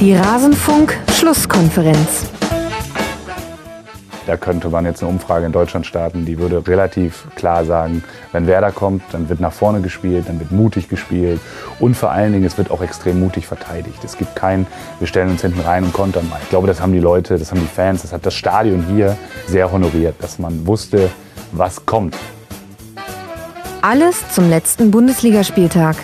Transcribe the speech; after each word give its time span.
Die 0.00 0.14
Rasenfunk-Schlusskonferenz. 0.14 2.26
Da 4.28 4.36
könnte 4.36 4.68
man 4.68 4.84
jetzt 4.84 5.02
eine 5.02 5.10
Umfrage 5.10 5.46
in 5.46 5.50
Deutschland 5.50 5.86
starten, 5.86 6.24
die 6.24 6.38
würde 6.38 6.64
relativ 6.68 7.26
klar 7.34 7.64
sagen, 7.64 8.04
wenn 8.30 8.46
Werder 8.46 8.70
kommt, 8.70 9.02
dann 9.10 9.28
wird 9.28 9.40
nach 9.40 9.52
vorne 9.52 9.80
gespielt, 9.80 10.26
dann 10.28 10.38
wird 10.38 10.52
mutig 10.52 10.88
gespielt 10.88 11.40
und 11.80 11.96
vor 11.96 12.12
allen 12.12 12.32
Dingen, 12.32 12.44
es 12.44 12.56
wird 12.58 12.70
auch 12.70 12.80
extrem 12.80 13.18
mutig 13.18 13.48
verteidigt. 13.48 14.04
Es 14.04 14.16
gibt 14.16 14.36
kein, 14.36 14.68
wir 15.00 15.08
stellen 15.08 15.30
uns 15.30 15.42
hinten 15.42 15.62
rein 15.62 15.82
und 15.82 15.92
kontern 15.92 16.28
mal. 16.28 16.38
Ich 16.42 16.48
glaube, 16.48 16.68
das 16.68 16.80
haben 16.80 16.92
die 16.92 17.00
Leute, 17.00 17.36
das 17.36 17.50
haben 17.50 17.60
die 17.60 17.66
Fans, 17.66 18.02
das 18.02 18.12
hat 18.12 18.24
das 18.24 18.34
Stadion 18.34 18.84
hier 18.94 19.16
sehr 19.48 19.72
honoriert, 19.72 20.14
dass 20.20 20.38
man 20.38 20.64
wusste, 20.64 21.10
was 21.50 21.84
kommt. 21.86 22.14
Alles 23.82 24.32
zum 24.32 24.48
letzten 24.48 24.92
Bundesligaspieltag. 24.92 25.96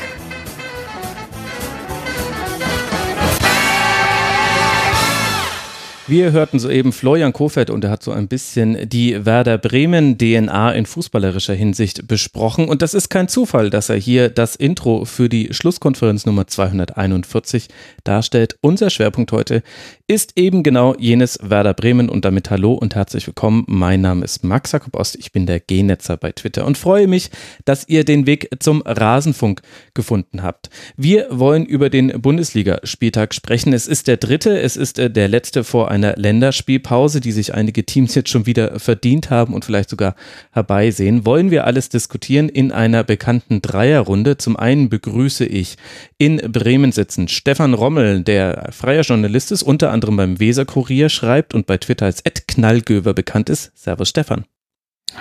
Wir 6.07 6.33
hörten 6.33 6.59
soeben 6.59 6.93
Florian 6.93 7.33
Kofeld 7.33 7.71
und 7.71 7.83
er 7.83 7.91
hat 7.91 8.03
so 8.03 8.12
ein 8.12 8.29
bisschen 8.29 8.91
die 8.91 9.25
Werder 9.25 9.57
Bremen 9.57 10.19
DNA 10.19 10.73
in 10.73 10.85
fußballerischer 10.85 11.55
Hinsicht 11.55 12.07
besprochen. 12.07 12.69
Und 12.69 12.83
das 12.83 12.93
ist 12.93 13.09
kein 13.09 13.27
Zufall, 13.27 13.71
dass 13.71 13.89
er 13.89 13.97
hier 13.97 14.29
das 14.29 14.55
Intro 14.55 15.07
für 15.07 15.31
die 15.31 15.55
Schlusskonferenz 15.55 16.27
Nummer 16.27 16.47
241 16.47 17.69
darstellt. 18.05 18.59
Unser 18.61 18.91
Schwerpunkt 18.91 19.33
heute 19.33 19.62
ist 20.07 20.33
eben 20.37 20.62
genau 20.62 20.95
jenes 20.98 21.39
Werder 21.43 21.73
Bremen 21.73 22.11
und 22.11 22.27
damit 22.27 22.51
hallo 22.51 22.75
und 22.75 22.95
herzlich 22.95 23.27
willkommen. 23.27 23.65
Mein 23.67 24.03
Name 24.03 24.27
ist 24.27 24.45
Max 24.45 24.73
Jakob 24.73 24.97
Ost, 24.97 25.17
ich 25.17 25.33
bin 25.33 25.47
der 25.47 25.61
G-Netzer 25.61 26.19
bei 26.19 26.33
Twitter 26.33 26.67
und 26.67 26.77
freue 26.77 27.07
mich, 27.07 27.31
dass 27.65 27.89
ihr 27.89 28.05
den 28.05 28.27
Weg 28.27 28.51
zum 28.61 28.83
Rasenfunk 28.83 29.62
gefunden 29.95 30.43
habt. 30.43 30.69
Wir 30.98 31.28
wollen 31.31 31.65
über 31.65 31.89
den 31.89 32.21
Bundesligaspieltag 32.21 33.33
sprechen. 33.33 33.73
Es 33.73 33.87
ist 33.87 34.06
der 34.06 34.19
dritte, 34.19 34.61
es 34.61 34.77
ist 34.77 34.98
äh, 34.98 35.11
der 35.11 35.28
letzte 35.28 35.65
vor 35.65 35.94
einer 35.95 36.17
Länderspielpause, 36.17 37.20
die 37.20 37.33
sich 37.33 37.55
einige 37.55 37.84
Teams 37.84 38.14
jetzt 38.14 38.31
schon 38.31 38.47
wieder 38.47 38.78
verdient 38.78 39.31
haben 39.31 39.55
und 39.55 39.64
vielleicht 39.64 39.89
sogar 39.89 40.14
herbeisehen. 40.53 41.25
Wollen 41.25 41.50
wir 41.50 41.64
alles 41.67 41.89
diskutieren 41.89 42.48
in 42.48 42.73
einer 42.73 43.05
bekannten 43.05 43.62
Dreierrunde? 43.62 44.37
Zum 44.37 44.56
einen 44.56 44.89
begrüße 44.89 45.47
ich 45.47 45.77
in 46.19 46.37
Bremen 46.53 46.92
sitzen 46.92 47.28
Stefan 47.28 47.75
Rommel, 47.75 48.22
der 48.22 48.70
freier 48.72 49.03
Journalist 49.03 49.53
ist, 49.53 49.62
unter 49.62 49.91
anderem 49.91 50.17
beim 50.17 50.41
Weser 50.41 50.65
Kurier 50.65 51.09
schreibt 51.09 51.55
und 51.55 51.67
bei 51.67 51.78
Twitter 51.78 52.06
als 52.06 52.20
Ed 52.20 52.48
Knallgöver 52.48 53.15
bekannt 53.15 53.48
ist. 53.48 53.72
Servus 53.75 54.09
Stefan. 54.09 54.45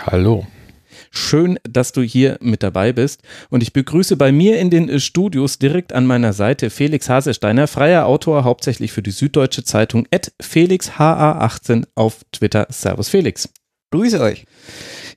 Hallo. 0.06 0.48
Schön, 1.16 1.60
dass 1.62 1.92
du 1.92 2.02
hier 2.02 2.40
mit 2.42 2.64
dabei 2.64 2.92
bist. 2.92 3.22
Und 3.52 3.62
ich 3.62 3.72
begrüße 3.72 4.18
bei 4.18 4.32
mir 4.32 4.60
in 4.60 4.72
den 4.72 5.00
Studios 5.00 5.60
direkt 5.60 5.94
an 5.94 6.08
meiner 6.08 6.34
Seite 6.34 6.72
Felix 6.72 7.08
Hasesteiner, 7.08 7.68
freier 7.68 8.08
Autor, 8.08 8.44
hauptsächlich 8.44 8.92
für 8.92 9.04
die 9.04 9.12
Süddeutsche 9.12 9.64
Zeitung, 9.64 10.08
at 10.12 10.34
FelixHA18 10.42 11.86
auf 11.94 12.22
Twitter. 12.32 12.66
Servus 12.72 13.10
Felix. 13.10 13.48
Grüße 13.92 14.20
euch. 14.20 14.46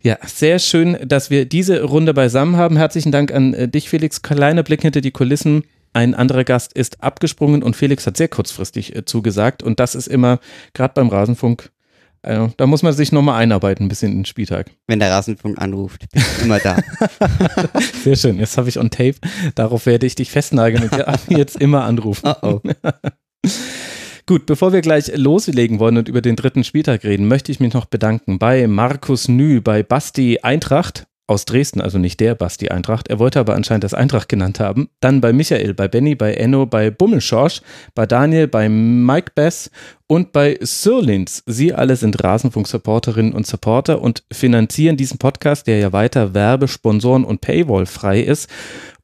Ja, 0.03 0.19
sehr 0.27 0.59
schön, 0.59 0.99
dass 1.03 1.31
wir 1.31 1.47
diese 1.47 1.83
Runde 1.83 2.13
beisammen 2.13 2.57
haben. 2.57 2.77
Herzlichen 2.77 3.11
Dank 3.11 3.33
an 3.33 3.55
äh, 3.55 3.67
dich, 3.67 3.89
Felix. 3.89 4.21
Kleiner 4.21 4.65
Blick 4.65 4.83
hinter 4.83 5.01
die 5.01 5.13
Kulissen. 5.13 5.65
Ein 5.95 6.15
anderer 6.15 6.45
Gast 6.45 6.75
ist 6.75 7.03
abgesprungen 7.03 7.63
und 7.63 7.75
Felix 7.75 8.07
hat 8.07 8.19
sehr 8.19 8.29
kurzfristig 8.29 8.95
äh, 8.95 9.07
zugesagt. 9.07 9.63
Und 9.63 9.81
das 9.81 9.95
ist 9.95 10.09
immer, 10.09 10.41
gerade 10.75 10.93
beim 10.93 11.09
Rasenfunk, 11.09 11.71
äh, 12.27 12.49
da 12.57 12.67
muss 12.67 12.83
man 12.83 12.93
sich 12.93 13.13
nochmal 13.13 13.41
einarbeiten, 13.41 13.87
ein 13.87 13.89
bisschen 13.89 14.13
in 14.13 14.19
den 14.19 14.25
Spieltag. 14.25 14.71
Wenn 14.87 14.99
der 14.99 15.11
Rasenfunk 15.11 15.61
anruft, 15.61 16.11
bin 16.13 16.23
ich 16.23 16.45
immer 16.45 16.59
da. 16.59 16.77
sehr 18.03 18.17
schön, 18.17 18.39
jetzt 18.39 18.59
habe 18.59 18.69
ich 18.69 18.79
on 18.79 18.91
tape. 18.91 19.17
Darauf 19.55 19.87
werde 19.87 20.07
ich 20.07 20.17
dich 20.17 20.31
festnageln 20.31 20.89
und 20.89 21.19
jetzt 21.29 21.57
immer 21.57 21.85
anrufen. 21.85 22.35
Oh 22.43 22.61
oh. 22.65 22.71
Gut, 24.27 24.47
bevor 24.47 24.73
wir 24.73 24.81
gleich 24.81 25.17
loslegen 25.17 25.78
wollen 25.78 25.99
und 25.99 26.09
über 26.09 26.21
den 26.21 26.34
dritten 26.34 26.65
Spieltag 26.65 27.05
reden, 27.05 27.28
möchte 27.28 27.53
ich 27.53 27.61
mich 27.61 27.73
noch 27.73 27.84
bedanken 27.84 28.41
bei 28.41 28.67
Markus 28.67 29.29
Nü, 29.29 29.61
bei 29.61 29.84
Basti 29.84 30.41
Eintracht, 30.43 31.06
aus 31.26 31.44
Dresden, 31.44 31.81
also 31.81 31.98
nicht 31.98 32.20
der 32.20 32.34
Basti 32.34 32.69
Eintracht. 32.69 33.09
Er 33.09 33.19
wollte 33.19 33.41
aber 33.41 33.54
anscheinend 33.54 33.84
das 33.84 33.94
Eintracht 33.94 34.28
genannt 34.28 34.60
haben. 34.60 34.88
Dann 35.00 35.20
bei 35.20 35.32
Michael, 35.32 35.75
bei 35.75 35.88
Benny, 35.88 36.14
bei 36.14 36.34
Enno, 36.34 36.66
bei 36.66 36.91
Bummelschorsch, 36.91 37.62
bei 37.94 38.06
Daniel, 38.06 38.47
bei 38.47 38.69
Mike 38.69 39.32
Bess 39.34 39.70
und 40.06 40.32
bei 40.32 40.56
Sirlins. 40.60 41.42
Sie 41.47 41.75
alle 41.75 41.97
sind 41.97 42.22
Rasenfunk-Supporterinnen 42.22 43.32
und 43.32 43.47
Supporter 43.47 44.00
und 44.00 44.22
finanzieren 44.32 44.97
diesen 44.97 45.19
Podcast, 45.19 45.66
der 45.66 45.78
ja 45.78 45.92
weiter 45.92 46.34
Werbe, 46.34 46.69
Sponsoren 46.69 47.25
und 47.25 47.41
Paywall 47.41 47.87
frei 47.87 48.20
ist. 48.20 48.48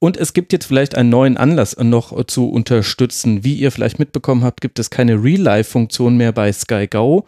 Und 0.03 0.17
es 0.17 0.33
gibt 0.33 0.53
jetzt 0.53 0.65
vielleicht 0.65 0.97
einen 0.97 1.11
neuen 1.11 1.37
Anlass 1.37 1.77
noch 1.79 2.25
zu 2.25 2.51
unterstützen. 2.51 3.45
Wie 3.45 3.55
ihr 3.55 3.71
vielleicht 3.71 4.01
mitbekommen 4.01 4.43
habt, 4.43 4.61
gibt 4.61 4.81
es 4.81 4.91
keine 4.91 5.23
Real-Life-Funktion 5.23 6.17
mehr 6.17 6.33
bei 6.33 6.53
Sky 6.53 6.89
Go. 6.89 7.25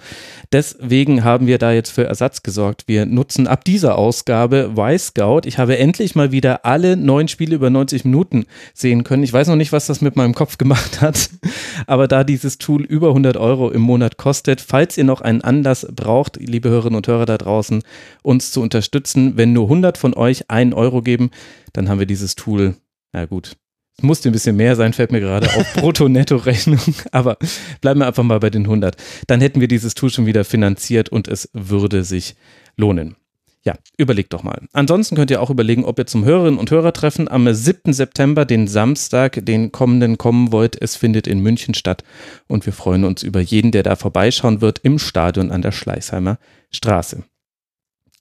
Deswegen 0.51 1.23
haben 1.23 1.47
wir 1.47 1.59
da 1.59 1.71
jetzt 1.71 1.91
für 1.91 2.03
Ersatz 2.05 2.43
gesorgt. 2.43 2.89
Wir 2.89 3.07
nutzen 3.07 3.47
ab 3.47 3.65
dieser 3.65 3.97
Ausgabe 3.97 4.73
Y-Scout. 4.77 5.43
Ich 5.45 5.59
habe 5.59 5.79
endlich 5.79 6.17
mal 6.17 6.33
wieder 6.33 6.65
alle 6.65 6.97
neun 6.97 7.29
Spiele 7.29 7.55
über 7.55 7.71
90 7.71 8.07
Minuten 8.07 8.47
sehen 8.73 9.05
können. 9.05 9.23
Ich 9.23 9.33
weiß 9.33 9.47
noch 9.47 9.55
nicht, 9.55 9.71
was 9.71 9.87
das 9.87 10.01
mit 10.01 10.17
meinem 10.17 10.35
Kopf 10.35 10.59
gemacht 10.59 11.01
hat. 11.01 11.31
Aber 11.87 12.09
da 12.09 12.25
dieses 12.25 12.59
Tool 12.59 12.83
über 12.83 13.11
100 13.11 13.37
Euro 13.37 13.71
im 13.71 13.83
Monat 13.83 14.17
kostet, 14.17 14.61
falls 14.61 14.99
ihr 14.99 15.05
noch 15.05 15.21
einen 15.21 15.43
Anlass 15.43 15.87
braucht, 15.95 16.39
liebe 16.41 16.71
Hörerinnen 16.71 16.97
und 16.97 17.07
Hörer 17.07 17.27
da 17.27 17.39
draußen, 17.39 17.85
uns 18.23 18.51
zu 18.51 18.61
unterstützen, 18.61 19.37
wenn 19.37 19.53
nur 19.53 19.67
100 19.67 19.97
von 19.97 20.13
euch 20.15 20.51
einen 20.51 20.73
Euro 20.73 21.03
geben, 21.03 21.31
dann 21.75 21.91
haben 21.91 21.99
wir 21.99 22.07
dieses 22.07 22.35
Tool, 22.35 22.75
na 23.13 23.27
gut, 23.27 23.57
es 23.97 24.03
musste 24.03 24.29
ein 24.29 24.33
bisschen 24.33 24.57
mehr 24.57 24.75
sein, 24.75 24.93
fällt 24.93 25.13
mir 25.13 25.21
gerade 25.21 25.47
auf 25.55 25.73
Brutto-Netto-Rechnung, 25.75 26.81
aber 27.13 27.37
bleiben 27.81 28.01
wir 28.01 28.07
einfach 28.07 28.25
mal 28.25 28.41
bei 28.41 28.51
den 28.51 28.65
100. 28.65 28.97
Dann 29.27 29.41
hätten 29.41 29.61
wir 29.61 29.69
dieses 29.69 29.95
Tool 29.95 30.11
schon 30.11 30.27
wieder 30.27 30.45
finanziert 30.45 31.11
und 31.11 31.29
es 31.29 31.51
würde 31.53 32.03
sich 32.03 32.35
lohnen. 32.77 33.17
Ja, 33.65 33.77
überlegt 33.97 34.35
doch 34.35 34.43
mal. 34.43 34.61
Ansonsten 34.75 35.17
könnt 35.17 35.31
ihr 35.31 35.41
auch 35.41 35.49
überlegen, 35.49 35.87
ob 35.87 35.99
ihr 35.99 36.07
zum 36.07 36.25
Hörerinnen 36.25 36.59
und 36.59 36.71
Hörertreffen 36.71 37.29
am 37.29 37.51
7. 37.53 37.95
September, 37.95 38.45
den 38.45 38.69
Samstag, 38.69 39.47
den 39.47 39.73
kommenden 39.73 40.19
kommen 40.19 40.53
wollt. 40.53 40.81
Es 40.81 40.97
findet 40.97 41.27
in 41.27 41.41
München 41.41 41.73
statt 41.73 42.05
und 42.47 42.67
wir 42.67 42.75
freuen 42.75 43.05
uns 43.05 43.23
über 43.23 43.41
jeden, 43.41 43.71
der 43.71 43.83
da 43.83 43.97
vorbeischauen 43.97 44.61
wird 44.61 44.81
im 44.81 44.99
Stadion 44.99 45.51
an 45.51 45.63
der 45.63 45.73
Schleißheimer 45.73 46.39
Straße. 46.73 47.25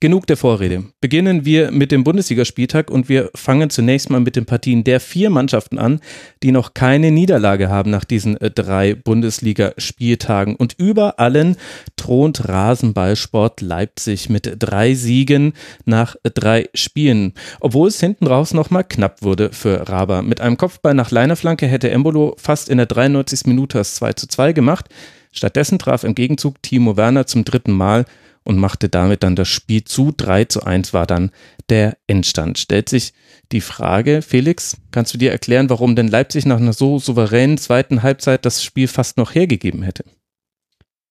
Genug 0.03 0.27
der 0.27 0.35
Vorrede. 0.35 0.83
Beginnen 0.99 1.45
wir 1.45 1.71
mit 1.71 1.93
dem 1.93 2.03
Bundesligaspieltag 2.03 2.91
und 2.91 3.07
wir 3.07 3.31
fangen 3.35 3.69
zunächst 3.69 4.09
mal 4.09 4.19
mit 4.19 4.35
den 4.35 4.45
Partien 4.45 4.83
der 4.83 4.99
vier 4.99 5.29
Mannschaften 5.29 5.79
an, 5.79 6.01
die 6.43 6.51
noch 6.51 6.73
keine 6.73 7.09
Niederlage 7.09 7.69
haben 7.69 7.89
nach 7.89 8.03
diesen 8.03 8.35
äh, 8.41 8.51
drei 8.51 8.95
Bundesligaspieltagen. 8.95 10.57
Und 10.57 10.75
über 10.77 11.21
allen 11.21 11.55
thront 11.95 12.49
Rasenballsport 12.49 13.61
Leipzig 13.61 14.27
mit 14.29 14.57
drei 14.59 14.93
Siegen 14.93 15.53
nach 15.85 16.17
äh, 16.23 16.31
drei 16.31 16.67
Spielen. 16.73 17.33
Obwohl 17.61 17.87
es 17.87 18.01
hinten 18.01 18.27
raus 18.27 18.53
nochmal 18.53 18.83
knapp 18.83 19.21
wurde 19.21 19.53
für 19.53 19.87
Raba. 19.87 20.21
Mit 20.21 20.41
einem 20.41 20.57
Kopfball 20.57 20.95
nach 20.95 21.11
Leinerflanke 21.11 21.65
hätte 21.65 21.89
Embolo 21.89 22.35
fast 22.37 22.67
in 22.67 22.75
der 22.75 22.87
93. 22.87 23.45
Minute 23.45 23.77
das 23.77 23.95
2 23.95 24.11
zu 24.11 24.27
2 24.27 24.51
gemacht. 24.51 24.89
Stattdessen 25.31 25.79
traf 25.79 26.03
im 26.03 26.13
Gegenzug 26.13 26.61
Timo 26.61 26.97
Werner 26.97 27.25
zum 27.25 27.45
dritten 27.45 27.71
Mal 27.71 28.03
und 28.43 28.57
machte 28.57 28.89
damit 28.89 29.23
dann 29.23 29.35
das 29.35 29.47
Spiel 29.47 29.83
zu. 29.83 30.13
3 30.15 30.45
zu 30.45 30.63
1 30.63 30.93
war 30.93 31.07
dann 31.07 31.31
der 31.69 31.97
Endstand. 32.07 32.57
Stellt 32.59 32.89
sich 32.89 33.13
die 33.51 33.61
Frage, 33.61 34.21
Felix, 34.21 34.77
kannst 34.91 35.13
du 35.13 35.17
dir 35.17 35.31
erklären, 35.31 35.69
warum 35.69 35.95
denn 35.95 36.07
Leipzig 36.07 36.45
nach 36.45 36.57
einer 36.57 36.73
so 36.73 36.99
souveränen 36.99 37.57
zweiten 37.57 38.03
Halbzeit 38.03 38.45
das 38.45 38.63
Spiel 38.63 38.87
fast 38.87 39.17
noch 39.17 39.35
hergegeben 39.35 39.83
hätte? 39.83 40.05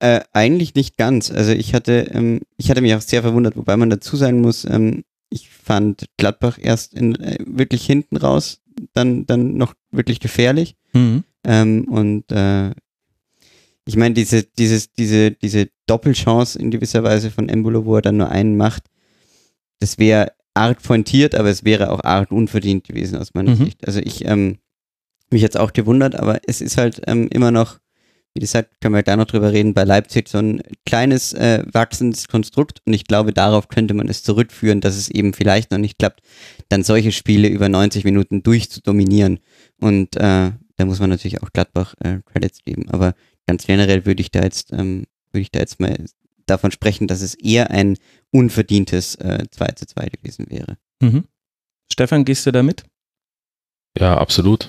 Äh, 0.00 0.20
eigentlich 0.32 0.74
nicht 0.74 0.96
ganz. 0.96 1.30
Also 1.30 1.52
ich 1.52 1.74
hatte, 1.74 2.10
ähm, 2.12 2.40
ich 2.56 2.70
hatte 2.70 2.80
mich 2.80 2.94
auch 2.94 3.00
sehr 3.00 3.22
verwundert, 3.22 3.56
wobei 3.56 3.76
man 3.76 3.88
dazu 3.88 4.16
sagen 4.16 4.40
muss, 4.40 4.64
ähm, 4.64 5.04
ich 5.30 5.48
fand 5.48 6.06
Gladbach 6.16 6.58
erst 6.60 6.94
in, 6.94 7.14
äh, 7.16 7.38
wirklich 7.46 7.86
hinten 7.86 8.16
raus, 8.16 8.60
dann, 8.92 9.26
dann 9.26 9.56
noch 9.56 9.74
wirklich 9.90 10.20
gefährlich. 10.20 10.76
Mhm. 10.92 11.24
Ähm, 11.44 11.84
und 11.88 12.30
äh, 12.32 12.72
ich 13.84 13.96
meine, 13.96 14.14
diese, 14.14 14.44
dieses, 14.44 14.92
diese, 14.92 15.32
diese 15.32 15.68
Doppelchance 15.86 16.58
in 16.58 16.70
gewisser 16.70 17.02
Weise 17.02 17.30
von 17.30 17.48
Embolo, 17.48 17.84
wo 17.84 17.96
er 17.96 18.02
dann 18.02 18.16
nur 18.16 18.30
einen 18.30 18.56
macht, 18.56 18.84
das 19.80 19.98
wäre 19.98 20.32
arg 20.54 20.82
pointiert, 20.82 21.34
aber 21.34 21.48
es 21.48 21.64
wäre 21.64 21.90
auch 21.90 22.04
arg 22.04 22.30
unverdient 22.30 22.84
gewesen 22.84 23.18
aus 23.18 23.34
meiner 23.34 23.52
mhm. 23.52 23.64
Sicht. 23.64 23.86
Also 23.86 24.00
ich 24.00 24.24
ähm, 24.24 24.58
mich 25.30 25.42
jetzt 25.42 25.58
auch 25.58 25.72
gewundert, 25.72 26.14
aber 26.14 26.40
es 26.46 26.60
ist 26.60 26.76
halt 26.76 27.02
ähm, 27.06 27.28
immer 27.28 27.50
noch, 27.50 27.78
wie 28.34 28.40
gesagt, 28.40 28.80
können 28.80 28.94
wir 28.94 29.02
da 29.02 29.16
noch 29.16 29.26
drüber 29.26 29.52
reden, 29.52 29.74
bei 29.74 29.84
Leipzig 29.84 30.28
so 30.28 30.38
ein 30.38 30.62
kleines 30.86 31.32
äh, 31.32 31.64
wachsendes 31.72 32.28
Konstrukt 32.28 32.80
und 32.86 32.92
ich 32.92 33.04
glaube, 33.04 33.32
darauf 33.32 33.68
könnte 33.68 33.94
man 33.94 34.08
es 34.08 34.22
zurückführen, 34.22 34.80
dass 34.80 34.96
es 34.96 35.08
eben 35.08 35.32
vielleicht 35.32 35.70
noch 35.70 35.78
nicht 35.78 35.98
klappt, 35.98 36.20
dann 36.68 36.84
solche 36.84 37.12
Spiele 37.12 37.48
über 37.48 37.68
90 37.68 38.04
Minuten 38.04 38.42
durchzudominieren 38.42 39.40
und 39.80 40.16
äh, 40.16 40.52
da 40.76 40.84
muss 40.86 41.00
man 41.00 41.10
natürlich 41.10 41.42
auch 41.42 41.52
Gladbach 41.52 41.94
äh, 42.00 42.20
Credits 42.24 42.64
geben, 42.64 42.88
aber 42.88 43.14
ganz 43.46 43.66
generell 43.66 44.06
würde 44.06 44.20
ich 44.20 44.30
da 44.30 44.42
jetzt, 44.42 44.72
ähm, 44.72 45.06
würde 45.30 45.42
ich 45.42 45.50
da 45.50 45.60
jetzt 45.60 45.80
mal 45.80 45.96
davon 46.46 46.70
sprechen, 46.70 47.06
dass 47.06 47.22
es 47.22 47.34
eher 47.34 47.70
ein 47.70 47.96
unverdientes 48.30 49.14
äh, 49.16 49.44
2 49.50 49.66
zu 49.68 49.86
2 49.86 50.06
gewesen 50.06 50.46
wäre. 50.48 50.76
Mhm. 51.00 51.24
Stefan, 51.90 52.24
gehst 52.24 52.46
du 52.46 52.52
damit? 52.52 52.84
Ja, 53.98 54.16
absolut. 54.16 54.68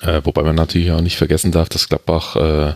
Äh, 0.00 0.20
wobei 0.24 0.42
man 0.42 0.56
natürlich 0.56 0.90
auch 0.90 1.00
nicht 1.00 1.16
vergessen 1.16 1.52
darf, 1.52 1.68
dass 1.68 1.88
Gladbach 1.88 2.36
äh, 2.36 2.74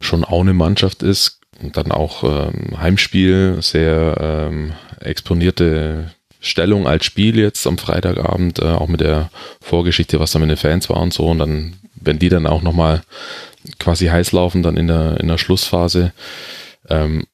schon 0.00 0.24
auch 0.24 0.40
eine 0.40 0.54
Mannschaft 0.54 1.02
ist 1.02 1.40
und 1.60 1.76
dann 1.76 1.92
auch 1.92 2.24
ähm, 2.24 2.78
Heimspiel, 2.80 3.58
sehr 3.60 4.16
ähm, 4.20 4.72
exponierte 5.00 6.12
Stellung 6.40 6.86
als 6.86 7.04
Spiel 7.04 7.38
jetzt 7.38 7.66
am 7.66 7.78
Freitagabend, 7.78 8.58
äh, 8.58 8.64
auch 8.64 8.88
mit 8.88 9.00
der 9.00 9.30
Vorgeschichte, 9.60 10.20
was 10.20 10.32
da 10.32 10.38
mit 10.38 10.50
den 10.50 10.56
Fans 10.56 10.90
war 10.90 11.00
und 11.00 11.14
so. 11.14 11.26
Und 11.26 11.38
dann, 11.38 11.76
wenn 11.94 12.18
die 12.18 12.28
dann 12.28 12.46
auch 12.46 12.62
nochmal 12.62 13.02
quasi 13.78 14.06
heiß 14.06 14.32
laufen, 14.32 14.62
dann 14.62 14.76
in 14.76 14.88
der, 14.88 15.20
in 15.20 15.28
der 15.28 15.38
Schlussphase, 15.38 16.12
ähm, 16.88 17.24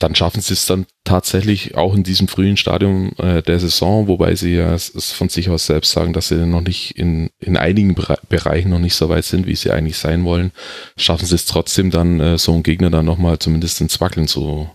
dann 0.00 0.14
schaffen 0.14 0.40
sie 0.40 0.54
es 0.54 0.64
dann 0.64 0.86
tatsächlich 1.04 1.76
auch 1.76 1.94
in 1.94 2.02
diesem 2.02 2.26
frühen 2.26 2.56
Stadium 2.56 3.12
äh, 3.18 3.42
der 3.42 3.60
Saison, 3.60 4.08
wobei 4.08 4.34
sie 4.34 4.54
ja 4.54 4.72
es, 4.72 5.12
von 5.12 5.28
sich 5.28 5.50
aus 5.50 5.66
selbst 5.66 5.92
sagen, 5.92 6.14
dass 6.14 6.28
sie 6.28 6.46
noch 6.46 6.62
nicht 6.62 6.92
in, 6.96 7.28
in 7.38 7.58
einigen 7.58 7.94
Bere 7.94 8.18
Bereichen 8.30 8.70
noch 8.70 8.78
nicht 8.78 8.94
so 8.94 9.10
weit 9.10 9.26
sind, 9.26 9.46
wie 9.46 9.54
sie 9.54 9.70
eigentlich 9.70 9.98
sein 9.98 10.24
wollen, 10.24 10.52
schaffen 10.96 11.26
sie 11.26 11.34
es 11.34 11.44
trotzdem 11.44 11.90
dann, 11.90 12.18
äh, 12.18 12.38
so 12.38 12.52
einen 12.52 12.62
Gegner 12.62 12.88
dann 12.88 13.04
nochmal 13.04 13.38
zumindest 13.38 13.82
ins 13.82 14.00
Wackeln 14.00 14.26
zu 14.26 14.70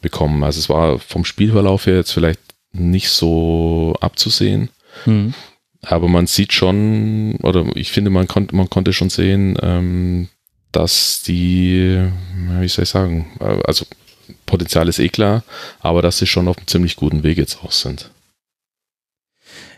bekommen. 0.00 0.44
Also 0.44 0.60
es 0.60 0.68
war 0.68 1.00
vom 1.00 1.24
Spielverlauf 1.24 1.86
her 1.86 1.96
jetzt 1.96 2.12
vielleicht 2.12 2.40
nicht 2.72 3.08
so 3.08 3.96
abzusehen. 4.00 4.70
Mhm. 5.06 5.34
Aber 5.82 6.08
man 6.08 6.26
sieht 6.26 6.52
schon, 6.52 7.36
oder 7.42 7.64
ich 7.74 7.92
finde, 7.92 8.10
man, 8.10 8.26
kon 8.26 8.48
man 8.52 8.68
konnte 8.68 8.92
schon 8.92 9.10
sehen, 9.10 9.56
ähm, 9.62 10.28
dass 10.72 11.22
die, 11.22 12.02
wie 12.58 12.68
soll 12.68 12.82
ich 12.82 12.88
sagen, 12.90 13.30
äh, 13.40 13.60
also 13.64 13.86
Potenzial 14.44 14.88
ist 14.88 14.98
eh 14.98 15.08
klar, 15.08 15.44
aber 15.80 16.02
dass 16.02 16.18
sie 16.18 16.26
schon 16.26 16.48
auf 16.48 16.58
einem 16.58 16.66
ziemlich 16.66 16.96
guten 16.96 17.22
Weg 17.22 17.38
jetzt 17.38 17.62
auch 17.62 17.72
sind. 17.72 18.10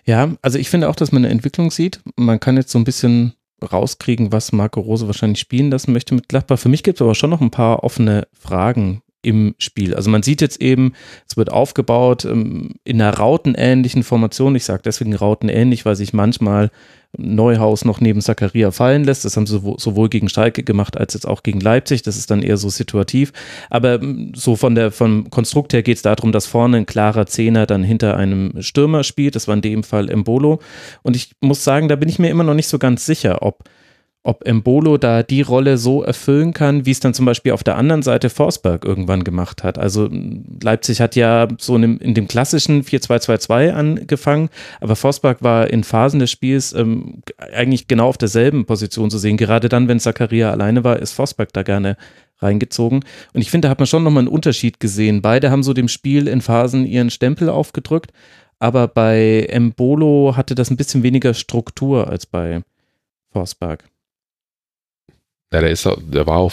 Ja, 0.04 0.34
also 0.42 0.58
ich 0.58 0.70
finde 0.70 0.88
auch, 0.88 0.96
dass 0.96 1.12
man 1.12 1.24
eine 1.24 1.32
Entwicklung 1.32 1.70
sieht. 1.70 2.00
Man 2.16 2.40
kann 2.40 2.56
jetzt 2.56 2.72
so 2.72 2.78
ein 2.78 2.84
bisschen 2.84 3.34
rauskriegen, 3.62 4.32
was 4.32 4.52
Marco 4.52 4.80
Rose 4.80 5.06
wahrscheinlich 5.06 5.40
spielen 5.40 5.70
lassen 5.70 5.92
möchte 5.92 6.14
mit 6.14 6.28
Gladbach. 6.28 6.58
Für 6.58 6.70
mich 6.70 6.82
gibt 6.82 6.98
es 6.98 7.02
aber 7.02 7.14
schon 7.14 7.30
noch 7.30 7.40
ein 7.40 7.50
paar 7.50 7.84
offene 7.84 8.26
Fragen 8.32 9.02
im 9.22 9.54
Spiel. 9.58 9.94
Also 9.94 10.10
man 10.10 10.22
sieht 10.22 10.40
jetzt 10.40 10.60
eben, 10.60 10.92
es 11.28 11.36
wird 11.36 11.52
aufgebaut 11.52 12.24
ähm, 12.24 12.70
in 12.84 13.00
einer 13.00 13.16
rautenähnlichen 13.16 14.02
Formation. 14.02 14.56
Ich 14.56 14.64
sage 14.64 14.82
deswegen 14.84 15.14
rautenähnlich, 15.14 15.84
weil 15.84 15.96
sich 15.96 16.12
manchmal 16.12 16.70
Neuhaus 17.16 17.84
noch 17.84 18.00
neben 18.00 18.20
Zakaria 18.20 18.70
fallen 18.70 19.04
lässt. 19.04 19.24
Das 19.24 19.36
haben 19.36 19.46
sie 19.46 19.60
sowohl 19.78 20.08
gegen 20.08 20.28
Schalke 20.28 20.62
gemacht 20.62 20.96
als 20.96 21.14
jetzt 21.14 21.26
auch 21.26 21.42
gegen 21.42 21.60
Leipzig. 21.60 22.02
Das 22.02 22.16
ist 22.16 22.30
dann 22.30 22.42
eher 22.42 22.56
so 22.56 22.70
situativ. 22.70 23.32
Aber 23.68 24.00
ähm, 24.00 24.32
so 24.34 24.56
von 24.56 24.74
der, 24.74 24.90
vom 24.90 25.28
Konstrukt 25.28 25.72
her 25.72 25.82
geht 25.82 25.96
es 25.96 26.02
darum, 26.02 26.32
dass 26.32 26.46
vorne 26.46 26.78
ein 26.78 26.86
klarer 26.86 27.26
Zehner 27.26 27.66
dann 27.66 27.82
hinter 27.82 28.16
einem 28.16 28.62
Stürmer 28.62 29.02
spielt. 29.04 29.34
Das 29.34 29.48
war 29.48 29.54
in 29.54 29.62
dem 29.62 29.82
Fall 29.82 30.08
Embolo. 30.08 30.60
Und 31.02 31.16
ich 31.16 31.32
muss 31.40 31.64
sagen, 31.64 31.88
da 31.88 31.96
bin 31.96 32.08
ich 32.08 32.18
mir 32.18 32.30
immer 32.30 32.44
noch 32.44 32.54
nicht 32.54 32.68
so 32.68 32.78
ganz 32.78 33.04
sicher, 33.04 33.42
ob 33.42 33.64
ob 34.22 34.46
Embolo 34.46 34.98
da 34.98 35.22
die 35.22 35.40
Rolle 35.40 35.78
so 35.78 36.02
erfüllen 36.02 36.52
kann, 36.52 36.84
wie 36.84 36.90
es 36.90 37.00
dann 37.00 37.14
zum 37.14 37.24
Beispiel 37.24 37.52
auf 37.52 37.64
der 37.64 37.76
anderen 37.76 38.02
Seite 38.02 38.28
Forsberg 38.28 38.84
irgendwann 38.84 39.24
gemacht 39.24 39.64
hat. 39.64 39.78
Also 39.78 40.10
Leipzig 40.62 41.00
hat 41.00 41.16
ja 41.16 41.48
so 41.58 41.74
in 41.76 41.82
dem, 41.82 41.98
in 41.98 42.14
dem 42.14 42.28
klassischen 42.28 42.82
4-2-2-2 42.82 43.70
angefangen, 43.70 44.50
aber 44.80 44.94
Forsberg 44.94 45.42
war 45.42 45.68
in 45.70 45.84
Phasen 45.84 46.20
des 46.20 46.30
Spiels 46.30 46.74
ähm, 46.74 47.22
eigentlich 47.52 47.88
genau 47.88 48.08
auf 48.08 48.18
derselben 48.18 48.66
Position 48.66 49.10
zu 49.10 49.16
sehen. 49.16 49.38
Gerade 49.38 49.70
dann, 49.70 49.88
wenn 49.88 50.00
Zakaria 50.00 50.50
alleine 50.50 50.84
war, 50.84 50.98
ist 50.98 51.12
Forsberg 51.12 51.54
da 51.54 51.62
gerne 51.62 51.96
reingezogen. 52.40 53.04
Und 53.32 53.40
ich 53.40 53.50
finde, 53.50 53.66
da 53.66 53.70
hat 53.70 53.78
man 53.78 53.86
schon 53.86 54.04
nochmal 54.04 54.22
einen 54.22 54.28
Unterschied 54.28 54.80
gesehen. 54.80 55.22
Beide 55.22 55.50
haben 55.50 55.62
so 55.62 55.72
dem 55.72 55.88
Spiel 55.88 56.28
in 56.28 56.42
Phasen 56.42 56.84
ihren 56.84 57.10
Stempel 57.10 57.48
aufgedrückt, 57.48 58.12
aber 58.58 58.86
bei 58.86 59.46
Embolo 59.48 60.36
hatte 60.36 60.54
das 60.54 60.70
ein 60.70 60.76
bisschen 60.76 61.02
weniger 61.02 61.32
Struktur 61.32 62.08
als 62.08 62.26
bei 62.26 62.60
Forsberg. 63.32 63.84
Ja, 65.52 65.60
der 65.60 65.70
ist, 65.70 65.84
der 65.84 66.26
war 66.26 66.38
auch 66.38 66.52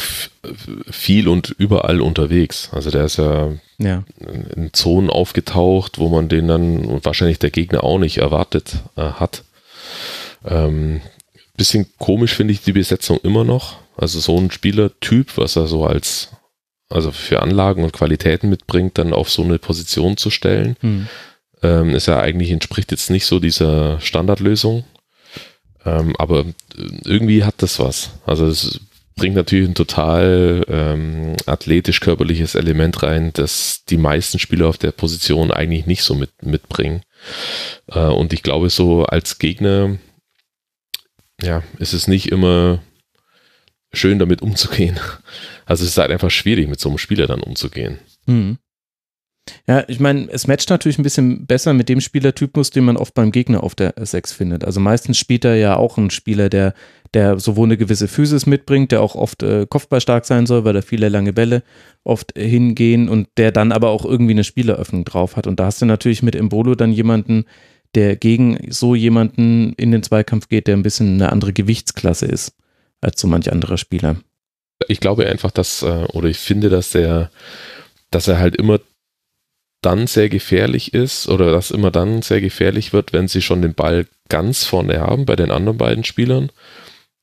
viel 0.89 1.27
und 1.27 1.53
überall 1.59 2.01
unterwegs. 2.01 2.69
Also 2.71 2.89
der 2.89 3.05
ist 3.05 3.17
ja, 3.17 3.51
ja, 3.77 4.03
in 4.55 4.71
Zonen 4.73 5.11
aufgetaucht, 5.11 5.99
wo 5.99 6.09
man 6.09 6.29
den 6.29 6.47
dann 6.47 6.85
und 6.85 7.05
wahrscheinlich 7.05 7.37
der 7.37 7.51
Gegner 7.51 7.83
auch 7.83 7.99
nicht 7.99 8.17
erwartet 8.17 8.77
äh, 8.95 9.03
hat. 9.03 9.43
Ähm, 10.45 11.01
bisschen 11.57 11.87
komisch 11.97 12.33
finde 12.33 12.53
ich 12.53 12.61
die 12.61 12.71
Besetzung 12.71 13.19
immer 13.23 13.43
noch. 13.43 13.79
Also 13.97 14.19
so 14.19 14.37
ein 14.37 14.51
Spielertyp, 14.51 15.37
was 15.37 15.55
er 15.55 15.67
so 15.67 15.85
als, 15.85 16.29
also 16.89 17.11
für 17.11 17.41
Anlagen 17.41 17.83
und 17.83 17.93
Qualitäten 17.93 18.49
mitbringt, 18.49 18.97
dann 18.97 19.11
auf 19.11 19.29
so 19.29 19.43
eine 19.43 19.57
Position 19.57 20.17
zu 20.17 20.29
stellen, 20.29 20.77
hm. 20.79 21.07
ähm, 21.63 21.89
ist 21.95 22.07
ja 22.07 22.19
eigentlich 22.19 22.51
entspricht 22.51 22.91
jetzt 22.91 23.09
nicht 23.09 23.25
so 23.25 23.39
dieser 23.39 23.99
Standardlösung. 23.99 24.85
Ähm, 25.87 26.15
aber 26.17 26.45
irgendwie 27.05 27.43
hat 27.45 27.55
das 27.61 27.79
was. 27.79 28.11
Also 28.25 28.45
es 28.45 28.81
bringt 29.15 29.35
natürlich 29.35 29.69
ein 29.69 29.75
total 29.75 30.65
ähm, 30.67 31.35
athletisch-körperliches 31.45 32.55
Element 32.55 33.01
rein, 33.03 33.31
das 33.33 33.83
die 33.89 33.97
meisten 33.97 34.37
Spieler 34.37 34.67
auf 34.67 34.77
der 34.77 34.91
Position 34.91 35.51
eigentlich 35.51 35.85
nicht 35.85 36.03
so 36.03 36.13
mit, 36.13 36.31
mitbringen. 36.43 37.01
Äh, 37.87 37.99
und 37.99 38.33
ich 38.33 38.43
glaube, 38.43 38.69
so 38.69 39.05
als 39.05 39.39
Gegner, 39.39 39.97
ja, 41.41 41.63
ist 41.79 41.93
es 41.93 42.07
nicht 42.07 42.31
immer 42.31 42.81
schön 43.93 44.19
damit 44.19 44.41
umzugehen. 44.41 44.99
Also 45.69 45.83
es 45.83 45.89
ist 45.89 45.97
halt 45.97 46.11
einfach 46.11 46.31
schwierig, 46.31 46.69
mit 46.69 46.79
so 46.79 46.87
einem 46.87 46.97
Spieler 46.97 47.27
dann 47.27 47.41
umzugehen. 47.41 47.99
Mhm. 48.25 48.57
Ja, 49.67 49.83
ich 49.87 49.99
meine, 49.99 50.29
es 50.31 50.47
matcht 50.47 50.69
natürlich 50.69 50.97
ein 50.97 51.03
bisschen 51.03 51.45
besser 51.45 51.73
mit 51.73 51.89
dem 51.89 52.01
Spielertypus, 52.01 52.69
den 52.71 52.85
man 52.85 52.97
oft 52.97 53.13
beim 53.13 53.31
Gegner 53.31 53.63
auf 53.63 53.75
der 53.75 53.93
6 53.97 54.33
findet. 54.33 54.65
Also 54.65 54.79
meistens 54.79 55.17
spielt 55.17 55.45
er 55.45 55.55
ja 55.55 55.75
auch 55.75 55.97
ein 55.97 56.09
Spieler, 56.09 56.49
der, 56.49 56.73
der 57.13 57.39
sowohl 57.39 57.67
eine 57.67 57.77
gewisse 57.77 58.07
Physis 58.07 58.45
mitbringt, 58.45 58.91
der 58.91 59.01
auch 59.01 59.15
oft 59.15 59.43
äh, 59.43 59.65
kopfballstark 59.67 60.25
sein 60.25 60.45
soll, 60.45 60.65
weil 60.65 60.73
da 60.73 60.81
viele 60.81 61.09
lange 61.09 61.33
Bälle 61.33 61.63
oft 62.03 62.33
hingehen 62.37 63.09
und 63.09 63.27
der 63.37 63.51
dann 63.51 63.71
aber 63.71 63.89
auch 63.89 64.05
irgendwie 64.05 64.33
eine 64.33 64.43
Spieleröffnung 64.43 65.05
drauf 65.05 65.35
hat. 65.35 65.47
Und 65.47 65.59
da 65.59 65.65
hast 65.65 65.81
du 65.81 65.85
natürlich 65.85 66.23
mit 66.23 66.35
Embolo 66.35 66.75
dann 66.75 66.91
jemanden, 66.91 67.45
der 67.95 68.15
gegen 68.15 68.57
so 68.69 68.95
jemanden 68.95 69.73
in 69.73 69.91
den 69.91 70.03
Zweikampf 70.03 70.49
geht, 70.49 70.67
der 70.67 70.75
ein 70.75 70.83
bisschen 70.83 71.15
eine 71.15 71.31
andere 71.31 71.53
Gewichtsklasse 71.53 72.25
ist 72.25 72.53
als 73.01 73.21
so 73.21 73.27
manch 73.27 73.51
anderer 73.51 73.77
Spieler. 73.77 74.17
Ich 74.87 74.99
glaube 74.99 75.27
einfach, 75.27 75.51
dass, 75.51 75.81
äh, 75.81 76.05
oder 76.13 76.27
ich 76.27 76.37
finde, 76.37 76.69
dass 76.69 76.93
er, 76.93 77.31
dass 78.11 78.27
er 78.27 78.39
halt 78.39 78.55
immer 78.55 78.79
dann 79.81 80.07
sehr 80.07 80.29
gefährlich 80.29 80.93
ist 80.93 81.27
oder 81.27 81.51
das 81.51 81.71
immer 81.71 81.91
dann 81.91 82.21
sehr 82.21 82.41
gefährlich 82.41 82.93
wird, 82.93 83.13
wenn 83.13 83.27
sie 83.27 83.41
schon 83.41 83.61
den 83.61 83.73
Ball 83.73 84.07
ganz 84.29 84.65
vorne 84.65 84.99
haben 84.99 85.25
bei 85.25 85.35
den 85.35 85.51
anderen 85.51 85.77
beiden 85.77 86.03
Spielern 86.03 86.51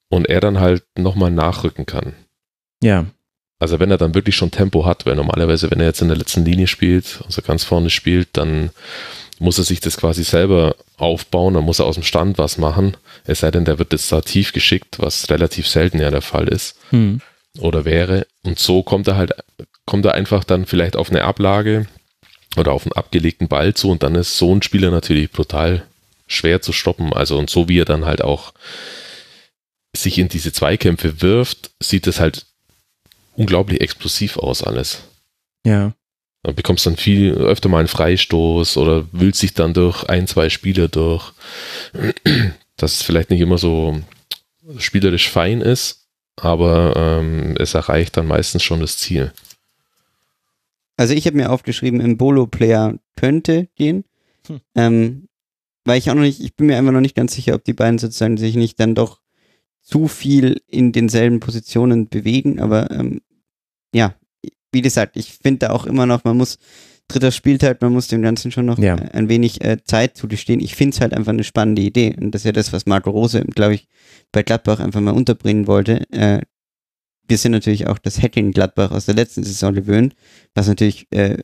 und 0.08 0.28
er 0.28 0.40
dann 0.40 0.60
halt 0.60 0.84
nochmal 0.96 1.30
nachrücken 1.30 1.86
kann. 1.86 2.14
Ja. 2.82 3.06
Also 3.58 3.80
wenn 3.80 3.90
er 3.90 3.98
dann 3.98 4.14
wirklich 4.14 4.36
schon 4.36 4.50
Tempo 4.50 4.84
hat, 4.84 5.06
weil 5.06 5.16
normalerweise, 5.16 5.70
wenn 5.70 5.80
er 5.80 5.86
jetzt 5.86 6.02
in 6.02 6.08
der 6.08 6.16
letzten 6.16 6.44
Linie 6.44 6.66
spielt, 6.66 7.20
also 7.24 7.42
ganz 7.42 7.64
vorne 7.64 7.90
spielt, 7.90 8.28
dann 8.32 8.70
muss 9.38 9.58
er 9.58 9.64
sich 9.64 9.80
das 9.80 9.96
quasi 9.96 10.22
selber 10.22 10.76
aufbauen, 10.96 11.54
dann 11.54 11.64
muss 11.64 11.78
er 11.78 11.86
aus 11.86 11.94
dem 11.94 12.04
Stand 12.04 12.38
was 12.38 12.58
machen, 12.58 12.96
es 13.24 13.40
sei 13.40 13.50
denn, 13.50 13.64
der 13.64 13.78
wird 13.78 13.92
jetzt 13.92 14.12
da 14.12 14.20
tief 14.20 14.52
geschickt, 14.52 14.98
was 14.98 15.30
relativ 15.30 15.66
selten 15.66 15.98
ja 15.98 16.10
der 16.10 16.22
Fall 16.22 16.48
ist. 16.48 16.76
Hm. 16.90 17.20
Oder 17.58 17.84
wäre. 17.84 18.26
Und 18.42 18.58
so 18.58 18.82
kommt 18.82 19.06
er 19.08 19.16
halt, 19.16 19.32
kommt 19.86 20.04
er 20.04 20.14
einfach 20.14 20.44
dann 20.44 20.66
vielleicht 20.66 20.96
auf 20.96 21.10
eine 21.10 21.22
Ablage, 21.22 21.86
oder 22.56 22.72
auf 22.72 22.84
einen 22.84 22.92
abgelegten 22.92 23.48
Ball 23.48 23.74
zu 23.74 23.90
und 23.90 24.02
dann 24.02 24.14
ist 24.14 24.38
so 24.38 24.54
ein 24.54 24.62
Spieler 24.62 24.90
natürlich 24.90 25.30
brutal 25.30 25.86
schwer 26.26 26.62
zu 26.62 26.72
stoppen. 26.72 27.12
Also 27.12 27.38
und 27.38 27.50
so 27.50 27.68
wie 27.68 27.80
er 27.80 27.84
dann 27.84 28.04
halt 28.04 28.22
auch 28.22 28.52
sich 29.96 30.18
in 30.18 30.28
diese 30.28 30.52
Zweikämpfe 30.52 31.22
wirft, 31.22 31.70
sieht 31.80 32.06
es 32.06 32.20
halt 32.20 32.46
unglaublich 33.36 33.80
explosiv 33.80 34.36
aus 34.36 34.62
alles. 34.62 35.02
Ja. 35.64 35.92
Da 36.42 36.52
bekommst 36.52 36.84
dann 36.84 36.96
viel 36.96 37.32
öfter 37.32 37.68
mal 37.68 37.78
einen 37.78 37.88
Freistoß 37.88 38.76
oder 38.76 39.06
wühlt 39.12 39.34
sich 39.34 39.54
dann 39.54 39.72
durch 39.72 40.04
ein, 40.04 40.26
zwei 40.26 40.50
Spieler 40.50 40.88
durch. 40.88 41.32
Dass 42.76 42.94
es 42.94 43.02
vielleicht 43.02 43.30
nicht 43.30 43.40
immer 43.40 43.56
so 43.56 44.00
spielerisch 44.78 45.30
fein 45.30 45.60
ist, 45.60 46.06
aber 46.36 46.94
ähm, 46.96 47.56
es 47.58 47.74
erreicht 47.74 48.16
dann 48.16 48.26
meistens 48.26 48.62
schon 48.62 48.80
das 48.80 48.98
Ziel. 48.98 49.32
Also 50.96 51.14
ich 51.14 51.26
habe 51.26 51.36
mir 51.36 51.50
aufgeschrieben, 51.50 52.00
im 52.00 52.16
Bolo-Player 52.16 52.98
könnte 53.16 53.68
gehen. 53.74 54.04
Hm. 54.46 54.60
Ähm, 54.74 55.28
weil 55.84 55.98
ich 55.98 56.10
auch 56.10 56.14
noch 56.14 56.22
nicht, 56.22 56.40
ich 56.40 56.56
bin 56.56 56.66
mir 56.66 56.78
einfach 56.78 56.92
noch 56.92 57.00
nicht 57.00 57.16
ganz 57.16 57.34
sicher, 57.34 57.54
ob 57.54 57.64
die 57.64 57.72
beiden 57.72 57.98
sozusagen 57.98 58.36
sich 58.36 58.56
nicht 58.56 58.80
dann 58.80 58.94
doch 58.94 59.20
zu 59.82 60.08
viel 60.08 60.62
in 60.66 60.92
denselben 60.92 61.40
Positionen 61.40 62.08
bewegen. 62.08 62.58
Aber 62.60 62.90
ähm, 62.90 63.20
ja, 63.94 64.14
wie 64.72 64.82
gesagt, 64.82 65.16
ich 65.16 65.34
finde 65.34 65.66
da 65.66 65.70
auch 65.70 65.86
immer 65.86 66.06
noch, 66.06 66.24
man 66.24 66.36
muss, 66.36 66.58
dritter 67.08 67.32
Spieltag, 67.32 67.82
man 67.82 67.92
muss 67.92 68.08
dem 68.08 68.22
Ganzen 68.22 68.50
schon 68.50 68.64
noch 68.64 68.78
ja. 68.78 68.94
ein 68.94 69.28
wenig 69.28 69.62
äh, 69.62 69.76
Zeit 69.84 70.16
zugestehen. 70.16 70.60
Ich 70.60 70.74
finde 70.74 70.94
es 70.94 71.00
halt 71.00 71.12
einfach 71.12 71.32
eine 71.32 71.44
spannende 71.44 71.82
Idee. 71.82 72.16
Und 72.18 72.32
das 72.32 72.42
ist 72.42 72.46
ja 72.46 72.52
das, 72.52 72.72
was 72.72 72.86
Marco 72.86 73.10
Rose, 73.10 73.44
glaube 73.44 73.74
ich, 73.74 73.88
bei 74.32 74.42
Gladbach 74.42 74.80
einfach 74.80 75.00
mal 75.00 75.12
unterbringen 75.12 75.66
wollte. 75.66 76.10
Äh, 76.10 76.40
wir 77.26 77.38
sind 77.38 77.52
natürlich 77.52 77.86
auch 77.86 77.98
das 77.98 78.20
Hacking 78.20 78.52
Gladbach 78.52 78.90
aus 78.90 79.06
der 79.06 79.14
letzten 79.14 79.44
Saison 79.44 79.74
gewöhnt, 79.74 80.14
was 80.54 80.68
natürlich 80.68 81.06
äh, 81.10 81.38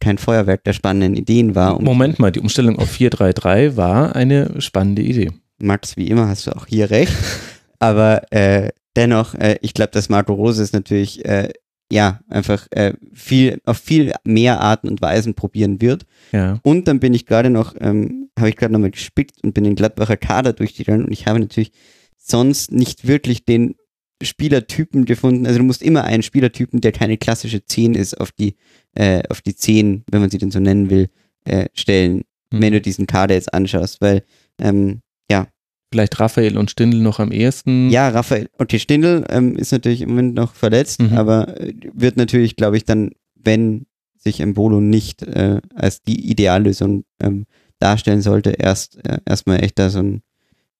kein 0.00 0.18
Feuerwerk 0.18 0.64
der 0.64 0.72
spannenden 0.72 1.14
Ideen 1.14 1.54
war. 1.54 1.76
Um 1.76 1.84
Moment 1.84 2.18
mal, 2.18 2.30
die 2.30 2.40
Umstellung 2.40 2.78
auf 2.78 2.92
4-3-3 2.94 3.76
war 3.76 4.14
eine 4.14 4.60
spannende 4.60 5.02
Idee. 5.02 5.32
Max, 5.58 5.96
wie 5.96 6.08
immer 6.08 6.28
hast 6.28 6.46
du 6.46 6.56
auch 6.56 6.66
hier 6.66 6.90
recht. 6.90 7.12
Aber 7.78 8.32
äh, 8.32 8.70
dennoch, 8.96 9.34
äh, 9.34 9.58
ich 9.60 9.74
glaube, 9.74 9.92
dass 9.92 10.08
Marco 10.08 10.34
Rose 10.34 10.62
es 10.62 10.72
natürlich 10.72 11.24
äh, 11.24 11.50
ja 11.90 12.20
einfach 12.28 12.66
äh, 12.70 12.94
viel 13.12 13.60
auf 13.64 13.78
viel 13.78 14.12
mehr 14.24 14.60
Arten 14.60 14.88
und 14.88 15.02
Weisen 15.02 15.34
probieren 15.34 15.80
wird. 15.80 16.06
Ja. 16.32 16.58
Und 16.62 16.88
dann 16.88 17.00
bin 17.00 17.14
ich 17.14 17.26
gerade 17.26 17.50
noch, 17.50 17.74
ähm, 17.80 18.30
habe 18.38 18.48
ich 18.48 18.56
gerade 18.56 18.72
nochmal 18.72 18.90
gespickt 18.90 19.42
und 19.42 19.54
bin 19.54 19.64
den 19.64 19.74
Gladbacher 19.74 20.16
Kader 20.16 20.52
durchgegangen 20.52 21.06
und 21.06 21.12
ich 21.12 21.26
habe 21.26 21.40
natürlich 21.40 21.72
sonst 22.16 22.72
nicht 22.72 23.06
wirklich 23.06 23.44
den 23.44 23.74
Spielertypen 24.22 25.04
gefunden. 25.04 25.46
Also 25.46 25.58
du 25.58 25.64
musst 25.64 25.82
immer 25.82 26.04
einen 26.04 26.22
Spielertypen, 26.22 26.80
der 26.80 26.92
keine 26.92 27.16
klassische 27.18 27.64
10 27.64 27.94
ist, 27.94 28.20
auf 28.20 28.32
die, 28.32 28.56
äh, 28.94 29.22
auf 29.28 29.42
die 29.42 29.54
10, 29.54 30.04
wenn 30.10 30.20
man 30.20 30.30
sie 30.30 30.38
denn 30.38 30.50
so 30.50 30.60
nennen 30.60 30.90
will, 30.90 31.08
äh, 31.44 31.66
stellen, 31.74 32.22
Mhm. 32.52 32.62
wenn 32.62 32.72
du 32.72 32.80
diesen 32.80 33.06
Kader 33.06 33.34
jetzt 33.34 33.52
anschaust, 33.52 34.00
weil 34.00 34.22
ähm, 34.58 35.00
ja, 35.30 35.48
Vielleicht 35.90 36.18
Raphael 36.18 36.56
und 36.58 36.70
Stindl 36.70 37.00
noch 37.00 37.18
am 37.20 37.30
ehesten. 37.32 37.88
ja, 37.90 38.08
Raphael, 38.08 38.48
okay, 38.58 38.78
Stindl 38.78 39.24
ähm, 39.28 39.56
ist 39.56 39.70
natürlich 39.72 40.00
im 40.00 40.10
Moment 40.10 40.34
noch 40.34 40.54
verletzt, 40.54 41.00
Mhm. 41.00 41.12
aber 41.12 41.60
äh, 41.60 41.72
wird 41.92 42.16
natürlich, 42.16 42.56
glaube 42.56 42.76
ich, 42.76 42.84
dann, 42.84 43.10
wenn 43.34 43.86
sich 44.16 44.40
Embolo 44.40 44.80
nicht 44.80 45.22
äh, 45.22 45.60
als 45.74 46.02
die 46.02 46.30
Ideallösung 46.30 47.04
ähm, 47.20 47.44
darstellen 47.78 48.22
sollte, 48.22 48.50
erst 48.50 49.04
äh, 49.04 49.18
erstmal 49.26 49.62
echt 49.62 49.78
da 49.78 49.90
so 49.90 49.98
ein, 50.00 50.22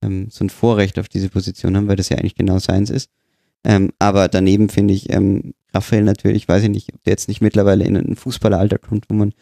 ähm, 0.03 0.29
so 0.31 0.45
ein 0.45 0.51
Vorrecht 0.51 0.99
auf 0.99 1.09
diese 1.09 1.29
Position 1.29 1.77
haben, 1.77 1.87
weil 1.89 1.97
das 1.97 2.09
ja 2.09 2.17
eigentlich 2.17 2.37
genau 2.37 2.59
seins 2.59 2.91
ist. 2.91 3.11
Ähm, 3.65 3.91
aber 3.99 4.29
daneben 4.29 4.69
finde 4.69 4.95
ich 4.95 5.11
ähm, 5.13 5.55
Raphael 5.73 6.03
natürlich, 6.05 6.47
weiß 6.49 6.63
ich 6.65 6.69
nicht, 6.69 6.95
ob 6.95 7.03
der 7.05 7.13
jetzt 7.13 7.29
nicht 7.29 7.41
mittlerweile 7.41 7.85
in 7.85 7.97
ein 7.97 8.17
Fußballeralter 8.17 8.79
kommt, 8.79 9.07
wo 9.09 9.15
man 9.15 9.33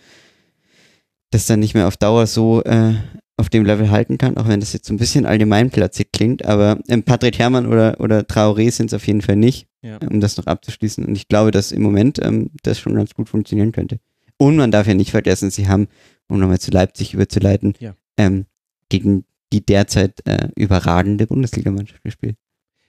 das 1.30 1.46
dann 1.46 1.60
nicht 1.60 1.74
mehr 1.74 1.88
auf 1.88 1.96
Dauer 1.96 2.26
so 2.26 2.62
äh, 2.64 2.94
auf 3.36 3.48
dem 3.48 3.64
Level 3.64 3.90
halten 3.90 4.18
kann, 4.18 4.36
auch 4.36 4.46
wenn 4.46 4.60
das 4.60 4.72
jetzt 4.72 4.86
so 4.86 4.94
ein 4.94 4.98
bisschen 4.98 5.24
allgemeinplatzig 5.26 6.12
klingt, 6.12 6.44
aber 6.44 6.78
ähm, 6.88 7.02
Patrick 7.02 7.38
Herrmann 7.38 7.66
oder, 7.66 7.98
oder 7.98 8.20
Traoré 8.20 8.70
sind 8.70 8.86
es 8.88 8.94
auf 8.94 9.06
jeden 9.06 9.22
Fall 9.22 9.36
nicht, 9.36 9.66
Ja. 9.82 9.98
um 9.98 10.20
das 10.20 10.36
noch 10.36 10.46
abzuschließen. 10.46 11.04
Und 11.04 11.16
ich 11.16 11.28
glaube, 11.28 11.50
dass 11.50 11.72
im 11.72 11.82
Moment 11.82 12.18
ähm, 12.22 12.50
das 12.62 12.78
schon 12.78 12.94
ganz 12.94 13.14
gut 13.14 13.28
funktionieren 13.30 13.72
könnte. 13.72 13.98
Und 14.36 14.56
man 14.56 14.70
darf 14.70 14.86
ja 14.86 14.94
nicht 14.94 15.10
vergessen, 15.10 15.50
sie 15.50 15.66
haben, 15.68 15.88
um 16.28 16.38
nochmal 16.38 16.60
zu 16.60 16.70
Leipzig 16.70 17.14
überzuleiten, 17.14 17.74
Ja. 17.80 17.94
ähm, 18.18 18.44
gegen 18.90 19.24
die 19.52 19.64
derzeit 19.64 20.20
äh, 20.26 20.48
überragende 20.56 21.26
Bundesligamannschaft 21.26 22.02
gespielt. 22.04 22.36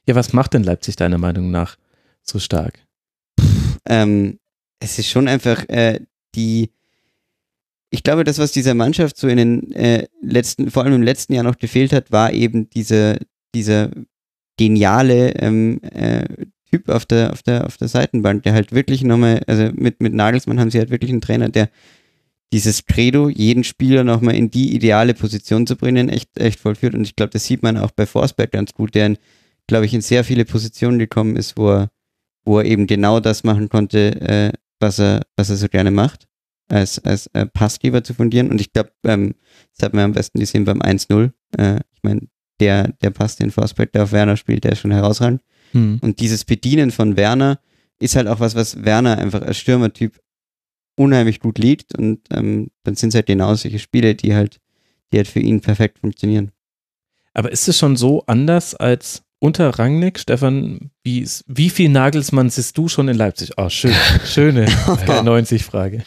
Ja, 0.08 0.16
was 0.16 0.34
macht 0.34 0.54
denn 0.54 0.64
Leipzig 0.64 0.96
deiner 0.96 1.18
Meinung 1.18 1.52
nach 1.52 1.78
so 2.22 2.40
stark? 2.40 2.80
ähm, 3.86 4.40
es 4.80 5.00
ist 5.00 5.10
schon 5.10 5.28
einfach 5.28 5.68
äh, 5.70 6.00
die, 6.36 6.72
ich 7.90 8.04
glaube, 8.04 8.24
das, 8.24 8.40
was 8.40 8.52
dieser 8.52 8.74
Mannschaft 8.74 9.18
so 9.18 9.28
in 9.28 9.38
den 9.38 9.72
äh, 9.74 10.08
letzten, 10.22 10.72
vor 10.72 10.84
allem 10.84 10.94
im 10.94 11.04
letzten 11.04 11.34
Jahr 11.34 11.44
noch 11.44 11.58
gefehlt 11.58 11.94
hat, 11.94 12.12
war 12.12 12.34
eben 12.34 12.70
diese, 12.70 13.20
dieser 13.54 13.92
geniale 14.58 15.36
ähm, 15.36 15.80
äh, 15.84 16.26
Typ 16.70 16.90
auf 16.90 17.06
der, 17.06 17.32
auf 17.32 17.44
der, 17.44 17.66
auf 17.68 17.78
der 17.78 17.88
Seitenbank, 17.88 18.44
der 18.44 18.54
halt 18.54 18.72
wirklich 18.72 19.04
nochmal, 19.04 19.44
also 19.46 19.70
mit, 19.76 20.02
mit 20.02 20.14
Nagelsmann 20.14 20.60
haben 20.60 20.72
sie 20.72 20.80
halt 20.80 20.90
wirklich 20.90 21.12
einen 21.12 21.22
Trainer, 21.22 21.50
der 21.50 21.70
dieses 22.52 22.86
Credo, 22.86 23.30
jeden 23.30 23.64
Spieler 23.64 24.04
nochmal 24.04 24.36
in 24.36 24.50
die 24.50 24.76
ideale 24.76 25.14
Position 25.14 25.66
zu 25.66 25.76
bringen, 25.76 26.10
echt, 26.10 26.38
echt 26.40 26.60
vollführt. 26.60 26.94
Und 26.94 27.04
ich 27.04 27.16
glaube, 27.16 27.32
das 27.32 27.46
sieht 27.46 27.64
man 27.64 27.78
auch 27.78 27.92
bei 27.92 28.06
Forsberg 28.06 28.52
ganz 28.52 28.74
gut, 28.74 28.96
der, 28.96 29.16
glaube 29.68 29.86
ich, 29.86 29.94
in 29.94 30.02
sehr 30.02 30.24
viele 30.24 30.46
Positionen 30.46 31.00
gekommen 31.00 31.36
ist, 31.36 31.58
wo 31.58 31.70
er 31.70 31.90
wo 32.46 32.60
er 32.60 32.66
eben 32.66 32.88
genau 32.88 33.20
das 33.20 33.44
machen 33.44 33.70
konnte, 33.70 34.22
äh, 34.22 34.52
was 34.80 35.00
er, 35.00 35.22
was 35.36 35.50
er 35.50 35.56
so 35.56 35.70
gerne 35.70 35.92
macht, 35.92 36.28
als, 36.70 37.00
als 37.00 37.28
äh, 37.28 37.46
Passgeber 37.46 38.04
zu 38.04 38.14
fundieren. 38.14 38.50
Und 38.50 38.60
ich 38.60 38.74
glaube, 38.74 38.92
ähm, 39.06 39.36
das 39.76 39.86
hat 39.86 39.94
man 39.94 40.06
am 40.06 40.12
besten 40.14 40.40
gesehen 40.40 40.66
beim 40.66 40.82
1-0. 40.82 41.32
Äh, 41.58 41.80
ich 41.94 42.04
meine, 42.04 42.28
der, 42.60 42.90
der 43.02 43.12
Pass, 43.12 43.36
den 43.36 43.52
Forsberg, 43.52 43.92
der 43.94 44.04
auf 44.04 44.12
Werner 44.12 44.38
spielt, 44.38 44.64
der 44.64 44.74
ist 44.74 44.80
schon 44.80 44.92
herausragend. 44.92 45.42
Hm. 45.72 46.00
Und 46.02 46.20
dieses 46.20 46.46
Bedienen 46.46 46.92
von 46.92 47.18
Werner 47.18 47.60
ist 48.00 48.16
halt 48.16 48.28
auch 48.28 48.40
was, 48.40 48.56
was 48.56 48.84
Werner 48.84 49.18
einfach 49.18 49.42
als 49.42 49.58
Stürmertyp 49.58 50.20
unheimlich 50.96 51.40
gut 51.40 51.58
liegt. 51.58 51.98
Und 51.98 52.22
ähm, 52.32 52.70
dann 52.84 52.96
sind 52.96 53.10
es 53.10 53.16
halt 53.16 53.26
genau 53.26 53.56
solche 53.56 53.80
Spiele, 53.80 54.16
die 54.16 54.36
halt, 54.36 54.60
die 55.12 55.18
halt 55.18 55.28
für 55.28 55.40
ihn 55.40 55.62
perfekt 55.62 56.00
funktionieren. 56.00 56.52
Aber 57.34 57.52
ist 57.52 57.68
es 57.68 57.80
schon 57.80 57.96
so 57.96 58.24
anders 58.28 58.76
als 58.76 59.23
unter 59.44 59.78
Rangnick? 59.78 60.20
Stefan, 60.20 60.92
wie, 61.04 61.28
wie 61.48 61.70
viel 61.70 61.90
Nagelsmann 61.90 62.50
siehst 62.50 62.78
du 62.78 62.88
schon 62.88 63.10
in 63.10 63.18
Leipzig? 63.18 63.52
Oh, 63.58 63.68
schön, 63.68 63.94
schöne 64.26 64.66
90-Frage. 64.88 66.04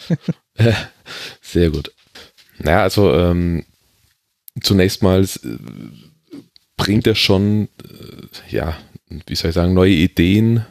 Sehr 1.43 1.71
gut. 1.71 1.93
Naja, 2.59 2.83
also 2.83 3.13
ähm, 3.13 3.67
zunächst 4.63 5.03
mal 5.03 5.23
äh, 5.23 5.29
bringt 6.79 7.07
er 7.07 7.15
schon, 7.15 7.69
äh, 7.85 8.55
ja, 8.55 8.75
wie 9.27 9.35
soll 9.35 9.51
ich 9.51 9.55
sagen, 9.55 9.75
neue 9.75 9.93
Ideen 9.93 10.65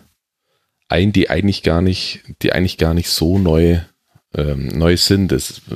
ein, 0.87 1.11
die 1.11 1.29
eigentlich 1.29 1.61
gar 1.61 1.83
nicht, 1.83 2.21
die 2.41 2.51
eigentlich 2.51 2.79
gar 2.79 2.95
nicht 2.95 3.09
so 3.09 3.37
neu, 3.37 3.79
ähm, 4.37 4.67
neu 4.67 4.97
sind. 4.97 5.31
Das, 5.31 5.61
äh, 5.71 5.75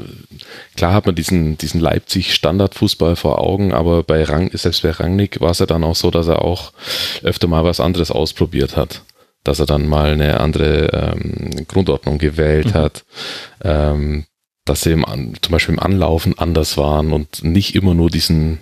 klar 0.75 0.94
hat 0.94 1.06
man 1.06 1.16
diesen, 1.16 1.58
diesen 1.58 1.80
Leipzig-Standardfußball 1.80 3.16
vor 3.16 3.39
Augen, 3.39 3.74
aber 3.74 4.04
bei 4.04 4.24
Rang, 4.24 4.51
selbst 4.54 4.84
bei 4.84 4.92
Rangnick 4.92 5.42
war 5.42 5.51
es 5.51 5.60
ja 5.60 5.66
dann 5.66 5.84
auch 5.84 5.96
so, 5.96 6.12
dass 6.12 6.28
er 6.28 6.44
auch 6.44 6.74
öfter 7.24 7.48
mal 7.48 7.63
was 7.63 7.80
anderes 7.80 8.12
ausprobiert 8.12 8.75
hat. 8.78 9.01
Dass 9.44 9.60
er 9.60 9.66
dann 9.66 9.88
mal 9.88 10.12
eine 10.12 10.39
andere 10.39 11.16
ähm, 11.16 11.66
Grundordnung 11.68 12.18
gewählt 12.18 12.68
Mhm. 12.68 12.74
hat. 12.74 13.06
Ähm, 13.63 14.25
dass 14.70 14.82
sie 14.82 14.92
im, 14.92 15.04
zum 15.42 15.51
Beispiel 15.51 15.74
im 15.74 15.80
Anlaufen 15.80 16.38
anders 16.38 16.78
waren 16.78 17.12
und 17.12 17.44
nicht 17.44 17.74
immer 17.74 17.96
nur 17.96 18.10
diesen, 18.12 18.60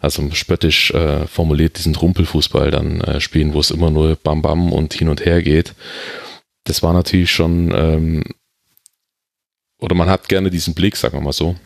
also 0.00 0.30
spöttisch 0.32 0.90
äh, 0.90 1.26
formuliert, 1.26 1.78
diesen 1.78 1.94
Rumpelfußball 1.94 2.70
dann 2.70 3.00
äh, 3.00 3.20
spielen, 3.20 3.54
wo 3.54 3.60
es 3.60 3.70
immer 3.70 3.90
nur 3.90 4.16
Bam 4.16 4.42
Bam 4.42 4.70
und 4.70 4.92
hin 4.92 5.08
und 5.08 5.24
her 5.24 5.42
geht. 5.42 5.74
Das 6.64 6.82
war 6.82 6.92
natürlich 6.92 7.30
schon, 7.30 7.72
ähm, 7.74 8.24
oder 9.78 9.94
man 9.94 10.08
hat 10.08 10.28
gerne 10.28 10.50
diesen 10.50 10.74
Blick, 10.74 10.96
sagen 10.96 11.16
wir 11.16 11.22
mal 11.22 11.32
so. 11.32 11.56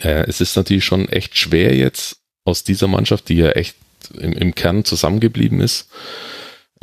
Äh, 0.00 0.24
es 0.28 0.40
ist 0.40 0.56
natürlich 0.56 0.84
schon 0.84 1.08
echt 1.08 1.36
schwer 1.36 1.74
jetzt 1.74 2.18
aus 2.44 2.64
dieser 2.64 2.88
Mannschaft, 2.88 3.28
die 3.28 3.36
ja 3.36 3.50
echt 3.50 3.76
im, 4.18 4.32
im 4.32 4.54
Kern 4.54 4.84
zusammengeblieben 4.84 5.60
ist, 5.60 5.88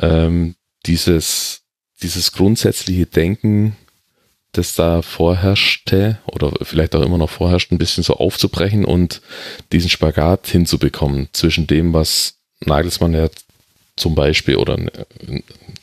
ähm, 0.00 0.54
dieses, 0.86 1.62
dieses 2.02 2.32
grundsätzliche 2.32 3.06
Denken, 3.06 3.76
das 4.52 4.74
da 4.74 5.02
vorherrschte 5.02 6.18
oder 6.26 6.52
vielleicht 6.62 6.94
auch 6.94 7.02
immer 7.02 7.18
noch 7.18 7.30
vorherrscht, 7.30 7.70
ein 7.70 7.78
bisschen 7.78 8.02
so 8.02 8.14
aufzubrechen 8.14 8.84
und 8.84 9.20
diesen 9.72 9.90
Spagat 9.90 10.46
hinzubekommen 10.46 11.28
zwischen 11.32 11.66
dem, 11.66 11.92
was 11.92 12.38
Nagelsmann 12.64 13.12
ja 13.12 13.28
zum 13.96 14.14
Beispiel 14.14 14.56
oder 14.56 14.78
äh, 14.78 15.42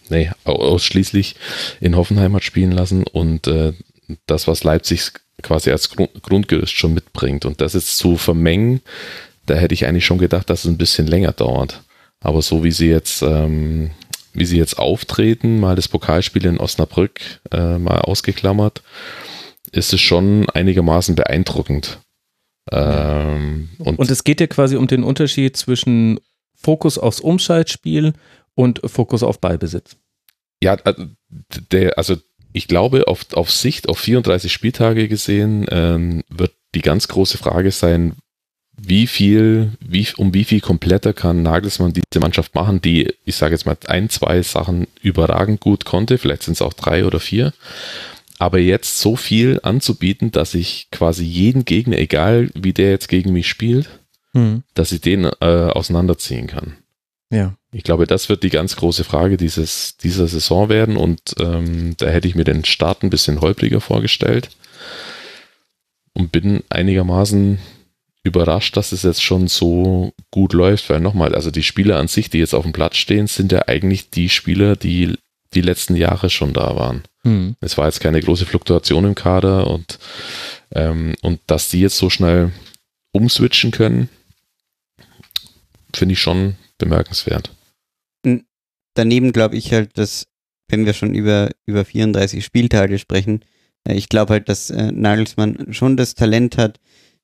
nee, 0.10 0.31
au- 0.45 0.55
ausschließlich 0.55 1.36
in 1.79 1.95
Hoffenheim 1.95 2.34
hat 2.36 2.43
spielen 2.43 2.72
lassen 2.72 3.03
und 3.03 3.48
äh, 3.48 3.74
das, 4.26 4.48
was 4.48 4.64
Leipzig 4.64 5.12
quasi 5.42 5.72
als 5.72 5.90
Grund, 5.90 6.24
Grundgerüst 6.24 6.74
schon 6.74 6.94
mitbringt. 6.94 7.46
Und 7.46 7.62
das 7.62 7.74
jetzt 7.74 7.98
zu 7.98 8.18
vermengen, 8.18 8.82
da 9.46 9.56
hätte 9.56 9.74
ich 9.74 9.86
eigentlich 9.86 10.06
schon 10.06 10.18
gedacht, 10.18 10.50
dass 10.50 10.66
es 10.66 10.72
ein 10.72 10.78
bisschen 10.78 11.08
länger 11.08 11.32
dauert. 11.32 11.84
Aber 12.22 12.42
so 12.42 12.64
wie 12.64 12.72
sie 12.72 12.90
jetzt, 12.90 13.22
ähm, 13.22 13.92
wie 14.34 14.46
sie 14.46 14.58
jetzt 14.58 14.80
auftreten, 14.80 15.60
mal 15.60 15.76
das 15.76 15.88
Pokalspiel 15.88 16.46
in 16.46 16.60
Osnabrück 16.60 17.20
äh, 17.52 17.78
mal 17.78 18.00
ausgeklammert, 18.00 18.82
ist 19.72 19.94
es 19.94 20.02
schon 20.02 20.50
einigermaßen 20.50 21.16
beeindruckend. 21.16 22.00
Ähm, 22.72 23.70
und, 23.78 24.00
Und 24.00 24.10
es 24.10 24.24
geht 24.24 24.42
ja 24.42 24.48
quasi 24.48 24.76
um 24.76 24.88
den 24.88 25.04
Unterschied 25.04 25.56
zwischen 25.56 26.20
Fokus 26.56 26.98
aufs 26.98 27.20
Umschaltspiel 27.20 28.14
und 28.56 28.82
Fokus 28.86 29.22
auf 29.22 29.40
Ballbesitz. 29.40 29.98
ja, 30.64 30.78
der, 31.72 31.98
also 31.98 32.16
ich 32.56 32.68
glaube, 32.68 33.08
auf, 33.08 33.26
auf 33.34 33.52
Sicht, 33.52 33.90
auf 33.90 34.00
34 34.00 34.52
Spieltage 34.52 35.08
gesehen, 35.08 35.66
ähm, 35.70 36.24
wird 36.30 36.54
die 36.74 36.82
ganz 36.82 37.08
große 37.08 37.38
Frage 37.38 37.72
sein, 37.72 38.14
wie 38.78 39.08
viel, 39.08 39.72
wie, 39.80 40.08
um 40.18 40.34
wie 40.34 40.44
viel 40.44 40.62
kompletter 40.62 41.14
kann 41.14 41.44
Nagelsmann 41.44 41.94
diese 41.94 42.22
Mannschaft 42.22 42.56
machen, 42.56 42.82
die, 42.82 43.14
ich 43.26 43.36
sage 43.36 43.54
jetzt 43.54 43.66
mal, 43.66 43.78
ein, 43.88 44.10
zwei 44.10 44.42
Sachen 44.42 44.88
überragend 45.02 45.60
gut 45.60 45.86
konnte, 45.86 46.18
vielleicht 46.18 46.44
sind 46.44 46.54
es 46.54 46.62
auch 46.62 46.74
drei 46.74 47.06
oder 47.06 47.20
vier, 47.20 47.54
aber 48.40 48.60
jetzt 48.60 49.00
so 49.00 49.16
viel 49.16 49.60
anzubieten, 49.64 50.32
dass 50.32 50.54
ich 50.54 50.88
quasi 50.92 51.24
jeden 51.24 51.66
Gegner, 51.66 51.98
egal 51.98 52.50
wie 52.54 52.74
der 52.74 52.92
jetzt 52.92 53.08
gegen 53.08 53.32
mich 53.34 53.48
spielt, 53.48 53.90
Hm. 54.36 54.64
dass 54.74 54.92
ich 54.92 55.00
den 55.00 55.24
äh, 55.24 55.30
auseinanderziehen 55.40 56.48
kann. 56.48 56.76
Ja. 57.32 57.55
Ich 57.72 57.84
glaube, 57.84 58.08
das 58.08 58.29
wird 58.29 58.44
die 58.44 58.50
ganz 58.50 58.75
große 58.75 59.03
Frage 59.03 59.38
dieses, 59.38 59.98
dieser 59.98 60.27
Saison 60.27 60.70
werden 60.70 60.96
und 60.96 61.20
ähm, 61.39 61.96
da 61.98 62.08
hätte 62.08 62.27
ich 62.27 62.36
mir 62.36 62.44
den 62.44 62.65
Start 62.65 63.03
ein 63.03 63.10
bisschen 63.10 63.41
holpriger 63.41 63.82
vorgestellt 63.82 64.50
und 66.13 66.32
bin 66.32 66.63
einigermaßen 66.70 67.60
überrascht, 68.24 68.75
dass 68.77 68.91
es 68.91 69.03
jetzt 69.03 69.24
schon 69.24 69.48
so 69.48 70.13
gut 70.32 70.53
läuft, 70.53 70.89
weil 70.89 71.00
nochmal, 71.00 71.36
also 71.36 71.51
die 71.51 71.63
Spieler 71.63 71.98
an 71.98 72.08
sich, 72.08 72.29
die 72.29 72.39
jetzt 72.39 72.55
auf 72.55 72.63
dem 72.63 72.74
Platz 72.74 72.98
stehen, 72.98 73.27
sind 73.27 73.51
ja 73.51 73.67
eigentlich 73.67 74.10
die 74.10 74.29
Spieler, 74.29 74.75
die 74.75 75.15
die 75.53 75.62
letzten 75.62 75.96
Jahre 75.96 76.29
schon 76.29 76.53
da 76.53 76.75
waren. 76.75 77.03
Hm. 77.24 77.55
Es 77.62 77.77
war 77.77 77.86
jetzt 77.86 78.01
keine 78.01 78.20
große 78.20 78.46
Fluktuation 78.46 79.05
im 79.05 79.15
Kader 79.15 79.67
und, 79.67 80.00
ähm, 80.72 81.15
und 81.22 81.39
dass 81.48 81.70
die 81.70 81.82
jetzt 81.82 81.98
so 81.98 82.10
schnell 82.10 82.51
umswitchen 83.12 83.72
können, 83.72 84.10
finde 85.94 86.13
ich 86.13 86.20
schon 86.20 86.55
bemerkenswert. 86.77 87.55
Daneben 88.96 89.34
glaube 89.34 89.58
ich 89.58 89.74
halt, 89.74 89.98
dass, 89.98 90.27
wenn 90.70 90.86
wir 90.86 90.94
schon 90.94 91.13
über, 91.13 91.50
über 91.65 91.86
34 91.86 92.44
Spieltage 92.44 92.98
sprechen, 92.98 93.44
äh, 93.88 93.94
ich 93.96 94.10
glaube 94.10 94.34
halt, 94.34 94.50
dass 94.50 94.70
äh, 94.70 94.91
Nagelsmann 94.91 95.74
schon 95.74 95.98
das 95.98 96.15
Talent 96.15 96.58
hat, 96.58 96.79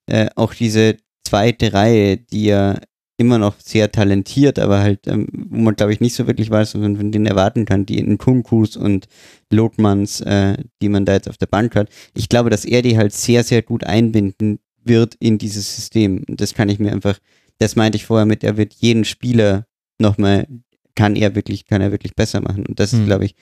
äh, 0.06 0.28
auch 0.36 0.54
diese 0.54 0.96
zweite 1.26 1.72
Reihe, 1.72 2.18
die 2.18 2.44
ja 2.44 2.78
immer 3.18 3.38
noch 3.38 3.60
sehr 3.60 3.92
talentiert, 3.92 4.58
aber 4.58 4.80
halt, 4.80 5.06
ähm, 5.06 5.28
wo 5.32 5.58
man 5.58 5.76
glaube 5.76 5.92
ich 5.92 6.00
nicht 6.00 6.14
so 6.14 6.26
wirklich 6.26 6.50
weiß, 6.50 6.74
was 6.74 6.80
man 6.80 6.96
von 6.96 7.12
denen 7.12 7.26
erwarten 7.26 7.64
kann, 7.64 7.86
die 7.86 7.98
in 7.98 8.18
Tunkus 8.18 8.76
und 8.76 9.06
Lotmanns, 9.50 10.20
äh, 10.22 10.56
die 10.80 10.88
man 10.88 11.04
da 11.04 11.12
jetzt 11.14 11.28
auf 11.28 11.38
der 11.38 11.46
Bank 11.46 11.76
hat. 11.76 11.88
Ich 12.14 12.28
glaube, 12.28 12.50
dass 12.50 12.64
er 12.64 12.82
die 12.82 12.98
halt 12.98 13.12
sehr, 13.12 13.44
sehr 13.44 13.62
gut 13.62 13.84
einbinden 13.84 14.58
wird 14.84 15.14
in 15.20 15.38
dieses 15.38 15.76
System. 15.76 16.24
Das 16.26 16.54
kann 16.54 16.68
ich 16.68 16.78
mir 16.78 16.90
einfach, 16.90 17.18
das 17.62 17.76
meinte 17.76 17.96
ich 17.96 18.06
vorher 18.06 18.26
mit, 18.26 18.42
er 18.44 18.56
wird 18.56 18.74
jeden 18.74 19.04
Spieler 19.04 19.66
nochmal, 19.98 20.46
kann 20.94 21.16
er 21.16 21.34
wirklich, 21.34 21.66
kann 21.66 21.80
er 21.80 21.92
wirklich 21.92 22.14
besser 22.14 22.40
machen. 22.40 22.66
Und 22.66 22.80
das 22.80 22.92
mhm. 22.92 23.00
ist, 23.00 23.06
glaube 23.06 23.24
ich, 23.24 23.34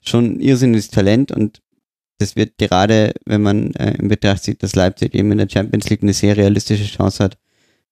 schon 0.00 0.24
ein 0.24 0.40
irrsinniges 0.40 0.88
Talent 0.88 1.30
und 1.30 1.62
das 2.18 2.34
wird 2.34 2.56
gerade, 2.56 3.12
wenn 3.26 3.42
man 3.42 3.74
äh, 3.74 3.98
in 3.98 4.08
Betracht 4.08 4.42
zieht, 4.42 4.62
dass 4.62 4.74
Leipzig 4.74 5.14
eben 5.14 5.30
in 5.32 5.38
der 5.38 5.50
Champions 5.50 5.90
League 5.90 6.02
eine 6.02 6.14
sehr 6.14 6.36
realistische 6.36 6.84
Chance 6.84 7.22
hat, 7.22 7.38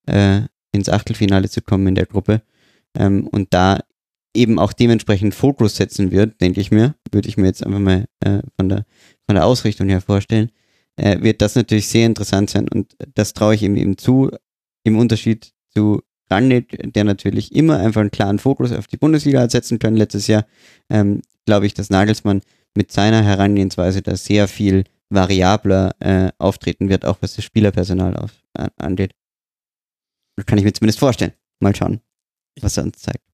äh, 0.07 0.43
ins 0.73 0.89
Achtelfinale 0.89 1.51
zu 1.51 1.61
kommen 1.61 1.87
in 1.89 1.95
der 1.95 2.07
Gruppe 2.07 2.43
ähm, 2.97 3.29
und 3.29 3.53
da 3.53 3.81
eben 4.35 4.59
auch 4.59 4.73
dementsprechend 4.73 5.35
Fokus 5.35 5.77
setzen 5.77 6.11
wird, 6.11 6.41
denke 6.41 6.61
ich 6.61 6.71
mir, 6.71 6.95
würde 7.13 7.29
ich 7.29 7.37
mir 7.37 7.47
jetzt 7.47 7.65
einfach 7.65 7.79
mal 7.79 8.07
äh, 8.21 8.41
von, 8.57 8.71
der, 8.71 8.87
von 9.27 9.35
der 9.35 9.45
Ausrichtung 9.45 9.89
her 9.91 10.01
vorstellen, 10.01 10.51
äh, 10.97 11.21
wird 11.21 11.43
das 11.43 11.55
natürlich 11.55 11.89
sehr 11.89 12.07
interessant 12.07 12.49
sein 12.49 12.69
und 12.69 12.97
das 13.15 13.35
traue 13.35 13.55
ich 13.55 13.63
ihm 13.63 13.77
eben 13.77 13.99
zu, 13.99 14.31
im 14.85 14.99
Unterschied 14.99 15.54
zu 15.75 16.03
Rangnick, 16.31 16.93
der 16.95 17.05
natürlich 17.05 17.55
immer 17.55 17.79
einfach 17.79 18.01
einen 18.01 18.11
klaren 18.11 18.39
Fokus 18.39 18.73
auf 18.73 18.87
die 18.87 18.97
Bundesliga 18.97 19.41
hat 19.41 19.51
setzen 19.51 19.79
können 19.79 19.97
letztes 19.97 20.27
Jahr, 20.27 20.47
ähm, 20.89 21.23
glaube 21.45 21.67
ich, 21.67 21.75
dass 21.75 21.91
Nagelsmann 21.91 22.41
mit 22.75 22.91
seiner 22.91 23.23
Herangehensweise 23.23 24.03
da 24.03 24.17
sehr 24.17 24.49
viel 24.49 24.85
variabler 25.11 25.95
äh, 26.01 26.33
auftreten 26.39 26.89
wird, 26.89 27.05
auch 27.05 27.19
was 27.21 27.37
das 27.37 27.45
Spielerpersonal 27.45 28.17
auf, 28.17 28.33
an, 28.55 28.71
angeht. 28.77 29.13
Das 30.37 30.47
kann 30.47 30.59
ich 30.59 30.65
mir 30.65 30.73
zumindest 30.73 30.99
vorstellen. 30.99 31.33
Mal 31.61 31.77
schauen, 31.77 32.01
was 32.61 32.77
er 32.77 32.85
uns 32.85 32.99
zeigt. 32.99 33.34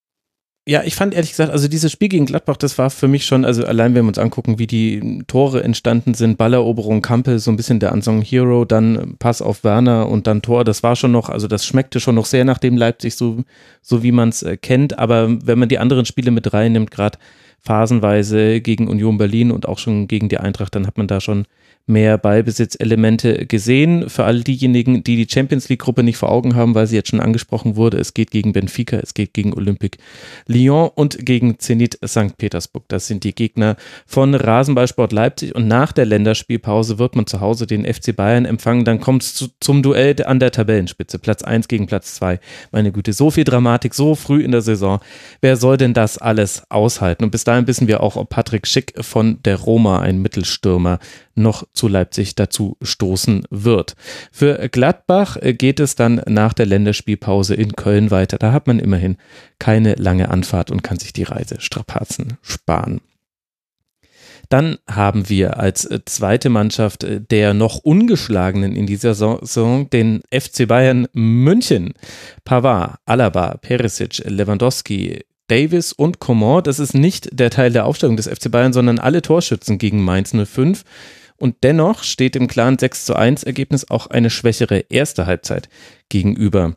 Ja, 0.71 0.85
ich 0.85 0.95
fand 0.95 1.15
ehrlich 1.15 1.31
gesagt, 1.31 1.51
also 1.51 1.67
dieses 1.67 1.91
Spiel 1.91 2.09
gegen 2.09 2.27
Gladbach, 2.27 2.57
das 2.57 2.79
war 2.79 2.91
für 2.91 3.09
mich 3.09 3.27
schon, 3.27 3.45
also 3.45 3.65
allein 3.65 3.93
wenn 3.97 4.05
wir 4.05 4.11
uns 4.11 4.19
angucken, 4.21 4.61
wie 4.61 4.69
die 4.69 5.25
Tore 5.27 5.65
entstanden 5.65 6.15
sind, 6.15 6.39
Balleroberung 6.39 7.03
Kampel, 7.03 7.41
so 7.41 7.51
ein 7.51 7.57
bisschen 7.57 7.81
der 7.81 7.91
Unsung 7.91 8.23
Hero, 8.23 8.65
dann 8.65 9.17
Pass 9.19 9.43
auf 9.43 9.65
Werner 9.65 10.09
und 10.09 10.29
dann 10.29 10.43
Tor, 10.43 10.63
das 10.63 10.85
war 10.85 10.95
schon 10.95 11.11
noch, 11.11 11.29
also 11.29 11.49
das 11.49 11.67
schmeckte 11.67 11.99
schon 11.99 12.15
noch 12.15 12.25
sehr 12.25 12.45
nach 12.45 12.59
dem 12.59 12.77
Leipzig, 12.77 13.17
so, 13.17 13.43
so 13.83 14.05
wie 14.05 14.13
man 14.13 14.29
es 14.29 14.45
äh, 14.45 14.57
kennt, 14.57 14.97
aber 14.97 15.45
wenn 15.45 15.59
man 15.59 15.69
die 15.69 15.81
anderen 15.81 16.05
Spiele 16.05 16.31
mit 16.31 16.53
reinnimmt, 16.53 16.93
gerade 16.93 17.19
phasenweise 17.59 18.61
gegen 18.61 18.87
Union 18.87 19.19
Berlin 19.19 19.51
und 19.51 19.67
auch 19.67 19.81
schon 19.81 20.07
gegen 20.07 20.29
die 20.29 20.39
Eintracht, 20.39 20.77
dann 20.77 20.87
hat 20.87 20.97
man 20.97 21.09
da 21.09 21.21
schon 21.21 21.47
mehr 21.91 22.17
Ballbesitzelemente 22.17 23.47
gesehen. 23.47 24.09
Für 24.09 24.25
all 24.25 24.41
diejenigen, 24.41 25.05
die 25.05 25.17
die 25.17 25.31
Champions 25.31 25.69
League-Gruppe 25.69 26.03
nicht 26.03 26.17
vor 26.17 26.31
Augen 26.31 26.55
haben, 26.55 26.75
weil 26.75 26.87
sie 26.87 26.97
jetzt 26.97 27.11
schon 27.11 27.21
angesprochen 27.21 27.77
wurde, 27.77 27.99
es 27.99 28.15
geht 28.15 28.31
gegen 28.31 28.53
Benfica, 28.53 28.99
es 28.99 29.13
geht 29.13 29.35
gegen 29.35 29.53
Olympique 29.53 29.99
Lyon 30.47 30.91
und 30.95 31.27
gegen 31.27 31.59
Zenit 31.59 31.99
St. 32.07 32.39
Petersburg. 32.39 32.85
Das 32.89 33.07
sind 33.07 33.25
die 33.25 33.35
Gegner 33.35 33.77
von 34.07 34.35
Rasenballsport 34.35 35.13
Leipzig 35.13 35.55
und 35.55 35.69
nach 35.69 35.93
der 35.93 36.07
Länderspielpause 36.07 36.99
wird 36.99 37.17
man 37.17 37.27
zu 37.27 37.41
Hause 37.41 37.67
den 37.67 37.85
FC 37.85 38.17
Bayern 38.17 38.47
empfangen. 38.47 38.85
Dann 38.85 39.01
kommt 39.01 39.25
es 39.25 39.35
zu, 39.35 39.49
zum 39.61 39.83
Duell 39.83 40.17
an 40.25 40.41
der 40.41 40.53
Tabellenspitze, 40.53 41.19
Platz 41.19 41.43
1 41.43 41.69
gegen 41.69 41.87
Platz 41.87 42.15
2. 42.15 42.41
Meine 42.73 42.93
Güte, 42.93 43.13
so 43.13 43.31
viel 43.31 43.45
Dramatik, 43.45 43.95
so 43.95 44.15
früh 44.15 44.43
in 44.43 44.53
der 44.53 44.63
Saison. 44.63 45.01
Wer 45.41 45.57
soll 45.57 45.77
denn 45.77 45.95
das 45.95 46.19
alles 46.19 46.63
aushalten? 46.71 47.25
Und 47.25 47.31
bis 47.31 47.45
dahin 47.45 47.67
wissen 47.67 47.89
wir 47.89 48.03
auch, 48.03 48.17
ob 48.17 48.29
Patrick 48.31 48.67
Schick 48.67 48.95
von 49.01 49.43
der 49.45 49.57
Roma, 49.57 50.01
ein 50.01 50.23
Mittelstürmer, 50.23 50.99
noch 51.41 51.67
zu 51.73 51.89
Leipzig 51.89 52.35
dazu 52.35 52.77
stoßen 52.83 53.45
wird. 53.51 53.95
Für 54.31 54.69
Gladbach 54.69 55.37
geht 55.41 55.81
es 55.81 55.95
dann 55.95 56.23
nach 56.27 56.53
der 56.53 56.67
Länderspielpause 56.67 57.55
in 57.55 57.73
Köln 57.73 58.11
weiter. 58.11 58.39
Da 58.39 58.53
hat 58.53 58.67
man 58.67 58.79
immerhin 58.79 59.17
keine 59.59 59.95
lange 59.95 60.31
Anfahrt 60.31 60.71
und 60.71 60.83
kann 60.83 60.99
sich 60.99 61.13
die 61.13 61.25
Reisestrapazen 61.25 62.39
sparen. 62.43 63.01
Dann 64.51 64.79
haben 64.89 65.29
wir 65.29 65.59
als 65.61 65.89
zweite 66.07 66.51
Mannschaft 66.51 67.07
der 67.31 67.55
noch 67.55 67.79
ungeschlagenen 67.79 68.75
in 68.75 68.87
dieser 68.87 69.15
Saison 69.15 69.89
den 69.91 70.23
FC 70.33 70.67
Bayern 70.67 71.07
München. 71.13 71.95
Pavard, 72.45 72.99
Alaba, 73.07 73.59
Perisic, 73.59 74.19
Lewandowski, 74.27 75.21
Davis 75.47 75.93
und 75.93 76.19
Coman. 76.19 76.65
Das 76.65 76.81
ist 76.81 76.95
nicht 76.95 77.29
der 77.33 77.51
Teil 77.51 77.73
der 77.73 77.87
Aufstellung 77.87 78.17
des 78.17 78.29
FC 78.29 78.51
Bayern, 78.51 78.73
sondern 78.73 78.99
alle 78.99 79.23
Torschützen 79.23 79.79
gegen 79.79 80.03
Mainz 80.03 80.33
05. 80.33 80.85
Und 81.41 81.57
dennoch 81.63 82.05
steht 82.05 82.37
im 82.37 82.49
klaren 82.49 82.79
6 82.79 83.07
zu 83.07 83.17
1 83.17 83.45
Ergebnis 83.45 83.91
auch 83.91 84.09
eine 84.09 84.29
schwächere 84.29 84.85
erste 84.91 85.25
Halbzeit 85.25 85.71
gegenüber. 86.11 86.77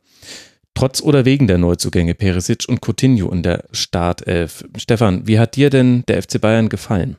Trotz 0.74 1.02
oder 1.02 1.26
wegen 1.26 1.48
der 1.48 1.58
Neuzugänge 1.58 2.16
Perisic 2.16 2.64
und 2.70 2.80
Coutinho 2.82 3.30
in 3.30 3.44
der 3.44 3.66
Startelf. 3.74 4.64
Stefan, 4.78 5.28
wie 5.28 5.38
hat 5.38 5.58
dir 5.58 5.70
denn 5.70 6.04
der 6.08 6.24
FC 6.24 6.40
Bayern 6.40 6.70
gefallen? 6.70 7.18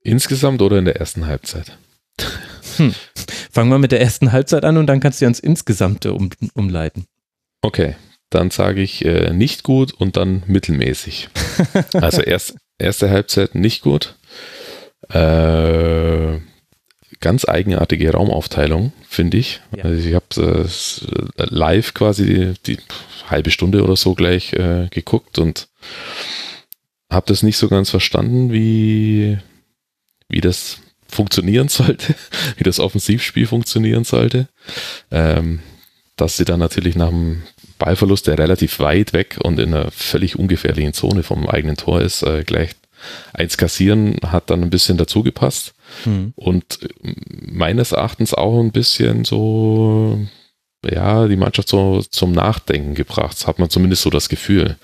Insgesamt 0.00 0.60
oder 0.62 0.78
in 0.78 0.84
der 0.84 0.96
ersten 0.96 1.26
Halbzeit? 1.26 1.78
Hm. 2.76 2.92
Fangen 3.52 3.70
wir 3.70 3.78
mit 3.78 3.92
der 3.92 4.00
ersten 4.00 4.32
Halbzeit 4.32 4.64
an 4.64 4.76
und 4.76 4.88
dann 4.88 4.98
kannst 4.98 5.20
du 5.20 5.26
ans 5.26 5.38
Insgesamte 5.38 6.12
um, 6.12 6.30
umleiten. 6.54 7.06
Okay, 7.62 7.94
dann 8.30 8.50
sage 8.50 8.82
ich 8.82 9.04
äh, 9.04 9.32
nicht 9.32 9.62
gut 9.62 9.94
und 9.94 10.16
dann 10.16 10.42
mittelmäßig. 10.48 11.28
also 11.94 12.20
erst, 12.20 12.56
erste 12.78 13.10
Halbzeit 13.10 13.54
nicht 13.54 13.82
gut. 13.82 14.16
Äh, 15.10 16.40
ganz 17.20 17.48
eigenartige 17.48 18.12
Raumaufteilung, 18.12 18.92
finde 19.08 19.38
ich. 19.38 19.60
Ja. 19.76 19.84
Also 19.84 20.08
ich 20.08 20.14
habe 20.14 20.68
äh, 21.38 21.46
live 21.48 21.94
quasi 21.94 22.24
die, 22.26 22.76
die, 22.76 22.82
halbe 23.26 23.50
Stunde 23.50 23.82
oder 23.82 23.96
so 23.96 24.14
gleich 24.14 24.52
äh, 24.52 24.88
geguckt 24.90 25.38
und 25.38 25.68
habe 27.10 27.24
das 27.26 27.42
nicht 27.42 27.56
so 27.56 27.68
ganz 27.68 27.88
verstanden, 27.88 28.52
wie, 28.52 29.38
wie 30.28 30.42
das 30.42 30.80
funktionieren 31.08 31.68
sollte, 31.68 32.14
wie 32.58 32.64
das 32.64 32.80
Offensivspiel 32.80 33.46
funktionieren 33.46 34.04
sollte. 34.04 34.48
Ähm, 35.10 35.60
dass 36.16 36.36
sie 36.36 36.44
dann 36.44 36.60
natürlich 36.60 36.94
nach 36.94 37.08
dem 37.08 37.42
Ballverlust, 37.78 38.26
der 38.26 38.38
relativ 38.38 38.78
weit 38.78 39.12
weg 39.12 39.38
und 39.42 39.58
in 39.58 39.74
einer 39.74 39.90
völlig 39.90 40.38
ungefährlichen 40.38 40.92
Zone 40.92 41.22
vom 41.22 41.48
eigenen 41.48 41.76
Tor 41.76 42.02
ist, 42.02 42.22
äh, 42.22 42.44
gleich 42.44 42.70
eins 43.32 43.56
kassieren 43.56 44.16
hat 44.26 44.50
dann 44.50 44.62
ein 44.62 44.70
bisschen 44.70 44.96
dazu 44.96 45.22
gepasst. 45.22 45.74
Mhm. 46.04 46.32
Und 46.36 46.78
meines 47.46 47.92
Erachtens 47.92 48.34
auch 48.34 48.60
ein 48.60 48.72
bisschen 48.72 49.24
so, 49.24 50.20
ja, 50.84 51.26
die 51.26 51.36
Mannschaft 51.36 51.68
so 51.68 52.02
zum 52.02 52.32
Nachdenken 52.32 52.94
gebracht. 52.94 53.36
Das 53.36 53.46
hat 53.46 53.58
man 53.58 53.70
zumindest 53.70 54.02
so 54.02 54.10
das 54.10 54.28
Gefühl 54.28 54.76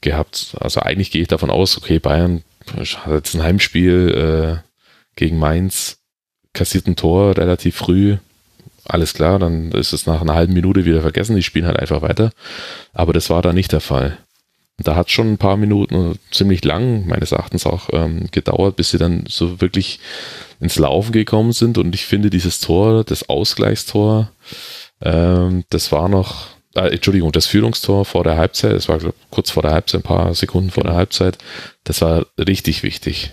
gehabt. 0.00 0.56
Also 0.58 0.80
eigentlich 0.80 1.10
gehe 1.10 1.22
ich 1.22 1.28
davon 1.28 1.50
aus, 1.50 1.76
okay, 1.76 1.98
Bayern 1.98 2.42
hat 2.76 3.12
jetzt 3.12 3.34
ein 3.34 3.42
Heimspiel 3.42 4.62
äh, 4.62 4.68
gegen 5.16 5.38
Mainz, 5.38 5.98
kassiert 6.52 6.86
ein 6.86 6.96
Tor 6.96 7.36
relativ 7.36 7.76
früh. 7.76 8.16
Alles 8.84 9.14
klar, 9.14 9.38
dann 9.38 9.70
ist 9.72 9.92
es 9.92 10.06
nach 10.06 10.20
einer 10.20 10.34
halben 10.34 10.54
Minute 10.54 10.84
wieder 10.84 11.02
vergessen. 11.02 11.36
Die 11.36 11.42
spielen 11.42 11.66
halt 11.66 11.78
einfach 11.78 12.02
weiter. 12.02 12.32
Aber 12.92 13.12
das 13.12 13.30
war 13.30 13.42
da 13.42 13.52
nicht 13.52 13.72
der 13.72 13.80
Fall 13.80 14.18
da 14.82 14.96
hat 14.96 15.10
schon 15.10 15.32
ein 15.32 15.38
paar 15.38 15.56
Minuten, 15.56 16.18
ziemlich 16.30 16.64
lang 16.64 17.06
meines 17.06 17.32
Erachtens 17.32 17.66
auch 17.66 17.90
ähm, 17.92 18.26
gedauert, 18.30 18.76
bis 18.76 18.90
sie 18.90 18.98
dann 18.98 19.24
so 19.28 19.60
wirklich 19.60 20.00
ins 20.60 20.78
Laufen 20.78 21.12
gekommen 21.12 21.52
sind. 21.52 21.78
Und 21.78 21.94
ich 21.94 22.06
finde 22.06 22.30
dieses 22.30 22.60
Tor, 22.60 23.04
das 23.04 23.28
Ausgleichstor, 23.28 24.30
ähm, 25.02 25.64
das 25.70 25.92
war 25.92 26.08
noch, 26.08 26.48
äh, 26.74 26.92
Entschuldigung, 26.94 27.32
das 27.32 27.46
Führungstor 27.46 28.04
vor 28.04 28.24
der 28.24 28.36
Halbzeit, 28.36 28.72
das 28.72 28.88
war 28.88 28.98
glaub, 28.98 29.14
kurz 29.30 29.50
vor 29.50 29.62
der 29.62 29.72
Halbzeit, 29.72 30.00
ein 30.00 30.04
paar 30.04 30.34
Sekunden 30.34 30.70
vor 30.70 30.84
der 30.84 30.94
Halbzeit, 30.94 31.38
das 31.84 32.00
war 32.00 32.26
richtig 32.38 32.82
wichtig. 32.82 33.32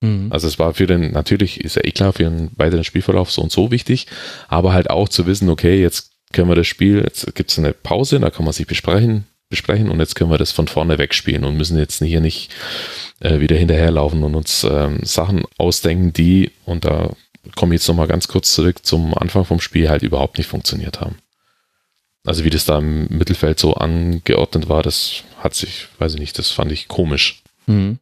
Mhm. 0.00 0.28
Also 0.30 0.48
es 0.48 0.58
war 0.58 0.74
für 0.74 0.86
den, 0.86 1.12
natürlich 1.12 1.60
ist 1.60 1.76
ja 1.76 1.84
eh 1.84 1.92
klar, 1.92 2.12
für 2.12 2.24
den 2.24 2.50
weiteren 2.56 2.84
Spielverlauf 2.84 3.30
so 3.30 3.42
und 3.42 3.52
so 3.52 3.70
wichtig, 3.70 4.06
aber 4.48 4.72
halt 4.72 4.90
auch 4.90 5.08
zu 5.08 5.26
wissen, 5.26 5.48
okay, 5.48 5.80
jetzt 5.80 6.10
können 6.32 6.48
wir 6.48 6.54
das 6.54 6.66
Spiel, 6.66 7.02
jetzt 7.02 7.34
gibt 7.34 7.50
es 7.50 7.58
eine 7.58 7.72
Pause, 7.72 8.18
da 8.18 8.30
kann 8.30 8.44
man 8.44 8.54
sich 8.54 8.66
besprechen, 8.66 9.26
besprechen 9.52 9.90
und 9.90 10.00
jetzt 10.00 10.16
können 10.16 10.30
wir 10.30 10.38
das 10.38 10.50
von 10.50 10.66
vorne 10.66 10.96
wegspielen 10.96 11.44
und 11.44 11.58
müssen 11.58 11.78
jetzt 11.78 12.02
hier 12.02 12.22
nicht 12.22 12.50
äh, 13.20 13.38
wieder 13.38 13.54
hinterherlaufen 13.54 14.24
und 14.24 14.34
uns 14.34 14.64
ähm, 14.64 15.00
Sachen 15.02 15.44
ausdenken, 15.58 16.14
die, 16.14 16.50
und 16.64 16.86
da 16.86 17.10
komme 17.54 17.74
ich 17.74 17.82
jetzt 17.82 17.88
nochmal 17.88 18.08
ganz 18.08 18.28
kurz 18.28 18.54
zurück 18.54 18.84
zum 18.84 19.14
Anfang 19.14 19.44
vom 19.44 19.60
Spiel, 19.60 19.90
halt 19.90 20.02
überhaupt 20.02 20.38
nicht 20.38 20.48
funktioniert 20.48 21.00
haben. 21.00 21.16
Also 22.24 22.44
wie 22.44 22.50
das 22.50 22.64
da 22.64 22.78
im 22.78 23.08
Mittelfeld 23.08 23.58
so 23.58 23.74
angeordnet 23.74 24.70
war, 24.70 24.82
das 24.82 25.22
hat 25.38 25.54
sich, 25.54 25.88
weiß 25.98 26.14
ich 26.14 26.20
nicht, 26.20 26.38
das 26.38 26.50
fand 26.50 26.72
ich 26.72 26.88
komisch. 26.88 27.42
Mhm. 27.66 27.98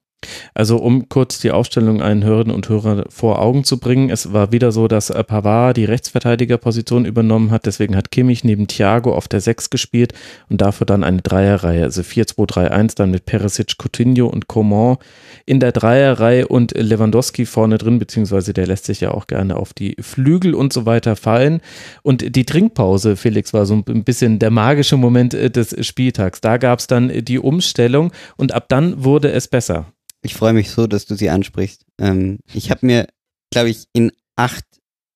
Also 0.54 0.76
um 0.76 1.08
kurz 1.08 1.40
die 1.40 1.50
Aufstellung 1.50 2.02
einen 2.02 2.24
Hörerinnen 2.24 2.54
und 2.54 2.68
Hörer 2.68 3.04
vor 3.08 3.40
Augen 3.40 3.64
zu 3.64 3.78
bringen, 3.78 4.10
es 4.10 4.32
war 4.32 4.52
wieder 4.52 4.72
so, 4.72 4.88
dass 4.88 5.10
äh, 5.10 5.24
Pavard 5.24 5.76
die 5.76 5.84
Rechtsverteidigerposition 5.84 7.04
übernommen 7.04 7.50
hat, 7.50 7.66
deswegen 7.66 7.96
hat 7.96 8.10
Kimmich 8.10 8.44
neben 8.44 8.66
Thiago 8.66 9.14
auf 9.14 9.28
der 9.28 9.40
6 9.40 9.70
gespielt 9.70 10.12
und 10.48 10.60
dafür 10.60 10.86
dann 10.86 11.04
eine 11.04 11.22
Dreierreihe, 11.22 11.84
also 11.84 12.02
4-2-3-1 12.02 12.96
dann 12.96 13.10
mit 13.10 13.24
Perisic, 13.24 13.76
Coutinho 13.78 14.26
und 14.26 14.48
Coman 14.48 14.98
in 15.46 15.60
der 15.60 15.72
Dreierreihe 15.72 16.48
und 16.48 16.72
Lewandowski 16.76 17.46
vorne 17.46 17.78
drin, 17.78 17.98
beziehungsweise 17.98 18.52
der 18.52 18.66
lässt 18.66 18.84
sich 18.84 19.00
ja 19.00 19.12
auch 19.12 19.26
gerne 19.26 19.56
auf 19.56 19.72
die 19.72 19.96
Flügel 20.00 20.54
und 20.54 20.72
so 20.72 20.86
weiter 20.86 21.16
fallen 21.16 21.60
und 22.02 22.36
die 22.36 22.44
Trinkpause, 22.44 23.16
Felix, 23.16 23.52
war 23.52 23.66
so 23.66 23.74
ein 23.74 24.04
bisschen 24.04 24.38
der 24.38 24.50
magische 24.50 24.96
Moment 24.96 25.34
äh, 25.34 25.50
des 25.50 25.74
Spieltags. 25.86 26.40
Da 26.40 26.58
gab 26.58 26.78
es 26.78 26.86
dann 26.86 27.24
die 27.24 27.38
Umstellung 27.38 28.12
und 28.36 28.52
ab 28.52 28.66
dann 28.68 29.04
wurde 29.04 29.30
es 29.30 29.48
besser. 29.48 29.86
Ich 30.22 30.34
freue 30.34 30.52
mich 30.52 30.70
so, 30.70 30.86
dass 30.86 31.06
du 31.06 31.14
sie 31.14 31.30
ansprichst. 31.30 31.84
Ähm, 31.98 32.38
ich 32.52 32.70
habe 32.70 32.84
mir, 32.86 33.06
glaube 33.50 33.70
ich, 33.70 33.84
in 33.92 34.12
acht 34.36 34.64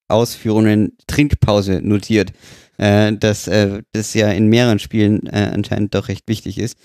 Ausführungen 0.09 0.97
Trinkpause 1.07 1.81
notiert, 1.83 2.33
äh, 2.79 3.13
dass 3.13 3.49
äh, 3.49 3.83
das 3.93 4.15
ja 4.15 4.31
in 4.31 4.49
mehreren 4.49 4.79
Spielen 4.79 5.27
äh, 5.27 5.51
anscheinend 5.53 5.95
doch 5.95 6.09
recht 6.09 6.29
wichtig 6.29 6.59
ist. 6.59 6.79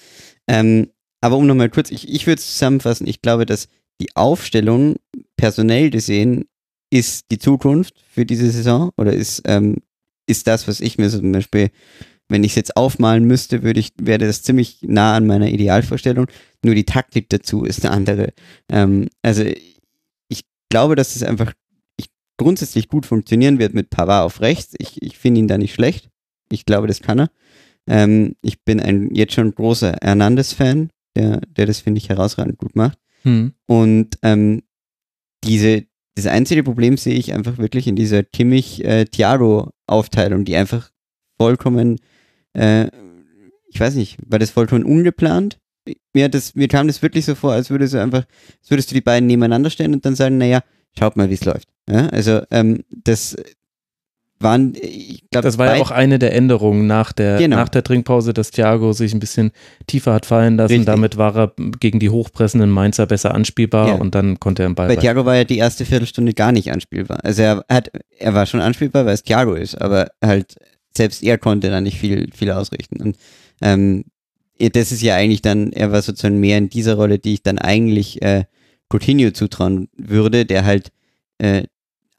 Ähm, 0.48 0.90
aber 1.22 1.38
um 1.38 1.48
nochmal 1.48 1.70
kurz, 1.70 1.92
ich, 1.92 2.08
ich 2.08 2.28
würde 2.28 2.40
es 2.40 2.54
zusammenfassen, 2.54 3.08
ich 3.08 3.22
glaube, 3.22 3.46
dass 3.46 3.68
die 4.02 4.16
Aufstellung 4.16 4.96
personell 5.36 5.90
gesehen 5.90 6.46
ist 6.92 7.26
die 7.32 7.40
Zukunft 7.40 8.04
für 8.10 8.26
diese 8.26 8.50
Saison 8.50 8.92
oder 8.98 9.14
ist, 9.14 9.44
ähm, 9.46 9.78
ist 10.28 10.48
das, 10.48 10.68
was 10.68 10.80
ich 10.80 10.98
mir 10.98 11.10
zum 11.10 11.32
Beispiel 11.32 11.70
wenn 12.30 12.44
ich 12.44 12.52
es 12.52 12.56
jetzt 12.56 12.78
aufmalen 12.78 13.26
müsste, 13.26 13.64
würde 13.64 13.80
ich, 13.80 13.94
wäre 14.00 14.20
das 14.20 14.44
ziemlich 14.44 14.84
nah 14.84 15.16
an 15.16 15.26
meiner 15.28 15.50
Idealvorstellung. 15.50 16.28
Nur 16.64 16.76
die 16.76 16.86
Taktik 16.86 17.28
dazu 17.30 17.66
ist 17.66 17.84
eine 17.84 17.94
andere. 17.94 18.34
Ähm, 18.72 19.10
also 19.24 19.44
ich 20.28 20.44
glaube, 20.70 20.96
dass 20.96 21.16
es 21.16 21.24
einfach 21.24 21.54
ich, 21.98 22.06
grundsätzlich 22.38 22.88
gut 22.88 23.08
funktionieren 23.08 23.60
wird 23.60 23.74
mit 23.74 23.90
Pavard 23.90 24.26
auf 24.26 24.42
rechts. 24.42 24.76
Ich, 24.78 25.02
ich 25.02 25.18
finde 25.18 25.40
ihn 25.40 25.48
da 25.48 25.58
nicht 25.58 25.74
schlecht. 25.74 26.10
Ich 26.52 26.66
glaube, 26.66 26.86
das 26.88 27.02
kann 27.02 27.20
er. 27.20 27.32
Ähm, 27.88 28.36
ich 28.42 28.64
bin 28.64 28.80
ein 28.80 29.10
jetzt 29.14 29.34
schon 29.34 29.54
großer 29.54 29.98
Hernandez-Fan, 30.02 30.90
der, 31.16 31.42
der 31.42 31.66
das, 31.66 31.80
finde 31.80 31.98
ich, 31.98 32.10
herausragend 32.10 32.60
gut 32.60 32.76
macht. 32.76 33.00
Hm. 33.24 33.54
Und 33.66 34.20
ähm, 34.22 34.62
diese, 35.44 35.86
das 36.16 36.28
einzige 36.28 36.64
Problem 36.64 36.96
sehe 36.98 37.16
ich 37.16 37.34
einfach 37.34 37.58
wirklich 37.58 37.88
in 37.88 37.96
dieser 37.96 38.22
Kimmich-Thiago-Aufteilung, 38.24 40.46
die 40.46 40.56
einfach 40.56 40.92
vollkommen 41.38 42.00
äh, 42.54 42.88
ich 43.70 43.80
weiß 43.80 43.96
nicht, 43.96 44.18
war 44.26 44.40
das 44.40 44.50
vollkommen 44.50 44.84
ungeplant? 44.84 45.60
Mir, 46.14 46.30
das, 46.30 46.56
mir 46.56 46.68
kam 46.68 46.88
das 46.88 47.02
wirklich 47.02 47.26
so 47.26 47.36
vor, 47.36 47.54
als 47.54 47.70
würdest 47.70 47.94
du 47.94 48.02
einfach, 48.02 48.26
als 48.60 48.70
würdest 48.70 48.92
du 48.92 48.96
die 48.96 49.02
beiden 49.02 49.28
nebeneinander 49.28 49.70
stellen 49.70 49.94
und 49.94 50.06
dann 50.06 50.16
sagen, 50.16 50.38
naja, 50.38 50.62
schaut 50.98 51.16
mal, 51.18 51.30
wie 51.30 51.36
es 51.36 51.46
läuft. 51.46 51.68
Ja, 51.90 52.08
also 52.08 52.42
ähm, 52.52 52.84
das 52.90 53.36
waren, 54.42 54.74
ich 54.80 55.24
glaube, 55.32 55.46
das 55.46 55.58
war 55.58 55.76
ja 55.76 55.82
auch 55.82 55.92
eine 55.92 56.18
der 56.18 56.34
Änderungen 56.34 56.88
nach 56.88 57.12
der, 57.12 57.38
genau. 57.38 57.58
nach 57.58 57.70
der 57.70 57.84
Trinkpause, 57.84 58.34
dass 58.34 58.52
Thiago 58.52 58.94
sich 58.94 59.14
ein 59.14 59.20
bisschen 59.20 59.52
tiefer 59.88 60.14
hat 60.14 60.26
fallen 60.26 60.56
lassen. 60.56 60.72
Richtig. 60.72 60.86
Damit 60.86 61.18
war 61.18 61.36
er 61.36 61.54
gegen 61.80 62.00
die 62.00 62.10
hochpressenden 62.10 62.70
Mainzer 62.70 63.06
besser 63.06 63.34
anspielbar 63.34 63.90
ja. 63.90 63.94
und 63.96 64.16
dann 64.16 64.40
konnte 64.40 64.64
er 64.64 64.68
im 64.68 64.76
Ball. 64.76 64.88
Bei 64.88 64.96
Thiago 64.96 65.26
war 65.26 65.36
ja 65.36 65.44
die 65.44 65.58
erste 65.58 65.86
Viertelstunde 65.86 66.34
gar 66.34 66.52
nicht 66.52 66.72
anspielbar. 66.72 67.20
Also 67.24 67.42
er 67.42 67.66
hat, 67.70 67.92
er 68.18 68.34
war 68.34 68.46
schon 68.46 68.62
anspielbar, 68.62 69.06
weil 69.06 69.14
es 69.14 69.24
Thiago 69.24 69.56
ist, 69.56 69.80
aber 69.80 70.08
halt 70.24 70.56
selbst 70.96 71.24
er 71.24 71.38
konnte 71.38 71.70
da 71.70 71.82
nicht 71.82 71.98
viel, 71.98 72.30
viel 72.34 72.52
ausrichten. 72.52 73.02
Und 73.02 73.18
ähm, 73.62 74.06
das 74.60 74.92
ist 74.92 75.02
ja 75.02 75.16
eigentlich 75.16 75.42
dann, 75.42 75.72
er 75.72 75.92
war 75.92 76.02
sozusagen 76.02 76.40
mehr 76.40 76.58
in 76.58 76.70
dieser 76.70 76.96
Rolle, 76.96 77.20
die 77.20 77.34
ich 77.34 77.44
dann 77.44 77.60
eigentlich 77.60 78.22
äh, 78.22 78.46
Coutinho 78.90 79.32
zutrauen 79.32 79.88
würde, 79.96 80.46
der 80.46 80.66
halt 80.66 80.92
äh, 81.38 81.64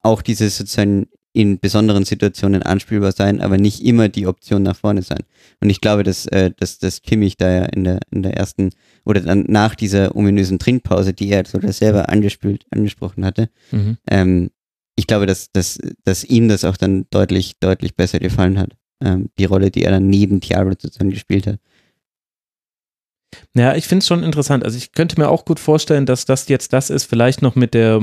auch 0.02 0.22
dieses 0.22 0.56
sozusagen 0.56 1.06
in 1.32 1.60
besonderen 1.60 2.04
Situationen 2.04 2.62
anspielbar 2.62 3.12
sein, 3.12 3.40
aber 3.40 3.56
nicht 3.56 3.84
immer 3.84 4.08
die 4.08 4.26
Option 4.26 4.64
nach 4.64 4.76
vorne 4.76 5.02
sein. 5.02 5.20
Und 5.60 5.70
ich 5.70 5.80
glaube, 5.80 6.02
dass, 6.02 6.26
äh, 6.26 6.50
dass, 6.56 6.78
dass 6.78 7.02
Kimmich 7.02 7.36
da 7.36 7.50
ja 7.50 7.64
in 7.66 7.84
der, 7.84 8.00
in 8.10 8.22
der 8.22 8.36
ersten 8.36 8.70
oder 9.04 9.20
dann 9.20 9.44
nach 9.48 9.74
dieser 9.74 10.16
ominösen 10.16 10.58
Trinkpause, 10.58 11.12
die 11.12 11.30
er 11.30 11.44
sogar 11.46 11.72
selber 11.72 12.08
angespielt, 12.08 12.66
angesprochen 12.70 13.24
hatte, 13.24 13.48
mhm. 13.70 13.98
ähm, 14.10 14.50
ich 15.00 15.06
glaube, 15.06 15.24
dass, 15.24 15.50
dass, 15.50 15.78
dass 16.04 16.24
ihm 16.24 16.48
das 16.48 16.62
auch 16.62 16.76
dann 16.76 17.06
deutlich, 17.08 17.58
deutlich 17.58 17.96
besser 17.96 18.18
gefallen 18.18 18.58
hat. 18.58 18.76
Ähm, 19.02 19.30
die 19.38 19.46
Rolle, 19.46 19.70
die 19.70 19.82
er 19.82 19.92
dann 19.92 20.08
neben 20.08 20.42
Thiago 20.42 20.70
sozusagen 20.72 21.08
gespielt 21.08 21.46
hat. 21.46 21.58
Ja, 23.56 23.74
ich 23.76 23.86
finde 23.86 24.00
es 24.00 24.06
schon 24.06 24.22
interessant. 24.22 24.62
Also 24.62 24.76
ich 24.76 24.92
könnte 24.92 25.18
mir 25.18 25.30
auch 25.30 25.46
gut 25.46 25.58
vorstellen, 25.58 26.04
dass 26.04 26.26
das 26.26 26.48
jetzt 26.48 26.74
das 26.74 26.90
ist, 26.90 27.04
vielleicht 27.04 27.40
noch 27.40 27.54
mit 27.54 27.72
der 27.72 27.98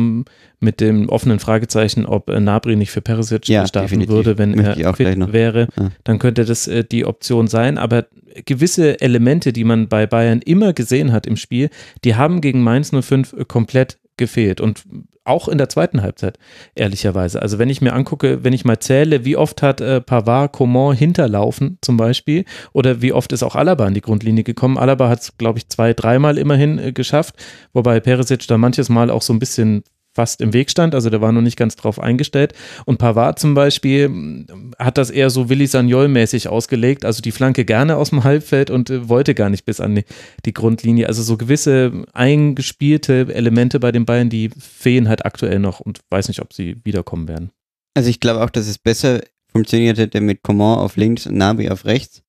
mit 0.60 0.82
dem 0.82 1.08
offenen 1.10 1.38
Fragezeichen, 1.38 2.08
ob 2.08 2.30
äh, 2.30 2.40
Nabri 2.40 2.76
nicht 2.76 2.90
für 2.90 3.02
Perisic 3.02 3.48
ja, 3.48 3.68
starten 3.68 3.90
definitiv. 3.90 4.16
würde, 4.16 4.38
wenn 4.40 4.56
Möchte 4.56 4.82
er 4.82 4.94
fit 4.96 5.34
wäre, 5.34 5.68
ja. 5.78 5.92
dann 6.04 6.18
könnte 6.18 6.46
das 6.46 6.68
äh, 6.68 6.84
die 6.84 7.06
Option 7.06 7.48
sein. 7.48 7.78
Aber 7.78 8.08
gewisse 8.46 9.00
Elemente, 9.02 9.54
die 9.54 9.66
man 9.66 9.88
bei 9.88 10.08
Bayern 10.08 10.42
immer 10.42 10.74
gesehen 10.74 11.12
hat 11.12 11.28
im 11.28 11.38
Spiel, 11.38 11.70
die 12.04 12.16
haben 12.16 12.42
gegen 12.42 12.64
Mainz 12.64 12.90
05 12.92 13.48
komplett 13.48 14.00
gefehlt. 14.18 14.62
Und 14.62 14.84
auch 15.28 15.48
in 15.48 15.58
der 15.58 15.70
zweiten 15.70 16.02
Halbzeit, 16.02 16.38
ehrlicherweise. 16.76 17.42
Also 17.42 17.60
wenn 17.60 17.70
ich 17.70 17.82
mir 17.82 17.94
angucke, 17.94 18.44
wenn 18.44 18.54
ich 18.54 18.66
mal 18.66 18.80
zähle, 18.80 19.26
wie 19.26 19.36
oft 19.36 19.62
hat 19.62 19.82
äh, 19.82 20.02
Pavard 20.02 20.54
Coman 20.54 20.96
hinterlaufen 20.96 21.78
zum 21.82 21.98
Beispiel 21.98 22.46
oder 22.74 23.02
wie 23.02 23.14
oft 23.14 23.32
ist 23.32 23.44
auch 23.44 23.56
Alaba 23.56 23.86
an 23.86 23.94
die 23.94 24.02
Grundlinie 24.02 24.44
gekommen. 24.44 24.78
Alaba 24.78 25.10
hat 25.10 25.22
es, 25.22 25.38
glaube 25.38 25.60
ich, 25.60 25.70
zwei, 25.70 25.94
dreimal 25.94 26.38
immerhin 26.38 26.80
äh, 26.80 26.92
geschafft, 26.92 27.36
wobei 27.74 28.00
Perisic 28.00 28.48
da 28.48 28.58
manches 28.58 28.90
Mal 28.90 29.10
auch 29.10 29.22
so 29.22 29.34
ein 29.34 29.40
bisschen 29.40 29.84
fast 30.18 30.42
im 30.42 30.52
Weg 30.52 30.72
stand, 30.72 30.96
also 30.96 31.12
der 31.12 31.22
war 31.22 31.32
noch 31.32 31.44
nicht 31.44 31.58
ganz 31.58 31.76
drauf 31.76 32.00
eingestellt. 32.00 32.54
Und 32.86 32.98
Pavard 32.98 33.38
zum 33.38 33.54
Beispiel 33.54 34.10
mm, 34.10 34.72
hat 34.80 34.98
das 34.98 35.12
eher 35.12 35.30
so 35.30 35.48
Willi 35.48 35.68
Sagnol-mäßig 35.68 36.48
ausgelegt, 36.48 37.06
also 37.06 37.22
die 37.22 37.32
Flanke 37.32 37.66
gerne 37.66 37.98
aus 37.98 38.10
dem 38.10 38.24
Halbfeld 38.24 38.72
und 38.72 38.90
äh, 38.90 39.08
wollte 39.08 39.36
gar 39.36 39.52
nicht 39.52 39.64
bis 39.66 39.80
an 39.80 40.02
die, 40.44 40.54
Grundlinie. 40.54 41.08
Also 41.08 41.22
so 41.22 41.38
gewisse 41.38 42.04
eingespielte 42.14 43.28
Elemente 43.32 43.80
bei 43.80 43.92
den 43.92 44.06
Bayern, 44.06 44.32
die 44.32 44.50
fehlen 44.50 45.08
halt 45.08 45.24
aktuell 45.24 45.60
noch 45.60 45.82
und 45.82 46.00
weiß 46.10 46.30
nicht, 46.30 46.42
ob 46.42 46.52
sie 46.52 46.78
wiederkommen 46.84 47.28
werden. 47.28 47.52
Also 47.94 48.10
ich 48.10 48.20
glaube 48.20 48.44
auch, 48.44 48.50
dass 48.50 48.68
es 48.68 48.80
besser 48.80 49.22
funktioniert 49.52 50.00
hätte 50.00 50.20
mit 50.20 50.42
Coman 50.42 50.80
auf 50.80 50.96
links 50.98 51.28
und 51.28 51.38
Nabi 51.38 51.70
auf 51.70 51.86
rechts. 51.86 52.24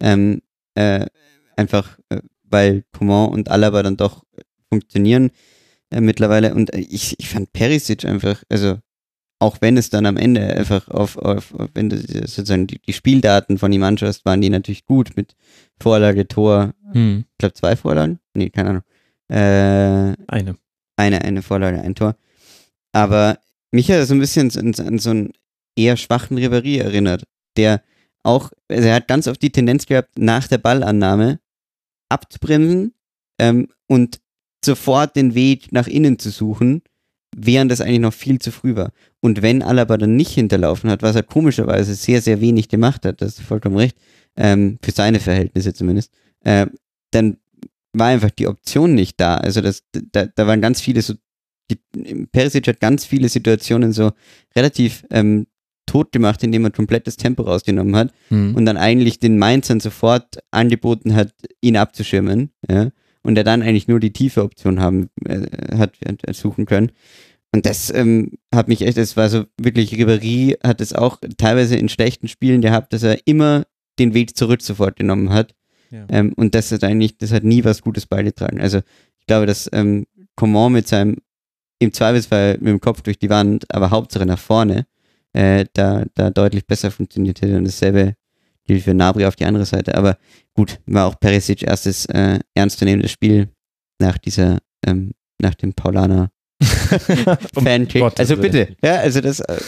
Ähm, 0.00 0.40
äh, 0.76 1.06
einfach, 1.56 1.98
äh, 2.10 2.20
weil 2.44 2.84
Coman 2.96 3.30
und 3.30 3.50
Alaba 3.50 3.82
dann 3.82 3.96
doch 3.96 4.22
funktionieren 4.68 5.32
äh, 5.90 6.00
mittlerweile. 6.00 6.54
Und 6.54 6.72
äh, 6.74 6.80
ich, 6.80 7.18
ich 7.18 7.28
fand 7.28 7.52
Perisic 7.52 8.04
einfach, 8.04 8.42
also 8.48 8.78
auch 9.40 9.58
wenn 9.60 9.76
es 9.76 9.90
dann 9.90 10.06
am 10.06 10.16
Ende 10.16 10.42
einfach 10.42 10.88
auf, 10.88 11.16
auf, 11.16 11.54
auf 11.54 11.68
wenn 11.74 11.90
du 11.90 11.98
sozusagen 11.98 12.66
die, 12.66 12.80
die, 12.80 12.92
Spieldaten 12.92 13.58
von 13.58 13.72
ihm 13.72 13.84
anschaust, 13.84 14.24
waren 14.24 14.40
die 14.40 14.50
natürlich 14.50 14.84
gut 14.84 15.16
mit 15.16 15.36
Vorlage, 15.80 16.26
Tor. 16.26 16.74
Hm. 16.92 17.24
Ich 17.30 17.38
glaube 17.38 17.54
zwei 17.54 17.76
Vorlagen? 17.76 18.18
Nee, 18.34 18.50
keine 18.50 18.70
Ahnung. 18.70 18.82
Äh, 19.28 20.16
eine. 20.26 20.56
Eine, 20.96 21.22
eine 21.22 21.42
Vorlage, 21.42 21.80
ein 21.80 21.94
Tor. 21.94 22.16
Aber 22.92 23.38
mich 23.70 23.88
hat 23.90 23.98
er 23.98 24.06
so 24.06 24.14
ein 24.14 24.20
bisschen 24.20 24.50
an, 24.56 24.74
an 24.84 24.98
so 24.98 25.10
einen 25.10 25.32
eher 25.76 25.96
schwachen 25.96 26.36
Ribéry 26.36 26.80
erinnert, 26.80 27.22
der 27.56 27.82
auch, 28.24 28.50
also 28.68 28.88
er 28.88 28.96
hat 28.96 29.08
ganz 29.08 29.28
oft 29.28 29.40
die 29.40 29.52
Tendenz 29.52 29.86
gehabt, 29.86 30.18
nach 30.18 30.48
der 30.48 30.58
Ballannahme 30.58 31.38
abzubremsen 32.08 32.94
ähm, 33.38 33.68
und 33.86 34.20
sofort 34.64 35.16
den 35.16 35.34
Weg 35.34 35.72
nach 35.72 35.86
innen 35.86 36.18
zu 36.18 36.30
suchen, 36.30 36.82
während 37.36 37.70
das 37.70 37.80
eigentlich 37.80 38.00
noch 38.00 38.12
viel 38.12 38.38
zu 38.38 38.50
früh 38.50 38.74
war. 38.74 38.92
Und 39.20 39.42
wenn 39.42 39.62
Alaba 39.62 39.96
dann 39.96 40.16
nicht 40.16 40.32
hinterlaufen 40.32 40.90
hat, 40.90 41.02
was 41.02 41.16
er 41.16 41.22
komischerweise 41.22 41.94
sehr, 41.94 42.22
sehr 42.22 42.40
wenig 42.40 42.68
gemacht 42.68 43.04
hat, 43.04 43.20
das 43.20 43.38
ist 43.38 43.46
vollkommen 43.46 43.76
recht, 43.76 43.96
ähm, 44.36 44.78
für 44.82 44.92
seine 44.92 45.20
Verhältnisse 45.20 45.74
zumindest, 45.74 46.12
äh, 46.44 46.66
dann 47.10 47.38
war 47.92 48.08
einfach 48.08 48.30
die 48.30 48.46
Option 48.46 48.94
nicht 48.94 49.20
da. 49.20 49.36
Also 49.36 49.60
das, 49.60 49.82
da, 49.92 50.26
da 50.26 50.46
waren 50.46 50.60
ganz 50.60 50.80
viele 50.80 51.02
so, 51.02 51.14
die, 51.70 51.78
Perisic 52.32 52.66
hat 52.68 52.80
ganz 52.80 53.04
viele 53.04 53.28
Situationen 53.28 53.92
so 53.92 54.12
relativ 54.54 55.04
ähm, 55.10 55.46
tot 55.86 56.12
gemacht, 56.12 56.42
indem 56.42 56.64
er 56.64 56.70
komplettes 56.70 57.16
Tempo 57.16 57.42
rausgenommen 57.42 57.96
hat 57.96 58.12
mhm. 58.30 58.54
und 58.54 58.66
dann 58.66 58.76
eigentlich 58.76 59.18
den 59.18 59.38
Mainzern 59.38 59.80
sofort 59.80 60.38
angeboten 60.50 61.14
hat, 61.14 61.32
ihn 61.60 61.76
abzuschirmen. 61.76 62.50
Ja 62.68 62.90
und 63.22 63.36
er 63.36 63.44
dann 63.44 63.62
eigentlich 63.62 63.88
nur 63.88 64.00
die 64.00 64.12
tiefe 64.12 64.42
Option 64.42 64.80
haben, 64.80 65.10
äh, 65.24 65.76
hat 65.76 65.94
äh, 66.02 66.32
suchen 66.32 66.66
können. 66.66 66.92
Und 67.52 67.64
das 67.64 67.92
ähm, 67.94 68.32
hat 68.54 68.68
mich 68.68 68.82
echt, 68.82 68.98
das 68.98 69.16
war 69.16 69.28
so 69.28 69.44
wirklich, 69.58 69.92
Ribéry 69.92 70.58
hat 70.62 70.80
es 70.80 70.92
auch 70.92 71.18
teilweise 71.38 71.76
in 71.76 71.88
schlechten 71.88 72.28
Spielen 72.28 72.60
gehabt, 72.60 72.92
dass 72.92 73.02
er 73.02 73.26
immer 73.26 73.64
den 73.98 74.14
Weg 74.14 74.36
zurück 74.36 74.62
sofort 74.62 74.96
genommen 74.96 75.30
hat. 75.30 75.54
Ja. 75.90 76.04
Ähm, 76.10 76.34
und 76.34 76.54
das 76.54 76.70
hat 76.72 76.84
eigentlich, 76.84 77.16
das 77.16 77.32
hat 77.32 77.44
nie 77.44 77.64
was 77.64 77.80
Gutes 77.80 78.06
beigetragen. 78.06 78.60
Also 78.60 78.78
ich 79.18 79.26
glaube, 79.26 79.46
dass 79.46 79.68
ähm, 79.72 80.06
Coman 80.36 80.72
mit 80.72 80.88
seinem, 80.88 81.16
im 81.78 81.92
Zweifelsfall 81.92 82.58
mit 82.60 82.68
dem 82.68 82.80
Kopf 82.80 83.00
durch 83.00 83.18
die 83.18 83.30
Wand, 83.30 83.64
aber 83.74 83.90
Hauptsache 83.90 84.26
nach 84.26 84.38
vorne, 84.38 84.86
äh, 85.32 85.64
da, 85.72 86.04
da 86.14 86.30
deutlich 86.30 86.66
besser 86.66 86.90
funktioniert 86.90 87.40
hätte. 87.40 87.56
Und 87.56 87.64
dasselbe 87.64 88.14
gilt 88.68 88.84
für 88.84 88.94
Nabri 88.94 89.26
auf 89.26 89.34
die 89.34 89.46
andere 89.46 89.66
Seite. 89.66 89.96
Aber 89.96 90.16
gut, 90.54 90.78
war 90.86 91.06
auch 91.06 91.18
Perisic 91.18 91.64
erstes 91.64 92.06
äh, 92.06 92.38
ernstzunehmendes 92.54 93.10
Spiel 93.10 93.48
nach 94.00 94.18
dieser 94.18 94.58
ähm, 94.86 95.12
nach 95.40 95.54
dem 95.54 95.72
Paulaner 95.72 96.30
Fankick. 97.54 98.02
Also 98.18 98.36
bitte, 98.36 98.76
ja, 98.82 98.96
also 98.96 99.20
das 99.20 99.40
äh, 99.40 99.58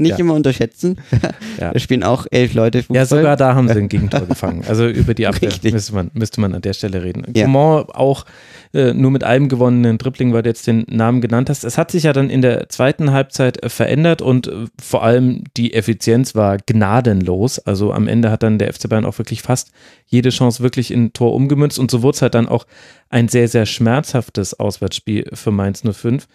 nicht 0.00 0.12
ja. 0.12 0.18
immer 0.18 0.34
unterschätzen. 0.34 0.98
Ja. 1.58 1.72
Da 1.72 1.78
spielen 1.78 2.04
auch 2.04 2.26
elf 2.30 2.54
Leute 2.54 2.78
Fußball. 2.78 2.96
Ja, 2.96 3.04
sogar 3.04 3.36
da 3.36 3.54
haben 3.54 3.68
sie 3.68 3.74
ein 3.74 3.88
Gegentor 3.88 4.20
gefangen. 4.28 4.64
Also 4.66 4.86
über 4.86 5.12
die 5.12 5.26
Abwehr 5.26 5.50
müsste 5.70 5.94
man, 5.94 6.10
müsste 6.14 6.40
man 6.40 6.54
an 6.54 6.62
der 6.62 6.72
Stelle 6.72 7.02
reden. 7.02 7.24
Ja. 7.34 7.44
Coman 7.44 7.84
auch 7.90 8.24
äh, 8.72 8.94
nur 8.94 9.10
mit 9.10 9.24
einem 9.24 9.48
gewonnenen 9.48 9.98
Dribbling, 9.98 10.32
weil 10.32 10.42
du 10.42 10.48
jetzt 10.48 10.66
den 10.66 10.86
Namen 10.88 11.20
genannt 11.20 11.50
hast. 11.50 11.64
Es 11.64 11.76
hat 11.76 11.90
sich 11.90 12.04
ja 12.04 12.12
dann 12.12 12.30
in 12.30 12.40
der 12.40 12.68
zweiten 12.68 13.12
Halbzeit 13.12 13.62
äh, 13.62 13.68
verändert 13.68 14.22
und 14.22 14.46
äh, 14.46 14.66
vor 14.80 15.02
allem 15.02 15.44
die 15.56 15.74
Effizienz 15.74 16.34
war 16.34 16.56
gnadenlos. 16.56 17.58
Also 17.58 17.92
am 17.92 18.08
Ende 18.08 18.30
hat 18.30 18.42
dann 18.42 18.58
der 18.58 18.72
FC 18.72 18.88
Bayern 18.88 19.04
auch 19.04 19.18
wirklich 19.18 19.42
fast 19.42 19.72
jede 20.06 20.30
Chance 20.30 20.62
wirklich 20.62 20.92
in 20.92 21.12
Tor 21.12 21.34
umgemünzt 21.34 21.78
und 21.78 21.90
so 21.90 22.02
wurde 22.02 22.16
es 22.16 22.22
halt 22.22 22.34
dann 22.34 22.48
auch 22.48 22.66
ein 23.10 23.28
sehr, 23.28 23.48
sehr 23.48 23.66
schmerzhaftes 23.66 24.58
Auswärtsspiel 24.58 25.28
für 25.34 25.50
Mainz 25.50 25.82
05 25.82 26.26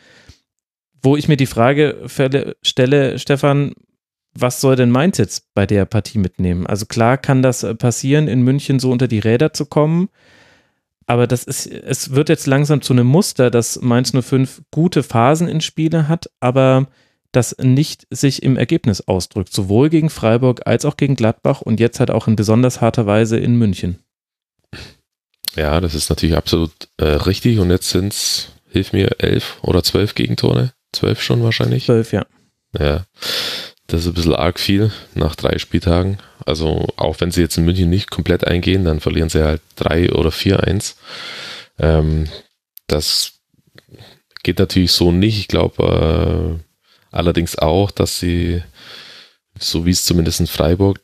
wo 1.06 1.16
ich 1.16 1.28
mir 1.28 1.38
die 1.38 1.46
Frage 1.46 2.06
stelle, 2.62 3.20
Stefan, 3.20 3.74
was 4.38 4.60
soll 4.60 4.76
denn 4.76 4.92
Mainz 4.92 5.18
jetzt 5.18 5.54
bei 5.54 5.66
der 5.66 5.86
Partie 5.86 6.18
mitnehmen? 6.18 6.68
Also 6.68 6.86
klar 6.86 7.18
kann 7.18 7.42
das 7.42 7.64
äh, 7.64 7.74
passieren, 7.74 8.28
in 8.28 8.42
München 8.42 8.80
so 8.80 8.92
unter 8.92 9.08
die 9.08 9.20
Räder 9.20 9.54
zu 9.54 9.66
kommen, 9.66 10.10
aber 11.08 11.28
das 11.28 11.44
ist, 11.44 11.68
es 11.68 12.12
wird 12.12 12.30
jetzt 12.30 12.48
langsam 12.48 12.82
zu 12.82 12.94
einem 12.94 13.08
Muster, 13.08 13.52
dass 13.52 13.82
Mainz 13.82 14.12
05 14.12 14.64
gute 14.72 15.04
Phasen 15.04 15.48
in 15.48 15.62
Spiele 15.62 16.08
hat, 16.08 16.30
aber 16.40 16.88
das 17.32 17.56
nicht 17.60 18.08
sich 18.10 18.44
im 18.44 18.58
Ergebnis 18.58 19.02
ausdrückt, 19.02 19.54
sowohl 19.54 19.90
gegen 19.90 20.10
Freiburg 20.10 20.62
als 20.66 20.86
auch 20.86 20.98
gegen 20.98 21.16
Gladbach 21.16 21.62
und 21.62 21.80
jetzt 21.80 22.00
halt 22.00 22.10
auch 22.10 22.28
in 22.28 22.36
besonders 22.36 22.82
harter 22.82 23.06
Weise 23.06 23.38
in 23.38 23.56
München. 23.56 24.00
Ja, 25.56 25.80
das 25.80 25.96
ist 25.96 26.10
natürlich 26.10 26.36
absolut 26.36 26.90
äh, 26.98 27.06
richtig 27.06 27.60
und 27.60 27.70
jetzt 27.70 27.90
sind 27.90 28.14
es, 28.14 28.50
hilf 28.70 28.94
mir, 28.94 29.20
elf 29.20 29.58
oder 29.62 29.84
zwölf 29.84 30.16
Gegentore. 30.16 30.74
Zwölf 30.96 31.22
schon 31.22 31.44
wahrscheinlich? 31.44 31.86
Zwölf, 31.86 32.12
ja. 32.12 32.26
Ja. 32.78 33.06
Das 33.88 34.02
ist 34.02 34.08
ein 34.08 34.14
bisschen 34.16 34.34
arg 34.34 34.60
viel 34.60 34.92
nach 35.14 35.36
drei 35.36 35.60
Spieltagen. 35.60 36.18
Also 36.46 36.88
auch 36.98 37.20
wenn 37.20 37.32
sie 37.32 37.42
jetzt 37.42 37.58
in 37.58 37.66
München 37.66 37.90
nicht 37.90 38.10
komplett 38.10 38.46
eingehen, 38.46 38.84
dann 38.84 39.00
verlieren 39.00 39.30
sie 39.30 39.44
halt 39.44 39.62
drei 39.76 40.12
oder 40.12 40.32
vier 40.32 40.64
eins. 40.64 40.98
Ähm, 41.78 42.28
das 42.88 43.34
geht 44.44 44.60
natürlich 44.60 44.92
so 44.92 45.12
nicht. 45.12 45.38
Ich 45.38 45.48
glaube 45.48 46.60
äh, 46.62 47.16
allerdings 47.16 47.58
auch, 47.58 47.92
dass 47.92 48.20
sie, 48.20 48.64
so 49.60 49.86
wie 49.86 49.92
es 49.92 50.06
zumindest 50.06 50.40
in 50.40 50.48
Freiburg 50.48 51.00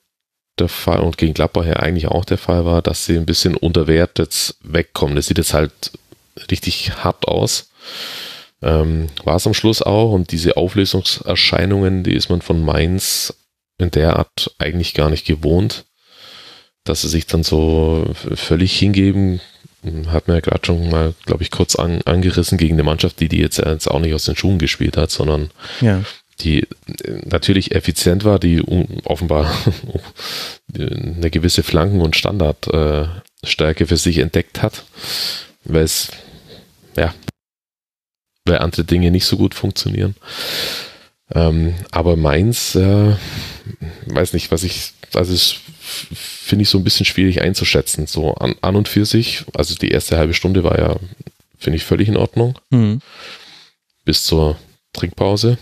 der 0.58 0.69
Fall 0.69 0.99
und 0.99 1.17
gegen 1.17 1.34
Gladbach 1.34 1.65
ja 1.65 1.73
eigentlich 1.73 2.08
auch 2.08 2.25
der 2.25 2.38
Fall 2.38 2.65
war, 2.65 2.82
dass 2.82 3.06
sie 3.06 3.17
ein 3.17 3.25
bisschen 3.25 3.56
unterwertet 3.56 4.56
wegkommen. 4.63 5.15
Das 5.15 5.27
sieht 5.27 5.38
jetzt 5.38 5.54
halt 5.54 5.91
richtig 6.49 7.04
hart 7.04 7.27
aus. 7.27 7.69
Ähm, 8.62 9.08
war 9.24 9.38
es 9.38 9.47
am 9.47 9.54
Schluss 9.54 9.82
auch 9.82 10.12
und 10.12 10.32
diese 10.32 10.58
Auflösungserscheinungen, 10.58 12.04
die 12.04 12.13
ist 12.13 12.30
man 12.30 12.41
von 12.41 12.63
Mainz 12.63 13.34
in 13.78 13.91
der 13.91 14.17
Art 14.17 14.56
eigentlich 14.60 14.93
gar 14.93 15.10
nicht 15.10 15.26
gewohnt, 15.26 15.86
dass 16.84 17.02
sie 17.02 17.10
sich 17.10 17.26
dann 17.26 17.43
so 17.43 18.06
völlig 18.36 18.78
hingeben, 18.78 19.41
hat 20.08 20.28
man 20.28 20.38
ja 20.38 20.41
gerade 20.41 20.65
schon 20.65 20.89
mal, 20.89 21.13
glaube 21.26 21.43
ich, 21.43 21.50
kurz 21.50 21.76
an, 21.76 22.02
angerissen 22.04 22.58
gegen 22.58 22.76
eine 22.76 22.84
Mannschaft, 22.84 23.19
die 23.19 23.30
die 23.30 23.39
jetzt, 23.39 23.58
jetzt 23.58 23.89
auch 23.89 24.00
nicht 24.00 24.13
aus 24.13 24.26
den 24.26 24.36
Schuhen 24.36 24.60
gespielt 24.60 24.95
hat, 24.95 25.10
sondern 25.10 25.50
ja. 25.82 26.04
die 26.39 26.67
natürlich 27.26 27.74
effizient 27.74 28.24
war, 28.24 28.38
die 28.38 28.62
offenbar 29.06 29.52
eine 30.76 31.32
gewisse 31.32 31.63
Flanken- 31.63 32.02
und 32.02 32.15
Standardstärke 32.15 33.88
für 33.88 33.97
sich 33.97 34.19
entdeckt 34.19 34.62
hat, 34.62 34.84
weil 35.63 35.84
es 35.84 36.12
ja 36.95 37.13
weil 38.45 38.60
andere 38.60 38.84
Dinge 38.84 39.12
nicht 39.12 39.25
so 39.25 39.38
gut 39.38 39.54
funktionieren. 39.54 40.15
Ähm, 41.34 41.75
aber 41.91 42.15
meins, 42.15 42.75
äh, 42.75 43.15
weiß 44.08 44.34
nicht, 44.34 44.51
was 44.51 44.63
ich, 44.63 44.91
also 45.13 45.34
es 45.34 45.56
finde 46.13 46.63
ich 46.63 46.69
so 46.69 46.77
ein 46.77 46.84
bisschen 46.84 47.06
schwierig 47.06 47.41
einzuschätzen. 47.41 48.08
So 48.08 48.34
an, 48.36 48.56
an 48.62 48.75
und 48.75 48.88
für 48.88 49.06
sich, 49.06 49.45
also 49.54 49.75
die 49.75 49.89
erste 49.89 50.17
halbe 50.17 50.34
Stunde 50.34 50.63
war 50.63 50.77
ja, 50.80 50.97
finde 51.58 51.77
ich, 51.77 51.84
völlig 51.84 52.08
in 52.08 52.17
Ordnung. 52.17 52.58
Mhm. 52.69 53.01
Bis 54.04 54.25
zur 54.25 54.58
Trinkpause. 54.93 55.58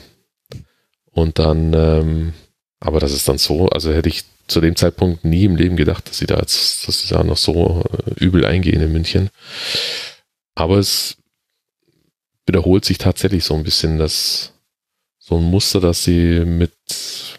Und 1.11 1.39
dann, 1.39 1.73
ähm, 1.73 2.33
aber 2.79 2.99
das 2.99 3.11
ist 3.11 3.27
dann 3.27 3.37
so, 3.37 3.67
also 3.67 3.93
hätte 3.93 4.09
ich 4.09 4.23
zu 4.47 4.61
dem 4.61 4.75
Zeitpunkt 4.75 5.25
nie 5.25 5.45
im 5.45 5.55
Leben 5.55 5.75
gedacht, 5.75 6.09
dass 6.09 6.17
sie 6.17 6.25
da 6.25 6.37
jetzt, 6.37 6.87
dass 6.87 7.01
sie 7.01 7.13
da 7.13 7.23
noch 7.23 7.37
so 7.37 7.83
äh, 7.91 8.23
übel 8.23 8.45
eingehen 8.45 8.81
in 8.81 8.91
München. 8.91 9.29
Aber 10.55 10.77
es 10.77 11.17
wiederholt 12.49 12.83
sich 12.83 12.97
tatsächlich 12.97 13.45
so 13.45 13.53
ein 13.53 13.63
bisschen 13.63 13.97
das, 13.97 14.53
so 15.19 15.38
ein 15.38 15.43
Muster, 15.43 15.79
dass 15.79 16.03
sie 16.03 16.43
mit, 16.45 16.73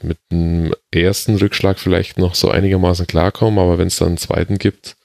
mit 0.03 0.19
einem 0.31 0.73
ersten 0.91 1.37
Rückschlag 1.37 1.79
vielleicht 1.79 2.19
noch 2.19 2.35
so 2.35 2.49
einigermaßen 2.49 3.07
klarkommen, 3.07 3.59
aber 3.59 3.77
wenn 3.77 3.89
es 3.89 3.97
dann 3.97 4.09
einen 4.09 4.19
zweiten 4.19 4.57
gibt, 4.59 4.97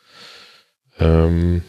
ähm, 0.99 1.63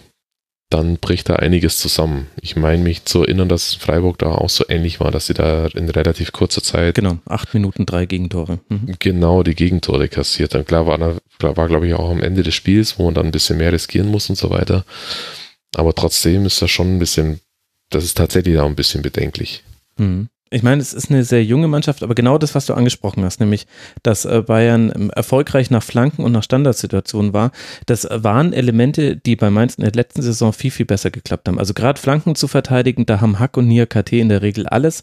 dann 0.68 0.96
bricht 0.96 1.28
da 1.28 1.36
einiges 1.36 1.78
zusammen. 1.78 2.26
Ich 2.40 2.56
meine 2.56 2.82
mich 2.82 3.04
zu 3.04 3.22
erinnern, 3.22 3.48
dass 3.48 3.74
Freiburg 3.74 4.18
da 4.18 4.32
auch 4.32 4.50
so 4.50 4.64
ähnlich 4.68 4.98
war, 4.98 5.10
dass 5.10 5.28
sie 5.28 5.34
da 5.34 5.66
in 5.68 5.88
relativ 5.88 6.32
kurzer 6.32 6.62
Zeit. 6.62 6.96
Genau, 6.96 7.18
acht 7.24 7.54
Minuten, 7.54 7.86
drei 7.86 8.04
Gegentore. 8.04 8.58
Mhm. 8.68 8.96
Genau, 8.98 9.42
die 9.44 9.54
Gegentore 9.54 10.08
kassiert. 10.08 10.54
Dann 10.54 10.64
klar 10.64 10.86
war, 10.86 10.98
war 11.38 11.68
glaube 11.68 11.86
ich, 11.86 11.94
auch 11.94 12.10
am 12.10 12.22
Ende 12.22 12.42
des 12.42 12.54
Spiels, 12.54 12.98
wo 12.98 13.04
man 13.04 13.14
dann 13.14 13.26
ein 13.26 13.32
bisschen 13.32 13.58
mehr 13.58 13.72
riskieren 13.72 14.08
muss 14.08 14.28
und 14.28 14.36
so 14.36 14.50
weiter. 14.50 14.84
Aber 15.76 15.94
trotzdem 15.94 16.46
ist 16.46 16.60
das 16.60 16.70
schon 16.70 16.96
ein 16.96 16.98
bisschen 16.98 17.40
das 17.90 18.04
ist 18.04 18.16
tatsächlich 18.16 18.58
auch 18.58 18.66
ein 18.66 18.76
bisschen 18.76 19.02
bedenklich. 19.02 19.62
Mhm. 19.96 20.28
Ich 20.48 20.62
meine, 20.62 20.80
es 20.80 20.92
ist 20.92 21.10
eine 21.10 21.24
sehr 21.24 21.44
junge 21.44 21.66
Mannschaft, 21.66 22.04
aber 22.04 22.14
genau 22.14 22.38
das, 22.38 22.54
was 22.54 22.66
du 22.66 22.74
angesprochen 22.74 23.24
hast, 23.24 23.40
nämlich, 23.40 23.66
dass 24.04 24.24
äh, 24.24 24.42
Bayern 24.46 24.92
ähm, 24.94 25.10
erfolgreich 25.10 25.70
nach 25.70 25.82
Flanken 25.82 26.22
und 26.22 26.30
nach 26.30 26.44
Standardsituationen 26.44 27.32
war, 27.32 27.50
das 27.86 28.06
waren 28.08 28.52
Elemente, 28.52 29.16
die 29.16 29.34
bei 29.34 29.50
Mainz 29.50 29.74
in 29.74 29.82
der 29.82 29.92
letzten 29.92 30.22
Saison 30.22 30.52
viel, 30.52 30.70
viel 30.70 30.86
besser 30.86 31.10
geklappt 31.10 31.48
haben. 31.48 31.58
Also 31.58 31.74
gerade 31.74 32.00
Flanken 32.00 32.36
zu 32.36 32.46
verteidigen, 32.46 33.06
da 33.06 33.20
haben 33.20 33.40
Hack 33.40 33.56
und 33.56 33.66
Nia 33.66 33.86
KT 33.86 34.12
in 34.12 34.28
der 34.28 34.42
Regel 34.42 34.68
alles 34.68 35.02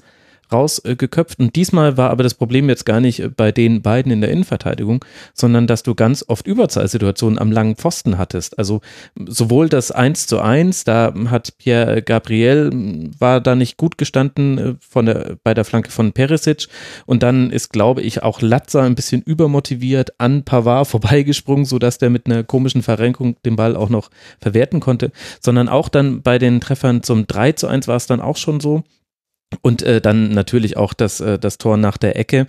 rausgeköpft. 0.53 1.39
Und 1.39 1.55
diesmal 1.55 1.97
war 1.97 2.09
aber 2.09 2.23
das 2.23 2.35
Problem 2.35 2.69
jetzt 2.69 2.85
gar 2.85 2.99
nicht 2.99 3.35
bei 3.35 3.51
den 3.51 3.81
beiden 3.81 4.11
in 4.11 4.21
der 4.21 4.31
Innenverteidigung, 4.31 5.03
sondern 5.33 5.67
dass 5.67 5.83
du 5.83 5.95
ganz 5.95 6.23
oft 6.27 6.47
Überzahlsituationen 6.47 7.39
am 7.39 7.51
langen 7.51 7.75
Pfosten 7.75 8.17
hattest. 8.17 8.57
Also 8.57 8.81
sowohl 9.25 9.69
das 9.69 9.91
1 9.91 10.27
zu 10.27 10.39
1, 10.39 10.83
da 10.83 11.13
hat 11.27 11.57
Pierre 11.57 12.01
Gabriel, 12.01 12.71
war 13.19 13.41
da 13.41 13.55
nicht 13.55 13.77
gut 13.77 13.97
gestanden 13.97 14.57
äh, 14.57 14.75
von 14.79 15.05
der, 15.05 15.37
bei 15.43 15.53
der 15.53 15.65
Flanke 15.65 15.91
von 15.91 16.13
Perisic. 16.13 16.67
Und 17.05 17.23
dann 17.23 17.49
ist, 17.49 17.69
glaube 17.69 18.01
ich, 18.01 18.23
auch 18.23 18.41
Latza 18.41 18.83
ein 18.83 18.95
bisschen 18.95 19.21
übermotiviert 19.21 20.13
an 20.19 20.43
Pavard 20.43 20.87
vorbeigesprungen, 20.93 21.65
sodass 21.65 21.97
der 21.97 22.09
mit 22.09 22.27
einer 22.27 22.43
komischen 22.43 22.83
Verrenkung 22.83 23.35
den 23.45 23.55
Ball 23.55 23.75
auch 23.75 23.89
noch 23.89 24.09
verwerten 24.39 24.79
konnte. 24.79 25.11
Sondern 25.39 25.69
auch 25.69 25.89
dann 25.89 26.21
bei 26.21 26.37
den 26.39 26.61
Treffern 26.61 27.03
zum 27.03 27.27
3 27.27 27.53
zu 27.53 27.67
1 27.67 27.87
war 27.87 27.95
es 27.95 28.07
dann 28.07 28.21
auch 28.21 28.37
schon 28.37 28.59
so, 28.59 28.83
und 29.61 29.81
äh, 29.83 30.01
dann 30.01 30.29
natürlich 30.29 30.77
auch 30.77 30.93
das, 30.93 31.19
äh, 31.19 31.39
das 31.39 31.57
Tor 31.57 31.77
nach 31.77 31.97
der 31.97 32.17
Ecke. 32.17 32.47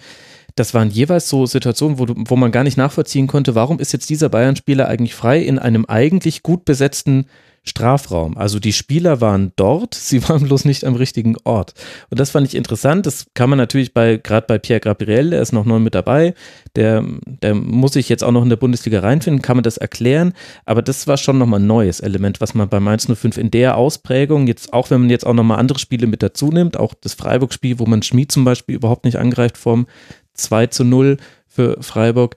Das 0.57 0.73
waren 0.73 0.91
jeweils 0.91 1.29
so 1.29 1.47
Situationen, 1.47 1.99
wo, 1.99 2.07
du, 2.07 2.15
wo 2.17 2.37
man 2.37 2.53
gar 2.53 2.65
nicht 2.65 2.77
nachvollziehen 2.77 3.27
konnte, 3.27 3.55
warum 3.55 3.81
ist 3.81 3.93
jetzt 3.93 4.09
dieser 4.09 4.29
Bayern-Spieler 4.29 4.89
eigentlich 4.89 5.15
frei 5.15 5.41
in 5.41 5.59
einem 5.59 5.85
eigentlich 5.87 6.43
gut 6.43 6.65
besetzten 6.65 7.27
Strafraum. 7.65 8.37
Also 8.37 8.61
die 8.61 8.75
Spieler 8.75 9.21
waren 9.21 9.53
dort, 9.57 9.95
sie 9.95 10.27
waren 10.29 10.45
bloß 10.45 10.67
nicht 10.67 10.85
am 10.85 10.95
richtigen 10.95 11.37
Ort. 11.45 11.75
Und 12.11 12.21
das 12.21 12.31
fand 12.31 12.47
ich 12.47 12.55
interessant. 12.55 13.07
Das 13.07 13.27
kann 13.35 13.51
man 13.51 13.59
natürlich 13.59 13.95
bei, 13.95 14.19
gerade 14.19 14.47
bei 14.47 14.59
Pierre 14.59 14.81
Gabriel, 14.81 15.31
der 15.31 15.43
ist 15.43 15.53
noch 15.53 15.65
neu 15.65 15.79
mit 15.79 15.95
dabei, 15.95 16.35
der, 16.77 17.05
der 17.25 17.55
muss 17.55 17.95
sich 17.95 18.09
jetzt 18.09 18.23
auch 18.23 18.33
noch 18.33 18.43
in 18.43 18.51
der 18.51 18.57
Bundesliga 18.57 19.01
reinfinden, 19.01 19.43
kann 19.43 19.57
man 19.57 19.65
das 19.65 19.79
erklären. 19.79 20.35
Aber 20.67 20.83
das 20.83 21.07
war 21.07 21.17
schon 21.17 21.39
nochmal 21.39 21.61
ein 21.61 21.67
neues 21.67 22.01
Element, 22.01 22.41
was 22.41 22.55
man 22.55 22.69
bei 22.69 22.81
Mainz 22.81 23.07
05 23.07 23.39
in 23.39 23.51
der 23.51 23.77
Ausprägung, 23.77 24.47
jetzt 24.47 24.73
auch 24.73 24.91
wenn 24.91 25.01
man 25.01 25.11
jetzt 25.11 25.27
auch 25.27 25.35
nochmal 25.35 25.59
andere 25.59 25.79
Spiele 25.79 26.07
mit 26.07 26.23
dazu 26.23 26.51
nimmt, 26.51 26.77
auch 26.77 26.95
das 26.95 27.15
Freiburg-Spiel, 27.15 27.79
wo 27.79 27.87
man 27.87 28.03
Schmied 28.03 28.31
zum 28.31 28.45
Beispiel 28.45 28.77
überhaupt 28.77 29.05
nicht 29.05 29.19
angreift 29.19 29.57
vom 29.57 29.87
2 30.35 30.67
zu 30.67 30.85
0 30.85 31.17
für 31.47 31.83
Freiburg, 31.83 32.37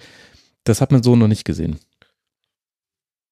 das 0.63 0.79
hat 0.79 0.91
man 0.91 1.03
so 1.03 1.15
noch 1.15 1.27
nicht 1.27 1.45
gesehen. 1.45 1.79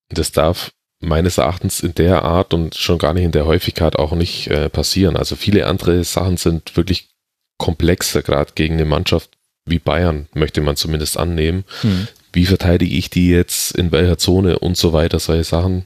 Das 0.09 0.31
darf 0.31 0.71
meines 0.99 1.37
Erachtens 1.37 1.81
in 1.81 1.93
der 1.95 2.23
Art 2.23 2.53
und 2.53 2.75
schon 2.75 2.97
gar 2.97 3.13
nicht 3.13 3.23
in 3.23 3.31
der 3.31 3.45
Häufigkeit 3.45 3.97
auch 3.97 4.13
nicht 4.13 4.47
äh, 4.47 4.69
passieren. 4.69 5.17
Also 5.17 5.35
viele 5.35 5.67
andere 5.67 6.03
Sachen 6.03 6.37
sind 6.37 6.75
wirklich 6.77 7.09
komplexer, 7.57 8.21
gerade 8.21 8.53
gegen 8.55 8.75
eine 8.75 8.85
Mannschaft 8.85 9.31
wie 9.65 9.79
Bayern, 9.79 10.27
möchte 10.33 10.61
man 10.61 10.75
zumindest 10.75 11.17
annehmen. 11.17 11.63
Hm. 11.81 12.07
Wie 12.31 12.45
verteidige 12.45 12.95
ich 12.95 13.09
die 13.09 13.29
jetzt, 13.29 13.71
in 13.71 13.91
welcher 13.91 14.17
Zone 14.17 14.59
und 14.59 14.77
so 14.77 14.93
weiter, 14.93 15.19
solche 15.19 15.43
Sachen. 15.43 15.85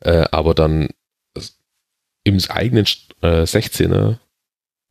Äh, 0.00 0.24
aber 0.30 0.54
dann 0.54 0.88
im 2.24 2.38
eigenen 2.48 2.86
äh, 3.20 3.42
16er 3.42 4.18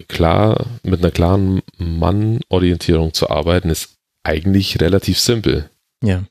klar, 0.07 0.65
mit 0.83 0.99
einer 0.99 1.11
klaren 1.11 1.61
Mann-Orientierung 1.77 3.13
zu 3.13 3.29
arbeiten, 3.29 3.69
ist 3.69 3.97
eigentlich 4.23 4.79
relativ 4.79 5.19
simpel. 5.19 5.69
Ja. 6.03 6.23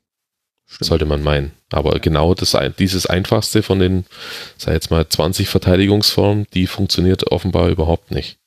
Stimmt. 0.66 0.88
Sollte 0.88 1.04
man 1.04 1.22
meinen. 1.22 1.52
Aber 1.72 1.98
genau 2.00 2.34
das, 2.34 2.56
dieses 2.78 3.06
einfachste 3.06 3.62
von 3.62 3.78
den, 3.78 4.04
sei 4.58 4.72
jetzt 4.72 4.90
mal 4.90 5.08
20 5.08 5.48
Verteidigungsformen, 5.48 6.46
die 6.54 6.66
funktioniert 6.66 7.30
offenbar 7.30 7.68
überhaupt 7.68 8.10
nicht. 8.10 8.38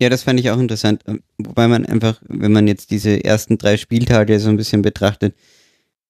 Ja, 0.00 0.08
das 0.08 0.24
fand 0.24 0.40
ich 0.40 0.50
auch 0.50 0.58
interessant. 0.58 1.02
Ähm, 1.06 1.22
wobei 1.38 1.68
man 1.68 1.86
einfach, 1.86 2.20
wenn 2.26 2.50
man 2.50 2.66
jetzt 2.66 2.90
diese 2.90 3.24
ersten 3.24 3.56
drei 3.56 3.76
Spieltage 3.76 4.40
so 4.40 4.48
ein 4.48 4.56
bisschen 4.56 4.82
betrachtet, 4.82 5.36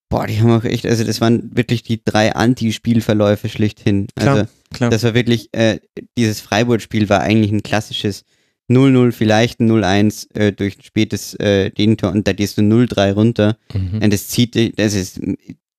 boah, 0.08 0.26
die 0.26 0.40
haben 0.40 0.50
auch 0.50 0.64
echt, 0.64 0.86
also 0.86 1.04
das 1.04 1.20
waren 1.20 1.54
wirklich 1.54 1.82
die 1.82 2.02
drei 2.02 2.34
Anti-Spielverläufe 2.34 3.50
schlichthin. 3.50 4.06
Klar, 4.16 4.34
also 4.36 4.50
klar. 4.72 4.90
das 4.90 5.02
war 5.02 5.14
wirklich, 5.14 5.50
äh, 5.52 5.80
dieses 6.16 6.40
Freiburg-Spiel 6.40 7.08
war 7.08 7.20
eigentlich 7.20 7.52
ein 7.52 7.62
klassisches 7.62 8.24
0-0, 8.70 9.12
vielleicht 9.12 9.60
ein 9.60 9.70
0-1 9.70 10.34
äh, 10.34 10.52
durch 10.52 10.78
ein 10.78 10.84
spätes 10.84 11.34
äh, 11.40 11.70
Gegentor 11.70 12.12
und 12.12 12.26
da 12.26 12.32
gehst 12.32 12.56
du 12.58 12.62
0-3 12.62 13.12
runter. 13.12 13.56
Mhm. 13.74 14.00
Und 14.02 14.12
das 14.12 14.28
zieht, 14.28 14.78
das 14.78 14.94
ist, 14.94 15.20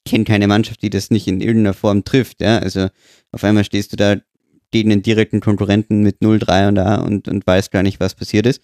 kenne 0.05 0.23
keine 0.23 0.47
Mannschaft, 0.47 0.81
die 0.81 0.89
das 0.89 1.11
nicht 1.11 1.27
in 1.27 1.41
irgendeiner 1.41 1.73
Form 1.73 2.03
trifft, 2.03 2.41
ja. 2.41 2.57
Also 2.59 2.87
auf 3.31 3.43
einmal 3.43 3.63
stehst 3.63 3.91
du 3.93 3.95
da 3.95 4.17
gegen 4.71 4.91
einen 4.91 5.03
direkten 5.03 5.39
Konkurrenten 5.39 6.01
mit 6.01 6.21
0-3 6.21 6.67
und 6.69 6.75
da 6.75 6.95
und, 6.95 7.27
und 7.27 7.45
weißt 7.45 7.71
gar 7.71 7.83
nicht, 7.83 7.99
was 7.99 8.15
passiert 8.15 8.45
ist. 8.45 8.61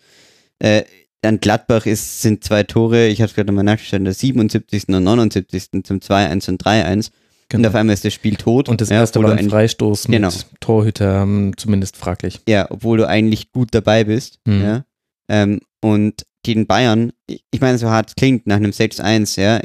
Äh, 0.59 0.83
dann 1.21 1.39
Gladbach 1.39 1.85
ist, 1.85 2.21
sind 2.21 2.43
zwei 2.43 2.63
Tore, 2.63 3.07
ich 3.07 3.21
habe 3.21 3.29
es 3.29 3.35
gerade 3.35 3.47
nochmal 3.47 3.65
nachgeschaut, 3.65 4.05
der 4.05 4.13
77. 4.13 4.87
und 4.89 5.03
79. 5.03 5.83
zum 5.83 5.99
2-1 5.99 6.49
und 6.49 6.63
3-1. 6.63 7.11
Und 7.51 7.65
auf 7.65 7.75
einmal 7.75 7.93
ist 7.95 8.05
das 8.05 8.13
Spiel 8.13 8.35
tot. 8.35 8.69
Und 8.69 8.79
das 8.79 8.89
ja, 8.89 8.97
erste 8.97 9.19
obwohl 9.19 9.31
war 9.31 9.37
ein 9.37 9.49
Freistoß 9.49 10.07
mit 10.07 10.17
Genau. 10.17 10.31
Torhüter, 10.59 11.23
ähm, 11.23 11.53
zumindest 11.57 11.97
fraglich. 11.97 12.39
Ja, 12.47 12.67
obwohl 12.69 12.99
du 12.99 13.07
eigentlich 13.07 13.51
gut 13.51 13.69
dabei 13.71 14.03
bist. 14.03 14.39
Mhm. 14.45 14.61
Ja. 14.61 14.85
Ähm, 15.29 15.59
und 15.81 16.25
gegen 16.43 16.67
Bayern, 16.67 17.11
ich 17.27 17.59
meine, 17.59 17.77
so 17.77 17.89
hart 17.89 18.15
klingt, 18.15 18.45
nach 18.45 18.57
einem 18.57 18.71
6-1, 18.71 19.41
ja, 19.41 19.61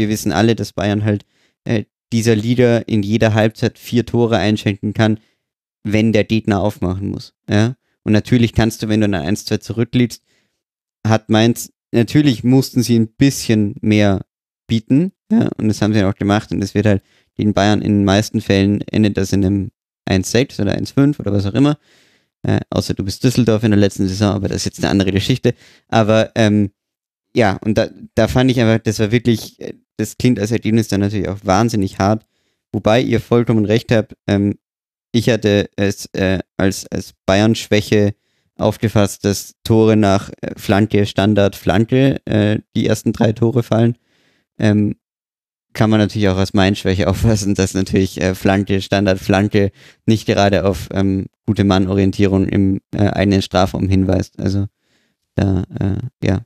wir 0.00 0.08
wissen 0.08 0.32
alle, 0.32 0.56
dass 0.56 0.72
Bayern 0.72 1.04
halt 1.04 1.24
äh, 1.64 1.84
dieser 2.12 2.34
Leader 2.34 2.88
in 2.88 3.02
jeder 3.02 3.34
Halbzeit 3.34 3.78
vier 3.78 4.04
Tore 4.04 4.38
einschenken 4.38 4.94
kann, 4.94 5.20
wenn 5.84 6.12
der 6.12 6.24
Gegner 6.24 6.60
aufmachen 6.60 7.08
muss. 7.08 7.34
Ja. 7.48 7.76
Und 8.02 8.12
natürlich 8.12 8.52
kannst 8.52 8.82
du, 8.82 8.88
wenn 8.88 9.00
du 9.00 9.04
eine 9.04 9.22
1-2 9.22 9.60
zurückliegst, 9.60 10.22
hat 11.06 11.28
Mainz, 11.28 11.72
natürlich 11.92 12.42
mussten 12.42 12.82
sie 12.82 12.98
ein 12.98 13.08
bisschen 13.08 13.76
mehr 13.80 14.24
bieten, 14.66 15.12
ja, 15.30 15.48
und 15.58 15.68
das 15.68 15.82
haben 15.82 15.94
sie 15.94 16.02
auch 16.04 16.14
gemacht 16.14 16.50
und 16.52 16.62
es 16.62 16.74
wird 16.74 16.86
halt 16.86 17.02
gegen 17.36 17.54
Bayern 17.54 17.82
in 17.82 17.98
den 17.98 18.04
meisten 18.04 18.40
Fällen 18.40 18.80
endet 18.82 19.16
das 19.16 19.32
in 19.32 19.44
einem 19.44 19.70
1-6 20.08 20.60
oder 20.60 20.76
1-5 20.76 21.20
oder 21.20 21.32
was 21.32 21.46
auch 21.46 21.54
immer. 21.54 21.78
Äh, 22.42 22.60
außer 22.70 22.94
du 22.94 23.04
bist 23.04 23.22
Düsseldorf 23.22 23.62
in 23.64 23.70
der 23.70 23.80
letzten 23.80 24.08
Saison, 24.08 24.34
aber 24.34 24.48
das 24.48 24.58
ist 24.58 24.64
jetzt 24.64 24.78
eine 24.80 24.90
andere 24.90 25.12
Geschichte. 25.12 25.54
Aber 25.88 26.32
ähm, 26.34 26.70
ja, 27.34 27.58
und 27.64 27.78
da, 27.78 27.88
da 28.14 28.28
fand 28.28 28.50
ich 28.50 28.60
einfach, 28.60 28.82
das 28.82 28.98
war 28.98 29.12
wirklich, 29.12 29.60
äh, 29.60 29.74
das 29.96 30.16
klingt 30.18 30.38
als 30.40 30.50
Ergebnis 30.50 30.88
dann 30.88 31.00
natürlich 31.00 31.28
auch 31.28 31.38
wahnsinnig 31.44 31.98
hart. 31.98 32.26
Wobei 32.72 33.00
ihr 33.00 33.20
vollkommen 33.20 33.64
recht 33.64 33.92
habt, 33.92 34.14
ähm, 34.26 34.58
ich 35.12 35.28
hatte 35.28 35.68
es 35.76 36.06
äh, 36.12 36.38
als, 36.56 36.86
als 36.86 37.14
Bayern-Schwäche 37.26 38.14
aufgefasst, 38.56 39.24
dass 39.24 39.54
Tore 39.64 39.96
nach 39.96 40.30
äh, 40.40 40.52
Flanke, 40.56 41.06
Standard, 41.06 41.56
Flanke, 41.56 42.24
äh, 42.26 42.60
die 42.76 42.86
ersten 42.86 43.12
drei 43.12 43.32
Tore 43.32 43.62
fallen. 43.62 43.96
Ähm, 44.58 44.96
kann 45.72 45.90
man 45.90 46.00
natürlich 46.00 46.28
auch 46.28 46.36
als 46.36 46.54
Mainz-Schwäche 46.54 47.08
auffassen, 47.08 47.54
dass 47.54 47.74
natürlich 47.74 48.20
äh, 48.20 48.34
Flanke, 48.34 48.80
Standard, 48.82 49.18
Flanke 49.18 49.72
nicht 50.06 50.26
gerade 50.26 50.64
auf 50.64 50.88
ähm, 50.92 51.26
gute 51.46 51.64
Mann-Orientierung 51.64 52.46
im 52.46 52.80
äh, 52.94 53.08
eigenen 53.08 53.42
Strafraum 53.42 53.88
hinweist. 53.88 54.38
Also 54.38 54.66
da, 55.34 55.64
äh, 55.78 56.26
ja, 56.26 56.42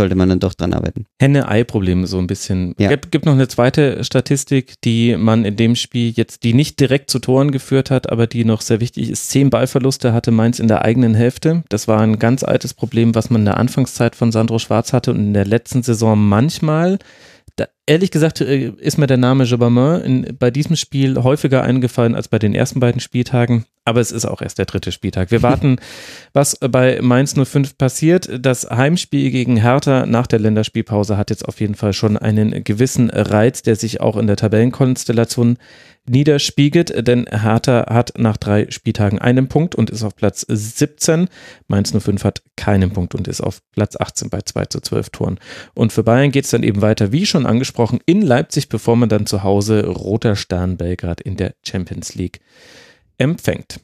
sollte 0.00 0.14
man 0.14 0.30
dann 0.30 0.40
doch 0.40 0.54
dran 0.54 0.72
arbeiten. 0.72 1.04
Henne-Ei-Probleme 1.20 2.06
so 2.06 2.16
ein 2.16 2.26
bisschen. 2.26 2.74
Ja. 2.78 2.88
Gibt, 2.88 3.12
gibt 3.12 3.26
noch 3.26 3.34
eine 3.34 3.48
zweite 3.48 4.02
Statistik, 4.02 4.80
die 4.82 5.14
man 5.14 5.44
in 5.44 5.56
dem 5.56 5.76
Spiel 5.76 6.10
jetzt, 6.16 6.42
die 6.42 6.54
nicht 6.54 6.80
direkt 6.80 7.10
zu 7.10 7.18
Toren 7.18 7.50
geführt 7.50 7.90
hat, 7.90 8.10
aber 8.10 8.26
die 8.26 8.46
noch 8.46 8.62
sehr 8.62 8.80
wichtig 8.80 9.10
ist. 9.10 9.28
Zehn 9.28 9.50
Ballverluste 9.50 10.14
hatte 10.14 10.30
Mainz 10.30 10.58
in 10.58 10.68
der 10.68 10.86
eigenen 10.86 11.14
Hälfte. 11.14 11.64
Das 11.68 11.86
war 11.86 12.00
ein 12.00 12.18
ganz 12.18 12.42
altes 12.42 12.72
Problem, 12.72 13.14
was 13.14 13.28
man 13.28 13.42
in 13.42 13.44
der 13.44 13.58
Anfangszeit 13.58 14.16
von 14.16 14.32
Sandro 14.32 14.58
Schwarz 14.58 14.94
hatte 14.94 15.10
und 15.10 15.18
in 15.18 15.34
der 15.34 15.44
letzten 15.44 15.82
Saison 15.82 16.18
manchmal. 16.18 16.98
Da, 17.56 17.66
ehrlich 17.84 18.10
gesagt 18.10 18.40
äh, 18.40 18.72
ist 18.78 18.96
mir 18.96 19.06
der 19.06 19.18
Name 19.18 19.44
Jobamin 19.44 20.00
in, 20.00 20.36
bei 20.38 20.50
diesem 20.50 20.76
Spiel 20.76 21.22
häufiger 21.22 21.62
eingefallen 21.62 22.14
als 22.14 22.28
bei 22.28 22.38
den 22.38 22.54
ersten 22.54 22.80
beiden 22.80 23.02
Spieltagen, 23.02 23.66
aber 23.90 24.00
es 24.00 24.12
ist 24.12 24.24
auch 24.24 24.40
erst 24.40 24.58
der 24.58 24.66
dritte 24.66 24.92
Spieltag. 24.92 25.32
Wir 25.32 25.42
warten, 25.42 25.76
was 26.32 26.56
bei 26.56 27.00
Mainz 27.02 27.34
05 27.34 27.76
passiert. 27.76 28.30
Das 28.40 28.70
Heimspiel 28.70 29.30
gegen 29.32 29.56
Hertha 29.56 30.06
nach 30.06 30.28
der 30.28 30.38
Länderspielpause 30.38 31.16
hat 31.16 31.30
jetzt 31.30 31.46
auf 31.46 31.60
jeden 31.60 31.74
Fall 31.74 31.92
schon 31.92 32.16
einen 32.16 32.62
gewissen 32.62 33.10
Reiz, 33.10 33.62
der 33.62 33.74
sich 33.74 34.00
auch 34.00 34.16
in 34.16 34.28
der 34.28 34.36
Tabellenkonstellation 34.36 35.58
niederspiegelt, 36.08 37.06
denn 37.06 37.26
Hertha 37.26 37.86
hat 37.88 38.14
nach 38.16 38.36
drei 38.36 38.70
Spieltagen 38.70 39.18
einen 39.18 39.48
Punkt 39.48 39.74
und 39.74 39.90
ist 39.90 40.02
auf 40.02 40.16
Platz 40.16 40.46
17. 40.48 41.28
Mainz 41.68 41.92
05 41.92 42.24
hat 42.24 42.42
keinen 42.56 42.92
Punkt 42.92 43.14
und 43.14 43.28
ist 43.28 43.40
auf 43.40 43.60
Platz 43.72 43.96
18 43.98 44.30
bei 44.30 44.40
2 44.40 44.66
zu 44.66 44.80
12 44.80 45.10
Toren. 45.10 45.38
Und 45.74 45.92
für 45.92 46.02
Bayern 46.02 46.30
geht 46.30 46.44
es 46.44 46.50
dann 46.50 46.62
eben 46.62 46.80
weiter, 46.80 47.12
wie 47.12 47.26
schon 47.26 47.44
angesprochen, 47.44 48.00
in 48.06 48.22
Leipzig, 48.22 48.68
bevor 48.68 48.96
man 48.96 49.08
dann 49.08 49.26
zu 49.26 49.42
Hause 49.42 49.86
Roter 49.86 50.36
Stern 50.36 50.76
Belgrad 50.76 51.20
in 51.20 51.36
der 51.36 51.54
Champions 51.64 52.14
League 52.14 52.40
empfängt. 53.20 53.80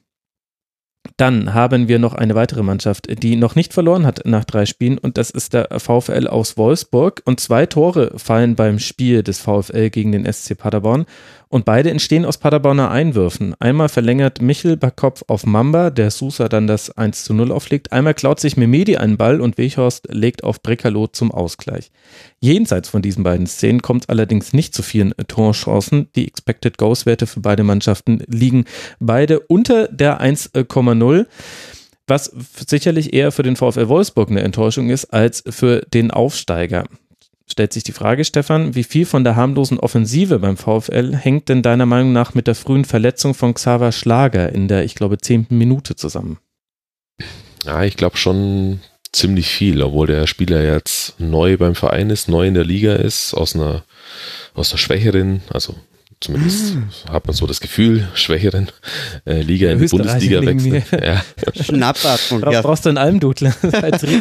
Dann 1.16 1.55
haben 1.55 1.88
wir 1.88 1.99
noch 1.99 2.14
eine 2.14 2.35
weitere 2.35 2.62
Mannschaft, 2.62 3.22
die 3.22 3.37
noch 3.37 3.55
nicht 3.55 3.72
verloren 3.72 4.07
hat 4.07 4.22
nach 4.25 4.44
drei 4.44 4.66
Spielen 4.66 4.99
und 4.99 5.16
das 5.18 5.31
ist 5.31 5.55
der 5.55 5.68
VfL 5.79 6.27
aus 6.27 6.57
Wolfsburg 6.57 7.22
und 7.25 7.38
zwei 7.38 7.66
Tore 7.66 8.18
fallen 8.18 8.57
beim 8.57 8.79
Spiel 8.79 9.22
des 9.22 9.38
VfL 9.38 9.90
gegen 9.90 10.12
den 10.12 10.31
SC 10.31 10.59
Paderborn 10.59 11.07
und 11.49 11.65
beide 11.65 11.91
entstehen 11.91 12.25
aus 12.25 12.39
Paderborner 12.39 12.91
Einwürfen. 12.91 13.55
Einmal 13.61 13.89
verlängert 13.89 14.43
Michel 14.43 14.77
Backkopf 14.77 15.23
auf 15.29 15.47
Mamba, 15.47 15.91
der 15.91 16.11
Sousa 16.11 16.49
dann 16.49 16.67
das 16.67 16.91
1 16.91 17.25
zu 17.25 17.35
0 17.35 17.53
auflegt. 17.53 17.93
Einmal 17.93 18.15
klaut 18.15 18.41
sich 18.41 18.57
Memedi 18.57 18.97
einen 18.97 19.17
Ball 19.17 19.41
und 19.41 19.57
Weghorst 19.57 20.09
legt 20.11 20.43
auf 20.43 20.63
Brekalo 20.63 21.07
zum 21.07 21.31
Ausgleich. 21.31 21.91
Jenseits 22.41 22.89
von 22.89 23.03
diesen 23.03 23.23
beiden 23.23 23.47
Szenen 23.47 23.81
kommt 23.81 24.05
es 24.05 24.09
allerdings 24.09 24.53
nicht 24.53 24.75
zu 24.75 24.83
vielen 24.83 25.15
Torchancen. 25.29 26.09
Die 26.17 26.27
Expected 26.27 26.79
Goals 26.79 27.07
Werte 27.07 27.27
für 27.27 27.41
beide 27.41 27.63
Mannschaften 27.63 28.23
liegen 28.27 28.65
beide 28.99 29.41
unter 29.41 29.89
der 29.89 30.21
1,0 30.21 31.27
was 32.09 32.31
sicherlich 32.69 33.13
eher 33.15 33.33
für 33.33 33.43
den 33.43 33.57
VfL 33.57 33.89
Wolfsburg 33.89 34.31
eine 34.31 34.43
Enttäuschung 34.43 34.91
ist 34.91 35.07
als 35.07 35.43
für 35.49 35.81
den 35.93 36.13
Aufsteiger. 36.13 36.85
Stellt 37.49 37.73
sich 37.73 37.85
die 37.85 37.93
Frage, 37.93 38.25
Stefan, 38.25 38.75
wie 38.75 38.83
viel 38.83 39.07
von 39.07 39.23
der 39.23 39.37
harmlosen 39.37 39.79
Offensive 39.79 40.41
beim 40.41 40.57
VfL 40.57 41.15
hängt 41.15 41.49
denn 41.49 41.63
deiner 41.63 41.87
Meinung 41.87 42.13
nach 42.13 42.35
mit 42.35 42.49
der 42.49 42.57
frühen 42.57 42.85
Verletzung 42.85 43.35
von 43.35 43.55
Xaver 43.55 43.93
Schlager 43.93 44.53
in 44.53 44.67
der, 44.67 44.85
ich 44.85 44.97
glaube, 44.97 45.19
zehnten 45.19 45.57
Minute 45.57 45.95
zusammen? 45.95 46.39
Ja, 47.65 47.85
ich 47.85 47.97
glaube 47.97 48.17
schon 48.17 48.81
ziemlich 49.13 49.49
viel, 49.49 49.81
obwohl 49.83 50.09
der 50.09 50.27
Spieler 50.27 50.63
jetzt 50.63 51.21
neu 51.21 51.57
beim 51.57 51.75
Verein 51.75 52.11
ist, 52.11 52.29
neu 52.29 52.49
in 52.49 52.55
der 52.55 52.65
Liga 52.65 52.95
ist, 52.97 53.33
aus 53.33 53.55
einer, 53.55 53.85
aus 54.55 54.73
einer 54.73 54.79
schwächeren, 54.79 55.43
also 55.49 55.75
zumindest 56.20 56.76
hat 57.09 57.26
man 57.26 57.35
so 57.35 57.46
das 57.46 57.61
Gefühl, 57.61 58.09
schwächeren 58.14 58.70
äh, 59.24 59.40
Liga 59.42 59.70
in 59.70 59.79
die 59.79 59.87
Bundesliga 59.87 60.40
neben 60.40 60.72
wechselt. 60.72 61.02
Ja, 61.02 61.22
Schnappatmung, 61.62 62.40
Bra 62.40 62.52
ja. 62.52 62.62
Brauchst 62.62 62.85
du 62.85 62.88
einen 62.90 62.98
Almdudler? 62.98 63.55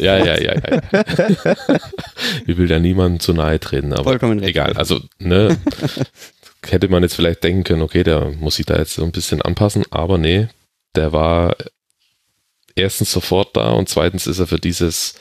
Ja, 0.02 0.18
ja, 0.18 0.40
ja. 0.40 0.56
ja. 0.56 0.82
ich 2.46 2.58
will 2.58 2.68
da 2.68 2.80
niemandem 2.80 3.20
zu 3.20 3.34
nahe 3.34 3.60
treten, 3.60 3.94
aber 3.94 4.04
Vollkommen 4.04 4.40
recht. 4.40 4.50
egal. 4.50 4.74
Also, 4.74 5.00
ne, 5.20 5.58
hätte 6.66 6.88
man 6.88 7.04
jetzt 7.04 7.16
vielleicht 7.16 7.44
denken 7.44 7.64
können, 7.64 7.82
okay, 7.82 8.04
der 8.04 8.32
muss 8.32 8.56
sich 8.56 8.66
da 8.66 8.78
jetzt 8.78 8.96
so 8.96 9.04
ein 9.04 9.12
bisschen 9.12 9.42
anpassen, 9.42 9.84
aber 9.92 10.18
nee, 10.18 10.48
der 10.96 11.12
war 11.12 11.56
erstens 12.76 13.12
sofort 13.12 13.56
da 13.56 13.72
und 13.72 13.90
zweitens 13.90 14.28
ist 14.28 14.40
er 14.40 14.48
für 14.48 14.60
dieses, 14.60 15.16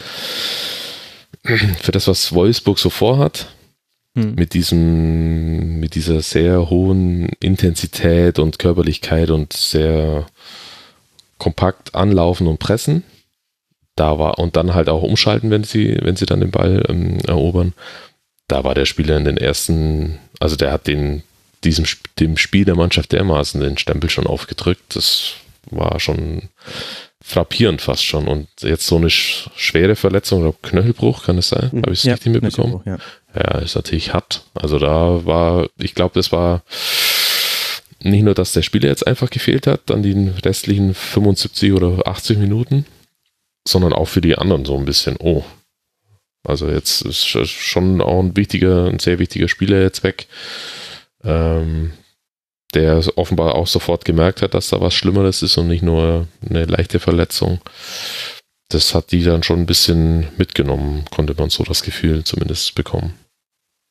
für 1.42 1.92
das, 1.92 2.08
was 2.08 2.32
Wolfsburg 2.32 2.78
so 2.78 2.90
vorhat, 2.90 3.48
Hm. 4.16 4.36
mit 4.36 4.54
diesem, 4.54 5.80
mit 5.80 5.96
dieser 5.96 6.20
sehr 6.22 6.70
hohen 6.70 7.30
Intensität 7.40 8.38
und 8.38 8.60
Körperlichkeit 8.60 9.30
und 9.30 9.52
sehr 9.52 10.26
kompakt 11.38 11.96
anlaufen 11.96 12.46
und 12.46 12.58
pressen. 12.58 13.02
Da 13.96 14.18
war, 14.18 14.38
und 14.38 14.54
dann 14.54 14.74
halt 14.74 14.88
auch 14.88 15.02
umschalten, 15.02 15.50
wenn 15.50 15.64
sie, 15.64 15.98
wenn 16.00 16.14
sie 16.14 16.26
dann 16.26 16.40
den 16.40 16.52
Ball 16.52 16.84
ähm, 16.88 17.18
erobern. 17.26 17.74
Da 18.46 18.62
war 18.62 18.74
der 18.74 18.86
Spieler 18.86 19.16
in 19.16 19.24
den 19.24 19.36
ersten, 19.36 20.18
also 20.38 20.54
der 20.54 20.70
hat 20.70 20.86
den, 20.86 21.24
diesem, 21.64 21.84
dem 22.20 22.36
Spiel 22.36 22.64
der 22.64 22.76
Mannschaft 22.76 23.10
dermaßen 23.10 23.60
den 23.60 23.78
Stempel 23.78 24.10
schon 24.10 24.28
aufgedrückt. 24.28 24.94
Das 24.94 25.34
war 25.70 25.98
schon 25.98 26.50
frappierend 27.24 27.80
fast 27.82 28.04
schon. 28.04 28.28
Und 28.28 28.48
jetzt 28.60 28.86
so 28.86 28.96
eine 28.96 29.10
sch 29.10 29.48
schwere 29.56 29.96
Verletzung 29.96 30.42
oder 30.42 30.54
Knöchelbruch, 30.62 31.24
kann 31.24 31.38
es 31.38 31.48
sein? 31.48 31.70
Habe 31.82 31.92
ich 31.92 32.04
es 32.04 32.12
richtig 32.12 32.32
mitbekommen? 32.32 32.80
Ja. 32.84 32.98
Ja, 33.34 33.58
ist 33.58 33.74
natürlich 33.74 34.12
hart. 34.14 34.44
Also 34.54 34.78
da 34.78 35.24
war, 35.26 35.68
ich 35.78 35.94
glaube, 35.94 36.14
das 36.14 36.30
war 36.30 36.62
nicht 38.00 38.22
nur, 38.22 38.34
dass 38.34 38.52
der 38.52 38.62
Spieler 38.62 38.88
jetzt 38.88 39.06
einfach 39.06 39.30
gefehlt 39.30 39.66
hat, 39.66 39.82
dann 39.86 40.02
die 40.02 40.30
restlichen 40.44 40.94
75 40.94 41.72
oder 41.72 42.06
80 42.06 42.38
Minuten, 42.38 42.86
sondern 43.66 43.92
auch 43.92 44.06
für 44.06 44.20
die 44.20 44.36
anderen 44.36 44.64
so 44.64 44.76
ein 44.76 44.84
bisschen, 44.84 45.16
oh. 45.18 45.44
Also 46.46 46.68
jetzt 46.68 47.00
ist 47.02 47.24
sch- 47.24 47.46
schon 47.46 48.02
auch 48.02 48.20
ein 48.20 48.36
wichtiger, 48.36 48.86
ein 48.86 48.98
sehr 48.98 49.18
wichtiger 49.18 49.48
Spieler 49.48 49.80
jetzt 49.80 50.02
weg. 50.02 50.26
ähm, 51.24 51.92
der 52.74 53.00
offenbar 53.16 53.54
auch 53.54 53.68
sofort 53.68 54.04
gemerkt 54.04 54.42
hat, 54.42 54.52
dass 54.52 54.68
da 54.70 54.80
was 54.80 54.94
Schlimmeres 54.94 55.42
ist 55.42 55.56
und 55.58 55.68
nicht 55.68 55.82
nur 55.82 56.26
eine 56.50 56.64
leichte 56.64 56.98
Verletzung. 56.98 57.60
Das 58.68 58.94
hat 58.96 59.12
die 59.12 59.22
dann 59.22 59.44
schon 59.44 59.60
ein 59.60 59.66
bisschen 59.66 60.26
mitgenommen, 60.38 61.04
konnte 61.14 61.34
man 61.38 61.50
so 61.50 61.62
das 61.62 61.82
Gefühl 61.84 62.24
zumindest 62.24 62.74
bekommen. 62.74 63.14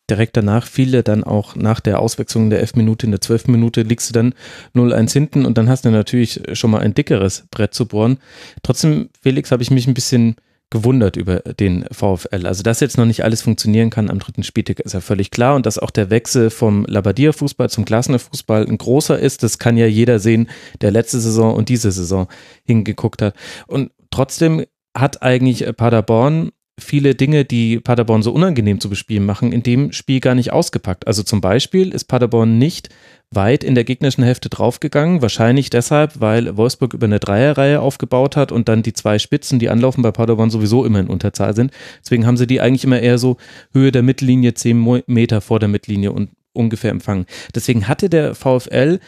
Direkt 0.10 0.36
danach 0.36 0.68
fiel 0.68 0.93
er 0.93 1.04
dann 1.04 1.24
auch 1.24 1.56
nach 1.56 1.80
der 1.80 1.99
Auswechslung 1.99 2.49
der 2.49 2.60
11 2.60 2.76
Minute 2.76 3.06
in 3.06 3.12
der 3.12 3.22
12 3.22 3.47
Minute 3.47 3.84
liegst 3.84 4.10
du 4.10 4.14
dann 4.14 4.34
0-1 4.76 5.14
hinten 5.14 5.45
und 5.45 5.58
dann 5.58 5.70
hast 5.70 5.86
du 5.86 5.91
natürlich 5.91 6.41
schon 6.54 6.72
mal 6.72 6.82
ein 6.82 6.93
dickeres 6.93 7.45
Brett 7.51 7.74
zu 7.74 7.86
bohren. 7.88 8.18
Trotzdem, 8.64 9.10
Felix, 9.22 9.51
habe 9.51 9.64
ich 9.64 9.72
mich 9.72 9.88
ein 9.88 9.93
bisschen 9.93 10.36
gewundert 10.74 11.16
über 11.16 11.39
den 11.39 11.86
VfL. 11.91 12.47
Also, 12.47 12.64
dass 12.64 12.80
jetzt 12.80 12.97
noch 12.97 13.06
nicht 13.06 13.24
alles 13.24 13.43
funktionieren 13.43 13.91
kann 13.91 14.10
am 14.10 14.20
dritten 14.20 14.43
Spieltag, 14.43 14.80
ist 14.80 14.93
ja 14.93 15.01
völlig 15.01 15.30
klar. 15.32 15.56
Und 15.56 15.66
dass 15.66 15.78
auch 15.78 15.91
der 15.91 16.10
Wechsel 16.10 16.49
vom 16.49 16.86
Labadia-Fußball 16.86 17.70
zum 17.70 17.86
Klassener-Fußball 17.86 18.66
ein 18.66 18.78
großer 18.78 19.18
ist, 19.18 19.43
das 19.43 19.60
kann 19.60 19.78
ja 19.78 19.86
jeder 19.86 20.20
sehen, 20.20 20.49
der 20.82 20.91
letzte 20.91 21.20
Saison 21.20 21.54
und 21.54 21.70
diese 21.70 21.91
Saison 21.91 22.28
hingeguckt 22.66 23.22
hat. 23.22 23.36
Und 23.68 23.91
trotzdem 24.10 24.66
hat 24.97 25.22
eigentlich 25.22 25.66
Paderborn 25.78 26.51
viele 26.80 27.13
Dinge, 27.13 27.45
die 27.45 27.80
Paderborn 27.80 28.24
so 28.24 28.32
unangenehm 28.32 28.80
zu 28.80 28.89
bespielen 28.89 29.26
machen, 29.26 29.51
in 29.51 29.63
dem 29.63 29.91
Spiel 29.91 30.19
gar 30.19 30.36
nicht 30.36 30.51
ausgepackt. 30.51 31.07
Also 31.07 31.21
zum 31.21 31.39
Beispiel 31.39 31.93
ist 31.93 32.05
Paderborn 32.05 32.57
nicht 32.57 32.89
weit 33.30 33.63
in 33.63 33.76
der 33.76 33.84
gegnerischen 33.84 34.24
Hälfte 34.24 34.49
draufgegangen. 34.49 35.21
Wahrscheinlich 35.21 35.69
deshalb, 35.69 36.19
weil 36.19 36.57
Wolfsburg 36.57 36.93
über 36.93 37.05
eine 37.05 37.19
Dreierreihe 37.19 37.80
aufgebaut 37.80 38.36
hat 38.36 38.51
und 38.51 38.69
dann 38.69 38.84
die 38.84 38.93
zwei 38.93 39.19
Spitzen, 39.19 39.59
die 39.59 39.69
anlaufen 39.69 40.01
bei 40.01 40.11
Paderborn 40.11 40.49
sowieso 40.49 40.86
immer 40.86 40.99
in 40.99 41.07
Unterzahl 41.07 41.55
sind. 41.55 41.71
Deswegen 42.03 42.26
haben 42.26 42.38
sie 42.38 42.47
die 42.47 42.61
eigentlich 42.61 42.84
immer 42.84 42.99
eher 42.99 43.17
so 43.17 43.38
Höhe 43.71 43.91
der 43.91 44.03
Mittellinie, 44.03 44.53
zehn 44.55 45.03
Meter 45.05 45.41
vor 45.41 45.59
der 45.59 45.69
Mittellinie 45.69 46.11
und 46.11 46.32
ungefähr 46.53 46.91
empfangen. 46.91 47.26
Deswegen 47.53 47.88
hatte 47.88 48.09
der 48.09 48.36
VfL 48.36 48.99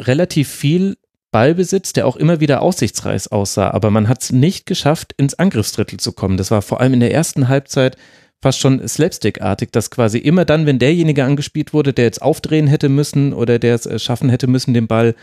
relativ 0.00 0.48
viel 0.48 0.96
Ballbesitz, 1.34 1.92
der 1.92 2.06
auch 2.06 2.14
immer 2.14 2.38
wieder 2.38 2.62
aussichtsreich 2.62 3.32
aussah, 3.32 3.72
aber 3.72 3.90
man 3.90 4.06
hat 4.06 4.22
es 4.22 4.30
nicht 4.30 4.66
geschafft, 4.66 5.14
ins 5.16 5.34
Angriffsdrittel 5.34 5.98
zu 5.98 6.12
kommen. 6.12 6.36
Das 6.36 6.52
war 6.52 6.62
vor 6.62 6.80
allem 6.80 6.94
in 6.94 7.00
der 7.00 7.12
ersten 7.12 7.48
Halbzeit 7.48 7.96
fast 8.40 8.60
schon 8.60 8.86
slapstickartig, 8.86 9.72
dass 9.72 9.90
quasi 9.90 10.18
immer 10.18 10.44
dann, 10.44 10.64
wenn 10.64 10.78
derjenige 10.78 11.24
angespielt 11.24 11.72
wurde, 11.72 11.92
der 11.92 12.04
jetzt 12.04 12.22
aufdrehen 12.22 12.68
hätte 12.68 12.88
müssen 12.88 13.32
oder 13.32 13.58
der 13.58 13.74
es 13.74 13.84
äh, 13.84 13.98
schaffen 13.98 14.28
hätte 14.28 14.46
müssen, 14.46 14.74
den 14.74 14.86
Ball 14.86 15.16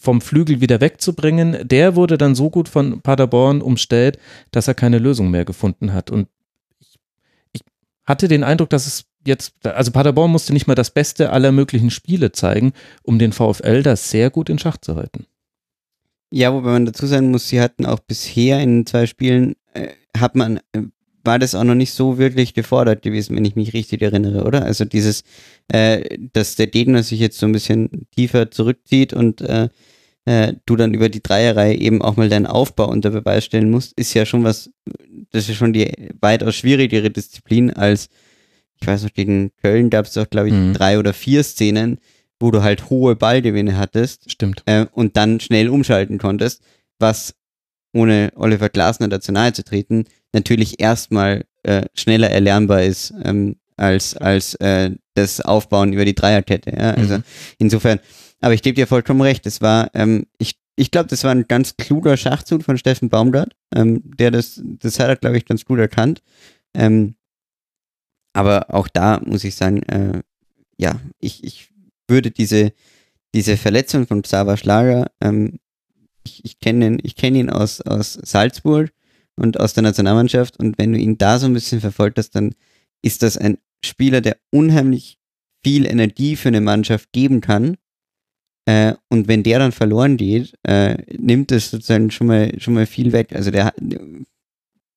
vom 0.00 0.22
Flügel 0.22 0.62
wieder 0.62 0.80
wegzubringen, 0.80 1.68
der 1.68 1.96
wurde 1.96 2.16
dann 2.16 2.34
so 2.34 2.48
gut 2.48 2.70
von 2.70 3.02
Paderborn 3.02 3.60
umstellt, 3.60 4.18
dass 4.52 4.68
er 4.68 4.74
keine 4.74 4.98
Lösung 4.98 5.30
mehr 5.30 5.44
gefunden 5.44 5.92
hat. 5.92 6.10
Und 6.10 6.28
ich, 6.80 6.94
ich 7.52 7.60
hatte 8.06 8.26
den 8.26 8.42
Eindruck, 8.42 8.70
dass 8.70 8.86
es 8.86 9.04
jetzt, 9.26 9.54
also 9.64 9.90
Paderborn 9.90 10.30
musste 10.30 10.52
nicht 10.52 10.66
mal 10.66 10.74
das 10.74 10.90
Beste 10.90 11.30
aller 11.30 11.52
möglichen 11.52 11.90
Spiele 11.90 12.32
zeigen, 12.32 12.72
um 13.02 13.18
den 13.18 13.32
VfL 13.32 13.82
das 13.82 14.10
sehr 14.10 14.30
gut 14.30 14.48
in 14.48 14.58
Schach 14.58 14.76
zu 14.78 14.96
halten. 14.96 15.26
Ja, 16.30 16.52
wobei 16.52 16.70
man 16.70 16.86
dazu 16.86 17.06
sagen 17.06 17.30
muss, 17.30 17.48
sie 17.48 17.60
hatten 17.60 17.86
auch 17.86 18.00
bisher 18.00 18.60
in 18.60 18.84
zwei 18.84 19.06
Spielen, 19.06 19.54
äh, 19.74 19.88
hat 20.16 20.34
man 20.34 20.58
äh, 20.72 20.82
war 21.26 21.38
das 21.38 21.54
auch 21.54 21.64
noch 21.64 21.74
nicht 21.74 21.92
so 21.92 22.18
wirklich 22.18 22.54
gefordert 22.54 23.02
gewesen, 23.02 23.36
wenn 23.36 23.44
ich 23.44 23.56
mich 23.56 23.74
richtig 23.74 24.00
erinnere, 24.00 24.44
oder? 24.44 24.64
Also 24.64 24.84
dieses, 24.84 25.24
äh, 25.68 26.18
dass 26.32 26.56
der 26.56 26.68
Gegner 26.68 27.02
sich 27.02 27.20
jetzt 27.20 27.38
so 27.38 27.46
ein 27.46 27.52
bisschen 27.52 28.06
tiefer 28.14 28.50
zurückzieht 28.50 29.12
und 29.12 29.40
äh, 29.42 29.68
äh, 30.24 30.54
du 30.64 30.76
dann 30.76 30.94
über 30.94 31.08
die 31.08 31.22
Dreierreihe 31.22 31.74
eben 31.74 32.00
auch 32.00 32.16
mal 32.16 32.28
deinen 32.28 32.46
Aufbau 32.46 32.88
unter 32.88 33.10
Beweis 33.10 33.44
stellen 33.44 33.70
musst, 33.70 33.92
ist 33.98 34.14
ja 34.14 34.24
schon 34.24 34.44
was, 34.44 34.70
das 35.32 35.48
ist 35.48 35.56
schon 35.56 35.72
die 35.72 35.92
weitaus 36.20 36.54
schwierigere 36.54 37.10
Disziplin 37.10 37.72
als, 37.72 38.08
ich 38.80 38.86
weiß 38.86 39.04
noch, 39.04 39.12
gegen 39.12 39.52
Köln 39.62 39.90
gab 39.90 40.06
es 40.06 40.16
auch, 40.18 40.28
glaube 40.28 40.48
ich, 40.48 40.54
mhm. 40.54 40.74
drei 40.74 40.98
oder 40.98 41.12
vier 41.12 41.42
Szenen, 41.42 41.98
wo 42.38 42.50
du 42.50 42.62
halt 42.62 42.90
hohe 42.90 43.16
Ballgewinne 43.16 43.78
hattest. 43.78 44.30
Stimmt. 44.30 44.62
Äh, 44.66 44.86
und 44.92 45.16
dann 45.16 45.40
schnell 45.40 45.68
umschalten 45.68 46.18
konntest, 46.18 46.62
was 46.98 47.34
ohne 47.94 48.30
Oliver 48.36 48.68
Glasner 48.68 49.08
dazu 49.08 49.32
nahe 49.32 49.52
zu 49.52 49.64
treten, 49.64 50.04
natürlich 50.32 50.80
erstmal 50.80 51.44
äh, 51.62 51.86
schneller 51.94 52.30
erlernbar 52.30 52.82
ist 52.82 53.14
ähm, 53.24 53.56
als, 53.76 54.16
als 54.16 54.54
äh, 54.56 54.90
das 55.14 55.40
Aufbauen 55.40 55.92
über 55.92 56.04
die 56.04 56.14
Dreierkette. 56.14 56.70
Ja? 56.70 56.92
Also 56.92 57.18
mhm. 57.18 57.24
insofern, 57.58 58.00
aber 58.40 58.54
ich 58.54 58.62
gebe 58.62 58.74
dir 58.74 58.86
vollkommen 58.86 59.22
recht, 59.22 59.46
es 59.46 59.62
war, 59.62 59.90
ähm, 59.94 60.26
ich, 60.38 60.56
ich 60.76 60.90
glaube, 60.90 61.08
das 61.08 61.24
war 61.24 61.30
ein 61.30 61.48
ganz 61.48 61.76
kluger 61.76 62.16
Schachzug 62.18 62.62
von 62.62 62.76
Steffen 62.76 63.08
Baumgart, 63.08 63.52
ähm, 63.74 64.02
der 64.04 64.30
das, 64.30 64.60
das 64.62 64.98
hat 65.00 65.08
er, 65.08 65.16
glaube 65.16 65.38
ich, 65.38 65.46
ganz 65.46 65.64
gut 65.64 65.78
erkannt. 65.78 66.22
Ähm, 66.74 67.14
aber 68.36 68.74
auch 68.74 68.88
da 68.88 69.20
muss 69.24 69.44
ich 69.44 69.54
sagen, 69.54 69.82
äh, 69.84 70.22
ja, 70.76 71.00
ich, 71.18 71.42
ich 71.42 71.70
würde 72.06 72.30
diese, 72.30 72.72
diese 73.34 73.56
Verletzung 73.56 74.06
von 74.06 74.22
Xaver 74.22 74.56
Schlager 74.56 75.10
ähm, 75.20 75.58
ich, 76.26 76.44
ich 76.44 76.60
kenne 76.60 76.86
ihn, 76.86 76.98
kenn 77.16 77.34
ihn 77.34 77.50
aus, 77.50 77.80
aus 77.80 78.14
Salzburg 78.14 78.92
und 79.36 79.58
aus 79.58 79.74
der 79.74 79.82
Nationalmannschaft 79.82 80.58
und 80.58 80.76
wenn 80.78 80.92
du 80.92 80.98
ihn 80.98 81.18
da 81.18 81.38
so 81.38 81.46
ein 81.46 81.54
bisschen 81.54 81.80
verfolgt 81.80 82.18
hast, 82.18 82.30
dann 82.30 82.54
ist 83.02 83.22
das 83.22 83.38
ein 83.38 83.58
Spieler, 83.84 84.20
der 84.20 84.36
unheimlich 84.50 85.18
viel 85.64 85.86
Energie 85.86 86.36
für 86.36 86.48
eine 86.48 86.60
Mannschaft 86.60 87.12
geben 87.12 87.40
kann. 87.40 87.76
Äh, 88.66 88.94
und 89.08 89.28
wenn 89.28 89.42
der 89.42 89.60
dann 89.60 89.72
verloren 89.72 90.16
geht, 90.16 90.54
äh, 90.64 90.96
nimmt 91.16 91.52
es 91.52 91.70
sozusagen 91.70 92.10
schon 92.10 92.26
mal, 92.26 92.60
schon 92.60 92.74
mal 92.74 92.86
viel 92.86 93.12
weg. 93.12 93.34
Also 93.34 93.50
der 93.50 93.72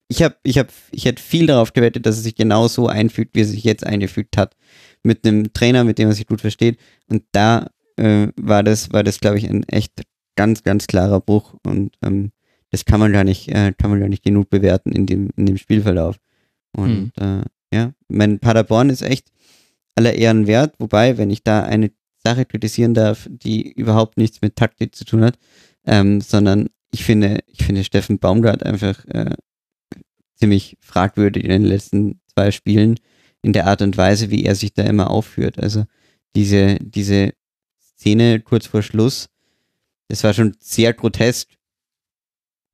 ich 0.10 0.24
habe, 0.24 0.36
ich 0.44 0.58
habe, 0.58 0.70
ich 0.92 1.06
hätte 1.06 1.22
viel 1.22 1.46
darauf 1.46 1.72
gewettet, 1.72 2.06
dass 2.06 2.18
er 2.18 2.24
sich 2.24 2.36
genau 2.36 2.68
so 2.68 2.88
einfügt, 2.88 3.36
wie 3.36 3.42
er 3.42 3.46
sich 3.46 3.64
jetzt 3.64 3.86
eingefügt 3.86 4.38
hat. 4.38 4.56
Mit 5.04 5.26
einem 5.26 5.54
Trainer, 5.54 5.84
mit 5.84 5.98
dem 5.98 6.10
er 6.10 6.16
sich 6.16 6.28
gut 6.28 6.42
versteht. 6.42 6.78
Und 7.08 7.24
da 7.32 7.70
äh, 7.96 8.28
war 8.36 8.64
das, 8.64 8.92
war 8.92 9.04
das, 9.04 9.20
glaube 9.20 9.38
ich, 9.38 9.48
ein 9.48 9.64
echt 9.70 10.04
ganz, 10.36 10.64
ganz 10.64 10.88
klarer 10.88 11.20
Bruch 11.20 11.56
und 11.66 11.96
ähm, 12.02 12.32
das 12.72 12.86
kann 12.86 13.00
man 13.00 13.12
gar 13.12 13.24
nicht, 13.24 13.50
äh, 13.50 13.74
kann 13.78 13.90
man 13.90 14.00
gar 14.00 14.10
nicht 14.10 14.24
genug 14.24 14.50
bewerten 14.50 14.92
in 14.92 15.06
dem, 15.06 15.30
in 15.36 15.46
dem 15.46 15.58
Spielverlauf. 15.58 16.18
Und 16.72 17.12
hm. 17.20 17.42
äh, 17.42 17.76
ja, 17.76 17.92
mein 18.08 18.40
Paderborn 18.40 18.90
ist 18.90 19.02
echt 19.02 19.32
aller 19.96 20.14
Ehren 20.14 20.48
wert, 20.48 20.76
wobei, 20.80 21.18
wenn 21.18 21.30
ich 21.30 21.44
da 21.44 21.64
eine 21.64 21.92
Sache 22.18 22.46
kritisieren 22.46 22.94
darf, 22.94 23.28
die 23.30 23.72
überhaupt 23.72 24.18
nichts 24.18 24.42
mit 24.42 24.56
Taktik 24.56 24.96
zu 24.96 25.06
tun 25.06 25.24
hat, 25.24 25.38
ähm, 25.86 26.22
sondern 26.22 26.70
ich 26.92 27.04
finde, 27.04 27.40
ich 27.48 27.66
finde 27.66 27.84
Steffen 27.84 28.20
Baumgart 28.20 28.66
einfach 28.66 29.06
äh, 29.06 29.36
ziemlich 30.40 30.78
fragwürdig 30.80 31.44
in 31.44 31.50
den 31.50 31.66
letzten 31.66 32.22
zwei 32.34 32.52
Spielen 32.52 33.00
in 33.42 33.54
der 33.54 33.68
Art 33.68 33.82
und 33.82 33.98
Weise, 33.98 34.30
wie 34.30 34.46
er 34.46 34.56
sich 34.56 34.74
da 34.74 34.84
immer 34.84 35.10
aufführt. 35.10 35.60
Also 35.60 35.86
diese, 36.36 36.78
diese 36.80 37.32
Szene 37.80 38.40
kurz 38.40 38.68
vor 38.68 38.82
Schluss, 38.82 39.30
das 40.08 40.24
war 40.24 40.34
schon 40.34 40.56
sehr 40.60 40.94
grotesk, 40.94 41.50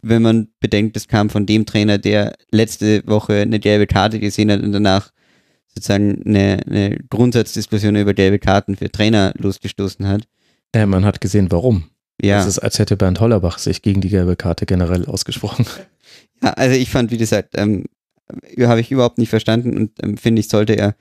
wenn 0.02 0.22
man 0.22 0.50
bedenkt, 0.60 0.96
das 0.96 1.08
kam 1.08 1.30
von 1.30 1.46
dem 1.46 1.66
Trainer, 1.66 1.98
der 1.98 2.36
letzte 2.52 3.06
Woche 3.08 3.42
eine 3.42 3.60
gelbe 3.60 3.88
Karte 3.88 4.20
gesehen 4.20 4.52
hat 4.52 4.62
und 4.62 4.72
danach 4.72 5.12
sozusagen 5.68 6.22
eine, 6.26 6.62
eine 6.66 6.98
Grundsatzdiskussion 7.10 7.96
über 7.96 8.14
gelbe 8.14 8.40
Karten 8.40 8.76
für 8.76 8.92
Trainer 8.92 9.34
losgestoßen 9.38 10.08
hat. 10.08 10.28
Ja, 10.76 10.86
man 10.86 11.06
hat 11.06 11.22
gesehen, 11.22 11.52
warum. 11.52 11.90
Ja. 12.22 12.40
Es 12.40 12.48
ist, 12.48 12.60
als 12.60 12.80
hätte 12.80 12.98
Bernd 12.98 13.20
Hollerbach 13.20 13.58
sich 13.58 13.82
gegen 13.82 14.02
die 14.02 14.10
gelbe 14.10 14.36
Karte 14.36 14.66
generell 14.66 15.06
ausgesprochen. 15.06 15.66
Ja, 16.44 16.52
also 16.52 16.76
ich 16.76 16.90
fand, 16.90 17.12
wie 17.12 17.18
gesagt, 17.18 17.54
ähm, 17.56 17.86
habe 18.60 18.82
ich 18.82 18.92
überhaupt 18.92 19.18
nicht 19.18 19.30
verstanden 19.30 19.78
und 19.78 19.92
ähm, 20.04 20.18
finde 20.18 20.42
ich, 20.42 20.50
sollte 20.50 20.74
er 20.74 20.96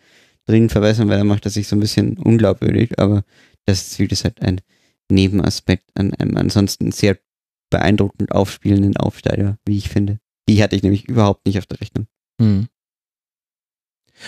dringend 0.47 0.71
verbessern, 0.71 1.09
weil 1.09 1.19
er 1.19 1.25
macht 1.25 1.45
das 1.45 1.55
sich 1.55 1.67
so 1.67 1.75
ein 1.75 1.81
bisschen 1.81 2.17
unglaubwürdig, 2.19 2.99
aber 3.01 3.25
das 3.67 3.89
ist, 3.89 3.99
wie 3.99 4.07
gesagt, 4.07 4.43
ein 4.43 4.61
Nebenaspekt 5.11 5.91
an 5.95 6.15
einem 6.15 6.37
ansonsten 6.37 6.93
sehr 6.93 7.19
beeindruckend 7.69 8.33
aufspielenden 8.33 8.97
Aufsteiger, 8.97 9.59
wie 9.67 9.77
ich 9.77 9.89
finde. 9.89 10.21
Die 10.49 10.62
hatte 10.62 10.77
ich 10.77 10.83
nämlich 10.83 11.09
überhaupt 11.09 11.47
nicht 11.47 11.59
auf 11.59 11.67
der 11.67 11.81
Rechnung. 11.81 12.07
Hm. 12.41 12.69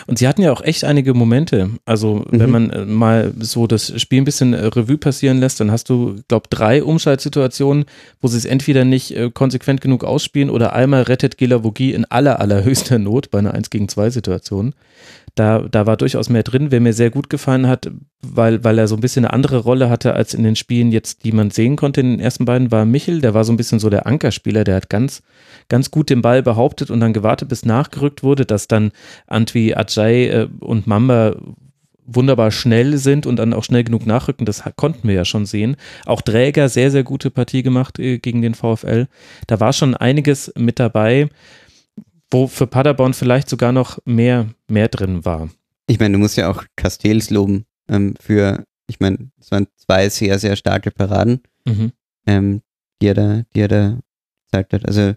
Und 0.06 0.18
sie 0.18 0.28
hatten 0.28 0.42
ja 0.42 0.52
auch 0.52 0.62
echt 0.62 0.84
einige 0.84 1.14
Momente. 1.14 1.70
Also, 1.84 2.16
mhm. 2.16 2.24
wenn 2.30 2.50
man 2.50 2.70
äh, 2.70 2.84
mal 2.84 3.32
so 3.38 3.66
das 3.66 4.00
Spiel 4.00 4.20
ein 4.20 4.24
bisschen 4.24 4.52
äh, 4.52 4.66
Revue 4.66 4.98
passieren 4.98 5.38
lässt, 5.38 5.60
dann 5.60 5.70
hast 5.70 5.88
du, 5.88 6.16
glaube 6.28 6.48
drei 6.50 6.82
Umschaltsituationen, 6.82 7.86
wo 8.20 8.28
sie 8.28 8.38
es 8.38 8.44
entweder 8.44 8.84
nicht 8.84 9.16
äh, 9.16 9.30
konsequent 9.30 9.80
genug 9.80 10.04
ausspielen 10.04 10.50
oder 10.50 10.72
einmal 10.72 11.02
rettet 11.02 11.38
Gelavogie 11.38 11.92
in 11.92 12.04
aller, 12.04 12.40
allerhöchster 12.40 12.98
Not 12.98 13.30
bei 13.30 13.38
einer 13.38 13.54
1 13.54 13.70
gegen 13.70 13.88
2 13.88 14.10
Situation 14.10 14.74
da, 15.36 15.60
da 15.70 15.86
war 15.86 15.96
durchaus 15.96 16.30
mehr 16.30 16.42
drin. 16.42 16.70
Wer 16.70 16.80
mir 16.80 16.94
sehr 16.94 17.10
gut 17.10 17.28
gefallen 17.30 17.68
hat, 17.68 17.90
weil, 18.22 18.64
weil 18.64 18.78
er 18.78 18.88
so 18.88 18.96
ein 18.96 19.00
bisschen 19.00 19.24
eine 19.24 19.34
andere 19.34 19.58
Rolle 19.58 19.90
hatte 19.90 20.14
als 20.14 20.34
in 20.34 20.42
den 20.42 20.56
Spielen 20.56 20.90
jetzt, 20.90 21.24
die 21.24 21.32
man 21.32 21.50
sehen 21.50 21.76
konnte 21.76 22.00
in 22.00 22.10
den 22.10 22.20
ersten 22.20 22.46
beiden, 22.46 22.72
war 22.72 22.86
Michel. 22.86 23.20
Der 23.20 23.34
war 23.34 23.44
so 23.44 23.52
ein 23.52 23.58
bisschen 23.58 23.78
so 23.78 23.90
der 23.90 24.06
Ankerspieler, 24.06 24.64
der 24.64 24.76
hat 24.76 24.88
ganz, 24.88 25.22
ganz 25.68 25.90
gut 25.90 26.08
den 26.08 26.22
Ball 26.22 26.42
behauptet 26.42 26.90
und 26.90 27.00
dann 27.00 27.12
gewartet, 27.12 27.50
bis 27.50 27.66
nachgerückt 27.66 28.22
wurde, 28.22 28.46
dass 28.46 28.66
dann 28.66 28.92
Antwi 29.26 29.74
Ajay 29.74 30.28
äh, 30.28 30.48
und 30.60 30.86
Mamba 30.86 31.36
wunderbar 32.06 32.50
schnell 32.50 32.96
sind 32.96 33.26
und 33.26 33.36
dann 33.36 33.52
auch 33.52 33.64
schnell 33.64 33.84
genug 33.84 34.06
nachrücken, 34.06 34.46
das 34.46 34.62
konnten 34.76 35.08
wir 35.08 35.14
ja 35.14 35.24
schon 35.24 35.44
sehen. 35.44 35.76
Auch 36.06 36.22
Träger 36.22 36.68
sehr, 36.68 36.90
sehr 36.90 37.02
gute 37.02 37.30
Partie 37.30 37.62
gemacht 37.62 37.98
äh, 37.98 38.18
gegen 38.18 38.42
den 38.42 38.54
VfL. 38.54 39.06
Da 39.46 39.60
war 39.60 39.72
schon 39.72 39.94
einiges 39.94 40.52
mit 40.56 40.78
dabei 40.78 41.28
wo 42.30 42.46
für 42.46 42.66
Paderborn 42.66 43.14
vielleicht 43.14 43.48
sogar 43.48 43.72
noch 43.72 43.98
mehr, 44.04 44.48
mehr 44.68 44.88
drin 44.88 45.24
war. 45.24 45.48
Ich 45.86 45.98
meine, 45.98 46.14
du 46.14 46.18
musst 46.18 46.36
ja 46.36 46.50
auch 46.50 46.64
Castells 46.76 47.30
loben. 47.30 47.66
ähm, 47.88 48.14
für, 48.20 48.64
ich 48.88 49.00
meine, 49.00 49.30
es 49.40 49.50
waren 49.50 49.68
zwei 49.76 50.08
sehr, 50.08 50.38
sehr 50.38 50.56
starke 50.56 50.90
Paraden, 50.90 51.40
mhm. 51.64 51.92
ähm, 52.26 52.62
die 53.00 53.08
er 53.08 53.14
da, 53.14 53.42
die 53.54 53.60
er 53.60 53.68
da 53.68 53.98
gezeigt 54.44 54.72
hat. 54.72 54.86
Also, 54.86 55.14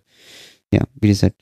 ja, 0.73 0.83
wie 1.01 1.07
gesagt, 1.07 1.41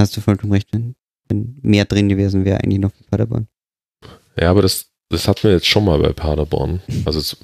hast 0.00 0.16
du 0.16 0.20
vollkommen 0.20 0.52
recht, 0.52 0.68
wenn, 0.72 0.96
wenn 1.28 1.58
mehr 1.62 1.84
drin 1.84 2.08
gewesen 2.08 2.44
wäre, 2.44 2.58
eigentlich 2.58 2.80
noch 2.80 2.92
für 2.92 3.04
Paderborn. 3.04 3.46
Ja, 4.38 4.50
aber 4.50 4.62
das, 4.62 4.90
das 5.08 5.28
hatten 5.28 5.44
wir 5.44 5.52
jetzt 5.52 5.66
schon 5.66 5.84
mal 5.84 5.98
bei 5.98 6.12
Paderborn. 6.12 6.80
Also 7.04 7.36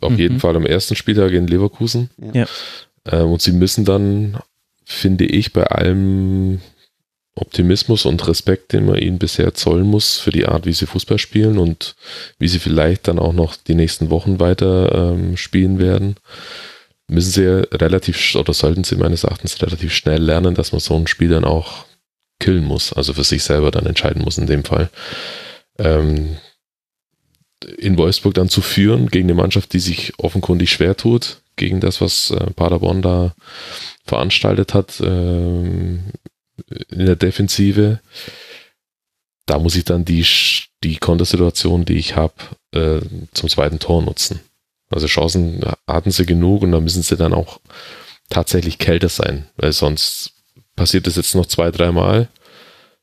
auf 0.00 0.12
mhm. 0.12 0.18
jeden 0.18 0.40
Fall 0.40 0.56
am 0.56 0.66
ersten 0.66 0.96
Spieltag 0.96 1.32
in 1.32 1.46
Leverkusen. 1.46 2.10
Ja. 2.32 2.46
Äh, 3.04 3.22
und 3.22 3.42
sie 3.42 3.52
müssen 3.52 3.84
dann, 3.84 4.38
finde 4.84 5.26
ich, 5.26 5.52
bei 5.52 5.64
allem 5.64 6.60
Optimismus 7.40 8.06
und 8.06 8.26
Respekt, 8.28 8.72
den 8.72 8.86
man 8.86 8.96
ihnen 8.96 9.18
bisher 9.18 9.54
zollen 9.54 9.86
muss 9.86 10.18
für 10.18 10.30
die 10.30 10.46
Art, 10.46 10.66
wie 10.66 10.72
sie 10.72 10.86
Fußball 10.86 11.18
spielen 11.18 11.58
und 11.58 11.94
wie 12.38 12.48
sie 12.48 12.58
vielleicht 12.58 13.08
dann 13.08 13.18
auch 13.18 13.32
noch 13.32 13.56
die 13.56 13.74
nächsten 13.74 14.10
Wochen 14.10 14.40
weiter 14.40 15.12
ähm, 15.14 15.36
spielen 15.36 15.78
werden, 15.78 16.16
müssen 17.08 17.30
sie 17.30 17.68
relativ, 17.74 18.34
oder 18.34 18.52
sollten 18.52 18.84
sie 18.84 18.96
meines 18.96 19.24
Erachtens 19.24 19.60
relativ 19.62 19.92
schnell 19.92 20.22
lernen, 20.22 20.54
dass 20.54 20.72
man 20.72 20.80
so 20.80 20.94
ein 20.96 21.06
Spiel 21.06 21.30
dann 21.30 21.44
auch 21.44 21.84
killen 22.38 22.64
muss, 22.64 22.92
also 22.92 23.12
für 23.12 23.24
sich 23.24 23.42
selber 23.42 23.70
dann 23.70 23.86
entscheiden 23.86 24.22
muss 24.22 24.38
in 24.38 24.46
dem 24.46 24.64
Fall. 24.64 24.90
Ähm, 25.78 26.36
in 27.78 27.98
Wolfsburg 27.98 28.34
dann 28.34 28.48
zu 28.48 28.62
führen 28.62 29.08
gegen 29.08 29.26
eine 29.26 29.34
Mannschaft, 29.34 29.72
die 29.72 29.80
sich 29.80 30.14
offenkundig 30.18 30.70
schwer 30.70 30.96
tut, 30.96 31.42
gegen 31.56 31.80
das, 31.80 32.00
was 32.00 32.30
äh, 32.30 32.50
Paderborn 32.52 33.02
da 33.02 33.34
veranstaltet 34.06 34.72
hat 34.72 35.00
ähm, 35.04 36.04
in 36.88 37.06
der 37.06 37.16
Defensive. 37.16 38.00
Da 39.46 39.58
muss 39.58 39.76
ich 39.76 39.84
dann 39.84 40.04
die, 40.04 40.24
die 40.84 40.96
Kontersituation, 40.96 41.84
die 41.84 41.96
ich 41.96 42.16
habe, 42.16 42.34
äh, 42.72 43.00
zum 43.32 43.48
zweiten 43.48 43.78
Tor 43.78 44.02
nutzen. 44.02 44.40
Also 44.90 45.06
Chancen 45.06 45.60
hatten 45.86 46.10
sie 46.10 46.26
genug 46.26 46.62
und 46.62 46.72
da 46.72 46.80
müssen 46.80 47.02
sie 47.02 47.16
dann 47.16 47.32
auch 47.32 47.60
tatsächlich 48.28 48.78
kälter 48.78 49.08
sein, 49.08 49.46
weil 49.56 49.72
sonst 49.72 50.32
passiert 50.76 51.06
das 51.06 51.16
jetzt 51.16 51.34
noch 51.34 51.46
zwei, 51.46 51.70
dreimal 51.70 52.28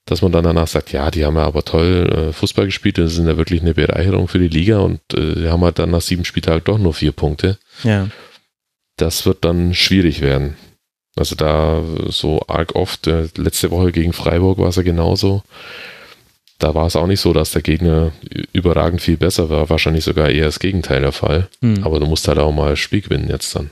dass 0.07 0.21
man 0.21 0.31
dann 0.31 0.45
danach 0.45 0.67
sagt, 0.67 0.93
ja, 0.93 1.11
die 1.11 1.25
haben 1.25 1.35
ja 1.35 1.43
aber 1.43 1.63
toll 1.63 2.29
äh, 2.29 2.33
Fußball 2.33 2.65
gespielt, 2.65 2.97
das 2.97 3.17
ist 3.17 3.25
ja 3.25 3.37
wirklich 3.37 3.61
eine 3.61 3.73
Bereicherung 3.73 4.27
für 4.29 4.39
die 4.39 4.47
Liga 4.47 4.79
und 4.79 5.01
äh, 5.13 5.35
die 5.35 5.49
haben 5.49 5.63
halt 5.63 5.79
dann 5.79 5.91
nach 5.91 6.01
sieben 6.01 6.25
Spieltagen 6.25 6.63
doch 6.63 6.77
nur 6.77 6.93
vier 6.93 7.11
Punkte. 7.11 7.57
Ja. 7.83 8.07
Das 8.95 9.25
wird 9.25 9.43
dann 9.43 9.73
schwierig 9.75 10.21
werden. 10.21 10.55
Also 11.17 11.35
da 11.35 11.83
so 12.07 12.41
arg 12.47 12.75
oft, 12.75 13.07
äh, 13.07 13.27
letzte 13.35 13.71
Woche 13.71 13.91
gegen 13.91 14.13
Freiburg 14.13 14.57
war 14.57 14.69
es 14.69 14.75
ja 14.75 14.83
genauso. 14.83 15.43
Da 16.59 16.73
war 16.73 16.87
es 16.87 16.95
auch 16.95 17.07
nicht 17.07 17.19
so, 17.19 17.33
dass 17.33 17.51
der 17.51 17.61
Gegner 17.61 18.11
überragend 18.51 19.01
viel 19.01 19.17
besser 19.17 19.49
war, 19.49 19.69
wahrscheinlich 19.69 20.03
sogar 20.03 20.29
eher 20.29 20.45
das 20.45 20.59
Gegenteil 20.59 21.01
der 21.01 21.11
Fall. 21.11 21.47
Mhm. 21.61 21.83
Aber 21.83 21.99
du 21.99 22.07
musst 22.07 22.27
halt 22.27 22.39
auch 22.39 22.51
mal 22.51 22.75
Spiel 22.75 23.01
gewinnen 23.01 23.29
jetzt 23.29 23.55
dann. 23.55 23.69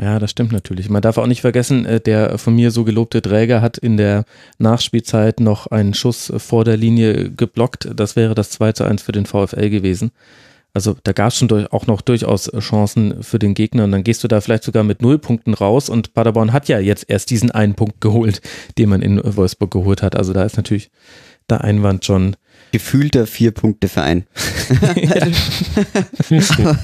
Ja, 0.00 0.18
das 0.18 0.30
stimmt 0.30 0.52
natürlich. 0.52 0.88
Man 0.88 1.02
darf 1.02 1.18
auch 1.18 1.26
nicht 1.26 1.42
vergessen, 1.42 1.84
äh, 1.84 2.00
der 2.00 2.38
von 2.38 2.54
mir 2.56 2.70
so 2.70 2.82
gelobte 2.84 3.22
Träger 3.22 3.60
hat 3.60 3.78
in 3.78 3.96
der 3.96 4.24
Nachspielzeit 4.58 5.38
noch 5.38 5.66
einen 5.68 5.94
Schuss 5.94 6.32
vor 6.38 6.64
der 6.64 6.76
Linie 6.76 7.30
geblockt. 7.30 7.88
Das 7.94 8.16
wäre 8.16 8.34
das 8.34 8.50
2 8.50 8.72
zu 8.72 8.84
1 8.84 9.02
für 9.02 9.12
den 9.12 9.26
VfL 9.26 9.70
gewesen. 9.70 10.10
Also 10.74 10.96
da 11.02 11.12
gab 11.12 11.28
es 11.28 11.36
schon 11.36 11.66
auch 11.68 11.86
noch 11.86 12.00
durchaus 12.00 12.50
Chancen 12.58 13.22
für 13.22 13.38
den 13.38 13.52
Gegner 13.54 13.84
und 13.84 13.92
dann 13.92 14.04
gehst 14.04 14.24
du 14.24 14.28
da 14.28 14.40
vielleicht 14.40 14.64
sogar 14.64 14.84
mit 14.84 15.02
null 15.02 15.18
Punkten 15.18 15.52
raus 15.52 15.90
und 15.90 16.14
Paderborn 16.14 16.52
hat 16.52 16.68
ja 16.68 16.78
jetzt 16.78 17.08
erst 17.08 17.30
diesen 17.30 17.50
einen 17.50 17.74
Punkt 17.74 18.00
geholt, 18.00 18.40
den 18.78 18.88
man 18.88 19.02
in 19.02 19.20
Wolfsburg 19.22 19.70
geholt 19.70 20.02
hat. 20.02 20.16
Also 20.16 20.32
da 20.32 20.44
ist 20.44 20.56
natürlich 20.56 20.90
der 21.50 21.62
Einwand 21.62 22.04
schon. 22.04 22.36
Gefühlter 22.70 23.26
Vier-Punkte-Verein. 23.26 24.24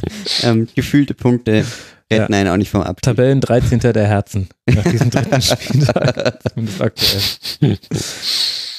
ähm, 0.42 0.68
gefühlte 0.74 1.14
Punkte 1.14 1.64
retten 2.10 2.32
ja. 2.32 2.38
einen 2.38 2.48
auch 2.50 2.56
nicht 2.56 2.70
vom 2.70 2.82
Abstieg. 2.82 3.14
Tabellen 3.14 3.40
13. 3.40 3.80
der 3.80 4.06
Herzen 4.06 4.48
nach 4.74 4.84
diesem 4.84 5.10
dritten 5.10 5.42
Spieltag. 5.42 6.38
Zumindest 6.48 6.82
aktuell. 6.82 7.78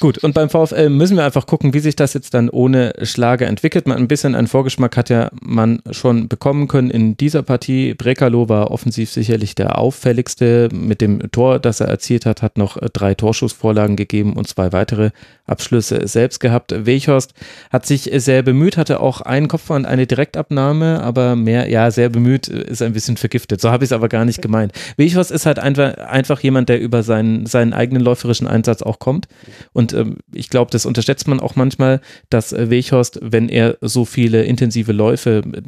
Gut, 0.00 0.16
und 0.16 0.32
beim 0.32 0.48
VfL 0.48 0.88
müssen 0.88 1.18
wir 1.18 1.26
einfach 1.26 1.46
gucken, 1.46 1.74
wie 1.74 1.78
sich 1.78 1.94
das 1.94 2.14
jetzt 2.14 2.32
dann 2.32 2.48
ohne 2.48 2.94
Schlager 3.02 3.46
entwickelt. 3.46 3.86
Man 3.86 3.98
ein 3.98 4.08
bisschen 4.08 4.34
einen 4.34 4.46
Vorgeschmack 4.46 4.96
hat 4.96 5.10
ja 5.10 5.30
man 5.42 5.82
schon 5.90 6.26
bekommen 6.26 6.68
können 6.68 6.88
in 6.90 7.18
dieser 7.18 7.42
Partie. 7.42 7.92
Brekalo 7.92 8.48
war 8.48 8.70
offensiv 8.70 9.10
sicherlich 9.10 9.54
der 9.54 9.78
auffälligste. 9.78 10.70
Mit 10.72 11.02
dem 11.02 11.30
Tor, 11.32 11.58
das 11.58 11.80
er 11.80 11.88
erzielt 11.88 12.24
hat, 12.24 12.40
hat 12.40 12.56
noch 12.56 12.78
drei 12.94 13.14
Torschussvorlagen 13.14 13.96
gegeben 13.96 14.32
und 14.32 14.48
zwei 14.48 14.72
weitere 14.72 15.10
Abschlüsse 15.46 16.08
selbst 16.08 16.40
gehabt. 16.40 16.72
Weichhorst 16.86 17.34
hat 17.70 17.84
sich 17.84 18.10
sehr 18.14 18.42
bemüht, 18.42 18.78
hatte 18.78 19.00
auch 19.00 19.20
einen 19.20 19.48
Kopf 19.48 19.68
und 19.68 19.84
eine 19.84 20.06
Direktabnahme, 20.06 21.02
aber 21.02 21.36
mehr, 21.36 21.68
ja, 21.68 21.90
sehr 21.90 22.08
bemüht, 22.08 22.48
ist 22.48 22.80
ein 22.80 22.94
bisschen 22.94 23.18
vergiftet. 23.18 23.60
So 23.60 23.70
habe 23.70 23.84
ich 23.84 23.88
es 23.88 23.92
aber 23.92 24.08
gar 24.08 24.24
nicht 24.24 24.40
gemeint. 24.40 24.72
Weichhorst 24.96 25.30
ist 25.30 25.44
halt 25.44 25.58
einfach, 25.58 25.79
einfach 25.80 26.40
jemand, 26.40 26.68
der 26.68 26.80
über 26.80 27.02
seinen, 27.02 27.46
seinen 27.46 27.72
eigenen 27.72 28.02
läuferischen 28.02 28.46
Einsatz 28.46 28.82
auch 28.82 28.98
kommt 28.98 29.28
und 29.72 29.92
ähm, 29.92 30.18
ich 30.32 30.50
glaube, 30.50 30.70
das 30.70 30.86
unterschätzt 30.86 31.28
man 31.28 31.40
auch 31.40 31.56
manchmal, 31.56 32.00
dass 32.28 32.52
äh, 32.52 32.70
Weghorst, 32.70 33.18
wenn 33.22 33.48
er 33.48 33.78
so 33.80 34.04
viele 34.04 34.44
intensive 34.44 34.92
Läufe 34.92 35.42
äh, 35.52 35.62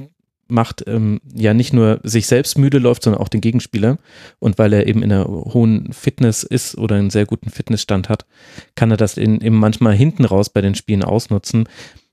macht, 0.49 0.85
ähm, 0.87 1.21
ja 1.35 1.55
nicht 1.55 1.73
nur 1.73 2.01
sich 2.03 2.27
selbst 2.27 2.59
müde 2.59 2.79
läuft, 2.79 3.03
sondern 3.03 3.23
auch 3.23 3.29
den 3.29 3.41
Gegenspieler. 3.41 3.99
Und 4.39 4.59
weil 4.59 4.73
er 4.73 4.87
eben 4.87 5.03
in 5.03 5.13
einer 5.13 5.27
hohen 5.27 5.93
Fitness 5.93 6.43
ist 6.43 6.77
oder 6.77 6.97
einen 6.97 7.11
sehr 7.11 7.27
guten 7.27 7.51
Fitnessstand 7.51 8.09
hat, 8.09 8.27
kann 8.75 8.91
er 8.91 8.97
das 8.97 9.17
in, 9.17 9.41
eben 9.41 9.57
manchmal 9.57 9.95
hinten 9.95 10.25
raus 10.25 10.51
bei 10.51 10.61
den 10.61 10.75
Spielen 10.75 11.03
ausnutzen. 11.03 11.69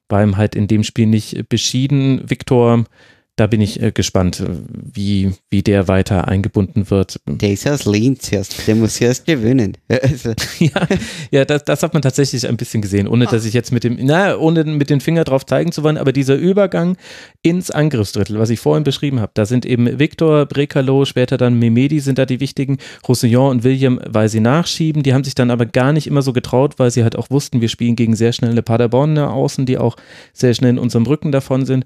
War 0.07 0.23
ihm 0.23 0.37
halt 0.37 0.55
in 0.55 0.67
dem 0.67 0.83
Spiel 0.83 1.05
nicht 1.05 1.49
beschieden. 1.49 2.21
Viktor 2.29 2.85
da 3.39 3.47
bin 3.47 3.61
ich 3.61 3.81
äh, 3.81 3.91
gespannt, 3.91 4.41
äh, 4.41 4.47
wie, 4.93 5.31
wie 5.49 5.63
der 5.63 5.87
weiter 5.87 6.27
eingebunden 6.27 6.89
wird. 6.89 7.19
Der 7.25 7.51
ist 7.51 7.67
aus 7.67 7.85
Linz 7.85 8.31
erst, 8.31 8.67
der 8.67 8.75
muss 8.75 8.99
erst 8.99 9.25
gewöhnen. 9.25 9.77
Also. 10.01 10.33
ja, 10.59 10.87
ja 11.29 11.45
das, 11.45 11.65
das 11.65 11.83
hat 11.83 11.93
man 11.93 12.01
tatsächlich 12.01 12.47
ein 12.47 12.57
bisschen 12.57 12.81
gesehen, 12.81 13.07
ohne 13.07 13.25
dass 13.25 13.45
ich 13.45 13.53
jetzt 13.53 13.71
mit 13.71 13.83
dem, 13.83 13.97
na, 14.01 14.37
ohne 14.37 14.63
mit 14.63 14.89
dem 14.89 15.01
Finger 15.01 15.23
drauf 15.23 15.45
zeigen 15.45 15.71
zu 15.71 15.83
wollen, 15.83 15.97
aber 15.97 16.13
dieser 16.13 16.35
Übergang 16.35 16.95
ins 17.41 17.69
Angriffsdrittel, 17.69 18.39
was 18.39 18.49
ich 18.49 18.59
vorhin 18.59 18.83
beschrieben 18.83 19.19
habe, 19.19 19.31
da 19.33 19.45
sind 19.45 19.65
eben 19.65 19.99
Victor, 19.99 20.45
Brekalo, 20.45 21.05
später 21.05 21.37
dann 21.37 21.59
Memedi 21.59 21.99
sind 21.99 22.17
da 22.17 22.25
die 22.25 22.39
wichtigen, 22.39 22.77
Roussillon 23.07 23.51
und 23.51 23.63
William, 23.63 23.99
weil 24.07 24.29
sie 24.29 24.39
nachschieben, 24.39 25.03
die 25.03 25.13
haben 25.13 25.23
sich 25.23 25.35
dann 25.35 25.51
aber 25.51 25.65
gar 25.65 25.91
nicht 25.91 26.07
immer 26.07 26.21
so 26.21 26.33
getraut, 26.33 26.79
weil 26.79 26.91
sie 26.91 27.03
halt 27.03 27.15
auch 27.15 27.29
wussten, 27.29 27.61
wir 27.61 27.69
spielen 27.69 27.95
gegen 27.95 28.15
sehr 28.15 28.31
schnelle 28.31 28.63
Paderborner 28.63 29.33
Außen, 29.33 29.65
die 29.65 29.77
auch 29.77 29.95
sehr 30.33 30.53
schnell 30.53 30.71
in 30.71 30.79
unserem 30.79 31.05
Rücken 31.05 31.31
davon 31.31 31.65
sind. 31.65 31.85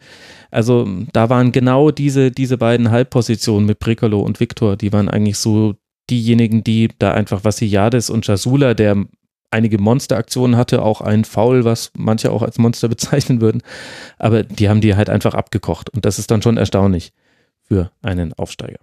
Also 0.54 0.88
da 1.14 1.30
waren 1.30 1.43
genau 1.52 1.92
diese, 1.92 2.32
diese 2.32 2.58
beiden 2.58 2.92
Halbpositionen 2.92 3.66
mit 3.66 3.80
Brekalo 3.80 4.20
und 4.22 4.40
Viktor, 4.40 4.78
die 4.78 4.94
waren 4.94 5.10
eigentlich 5.10 5.38
so 5.38 5.76
diejenigen, 6.10 6.64
die 6.64 6.90
da 7.00 7.14
einfach 7.14 7.44
Vassiliades 7.44 8.10
und 8.10 8.28
Jasula, 8.28 8.74
der 8.74 9.06
einige 9.52 9.78
Monsteraktionen 9.78 10.58
hatte, 10.58 10.82
auch 10.82 11.02
ein 11.02 11.26
Foul, 11.26 11.64
was 11.64 11.92
manche 11.96 12.32
auch 12.32 12.42
als 12.42 12.58
Monster 12.58 12.88
bezeichnen 12.90 13.42
würden, 13.42 13.62
aber 14.18 14.44
die 14.44 14.70
haben 14.70 14.82
die 14.82 14.96
halt 14.96 15.10
einfach 15.10 15.34
abgekocht 15.34 15.90
und 15.92 16.06
das 16.06 16.20
ist 16.20 16.32
dann 16.32 16.42
schon 16.42 16.58
erstaunlich 16.58 17.14
für 17.62 17.92
einen 18.02 18.34
Aufsteiger. 18.34 18.80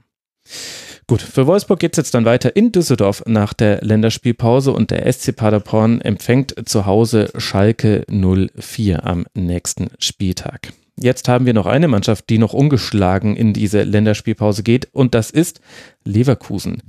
Gut, 1.07 1.23
für 1.23 1.47
Wolfsburg 1.47 1.81
geht 1.81 1.95
es 1.95 1.97
jetzt 1.97 2.15
dann 2.15 2.25
weiter 2.25 2.55
in 2.55 2.71
Düsseldorf 2.71 3.25
nach 3.27 3.53
der 3.53 3.81
Länderspielpause 3.83 4.73
und 4.73 4.93
der 4.93 5.13
SC 5.13 5.35
Paderborn 5.35 6.01
empfängt 6.01 6.55
zu 6.69 6.87
Hause 6.87 7.31
Schalke 7.37 8.05
04 8.09 9.05
am 9.05 9.27
nächsten 9.35 9.91
Spieltag. 9.99 10.73
Jetzt 10.97 11.29
haben 11.29 11.47
wir 11.47 11.55
noch 11.55 11.67
eine 11.67 11.89
Mannschaft, 11.89 12.29
die 12.29 12.39
noch 12.39 12.53
ungeschlagen 12.53 13.37
in 13.37 13.53
diese 13.53 13.83
Länderspielpause 13.83 14.63
geht 14.63 14.89
und 14.93 15.15
das 15.15 15.31
ist 15.31 15.61
Leverkusen. 16.05 16.83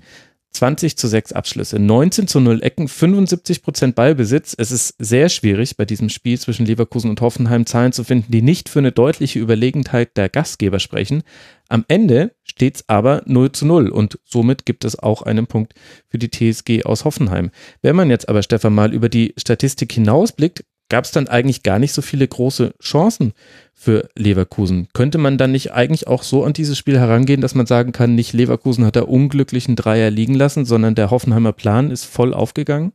20 0.53 0.97
zu 0.97 1.07
6 1.07 1.31
Abschlüsse, 1.31 1.79
19 1.79 2.27
zu 2.27 2.39
0 2.41 2.61
Ecken, 2.61 2.87
75 2.87 3.63
Prozent 3.63 3.95
Ballbesitz. 3.95 4.53
Es 4.57 4.71
ist 4.71 4.95
sehr 4.99 5.29
schwierig, 5.29 5.77
bei 5.77 5.85
diesem 5.85 6.09
Spiel 6.09 6.37
zwischen 6.37 6.65
Leverkusen 6.65 7.09
und 7.09 7.21
Hoffenheim 7.21 7.65
Zahlen 7.65 7.93
zu 7.93 8.03
finden, 8.03 8.31
die 8.31 8.41
nicht 8.41 8.67
für 8.67 8.79
eine 8.79 8.91
deutliche 8.91 9.39
Überlegenheit 9.39 10.17
der 10.17 10.27
Gastgeber 10.27 10.79
sprechen. 10.79 11.23
Am 11.69 11.85
Ende 11.87 12.35
steht 12.43 12.75
es 12.75 12.89
aber 12.89 13.23
0 13.25 13.53
zu 13.53 13.65
0 13.65 13.89
und 13.89 14.19
somit 14.25 14.65
gibt 14.65 14.83
es 14.83 14.99
auch 14.99 15.21
einen 15.21 15.47
Punkt 15.47 15.73
für 16.09 16.17
die 16.17 16.29
TSG 16.29 16.83
aus 16.83 17.05
Hoffenheim. 17.05 17.49
Wenn 17.81 17.95
man 17.95 18.09
jetzt 18.09 18.27
aber, 18.27 18.43
Stefan, 18.43 18.73
mal 18.73 18.93
über 18.93 19.07
die 19.07 19.33
Statistik 19.37 19.93
hinausblickt, 19.93 20.65
gab 20.91 21.05
es 21.05 21.11
dann 21.11 21.29
eigentlich 21.29 21.63
gar 21.63 21.79
nicht 21.79 21.93
so 21.93 22.01
viele 22.01 22.27
große 22.27 22.73
Chancen 22.83 23.31
für 23.73 24.09
Leverkusen. 24.15 24.89
Könnte 24.93 25.17
man 25.17 25.37
dann 25.37 25.53
nicht 25.53 25.71
eigentlich 25.71 26.05
auch 26.05 26.21
so 26.21 26.43
an 26.43 26.51
dieses 26.51 26.77
Spiel 26.77 26.99
herangehen, 26.99 27.39
dass 27.39 27.55
man 27.55 27.65
sagen 27.65 27.93
kann, 27.93 28.13
nicht 28.13 28.33
Leverkusen 28.33 28.85
hat 28.85 28.95
der 28.95 29.07
unglücklichen 29.07 29.77
Dreier 29.77 30.11
liegen 30.11 30.35
lassen, 30.35 30.65
sondern 30.65 30.93
der 30.93 31.09
Hoffenheimer 31.09 31.53
Plan 31.53 31.91
ist 31.91 32.03
voll 32.03 32.33
aufgegangen? 32.33 32.91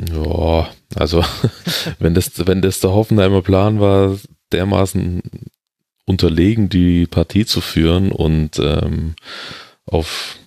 Ja, 0.00 0.68
also 0.96 1.24
wenn 2.00 2.12
das, 2.14 2.32
wenn 2.44 2.60
das 2.60 2.80
der 2.80 2.90
Hoffenheimer 2.90 3.42
Plan 3.42 3.78
war, 3.78 4.18
dermaßen 4.50 5.22
unterlegen 6.06 6.68
die 6.68 7.06
Partie 7.06 7.46
zu 7.46 7.60
führen 7.60 8.10
und 8.10 8.58
ähm, 8.58 9.14
auf, 9.86 10.38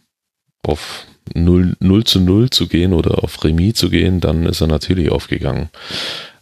auf 0.61 1.07
0, 1.35 1.75
0 1.79 2.03
zu 2.05 2.19
0 2.19 2.49
zu 2.49 2.67
gehen 2.67 2.93
oder 2.93 3.23
auf 3.23 3.43
Remis 3.43 3.75
zu 3.75 3.89
gehen, 3.89 4.21
dann 4.21 4.45
ist 4.45 4.61
er 4.61 4.67
natürlich 4.67 5.11
aufgegangen. 5.11 5.69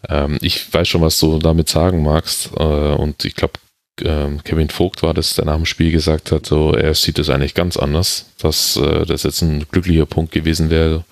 Ähm, 0.08 0.38
ich 0.42 0.74
weiß 0.74 0.88
schon, 0.88 1.02
was 1.02 1.20
du 1.20 1.40
damit 1.40 1.70
sagen 1.70 2.04
magst. 2.04 2.52
Äh, 2.58 2.64
und 2.64 3.26
ich 3.26 3.36
glaube, 3.36 3.54
äh, 4.02 4.28
Kevin 4.44 4.70
Vogt 4.70 5.04
war 5.04 5.14
das, 5.14 5.36
der 5.36 5.46
nach 5.46 5.56
dem 5.56 5.66
Spiel 5.66 5.92
gesagt 5.92 6.32
hat, 6.32 6.46
so, 6.46 6.74
er 6.74 6.94
sieht 6.94 7.18
das 7.18 7.30
eigentlich 7.30 7.54
ganz 7.54 7.78
anders, 7.78 8.28
dass 8.40 8.78
äh, 8.78 9.06
das 9.06 9.24
jetzt 9.24 9.42
ein 9.42 9.66
glücklicher 9.72 10.06
Punkt 10.06 10.32
gewesen 10.32 10.70
wäre. 10.70 11.04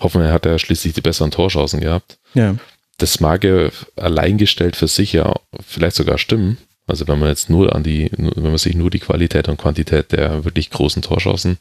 Hoffen 0.00 0.22
er 0.22 0.32
hat 0.32 0.46
ja 0.46 0.58
schließlich 0.58 0.94
die 0.94 1.00
besseren 1.00 1.30
Torchancen 1.30 1.80
gehabt. 1.80 2.18
Ja. 2.34 2.56
Das 2.98 3.20
mag 3.20 3.44
ja 3.44 3.68
alleingestellt 3.96 4.74
für 4.74 4.88
sich 4.88 5.12
ja 5.12 5.34
vielleicht 5.64 5.96
sogar 5.96 6.18
stimmen. 6.18 6.58
Also 6.88 7.06
wenn 7.06 7.18
man 7.18 7.28
jetzt 7.28 7.50
nur 7.50 7.74
an 7.74 7.82
die, 7.82 8.10
wenn 8.16 8.42
man 8.42 8.58
sich 8.58 8.74
nur 8.74 8.90
die 8.90 8.98
Qualität 8.98 9.48
und 9.48 9.58
Quantität 9.58 10.12
der 10.12 10.44
wirklich 10.44 10.70
großen 10.70 11.02
Torchancen 11.02 11.58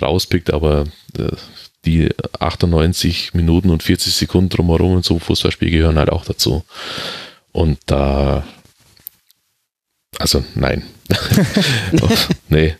rauspickt, 0.00 0.52
aber 0.52 0.84
äh, 1.18 1.32
die 1.84 2.10
98 2.38 3.34
Minuten 3.34 3.70
und 3.70 3.82
40 3.82 4.14
Sekunden 4.14 4.50
drumherum 4.50 4.98
in 4.98 5.02
so 5.02 5.14
einem 5.14 5.20
Fußballspiel 5.20 5.70
gehören 5.70 5.98
halt 5.98 6.10
auch 6.10 6.24
dazu. 6.24 6.64
Und 7.52 7.78
da, 7.86 8.46
also 10.18 10.44
nein. 10.54 10.82
nee, 12.50 12.76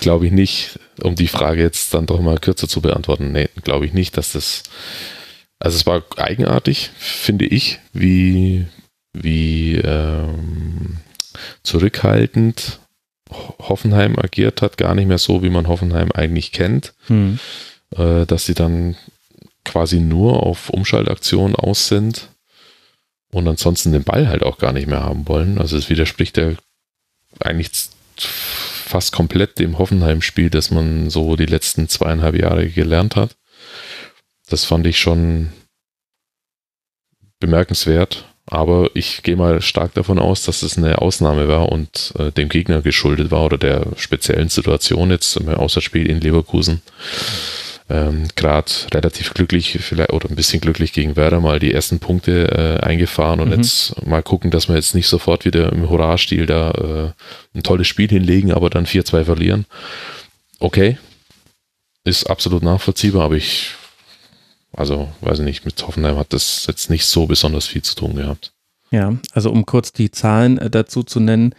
glaube 0.00 0.26
ich 0.26 0.32
nicht. 0.32 0.78
Um 1.02 1.14
die 1.14 1.28
Frage 1.28 1.62
jetzt 1.62 1.94
dann 1.94 2.04
doch 2.04 2.20
mal 2.20 2.38
kürzer 2.38 2.68
zu 2.68 2.82
beantworten, 2.82 3.32
nee, 3.32 3.48
glaube 3.64 3.86
ich 3.86 3.94
nicht, 3.94 4.18
dass 4.18 4.32
das, 4.32 4.64
also 5.58 5.76
es 5.76 5.86
war 5.86 6.02
eigenartig, 6.18 6.90
finde 6.98 7.46
ich, 7.46 7.78
wie, 7.94 8.66
wie 9.14 9.76
ähm, 9.76 10.98
zurückhaltend 11.62 12.80
Hoffenheim 13.30 14.18
agiert 14.18 14.62
hat, 14.62 14.76
gar 14.76 14.94
nicht 14.94 15.06
mehr 15.06 15.18
so, 15.18 15.42
wie 15.42 15.50
man 15.50 15.68
Hoffenheim 15.68 16.10
eigentlich 16.12 16.52
kennt. 16.52 16.94
Hm. 17.06 17.38
Äh, 17.96 18.26
dass 18.26 18.46
sie 18.46 18.54
dann 18.54 18.96
quasi 19.64 20.00
nur 20.00 20.42
auf 20.44 20.70
Umschaltaktionen 20.70 21.54
aus 21.54 21.88
sind 21.88 22.28
und 23.30 23.46
ansonsten 23.46 23.92
den 23.92 24.04
Ball 24.04 24.28
halt 24.28 24.42
auch 24.42 24.58
gar 24.58 24.72
nicht 24.72 24.86
mehr 24.86 25.02
haben 25.02 25.28
wollen. 25.28 25.58
Also 25.58 25.76
es 25.76 25.90
widerspricht 25.90 26.36
ja 26.36 26.52
eigentlich 27.40 27.70
fast 28.16 29.12
komplett 29.12 29.58
dem 29.58 29.78
Hoffenheim-Spiel, 29.78 30.50
das 30.50 30.70
man 30.70 31.10
so 31.10 31.36
die 31.36 31.46
letzten 31.46 31.88
zweieinhalb 31.88 32.36
Jahre 32.36 32.68
gelernt 32.68 33.16
hat. 33.16 33.36
Das 34.48 34.64
fand 34.64 34.86
ich 34.86 34.98
schon 34.98 35.52
bemerkenswert. 37.38 38.24
Aber 38.50 38.90
ich 38.94 39.22
gehe 39.22 39.36
mal 39.36 39.62
stark 39.62 39.94
davon 39.94 40.18
aus, 40.18 40.42
dass 40.42 40.62
es 40.62 40.76
eine 40.76 41.00
Ausnahme 41.00 41.48
war 41.48 41.70
und 41.70 42.12
äh, 42.18 42.32
dem 42.32 42.48
Gegner 42.48 42.82
geschuldet 42.82 43.30
war 43.30 43.44
oder 43.44 43.58
der 43.58 43.86
speziellen 43.96 44.48
Situation 44.48 45.10
jetzt 45.10 45.36
im 45.36 45.48
Außerspiel 45.48 46.10
in 46.10 46.20
Leverkusen 46.20 46.82
ähm, 47.90 48.28
gerade 48.36 48.70
relativ 48.94 49.34
glücklich, 49.34 49.78
vielleicht 49.80 50.12
oder 50.12 50.30
ein 50.30 50.36
bisschen 50.36 50.60
glücklich 50.60 50.92
gegen 50.92 51.16
Werder 51.16 51.40
mal 51.40 51.58
die 51.58 51.72
ersten 51.72 51.98
Punkte 51.98 52.78
äh, 52.80 52.84
eingefahren 52.86 53.40
und 53.40 53.48
mhm. 53.48 53.56
jetzt 53.56 54.06
mal 54.06 54.22
gucken, 54.22 54.50
dass 54.50 54.68
wir 54.68 54.76
jetzt 54.76 54.94
nicht 54.94 55.08
sofort 55.08 55.44
wieder 55.44 55.72
im 55.72 55.90
Hurra-Stil 55.90 56.46
da 56.46 56.70
äh, 56.70 57.58
ein 57.58 57.64
tolles 57.64 57.88
Spiel 57.88 58.08
hinlegen, 58.08 58.52
aber 58.52 58.70
dann 58.70 58.86
4-2 58.86 59.24
verlieren. 59.24 59.66
Okay, 60.60 60.98
ist 62.04 62.30
absolut 62.30 62.62
nachvollziehbar, 62.62 63.24
aber 63.24 63.34
ich, 63.34 63.72
also 64.80 65.08
weiß 65.20 65.38
ich 65.38 65.44
nicht, 65.44 65.64
mit 65.64 65.86
Hoffenheim 65.86 66.16
hat 66.16 66.32
das 66.32 66.64
jetzt 66.66 66.90
nicht 66.90 67.04
so 67.06 67.26
besonders 67.26 67.66
viel 67.66 67.82
zu 67.82 67.94
tun 67.94 68.16
gehabt. 68.16 68.52
Ja, 68.90 69.14
also 69.32 69.52
um 69.52 69.66
kurz 69.66 69.92
die 69.92 70.10
Zahlen 70.10 70.58
äh, 70.58 70.68
dazu 70.68 71.04
zu 71.04 71.20
nennen, 71.20 71.54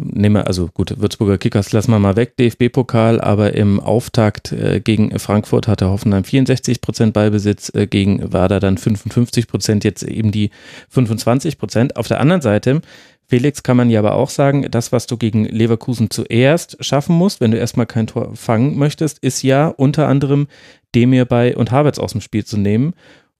nehmen 0.00 0.36
wir, 0.36 0.46
also 0.48 0.66
gut, 0.66 1.00
Würzburger 1.00 1.38
Kickers 1.38 1.70
lassen 1.72 1.92
wir 1.92 2.00
mal 2.00 2.16
weg, 2.16 2.36
DFB-Pokal, 2.36 3.20
aber 3.20 3.54
im 3.54 3.78
Auftakt 3.78 4.50
äh, 4.50 4.80
gegen 4.80 5.16
Frankfurt 5.18 5.68
hatte 5.68 5.90
Hoffenheim 5.90 6.24
64 6.24 6.80
Prozent 6.80 7.12
Ballbesitz, 7.12 7.72
äh, 7.74 7.86
gegen 7.86 8.32
Werder 8.32 8.58
dann 8.58 8.78
55 8.78 9.46
Prozent, 9.46 9.84
jetzt 9.84 10.02
eben 10.02 10.32
die 10.32 10.50
25 10.88 11.58
Prozent. 11.58 11.96
Auf 11.96 12.08
der 12.08 12.20
anderen 12.20 12.42
Seite, 12.42 12.80
Felix, 13.32 13.62
kann 13.62 13.78
man 13.78 13.88
ja 13.88 13.98
aber 13.98 14.14
auch 14.14 14.28
sagen, 14.28 14.66
das, 14.70 14.92
was 14.92 15.06
du 15.06 15.16
gegen 15.16 15.46
Leverkusen 15.46 16.10
zuerst 16.10 16.76
schaffen 16.84 17.16
musst, 17.16 17.40
wenn 17.40 17.50
du 17.50 17.56
erstmal 17.56 17.86
kein 17.86 18.06
Tor 18.06 18.36
fangen 18.36 18.76
möchtest, 18.76 19.20
ist 19.20 19.42
ja 19.42 19.68
unter 19.68 20.06
anderem 20.06 20.48
Demir 20.94 21.24
bei 21.24 21.56
und 21.56 21.70
Havertz 21.70 21.98
aus 21.98 22.12
dem 22.12 22.20
Spiel 22.20 22.44
zu 22.44 22.58
nehmen 22.58 22.92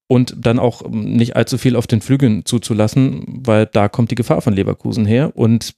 und 0.06 0.34
dann 0.38 0.58
auch 0.58 0.88
nicht 0.88 1.36
allzu 1.36 1.58
viel 1.58 1.76
auf 1.76 1.86
den 1.86 2.00
Flügeln 2.00 2.46
zuzulassen, 2.46 3.42
weil 3.44 3.66
da 3.66 3.90
kommt 3.90 4.10
die 4.10 4.14
Gefahr 4.14 4.40
von 4.40 4.54
Leverkusen 4.54 5.04
her. 5.04 5.32
Und 5.34 5.74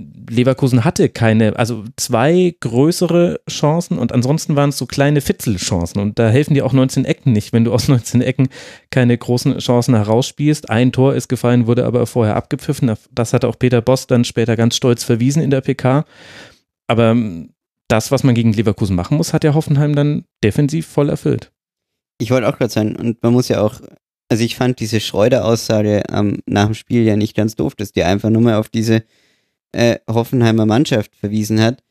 Leverkusen 0.00 0.84
hatte 0.84 1.08
keine, 1.08 1.58
also 1.58 1.84
zwei 1.96 2.54
größere 2.60 3.40
Chancen 3.50 3.98
und 3.98 4.12
ansonsten 4.12 4.54
waren 4.54 4.70
es 4.70 4.78
so 4.78 4.86
kleine 4.86 5.20
Fitzelchancen 5.20 6.00
und 6.00 6.18
da 6.20 6.28
helfen 6.28 6.54
dir 6.54 6.64
auch 6.64 6.72
19 6.72 7.04
Ecken 7.04 7.32
nicht, 7.32 7.52
wenn 7.52 7.64
du 7.64 7.72
aus 7.72 7.88
19 7.88 8.20
Ecken 8.20 8.48
keine 8.90 9.18
großen 9.18 9.58
Chancen 9.58 9.94
herausspielst. 9.94 10.70
Ein 10.70 10.92
Tor 10.92 11.14
ist 11.14 11.28
gefallen, 11.28 11.66
wurde 11.66 11.84
aber 11.84 12.06
vorher 12.06 12.36
abgepfiffen. 12.36 12.94
Das 13.12 13.32
hat 13.32 13.44
auch 13.44 13.58
Peter 13.58 13.80
Boss 13.80 14.06
dann 14.06 14.24
später 14.24 14.56
ganz 14.56 14.76
stolz 14.76 15.02
verwiesen 15.02 15.42
in 15.42 15.50
der 15.50 15.62
PK. 15.62 16.04
Aber 16.86 17.16
das, 17.88 18.12
was 18.12 18.22
man 18.22 18.34
gegen 18.34 18.52
Leverkusen 18.52 18.94
machen 18.94 19.16
muss, 19.16 19.32
hat 19.32 19.44
ja 19.44 19.54
Hoffenheim 19.54 19.96
dann 19.96 20.24
defensiv 20.44 20.86
voll 20.86 21.08
erfüllt. 21.08 21.50
Ich 22.20 22.30
wollte 22.30 22.48
auch 22.48 22.56
gerade 22.56 22.72
sagen, 22.72 22.96
und 22.96 23.22
man 23.22 23.32
muss 23.32 23.48
ja 23.48 23.60
auch, 23.62 23.80
also 24.28 24.44
ich 24.44 24.56
fand 24.56 24.78
diese 24.80 25.00
Schreuder-Aussage 25.00 26.02
ähm, 26.10 26.40
nach 26.46 26.66
dem 26.66 26.74
Spiel 26.74 27.02
ja 27.02 27.16
nicht 27.16 27.34
ganz 27.34 27.56
doof, 27.56 27.74
dass 27.74 27.92
die 27.92 28.04
einfach 28.04 28.30
nur 28.30 28.42
mal 28.42 28.56
auf 28.56 28.68
diese 28.68 29.04
äh, 29.72 29.98
Hoffenheimer 30.08 30.66
Mannschaft 30.66 31.14
verwiesen 31.16 31.60
hat, 31.60 31.82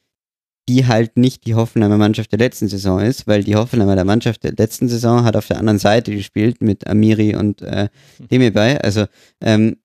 die 0.69 0.85
halt 0.85 1.17
nicht 1.17 1.45
die 1.45 1.55
Hoffenheimer 1.55 1.97
Mannschaft 1.97 2.31
der 2.31 2.39
letzten 2.39 2.67
Saison 2.67 2.99
ist, 2.99 3.27
weil 3.27 3.43
die 3.43 3.55
Hoffenheimer 3.55 3.95
der 3.95 4.05
Mannschaft 4.05 4.43
der 4.43 4.53
letzten 4.53 4.89
Saison 4.89 5.23
hat 5.23 5.35
auf 5.35 5.47
der 5.47 5.57
anderen 5.57 5.79
Seite 5.79 6.13
gespielt 6.13 6.61
mit 6.61 6.87
Amiri 6.87 7.35
und 7.35 7.61
äh, 7.61 7.87
Demirbay. 8.31 8.77
Also 8.77 9.05
ähm, 9.41 9.77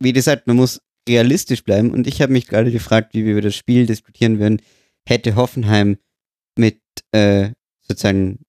wie 0.00 0.12
gesagt, 0.12 0.46
man 0.46 0.56
muss 0.56 0.80
realistisch 1.08 1.64
bleiben. 1.64 1.90
Und 1.90 2.06
ich 2.06 2.22
habe 2.22 2.32
mich 2.32 2.46
gerade 2.46 2.70
gefragt, 2.70 3.14
wie 3.14 3.24
wir 3.24 3.32
über 3.32 3.42
das 3.42 3.54
Spiel 3.54 3.86
diskutieren 3.86 4.38
würden, 4.38 4.62
hätte 5.06 5.36
Hoffenheim 5.36 5.98
mit 6.56 6.80
äh, 7.12 7.50
sozusagen 7.82 8.40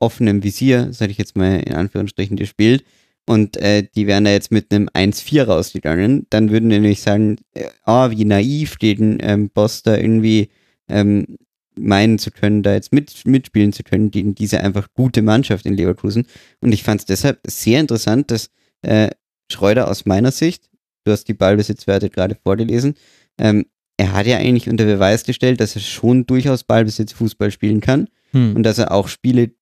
offenem 0.00 0.42
Visier, 0.42 0.92
sage 0.92 1.12
ich 1.12 1.18
jetzt 1.18 1.36
mal 1.36 1.60
in 1.60 1.74
Anführungsstrichen, 1.74 2.36
gespielt, 2.36 2.84
und 3.26 3.56
äh, 3.56 3.86
die 3.94 4.06
wären 4.06 4.24
da 4.24 4.30
jetzt 4.30 4.52
mit 4.52 4.72
einem 4.72 4.88
1-4 4.88 5.44
rausgegangen, 5.44 6.26
dann 6.30 6.50
würden 6.50 6.70
die 6.70 6.78
nämlich 6.78 7.00
sagen, 7.00 7.36
äh, 7.54 7.68
oh, 7.84 8.10
wie 8.10 8.24
naiv 8.24 8.76
den 8.76 9.18
ähm, 9.20 9.50
Boss 9.50 9.82
da 9.82 9.96
irgendwie 9.96 10.50
ähm, 10.88 11.36
meinen 11.78 12.18
zu 12.18 12.30
können, 12.30 12.62
da 12.62 12.72
jetzt 12.72 12.92
mit, 12.92 13.26
mitspielen 13.26 13.72
zu 13.72 13.82
können 13.82 14.10
gegen 14.10 14.34
diese 14.34 14.60
einfach 14.60 14.88
gute 14.94 15.22
Mannschaft 15.22 15.66
in 15.66 15.74
Leverkusen. 15.74 16.26
Und 16.60 16.72
ich 16.72 16.82
fand 16.82 17.00
es 17.00 17.06
deshalb 17.06 17.40
sehr 17.46 17.80
interessant, 17.80 18.30
dass 18.30 18.50
äh, 18.82 19.10
Schreuder 19.50 19.88
aus 19.90 20.06
meiner 20.06 20.30
Sicht, 20.30 20.70
du 21.04 21.12
hast 21.12 21.24
die 21.24 21.34
Ballbesitzwerte 21.34 22.10
gerade 22.10 22.36
vorgelesen, 22.36 22.94
ähm, 23.38 23.66
er 23.98 24.12
hat 24.12 24.26
ja 24.26 24.36
eigentlich 24.36 24.68
unter 24.68 24.84
Beweis 24.84 25.24
gestellt, 25.24 25.60
dass 25.60 25.74
er 25.74 25.80
schon 25.80 26.26
durchaus 26.26 26.64
Ballbesitz 26.64 27.12
Fußball 27.12 27.50
spielen 27.50 27.80
kann 27.80 28.08
hm. 28.32 28.54
und 28.54 28.62
dass 28.62 28.78
er 28.78 28.92
auch 28.92 29.08
Spiele 29.08 29.52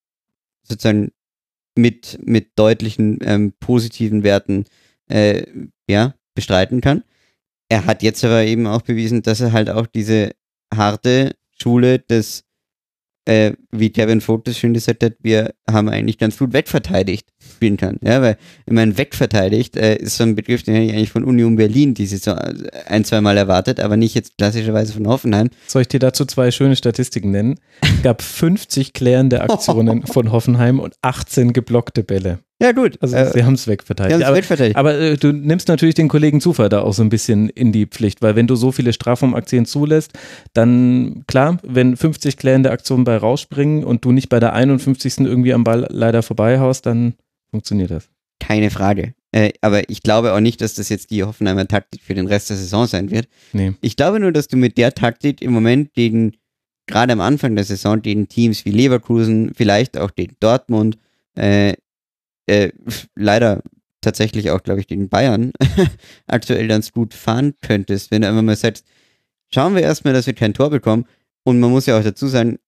sozusagen 0.63 1.13
mit, 1.75 2.19
mit 2.25 2.59
deutlichen 2.59 3.19
ähm, 3.23 3.53
positiven 3.59 4.23
Werten 4.23 4.65
äh, 5.09 5.45
ja, 5.89 6.15
bestreiten 6.35 6.81
kann. 6.81 7.05
Er 7.69 7.87
hat 7.87 8.03
jetzt 8.03 8.25
aber 8.25 8.45
eben 8.45 8.67
auch 8.67 8.83
bewiesen, 8.83 9.23
dass 9.23 9.41
er 9.41 9.53
halt 9.53 9.71
auch 9.71 9.87
diese 9.87 10.31
harte 10.73 11.35
Schule 11.51 11.99
des 11.99 12.45
äh, 13.27 13.53
wie 13.71 13.91
Kevin 13.91 14.23
das 14.45 14.59
schön 14.59 14.75
gesagt 14.75 15.03
hat, 15.03 15.15
wir 15.21 15.55
haben 15.71 15.89
eigentlich 15.89 16.19
ganz 16.19 16.39
gut 16.39 16.53
wegverteidigt 16.53 17.29
spielen 17.55 17.77
kann. 17.77 17.99
Ja, 18.03 18.21
weil, 18.21 18.37
ich 18.67 18.73
meine, 18.73 18.97
wegverteidigt 18.99 19.77
äh, 19.77 19.97
ist 19.97 20.17
so 20.17 20.25
ein 20.25 20.35
Begriff, 20.35 20.63
den 20.63 20.75
hätte 20.75 20.87
ich 20.87 20.93
eigentlich 20.93 21.11
von 21.11 21.25
Union 21.25 21.57
Berlin 21.57 21.95
die 21.95 22.07
Saison 22.07 22.39
ein, 22.87 23.05
zwei 23.05 23.21
Mal 23.21 23.37
erwartet, 23.37 23.81
aber 23.81 23.97
nicht 23.97 24.15
jetzt 24.15 24.37
klassischerweise 24.37 24.93
von 24.93 25.07
Hoffenheim. 25.07 25.51
Soll 25.67 25.83
ich 25.83 25.89
dir 25.89 26.01
dazu 26.01 26.25
zwei 26.25 26.51
schöne 26.51 26.77
Statistiken 26.77 27.31
nennen? 27.31 27.57
Es 27.81 28.03
gab 28.03 28.23
50 28.23 28.93
klärende 28.93 29.41
Aktionen 29.41 30.07
von 30.07 30.31
Hoffenheim 30.31 30.81
und 30.81 30.95
18 31.03 31.53
geblockte 31.53 32.03
Bälle. 32.03 32.41
Ja, 32.65 32.73
gut. 32.73 32.97
Also 33.03 33.15
äh, 33.15 33.31
sie 33.31 33.45
haben 33.45 33.53
es 33.53 33.69
wegverteidigt. 33.69 34.25
aber, 34.25 34.37
wegverteidigt. 34.37 34.77
aber 34.77 34.99
äh, 34.99 35.17
du 35.19 35.33
nimmst 35.33 35.69
natürlich 35.69 35.95
den 35.95 36.09
Kollegen 36.09 36.41
Zufall 36.41 36.71
da 36.71 36.81
auch 36.81 36.95
so 36.95 37.03
ein 37.03 37.11
bisschen 37.11 37.51
in 37.51 37.73
die 37.73 37.85
Pflicht, 37.85 38.23
weil 38.23 38.37
wenn 38.37 38.47
du 38.47 38.57
so 38.57 38.73
viele 38.73 38.95
Strafraumaktionen 38.95 39.67
zulässt, 39.67 40.13
dann 40.55 41.25
klar, 41.27 41.59
wenn 41.63 41.95
50 41.95 42.39
klärende 42.39 42.71
Aktionen 42.71 43.05
bei 43.05 43.19
rausspringen 43.19 43.85
und 43.85 44.07
du 44.07 44.13
nicht 44.13 44.31
bei 44.31 44.41
der 44.41 44.55
51. 44.55 45.19
irgendwie 45.19 45.53
am 45.53 45.63
Ball 45.63 45.87
leider 45.91 46.23
vorbeihaust, 46.23 46.87
dann 46.87 47.13
funktioniert 47.51 47.91
das. 47.91 48.09
Keine 48.41 48.71
Frage. 48.71 49.13
Äh, 49.33 49.53
aber 49.61 49.91
ich 49.91 50.03
glaube 50.03 50.33
auch 50.33 50.41
nicht, 50.41 50.63
dass 50.63 50.73
das 50.73 50.89
jetzt 50.89 51.11
die 51.11 51.23
Hoffenheimer 51.23 51.69
Taktik 51.69 52.03
für 52.03 52.15
den 52.15 52.27
Rest 52.27 52.49
der 52.49 52.57
Saison 52.57 52.87
sein 52.87 53.11
wird. 53.11 53.29
Nee. 53.53 53.75
Ich 53.83 53.97
glaube 53.97 54.21
nur, 54.21 54.33
dass 54.33 54.49
du 54.49 54.57
mit 54.57 54.79
der 54.79 54.95
Taktik 54.95 55.43
im 55.43 55.53
Moment 55.53 55.93
gegen, 55.93 56.33
gerade 56.87 57.13
am 57.13 57.21
Anfang 57.21 57.57
der 57.57 57.65
Saison, 57.65 58.01
den 58.01 58.29
Teams 58.29 58.65
wie 58.65 58.71
Leverkusen, 58.71 59.53
vielleicht 59.55 59.99
auch 59.99 60.11
den 60.11 60.33
Dortmund, 60.41 60.97
äh, 61.35 61.75
äh, 62.47 62.71
leider 63.15 63.63
tatsächlich 64.01 64.51
auch, 64.51 64.63
glaube 64.63 64.81
ich, 64.81 64.87
den 64.87 65.09
Bayern 65.09 65.53
aktuell 66.27 66.69
ganz 66.69 66.93
gut 66.93 67.15
fahren 67.15 67.55
könntest, 67.63 68.11
wenn 68.11 68.23
du 68.23 68.29
einfach 68.29 68.43
mal 68.43 68.57
sagst, 68.57 68.87
schauen 69.53 69.75
wir 69.75 69.83
erstmal, 69.83 70.13
dass 70.13 70.27
wir 70.27 70.35
kein 70.35 70.55
Tor 70.55 70.71
bekommen. 70.71 71.07
Und 71.45 71.61
man 71.61 71.71
muss 71.71 71.87
ja 71.87 71.99
auch 71.99 72.03
dazu 72.03 72.27
sagen, 72.27 72.59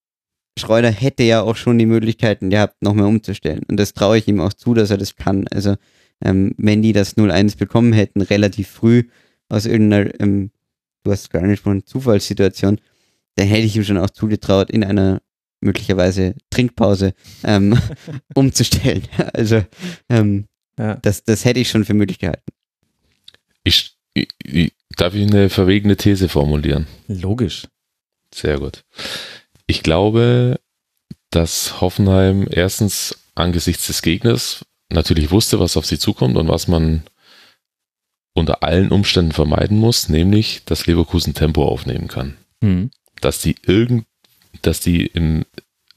Schreuder 0.58 0.90
hätte 0.90 1.22
ja 1.22 1.42
auch 1.42 1.56
schon 1.56 1.78
die 1.78 1.86
Möglichkeiten 1.86 2.48
gehabt, 2.48 2.76
noch 2.80 2.94
mehr 2.94 3.06
umzustellen. 3.06 3.62
Und 3.68 3.78
das 3.78 3.92
traue 3.92 4.18
ich 4.18 4.28
ihm 4.28 4.40
auch 4.40 4.54
zu, 4.54 4.72
dass 4.72 4.90
er 4.90 4.96
das 4.96 5.16
kann. 5.16 5.46
Also 5.48 5.76
ähm, 6.24 6.54
wenn 6.56 6.80
die 6.82 6.92
das 6.92 7.16
0-1 7.16 7.58
bekommen 7.58 7.92
hätten, 7.92 8.22
relativ 8.22 8.68
früh 8.68 9.04
aus 9.48 9.66
irgendeiner, 9.66 10.18
ähm, 10.20 10.50
du 11.04 11.12
hast 11.12 11.30
gar 11.30 11.42
nicht 11.42 11.62
von 11.62 11.84
Zufallssituation, 11.84 12.80
dann 13.36 13.46
hätte 13.46 13.66
ich 13.66 13.76
ihm 13.76 13.84
schon 13.84 13.98
auch 13.98 14.10
zugetraut, 14.10 14.70
in 14.70 14.82
einer 14.82 15.20
möglicherweise 15.60 16.34
Trinkpause 16.50 17.14
ähm, 17.44 17.78
umzustellen. 18.34 19.02
Also 19.32 19.64
ähm, 20.08 20.46
ja. 20.78 20.96
das, 20.96 21.24
das 21.24 21.44
hätte 21.44 21.60
ich 21.60 21.68
schon 21.68 21.84
für 21.84 21.94
möglich 21.94 22.18
gehalten. 22.18 22.52
Ich, 23.64 23.96
ich, 24.14 24.28
ich, 24.44 24.72
darf 24.96 25.14
ich 25.14 25.26
eine 25.26 25.50
verwegene 25.50 25.96
These 25.96 26.28
formulieren? 26.28 26.86
Logisch. 27.08 27.66
Sehr 28.34 28.58
gut. 28.58 28.84
Ich 29.66 29.82
glaube, 29.82 30.60
dass 31.30 31.80
Hoffenheim 31.80 32.46
erstens 32.50 33.18
angesichts 33.34 33.86
des 33.88 34.02
Gegners 34.02 34.64
natürlich 34.90 35.30
wusste, 35.30 35.58
was 35.58 35.76
auf 35.76 35.86
sie 35.86 35.98
zukommt 35.98 36.36
und 36.36 36.48
was 36.48 36.68
man 36.68 37.02
unter 38.34 38.62
allen 38.62 38.90
Umständen 38.90 39.32
vermeiden 39.32 39.78
muss, 39.78 40.08
nämlich, 40.08 40.62
dass 40.66 40.86
Leverkusen 40.86 41.34
Tempo 41.34 41.66
aufnehmen 41.66 42.08
kann. 42.08 42.36
Mhm. 42.60 42.90
Dass 43.20 43.40
die 43.40 43.56
irgend, 43.62 44.06
dass 44.62 44.80
die 44.80 45.06
im, 45.06 45.44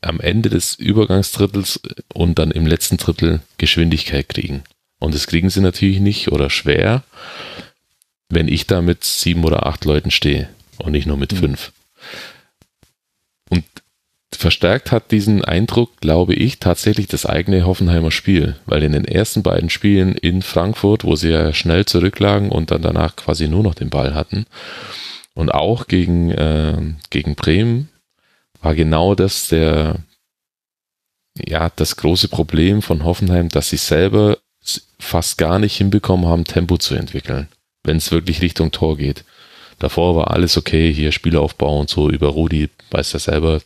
am 0.01 0.19
Ende 0.19 0.49
des 0.49 0.75
Übergangsdrittels 0.75 1.81
und 2.13 2.39
dann 2.39 2.51
im 2.51 2.65
letzten 2.65 2.97
Drittel 2.97 3.41
Geschwindigkeit 3.57 4.29
kriegen. 4.29 4.63
Und 4.99 5.13
das 5.13 5.27
kriegen 5.27 5.49
sie 5.49 5.61
natürlich 5.61 5.99
nicht 5.99 6.31
oder 6.31 6.49
schwer, 6.49 7.03
wenn 8.29 8.47
ich 8.47 8.67
da 8.67 8.81
mit 8.81 9.03
sieben 9.03 9.43
oder 9.43 9.65
acht 9.65 9.85
Leuten 9.85 10.11
stehe 10.11 10.49
und 10.77 10.91
nicht 10.91 11.07
nur 11.07 11.17
mit 11.17 11.33
mhm. 11.33 11.37
fünf. 11.37 11.71
Und 13.49 13.63
verstärkt 14.35 14.91
hat 14.91 15.11
diesen 15.11 15.43
Eindruck, 15.43 15.99
glaube 15.99 16.33
ich, 16.33 16.59
tatsächlich 16.59 17.07
das 17.07 17.25
eigene 17.25 17.65
Hoffenheimer 17.65 18.11
Spiel, 18.11 18.55
weil 18.65 18.83
in 18.83 18.93
den 18.93 19.05
ersten 19.05 19.43
beiden 19.43 19.69
Spielen 19.69 20.15
in 20.15 20.41
Frankfurt, 20.41 21.03
wo 21.03 21.15
sie 21.15 21.29
ja 21.29 21.53
schnell 21.53 21.85
zurücklagen 21.85 22.49
und 22.49 22.71
dann 22.71 22.81
danach 22.81 23.15
quasi 23.15 23.47
nur 23.47 23.63
noch 23.63 23.75
den 23.75 23.89
Ball 23.89 24.13
hatten, 24.13 24.45
und 25.33 25.53
auch 25.53 25.87
gegen, 25.87 26.31
äh, 26.31 26.77
gegen 27.09 27.35
Bremen, 27.35 27.89
war 28.61 28.75
genau 28.75 29.15
das 29.15 29.47
der, 29.47 29.97
ja, 31.37 31.69
das 31.75 31.95
große 31.95 32.27
Problem 32.27 32.81
von 32.81 33.03
Hoffenheim, 33.03 33.49
dass 33.49 33.69
sie 33.69 33.77
selber 33.77 34.37
fast 34.99 35.37
gar 35.37 35.59
nicht 35.59 35.77
hinbekommen 35.77 36.27
haben, 36.27 36.43
Tempo 36.43 36.77
zu 36.77 36.95
entwickeln, 36.95 37.47
wenn 37.83 37.97
es 37.97 38.11
wirklich 38.11 38.41
Richtung 38.41 38.71
Tor 38.71 38.97
geht. 38.97 39.23
Davor 39.79 40.15
war 40.15 40.31
alles 40.31 40.57
okay, 40.57 40.93
hier 40.93 41.11
Spielaufbau 41.11 41.79
und 41.79 41.89
so 41.89 42.09
über 42.09 42.27
Rudi, 42.27 42.69
weiß 42.91 43.13
er 43.13 43.19
selber, 43.21 43.61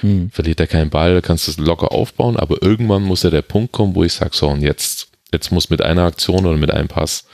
hm. 0.00 0.30
Verliert 0.30 0.60
er 0.60 0.66
keinen 0.66 0.90
Ball, 0.90 1.20
kannst 1.22 1.46
du 1.46 1.50
es 1.50 1.58
locker 1.58 1.92
aufbauen, 1.92 2.36
aber 2.36 2.62
irgendwann 2.62 3.02
muss 3.02 3.22
ja 3.22 3.30
der 3.30 3.42
Punkt 3.42 3.72
kommen, 3.72 3.94
wo 3.94 4.04
ich 4.04 4.12
sage, 4.12 4.34
so, 4.34 4.48
und 4.48 4.62
jetzt, 4.62 5.08
jetzt 5.32 5.50
muss 5.50 5.70
mit 5.70 5.82
einer 5.82 6.04
Aktion 6.04 6.46
oder 6.46 6.56
mit 6.56 6.70
einem 6.70 6.88
Pass, 6.88 7.26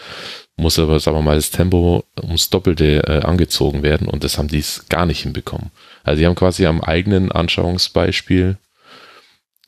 muss 0.56 0.78
aber, 0.78 1.00
sagen 1.00 1.18
wir 1.18 1.22
mal, 1.22 1.36
das 1.36 1.50
Tempo 1.50 2.04
ums 2.22 2.50
Doppelte 2.50 3.02
äh, 3.06 3.20
angezogen 3.24 3.82
werden 3.82 4.08
und 4.08 4.24
das 4.24 4.38
haben 4.38 4.48
die 4.48 4.64
gar 4.88 5.06
nicht 5.06 5.22
hinbekommen. 5.22 5.70
Also 6.04 6.20
die 6.20 6.26
haben 6.26 6.34
quasi 6.34 6.66
am 6.66 6.80
eigenen 6.80 7.32
Anschauungsbeispiel 7.32 8.58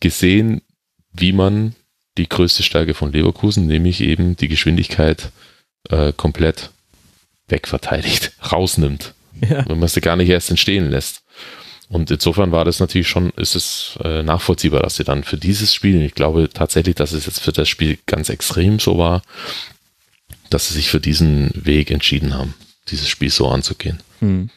gesehen, 0.01 0.62
wie 1.12 1.32
man 1.32 1.74
die 2.18 2.28
größte 2.28 2.62
Stärke 2.62 2.95
von 2.95 3.12
Leverkusen, 3.12 3.66
nämlich 3.66 4.01
eben 4.01 4.37
die 4.37 4.49
Geschwindigkeit, 4.49 5.30
äh, 5.89 6.12
komplett 6.12 6.70
wegverteidigt, 7.49 8.32
rausnimmt. 8.53 9.14
Ja. 9.41 9.68
Wenn 9.68 9.78
man 9.78 9.89
sie 9.89 10.01
gar 10.01 10.16
nicht 10.16 10.28
erst 10.28 10.51
entstehen 10.51 10.91
lässt. 10.91 11.22
Und 11.89 12.11
insofern 12.11 12.53
war 12.53 12.64
das 12.64 12.80
natürlich 12.80 13.09
schon, 13.09 13.30
ist 13.37 13.55
es 13.55 13.99
äh, 14.03 14.22
nachvollziehbar, 14.22 14.82
dass 14.82 14.97
sie 14.97 15.05
dann 15.05 15.24
für 15.24 15.37
dieses 15.37 15.74
Spiel, 15.74 16.03
ich 16.03 16.14
glaube 16.14 16.49
tatsächlich, 16.53 16.97
dass 16.97 17.12
es 17.12 17.26
jetzt 17.26 17.41
für 17.41 17.53
das 17.53 17.68
Spiel 17.68 17.99
ganz 18.07 18.28
extrem 18.28 18.80
so 18.80 18.99
war, 18.99 19.22
dass 20.51 20.68
sie 20.68 20.74
sich 20.74 20.91
für 20.91 21.01
diesen 21.01 21.51
Weg 21.55 21.91
entschieden 21.91 22.34
haben, 22.34 22.55
dieses 22.89 23.09
Spiel 23.09 23.30
so 23.30 23.49
anzugehen. 23.49 24.01
Hm. 24.18 24.51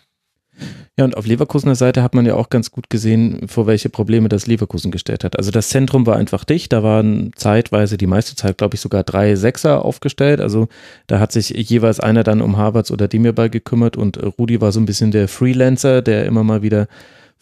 Ja, 0.97 1.05
und 1.05 1.15
auf 1.15 1.25
Leverkusener 1.25 1.75
Seite 1.75 2.03
hat 2.03 2.13
man 2.13 2.25
ja 2.25 2.35
auch 2.35 2.49
ganz 2.49 2.71
gut 2.71 2.89
gesehen, 2.89 3.47
vor 3.47 3.67
welche 3.67 3.89
Probleme 3.89 4.27
das 4.27 4.47
Leverkusen 4.47 4.91
gestellt 4.91 5.23
hat. 5.23 5.37
Also 5.37 5.51
das 5.51 5.69
Zentrum 5.69 6.05
war 6.05 6.17
einfach 6.17 6.43
dicht, 6.43 6.73
da 6.73 6.83
waren 6.83 7.31
zeitweise, 7.35 7.97
die 7.97 8.07
meiste 8.07 8.35
Zeit, 8.35 8.57
glaube 8.57 8.75
ich, 8.75 8.81
sogar 8.81 9.03
drei 9.03 9.35
Sechser 9.35 9.85
aufgestellt. 9.85 10.41
Also 10.41 10.67
da 11.07 11.19
hat 11.19 11.31
sich 11.31 11.49
jeweils 11.49 11.99
einer 11.99 12.23
dann 12.23 12.41
um 12.41 12.57
Havertz 12.57 12.91
oder 12.91 13.07
Demirbay 13.07 13.49
gekümmert 13.49 13.95
und 13.95 14.21
Rudi 14.37 14.59
war 14.59 14.71
so 14.71 14.79
ein 14.79 14.85
bisschen 14.85 15.11
der 15.11 15.27
Freelancer, 15.27 16.01
der 16.01 16.25
immer 16.25 16.43
mal 16.43 16.61
wieder 16.61 16.87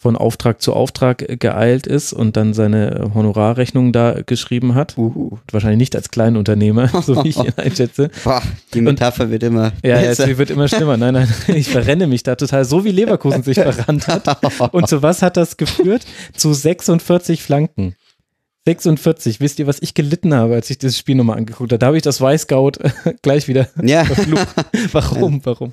von 0.00 0.16
Auftrag 0.16 0.62
zu 0.62 0.74
Auftrag 0.74 1.40
geeilt 1.40 1.88
ist 1.88 2.12
und 2.12 2.36
dann 2.36 2.54
seine 2.54 3.10
Honorarrechnung 3.14 3.92
da 3.92 4.20
geschrieben 4.24 4.76
hat. 4.76 4.96
Uhu. 4.96 5.38
Wahrscheinlich 5.50 5.78
nicht 5.78 5.96
als 5.96 6.10
Kleinunternehmer, 6.10 6.88
so 7.02 7.24
wie 7.24 7.30
ich 7.30 7.36
ihn 7.36 7.52
einschätze. 7.56 8.10
Boah, 8.22 8.40
die 8.74 8.80
Metapher 8.80 9.24
und, 9.24 9.30
wird 9.32 9.42
immer. 9.42 9.72
Ja, 9.82 10.00
ja, 10.00 10.14
sie 10.14 10.38
wird 10.38 10.50
immer 10.50 10.68
schlimmer. 10.68 10.96
Nein, 10.96 11.14
nein, 11.14 11.28
ich 11.48 11.68
verrenne 11.68 12.06
mich 12.06 12.22
da 12.22 12.36
total, 12.36 12.64
so 12.64 12.84
wie 12.84 12.92
Leverkusen 12.92 13.42
sich 13.42 13.58
verrannt 13.58 14.06
hat. 14.06 14.72
Und 14.72 14.88
zu 14.88 15.02
was 15.02 15.20
hat 15.20 15.36
das 15.36 15.56
geführt? 15.56 16.06
Zu 16.36 16.52
46 16.52 17.42
Flanken. 17.42 17.96
46. 18.68 19.40
Wisst 19.40 19.58
ihr, 19.58 19.66
was 19.66 19.80
ich 19.80 19.94
gelitten 19.94 20.34
habe, 20.34 20.54
als 20.54 20.68
ich 20.68 20.76
dieses 20.76 20.98
Spiel 20.98 21.14
nochmal 21.14 21.38
angeguckt 21.38 21.72
habe? 21.72 21.78
Da 21.78 21.86
habe 21.86 21.96
ich 21.96 22.02
das 22.02 22.20
Weißgout 22.20 22.72
gleich 23.22 23.48
wieder 23.48 23.68
ja. 23.82 24.04
verflucht. 24.04 24.48
Warum? 24.92 25.40
Warum? 25.44 25.72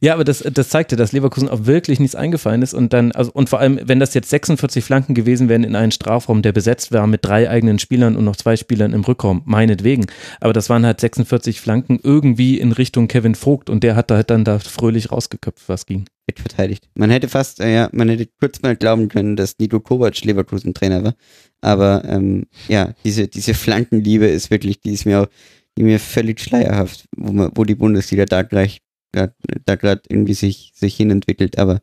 Ja, 0.00 0.12
aber 0.12 0.24
das, 0.24 0.40
das 0.40 0.68
zeigte, 0.68 0.96
dass 0.96 1.12
Leverkusen 1.12 1.48
auch 1.48 1.64
wirklich 1.64 1.98
nichts 1.98 2.14
eingefallen 2.14 2.60
ist 2.60 2.74
und 2.74 2.92
dann, 2.92 3.12
also, 3.12 3.30
und 3.32 3.48
vor 3.48 3.60
allem, 3.60 3.80
wenn 3.82 3.98
das 3.98 4.12
jetzt 4.12 4.28
46 4.28 4.84
Flanken 4.84 5.14
gewesen 5.14 5.48
wären 5.48 5.64
in 5.64 5.74
einen 5.74 5.92
Strafraum, 5.92 6.42
der 6.42 6.52
besetzt 6.52 6.92
war 6.92 7.06
mit 7.06 7.24
drei 7.24 7.48
eigenen 7.48 7.78
Spielern 7.78 8.14
und 8.14 8.24
noch 8.24 8.36
zwei 8.36 8.56
Spielern 8.56 8.92
im 8.92 9.02
Rückraum, 9.02 9.40
meinetwegen. 9.46 10.06
Aber 10.40 10.52
das 10.52 10.68
waren 10.68 10.84
halt 10.84 11.00
46 11.00 11.62
Flanken 11.62 11.98
irgendwie 12.02 12.60
in 12.60 12.72
Richtung 12.72 13.08
Kevin 13.08 13.34
Vogt 13.34 13.70
und 13.70 13.82
der 13.84 13.96
hat 13.96 14.10
da 14.10 14.16
halt 14.16 14.28
dann 14.28 14.44
da 14.44 14.58
fröhlich 14.58 15.12
rausgeköpft, 15.12 15.66
was 15.68 15.86
ging 15.86 16.04
verteidigt. 16.38 16.88
Man 16.94 17.10
hätte 17.10 17.28
fast, 17.28 17.60
äh, 17.60 17.74
ja, 17.74 17.88
man 17.92 18.08
hätte 18.08 18.28
kurz 18.38 18.62
mal 18.62 18.76
glauben 18.76 19.08
können, 19.08 19.36
dass 19.36 19.58
Nito 19.58 19.80
Kovac 19.80 20.22
Leverkusen 20.22 20.74
Trainer 20.74 21.02
war. 21.02 21.14
Aber 21.60 22.04
ähm, 22.06 22.46
ja, 22.68 22.94
diese, 23.04 23.28
diese 23.28 23.54
Flankenliebe 23.54 24.26
ist 24.26 24.50
wirklich, 24.50 24.80
die 24.80 24.92
ist 24.92 25.06
mir 25.06 25.22
auch, 25.22 25.28
die 25.76 25.82
mir 25.82 25.98
völlig 25.98 26.40
schleierhaft, 26.40 27.08
wo, 27.16 27.32
man, 27.32 27.50
wo 27.54 27.64
die 27.64 27.74
Bundesliga 27.74 28.24
da 28.26 28.42
gleich 28.42 28.80
da 29.12 29.74
gerade 29.74 30.02
irgendwie 30.08 30.34
sich, 30.34 30.72
sich 30.74 30.96
hinentwickelt. 30.96 31.58
Aber 31.58 31.80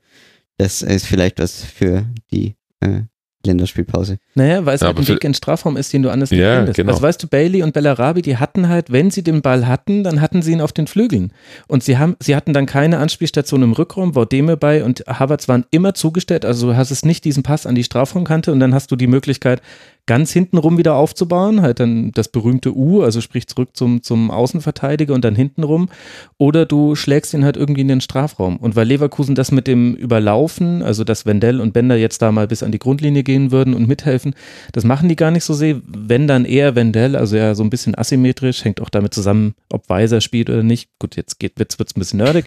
das 0.57 0.81
ist 0.81 1.05
vielleicht 1.05 1.39
was 1.39 1.63
für 1.63 2.05
die 2.31 2.55
äh, 2.79 3.01
Länderspielpause. 3.45 4.17
Naja, 4.35 4.65
weil 4.65 4.75
es 4.75 4.81
ja, 4.81 4.87
halt 4.87 4.97
ein 4.97 5.07
Weg 5.07 5.23
in 5.23 5.33
Strafraum 5.33 5.77
ist, 5.77 5.93
den 5.93 6.03
du 6.03 6.09
anders 6.09 6.31
nicht 6.31 6.39
ja, 6.39 6.57
findest. 6.57 6.77
Genau. 6.77 6.91
Also 6.91 7.01
weißt 7.01 7.23
du, 7.23 7.27
Bailey 7.27 7.63
und 7.63 7.73
Bellarabi, 7.73 8.21
die 8.21 8.37
hatten 8.37 8.67
halt, 8.67 8.91
wenn 8.91 9.11
sie 9.11 9.23
den 9.23 9.41
Ball 9.41 9.67
hatten, 9.67 10.03
dann 10.03 10.21
hatten 10.21 10.41
sie 10.41 10.51
ihn 10.51 10.61
auf 10.61 10.73
den 10.73 10.87
Flügeln. 10.87 11.31
Und 11.67 11.83
sie 11.83 11.97
haben, 11.97 12.15
sie 12.19 12.35
hatten 12.35 12.53
dann 12.53 12.65
keine 12.65 12.97
Anspielstation 12.97 13.63
im 13.63 13.73
Rückraum, 13.73 14.15
Vaudeme 14.15 14.57
bei 14.57 14.83
und 14.83 15.03
Havertz 15.07 15.47
waren 15.47 15.65
immer 15.71 15.93
zugestellt, 15.93 16.45
also 16.45 16.67
du 16.67 16.75
hast 16.75 16.91
es 16.91 17.05
nicht 17.05 17.25
diesen 17.25 17.43
Pass 17.43 17.65
an 17.65 17.75
die 17.75 17.83
Strafraumkante 17.83 18.51
und 18.51 18.59
dann 18.59 18.73
hast 18.73 18.91
du 18.91 18.95
die 18.95 19.07
Möglichkeit, 19.07 19.61
ganz 20.07 20.31
hintenrum 20.31 20.77
wieder 20.77 20.95
aufzubauen, 20.95 21.61
halt 21.61 21.79
dann 21.79 22.11
das 22.13 22.29
berühmte 22.29 22.75
U, 22.75 23.03
also 23.03 23.21
sprich 23.21 23.45
zurück 23.47 23.69
zum, 23.73 24.01
zum 24.01 24.31
Außenverteidiger 24.31 25.13
und 25.13 25.23
dann 25.23 25.35
hintenrum. 25.35 25.89
Oder 26.37 26.65
du 26.65 26.95
schlägst 26.95 27.33
ihn 27.33 27.43
halt 27.43 27.57
irgendwie 27.57 27.81
in 27.81 27.89
den 27.89 28.01
Strafraum. 28.01 28.57
Und 28.57 28.75
weil 28.75 28.87
Leverkusen 28.87 29.35
das 29.35 29.51
mit 29.51 29.67
dem 29.67 29.95
Überlaufen, 29.95 30.81
also 30.81 31.03
dass 31.03 31.25
Wendell 31.25 31.59
und 31.59 31.73
Bender 31.73 31.97
jetzt 31.97 32.21
da 32.21 32.31
mal 32.31 32.47
bis 32.47 32.63
an 32.63 32.71
die 32.71 32.79
Grundlinie 32.79 33.23
gehen 33.23 33.51
würden 33.51 33.73
und 33.73 33.87
mithelfen, 33.87 34.33
das 34.71 34.85
machen 34.85 35.09
die 35.09 35.17
gar 35.17 35.29
nicht 35.29 35.43
so 35.43 35.53
sehr. 35.53 35.81
Wenn 35.85 36.25
dann 36.25 36.45
eher 36.45 36.75
Wendell, 36.75 37.17
also 37.17 37.35
ja 37.35 37.53
so 37.53 37.63
ein 37.63 37.69
bisschen 37.69 37.97
asymmetrisch, 37.97 38.63
hängt 38.63 38.81
auch 38.81 38.89
damit 38.89 39.13
zusammen, 39.13 39.55
ob 39.71 39.89
Weiser 39.89 40.21
spielt 40.21 40.49
oder 40.49 40.63
nicht. 40.63 40.89
Gut, 40.99 41.17
jetzt 41.17 41.37
geht, 41.39 41.59
wird's, 41.59 41.79
wird's 41.79 41.95
ein 41.97 41.99
bisschen 41.99 42.19
nerdig. 42.19 42.45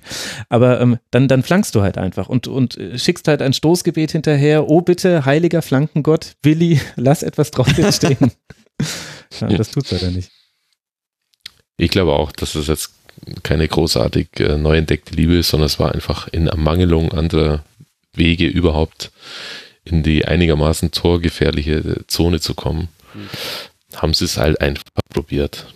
Aber 0.48 0.80
ähm, 0.80 0.96
dann, 1.10 1.28
dann 1.28 1.42
flankst 1.42 1.74
du 1.74 1.82
halt 1.82 1.98
einfach 1.98 2.30
und, 2.30 2.48
und 2.48 2.78
schickst 2.96 3.28
halt 3.28 3.42
ein 3.42 3.52
Stoßgebet 3.52 4.12
hinterher. 4.12 4.70
Oh 4.70 4.80
bitte, 4.80 5.26
heiliger 5.26 5.60
Flankengott, 5.60 6.36
Willi, 6.42 6.80
lass 6.96 7.22
etwas 7.22 7.49
was 7.58 7.74
drauf 7.74 7.94
stehen. 7.94 8.32
ja, 9.40 9.48
das 9.48 9.70
tut 9.70 9.84
es 9.84 9.90
leider 9.92 10.10
nicht. 10.10 10.30
Ich 11.76 11.90
glaube 11.90 12.12
auch, 12.12 12.32
dass 12.32 12.54
es 12.54 12.66
jetzt 12.66 12.92
keine 13.42 13.66
großartig 13.68 14.28
äh, 14.38 14.56
neu 14.56 14.76
entdeckte 14.76 15.14
Liebe 15.14 15.36
ist, 15.36 15.48
sondern 15.48 15.66
es 15.66 15.78
war 15.78 15.92
einfach 15.92 16.28
in 16.28 16.46
Ermangelung 16.46 17.12
anderer 17.12 17.64
Wege 18.12 18.46
überhaupt 18.46 19.10
in 19.84 20.02
die 20.02 20.24
einigermaßen 20.24 20.90
torgefährliche 20.90 22.06
Zone 22.06 22.40
zu 22.40 22.54
kommen. 22.54 22.88
Mhm. 23.14 23.28
Haben 23.96 24.14
sie 24.14 24.24
es 24.24 24.36
halt 24.36 24.60
einfach 24.60 24.84
probiert. 25.08 25.66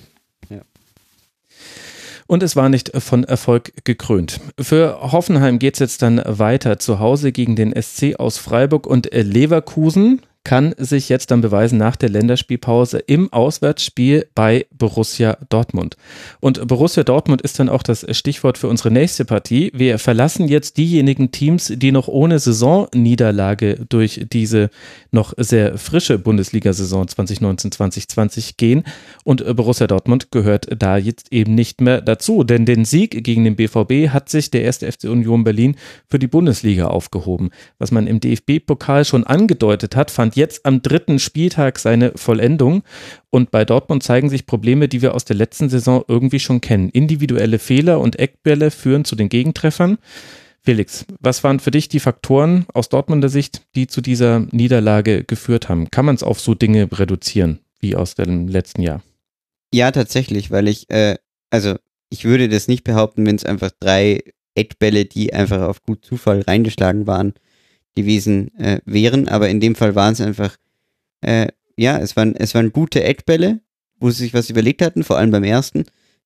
Und 2.26 2.42
es 2.42 2.56
war 2.56 2.68
nicht 2.68 2.90
von 3.02 3.24
Erfolg 3.24 3.72
gekrönt. 3.84 4.40
Für 4.58 5.12
Hoffenheim 5.12 5.58
geht 5.58 5.74
es 5.74 5.80
jetzt 5.80 6.02
dann 6.02 6.22
weiter 6.24 6.78
zu 6.78 6.98
Hause 6.98 7.32
gegen 7.32 7.54
den 7.54 7.74
SC 7.80 8.16
aus 8.18 8.38
Freiburg 8.38 8.86
und 8.86 9.10
Leverkusen 9.12 10.22
kann 10.44 10.74
sich 10.76 11.08
jetzt 11.08 11.30
dann 11.30 11.40
beweisen 11.40 11.78
nach 11.78 11.96
der 11.96 12.10
Länderspielpause 12.10 12.98
im 12.98 13.32
Auswärtsspiel 13.32 14.26
bei 14.34 14.66
Borussia 14.76 15.38
Dortmund. 15.48 15.96
Und 16.40 16.66
Borussia 16.68 17.02
Dortmund 17.02 17.40
ist 17.40 17.58
dann 17.58 17.70
auch 17.70 17.82
das 17.82 18.06
Stichwort 18.16 18.58
für 18.58 18.68
unsere 18.68 18.90
nächste 18.90 19.24
Partie. 19.24 19.72
Wir 19.74 19.98
verlassen 19.98 20.46
jetzt 20.46 20.76
diejenigen 20.76 21.30
Teams, 21.30 21.72
die 21.74 21.92
noch 21.92 22.08
ohne 22.08 22.38
Saisonniederlage 22.38 23.86
durch 23.88 24.26
diese 24.30 24.68
noch 25.10 25.32
sehr 25.38 25.78
frische 25.78 26.18
Bundesliga-Saison 26.18 27.06
2019-2020 27.06 28.54
gehen. 28.58 28.84
Und 29.24 29.44
Borussia 29.56 29.86
Dortmund 29.86 30.30
gehört 30.30 30.68
da 30.78 30.98
jetzt 30.98 31.32
eben 31.32 31.54
nicht 31.54 31.80
mehr 31.80 32.02
dazu, 32.02 32.44
denn 32.44 32.66
den 32.66 32.84
Sieg 32.84 33.24
gegen 33.24 33.44
den 33.44 33.56
BVB 33.56 34.10
hat 34.10 34.28
sich 34.28 34.50
der 34.50 34.62
erste 34.62 34.90
FC 34.92 35.04
Union 35.04 35.42
Berlin 35.42 35.76
für 36.06 36.18
die 36.18 36.26
Bundesliga 36.26 36.88
aufgehoben. 36.88 37.50
Was 37.78 37.90
man 37.90 38.06
im 38.06 38.20
DFB-Pokal 38.20 39.06
schon 39.06 39.24
angedeutet 39.24 39.96
hat, 39.96 40.10
fand 40.10 40.33
jetzt 40.36 40.66
am 40.66 40.82
dritten 40.82 41.18
Spieltag 41.18 41.78
seine 41.78 42.12
Vollendung. 42.16 42.82
Und 43.30 43.50
bei 43.50 43.64
Dortmund 43.64 44.02
zeigen 44.02 44.30
sich 44.30 44.46
Probleme, 44.46 44.88
die 44.88 45.02
wir 45.02 45.14
aus 45.14 45.24
der 45.24 45.36
letzten 45.36 45.68
Saison 45.68 46.04
irgendwie 46.08 46.40
schon 46.40 46.60
kennen. 46.60 46.88
Individuelle 46.90 47.58
Fehler 47.58 48.00
und 48.00 48.18
Eckbälle 48.18 48.70
führen 48.70 49.04
zu 49.04 49.16
den 49.16 49.28
Gegentreffern. 49.28 49.98
Felix, 50.62 51.04
was 51.20 51.44
waren 51.44 51.60
für 51.60 51.70
dich 51.70 51.88
die 51.88 52.00
Faktoren 52.00 52.64
aus 52.72 52.88
Dortmunder 52.88 53.28
Sicht, 53.28 53.62
die 53.74 53.86
zu 53.86 54.00
dieser 54.00 54.46
Niederlage 54.50 55.22
geführt 55.24 55.68
haben? 55.68 55.90
Kann 55.90 56.06
man 56.06 56.14
es 56.14 56.22
auf 56.22 56.40
so 56.40 56.54
Dinge 56.54 56.88
reduzieren 56.90 57.60
wie 57.80 57.94
aus 57.94 58.14
dem 58.14 58.48
letzten 58.48 58.80
Jahr? 58.80 59.02
Ja, 59.74 59.90
tatsächlich, 59.90 60.50
weil 60.50 60.68
ich, 60.68 60.88
äh, 60.88 61.16
also 61.50 61.76
ich 62.08 62.24
würde 62.24 62.48
das 62.48 62.66
nicht 62.66 62.82
behaupten, 62.82 63.26
wenn 63.26 63.36
es 63.36 63.44
einfach 63.44 63.72
drei 63.78 64.22
Eckbälle, 64.54 65.04
die 65.04 65.34
einfach 65.34 65.62
auf 65.62 65.82
gut 65.82 66.04
Zufall 66.04 66.40
reingeschlagen 66.40 67.06
waren, 67.06 67.34
gewesen 67.94 68.56
äh, 68.58 68.80
wären. 68.84 69.28
Aber 69.28 69.48
in 69.48 69.60
dem 69.60 69.74
Fall 69.74 69.94
waren 69.94 70.12
es 70.12 70.20
einfach, 70.20 70.56
äh, 71.20 71.48
ja, 71.76 71.98
es 71.98 72.16
waren, 72.16 72.34
es 72.36 72.54
waren 72.54 72.72
gute 72.72 73.02
Eckbälle, 73.02 73.60
wo 73.98 74.10
sie 74.10 74.24
sich 74.24 74.34
was 74.34 74.50
überlegt 74.50 74.82
hatten, 74.82 75.04
vor 75.04 75.18
allem 75.18 75.30
beim 75.30 75.44
ersten. 75.44 75.84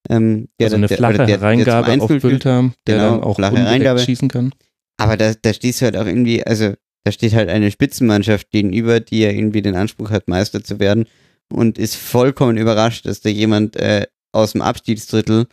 Ähm, 0.09 0.49
der, 0.59 0.66
also 0.66 0.77
eine 0.77 0.89
flache 0.89 1.27
der, 1.27 1.43
Reingabe 1.43 1.91
der 1.91 2.03
auf 2.03 2.09
Bülter, 2.09 2.73
der 2.87 2.97
genau, 2.97 3.11
dann 3.11 3.23
auch 3.23 3.37
flache 3.37 3.64
Reingabe. 3.64 4.01
schießen 4.01 4.29
kann. 4.29 4.53
Aber 4.97 5.16
da, 5.16 5.33
da 5.41 5.53
stehst 5.53 5.81
du 5.81 5.87
halt 5.87 5.97
auch 5.97 6.07
irgendwie, 6.07 6.45
also 6.45 6.75
da 7.05 7.12
steht 7.12 7.35
halt 7.35 7.49
eine 7.49 7.71
Spitzenmannschaft 7.71 8.51
gegenüber, 8.51 9.01
die 9.01 9.21
ja 9.21 9.31
irgendwie 9.31 9.62
den 9.62 9.77
Anspruch 9.77 10.11
hat, 10.11 10.29
Meister 10.29 10.62
zu 10.62 10.79
werden 10.79 11.07
und 11.53 11.79
ist 11.79 11.97
vollkommen 11.97 12.57
überrascht, 12.57 13.07
dass 13.07 13.21
da 13.21 13.29
jemand 13.29 13.77
äh, 13.77 14.07
aus 14.33 14.53
dem 14.53 14.62
Abstiegsdrittel 14.62 15.47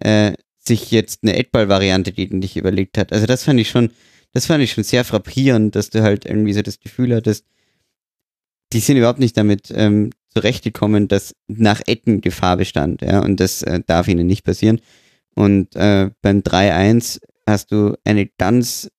äh, 0.00 0.32
sich 0.58 0.90
jetzt 0.90 1.20
eine 1.22 1.36
Eckball-Variante 1.36 2.12
gegen 2.12 2.40
dich 2.40 2.56
überlegt 2.56 2.96
hat. 2.96 3.12
Also 3.12 3.26
das 3.26 3.44
fand 3.44 3.60
ich 3.60 3.68
schon, 3.68 3.90
das 4.34 4.46
fand 4.46 4.62
ich 4.62 4.72
schon 4.72 4.84
sehr 4.84 5.04
frappierend, 5.04 5.74
dass 5.74 5.90
du 5.90 6.02
halt 6.02 6.26
irgendwie 6.26 6.52
so 6.52 6.60
das 6.60 6.80
Gefühl 6.80 7.14
hattest, 7.14 7.46
die 8.72 8.80
sind 8.80 8.96
überhaupt 8.96 9.20
nicht 9.20 9.36
damit 9.36 9.72
ähm, 9.74 10.10
zurechtgekommen, 10.30 11.06
dass 11.06 11.34
nach 11.46 11.80
Ecken 11.86 12.20
Gefahr 12.20 12.56
bestand, 12.56 13.02
ja, 13.02 13.20
und 13.20 13.38
das 13.38 13.62
äh, 13.62 13.80
darf 13.86 14.08
ihnen 14.08 14.26
nicht 14.26 14.44
passieren. 14.44 14.80
Und 15.36 15.74
äh, 15.76 16.10
beim 16.20 16.40
3-1 16.40 17.20
hast 17.46 17.70
du 17.70 17.96
eine 18.04 18.26
ganz, 18.26 18.90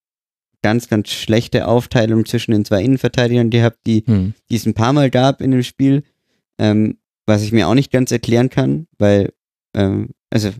ganz, 0.62 0.88
ganz 0.88 1.10
schlechte 1.10 1.68
Aufteilung 1.68 2.26
zwischen 2.26 2.52
den 2.52 2.64
zwei 2.64 2.82
Innenverteidigern 2.82 3.50
gehabt, 3.50 3.80
die, 3.86 4.04
hm. 4.06 4.34
die 4.50 4.56
es 4.56 4.66
ein 4.66 4.74
paar 4.74 4.94
Mal 4.94 5.10
gab 5.10 5.42
in 5.42 5.52
dem 5.52 5.64
Spiel, 5.64 6.04
ähm, 6.58 6.98
was 7.26 7.44
ich 7.44 7.52
mir 7.52 7.68
auch 7.68 7.74
nicht 7.74 7.92
ganz 7.92 8.12
erklären 8.12 8.50
kann, 8.50 8.88
weil, 8.98 9.34
ähm, 9.74 10.12
also 10.30 10.52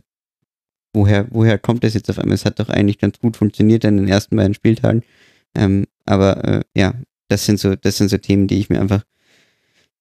woher, 0.96 1.26
woher 1.30 1.58
kommt 1.58 1.84
das 1.84 1.94
jetzt 1.94 2.10
auf 2.10 2.18
einmal? 2.18 2.34
Es 2.34 2.44
hat 2.44 2.58
doch 2.58 2.68
eigentlich 2.68 2.98
ganz 2.98 3.20
gut 3.20 3.36
funktioniert 3.36 3.84
in 3.84 3.98
den 3.98 4.08
ersten 4.08 4.36
beiden 4.36 4.54
Spieltagen. 4.54 5.02
Ähm, 5.54 5.86
aber 6.04 6.44
äh, 6.44 6.60
ja, 6.74 6.94
das 7.28 7.44
sind 7.44 7.60
so, 7.60 7.76
das 7.76 7.98
sind 7.98 8.08
so 8.08 8.18
Themen, 8.18 8.46
die 8.46 8.58
ich 8.58 8.70
mir 8.70 8.80
einfach, 8.80 9.04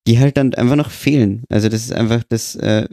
die 0.07 0.19
halt 0.19 0.37
dann 0.37 0.53
einfach 0.53 0.75
noch 0.75 0.91
fehlen. 0.91 1.43
Also 1.49 1.69
das 1.69 1.83
ist 1.83 1.93
einfach, 1.93 2.23
das 2.23 2.55
äh, 2.55 2.87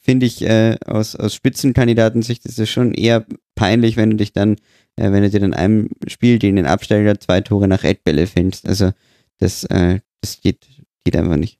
finde 0.00 0.26
ich 0.26 0.42
äh, 0.42 0.76
aus, 0.86 1.16
aus 1.16 1.34
Spitzenkandidatensicht 1.34 2.46
ist 2.46 2.68
schon 2.70 2.94
eher 2.94 3.26
peinlich, 3.54 3.96
wenn 3.96 4.10
du 4.10 4.16
dich 4.16 4.32
dann, 4.32 4.52
äh, 4.96 5.10
wenn 5.10 5.22
du 5.22 5.30
dir 5.30 5.42
in 5.42 5.54
einem 5.54 5.90
Spiel 6.06 6.38
gegen 6.38 6.56
den 6.56 6.66
Absteiger 6.66 7.18
zwei 7.18 7.40
Tore 7.40 7.68
nach 7.68 7.84
Eckbälle 7.84 8.26
findest. 8.26 8.68
Also 8.68 8.92
das, 9.38 9.64
äh, 9.64 10.00
das 10.20 10.40
geht, 10.40 10.66
geht 11.04 11.16
einfach 11.16 11.36
nicht. 11.36 11.58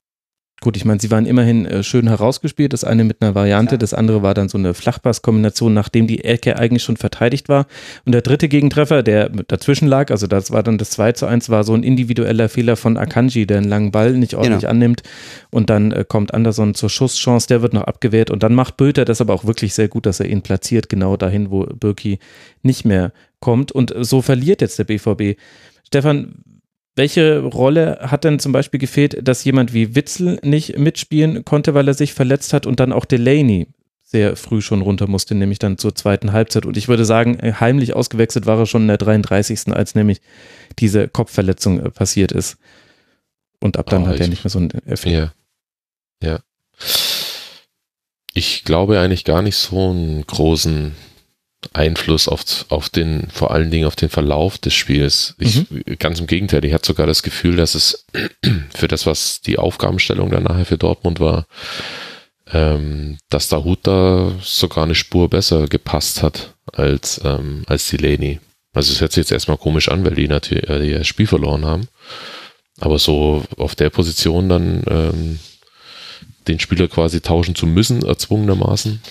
Gut, 0.61 0.77
ich 0.77 0.85
meine, 0.85 0.99
sie 0.99 1.13
waren 1.13 1.25
immerhin 1.25 1.67
äh, 1.67 1.85
schön 1.85 2.09
herausgespielt. 2.09 2.73
Das 2.73 2.83
eine 2.83 3.05
mit 3.05 3.23
einer 3.23 3.37
Variante, 3.37 3.75
ja. 3.75 3.79
das 3.79 3.95
andere 3.95 4.23
war 4.23 4.35
dann 4.35 4.49
so 4.49 4.59
eine 4.59 4.75
Flachpasskombination, 4.75 5.73
nachdem 5.73 6.09
die 6.09 6.25
Ecke 6.25 6.59
eigentlich 6.59 6.83
schon 6.83 6.97
verteidigt 6.97 7.49
war. 7.49 7.67
Und 8.05 8.13
der 8.13 8.23
dritte 8.23 8.49
Gegentreffer, 8.49 9.05
der 9.05 9.29
dazwischen 9.29 9.87
lag, 9.87 10.11
also 10.11 10.27
das 10.27 10.51
war 10.51 10.65
dann 10.65 10.77
das 10.77 10.91
2 10.91 11.13
zu 11.13 11.27
1, 11.27 11.49
war 11.49 11.63
so 11.63 11.75
ein 11.75 11.85
individueller 11.85 12.49
Fehler 12.49 12.75
von 12.75 12.97
Akanji, 12.97 13.47
der 13.47 13.59
einen 13.59 13.69
langen 13.69 13.93
Ball 13.93 14.15
nicht 14.15 14.35
ordentlich 14.35 14.63
genau. 14.63 14.71
annimmt. 14.71 15.05
Und 15.51 15.71
dann 15.71 15.93
äh, 15.93 16.05
kommt 16.07 16.35
Anderson 16.35 16.75
zur 16.75 16.91
Schusschance, 16.91 17.47
der 17.47 17.63
wird 17.63 17.73
noch 17.73 17.85
abgewehrt. 17.85 18.31
Und 18.31 18.43
dann 18.43 18.55
macht 18.55 18.77
Bülter 18.77 19.05
das 19.05 19.21
aber 19.21 19.35
auch 19.35 19.45
wirklich 19.45 19.75
sehr 19.75 19.87
gut, 19.87 20.07
dass 20.07 20.19
er 20.19 20.27
ihn 20.27 20.43
platziert, 20.43 20.89
genau 20.89 21.17
dahin, 21.17 21.53
wo 21.53 21.67
Birki 21.67 22.19
nicht 22.65 22.85
mehr 22.85 23.13
kommt. 23.39 23.71
Und 23.71 23.95
so 24.01 24.23
verliert 24.23 24.61
jetzt 24.61 24.81
der 24.81 24.85
BVB. 24.85 25.39
Stefan, 25.87 26.43
welche 26.99 27.41
Rolle 27.41 27.99
hat 28.03 28.25
denn 28.25 28.39
zum 28.39 28.53
Beispiel 28.53 28.79
gefehlt, 28.79 29.27
dass 29.27 29.45
jemand 29.45 29.73
wie 29.73 29.95
Witzel 29.95 30.39
nicht 30.43 30.77
mitspielen 30.77 31.45
konnte, 31.45 31.73
weil 31.73 31.89
er 31.89 31.95
sich 31.95 32.13
verletzt 32.13 32.53
hat 32.53 32.67
und 32.67 32.81
dann 32.81 32.93
auch 32.93 33.07
Delaney 33.07 33.69
sehr 34.03 34.37
früh 34.37 34.61
schon 34.61 34.83
runter 34.83 35.07
musste, 35.07 35.35
nämlich 35.35 35.59
dann 35.59 35.79
zur 35.79 35.95
zweiten 35.95 36.33
Halbzeit. 36.33 36.67
Und 36.67 36.77
ich 36.77 36.89
würde 36.89 37.05
sagen, 37.05 37.39
heimlich 37.61 37.95
ausgewechselt 37.95 38.47
war 38.47 38.59
er 38.59 38.67
schon 38.67 38.83
in 38.83 38.89
der 38.89 38.97
33. 38.97 39.69
als 39.73 39.95
nämlich 39.95 40.21
diese 40.79 41.09
Kopfverletzung 41.09 41.81
äh, 41.81 41.91
passiert 41.91 42.33
ist. 42.33 42.57
Und 43.61 43.77
ab 43.77 43.91
dann 43.91 44.05
oh, 44.05 44.07
hat 44.07 44.19
er 44.19 44.29
nicht 44.29 44.45
mehr 44.45 44.51
so 44.51 44.59
einen 44.59 44.71
Effekt. 44.87 45.15
Ja. 45.15 45.33
ja. 46.23 46.41
Ich 48.33 48.65
glaube 48.65 48.99
eigentlich 48.99 49.25
gar 49.25 49.43
nicht 49.43 49.57
so 49.57 49.91
einen 49.91 50.27
großen 50.27 50.95
Einfluss 51.73 52.29
auf, 52.29 52.67
auf 52.69 52.89
den, 52.89 53.29
vor 53.31 53.51
allen 53.51 53.71
Dingen 53.71 53.87
auf 53.87 53.97
den 53.97 54.09
Verlauf 54.09 54.59
des 54.59 54.75
Spiels. 54.75 55.35
Ich, 55.39 55.71
mhm. 55.71 55.83
Ganz 55.99 56.21
im 56.21 56.27
Gegenteil, 56.27 56.65
ich 56.65 56.73
hatte 56.73 56.87
sogar 56.87 57.07
das 57.07 57.23
Gefühl, 57.23 57.57
dass 57.57 57.75
es 57.75 58.07
für 58.75 58.89
das, 58.89 59.07
was 59.07 59.41
die 59.41 59.59
Aufgabenstellung 59.59 60.31
dann 60.31 60.45
nachher 60.45 60.67
für 60.67 60.79
Dortmund 60.79 61.21
war, 61.21 61.47
ähm, 62.53 63.19
dass 63.29 63.49
da 63.49 63.65
Huta 63.65 64.33
sogar 64.43 64.85
eine 64.85 64.95
Spur 64.95 65.29
besser 65.29 65.67
gepasst 65.67 66.23
hat 66.23 66.55
als, 66.73 67.21
ähm, 67.25 67.65
als 67.67 67.89
Delaney. 67.91 68.41
Also 68.73 68.93
es 68.93 69.01
hört 69.01 69.13
sich 69.13 69.23
jetzt 69.23 69.33
erstmal 69.33 69.57
komisch 69.57 69.89
an, 69.89 70.05
weil 70.05 70.15
die 70.15 70.29
natürlich 70.29 70.69
äh, 70.69 70.99
das 70.99 71.07
Spiel 71.07 71.27
verloren 71.27 71.67
haben. 71.67 71.89
Aber 72.81 72.99
so 72.99 73.45
auf 73.57 73.75
der 73.75 73.91
Position 73.91 74.49
dann 74.49 74.85
ähm, 74.89 75.39
den 76.47 76.61
Spieler 76.61 76.89
quasi 76.89 77.21
tauschen 77.21 77.55
zu 77.55 77.67
müssen, 77.67 78.05
erzwungenermaßen, 78.05 79.03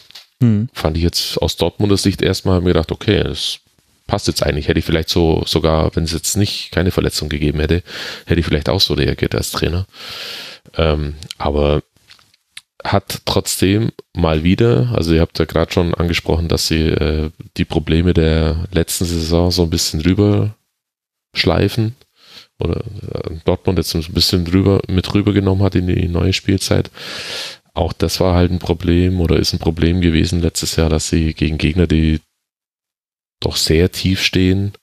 hm. 0.41 0.69
Fand 0.73 0.97
ich 0.97 1.03
jetzt 1.03 1.41
aus 1.41 1.57
Dortmunder 1.57 1.97
Sicht 1.97 2.21
erstmal 2.21 2.61
mir 2.61 2.73
gedacht, 2.73 2.91
okay, 2.91 3.23
das 3.23 3.59
passt 4.05 4.27
jetzt 4.27 4.43
eigentlich. 4.43 4.67
Hätte 4.67 4.79
ich 4.79 4.85
vielleicht 4.85 5.09
so 5.09 5.43
sogar, 5.45 5.95
wenn 5.95 6.03
es 6.03 6.13
jetzt 6.13 6.38
nicht 6.38 6.71
keine 6.71 6.91
Verletzung 6.91 7.29
gegeben 7.29 7.59
hätte, 7.59 7.83
hätte 8.25 8.39
ich 8.39 8.45
vielleicht 8.45 8.69
auch 8.69 8.81
so 8.81 8.93
reagiert 8.93 9.35
als 9.35 9.51
Trainer. 9.51 9.85
Ähm, 10.75 11.15
aber 11.38 11.81
hat 12.83 13.21
trotzdem 13.25 13.91
mal 14.13 14.43
wieder, 14.43 14.93
also 14.95 15.13
ihr 15.13 15.21
habt 15.21 15.39
ja 15.39 15.45
gerade 15.45 15.71
schon 15.71 15.93
angesprochen, 15.93 16.47
dass 16.47 16.67
sie 16.67 16.88
äh, 16.88 17.31
die 17.57 17.65
Probleme 17.65 18.13
der 18.13 18.67
letzten 18.71 19.05
Saison 19.05 19.51
so 19.51 19.63
ein 19.63 19.69
bisschen 19.69 20.01
drüber 20.01 20.55
schleifen 21.33 21.95
oder 22.59 22.77
äh, 22.77 23.35
Dortmund 23.45 23.77
jetzt 23.77 23.93
ein 23.95 24.03
bisschen 24.13 24.45
drüber 24.45 24.81
mit 24.88 25.13
rübergenommen 25.13 25.63
hat 25.63 25.75
in 25.75 25.88
die 25.88 26.07
neue 26.07 26.33
Spielzeit 26.33 26.89
auch 27.78 27.93
das 27.93 28.19
war 28.19 28.34
halt 28.34 28.51
ein 28.51 28.59
Problem 28.59 29.21
oder 29.21 29.38
ist 29.38 29.53
ein 29.53 29.59
Problem 29.59 30.01
gewesen 30.01 30.41
letztes 30.41 30.75
Jahr, 30.75 30.89
dass 30.89 31.09
sie 31.09 31.34
gegen 31.34 31.57
Gegner, 31.57 31.86
die 31.86 32.21
doch 33.39 33.55
sehr 33.55 33.91
tief 33.91 34.21
stehen, 34.21 34.73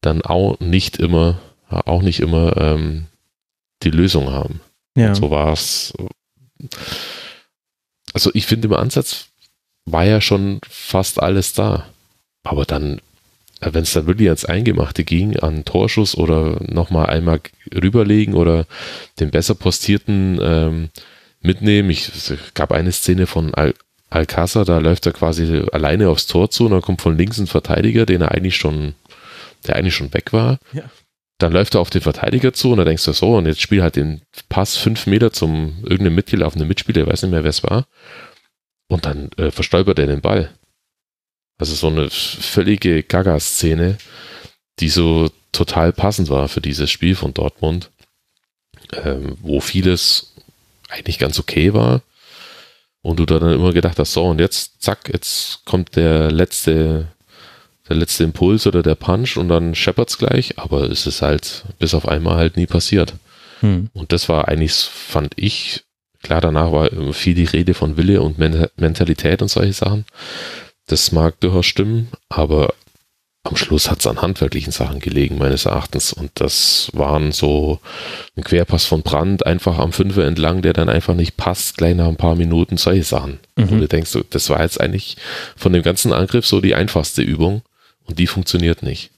dann 0.00 0.22
auch 0.22 0.58
nicht 0.60 0.96
immer, 0.96 1.38
auch 1.68 2.02
nicht 2.02 2.20
immer 2.20 2.56
ähm, 2.56 3.06
die 3.82 3.90
Lösung 3.90 4.30
haben. 4.30 4.60
Ja. 4.96 5.08
Und 5.08 5.16
so 5.16 5.30
war 5.30 5.52
es. 5.52 5.92
Also 8.14 8.30
ich 8.34 8.46
finde 8.46 8.68
im 8.68 8.74
Ansatz 8.74 9.28
war 9.84 10.04
ja 10.04 10.20
schon 10.20 10.60
fast 10.68 11.20
alles 11.20 11.52
da. 11.52 11.86
Aber 12.42 12.64
dann, 12.64 13.00
wenn 13.60 13.82
es 13.82 13.92
dann 13.92 14.06
wirklich 14.06 14.28
ans 14.28 14.44
Eingemachte 14.44 15.04
ging, 15.04 15.38
an 15.38 15.64
Torschuss 15.64 16.16
oder 16.16 16.58
nochmal 16.62 17.06
einmal 17.06 17.40
rüberlegen 17.74 18.34
oder 18.34 18.66
den 19.20 19.30
besser 19.30 19.54
postierten 19.54 20.38
ähm, 20.42 20.90
mitnehmen. 21.42 21.90
Ich, 21.90 22.08
es 22.08 22.34
gab 22.54 22.72
eine 22.72 22.92
Szene 22.92 23.26
von 23.26 23.54
Al 23.54 23.74
Alcázar, 24.10 24.66
da 24.66 24.76
läuft 24.76 25.06
er 25.06 25.12
quasi 25.12 25.64
alleine 25.72 26.10
aufs 26.10 26.26
Tor 26.26 26.50
zu 26.50 26.66
und 26.66 26.72
dann 26.72 26.82
kommt 26.82 27.00
von 27.00 27.16
links 27.16 27.38
ein 27.38 27.46
Verteidiger, 27.46 28.04
den 28.04 28.20
er 28.20 28.32
eigentlich 28.32 28.56
schon, 28.56 28.94
der 29.66 29.76
eigentlich 29.76 29.94
schon 29.94 30.12
weg 30.12 30.34
war. 30.34 30.58
Ja. 30.74 30.82
Dann 31.38 31.52
läuft 31.52 31.74
er 31.74 31.80
auf 31.80 31.88
den 31.88 32.02
Verteidiger 32.02 32.52
zu 32.52 32.72
und 32.72 32.76
da 32.76 32.84
denkst 32.84 33.06
du 33.06 33.12
so, 33.12 33.36
und 33.36 33.46
jetzt 33.46 33.62
spiel 33.62 33.82
halt 33.82 33.96
den 33.96 34.20
Pass 34.50 34.76
fünf 34.76 35.06
Meter 35.06 35.32
zum 35.32 35.78
irgendeinem 35.82 36.14
mitgelaufenen 36.14 36.68
Mitspieler, 36.68 37.02
ich 37.02 37.08
weiß 37.08 37.22
nicht 37.22 37.30
mehr, 37.30 37.42
wer 37.42 37.50
es 37.50 37.62
war. 37.62 37.86
Und 38.88 39.06
dann 39.06 39.30
äh, 39.38 39.50
verstolpert 39.50 39.98
er 39.98 40.06
den 40.06 40.20
Ball. 40.20 40.50
Also 41.58 41.74
so 41.74 41.86
eine 41.88 42.10
völlige 42.10 43.02
Gaga-Szene, 43.02 43.96
die 44.78 44.90
so 44.90 45.30
total 45.52 45.92
passend 45.92 46.28
war 46.28 46.48
für 46.48 46.60
dieses 46.60 46.90
Spiel 46.90 47.14
von 47.14 47.32
Dortmund, 47.32 47.90
ähm, 49.04 49.38
wo 49.40 49.60
vieles 49.60 50.34
eigentlich 50.92 51.18
ganz 51.18 51.38
okay 51.38 51.74
war. 51.74 52.02
Und 53.02 53.18
du 53.18 53.26
da 53.26 53.40
dann 53.40 53.52
immer 53.52 53.72
gedacht 53.72 53.98
hast, 53.98 54.12
so 54.12 54.24
und 54.24 54.38
jetzt, 54.38 54.80
zack, 54.80 55.10
jetzt 55.12 55.64
kommt 55.64 55.96
der 55.96 56.30
letzte, 56.30 57.08
der 57.88 57.96
letzte 57.96 58.22
Impuls 58.22 58.66
oder 58.66 58.82
der 58.82 58.94
Punch 58.94 59.36
und 59.36 59.48
dann 59.48 59.74
scheppert's 59.74 60.18
gleich, 60.18 60.58
aber 60.58 60.88
es 60.88 61.06
ist 61.08 61.20
halt 61.20 61.64
bis 61.80 61.94
auf 61.94 62.06
einmal 62.06 62.36
halt 62.36 62.56
nie 62.56 62.66
passiert. 62.66 63.14
Hm. 63.58 63.90
Und 63.92 64.12
das 64.12 64.28
war 64.28 64.46
eigentlich, 64.46 64.74
fand 64.74 65.32
ich, 65.34 65.82
klar, 66.22 66.40
danach 66.40 66.70
war 66.70 66.90
viel 67.12 67.34
die 67.34 67.44
Rede 67.44 67.74
von 67.74 67.96
Wille 67.96 68.22
und 68.22 68.38
Mentalität 68.38 69.42
und 69.42 69.48
solche 69.48 69.72
Sachen. 69.72 70.04
Das 70.86 71.10
mag 71.10 71.40
durchaus 71.40 71.66
stimmen, 71.66 72.08
aber 72.28 72.74
am 73.44 73.56
Schluss 73.56 73.90
hat 73.90 73.98
es 74.00 74.06
an 74.06 74.22
handwerklichen 74.22 74.72
Sachen 74.72 75.00
gelegen, 75.00 75.36
meines 75.38 75.64
Erachtens. 75.64 76.12
Und 76.12 76.30
das 76.34 76.90
waren 76.92 77.32
so 77.32 77.80
ein 78.36 78.44
Querpass 78.44 78.84
von 78.84 79.02
Brand, 79.02 79.46
einfach 79.46 79.78
am 79.78 79.92
Fünfer 79.92 80.24
entlang, 80.24 80.62
der 80.62 80.72
dann 80.72 80.88
einfach 80.88 81.14
nicht 81.14 81.36
passt, 81.36 81.76
gleich 81.76 81.96
nach 81.96 82.06
ein 82.06 82.16
paar 82.16 82.36
Minuten, 82.36 82.76
solche 82.76 83.02
Sachen. 83.02 83.40
Mhm. 83.56 83.70
Wo 83.70 83.76
du 83.76 83.88
denkst, 83.88 84.16
das 84.30 84.48
war 84.48 84.62
jetzt 84.62 84.80
eigentlich 84.80 85.16
von 85.56 85.72
dem 85.72 85.82
ganzen 85.82 86.12
Angriff 86.12 86.46
so 86.46 86.60
die 86.60 86.76
einfachste 86.76 87.22
Übung 87.22 87.62
und 88.04 88.20
die 88.20 88.28
funktioniert 88.28 88.84
nicht. 88.84 89.10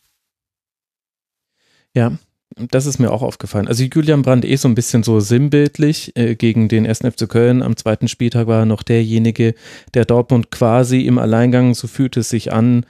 Ja, 1.93 2.13
das 2.57 2.87
ist 2.87 2.99
mir 2.99 3.11
auch 3.11 3.23
aufgefallen. 3.23 3.69
Also 3.69 3.85
Julian 3.85 4.23
Brandt 4.23 4.45
eh 4.47 4.57
so 4.57 4.69
ein 4.69 4.75
bisschen 4.75 5.03
so 5.03 5.21
sinnbildlich 5.21 6.13
äh, 6.17 6.35
gegen 6.35 6.69
den 6.69 6.87
1. 6.87 7.01
FC 7.01 7.29
Köln. 7.29 7.63
Am 7.63 7.77
zweiten 7.77 8.09
Spieltag 8.09 8.47
war 8.47 8.61
er 8.61 8.67
noch 8.67 8.83
derjenige, 8.83 9.55
der 9.93 10.07
Dortmund 10.07 10.51
quasi 10.51 11.03
im 11.03 11.19
Alleingang, 11.19 11.75
so 11.75 11.89
fühlt 11.89 12.17
es 12.17 12.31
sich 12.31 12.53
an, 12.53 12.87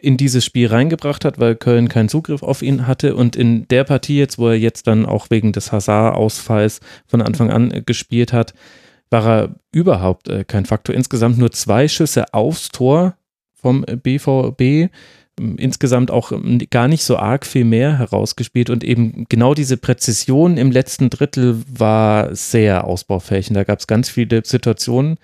in 0.00 0.16
dieses 0.16 0.44
Spiel 0.44 0.68
reingebracht 0.68 1.24
hat, 1.24 1.38
weil 1.38 1.56
Köln 1.56 1.88
keinen 1.88 2.08
Zugriff 2.08 2.42
auf 2.42 2.62
ihn 2.62 2.86
hatte. 2.86 3.14
Und 3.14 3.36
in 3.36 3.66
der 3.68 3.84
Partie 3.84 4.18
jetzt, 4.18 4.38
wo 4.38 4.48
er 4.48 4.58
jetzt 4.58 4.86
dann 4.86 5.06
auch 5.06 5.30
wegen 5.30 5.52
des 5.52 5.72
Hazard-Ausfalls 5.72 6.80
von 7.06 7.22
Anfang 7.22 7.50
an 7.50 7.70
äh, 7.70 7.82
gespielt 7.82 8.32
hat, 8.32 8.54
war 9.10 9.26
er 9.26 9.54
überhaupt 9.72 10.28
äh, 10.28 10.44
kein 10.44 10.66
Faktor. 10.66 10.94
Insgesamt 10.94 11.38
nur 11.38 11.52
zwei 11.52 11.88
Schüsse 11.88 12.32
aufs 12.34 12.68
Tor 12.68 13.16
vom 13.54 13.82
BVB 13.82 14.90
insgesamt 15.38 16.10
auch 16.10 16.32
ähm, 16.32 16.60
gar 16.70 16.88
nicht 16.88 17.04
so 17.04 17.16
arg 17.16 17.46
viel 17.46 17.64
mehr 17.64 17.98
herausgespielt 17.98 18.70
und 18.70 18.82
eben 18.82 19.26
genau 19.28 19.54
diese 19.54 19.76
Präzision 19.76 20.56
im 20.56 20.70
letzten 20.70 21.10
Drittel 21.10 21.62
war 21.68 22.34
sehr 22.34 22.84
ausbaufähig 22.84 23.48
und 23.48 23.54
da 23.54 23.64
gab 23.64 23.78
es 23.78 23.86
ganz 23.86 24.08
viele 24.08 24.42
Situationen, 24.44 25.18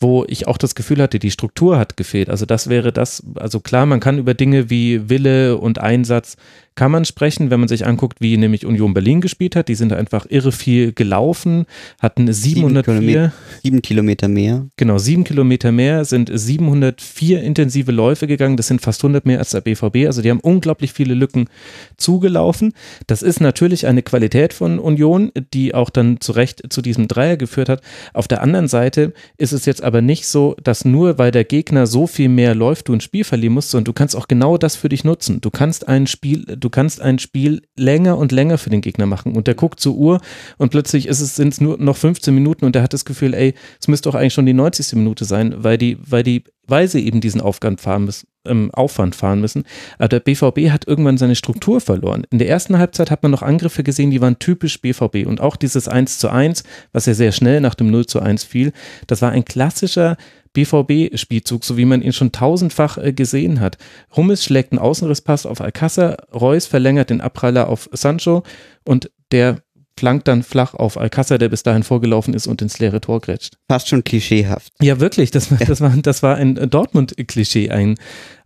wo 0.00 0.24
ich 0.26 0.48
auch 0.48 0.56
das 0.56 0.74
Gefühl 0.74 1.02
hatte, 1.02 1.18
die 1.18 1.30
Struktur 1.30 1.78
hat 1.78 1.96
gefehlt. 1.98 2.30
Also 2.30 2.46
das 2.46 2.68
wäre 2.68 2.90
das, 2.90 3.22
also 3.34 3.60
klar, 3.60 3.84
man 3.84 4.00
kann 4.00 4.18
über 4.18 4.32
Dinge 4.32 4.70
wie 4.70 5.10
Wille 5.10 5.58
und 5.58 5.78
Einsatz 5.78 6.36
kann 6.80 6.92
man 6.92 7.04
sprechen, 7.04 7.50
wenn 7.50 7.60
man 7.60 7.68
sich 7.68 7.86
anguckt, 7.86 8.22
wie 8.22 8.38
nämlich 8.38 8.64
Union 8.64 8.94
Berlin 8.94 9.20
gespielt 9.20 9.54
hat. 9.54 9.68
Die 9.68 9.74
sind 9.74 9.92
einfach 9.92 10.24
irre 10.30 10.50
viel 10.50 10.92
gelaufen, 10.92 11.66
hatten 12.00 12.32
704. 12.32 12.32
Sieben 12.32 12.82
Kilometer, 12.82 13.32
sieben 13.62 13.82
Kilometer 13.82 14.28
mehr. 14.28 14.66
Genau, 14.76 14.96
sieben 14.96 15.24
Kilometer 15.24 15.72
mehr, 15.72 16.06
sind 16.06 16.30
704 16.32 17.42
intensive 17.42 17.92
Läufe 17.92 18.26
gegangen. 18.26 18.56
Das 18.56 18.68
sind 18.68 18.80
fast 18.80 19.02
100 19.02 19.26
mehr 19.26 19.40
als 19.40 19.50
der 19.50 19.60
BVB. 19.60 20.06
Also 20.06 20.22
die 20.22 20.30
haben 20.30 20.40
unglaublich 20.40 20.94
viele 20.94 21.12
Lücken 21.12 21.50
zugelaufen. 21.98 22.72
Das 23.06 23.20
ist 23.20 23.40
natürlich 23.40 23.86
eine 23.86 24.02
Qualität 24.02 24.54
von 24.54 24.78
Union, 24.78 25.32
die 25.52 25.74
auch 25.74 25.90
dann 25.90 26.20
zu 26.20 26.32
Recht 26.32 26.72
zu 26.72 26.80
diesem 26.80 27.08
Dreier 27.08 27.36
geführt 27.36 27.68
hat. 27.68 27.82
Auf 28.14 28.26
der 28.26 28.40
anderen 28.42 28.68
Seite 28.68 29.12
ist 29.36 29.52
es 29.52 29.66
jetzt 29.66 29.82
aber 29.82 29.89
nicht 30.00 30.26
so, 30.26 30.56
dass 30.62 30.84
nur 30.84 31.18
weil 31.18 31.30
der 31.30 31.44
Gegner 31.44 31.86
so 31.86 32.06
viel 32.06 32.28
mehr 32.28 32.54
läuft, 32.54 32.88
du 32.88 32.94
ein 32.94 33.00
Spiel 33.00 33.24
verlieren 33.24 33.54
musst, 33.54 33.70
sondern 33.70 33.86
du 33.86 33.92
kannst 33.92 34.16
auch 34.16 34.28
genau 34.28 34.56
das 34.56 34.76
für 34.76 34.88
dich 34.88 35.04
nutzen. 35.04 35.40
Du 35.40 35.50
kannst 35.50 35.88
ein 35.88 36.06
Spiel, 36.06 36.44
du 36.44 36.70
kannst 36.70 37.00
ein 37.00 37.18
Spiel 37.18 37.62
länger 37.76 38.16
und 38.18 38.32
länger 38.32 38.58
für 38.58 38.70
den 38.70 38.80
Gegner 38.80 39.06
machen. 39.06 39.34
Und 39.34 39.46
der 39.46 39.54
guckt 39.54 39.80
zur 39.80 39.96
Uhr 39.96 40.20
und 40.58 40.70
plötzlich 40.70 41.06
ist 41.06 41.20
es, 41.20 41.36
sind 41.36 41.52
es 41.52 41.60
nur 41.60 41.78
noch 41.78 41.96
15 41.96 42.34
Minuten 42.34 42.64
und 42.64 42.74
der 42.74 42.82
hat 42.82 42.92
das 42.92 43.04
Gefühl, 43.04 43.34
ey, 43.34 43.54
es 43.80 43.88
müsste 43.88 44.08
doch 44.08 44.14
eigentlich 44.14 44.34
schon 44.34 44.46
die 44.46 44.54
90. 44.54 44.94
Minute 44.94 45.24
sein, 45.24 45.54
weil 45.58 45.78
die, 45.78 45.98
weil 46.00 46.22
die, 46.22 46.44
weil 46.70 46.88
sie 46.88 47.04
eben 47.06 47.20
diesen 47.20 47.40
Aufwand 47.40 47.80
fahren 47.80 48.04
müssen, 48.04 48.28
ähm, 48.46 48.70
Aufwand 48.72 49.14
fahren 49.14 49.40
müssen. 49.40 49.64
Aber 49.98 50.08
der 50.08 50.20
BVB 50.20 50.70
hat 50.70 50.86
irgendwann 50.86 51.18
seine 51.18 51.36
Struktur 51.36 51.80
verloren. 51.80 52.26
In 52.30 52.38
der 52.38 52.48
ersten 52.48 52.78
Halbzeit 52.78 53.10
hat 53.10 53.22
man 53.22 53.32
noch 53.32 53.42
Angriffe 53.42 53.82
gesehen, 53.82 54.10
die 54.10 54.20
waren 54.20 54.38
typisch 54.38 54.80
BVB. 54.80 55.26
Und 55.26 55.40
auch 55.40 55.56
dieses 55.56 55.88
1 55.88 56.18
zu 56.18 56.30
1, 56.30 56.64
was 56.92 57.06
ja 57.06 57.14
sehr 57.14 57.32
schnell 57.32 57.60
nach 57.60 57.74
dem 57.74 57.90
0 57.90 58.06
zu 58.06 58.20
1 58.20 58.44
fiel, 58.44 58.72
das 59.06 59.22
war 59.22 59.30
ein 59.30 59.44
klassischer 59.44 60.16
BVB-Spielzug, 60.52 61.64
so 61.64 61.76
wie 61.76 61.84
man 61.84 62.02
ihn 62.02 62.12
schon 62.12 62.32
tausendfach 62.32 62.98
äh, 62.98 63.12
gesehen 63.12 63.60
hat. 63.60 63.78
Hummels 64.16 64.44
schlägt 64.44 64.72
einen 64.72 64.80
Außenrisspass 64.80 65.46
auf 65.46 65.60
Alcázar, 65.60 66.16
Reus 66.32 66.66
verlängert 66.66 67.10
den 67.10 67.20
Abpraller 67.20 67.68
auf 67.68 67.88
Sancho 67.92 68.42
und 68.84 69.10
der 69.30 69.62
flankt 70.00 70.28
dann 70.28 70.42
flach 70.42 70.72
auf 70.72 70.98
Alcázar, 70.98 71.36
der 71.36 71.50
bis 71.50 71.62
dahin 71.62 71.82
vorgelaufen 71.82 72.32
ist 72.32 72.46
und 72.46 72.62
ins 72.62 72.78
leere 72.78 73.02
Tor 73.02 73.20
grätscht. 73.20 73.58
Fast 73.68 73.88
schon 73.88 74.02
klischeehaft. 74.02 74.72
Ja, 74.80 74.98
wirklich. 74.98 75.30
Das, 75.30 75.50
das, 75.50 75.80
war, 75.82 75.94
das 76.02 76.22
war 76.22 76.36
ein 76.36 76.54
Dortmund-Klischee, 76.54 77.70
ein, 77.70 77.96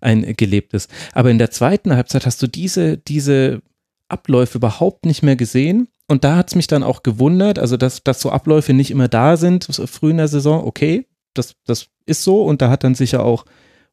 ein 0.01 0.35
gelebtes. 0.37 0.89
Aber 1.13 1.31
in 1.31 1.39
der 1.39 1.53
zweiten 1.53 1.95
Halbzeit 1.95 2.27
hast 2.27 2.43
du 2.43 2.49
diese, 2.49 2.99
diese 2.99 3.63
Abläufe 4.09 4.59
überhaupt 4.59 5.07
nicht 5.07 5.23
mehr 5.23 5.37
gesehen. 5.37 5.87
Und 6.09 6.25
da 6.25 6.37
hat 6.37 6.49
es 6.49 6.57
mich 6.57 6.67
dann 6.67 6.83
auch 6.83 7.05
gewundert, 7.05 7.59
also 7.59 7.77
dass, 7.77 8.03
dass 8.03 8.21
so 8.21 8.31
Abläufe 8.31 8.75
nicht 8.75 8.91
immer 8.91 9.09
da 9.09 9.37
sind, 9.37 9.65
früh 9.87 10.11
in 10.11 10.19
der 10.19 10.29
Saison, 10.29 10.65
okay, 10.65 11.07
das, 11.35 11.55
das 11.65 11.87
ist 12.05 12.25
so 12.25 12.45
und 12.45 12.61
da 12.61 12.69
hat 12.69 12.85
dann 12.85 12.95
sicher 12.95 13.25
auch 13.25 13.45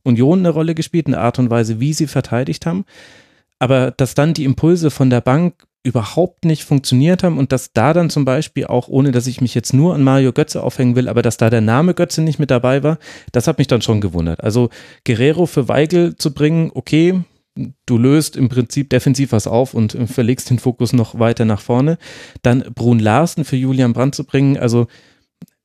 Union 0.04 0.40
eine 0.40 0.50
Rolle 0.50 0.74
gespielt, 0.76 1.08
eine 1.08 1.20
Art 1.20 1.38
und 1.40 1.50
Weise, 1.52 1.80
wie 1.80 1.94
sie 1.94 2.08
verteidigt 2.08 2.66
haben. 2.66 2.86
Aber 3.60 3.92
dass 3.92 4.16
dann 4.16 4.34
die 4.34 4.46
Impulse 4.46 4.90
von 4.90 5.12
der 5.12 5.22
Bank 5.22 5.68
überhaupt 5.84 6.46
nicht 6.46 6.64
funktioniert 6.64 7.24
haben 7.24 7.38
und 7.38 7.52
dass 7.52 7.74
da 7.74 7.94
dann 7.94 8.10
zum 8.10 8.24
Beispiel 8.24 8.66
auch, 8.66 8.88
ohne 8.88 9.12
dass 9.12 9.28
ich 9.28 9.42
mich 9.42 9.56
jetzt 9.56 9.74
nur 9.74 9.96
an 9.96 10.04
Mario 10.04 10.32
Götze 10.32 10.62
aufhängen 10.62 10.96
will, 10.96 11.08
aber 11.08 11.22
dass 11.22 11.38
da 11.38 11.50
der 11.50 11.62
Name 11.62 11.94
Götze 11.94 12.22
nicht 12.22 12.40
mit 12.40 12.52
dabei 12.52 12.84
war, 12.84 13.00
das 13.32 13.48
hat 13.48 13.58
mich 13.58 13.68
dann 13.68 13.82
schon 13.82 14.02
gewundert. 14.02 14.44
Also 14.44 14.70
Guerrero 15.06 15.46
für 15.48 15.68
Weigel 15.68 16.16
zu 16.16 16.34
bringen, 16.34 16.72
okay, 16.74 17.22
du 17.86 17.98
löst 17.98 18.38
im 18.38 18.50
Prinzip 18.50 18.90
defensiv 18.90 19.32
was 19.32 19.48
auf 19.48 19.74
und 19.74 19.98
verlegst 20.06 20.50
den 20.50 20.60
Fokus 20.60 20.94
noch 20.94 21.20
weiter 21.20 21.46
nach 21.46 21.62
vorne. 21.62 21.98
Dann 22.44 22.64
Brun 22.76 23.00
Larsen 23.00 23.44
für 23.44 23.58
Julian 23.58 23.94
Brandt 23.94 24.16
zu 24.16 24.24
bringen, 24.24 24.58
also 24.58 24.88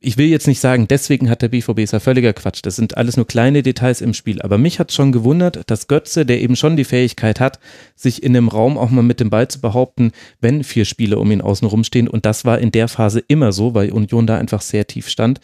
ich 0.07 0.16
will 0.16 0.28
jetzt 0.28 0.46
nicht 0.46 0.61
sagen, 0.61 0.86
deswegen 0.86 1.28
hat 1.28 1.42
der 1.42 1.48
BVB 1.48 1.80
ist 1.80 1.92
ja 1.92 1.98
völliger 1.98 2.32
Quatsch. 2.32 2.61
Das 2.62 2.76
sind 2.76 2.96
alles 2.96 3.16
nur 3.16 3.26
kleine 3.26 3.64
Details 3.64 4.00
im 4.00 4.14
Spiel. 4.14 4.40
Aber 4.40 4.57
mich 4.57 4.78
hat 4.78 4.92
schon 4.92 5.11
gewundert, 5.11 5.68
dass 5.68 5.88
Götze, 5.88 6.24
der 6.24 6.40
eben 6.40 6.54
schon 6.54 6.76
die 6.76 6.84
Fähigkeit 6.84 7.40
hat, 7.40 7.59
sich 7.96 8.22
in 8.22 8.36
einem 8.36 8.46
Raum 8.46 8.78
auch 8.78 8.90
mal 8.90 9.02
mit 9.02 9.18
dem 9.18 9.30
Ball 9.30 9.48
zu 9.48 9.61
behaupten, 9.61 10.12
wenn 10.40 10.62
vier 10.62 10.84
Spieler 10.84 11.18
um 11.18 11.32
ihn 11.32 11.40
außen 11.40 11.82
stehen. 11.82 12.07
Und 12.07 12.24
das 12.24 12.44
war 12.44 12.61
in 12.61 12.70
der 12.70 12.86
Phase 12.86 13.18
immer 13.26 13.50
so, 13.50 13.74
weil 13.74 13.90
Union 13.90 14.28
da 14.28 14.38
einfach 14.38 14.61
sehr 14.61 14.86
tief 14.86 15.09
stand, 15.09 15.40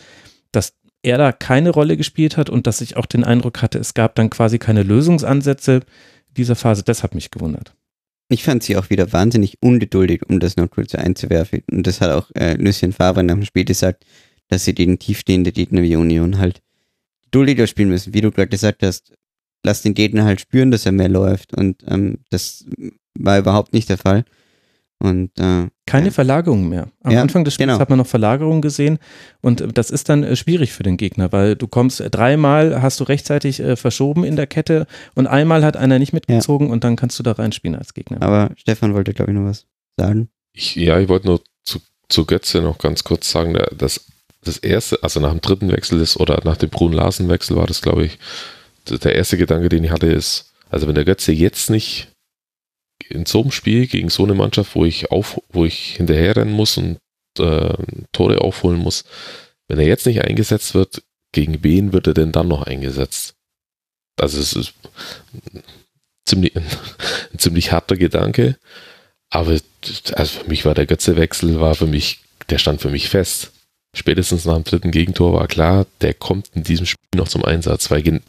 dass 0.52 0.74
er 1.02 1.18
da 1.18 1.32
keine 1.32 1.70
Rolle 1.70 1.96
gespielt 1.96 2.36
hat 2.36 2.48
und 2.48 2.68
dass 2.68 2.82
ich 2.82 2.96
auch 2.96 3.06
den 3.06 3.24
Eindruck 3.24 3.62
hatte, 3.62 3.80
es 3.80 3.94
gab 3.94 4.14
dann 4.14 4.30
quasi 4.30 4.60
keine 4.60 4.84
Lösungsansätze 4.84 5.80
dieser 6.36 6.54
Phase. 6.54 6.84
Das 6.84 7.02
hat 7.02 7.16
mich 7.16 7.32
gewundert. 7.32 7.74
Ich 8.28 8.44
fand 8.44 8.62
sie 8.62 8.76
auch 8.76 8.90
wieder 8.90 9.12
wahnsinnig 9.12 9.58
ungeduldig, 9.60 10.22
um 10.28 10.38
das 10.38 10.56
noch 10.56 10.70
kurz 10.70 10.94
einzuwerfen. 10.94 11.64
Und 11.68 11.84
das 11.84 12.00
hat 12.00 12.12
auch 12.12 12.30
äh, 12.36 12.54
Lucien 12.54 12.92
Favre 12.92 13.24
nach 13.24 13.34
dem 13.34 13.44
Spiel 13.44 13.64
gesagt 13.64 14.04
dass 14.53 14.66
sie 14.66 14.74
gegen 14.74 14.98
tiefstehende 14.98 15.50
Gegner 15.50 15.82
wie 15.82 15.96
Union 15.96 16.36
halt 16.36 16.61
geduldiger 17.22 17.66
spielen 17.66 17.88
müssen. 17.88 18.12
Wie 18.12 18.20
du 18.20 18.30
gerade 18.30 18.48
gesagt 18.48 18.82
hast, 18.82 19.14
lass 19.64 19.80
den 19.80 19.94
Gegner 19.94 20.24
halt 20.26 20.42
spüren, 20.42 20.70
dass 20.70 20.84
er 20.84 20.92
mehr 20.92 21.09
läuft. 21.09 21.57
Und 21.57 21.82
ähm, 21.88 22.18
das 22.28 22.66
war 23.14 23.38
überhaupt 23.38 23.72
nicht 23.72 23.88
der 23.88 23.96
Fall. 23.96 24.26
Und, 24.98 25.30
äh, 25.40 25.68
Keine 25.86 26.07
ja. 26.07 26.11
Verlagerung 26.11 26.68
mehr. 26.68 26.88
Am 27.03 27.12
ja, 27.12 27.22
Anfang 27.22 27.44
des 27.44 27.55
Spiels 27.55 27.70
genau. 27.70 27.80
hat 27.80 27.88
man 27.88 27.98
noch 27.98 28.07
Verlagerung 28.07 28.61
gesehen 28.61 28.98
und 29.40 29.76
das 29.76 29.90
ist 29.90 30.11
dann 30.11 30.22
äh, 30.22 30.36
schwierig 30.36 30.72
für 30.72 30.84
den 30.84 30.96
Gegner, 30.96 31.32
weil 31.32 31.57
du 31.57 31.66
kommst 31.66 32.00
äh, 32.00 32.09
dreimal, 32.09 32.82
hast 32.82 33.00
du 33.00 33.05
rechtzeitig 33.05 33.59
äh, 33.59 33.74
verschoben 33.74 34.22
in 34.22 34.36
der 34.36 34.46
Kette 34.46 34.86
und 35.16 35.26
einmal 35.26 35.64
hat 35.64 35.76
einer 35.76 35.98
nicht 35.98 36.12
mitgezogen 36.12 36.68
ja. 36.68 36.72
und 36.72 36.84
dann 36.84 36.94
kannst 36.94 37.18
du 37.18 37.24
da 37.24 37.32
reinspielen 37.32 37.76
als 37.76 37.94
Gegner. 37.94 38.22
Aber 38.22 38.50
Stefan 38.55 38.94
wollte, 38.94 39.12
glaube 39.12 39.32
ich, 39.32 39.38
noch 39.38 39.46
was 39.46 39.66
sagen. 39.98 40.28
Ich, 40.53 40.76
ja, 40.76 41.00
ich 41.00 41.09
wollte 41.09 41.26
nur 41.26 41.40
zu, 41.64 41.80
zu 42.09 42.24
Götze 42.24 42.62
noch 42.62 42.78
ganz 42.78 43.03
kurz 43.03 43.28
sagen, 43.28 43.59
dass 43.76 44.11
das 44.45 44.59
erste, 44.59 45.03
also 45.03 45.20
nach 45.20 45.30
dem 45.30 45.40
dritten 45.40 45.70
Wechsel 45.70 46.01
ist, 46.01 46.16
oder 46.16 46.40
nach 46.45 46.57
dem 46.57 46.70
Brun-Larsen-Wechsel 46.70 47.57
war 47.57 47.66
das, 47.66 47.80
glaube 47.80 48.05
ich, 48.05 48.18
der 48.88 49.14
erste 49.14 49.38
Gedanke, 49.38 49.68
den 49.68 49.84
ich 49.84 49.90
hatte, 49.90 50.09
ist, 50.09 50.53
also 50.70 50.88
wenn 50.88 50.95
der 50.95 51.05
Götze 51.05 51.32
jetzt 51.32 51.70
nicht 51.70 52.09
in 53.09 53.26
so 53.26 53.43
einem 53.43 53.53
Spiel 53.53 53.86
gegen 53.86 54.09
so 54.09 54.24
eine 54.24 54.34
Mannschaft, 54.34 54.74
wo 54.74 54.84
ich 54.84 55.11
auf, 55.11 55.40
wo 55.51 55.64
ich 55.64 55.97
hinterherrennen 55.97 56.53
muss 56.53 56.76
und 56.76 56.99
äh, 57.38 57.74
Tore 58.12 58.40
aufholen 58.40 58.78
muss, 58.78 59.05
wenn 59.68 59.78
er 59.78 59.86
jetzt 59.86 60.07
nicht 60.07 60.22
eingesetzt 60.22 60.74
wird, 60.74 61.03
gegen 61.32 61.62
wen 61.62 61.93
wird 61.93 62.07
er 62.07 62.14
denn 62.14 62.32
dann 62.32 62.49
noch 62.49 62.62
eingesetzt? 62.62 63.34
Also 64.20 64.40
es 64.40 64.55
ist 64.55 64.74
ziemlich, 66.24 66.57
ein, 66.57 66.66
ein 67.32 67.38
ziemlich 67.38 67.70
harter 67.70 67.97
Gedanke, 67.97 68.59
aber 69.30 69.59
also 70.14 70.40
für 70.40 70.49
mich 70.49 70.64
war 70.64 70.74
der 70.74 70.86
Götze-Wechsel, 70.86 71.61
war 71.61 71.74
für 71.74 71.86
mich, 71.86 72.20
der 72.51 72.59
stand 72.59 72.80
für 72.80 72.90
mich 72.90 73.09
fest 73.09 73.51
spätestens 73.95 74.45
nach 74.45 74.55
dem 74.55 74.64
dritten 74.64 74.90
Gegentor 74.90 75.34
war 75.34 75.47
klar, 75.47 75.86
der 76.01 76.14
kommt 76.14 76.51
in 76.55 76.62
diesem 76.62 76.86
Spiel 76.86 76.99
noch 77.16 77.28
zum 77.28 77.45
Einsatz, 77.45 77.90
weil 77.90 78.20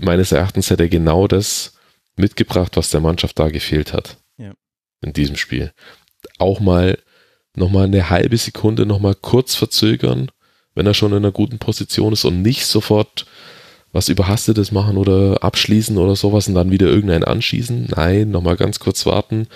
meines 0.00 0.32
Erachtens 0.32 0.70
hätte 0.70 0.84
er 0.84 0.88
genau 0.88 1.26
das 1.26 1.74
mitgebracht, 2.16 2.76
was 2.76 2.90
der 2.90 3.00
Mannschaft 3.00 3.38
da 3.38 3.48
gefehlt 3.48 3.92
hat. 3.92 4.16
Ja. 4.36 4.52
in 5.00 5.12
diesem 5.12 5.36
Spiel. 5.36 5.72
Auch 6.38 6.60
mal 6.60 6.98
nochmal 7.56 7.84
eine 7.84 8.10
halbe 8.10 8.36
Sekunde 8.36 8.86
nochmal 8.86 9.14
kurz 9.14 9.54
verzögern, 9.54 10.30
wenn 10.74 10.86
er 10.86 10.94
schon 10.94 11.10
in 11.10 11.18
einer 11.18 11.32
guten 11.32 11.58
Position 11.58 12.12
ist 12.12 12.24
und 12.24 12.42
nicht 12.42 12.66
sofort 12.66 13.26
was 13.92 14.08
Überhastetes 14.08 14.70
machen 14.70 14.96
oder 14.96 15.42
abschließen 15.42 15.96
oder 15.96 16.14
sowas 16.14 16.46
und 16.46 16.54
dann 16.54 16.70
wieder 16.70 16.86
irgendeinen 16.86 17.24
anschießen. 17.24 17.88
Nein, 17.96 18.30
nochmal 18.30 18.56
ganz 18.56 18.78
kurz 18.78 19.06
warten, 19.06 19.48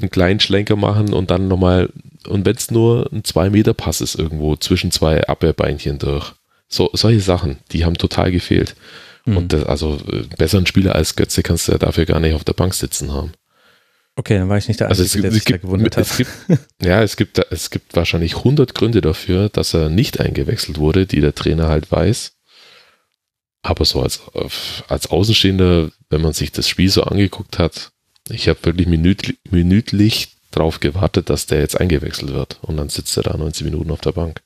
einen 0.00 0.10
kleinen 0.10 0.40
Schlenker 0.40 0.76
machen 0.76 1.12
und 1.12 1.30
dann 1.30 1.48
nochmal, 1.48 1.90
und 2.26 2.44
wenn 2.44 2.56
es 2.56 2.70
nur 2.70 3.10
ein 3.12 3.22
2-Meter-Pass 3.22 4.00
ist 4.00 4.14
irgendwo 4.14 4.56
zwischen 4.56 4.90
zwei 4.90 5.26
Abwehrbeinchen 5.26 5.98
durch. 5.98 6.32
So, 6.68 6.90
solche 6.92 7.20
Sachen, 7.20 7.58
die 7.72 7.84
haben 7.84 7.96
total 7.96 8.30
gefehlt. 8.30 8.74
Mhm. 9.24 9.36
Und 9.36 9.52
das, 9.52 9.64
also 9.64 9.98
äh, 10.10 10.24
besseren 10.36 10.66
Spieler 10.66 10.94
als 10.94 11.16
Götze 11.16 11.42
kannst 11.42 11.68
du 11.68 11.72
ja 11.72 11.78
dafür 11.78 12.04
gar 12.04 12.20
nicht 12.20 12.34
auf 12.34 12.44
der 12.44 12.52
Bank 12.52 12.74
sitzen 12.74 13.12
haben. 13.12 13.32
Okay, 14.18 14.38
dann 14.38 14.48
war 14.48 14.56
ich 14.56 14.66
nicht 14.66 14.80
der 14.80 14.88
also 14.88 15.02
Einzige, 15.02 15.26
also 15.26 15.36
es, 15.36 15.44
der 15.44 15.52
sich 15.52 15.60
da 15.60 15.66
gewundert 15.66 15.96
hat. 15.96 16.06
Es 16.06 16.16
gibt, 16.16 16.30
ja, 16.82 17.02
es 17.02 17.16
gibt, 17.16 17.38
es 17.50 17.70
gibt 17.70 17.94
wahrscheinlich 17.94 18.36
100 18.36 18.74
Gründe 18.74 19.02
dafür, 19.02 19.48
dass 19.50 19.74
er 19.74 19.90
nicht 19.90 20.20
eingewechselt 20.20 20.78
wurde, 20.78 21.06
die 21.06 21.20
der 21.20 21.34
Trainer 21.34 21.68
halt 21.68 21.90
weiß. 21.92 22.32
Aber 23.62 23.84
so 23.84 24.00
als, 24.00 24.22
als 24.88 25.08
Außenstehender, 25.08 25.90
wenn 26.08 26.20
man 26.22 26.32
sich 26.32 26.52
das 26.52 26.68
Spiel 26.68 26.88
so 26.88 27.02
angeguckt 27.02 27.58
hat, 27.58 27.92
ich 28.28 28.48
habe 28.48 28.58
wirklich 28.62 28.86
minütlich, 28.86 29.38
minütlich 29.50 30.36
drauf 30.50 30.80
gewartet, 30.80 31.30
dass 31.30 31.46
der 31.46 31.60
jetzt 31.60 31.80
eingewechselt 31.80 32.32
wird. 32.32 32.58
Und 32.62 32.76
dann 32.76 32.88
sitzt 32.88 33.16
er 33.16 33.24
da 33.24 33.36
90 33.36 33.64
Minuten 33.64 33.90
auf 33.90 34.00
der 34.00 34.12
Bank. 34.12 34.42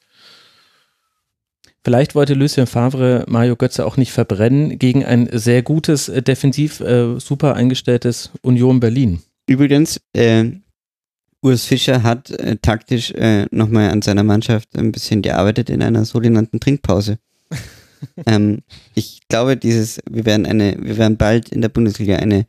Vielleicht 1.82 2.14
wollte 2.14 2.34
Lucien 2.34 2.66
Favre 2.66 3.24
Mario 3.26 3.56
Götze 3.56 3.86
auch 3.86 3.96
nicht 3.96 4.12
verbrennen 4.12 4.78
gegen 4.78 5.04
ein 5.04 5.28
sehr 5.32 5.62
gutes, 5.62 6.10
äh, 6.10 6.20
defensiv 6.22 6.80
äh, 6.80 7.18
super 7.18 7.54
eingestelltes 7.54 8.30
Union 8.42 8.80
Berlin. 8.80 9.22
Übrigens, 9.46 9.98
äh, 10.12 10.50
Urs 11.42 11.64
Fischer 11.64 12.02
hat 12.02 12.30
äh, 12.30 12.56
taktisch 12.60 13.12
äh, 13.12 13.46
nochmal 13.50 13.90
an 13.90 14.02
seiner 14.02 14.24
Mannschaft 14.24 14.76
ein 14.76 14.92
bisschen 14.92 15.22
gearbeitet 15.22 15.70
in 15.70 15.82
einer 15.82 16.04
sogenannten 16.04 16.60
Trinkpause. 16.60 17.18
ähm, 18.26 18.58
ich 18.94 19.22
glaube, 19.28 19.56
dieses, 19.56 20.00
wir 20.08 20.26
werden 20.26 20.44
eine, 20.44 20.76
wir 20.78 20.98
werden 20.98 21.16
bald 21.16 21.48
in 21.48 21.62
der 21.62 21.70
Bundesliga 21.70 22.16
eine 22.16 22.44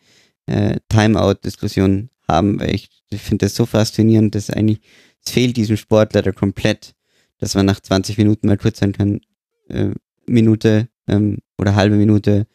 äh, 0.45 0.77
Timeout-Diskussion 0.89 2.09
haben, 2.27 2.59
weil 2.59 2.75
ich, 2.75 2.89
ich 3.09 3.21
finde 3.21 3.45
das 3.45 3.55
so 3.55 3.65
faszinierend, 3.65 4.35
dass 4.35 4.49
eigentlich, 4.49 4.81
es 5.23 5.31
fehlt 5.31 5.57
diesem 5.57 5.77
Sport 5.77 6.13
leider 6.13 6.33
komplett, 6.33 6.95
dass 7.39 7.55
man 7.55 7.65
nach 7.65 7.79
20 7.79 8.17
Minuten 8.17 8.47
mal 8.47 8.57
kurz 8.57 8.79
sein 8.79 8.93
kann, 8.93 9.21
äh, 9.69 9.89
Minute 10.25 10.87
ähm, 11.07 11.39
oder 11.57 11.75
halbe 11.75 11.95
Minute, 11.95 12.47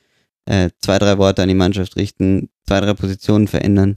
äh, 0.46 0.70
zwei, 0.80 0.98
drei 0.98 1.18
Worte 1.18 1.42
an 1.42 1.48
die 1.48 1.54
Mannschaft 1.54 1.96
richten, 1.96 2.50
zwei, 2.66 2.80
drei 2.80 2.94
Positionen 2.94 3.48
verändern 3.48 3.96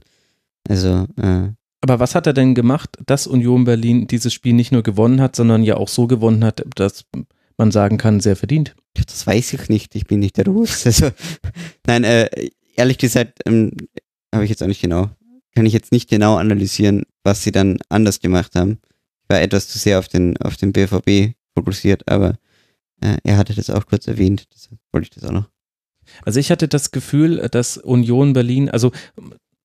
also, 0.68 1.06
äh, 1.16 1.48
aber 1.82 1.98
was 1.98 2.14
hat 2.14 2.26
er 2.26 2.34
denn 2.34 2.54
gemacht, 2.54 2.90
dass 3.06 3.26
Union 3.26 3.64
Berlin 3.64 4.06
dieses 4.06 4.34
Spiel 4.34 4.52
nicht 4.52 4.70
nur 4.70 4.82
gewonnen 4.82 5.20
hat, 5.20 5.34
sondern 5.34 5.62
ja 5.62 5.76
auch 5.76 5.88
so 5.88 6.06
gewonnen 6.06 6.44
hat, 6.44 6.62
dass 6.74 7.06
man 7.56 7.70
sagen 7.70 7.96
kann, 7.96 8.20
sehr 8.20 8.36
verdient? 8.36 8.76
Das 8.94 9.26
weiß 9.26 9.54
ich 9.54 9.68
nicht. 9.70 9.94
Ich 9.94 10.06
bin 10.06 10.20
nicht 10.20 10.36
der 10.36 10.44
Ruß. 10.46 10.86
Also, 10.86 11.10
nein, 11.86 12.04
äh, 12.04 12.28
ehrlich 12.76 12.98
gesagt, 12.98 13.40
ähm, 13.46 13.72
habe 14.34 14.44
ich 14.44 14.50
jetzt 14.50 14.62
auch 14.62 14.68
nicht 14.68 14.80
genau, 14.80 15.10
kann 15.54 15.66
ich 15.66 15.72
jetzt 15.72 15.92
nicht 15.92 16.08
genau 16.08 16.36
analysieren, 16.36 17.04
was 17.24 17.42
sie 17.42 17.52
dann 17.52 17.78
anders 17.88 18.20
gemacht 18.20 18.54
haben. 18.54 18.78
Ich 19.22 19.28
war 19.28 19.40
etwas 19.40 19.68
zu 19.68 19.78
sehr 19.78 19.98
auf 19.98 20.08
den, 20.08 20.36
auf 20.38 20.56
den 20.56 20.72
BVB 20.72 21.34
fokussiert, 21.54 22.08
aber 22.08 22.38
äh, 23.00 23.16
er 23.24 23.36
hatte 23.36 23.54
das 23.54 23.70
auch 23.70 23.86
kurz 23.86 24.06
erwähnt, 24.06 24.46
deshalb 24.54 24.78
wollte 24.92 25.04
ich 25.04 25.10
das 25.10 25.24
auch 25.24 25.32
noch. 25.32 25.48
Also 26.22 26.40
ich 26.40 26.50
hatte 26.50 26.68
das 26.68 26.90
Gefühl, 26.90 27.48
dass 27.50 27.76
Union 27.76 28.32
Berlin, 28.32 28.68
also 28.68 28.90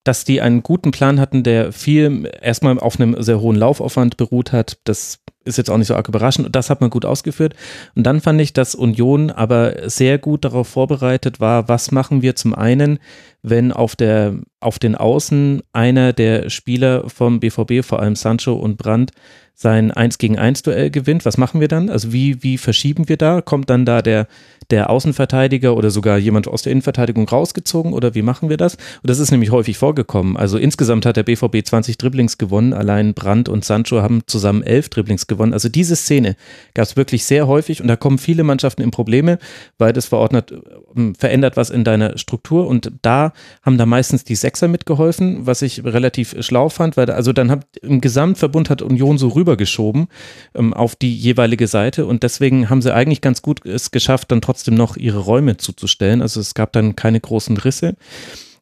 dass 0.03 0.23
die 0.23 0.39
einen 0.39 0.61
guten 0.61 0.91
Plan 0.91 1.19
hatten, 1.19 1.43
der 1.43 1.71
viel 1.71 2.29
erstmal 2.41 2.79
auf 2.79 2.99
einem 2.99 3.21
sehr 3.21 3.41
hohen 3.41 3.55
Laufaufwand 3.55 4.17
beruht 4.17 4.51
hat. 4.51 4.77
Das 4.83 5.19
ist 5.45 5.57
jetzt 5.57 5.69
auch 5.69 5.77
nicht 5.77 5.87
so 5.87 5.95
arg 5.95 6.07
überraschend. 6.09 6.53
Das 6.55 6.69
hat 6.69 6.81
man 6.81 6.89
gut 6.89 7.05
ausgeführt. 7.05 7.53
Und 7.95 8.03
dann 8.03 8.19
fand 8.19 8.41
ich, 8.41 8.51
dass 8.53 8.75
Union 8.75 9.29
aber 9.29 9.89
sehr 9.89 10.17
gut 10.17 10.43
darauf 10.43 10.67
vorbereitet 10.67 11.39
war, 11.39 11.69
was 11.69 11.91
machen 11.91 12.21
wir 12.21 12.35
zum 12.35 12.53
einen, 12.53 12.99
wenn 13.43 13.71
auf 13.71 13.95
der, 13.95 14.35
auf 14.59 14.79
den 14.79 14.95
Außen 14.95 15.61
einer 15.71 16.13
der 16.13 16.49
Spieler 16.49 17.09
vom 17.09 17.39
BVB, 17.39 17.85
vor 17.85 18.01
allem 18.01 18.15
Sancho 18.15 18.53
und 18.53 18.77
Brandt, 18.77 19.11
sein 19.55 19.91
1 19.91 20.17
gegen 20.17 20.37
1 20.37 20.63
Duell 20.63 20.91
gewinnt. 20.91 21.25
Was 21.25 21.37
machen 21.37 21.61
wir 21.61 21.69
dann? 21.69 21.89
Also 21.89 22.11
wie, 22.11 22.43
wie 22.43 22.57
verschieben 22.57 23.07
wir 23.07 23.17
da? 23.17 23.41
Kommt 23.41 23.69
dann 23.69 23.85
da 23.85 24.01
der, 24.01 24.27
der 24.69 24.89
Außenverteidiger 24.89 25.75
oder 25.75 25.91
sogar 25.91 26.17
jemand 26.17 26.47
aus 26.47 26.63
der 26.63 26.73
Innenverteidigung 26.73 27.27
rausgezogen 27.27 27.93
oder 27.93 28.15
wie 28.15 28.21
machen 28.21 28.49
wir 28.49 28.57
das? 28.57 28.75
Und 28.75 29.09
das 29.09 29.19
ist 29.19 29.31
nämlich 29.31 29.51
häufig 29.51 29.77
vorgekommen. 29.77 30.35
Also 30.35 30.57
insgesamt 30.57 31.05
hat 31.05 31.15
der 31.15 31.23
BVB 31.23 31.65
20 31.65 31.97
Dribblings 31.97 32.37
gewonnen. 32.37 32.73
Allein 32.73 33.13
Brandt 33.13 33.47
und 33.47 33.63
Sancho 33.63 34.01
haben 34.01 34.23
zusammen 34.27 34.61
11 34.61 34.89
Dribblings 34.89 35.27
gewonnen. 35.27 35.53
Also 35.53 35.69
diese 35.69 35.95
Szene 35.95 36.35
gab 36.73 36.83
es 36.83 36.97
wirklich 36.97 37.23
sehr 37.23 37.47
häufig 37.47 37.81
und 37.81 37.87
da 37.87 37.95
kommen 37.95 38.17
viele 38.17 38.43
Mannschaften 38.43 38.81
in 38.81 38.91
Probleme, 38.91 39.39
weil 39.77 39.93
das 39.93 40.07
verordnet, 40.07 40.53
ähm, 40.95 41.15
verändert 41.15 41.55
was 41.55 41.69
in 41.69 41.85
deiner 41.85 42.17
Struktur 42.17 42.67
und 42.67 42.91
da 43.01 43.31
haben 43.61 43.77
da 43.77 43.85
meistens 43.85 44.25
die 44.25 44.35
Sechser 44.35 44.67
mitgeholfen, 44.67 45.45
was 45.45 45.61
ich 45.61 45.83
relativ 45.85 46.35
schlau 46.39 46.67
fand, 46.69 46.97
weil 46.97 47.09
also 47.09 47.31
dann 47.31 47.51
hat 47.51 47.65
im 47.81 48.01
Gesamtverbund 48.01 48.69
hat 48.69 48.81
Union 48.81 49.17
so 49.17 49.29
rübergeschoben 49.45 50.07
ähm, 50.55 50.73
auf 50.73 50.95
die 50.95 51.15
jeweilige 51.15 51.67
Seite 51.67 52.05
und 52.05 52.23
deswegen 52.23 52.69
haben 52.69 52.81
sie 52.81 52.93
eigentlich 52.93 53.21
ganz 53.21 53.41
gut 53.41 53.65
es 53.65 53.91
geschafft, 53.91 54.31
dann 54.31 54.41
trotzdem 54.41 54.73
noch 54.73 54.97
ihre 54.97 55.19
Räume 55.19 55.57
zuzustellen. 55.57 56.21
Also 56.21 56.39
es 56.39 56.53
gab 56.53 56.73
dann 56.73 56.95
keine 56.95 57.19
großen 57.19 57.57
Risse. 57.57 57.95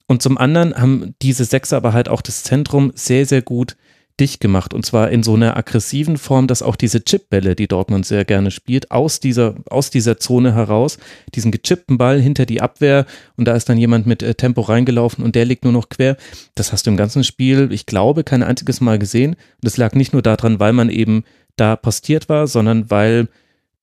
Und 0.05 0.21
zum 0.21 0.37
anderen 0.37 0.75
haben 0.75 1.15
diese 1.21 1.45
Sechser 1.45 1.77
aber 1.77 1.93
halt 1.93 2.09
auch 2.09 2.21
das 2.21 2.43
Zentrum 2.43 2.91
sehr, 2.93 3.25
sehr 3.25 3.41
gut 3.41 3.77
dicht 4.19 4.39
gemacht. 4.39 4.73
Und 4.73 4.85
zwar 4.85 5.09
in 5.09 5.23
so 5.23 5.33
einer 5.33 5.57
aggressiven 5.57 6.17
Form, 6.17 6.47
dass 6.47 6.61
auch 6.61 6.75
diese 6.75 7.03
Chipbälle, 7.03 7.55
die 7.55 7.67
Dortmund 7.67 8.05
sehr 8.05 8.25
gerne 8.25 8.51
spielt, 8.51 8.91
aus 8.91 9.19
dieser, 9.19 9.55
aus 9.69 9.89
dieser 9.89 10.17
Zone 10.17 10.53
heraus, 10.53 10.97
diesen 11.33 11.51
gechippten 11.51 11.97
Ball 11.97 12.21
hinter 12.21 12.45
die 12.45 12.61
Abwehr 12.61 13.05
und 13.37 13.47
da 13.47 13.55
ist 13.55 13.69
dann 13.69 13.77
jemand 13.77 14.05
mit 14.05 14.21
äh, 14.21 14.35
Tempo 14.35 14.61
reingelaufen 14.61 15.23
und 15.23 15.35
der 15.35 15.45
liegt 15.45 15.63
nur 15.63 15.73
noch 15.73 15.89
quer. 15.89 16.17
Das 16.55 16.71
hast 16.71 16.85
du 16.85 16.91
im 16.91 16.97
ganzen 16.97 17.23
Spiel, 17.23 17.71
ich 17.71 17.85
glaube, 17.85 18.23
kein 18.23 18.43
einziges 18.43 18.81
Mal 18.81 18.99
gesehen. 18.99 19.31
Und 19.33 19.63
das 19.63 19.77
lag 19.77 19.93
nicht 19.93 20.13
nur 20.13 20.21
daran, 20.21 20.59
weil 20.59 20.73
man 20.73 20.89
eben 20.89 21.23
da 21.55 21.75
postiert 21.75 22.29
war, 22.29 22.47
sondern 22.47 22.89
weil 22.89 23.27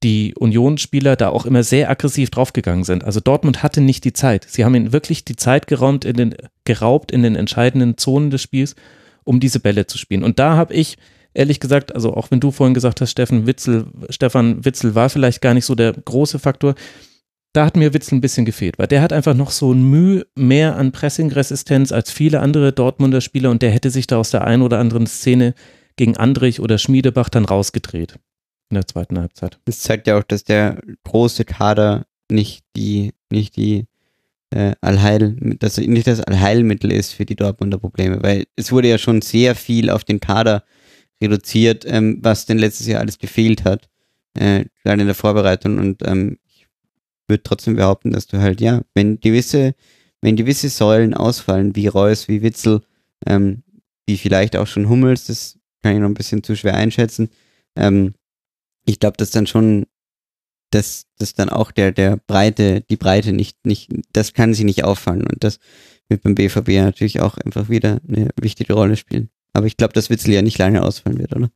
die 0.02 0.34
Unionsspieler 0.34 1.16
da 1.16 1.28
auch 1.28 1.44
immer 1.44 1.62
sehr 1.62 1.90
aggressiv 1.90 2.30
draufgegangen 2.30 2.84
sind. 2.84 3.04
Also 3.04 3.20
Dortmund 3.20 3.62
hatte 3.62 3.80
nicht 3.80 4.04
die 4.04 4.14
Zeit. 4.14 4.46
Sie 4.48 4.64
haben 4.64 4.74
ihnen 4.74 4.92
wirklich 4.92 5.24
die 5.24 5.36
Zeit 5.36 5.66
geraumt 5.66 6.04
in 6.04 6.16
den, 6.16 6.34
geraubt 6.64 7.12
in 7.12 7.22
den 7.22 7.36
entscheidenden 7.36 7.98
Zonen 7.98 8.30
des 8.30 8.40
Spiels, 8.40 8.76
um 9.24 9.40
diese 9.40 9.60
Bälle 9.60 9.86
zu 9.86 9.98
spielen. 9.98 10.24
Und 10.24 10.38
da 10.38 10.56
habe 10.56 10.74
ich 10.74 10.96
ehrlich 11.34 11.60
gesagt, 11.60 11.94
also 11.94 12.14
auch 12.14 12.30
wenn 12.30 12.40
du 12.40 12.50
vorhin 12.50 12.74
gesagt 12.74 13.00
hast, 13.00 13.10
Steffen 13.10 13.46
Witzel, 13.46 13.86
Stefan 14.08 14.64
Witzel 14.64 14.94
war 14.94 15.10
vielleicht 15.10 15.40
gar 15.40 15.54
nicht 15.54 15.64
so 15.64 15.74
der 15.74 15.92
große 15.92 16.38
Faktor, 16.38 16.74
da 17.52 17.66
hat 17.66 17.76
mir 17.76 17.92
Witzel 17.94 18.16
ein 18.16 18.20
bisschen 18.20 18.44
gefehlt, 18.44 18.78
weil 18.78 18.86
der 18.86 19.02
hat 19.02 19.12
einfach 19.12 19.34
noch 19.34 19.50
so 19.50 19.72
ein 19.72 19.82
Mühe 19.82 20.26
mehr 20.36 20.76
an 20.76 20.92
Pressing-Resistenz 20.92 21.90
als 21.90 22.10
viele 22.10 22.40
andere 22.40 22.72
Dortmunder 22.72 23.20
Spieler 23.20 23.50
und 23.50 23.62
der 23.62 23.70
hätte 23.70 23.90
sich 23.90 24.06
da 24.06 24.18
aus 24.18 24.30
der 24.30 24.44
einen 24.44 24.62
oder 24.62 24.78
anderen 24.78 25.06
Szene 25.06 25.54
gegen 25.96 26.16
Andrich 26.16 26.60
oder 26.60 26.78
Schmiedebach 26.78 27.28
dann 27.28 27.44
rausgedreht 27.44 28.18
in 28.70 28.76
der 28.76 28.86
zweiten 28.86 29.18
Halbzeit. 29.18 29.58
Das 29.64 29.80
zeigt 29.80 30.06
ja 30.06 30.18
auch, 30.18 30.22
dass 30.22 30.44
der 30.44 30.80
große 31.04 31.44
Kader 31.44 32.06
nicht 32.30 32.64
die, 32.76 33.12
nicht 33.30 33.56
die 33.56 33.86
äh, 34.50 34.72
Allheil, 34.80 35.36
dass 35.58 35.78
nicht 35.78 36.06
das 36.06 36.20
Allheilmittel 36.20 36.92
ist 36.92 37.12
für 37.12 37.24
die 37.24 37.36
Dortmunder 37.36 37.78
Probleme, 37.78 38.22
weil 38.22 38.46
es 38.56 38.72
wurde 38.72 38.88
ja 38.88 38.98
schon 38.98 39.22
sehr 39.22 39.54
viel 39.54 39.90
auf 39.90 40.04
den 40.04 40.20
Kader 40.20 40.64
reduziert, 41.22 41.84
ähm, 41.86 42.18
was 42.22 42.46
denn 42.46 42.58
letztes 42.58 42.86
Jahr 42.86 43.00
alles 43.00 43.18
gefehlt 43.18 43.64
hat, 43.64 43.88
äh, 44.34 44.64
gerade 44.82 45.02
in 45.02 45.06
der 45.06 45.14
Vorbereitung. 45.14 45.78
Und 45.78 46.06
ähm, 46.06 46.38
ich 46.48 46.66
würde 47.28 47.42
trotzdem 47.42 47.76
behaupten, 47.76 48.10
dass 48.10 48.26
du 48.26 48.40
halt, 48.40 48.60
ja, 48.60 48.82
wenn 48.94 49.20
gewisse, 49.20 49.74
wenn 50.20 50.36
gewisse 50.36 50.68
Säulen 50.68 51.14
ausfallen, 51.14 51.76
wie 51.76 51.86
Reus, 51.86 52.28
wie 52.28 52.42
Witzel, 52.42 52.82
ähm, 53.26 53.62
wie 54.06 54.16
vielleicht 54.16 54.56
auch 54.56 54.66
schon 54.66 54.88
Hummels, 54.88 55.26
das 55.26 55.58
kann 55.82 55.94
ich 55.94 56.00
noch 56.00 56.08
ein 56.08 56.14
bisschen 56.14 56.42
zu 56.42 56.56
schwer 56.56 56.74
einschätzen, 56.74 57.30
ähm, 57.76 58.14
ich 58.86 58.98
glaube, 58.98 59.16
dass 59.16 59.30
dann 59.30 59.46
schon, 59.46 59.86
dass, 60.70 61.06
dass 61.18 61.34
dann 61.34 61.48
auch 61.48 61.70
der, 61.70 61.92
der 61.92 62.16
Breite, 62.16 62.82
die 62.82 62.96
Breite 62.96 63.32
nicht, 63.32 63.64
nicht, 63.66 63.90
das 64.12 64.32
kann 64.32 64.54
sie 64.54 64.64
nicht 64.64 64.84
auffallen 64.84 65.26
und 65.26 65.42
das 65.42 65.58
wird 66.08 66.22
beim 66.22 66.34
BVB 66.34 66.68
natürlich 66.68 67.20
auch 67.20 67.38
einfach 67.38 67.68
wieder 67.68 68.00
eine 68.08 68.30
wichtige 68.40 68.74
Rolle 68.74 68.96
spielen. 68.96 69.30
Aber 69.52 69.66
ich 69.66 69.76
glaube, 69.76 69.92
dass 69.92 70.10
Witzel 70.10 70.34
ja 70.34 70.42
nicht 70.42 70.58
lange 70.58 70.82
ausfallen 70.82 71.18
wird, 71.18 71.34
oder? 71.34 71.50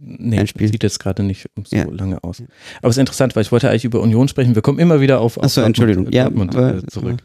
Nee, 0.00 0.46
Spiel. 0.46 0.68
sieht 0.68 0.84
jetzt 0.84 1.00
gerade 1.00 1.24
nicht 1.24 1.48
so 1.64 1.76
ja. 1.76 1.84
lange 1.90 2.22
aus. 2.22 2.40
Aber 2.78 2.88
es 2.88 2.96
ist 2.96 3.00
interessant, 3.00 3.34
weil 3.34 3.42
ich 3.42 3.50
wollte 3.50 3.68
eigentlich 3.68 3.84
über 3.84 4.00
Union 4.00 4.28
sprechen. 4.28 4.54
Wir 4.54 4.62
kommen 4.62 4.78
immer 4.78 5.00
wieder 5.00 5.20
auf, 5.20 5.36
auf 5.36 5.44
Achso, 5.44 5.62
Entschuldigung. 5.62 6.04
Dortmund, 6.04 6.14
ja, 6.14 6.24
Dortmund, 6.24 6.56
aber, 6.56 6.78
äh, 6.78 6.86
zurück. 6.86 7.16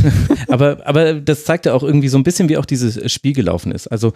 aber, 0.48 0.78
aber 0.84 1.14
das 1.14 1.44
zeigt 1.44 1.66
ja 1.66 1.74
auch 1.74 1.82
irgendwie 1.82 2.08
so 2.08 2.18
ein 2.18 2.24
bisschen, 2.24 2.48
wie 2.48 2.56
auch 2.56 2.64
dieses 2.64 3.12
Spiel 3.12 3.34
gelaufen 3.34 3.70
ist. 3.70 3.86
Also 3.86 4.12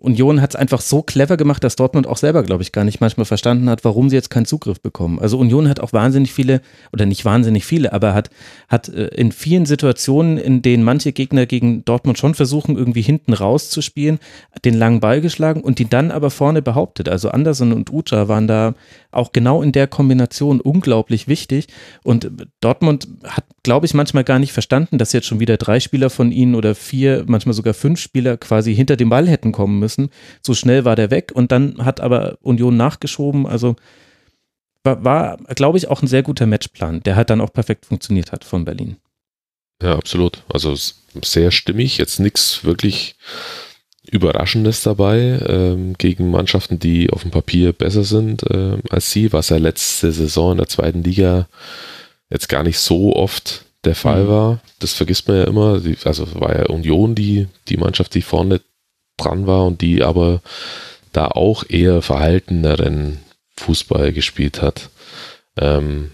Union 0.00 0.42
hat 0.42 0.50
es 0.50 0.56
einfach 0.56 0.82
so 0.82 1.02
clever 1.02 1.38
gemacht, 1.38 1.64
dass 1.64 1.76
Dortmund 1.76 2.06
auch 2.06 2.18
selber, 2.18 2.42
glaube 2.42 2.62
ich, 2.62 2.72
gar 2.72 2.84
nicht 2.84 3.00
manchmal 3.00 3.24
verstanden 3.24 3.70
hat, 3.70 3.84
warum 3.84 4.10
sie 4.10 4.16
jetzt 4.16 4.30
keinen 4.30 4.46
Zugriff 4.46 4.80
bekommen. 4.80 5.18
Also 5.18 5.38
Union 5.38 5.68
hat 5.68 5.80
auch 5.80 5.94
wahnsinnig 5.94 6.32
viele, 6.32 6.60
oder 6.92 7.06
nicht 7.06 7.24
wahnsinnig 7.24 7.64
viele, 7.64 7.92
aber 7.92 8.12
hat, 8.12 8.30
hat 8.68 8.88
äh, 8.88 9.06
in 9.08 9.32
vielen 9.32 9.64
Situationen, 9.64 10.36
in 10.36 10.60
denen 10.60 10.84
manche 10.84 11.12
Gegner 11.12 11.46
gegen 11.46 11.84
Dortmund 11.86 12.18
schon 12.18 12.34
versuchen, 12.34 12.76
irgendwie 12.76 13.02
hinten 13.02 13.32
rauszuspielen, 13.32 14.18
den 14.64 14.74
langen 14.74 15.00
Ball 15.00 15.20
geschlagen 15.22 15.62
und 15.62 15.78
die 15.78 15.88
dann 15.88 16.10
aber 16.10 16.30
vorne 16.30 16.60
behauptet. 16.60 17.08
Also 17.08 17.21
Anderson 17.30 17.72
und 17.72 17.92
Uta 17.92 18.28
waren 18.28 18.46
da 18.46 18.74
auch 19.10 19.32
genau 19.32 19.62
in 19.62 19.72
der 19.72 19.86
Kombination 19.86 20.60
unglaublich 20.60 21.28
wichtig. 21.28 21.66
Und 22.02 22.30
Dortmund 22.60 23.08
hat, 23.24 23.44
glaube 23.62 23.86
ich, 23.86 23.94
manchmal 23.94 24.24
gar 24.24 24.38
nicht 24.38 24.52
verstanden, 24.52 24.98
dass 24.98 25.12
jetzt 25.12 25.26
schon 25.26 25.40
wieder 25.40 25.56
drei 25.56 25.80
Spieler 25.80 26.10
von 26.10 26.32
ihnen 26.32 26.54
oder 26.54 26.74
vier, 26.74 27.24
manchmal 27.26 27.54
sogar 27.54 27.74
fünf 27.74 28.00
Spieler 28.00 28.36
quasi 28.36 28.74
hinter 28.74 28.96
dem 28.96 29.10
Ball 29.10 29.28
hätten 29.28 29.52
kommen 29.52 29.78
müssen. 29.78 30.10
So 30.42 30.54
schnell 30.54 30.84
war 30.84 30.96
der 30.96 31.10
weg 31.10 31.32
und 31.34 31.52
dann 31.52 31.84
hat 31.84 32.00
aber 32.00 32.38
Union 32.42 32.76
nachgeschoben. 32.76 33.46
Also 33.46 33.76
war, 34.84 35.04
war 35.04 35.36
glaube 35.54 35.78
ich, 35.78 35.88
auch 35.88 36.02
ein 36.02 36.08
sehr 36.08 36.22
guter 36.22 36.46
Matchplan, 36.46 37.02
der 37.02 37.16
halt 37.16 37.30
dann 37.30 37.40
auch 37.40 37.52
perfekt 37.52 37.86
funktioniert 37.86 38.32
hat 38.32 38.44
von 38.44 38.64
Berlin. 38.64 38.96
Ja, 39.82 39.96
absolut. 39.96 40.44
Also 40.52 40.76
sehr 41.24 41.50
stimmig, 41.50 41.98
jetzt 41.98 42.20
nichts 42.20 42.64
wirklich 42.64 43.16
Überraschendes 44.12 44.82
dabei 44.82 45.40
ähm, 45.48 45.94
gegen 45.96 46.30
Mannschaften, 46.30 46.78
die 46.78 47.10
auf 47.10 47.22
dem 47.22 47.30
Papier 47.30 47.72
besser 47.72 48.04
sind 48.04 48.42
äh, 48.50 48.76
als 48.90 49.10
sie, 49.10 49.32
was 49.32 49.48
ja 49.48 49.56
letzte 49.56 50.12
Saison 50.12 50.52
in 50.52 50.58
der 50.58 50.68
zweiten 50.68 51.02
Liga 51.02 51.48
jetzt 52.28 52.48
gar 52.48 52.62
nicht 52.62 52.78
so 52.78 53.16
oft 53.16 53.64
der 53.84 53.94
Fall 53.94 54.24
mhm. 54.24 54.28
war. 54.28 54.60
Das 54.80 54.92
vergisst 54.92 55.28
man 55.28 55.38
ja 55.38 55.44
immer. 55.44 55.80
Die, 55.80 55.96
also 56.04 56.26
war 56.38 56.54
ja 56.54 56.66
Union 56.66 57.14
die, 57.14 57.48
die 57.68 57.78
Mannschaft, 57.78 58.14
die 58.14 58.22
vorne 58.22 58.60
dran 59.16 59.46
war 59.46 59.64
und 59.64 59.80
die 59.80 60.02
aber 60.02 60.42
da 61.12 61.28
auch 61.28 61.64
eher 61.68 62.02
verhalteneren 62.02 63.18
Fußball 63.56 64.12
gespielt 64.12 64.60
hat. 64.60 64.90
Ähm, 65.56 66.12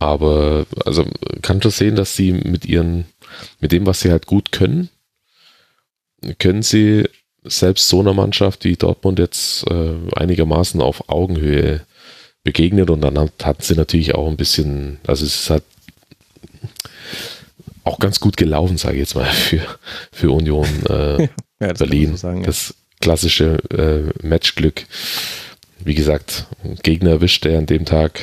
aber 0.00 0.66
also 0.84 1.06
kann 1.42 1.62
schon 1.62 1.70
sehen, 1.70 1.96
dass 1.96 2.16
sie 2.16 2.32
mit 2.32 2.64
ihren, 2.64 3.04
mit 3.60 3.70
dem, 3.70 3.86
was 3.86 4.00
sie 4.00 4.10
halt 4.10 4.26
gut 4.26 4.50
können, 4.50 4.88
können 6.38 6.62
sie 6.62 7.08
selbst 7.44 7.88
so 7.88 8.00
einer 8.00 8.14
Mannschaft 8.14 8.64
wie 8.64 8.76
Dortmund 8.76 9.18
jetzt 9.18 9.66
äh, 9.70 9.94
einigermaßen 10.16 10.80
auf 10.80 11.08
Augenhöhe 11.08 11.80
begegnet 12.44 12.90
und 12.90 13.00
dann 13.00 13.18
hatten 13.42 13.62
sie 13.62 13.74
natürlich 13.74 14.14
auch 14.14 14.28
ein 14.28 14.36
bisschen, 14.36 14.98
also 15.06 15.24
es 15.24 15.34
ist 15.34 15.50
halt 15.50 15.64
auch 17.84 17.98
ganz 17.98 18.20
gut 18.20 18.36
gelaufen, 18.36 18.76
sage 18.76 18.94
ich 18.94 19.00
jetzt 19.00 19.14
mal, 19.14 19.24
für, 19.30 19.60
für 20.12 20.30
Union 20.30 20.68
äh, 20.88 21.22
ja, 21.60 21.72
Berlin. 21.72 22.12
So 22.12 22.16
sagen, 22.16 22.40
ja. 22.40 22.46
Das 22.46 22.74
klassische 23.00 23.58
äh, 23.70 24.26
Matchglück. 24.26 24.86
Wie 25.80 25.94
gesagt, 25.94 26.46
Gegner 26.82 27.10
erwischt, 27.10 27.44
der 27.44 27.58
an 27.58 27.66
dem 27.66 27.84
Tag 27.84 28.20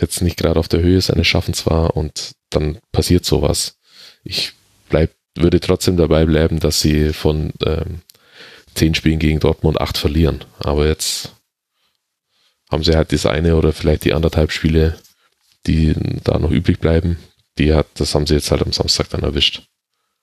jetzt 0.00 0.22
nicht 0.22 0.36
gerade 0.36 0.58
auf 0.58 0.68
der 0.68 0.80
Höhe 0.80 1.00
seines 1.00 1.26
Schaffens 1.26 1.66
war 1.66 1.96
und 1.96 2.32
dann 2.50 2.78
passiert 2.92 3.24
sowas. 3.24 3.76
Ich 4.24 4.52
bleib, 4.88 5.10
würde 5.36 5.60
trotzdem 5.60 5.96
dabei 5.96 6.24
bleiben, 6.26 6.60
dass 6.60 6.80
sie 6.80 7.12
von 7.12 7.52
ähm, 7.64 8.00
zehn 8.74 8.94
Spielen 8.94 9.18
gegen 9.18 9.40
Dortmund 9.40 9.80
acht 9.80 9.98
verlieren. 9.98 10.44
Aber 10.58 10.86
jetzt 10.86 11.32
haben 12.70 12.84
sie 12.84 12.94
halt 12.94 13.12
das 13.12 13.26
eine 13.26 13.56
oder 13.56 13.72
vielleicht 13.72 14.04
die 14.04 14.12
anderthalb 14.12 14.52
Spiele, 14.52 14.98
die 15.66 15.94
da 16.24 16.38
noch 16.38 16.50
übrig 16.50 16.78
bleiben. 16.78 17.18
Die 17.58 17.74
hat, 17.74 17.86
das 17.94 18.14
haben 18.14 18.26
sie 18.26 18.34
jetzt 18.34 18.50
halt 18.50 18.62
am 18.62 18.72
Samstag 18.72 19.10
dann 19.10 19.22
erwischt. 19.22 19.66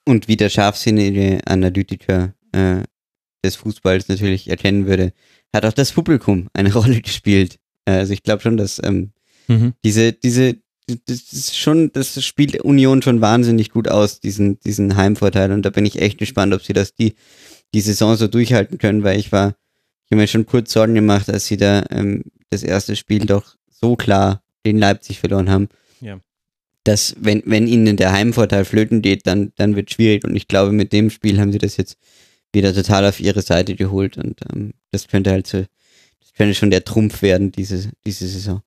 Und 0.06 0.28
wie 0.28 0.38
der 0.38 0.50
scharfsinnige 0.50 1.42
Analytiker 1.46 2.34
äh, 2.54 2.84
des 3.44 3.58
Fußballs 3.58 4.08
natürlich 4.08 4.50
erkennen 4.50 4.88
würde, 4.88 5.12
hat 5.54 5.66
auch 5.66 5.74
das 5.74 5.92
Publikum 5.92 6.48
eine 6.54 6.74
Rolle 6.74 7.02
gespielt. 7.02 7.58
Also 7.86 8.14
ich 8.14 8.24
glaube 8.24 8.42
schon, 8.42 8.58
dass 8.58 8.82
ähm, 8.84 9.12
mhm. 9.48 9.74
diese, 9.84 10.14
diese, 10.14 10.58
das 10.88 11.34
ist 11.34 11.58
schon, 11.58 11.92
das 11.92 12.24
spielt 12.24 12.62
Union 12.62 13.02
schon 13.02 13.20
wahnsinnig 13.22 13.72
gut 13.72 13.90
aus, 13.90 14.20
diesen, 14.22 14.60
diesen 14.62 14.96
Heimvorteil. 14.96 15.52
Und 15.52 15.64
da 15.64 15.70
bin 15.70 15.86
ich 15.86 16.02
echt 16.02 16.18
gespannt, 16.18 16.54
ob 16.54 16.64
sie 16.64 16.74
das 16.74 16.96
die 16.96 17.16
die 17.74 17.82
Saison 17.82 18.16
so 18.16 18.28
durchhalten 18.28 18.78
können, 18.78 19.04
weil 19.04 19.20
ich 19.20 19.32
war, 19.32 19.56
ich 20.06 20.12
habe 20.12 20.22
mir 20.22 20.28
schon 20.28 20.46
kurz 20.46 20.72
Sorgen 20.72 20.96
gemacht, 20.96 21.30
als 21.30 21.48
sie 21.48 21.58
da 21.58 21.84
ähm, 21.92 22.24
das 22.50 22.64
erste 22.64 22.96
Spiel 22.96 23.26
doch 23.26 23.56
so 23.70 23.96
klar 23.96 24.42
den 24.66 24.78
Leipzig 24.78 25.20
verloren 25.20 25.50
haben. 25.50 25.70
Ja. 26.02 26.20
Dass, 26.84 27.16
wenn, 27.20 27.44
wenn 27.46 27.68
ihnen 27.68 27.98
der 27.98 28.14
Heimvorteil 28.14 28.66
flöten 28.66 29.02
geht, 29.02 29.28
dann, 29.28 29.52
dann 29.56 29.76
wird 29.76 29.92
schwierig. 29.92 30.24
Und 30.24 30.36
ich 30.36 30.48
glaube, 30.48 30.72
mit 30.72 30.94
dem 30.94 31.10
Spiel 31.10 31.40
haben 31.40 31.52
sie 31.52 31.58
das 31.58 31.78
jetzt 31.78 31.98
wieder 32.54 32.74
total 32.74 33.06
auf 33.06 33.20
ihre 33.20 33.42
Seite 33.42 33.76
geholt. 33.76 34.18
Und 34.18 34.40
ähm, 34.54 34.74
das 34.92 35.08
könnte 35.08 35.32
halt 35.32 35.48
so, 35.48 35.60
das 35.60 36.34
könnte 36.34 36.56
schon 36.56 36.72
der 36.72 36.86
Trumpf 36.86 37.22
werden, 37.22 37.52
diese, 37.52 37.92
diese 38.06 38.28
Saison. 38.28 38.62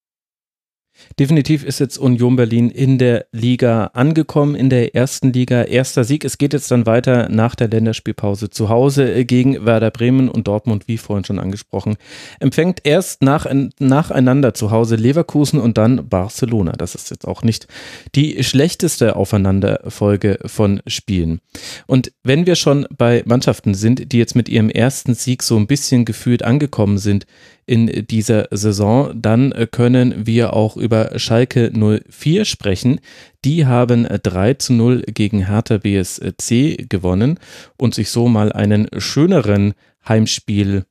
Definitiv 1.18 1.64
ist 1.64 1.80
jetzt 1.80 1.98
Union 1.98 2.36
Berlin 2.36 2.70
in 2.70 2.98
der 2.98 3.26
Liga 3.32 3.90
angekommen, 3.94 4.54
in 4.54 4.70
der 4.70 4.94
ersten 4.94 5.32
Liga. 5.32 5.62
Erster 5.62 6.04
Sieg. 6.04 6.24
Es 6.24 6.38
geht 6.38 6.52
jetzt 6.52 6.70
dann 6.70 6.86
weiter 6.86 7.28
nach 7.28 7.54
der 7.54 7.68
Länderspielpause 7.68 8.50
zu 8.50 8.68
Hause 8.68 9.24
gegen 9.24 9.66
Werder 9.66 9.90
Bremen 9.90 10.28
und 10.28 10.48
Dortmund, 10.48 10.88
wie 10.88 10.98
vorhin 10.98 11.24
schon 11.24 11.38
angesprochen, 11.38 11.96
empfängt 12.38 12.80
erst 12.84 13.22
nach, 13.22 13.46
nacheinander 13.78 14.54
zu 14.54 14.70
Hause 14.70 14.96
Leverkusen 14.96 15.60
und 15.60 15.78
dann 15.78 16.08
Barcelona. 16.08 16.72
Das 16.72 16.94
ist 16.94 17.10
jetzt 17.10 17.26
auch 17.26 17.42
nicht 17.42 17.66
die 18.14 18.42
schlechteste 18.42 19.16
Aufeinanderfolge 19.16 20.38
von 20.46 20.80
Spielen. 20.86 21.40
Und 21.86 22.12
wenn 22.22 22.46
wir 22.46 22.54
schon 22.54 22.86
bei 22.96 23.22
Mannschaften 23.26 23.74
sind, 23.74 24.12
die 24.12 24.18
jetzt 24.18 24.36
mit 24.36 24.48
ihrem 24.48 24.70
ersten 24.70 25.14
Sieg 25.14 25.42
so 25.42 25.56
ein 25.56 25.66
bisschen 25.66 26.04
gefühlt 26.04 26.42
angekommen 26.42 26.98
sind 26.98 27.26
in 27.70 28.04
dieser 28.08 28.48
Saison, 28.50 29.12
dann 29.14 29.54
können 29.70 30.26
wir 30.26 30.54
auch 30.54 30.76
über 30.76 31.16
Schalke 31.20 31.70
04 31.72 32.44
sprechen. 32.44 32.98
Die 33.44 33.64
haben 33.64 34.08
3 34.10 34.54
zu 34.54 34.72
0 34.72 35.04
gegen 35.06 35.46
Hertha 35.46 35.78
BSC 35.78 36.86
gewonnen 36.88 37.38
und 37.76 37.94
sich 37.94 38.10
so 38.10 38.26
mal 38.26 38.50
einen 38.50 38.88
schöneren 38.98 39.74
Heimspiel 40.08 40.84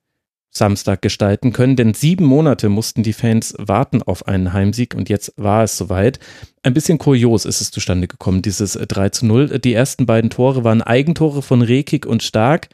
Samstag 0.51 1.01
gestalten 1.01 1.51
können, 1.51 1.76
denn 1.76 1.93
sieben 1.93 2.23
Monate 2.23 2.69
mussten 2.69 3.03
die 3.03 3.14
Fans 3.14 3.56
warten 3.57 4.01
auf 4.01 4.30
einen 4.30 4.53
Heimsieg 4.53 4.95
und 4.95 5.10
jetzt 5.10 5.34
war 5.35 5.65
es 5.65 5.77
soweit. 5.77 6.18
Ein 6.64 6.73
bisschen 6.73 6.97
kurios 6.97 7.43
ist 7.43 7.60
es 7.60 7.72
zustande 7.72 8.07
gekommen, 8.07 8.41
dieses 8.41 8.73
3 8.73 9.10
zu 9.10 9.26
0. 9.26 9.60
Die 9.60 9.73
ersten 9.73 10.06
beiden 10.06 10.30
Tore 10.30 10.64
waren 10.64 10.81
Eigentore 10.81 11.41
von 11.41 11.61
Rekik 11.61 12.06
und 12.06 12.23
Stark. 12.23 12.69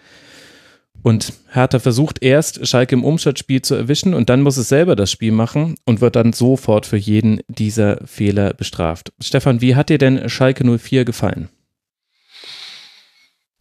Und 1.05 1.33
Hertha 1.51 1.77
versucht 1.77 2.23
erst, 2.23 2.67
Schalke 2.67 2.95
im 2.95 3.03
Umschaltspiel 3.03 3.61
zu 3.61 3.75
erwischen 3.75 4.15
und 4.15 4.27
dann 4.27 4.41
muss 4.41 4.57
es 4.57 4.69
selber 4.69 4.95
das 4.95 5.11
Spiel 5.11 5.31
machen 5.31 5.75
und 5.85 6.01
wird 6.01 6.15
dann 6.15 6.33
sofort 6.33 6.87
für 6.87 6.97
jeden 6.97 7.41
dieser 7.47 7.99
Fehler 8.07 8.55
bestraft. 8.55 9.13
Stefan, 9.21 9.61
wie 9.61 9.75
hat 9.75 9.89
dir 9.89 9.99
denn 9.99 10.27
Schalke 10.29 10.65
04 10.65 11.05
gefallen? 11.05 11.49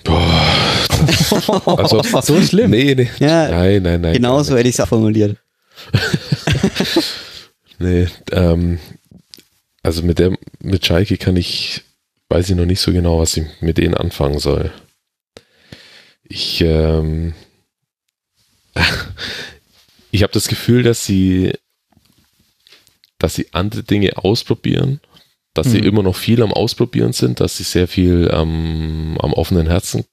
Boah. 0.04 0.56
also, 1.66 2.00
so 2.22 2.40
schlimm. 2.40 2.70
Nee, 2.70 2.94
nee. 2.94 3.10
Ja, 3.18 3.50
nein, 3.50 3.82
nein, 3.82 4.00
nein. 4.00 4.14
Genauso 4.14 4.56
hätte 4.56 4.70
ich 4.70 4.78
es 4.78 4.88
formuliert. 4.88 5.36
nee, 7.78 8.06
ähm, 8.32 8.78
also 9.82 10.02
mit 10.02 10.18
der, 10.18 10.34
mit 10.60 10.86
Schalke 10.86 11.18
kann 11.18 11.36
ich, 11.36 11.82
weiß 12.30 12.48
ich 12.48 12.56
noch 12.56 12.64
nicht 12.64 12.80
so 12.80 12.90
genau, 12.90 13.18
was 13.18 13.36
ich 13.36 13.44
mit 13.60 13.76
denen 13.76 13.92
anfangen 13.92 14.38
soll. 14.38 14.72
Ich, 16.24 16.60
ähm, 16.62 17.34
ich 20.10 20.22
habe 20.22 20.32
das 20.32 20.48
Gefühl, 20.48 20.82
dass 20.82 21.04
sie, 21.04 21.52
dass 23.18 23.34
sie 23.34 23.48
andere 23.52 23.82
Dinge 23.82 24.16
ausprobieren, 24.16 25.00
dass 25.54 25.68
mhm. 25.68 25.70
sie 25.70 25.78
immer 25.78 26.02
noch 26.02 26.16
viel 26.16 26.42
am 26.42 26.52
Ausprobieren 26.52 27.12
sind, 27.12 27.40
dass 27.40 27.56
sie 27.56 27.62
sehr 27.62 27.86
viel 27.86 28.28
ähm, 28.32 29.16
am 29.20 29.32
offenen 29.32 29.68
Herzen 29.68 30.04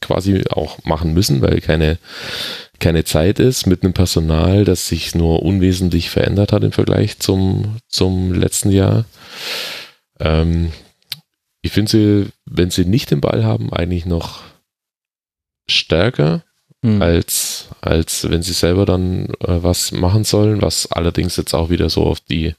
quasi 0.00 0.44
auch 0.50 0.84
machen 0.84 1.14
müssen, 1.14 1.40
weil 1.42 1.60
keine, 1.60 1.98
keine 2.80 3.04
Zeit 3.04 3.38
ist 3.38 3.66
mit 3.66 3.82
einem 3.82 3.92
Personal, 3.92 4.64
das 4.64 4.88
sich 4.88 5.14
nur 5.14 5.42
unwesentlich 5.42 6.10
verändert 6.10 6.52
hat 6.52 6.64
im 6.64 6.72
Vergleich 6.72 7.18
zum, 7.20 7.76
zum 7.88 8.32
letzten 8.34 8.70
Jahr. 8.70 9.04
Ähm, 10.18 10.72
ich 11.62 11.72
finde 11.72 11.90
sie, 11.90 12.26
wenn 12.46 12.70
sie 12.70 12.84
nicht 12.84 13.10
den 13.10 13.20
Ball 13.20 13.44
haben, 13.44 13.72
eigentlich 13.72 14.06
noch 14.06 14.42
stärker, 15.70 16.42
mhm. 16.82 17.00
als, 17.02 17.68
als 17.80 18.28
wenn 18.28 18.42
sie 18.42 18.52
selber 18.52 18.86
dann 18.86 19.26
äh, 19.40 19.62
was 19.62 19.92
machen 19.92 20.24
sollen, 20.24 20.62
was 20.62 20.90
allerdings 20.90 21.36
jetzt 21.36 21.54
auch 21.54 21.70
wieder 21.70 21.90
so 21.90 22.04
auf 22.04 22.20
die, 22.20 22.54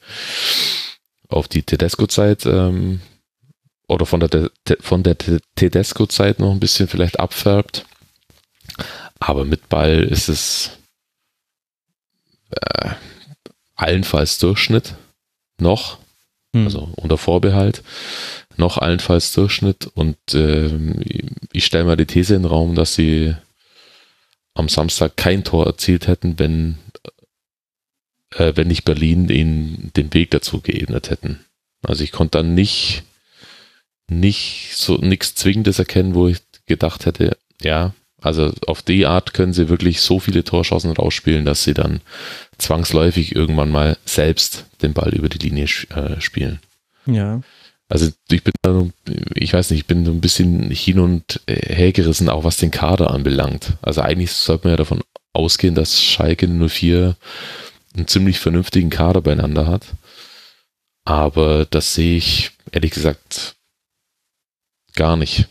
auf 1.27 1.47
die 1.47 1.63
Tedesco-Zeit 1.63 2.45
ähm, 2.45 3.01
oder 3.87 4.05
von 4.05 4.19
der, 4.19 4.51
von 4.79 5.03
der 5.03 5.17
Tedesco-Zeit 5.55 6.39
noch 6.39 6.51
ein 6.51 6.59
bisschen 6.59 6.87
vielleicht 6.87 7.19
abfärbt. 7.19 7.85
Aber 9.19 9.45
mit 9.45 9.69
Ball 9.69 10.03
ist 10.03 10.29
es 10.29 10.71
äh, 12.51 12.91
allenfalls 13.75 14.37
Durchschnitt 14.39 14.95
noch, 15.59 15.97
mhm. 16.53 16.65
also 16.65 16.89
unter 16.95 17.17
Vorbehalt. 17.17 17.83
Noch 18.61 18.77
allenfalls 18.77 19.33
Durchschnitt 19.33 19.87
und 19.93 20.17
äh, 20.33 20.69
ich 21.51 21.65
stelle 21.65 21.83
mal 21.83 21.97
die 21.97 22.05
These 22.05 22.35
in 22.35 22.43
den 22.43 22.49
Raum, 22.49 22.75
dass 22.75 22.95
sie 22.95 23.35
am 24.53 24.69
Samstag 24.69 25.17
kein 25.17 25.43
Tor 25.43 25.65
erzielt 25.65 26.07
hätten, 26.07 26.39
wenn, 26.39 26.77
äh, 28.35 28.53
wenn 28.55 28.67
nicht 28.67 28.85
Berlin 28.85 29.27
ihnen 29.29 29.91
den 29.97 30.13
Weg 30.13 30.31
dazu 30.31 30.61
geebnet 30.61 31.09
hätten. 31.09 31.43
Also 31.83 32.03
ich 32.03 32.11
konnte 32.11 32.37
dann 32.37 32.53
nicht, 32.53 33.03
nicht 34.07 34.73
so 34.75 34.97
nichts 34.97 35.35
Zwingendes 35.35 35.79
erkennen, 35.79 36.13
wo 36.13 36.27
ich 36.27 36.37
gedacht 36.67 37.05
hätte, 37.05 37.37
ja, 37.61 37.93
also 38.21 38.53
auf 38.67 38.83
die 38.83 39.07
Art 39.07 39.33
können 39.33 39.53
sie 39.53 39.67
wirklich 39.67 40.01
so 40.01 40.19
viele 40.19 40.43
Torschancen 40.43 40.91
rausspielen, 40.91 41.43
dass 41.43 41.63
sie 41.63 41.73
dann 41.73 42.01
zwangsläufig 42.59 43.35
irgendwann 43.35 43.71
mal 43.71 43.97
selbst 44.05 44.65
den 44.83 44.93
Ball 44.93 45.13
über 45.15 45.27
die 45.27 45.39
Linie 45.39 45.65
äh, 45.89 46.21
spielen. 46.21 46.59
Ja. 47.07 47.41
Also 47.91 48.09
ich 48.29 48.41
bin, 48.41 48.93
ich 49.35 49.51
weiß 49.51 49.69
nicht, 49.69 49.81
ich 49.81 49.85
bin 49.85 50.05
so 50.05 50.11
ein 50.11 50.21
bisschen 50.21 50.71
hin 50.71 50.97
und 50.97 51.41
her 51.45 51.91
gerissen, 51.91 52.29
auch 52.29 52.45
was 52.45 52.55
den 52.55 52.71
Kader 52.71 53.11
anbelangt. 53.11 53.73
Also 53.81 53.99
eigentlich 53.99 54.31
sollte 54.31 54.65
man 54.65 54.71
ja 54.71 54.77
davon 54.77 55.01
ausgehen, 55.33 55.75
dass 55.75 56.01
Schalke 56.01 56.47
04 56.47 57.17
einen 57.93 58.07
ziemlich 58.07 58.39
vernünftigen 58.39 58.89
Kader 58.89 59.19
beieinander 59.19 59.67
hat. 59.67 59.87
Aber 61.03 61.65
das 61.65 61.93
sehe 61.93 62.15
ich 62.15 62.51
ehrlich 62.71 62.91
gesagt 62.91 63.57
gar 64.95 65.17
nicht. 65.17 65.49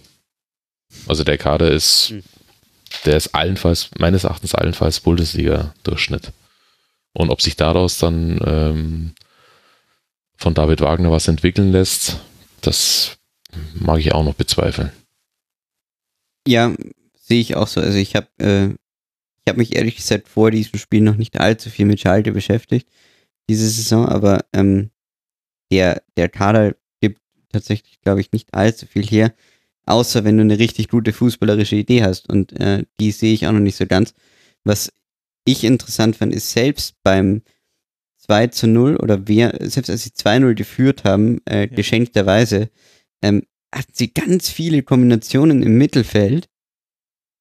Also 1.06 1.24
der 1.24 1.36
Kader 1.36 1.70
ist, 1.70 2.08
hm. 2.08 2.22
der 3.04 3.18
ist 3.18 3.34
allenfalls, 3.34 3.90
meines 3.98 4.24
Erachtens 4.24 4.54
allenfalls 4.54 5.00
Bundesliga-Durchschnitt. 5.00 6.32
Und 7.12 7.28
ob 7.28 7.42
sich 7.42 7.56
daraus 7.56 7.98
dann 7.98 8.40
ähm, 8.46 9.14
von 10.38 10.54
David 10.54 10.80
Wagner 10.80 11.10
was 11.10 11.28
entwickeln 11.28 11.70
lässt, 11.70 12.16
das 12.66 13.18
mag 13.74 13.98
ich 13.98 14.12
auch 14.12 14.24
noch 14.24 14.34
bezweifeln. 14.34 14.90
Ja, 16.46 16.74
sehe 17.14 17.40
ich 17.40 17.56
auch 17.56 17.68
so. 17.68 17.80
Also 17.80 17.98
ich 17.98 18.16
habe 18.16 18.28
äh, 18.38 18.74
ich 19.50 19.56
mich 19.56 19.76
ehrlich 19.76 19.96
gesagt 19.96 20.28
vor 20.28 20.50
diesem 20.50 20.78
Spiel 20.78 21.00
noch 21.00 21.16
nicht 21.16 21.40
allzu 21.40 21.70
viel 21.70 21.86
mit 21.86 22.00
Schalte 22.00 22.32
beschäftigt, 22.32 22.88
diese 23.48 23.68
Saison, 23.68 24.06
aber 24.06 24.44
ähm, 24.52 24.90
der, 25.70 26.02
der 26.16 26.28
Kader 26.28 26.76
gibt 27.00 27.20
tatsächlich, 27.50 28.00
glaube 28.00 28.20
ich, 28.20 28.32
nicht 28.32 28.54
allzu 28.54 28.86
viel 28.86 29.06
her, 29.06 29.34
außer 29.86 30.24
wenn 30.24 30.36
du 30.36 30.42
eine 30.42 30.58
richtig 30.58 30.88
gute 30.88 31.12
fußballerische 31.12 31.76
Idee 31.76 32.02
hast 32.02 32.28
und 32.28 32.58
äh, 32.60 32.84
die 33.00 33.12
sehe 33.12 33.34
ich 33.34 33.46
auch 33.46 33.52
noch 33.52 33.60
nicht 33.60 33.76
so 33.76 33.86
ganz. 33.86 34.14
Was 34.64 34.92
ich 35.44 35.64
interessant 35.64 36.16
fand, 36.16 36.34
ist 36.34 36.52
selbst 36.52 36.94
beim 37.02 37.42
2 38.30 38.46
zu 38.46 38.68
0 38.68 38.96
oder 38.98 39.26
wer, 39.26 39.58
selbst 39.58 39.90
als 39.90 40.04
sie 40.04 40.10
2-0 40.10 40.54
geführt 40.54 41.02
haben, 41.02 41.40
äh, 41.46 41.62
ja. 41.62 41.66
geschenkterweise, 41.66 42.70
ähm, 43.22 43.42
hatten 43.74 43.92
sie 43.92 44.14
ganz 44.14 44.48
viele 44.48 44.84
Kombinationen 44.84 45.64
im 45.64 45.76
Mittelfeld, 45.76 46.48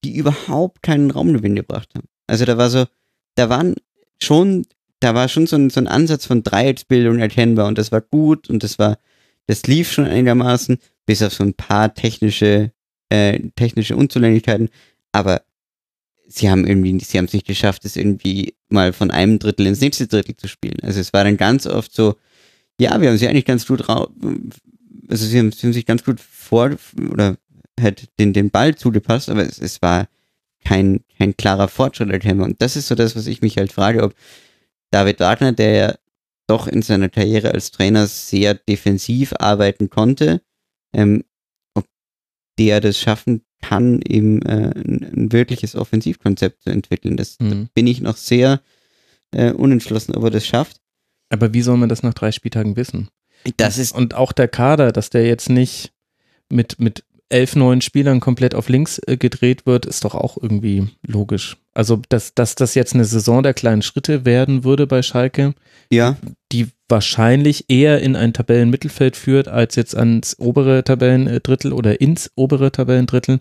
die 0.03 0.16
überhaupt 0.16 0.82
keinen 0.82 1.11
Raumgewinn 1.11 1.56
gebracht 1.56 1.90
haben. 1.95 2.07
Also 2.26 2.45
da 2.45 2.57
war 2.57 2.72
so, 2.72 2.86
da 3.36 3.49
waren 3.49 3.76
schon, 4.20 4.66
da 4.99 5.14
war 5.14 5.30
schon 5.30 5.45
so 5.45 5.57
ein, 5.57 5.70
so 5.70 5.80
ein 5.80 5.88
Ansatz 5.88 6.26
von 6.26 6.41
Dreiecksbildung 6.41 7.20
erkennbar 7.20 7.68
und 7.68 7.78
das 7.78 7.91
war 7.91 8.02
gut 8.02 8.49
und 8.49 8.64
das 8.64 8.80
war, 8.80 8.98
das 9.45 9.68
lief 9.68 9.91
schon 9.91 10.06
einigermaßen, 10.06 10.80
bis 11.06 11.22
auf 11.22 11.36
so 11.36 11.44
ein 11.44 11.53
paar 11.53 11.94
technische, 11.94 12.72
äh, 13.10 13.40
technische 13.56 13.95
Unzulänglichkeiten, 13.95 14.70
aber 15.11 15.44
sie 16.28 16.49
haben 16.49 16.66
irgendwie, 16.66 16.99
sie 16.99 17.20
haben 17.20 17.26
es 17.26 17.34
nicht 17.34 17.45
geschafft, 17.45 17.86
es 17.86 17.95
irgendwie 17.95 18.56
mal 18.72 18.94
von 18.94 19.12
einem 19.12 19.40
Drittel 19.40 19.68
ins 19.68 19.82
nächste 19.82 20.08
Drittel 20.08 20.36
zu 20.38 20.48
spielen. 20.48 20.78
Also 20.82 21.00
es 21.00 21.14
war 21.14 21.24
dann 21.24 21.38
ganz 21.38 21.66
oft 21.66 21.94
so, 21.94 22.16
ja, 22.80 23.00
wir 23.02 23.10
haben 23.10 23.18
sie 23.18 23.28
eigentlich 23.28 23.46
ganz 23.46 23.66
gut 23.66 23.90
raus, 23.90 24.10
also 25.10 25.26
sie 25.26 25.40
haben, 25.40 25.52
sie 25.52 25.68
haben 25.68 25.74
sich 25.74 25.86
ganz 25.86 26.04
gut 26.04 26.20
vor 26.20 26.72
oder 27.12 27.38
halt 27.80 28.10
den, 28.20 28.34
den 28.34 28.52
Ball 28.52 28.76
zugepasst, 28.76 29.30
aber 29.30 29.41
es, 29.44 29.60
es 29.60 29.82
war 29.82 30.08
kein, 30.64 31.02
kein 31.18 31.36
klarer 31.36 31.68
Fortschritt 31.68 32.10
erkennbar. 32.10 32.48
Und 32.48 32.62
das 32.62 32.76
ist 32.76 32.88
so 32.88 32.96
das, 32.96 33.16
was 33.16 33.28
ich 33.28 33.41
mich 33.41 33.58
halt 33.58 33.72
frage, 33.72 34.04
ob 34.04 34.14
David 34.91 35.20
Wagner, 35.20 35.52
der 35.52 35.72
ja 35.72 35.96
doch 36.48 36.68
in 36.68 36.82
seiner 36.82 37.10
Karriere 37.10 37.52
als 37.54 37.72
Trainer 37.72 38.08
sehr 38.08 38.56
defensiv 38.56 39.34
arbeiten 39.38 39.90
konnte, 39.90 40.41
ähm, 40.94 41.24
ob 41.76 41.86
der 42.58 42.82
das 42.82 43.00
schaffen 43.00 43.44
kann, 43.61 44.02
eben 44.02 44.41
äh, 44.44 44.72
ein, 44.76 45.31
wirkliches 45.31 45.76
Offensivkonzept 45.76 46.64
zu 46.64 46.69
entwickeln. 46.69 47.18
Das 47.18 47.38
mhm. 47.40 47.49
da 47.49 47.69
bin 47.73 47.88
ich 47.88 48.02
noch 48.02 48.18
sehr 48.18 48.61
äh, 49.31 49.52
unentschlossen, 49.52 50.15
ob 50.15 50.23
er 50.23 50.31
das 50.31 50.45
schafft. 50.45 50.80
Aber 51.30 51.53
wie 51.53 51.61
soll 51.61 51.77
man 51.77 51.90
das 51.90 52.03
nach 52.03 52.14
drei 52.14 52.31
Spieltagen 52.31 52.76
wissen? 52.76 53.10
Das 53.57 53.77
ist 53.77 53.94
und 53.94 54.15
auch 54.15 54.31
der 54.31 54.48
Kader, 54.48 54.91
dass 54.91 55.10
der 55.10 55.26
jetzt 55.26 55.49
nicht 55.49 55.94
mit, 56.49 56.80
mit 56.80 57.03
elf 57.30 57.56
neuen 57.56 57.81
Spielern 57.81 58.19
komplett 58.19 58.56
auf 58.56 58.69
links 58.69 58.99
äh, 59.06 59.18
gedreht 59.18 59.65
wird, 59.65 59.86
ist 59.86 60.03
doch 60.03 60.15
auch 60.15 60.38
irgendwie 60.41 60.88
logisch. 61.06 61.57
Also, 61.80 62.01
dass, 62.10 62.35
dass 62.35 62.56
das 62.56 62.76
jetzt 62.76 62.93
eine 62.93 63.06
Saison 63.06 63.41
der 63.41 63.53
kleinen 63.53 63.81
Schritte 63.81 64.26
werden 64.26 64.65
würde 64.65 64.85
bei 64.85 65.01
Schalke, 65.01 65.53
ja. 65.89 66.18
die 66.51 66.68
wahrscheinlich 66.89 67.69
eher 67.69 68.01
in 68.01 68.18
ein 68.18 68.34
Tabellenmittelfeld 68.34 69.15
führt, 69.15 69.47
als 69.47 69.77
jetzt 69.77 69.95
ans 69.95 70.35
obere 70.39 70.84
Tabellendrittel 70.84 71.72
oder 71.72 72.01
ins 72.01 72.31
obere 72.35 72.73
Tabellendrittel. 72.73 73.39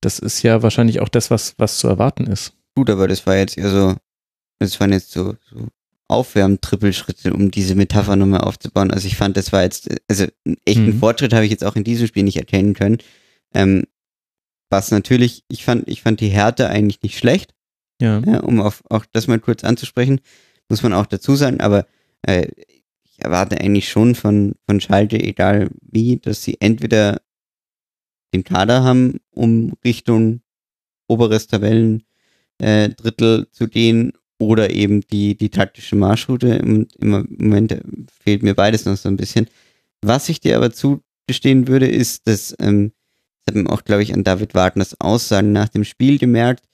Das 0.00 0.18
ist 0.18 0.42
ja 0.44 0.62
wahrscheinlich 0.62 1.00
auch 1.00 1.10
das, 1.10 1.30
was, 1.30 1.54
was 1.58 1.76
zu 1.76 1.88
erwarten 1.88 2.26
ist. 2.26 2.54
Gut, 2.74 2.88
aber 2.88 3.06
das 3.06 3.26
war 3.26 3.36
jetzt 3.36 3.58
eher 3.58 3.68
so, 3.68 3.96
das 4.58 4.80
waren 4.80 4.94
jetzt 4.94 5.10
so, 5.10 5.34
so 5.50 5.68
Aufwärm-Trippelschritte, 6.08 7.34
um 7.34 7.50
diese 7.50 7.74
Metapher 7.74 8.16
nochmal 8.16 8.40
aufzubauen. 8.40 8.90
Also 8.90 9.08
ich 9.08 9.16
fand, 9.18 9.36
das 9.36 9.52
war 9.52 9.62
jetzt, 9.62 9.90
also 10.08 10.24
einen 10.46 10.56
echten 10.64 10.86
mhm. 10.86 11.00
Fortschritt 11.00 11.34
habe 11.34 11.44
ich 11.44 11.50
jetzt 11.50 11.64
auch 11.64 11.76
in 11.76 11.84
diesem 11.84 12.06
Spiel 12.06 12.22
nicht 12.22 12.38
erkennen 12.38 12.72
können. 12.72 12.96
Ähm, 13.52 13.84
was 14.70 14.90
natürlich, 14.90 15.44
ich 15.48 15.64
fand, 15.64 15.88
ich 15.88 16.02
fand 16.02 16.20
die 16.20 16.28
Härte 16.28 16.68
eigentlich 16.68 17.02
nicht 17.02 17.18
schlecht. 17.18 17.54
Ja. 18.00 18.20
ja 18.20 18.40
um 18.40 18.60
auf, 18.60 18.82
auch 18.90 19.04
das 19.12 19.26
mal 19.26 19.38
kurz 19.38 19.64
anzusprechen, 19.64 20.20
muss 20.68 20.82
man 20.82 20.92
auch 20.92 21.06
dazu 21.06 21.36
sagen, 21.36 21.60
aber 21.60 21.86
äh, 22.22 22.48
ich 23.04 23.24
erwarte 23.24 23.60
eigentlich 23.60 23.88
schon 23.88 24.14
von, 24.14 24.54
von 24.66 24.80
Schalte, 24.80 25.18
egal 25.18 25.70
wie, 25.80 26.18
dass 26.18 26.42
sie 26.42 26.56
entweder 26.60 27.20
den 28.34 28.44
Kader 28.44 28.82
haben, 28.82 29.20
um 29.30 29.72
Richtung 29.84 30.40
oberes 31.08 31.46
Tabellen 31.46 32.02
äh, 32.58 32.90
Drittel 32.90 33.48
zu 33.52 33.68
gehen 33.68 34.12
oder 34.38 34.70
eben 34.70 35.00
die, 35.00 35.36
die 35.36 35.50
taktische 35.50 35.96
Marschroute. 35.96 36.48
Im, 36.48 36.88
Im 36.98 37.26
Moment 37.38 37.80
fehlt 38.22 38.42
mir 38.42 38.54
beides 38.54 38.84
noch 38.84 38.96
so 38.96 39.08
ein 39.08 39.16
bisschen. 39.16 39.46
Was 40.02 40.28
ich 40.28 40.40
dir 40.40 40.56
aber 40.56 40.72
zugestehen 40.72 41.68
würde, 41.68 41.88
ist, 41.88 42.26
dass, 42.26 42.54
ähm, 42.60 42.92
das 43.46 43.54
hat 43.54 43.62
man 43.62 43.66
auch, 43.72 43.84
glaube 43.84 44.02
ich, 44.02 44.12
an 44.12 44.24
David 44.24 44.54
Wagners 44.54 45.00
Aussagen 45.00 45.52
nach 45.52 45.68
dem 45.68 45.84
Spiel 45.84 46.18
gemerkt, 46.18 46.64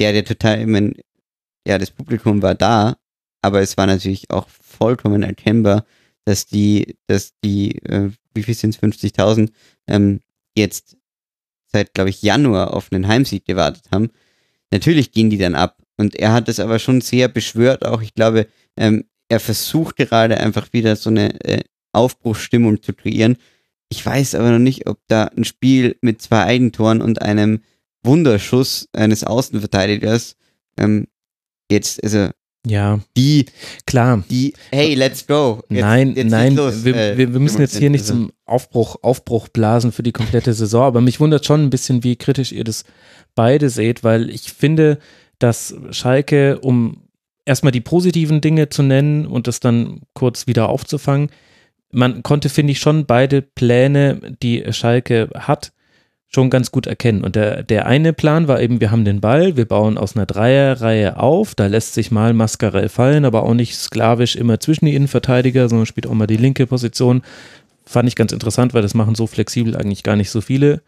der, 0.00 0.12
der 0.12 0.24
total, 0.24 0.60
ich 0.60 0.66
meine, 0.66 0.94
ja, 1.66 1.78
das 1.78 1.90
Publikum 1.90 2.42
war 2.42 2.54
da, 2.54 2.96
aber 3.42 3.60
es 3.60 3.76
war 3.76 3.86
natürlich 3.86 4.30
auch 4.30 4.48
vollkommen 4.48 5.22
erkennbar, 5.22 5.84
dass 6.24 6.46
die, 6.46 6.96
dass 7.06 7.32
die, 7.42 7.76
äh, 7.84 8.10
wie 8.34 8.42
viel 8.42 8.54
sind 8.54 8.74
es, 8.74 8.82
50.000, 8.82 9.50
ähm, 9.88 10.20
jetzt 10.54 10.96
seit, 11.66 11.94
glaube 11.94 12.10
ich, 12.10 12.22
Januar 12.22 12.74
auf 12.74 12.92
einen 12.92 13.08
Heimsieg 13.08 13.44
gewartet 13.44 13.84
haben. 13.90 14.10
Natürlich 14.70 15.12
gehen 15.12 15.30
die 15.30 15.38
dann 15.38 15.54
ab 15.54 15.78
und 15.96 16.16
er 16.16 16.32
hat 16.32 16.48
es 16.48 16.60
aber 16.60 16.78
schon 16.78 17.00
sehr 17.00 17.28
beschwört, 17.28 17.84
auch 17.84 18.02
ich 18.02 18.14
glaube, 18.14 18.46
ähm, 18.76 19.04
er 19.28 19.40
versucht 19.40 19.96
gerade 19.96 20.38
einfach 20.38 20.72
wieder 20.72 20.96
so 20.96 21.10
eine 21.10 21.40
äh, 21.44 21.62
Aufbruchsstimmung 21.92 22.82
zu 22.82 22.92
kreieren. 22.92 23.36
Ich 23.90 24.04
weiß 24.06 24.36
aber 24.36 24.52
noch 24.52 24.58
nicht, 24.58 24.88
ob 24.88 24.98
da 25.08 25.24
ein 25.24 25.44
Spiel 25.44 25.96
mit 26.00 26.22
zwei 26.22 26.44
Eigentoren 26.44 27.02
und 27.02 27.20
einem 27.20 27.60
Wunderschuss 28.02 28.88
eines 28.92 29.24
Außenverteidigers 29.24 30.36
ähm, 30.78 31.06
jetzt, 31.70 32.02
also 32.02 32.30
ja, 32.66 33.00
die, 33.16 33.46
klar, 33.86 34.22
die, 34.28 34.52
hey, 34.70 34.94
let's 34.94 35.26
go. 35.26 35.62
Jetzt, 35.70 35.80
nein, 35.80 36.14
jetzt 36.14 36.30
nein, 36.30 36.56
wir, 36.56 36.94
äh, 36.94 37.16
wir, 37.16 37.32
wir, 37.32 37.40
müssen 37.40 37.62
jetzt 37.62 37.76
hier 37.76 37.88
nicht 37.88 38.02
also 38.02 38.14
zum 38.14 38.32
Aufbruch, 38.44 38.96
Aufbruch 39.00 39.48
blasen 39.48 39.92
für 39.92 40.02
die 40.02 40.12
komplette 40.12 40.52
Saison, 40.52 40.82
aber 40.82 41.00
mich 41.00 41.20
wundert 41.20 41.46
schon 41.46 41.64
ein 41.64 41.70
bisschen, 41.70 42.04
wie 42.04 42.16
kritisch 42.16 42.52
ihr 42.52 42.64
das 42.64 42.84
beide 43.34 43.70
seht, 43.70 44.04
weil 44.04 44.28
ich 44.28 44.52
finde, 44.52 44.98
dass 45.38 45.74
Schalke, 45.90 46.58
um 46.60 47.08
erstmal 47.46 47.72
die 47.72 47.80
positiven 47.80 48.42
Dinge 48.42 48.68
zu 48.68 48.82
nennen 48.82 49.26
und 49.26 49.46
das 49.46 49.60
dann 49.60 50.02
kurz 50.12 50.46
wieder 50.46 50.68
aufzufangen, 50.68 51.30
man 51.92 52.22
konnte, 52.22 52.48
finde 52.48 52.72
ich, 52.72 52.80
schon 52.80 53.06
beide 53.06 53.42
Pläne, 53.42 54.20
die 54.42 54.64
Schalke 54.72 55.28
hat, 55.34 55.72
schon 56.32 56.48
ganz 56.48 56.70
gut 56.70 56.86
erkennen. 56.86 57.24
Und 57.24 57.34
der, 57.34 57.62
der 57.64 57.86
eine 57.86 58.12
Plan 58.12 58.46
war 58.46 58.60
eben, 58.60 58.80
wir 58.80 58.90
haben 58.90 59.04
den 59.04 59.20
Ball, 59.20 59.56
wir 59.56 59.64
bauen 59.64 59.98
aus 59.98 60.14
einer 60.14 60.26
Dreierreihe 60.26 61.18
auf, 61.18 61.54
da 61.56 61.66
lässt 61.66 61.94
sich 61.94 62.12
mal 62.12 62.32
Mascarell 62.32 62.88
fallen, 62.88 63.24
aber 63.24 63.42
auch 63.42 63.54
nicht 63.54 63.76
sklavisch 63.76 64.36
immer 64.36 64.60
zwischen 64.60 64.86
die 64.86 64.94
Innenverteidiger, 64.94 65.68
sondern 65.68 65.86
spielt 65.86 66.06
auch 66.06 66.14
mal 66.14 66.28
die 66.28 66.36
linke 66.36 66.66
Position. 66.66 67.22
Fand 67.84 68.08
ich 68.08 68.14
ganz 68.14 68.30
interessant, 68.30 68.74
weil 68.74 68.82
das 68.82 68.94
machen 68.94 69.16
so 69.16 69.26
flexibel 69.26 69.76
eigentlich 69.76 70.04
gar 70.04 70.14
nicht 70.14 70.30
so 70.30 70.40
viele 70.40 70.82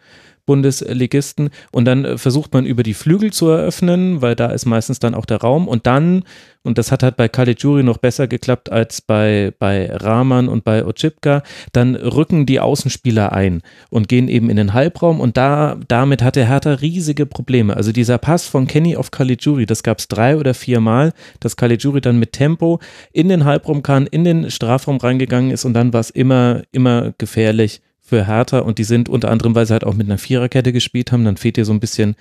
Bundesligisten. 0.47 1.51
Und 1.70 1.85
dann 1.85 2.05
äh, 2.05 2.19
versucht 2.19 2.52
man 2.52 2.66
über 2.66 2.82
die 2.82 2.94
Flügel 2.94 3.32
zu 3.32 3.48
eröffnen, 3.48 4.23
weil 4.23 4.35
da 4.35 4.47
ist 4.47 4.66
meistens 4.66 4.98
dann 4.98 5.14
auch 5.14 5.27
der 5.27 5.39
Raum. 5.39 5.69
Und 5.69 5.86
dann, 5.86 6.24
und 6.62 6.78
das 6.78 6.90
hat 6.90 7.02
halt 7.02 7.16
bei 7.16 7.28
Caligiuri 7.28 7.82
noch 7.82 7.98
besser 7.98 8.27
geklappt 8.27 8.70
als 8.70 9.01
bei, 9.01 9.52
bei 9.59 9.90
Rahman 9.93 10.48
und 10.48 10.64
bei 10.64 10.85
Ochipka, 10.85 11.43
dann 11.73 11.94
rücken 11.94 12.47
die 12.47 12.60
Außenspieler 12.60 13.32
ein 13.32 13.62
und 13.90 14.09
gehen 14.09 14.28
eben 14.28 14.51
in 14.51 14.56
den 14.56 14.73
Halbraum. 14.73 15.20
Und 15.20 15.36
da, 15.36 15.78
damit 15.89 16.23
hatte 16.23 16.47
Hertha 16.47 16.74
riesige 16.74 17.27
Probleme. 17.27 17.77
Also 17.77 17.93
dieser 17.93 18.19
Pass 18.19 18.47
von 18.47 18.66
Kenny 18.66 18.97
auf 18.97 19.10
Caligiuri, 19.10 19.66
das 19.66 19.82
gab 19.82 19.98
es 19.98 20.09
drei 20.09 20.36
oder 20.36 20.55
vier 20.55 20.81
Mal, 20.81 21.12
dass 21.40 21.56
Caligiuri 21.56 22.01
dann 22.01 22.19
mit 22.19 22.32
Tempo 22.32 22.81
in 23.12 23.28
den 23.28 23.44
Halbraum 23.44 23.82
kann, 23.82 24.06
in 24.06 24.24
den 24.24 24.51
Strafraum 24.51 24.97
reingegangen 24.97 25.51
ist 25.51 25.64
und 25.64 25.74
dann 25.74 25.93
war 25.93 26.01
es 26.01 26.10
immer, 26.10 26.62
immer 26.73 27.12
gefährlich 27.19 27.81
für 28.12 28.26
Hertha 28.26 28.59
und 28.59 28.76
die 28.76 28.84
sind 28.84 29.09
unter 29.09 29.30
anderem, 29.30 29.55
weil 29.55 29.64
sie 29.64 29.72
halt 29.72 29.84
auch 29.84 29.94
mit 29.94 30.06
einer 30.06 30.18
Viererkette 30.18 30.70
gespielt 30.70 31.12
haben, 31.12 31.24
dann 31.24 31.39
fehlt 31.39 31.56
dir 31.56 31.64
so 31.64 31.72
ein 31.72 31.80
bisschen, 31.80 32.14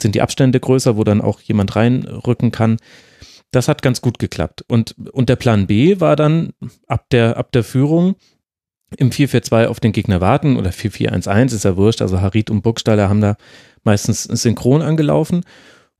sind 0.00 0.14
die 0.14 0.22
Abstände 0.22 0.58
größer, 0.58 0.96
wo 0.96 1.04
dann 1.04 1.20
auch 1.20 1.42
jemand 1.42 1.76
reinrücken 1.76 2.52
kann. 2.52 2.78
Das 3.50 3.68
hat 3.68 3.82
ganz 3.82 4.00
gut 4.00 4.18
geklappt. 4.18 4.64
Und, 4.66 4.94
und 5.12 5.28
der 5.28 5.36
Plan 5.36 5.66
B 5.66 6.00
war 6.00 6.16
dann 6.16 6.54
ab 6.86 7.10
der, 7.10 7.36
ab 7.36 7.52
der 7.52 7.64
Führung 7.64 8.16
im 8.96 9.10
4-4-2 9.10 9.66
auf 9.66 9.78
den 9.78 9.92
Gegner 9.92 10.22
warten 10.22 10.56
oder 10.56 10.70
4-4-1-1, 10.70 11.54
ist 11.54 11.66
ja 11.66 11.76
wurscht. 11.76 12.00
Also 12.00 12.22
Harit 12.22 12.48
und 12.48 12.62
Burgstaller 12.62 13.10
haben 13.10 13.20
da 13.20 13.36
meistens 13.84 14.22
synchron 14.22 14.80
angelaufen. 14.80 15.44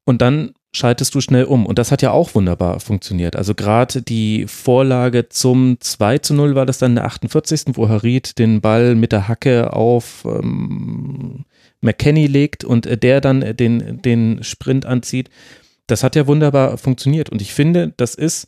Und 0.07 0.23
dann 0.23 0.55
schaltest 0.77 1.15
du 1.15 1.21
schnell 1.21 1.45
um. 1.45 1.67
Und 1.67 1.79
das 1.79 1.91
hat 1.91 2.03
ja 2.03 2.11
auch 2.11 2.35
wunderbar 2.35 2.81
funktioniert. 2.81 3.35
Also 3.35 3.55
gerade 3.55 4.03
die 4.03 4.47
Vorlage 4.47 5.29
zum 5.29 5.79
2 5.81 6.19
zu 6.19 6.35
0 6.35 6.55
war 6.55 6.67
das 6.67 6.79
dann 6.79 6.95
der 6.95 7.07
48. 7.07 7.63
wo 7.73 7.89
Harid 7.89 8.39
den 8.39 8.61
Ball 8.61 8.95
mit 8.95 9.13
der 9.13 9.27
Hacke 9.27 9.73
auf 9.73 10.25
ähm, 10.27 11.45
McKenny 11.81 12.27
legt 12.27 12.65
und 12.65 13.03
der 13.03 13.21
dann 13.21 13.57
den, 13.57 14.03
den 14.03 14.43
Sprint 14.43 14.87
anzieht. 14.87 15.31
Das 15.87 16.03
hat 16.03 16.17
ja 16.17 16.27
wunderbar 16.27 16.79
funktioniert. 16.79 17.31
Und 17.31 17.41
ich 17.41 17.55
finde, 17.55 17.95
das 17.97 18.15
ist 18.15 18.47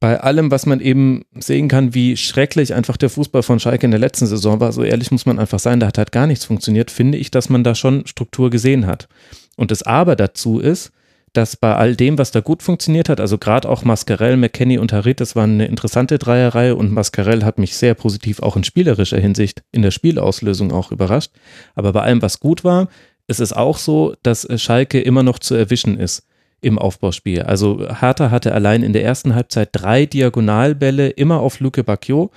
bei 0.00 0.20
allem, 0.20 0.52
was 0.52 0.64
man 0.64 0.78
eben 0.78 1.24
sehen 1.34 1.66
kann, 1.66 1.92
wie 1.92 2.16
schrecklich 2.16 2.72
einfach 2.72 2.96
der 2.96 3.10
Fußball 3.10 3.42
von 3.42 3.58
Schalke 3.58 3.84
in 3.84 3.90
der 3.90 3.98
letzten 3.98 4.26
Saison 4.26 4.60
war, 4.60 4.70
so 4.70 4.84
ehrlich 4.84 5.10
muss 5.10 5.26
man 5.26 5.40
einfach 5.40 5.58
sein, 5.58 5.80
da 5.80 5.88
hat 5.88 5.98
halt 5.98 6.12
gar 6.12 6.28
nichts 6.28 6.44
funktioniert, 6.44 6.92
finde 6.92 7.18
ich, 7.18 7.32
dass 7.32 7.48
man 7.48 7.64
da 7.64 7.74
schon 7.74 8.06
Struktur 8.06 8.48
gesehen 8.48 8.86
hat. 8.86 9.08
Und 9.56 9.72
das 9.72 9.82
Aber 9.82 10.14
dazu 10.14 10.60
ist, 10.60 10.92
dass 11.32 11.56
bei 11.56 11.74
all 11.74 11.96
dem, 11.96 12.18
was 12.18 12.30
da 12.30 12.40
gut 12.40 12.62
funktioniert 12.62 13.08
hat, 13.08 13.20
also 13.20 13.38
gerade 13.38 13.68
auch 13.68 13.84
Mascarell, 13.84 14.36
McKenny 14.36 14.78
und 14.78 14.92
Harit, 14.92 15.20
das 15.20 15.36
war 15.36 15.44
eine 15.44 15.66
interessante 15.66 16.18
Dreierreihe 16.18 16.76
und 16.76 16.92
Mascarell 16.92 17.44
hat 17.44 17.58
mich 17.58 17.76
sehr 17.76 17.94
positiv 17.94 18.40
auch 18.40 18.56
in 18.56 18.64
spielerischer 18.64 19.18
Hinsicht 19.18 19.62
in 19.72 19.82
der 19.82 19.90
Spielauslösung 19.90 20.72
auch 20.72 20.92
überrascht. 20.92 21.30
Aber 21.74 21.92
bei 21.92 22.02
allem, 22.02 22.22
was 22.22 22.40
gut 22.40 22.64
war, 22.64 22.88
ist 23.26 23.40
es 23.40 23.52
auch 23.52 23.78
so, 23.78 24.14
dass 24.22 24.48
Schalke 24.60 25.00
immer 25.00 25.22
noch 25.22 25.38
zu 25.38 25.54
erwischen 25.54 25.98
ist 25.98 26.24
im 26.60 26.78
Aufbauspiel. 26.78 27.42
Also 27.42 27.86
Hertha 28.00 28.30
hatte 28.30 28.52
allein 28.52 28.82
in 28.82 28.92
der 28.92 29.04
ersten 29.04 29.34
Halbzeit 29.34 29.68
drei 29.72 30.06
Diagonalbälle 30.06 31.08
immer 31.10 31.40
auf 31.40 31.60
Luke 31.60 31.84
Bacchio 31.84 32.30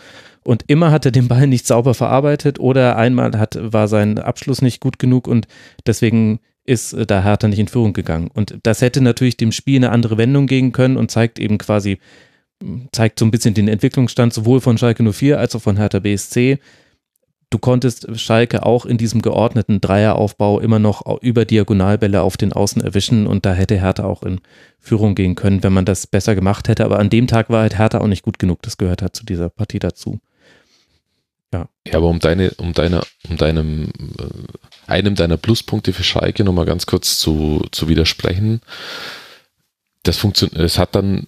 und 0.43 0.63
immer 0.68 0.91
hat 0.91 1.05
er 1.05 1.11
den 1.11 1.27
Ball 1.27 1.47
nicht 1.47 1.65
sauber 1.65 1.93
verarbeitet 1.93 2.59
oder 2.59 2.97
einmal 2.97 3.38
hat, 3.39 3.57
war 3.59 3.88
sein 3.88 4.19
Abschluss 4.19 4.61
nicht 4.61 4.80
gut 4.80 4.99
genug 4.99 5.27
und 5.27 5.47
deswegen 5.85 6.39
ist 6.66 6.94
äh, 6.94 7.06
da 7.06 7.24
Hertha 7.24 7.48
nicht 7.48 7.60
in 7.60 7.68
Führung 7.68 7.94
gegangen. 7.94 8.30
Und 8.34 8.58
das 8.64 8.82
hätte 8.82 9.02
natürlich 9.02 9.38
dem 9.38 9.52
Spiel 9.52 9.78
eine 9.78 9.92
andere 9.92 10.18
Wendung 10.18 10.48
geben 10.48 10.72
können 10.72 10.98
und 10.98 11.12
zeigt 11.12 11.40
eben 11.40 11.58
quasi, 11.58 12.00
zeigt 12.92 13.20
so 13.20 13.26
ein 13.26 13.32
bisschen 13.32 13.54
den 13.54 13.68
Entwicklungsstand 13.68 14.34
sowohl 14.34 14.62
von 14.62 14.78
Schalke 14.78 15.04
04 15.12 15.40
als 15.40 15.56
auch 15.56 15.62
von 15.62 15.78
Hertha 15.78 16.00
BSC. 16.00 16.60
Du 17.50 17.58
konntest 17.58 18.08
Schalke 18.18 18.66
auch 18.66 18.86
in 18.86 18.98
diesem 18.98 19.22
geordneten 19.22 19.82
Dreieraufbau 19.82 20.62
immer 20.62 20.80
noch 20.80 21.22
über 21.22 21.44
Diagonalbälle 21.44 22.22
auf 22.22 22.38
den 22.38 22.54
Außen 22.54 22.82
erwischen 22.82 23.28
und 23.28 23.46
da 23.46 23.54
hätte 23.54 23.82
Hertha 23.82 24.06
auch 24.06 24.24
in 24.24 24.40
Führung 24.80 25.16
gehen 25.16 25.36
können, 25.36 25.62
wenn 25.62 25.74
man 25.74 25.84
das 25.84 26.08
besser 26.08 26.34
gemacht 26.34 26.70
hätte. 26.70 26.86
Aber 26.86 26.98
an 27.00 27.10
dem 27.10 27.28
Tag 27.28 27.50
war 27.50 27.62
halt 27.62 27.78
Hertha 27.78 28.00
auch 28.00 28.08
nicht 28.08 28.24
gut 28.24 28.40
genug. 28.40 28.62
Das 28.62 28.78
gehört 28.78 29.02
halt 29.02 29.18
zu 29.18 29.26
dieser 29.26 29.50
Partie 29.50 29.80
dazu. 29.80 30.22
Ja. 31.54 31.68
Ja, 31.86 31.96
aber 31.96 32.08
um 32.08 32.20
deine, 32.20 32.52
um 32.52 32.72
deine, 32.72 33.02
um 33.30 33.36
deinem, 33.36 33.90
äh, 34.18 34.24
einem 34.91 35.15
deiner 35.15 35.38
Pluspunkte 35.38 35.93
für 35.93 36.03
Schalke 36.03 36.43
nochmal 36.43 36.65
ganz 36.65 36.85
kurz 36.85 37.18
zu, 37.18 37.65
zu 37.72 37.89
widersprechen. 37.89 38.61
Das 40.03 40.18
funktioniert, 40.18 40.59
es 40.59 40.77
hat 40.77 40.95
dann 40.95 41.27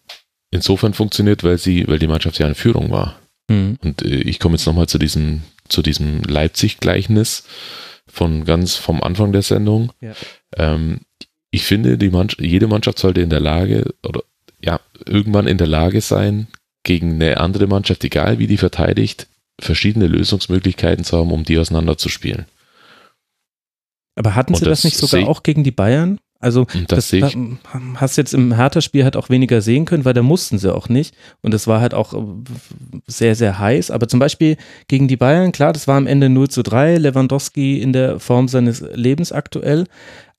insofern 0.52 0.94
funktioniert, 0.94 1.44
weil 1.44 1.58
sie, 1.58 1.88
weil 1.88 2.00
die 2.00 2.08
Mannschaft 2.08 2.38
ja 2.40 2.48
in 2.48 2.56
Führung 2.56 2.92
war. 2.92 3.20
Mhm. 3.50 3.78
Und 3.82 4.04
äh, 4.04 4.16
ich 4.16 4.40
komme 4.40 4.56
jetzt 4.56 4.66
nochmal 4.66 4.88
zu 4.88 5.00
diesem, 5.00 5.44
zu 5.68 5.82
diesem 5.82 6.22
Leipzig-Gleichnis 6.22 7.46
von 8.08 8.46
ganz 8.46 8.76
vom 8.76 9.02
Anfang 9.02 9.32
der 9.32 9.42
Sendung. 9.42 9.92
Ja. 10.02 10.14
Ähm, 10.56 11.02
ich 11.50 11.64
finde, 11.64 11.98
die 11.98 12.10
Mannschaft, 12.10 12.42
jede 12.42 12.68
Mannschaft 12.68 13.00
sollte 13.00 13.22
in 13.22 13.30
der 13.30 13.40
Lage 13.40 13.94
oder 14.04 14.24
ja, 14.62 14.80
irgendwann 15.06 15.48
in 15.48 15.58
der 15.58 15.68
Lage 15.68 16.02
sein, 16.02 16.48
gegen 16.84 17.14
eine 17.14 17.40
andere 17.40 17.68
Mannschaft, 17.68 18.04
egal 18.04 18.40
wie 18.40 18.48
die 18.48 18.58
verteidigt, 18.58 19.28
verschiedene 19.60 20.08
Lösungsmöglichkeiten 20.08 21.06
zu 21.06 21.18
haben, 21.18 21.32
um 21.32 21.44
die 21.44 21.58
auseinanderzuspielen. 21.58 22.46
Aber 24.16 24.36
hatten 24.36 24.54
sie 24.54 24.66
das, 24.66 24.82
das, 24.82 24.84
nicht 24.84 24.98
sogar 24.98 25.28
auch 25.28 25.44
gegen 25.44 25.64
die 25.64 25.72
Bayern? 25.72 26.20
Also 26.44 26.68
das, 26.90 27.10
das 27.10 27.32
da, 27.32 27.80
hast 27.96 28.18
jetzt 28.18 28.34
im 28.34 28.54
Hertha-Spiel 28.54 29.06
halt 29.06 29.16
auch 29.16 29.30
weniger 29.30 29.62
sehen 29.62 29.86
können, 29.86 30.04
weil 30.04 30.14
da 30.14 30.22
mussten 30.22 30.58
sie 30.58 30.76
auch 30.76 30.90
nicht. 30.90 31.16
Und 31.42 31.54
es 31.54 31.68
war 31.68 31.80
halt 31.80 31.94
auch 31.94 32.14
äh, 32.14 32.18
sehr, 33.08 33.36
sehr 33.36 33.60
heiß. 33.60 33.92
Aber 33.92 34.10
zum 34.10 34.20
Beispiel 34.20 34.58
gegen 34.90 35.08
die 35.08 35.16
Bayern, 35.16 35.54
klar, 35.54 35.72
das 35.72 35.88
war 35.88 35.96
am 35.96 36.06
Ende 36.06 36.28
0 36.28 36.50
zu 36.50 36.62
3, 36.62 36.98
Lewandowski 36.98 37.82
in 37.82 37.94
der 37.94 38.20
Form 38.20 38.50
seines 38.50 38.82
Lebens 38.82 39.32
aktuell. 39.32 39.86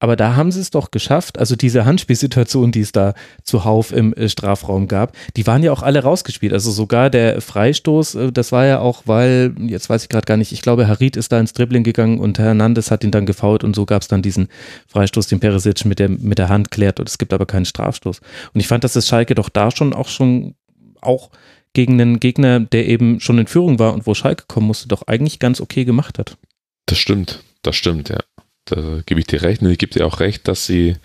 Aber 0.05 0.17
da 0.17 0.37
haben 0.37 0.53
sie 0.53 0.61
es 0.61 0.69
doch 0.69 0.91
geschafft. 0.91 1.39
Also 1.39 1.57
diese 1.57 1.87
Handspielsituation, 1.87 2.73
die 2.73 2.83
es 2.83 2.93
da 2.93 3.15
zuhauf 3.43 3.91
im 3.91 4.13
äh, 4.13 4.29
Strafraum 4.29 4.87
gab, 4.87 5.17
die 5.35 5.47
waren 5.47 5.63
ja 5.63 5.73
auch 5.73 5.83
alle 5.83 6.03
rausgespielt. 6.03 6.53
Also 6.53 6.71
sogar 6.73 7.09
der 7.09 7.41
Freistoß, 7.41 8.15
äh, 8.17 8.31
das 8.31 8.53
war 8.53 8.67
ja 8.67 8.81
auch, 8.81 9.05
weil, 9.07 9.55
jetzt 9.61 9.89
weiß 9.89 10.03
ich 10.03 10.11
gerade 10.11 10.27
gar 10.27 10.37
nicht, 10.37 10.53
ich 10.53 10.61
glaube, 10.61 10.89
Harit 10.89 11.17
ist 11.17 11.33
da 11.33 11.41
ins 11.41 11.55
Dribbling 11.55 11.85
gegangen 11.85 12.19
und 12.19 12.39
Hernandez 12.39 12.91
hat 12.91 13.03
ihn 13.03 13.13
dann 13.13 13.25
gefault 13.25 13.65
und 13.65 13.75
so 13.75 13.87
gab 13.87 14.03
es 14.03 14.09
dann 14.09 14.21
diesen 14.21 14.49
Freistoß, 14.89 15.27
den 15.29 15.41
Perisic 15.41 15.87
mit 15.87 15.99
der, 15.99 16.11
mit 16.11 16.37
der 16.37 16.51
Hand 16.51 16.71
klärt 16.71 17.01
und 17.01 17.09
es 17.09 17.17
gibt 17.17 17.33
aber 17.33 17.47
keinen 17.47 17.65
Strafstoß. 17.65 18.21
Und 18.53 18.61
ich 18.61 18.69
fand, 18.69 18.85
dass 18.85 18.93
das 18.93 19.09
Schalke 19.09 19.35
doch 19.35 19.49
da 19.49 19.71
schon 19.71 19.95
auch 19.95 20.09
schon 20.09 20.55
auch 21.01 21.31
gegen 21.73 21.99
einen 21.99 22.21
Gegner, 22.21 22.61
der 22.61 22.89
eben 22.89 23.21
schon 23.21 23.39
in 23.39 23.47
Führung 23.47 23.79
war 23.79 23.95
und 23.95 24.07
wo 24.07 24.13
Schalke 24.13 24.45
kommen 24.49 24.67
musste, 24.67 24.87
doch 24.87 25.07
eigentlich 25.07 25.39
ganz 25.39 25.63
okay 25.63 25.87
gemacht 25.87 26.19
hat. 26.19 26.37
Das 26.85 26.99
stimmt, 26.99 27.43
das 27.63 27.75
stimmt, 27.75 28.11
ja. 28.11 28.19
Da 28.67 29.01
gebe 29.07 29.21
ich 29.21 29.27
dir 29.27 29.43
recht. 29.43 29.63
Und 29.63 29.71
ich 29.71 29.79
gebe 29.79 29.93
dir 29.93 30.07
auch 30.07 30.21
recht, 30.21 30.49
dass 30.49 30.67
sie 30.67 30.97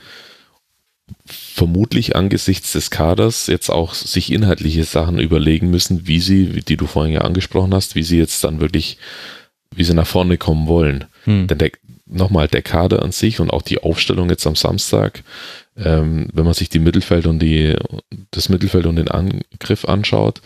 vermutlich 1.25 2.15
angesichts 2.15 2.73
des 2.73 2.89
Kaders 2.89 3.47
jetzt 3.47 3.69
auch 3.69 3.93
sich 3.93 4.31
inhaltliche 4.31 4.83
Sachen 4.83 5.19
überlegen 5.19 5.69
müssen, 5.69 6.07
wie 6.07 6.19
sie, 6.19 6.61
die 6.61 6.77
du 6.77 6.87
vorhin 6.87 7.13
ja 7.13 7.21
angesprochen 7.21 7.73
hast, 7.73 7.95
wie 7.95 8.03
sie 8.03 8.17
jetzt 8.17 8.43
dann 8.43 8.59
wirklich, 8.59 8.97
wie 9.75 9.83
sie 9.83 9.93
nach 9.93 10.07
vorne 10.07 10.37
kommen 10.37 10.67
wollen. 10.67 11.05
Hm. 11.25 11.47
Denn 11.47 11.57
der, 11.57 11.71
nochmal, 12.05 12.47
der 12.47 12.61
Kader 12.61 13.01
an 13.03 13.11
sich 13.11 13.39
und 13.39 13.51
auch 13.51 13.61
die 13.61 13.81
Aufstellung 13.81 14.29
jetzt 14.29 14.47
am 14.47 14.55
Samstag, 14.55 15.23
ähm, 15.77 16.27
wenn 16.33 16.45
man 16.45 16.53
sich 16.53 16.69
die 16.69 16.79
Mittelfeld 16.79 17.27
und 17.27 17.39
die, 17.39 17.75
das 18.31 18.49
Mittelfeld 18.49 18.85
und 18.85 18.95
den 18.95 19.09
Angriff 19.09 19.85
anschaut, 19.85 20.41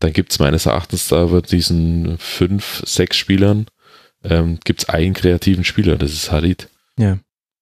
dann 0.00 0.12
gibt 0.12 0.32
es 0.32 0.38
meines 0.38 0.66
Erachtens 0.66 1.08
da 1.08 1.24
über 1.24 1.42
diesen 1.42 2.18
fünf, 2.18 2.82
sechs 2.86 3.16
Spielern 3.16 3.66
ähm, 4.24 4.58
gibt 4.64 4.82
es 4.82 4.88
einen 4.88 5.14
kreativen 5.14 5.64
Spieler, 5.64 5.96
das 5.96 6.12
ist 6.12 6.30
Harit. 6.32 6.68
Ja. 6.98 7.18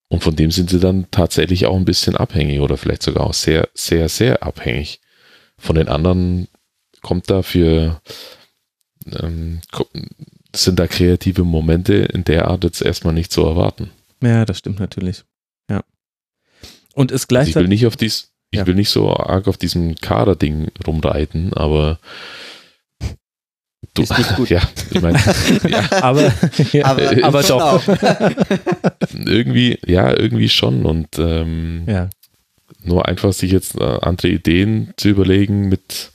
Und 0.09 0.23
von 0.23 0.37
dem 0.37 0.51
sind 0.51 0.71
sie 0.71 0.79
dann 0.79 1.07
tatsächlich 1.11 1.67
auch 1.67 1.77
ein 1.77 1.85
bisschen 1.85 2.17
abhängig 2.17 2.61
oder 2.61 2.77
vielleicht 2.77 3.03
sogar 3.03 3.27
auch 3.27 3.35
sehr, 3.35 3.69
sehr, 3.75 4.09
sehr 4.09 4.43
abhängig. 4.43 5.01
Von 5.59 5.77
den 5.77 5.89
anderen 5.89 6.49
kommt 7.03 7.29
da 7.29 7.43
für, 7.43 8.01
ähm, 9.07 9.61
sind 10.55 10.79
da 10.79 10.87
kreative 10.87 11.45
Momente 11.45 11.95
in 11.95 12.25
der 12.25 12.49
Art 12.49 12.65
jetzt 12.65 12.83
erstmal 12.83 13.15
nicht 13.15 13.33
zu 13.33 13.43
erwarten. 13.43 13.91
Ja, 14.23 14.45
das 14.45 14.59
stimmt 14.59 14.79
natürlich. 14.79 15.25
Ja. 15.69 15.83
Und 16.95 17.11
es 17.11 17.27
gleichzeitig. 17.27 17.57
Also 17.57 17.65
ich 17.65 17.71
will 17.71 17.75
nicht 17.75 17.87
auf 17.87 17.97
dies, 17.97 18.33
ich 18.51 18.59
ja. 18.59 18.67
will 18.67 18.75
nicht 18.75 18.91
so 18.91 19.13
arg 19.15 19.49
auf 19.49 19.57
diesem 19.57 19.97
Kader-Ding 19.97 20.71
rumreiten, 20.87 21.53
aber 21.53 21.99
Du, 23.97 24.03
ist 24.03 24.17
nicht 24.17 24.37
gut. 24.37 24.51
Ja, 24.51 24.61
ich 24.91 25.01
meine, 25.01 25.19
ja. 25.69 26.03
aber, 26.03 26.33
ja, 26.73 26.85
aber, 26.85 27.25
aber 27.25 27.43
doch. 27.43 27.83
irgendwie, 29.13 29.79
ja, 29.87 30.17
irgendwie 30.17 30.49
schon. 30.49 30.87
Und 30.87 31.19
ähm, 31.19 31.85
ja. 31.87 32.11
nur 32.85 33.09
einfach 33.09 33.33
sich 33.33 33.51
jetzt 33.51 33.81
äh, 33.81 33.99
andere 34.03 34.29
Ideen 34.29 34.93
zu 34.97 35.09
überlegen 35.09 35.69
mit 35.69 36.13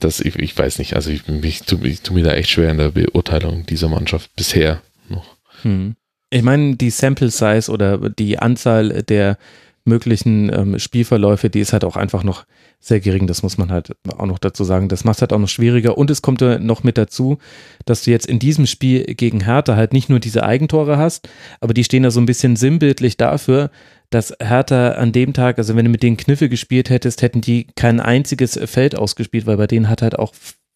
das, 0.00 0.20
ich, 0.20 0.36
ich 0.36 0.56
weiß 0.56 0.78
nicht, 0.78 0.96
also 0.96 1.10
ich, 1.10 1.28
ich, 1.42 1.62
tu, 1.62 1.78
ich 1.82 2.00
tue 2.00 2.14
mir 2.14 2.24
da 2.24 2.32
echt 2.32 2.50
schwer 2.50 2.70
in 2.70 2.78
der 2.78 2.90
Beurteilung 2.90 3.66
dieser 3.66 3.88
Mannschaft 3.88 4.34
bisher 4.34 4.80
noch. 5.08 5.36
Hm. 5.62 5.94
Ich 6.30 6.42
meine, 6.42 6.76
die 6.76 6.90
Sample 6.90 7.30
Size 7.30 7.70
oder 7.70 7.98
die 8.08 8.38
Anzahl 8.38 9.02
der 9.02 9.36
möglichen 9.84 10.52
ähm, 10.52 10.78
Spielverläufe, 10.78 11.50
die 11.50 11.60
ist 11.60 11.72
halt 11.72 11.84
auch 11.84 11.96
einfach 11.96 12.22
noch 12.22 12.44
sehr 12.78 13.00
gering. 13.00 13.26
Das 13.26 13.42
muss 13.42 13.58
man 13.58 13.70
halt 13.70 13.96
auch 14.16 14.26
noch 14.26 14.38
dazu 14.38 14.64
sagen. 14.64 14.88
Das 14.88 15.04
macht 15.04 15.16
es 15.16 15.20
halt 15.22 15.32
auch 15.32 15.38
noch 15.38 15.48
schwieriger. 15.48 15.98
Und 15.98 16.10
es 16.10 16.22
kommt 16.22 16.40
noch 16.40 16.82
mit 16.82 16.98
dazu, 16.98 17.38
dass 17.84 18.04
du 18.04 18.10
jetzt 18.10 18.26
in 18.26 18.38
diesem 18.38 18.66
Spiel 18.66 19.04
gegen 19.04 19.44
Hertha 19.44 19.76
halt 19.76 19.92
nicht 19.92 20.08
nur 20.08 20.20
diese 20.20 20.42
Eigentore 20.42 20.96
hast, 20.96 21.28
aber 21.60 21.74
die 21.74 21.84
stehen 21.84 22.02
da 22.02 22.10
so 22.10 22.20
ein 22.20 22.26
bisschen 22.26 22.56
sinnbildlich 22.56 23.16
dafür, 23.16 23.70
dass 24.10 24.34
Hertha 24.42 24.92
an 24.92 25.12
dem 25.12 25.32
Tag, 25.32 25.58
also 25.58 25.76
wenn 25.76 25.84
du 25.84 25.90
mit 25.90 26.02
denen 26.02 26.16
Kniffe 26.16 26.48
gespielt 26.48 26.90
hättest, 26.90 27.22
hätten 27.22 27.40
die 27.40 27.66
kein 27.76 28.00
einziges 28.00 28.58
Feld 28.64 28.96
ausgespielt, 28.96 29.46
weil 29.46 29.56
bei 29.56 29.66
denen 29.66 29.88
hat 29.88 30.02
halt 30.02 30.18
auch 30.18 30.32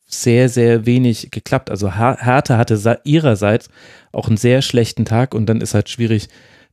sehr, 0.07 0.49
sehr 0.49 0.87
wenig 0.87 1.31
geklappt. 1.31 1.71
Also 1.71 1.97
Hertha 1.97 2.59
hatte 2.59 3.01
ihrerseits 3.05 3.69
auch 4.13 4.29
einen 4.29 4.37
sehr 4.37 4.63
schlechten 4.63 5.05
Tag 5.05 5.35
und 5.35 5.47
dann 5.47 5.61
ist 5.61 5.75
halt 5.75 5.89
schwierig, 5.89 6.29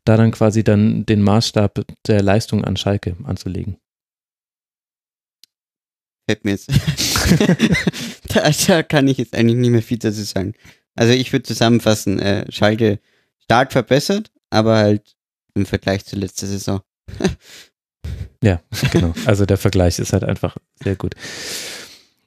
da 0.05 0.17
dann 0.17 0.31
quasi 0.31 0.63
dann 0.63 1.05
den 1.05 1.21
Maßstab 1.21 1.85
der 2.07 2.21
Leistung 2.21 2.65
an 2.65 2.77
Schalke 2.77 3.15
anzulegen. 3.23 3.77
Fällt 6.27 6.45
mir 6.45 6.51
jetzt. 6.51 6.69
da, 8.29 8.49
da, 8.49 8.83
kann 8.83 9.07
ich 9.07 9.17
jetzt 9.17 9.35
eigentlich 9.35 9.57
nicht 9.57 9.69
mehr 9.71 9.83
viel 9.83 9.97
dazu 9.97 10.23
sagen. 10.23 10.53
Also 10.95 11.13
ich 11.13 11.31
würde 11.33 11.43
zusammenfassen, 11.43 12.19
äh, 12.19 12.51
Schalke 12.51 12.99
stark 13.39 13.71
verbessert, 13.71 14.31
aber 14.49 14.77
halt 14.77 15.15
im 15.55 15.65
Vergleich 15.65 16.05
zur 16.05 16.19
letzten 16.19 16.47
Saison. 16.47 16.81
ja, 18.43 18.61
genau. 18.91 19.13
Also 19.25 19.45
der 19.45 19.57
Vergleich 19.57 19.99
ist 19.99 20.13
halt 20.13 20.23
einfach 20.23 20.57
sehr 20.81 20.95
gut. 20.95 21.15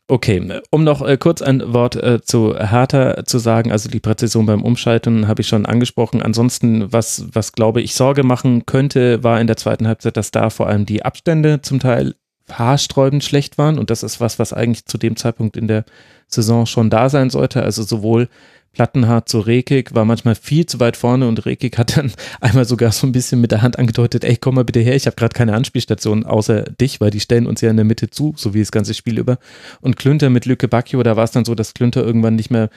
Okay, 0.07 0.61
um 0.69 0.85
noch 0.85 1.01
äh, 1.01 1.17
kurz 1.17 1.41
ein 1.41 1.73
Wort 1.73 1.97
äh, 1.97 2.21
zu 2.21 2.55
Hertha 2.55 3.25
zu 3.25 3.39
sagen, 3.39 3.73
also 3.73 3.89
die 3.89 4.01
Präzision 4.01 4.45
beim 4.45 4.63
Umschalten 4.63 5.27
habe 5.29 5.41
ich 5.41 5.49
schon 5.49 5.65
angesprochen. 5.65 6.21
Ansonsten, 6.21 6.93
was, 6.93 7.25
was 7.33 7.53
glaube 7.53 7.81
ich 7.81 7.95
Sorge 7.95 8.23
machen 8.23 8.67
könnte, 8.67 9.25
war 9.25 9.41
in 9.41 9.47
der 9.47 9.57
zweiten 9.57 9.89
Halbzeit, 9.89 10.19
dass 10.19 10.31
da 10.31 10.51
vor 10.51 10.67
allem 10.67 10.85
die 10.85 11.07
Abstände 11.07 11.63
zum 11.63 11.81
Teil 11.81 12.15
haarsträubend 12.53 13.25
schlecht 13.25 13.57
waren 13.57 13.79
und 13.79 13.89
das 13.89 14.03
ist 14.03 14.21
was, 14.21 14.39
was 14.39 14.53
eigentlich 14.53 14.85
zu 14.85 14.99
dem 14.99 15.17
Zeitpunkt 15.17 15.57
in 15.57 15.69
der 15.69 15.87
Saison 16.27 16.67
schon 16.67 16.91
da 16.91 17.09
sein 17.09 17.31
sollte. 17.31 17.63
Also 17.63 17.83
sowohl 17.83 18.29
Plattenhardt 18.75 19.29
zu 19.29 19.41
Rekik 19.41 19.95
war 19.95 20.05
manchmal 20.05 20.35
viel 20.35 20.67
zu 20.67 20.81
weit 20.81 20.97
vorne 20.97 21.27
und 21.27 21.47
Rekik 21.47 21.79
hat 21.79 21.97
dann 21.97 22.13
einmal 22.41 22.65
sogar 22.65 22.93
so 22.93 23.07
ein 23.07 23.13
bisschen 23.13 23.41
mit 23.41 23.53
der 23.53 23.63
Hand 23.63 23.79
angedeutet, 23.79 24.25
ey, 24.25 24.37
komm 24.37 24.57
mal 24.57 24.65
bitte 24.65 24.81
her, 24.81 24.95
ich 24.95 25.07
habe 25.07 25.17
gerade 25.17 25.33
keine 25.33 25.55
Anspielstation 25.55 26.27
außer 26.27 26.63
dich, 26.63 27.01
weil 27.01 27.11
die 27.11 27.21
stellen 27.21 27.47
uns 27.47 27.61
ja 27.61 27.71
in 27.71 27.77
der 27.77 27.85
Mitte 27.85 28.11
zu, 28.11 28.35
so 28.37 28.53
wie 28.53 28.61
das 28.61 28.73
ganze 28.73 28.95
Spiel 28.95 29.19
über. 29.19 29.39
Und 29.81 29.97
Klünter 29.97 30.29
mit 30.29 30.45
Lücke 30.45 30.69
Bacchio, 30.69 31.03
da 31.03 31.17
war 31.17 31.25
es 31.25 31.31
dann 31.31 31.45
so, 31.45 31.55
dass 31.55 31.75
Klünter 31.75 32.05
irgendwann 32.05 32.37
nicht 32.37 32.51
mehr 32.51 32.69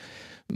äh, 0.52 0.56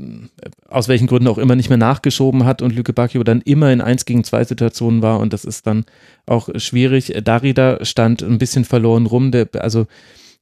aus 0.70 0.88
welchen 0.88 1.08
Gründen 1.08 1.28
auch 1.28 1.38
immer 1.38 1.56
nicht 1.56 1.70
mehr 1.70 1.78
nachgeschoben 1.78 2.46
hat 2.46 2.62
und 2.62 2.74
Lücke 2.76 2.94
Bacchio 2.94 3.24
dann 3.24 3.42
immer 3.42 3.72
in 3.72 3.82
1 3.82 4.06
gegen 4.06 4.24
2 4.24 4.46
Situationen 4.46 5.02
war 5.02 5.20
und 5.20 5.34
das 5.34 5.44
ist 5.44 5.68
dann 5.68 5.86
auch 6.26 6.50
schwierig. 6.56 7.14
Darida 7.24 7.84
stand 7.84 8.22
ein 8.22 8.38
bisschen 8.38 8.66
verloren 8.66 9.06
rum, 9.06 9.32
der, 9.32 9.50
also 9.60 9.88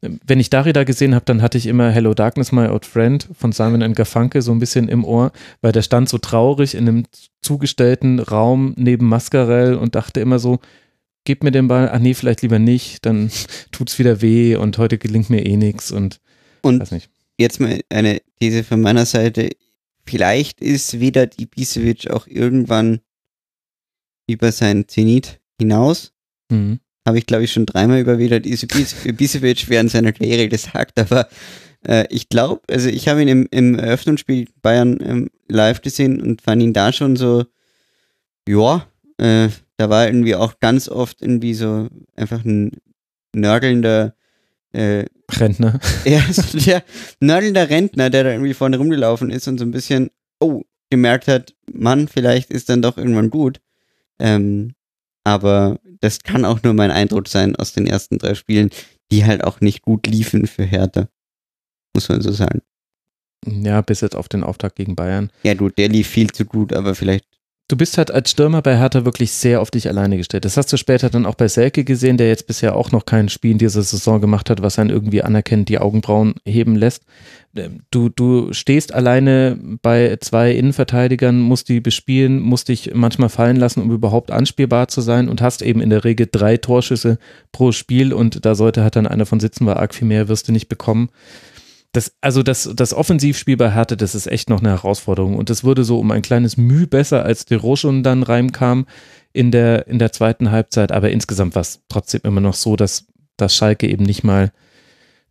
wenn 0.02 0.40
ich 0.40 0.50
Darida 0.50 0.86
gesehen 0.86 1.14
habe, 1.14 1.26
dann 1.26 1.42
hatte 1.42 1.58
ich 1.58 1.68
immer 1.68 1.90
Hello 1.92 2.14
Darkness, 2.14 2.52
My 2.52 2.68
Old 2.68 2.86
Friend 2.86 3.28
von 3.38 3.52
Simon 3.52 3.94
Garfunkel 3.94 4.42
so 4.42 4.52
ein 4.52 4.60
bisschen 4.60 4.88
im 4.88 5.04
Ohr, 5.04 5.32
weil 5.62 5.74
der 5.74 5.82
stand 5.82 6.08
so 6.08 6.18
traurig 6.18 6.74
in 6.76 6.88
einem 6.88 7.06
zugestellten 7.42 8.20
Raum 8.20 8.74
neben 8.78 9.08
Mascarell 9.08 9.76
und 9.76 9.96
dachte 9.96 10.22
immer 10.22 10.40
so, 10.40 10.60
gib 11.26 11.44
mir 11.44 11.52
den 11.52 11.68
Ball, 11.68 11.90
ach 11.92 12.00
nee, 12.00 12.14
vielleicht 12.14 12.42
lieber 12.44 12.60
nicht, 12.60 13.06
dann 13.06 13.30
tut's 13.72 14.00
wieder 14.00 14.22
weh 14.22 14.56
und 14.56 14.78
heute 14.78 14.98
gelingt 14.98 15.30
mir 15.30 15.46
eh 15.46 15.58
nichts 15.58 15.92
und, 15.92 16.22
und 16.62 16.80
weiß 16.80 16.92
nicht. 16.92 17.10
Jetzt 17.38 17.60
mal 17.60 17.80
eine 17.90 18.22
These 18.40 18.64
von 18.64 18.82
meiner 18.82 19.06
Seite. 19.06 19.50
Vielleicht 20.06 20.60
ist 20.60 21.00
wieder 21.00 21.26
die 21.28 21.44
Ibisevic 21.44 22.10
auch 22.10 22.28
irgendwann 22.28 23.00
über 24.28 24.52
seinen 24.52 24.88
Zenit 24.88 25.40
hinaus. 25.58 26.14
Mhm 26.50 26.80
habe 27.06 27.18
ich 27.18 27.26
glaube 27.26 27.44
ich 27.44 27.52
schon 27.52 27.66
dreimal 27.66 28.00
über 28.00 28.20
wieder 28.20 28.38
Ibisevic 28.38 29.70
während 29.70 29.92
seiner 29.92 30.14
Karriere 30.14 30.50
gesagt, 30.50 31.00
aber 31.00 31.28
äh, 31.88 32.06
ich 32.10 32.30
glaube, 32.30 32.62
also 32.70 32.90
ich 32.90 33.08
habe 33.08 33.22
ihn 33.22 33.28
im, 33.28 33.48
im 33.52 33.78
Eröffnungsspiel 33.78 34.48
Bayern 34.62 34.98
ähm, 35.02 35.30
live 35.48 35.82
gesehen 35.82 36.22
und 36.22 36.42
fand 36.42 36.62
ihn 36.62 36.74
da 36.74 36.92
schon 36.92 37.16
so, 37.16 37.46
ja, 38.48 38.86
äh, 39.18 39.50
da 39.78 39.90
war 39.90 40.08
irgendwie 40.08 40.36
auch 40.36 40.60
ganz 40.60 40.90
oft 40.90 41.22
irgendwie 41.22 41.54
so 41.54 41.88
einfach 42.16 42.44
ein 42.44 42.72
nörgelnder 43.34 44.14
äh, 44.74 45.06
Rentner. 45.32 45.80
Ja, 46.06 46.22
so 46.32 46.58
der 46.58 46.84
nörgelnder 47.20 47.70
Rentner, 47.70 48.10
der 48.10 48.24
da 48.24 48.32
irgendwie 48.32 48.54
vorne 48.54 48.78
rumgelaufen 48.78 49.30
ist 49.30 49.48
und 49.48 49.58
so 49.58 49.66
ein 49.66 49.72
bisschen, 49.72 50.10
oh, 50.40 50.64
gemerkt 50.90 51.28
hat, 51.28 51.54
Mann, 51.72 52.08
vielleicht 52.08 52.50
ist 52.50 52.70
dann 52.70 52.82
doch 52.82 52.98
irgendwann 52.98 53.30
gut. 53.30 53.62
Ähm, 54.20 54.74
aber 55.24 55.80
das 56.02 56.24
kann 56.24 56.46
auch 56.46 56.64
nur 56.64 56.74
mein 56.74 56.92
Eindruck 56.92 57.28
sein 57.28 57.56
aus 57.56 57.74
den 57.74 57.88
ersten 57.88 58.18
drei 58.18 58.36
Spielen, 58.36 58.70
die 59.12 59.26
halt 59.26 59.44
auch 59.44 59.62
nicht 59.62 59.82
gut 59.82 60.08
liefen 60.08 60.48
für 60.48 60.64
Hertha. 60.64 61.08
Muss 61.96 62.10
man 62.10 62.22
so 62.22 62.32
sagen. 62.32 62.62
Ja, 63.46 63.82
bis 63.82 64.02
jetzt 64.02 64.16
auf 64.16 64.28
den 64.28 64.44
Auftakt 64.44 64.76
gegen 64.76 64.96
Bayern. 64.96 65.32
Ja, 65.44 65.54
du, 65.54 65.70
der 65.70 65.90
lief 65.90 66.08
viel 66.08 66.32
zu 66.32 66.46
gut, 66.46 66.74
aber 66.74 66.94
vielleicht 66.94 67.26
Du 67.70 67.78
bist 67.78 68.00
halt 68.00 68.10
als 68.10 68.32
Stürmer 68.32 68.64
bei 68.64 68.80
Hertha 68.80 69.06
wirklich 69.06 69.32
sehr 69.32 69.62
auf 69.62 69.70
dich 69.70 69.88
alleine 69.88 70.18
gestellt. 70.18 70.44
Das 70.44 70.58
hast 70.58 70.74
du 70.74 70.78
später 70.78 71.12
dann 71.12 71.28
auch 71.28 71.36
bei 71.36 71.48
Selke 71.48 71.84
gesehen, 71.84 72.18
der 72.18 72.28
jetzt 72.28 72.48
bisher 72.48 72.76
auch 72.76 72.92
noch 72.92 73.06
kein 73.06 73.30
Spiel 73.30 73.52
in 73.52 73.58
dieser 73.60 73.84
Saison 73.84 74.20
gemacht 74.20 74.50
hat, 74.50 74.64
was 74.64 74.80
einen 74.80 74.90
irgendwie 74.90 75.22
anerkennt, 75.22 75.70
die 75.70 75.78
Augenbrauen 75.78 76.34
heben 76.46 76.76
lässt. 76.76 77.04
Ähm, 77.56 77.82
du, 77.92 78.10
du 78.10 78.54
stehst 78.54 78.92
alleine 78.92 79.60
bei 79.84 80.18
zwei 80.20 80.52
Innenverteidigern, 80.54 81.40
musst 81.40 81.70
die 81.70 81.80
bespielen, 81.80 82.40
musst 82.40 82.70
dich 82.70 82.96
manchmal 82.96 83.30
fallen 83.30 83.58
lassen, 83.58 83.84
um 83.84 83.92
überhaupt 83.92 84.32
anspielbar 84.32 84.88
zu 84.88 85.02
sein 85.02 85.30
und 85.30 85.44
hast 85.44 85.62
eben 85.62 85.80
in 85.80 85.92
der 85.92 86.04
Regel 86.04 86.28
drei 86.32 86.58
Torschüsse 86.58 87.20
pro 87.52 87.72
Spiel 87.72 88.14
und 88.14 88.48
da 88.48 88.56
sollte 88.56 88.82
halt 88.82 88.96
dann 88.96 89.06
einer 89.06 89.28
von 89.28 89.40
sitzen, 89.40 89.68
weil 89.68 89.76
arg 89.76 89.94
viel 89.94 90.08
mehr 90.08 90.28
wirst 90.28 90.48
du 90.48 90.52
nicht 90.52 90.70
bekommen 90.70 91.10
das, 91.92 92.14
also 92.22 92.44
das, 92.44 92.70
das 92.76 92.94
Offensivspiel 92.94 93.58
bei 93.58 93.72
Härte, 93.72 93.98
das 93.98 94.14
ist 94.14 94.28
echt 94.28 94.50
noch 94.50 94.60
eine 94.60 94.70
Herausforderung. 94.70 95.36
Und 95.36 95.50
das 95.50 95.64
wurde 95.64 95.84
so 95.84 96.00
um 96.00 96.12
ein 96.12 96.22
kleines 96.22 96.56
Mühe 96.58 96.88
besser, 96.88 97.24
als 97.24 97.46
De 97.46 97.58
Rochon 97.58 98.04
dann 98.04 98.24
reinkam 98.24 98.86
in 99.34 99.52
der, 99.52 99.88
in 99.88 99.98
der 99.98 100.12
zweiten 100.12 100.52
Halbzeit. 100.52 100.92
Aber 100.92 101.10
insgesamt 101.10 101.56
war 101.56 101.62
es 101.62 101.82
trotzdem 101.90 102.22
immer 102.24 102.42
noch 102.42 102.54
so, 102.54 102.76
dass, 102.76 103.08
dass 103.38 103.56
Schalke 103.56 103.88
eben 103.88 104.04
nicht 104.04 104.24
mal 104.24 104.52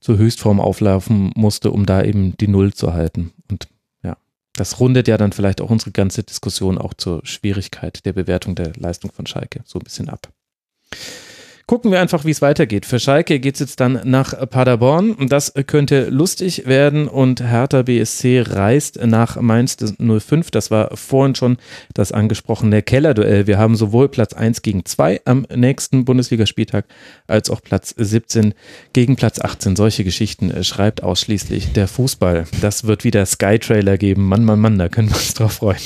zur 0.01 0.19
Höchstform 0.19 0.61
auflaufen 0.61 1.33
musste, 1.37 1.71
um 1.71 1.87
da 1.87 2.03
eben 2.03 2.37
die 2.39 2.49
Null 2.49 2.73
zu 2.73 2.93
halten. 2.93 3.33
Und 3.51 3.69
ja, 4.03 4.17
das 4.55 4.81
rundet 4.81 5.07
ja 5.07 5.17
dann 5.17 5.33
vielleicht 5.33 5.61
auch 5.61 5.71
unsere 5.71 5.93
ganze 5.93 6.25
Diskussion 6.25 6.79
auch 6.79 6.95
zur 6.95 7.25
Schwierigkeit 7.25 8.05
der 8.05 8.13
Bewertung 8.13 8.57
der 8.57 8.73
Leistung 8.77 9.13
von 9.13 9.27
Schalke 9.27 9.61
so 9.65 9.79
ein 9.79 9.85
bisschen 9.85 10.09
ab 10.09 10.29
gucken 11.69 11.93
wir 11.93 12.01
einfach, 12.01 12.25
wie 12.25 12.31
es 12.31 12.43
weitergeht. 12.43 12.87
Für 12.87 12.99
Schalke 12.99 13.39
geht 13.39 13.55
es 13.55 13.61
jetzt 13.61 13.79
dann 13.79 14.01
nach 14.05 14.33
Paderborn. 14.51 15.29
Das 15.29 15.53
könnte 15.67 16.09
lustig 16.09 16.67
werden 16.67 17.07
und 17.07 17.43
Hertha 17.43 17.83
BSC 17.83 18.41
reist 18.41 18.99
nach 19.05 19.41
Mainz 19.41 19.77
05. 19.77 20.51
Das 20.51 20.71
war 20.71 20.97
vorhin 20.97 21.35
schon 21.35 21.59
das 21.93 22.11
angesprochene 22.11 22.83
Kellerduell. 22.83 23.47
Wir 23.47 23.59
haben 23.59 23.77
sowohl 23.77 24.09
Platz 24.09 24.33
1 24.33 24.63
gegen 24.63 24.87
2 24.87 25.21
am 25.27 25.47
nächsten 25.55 26.07
Bundesligaspieltag 26.07 26.87
als 27.27 27.51
auch 27.51 27.61
Platz 27.61 27.95
17 27.97 28.55
gegen 28.95 29.17
Platz 29.17 29.39
18. 29.39 29.77
Solche 29.77 30.05
Geschichten 30.05 30.65
schreibt 30.65 31.03
ausschließlich 31.03 31.75
der 31.75 31.87
Fußball. 31.87 32.47
Das 32.63 32.85
wird 32.85 33.05
wieder 33.05 33.27
Sky-Trailer 33.27 33.99
geben. 33.99 34.27
Mann, 34.27 34.45
Mann, 34.45 34.59
Mann, 34.59 34.79
da 34.79 34.89
können 34.89 35.11
wir 35.11 35.17
uns 35.17 35.35
drauf 35.35 35.53
freuen. 35.53 35.79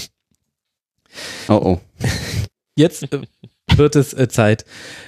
Oh 1.48 1.60
oh. 1.62 1.80
Jetzt 2.76 3.02
äh, 3.12 3.20
wird 3.76 3.96
es 3.96 4.12
äh, 4.12 4.28
Zeit, 4.28 4.64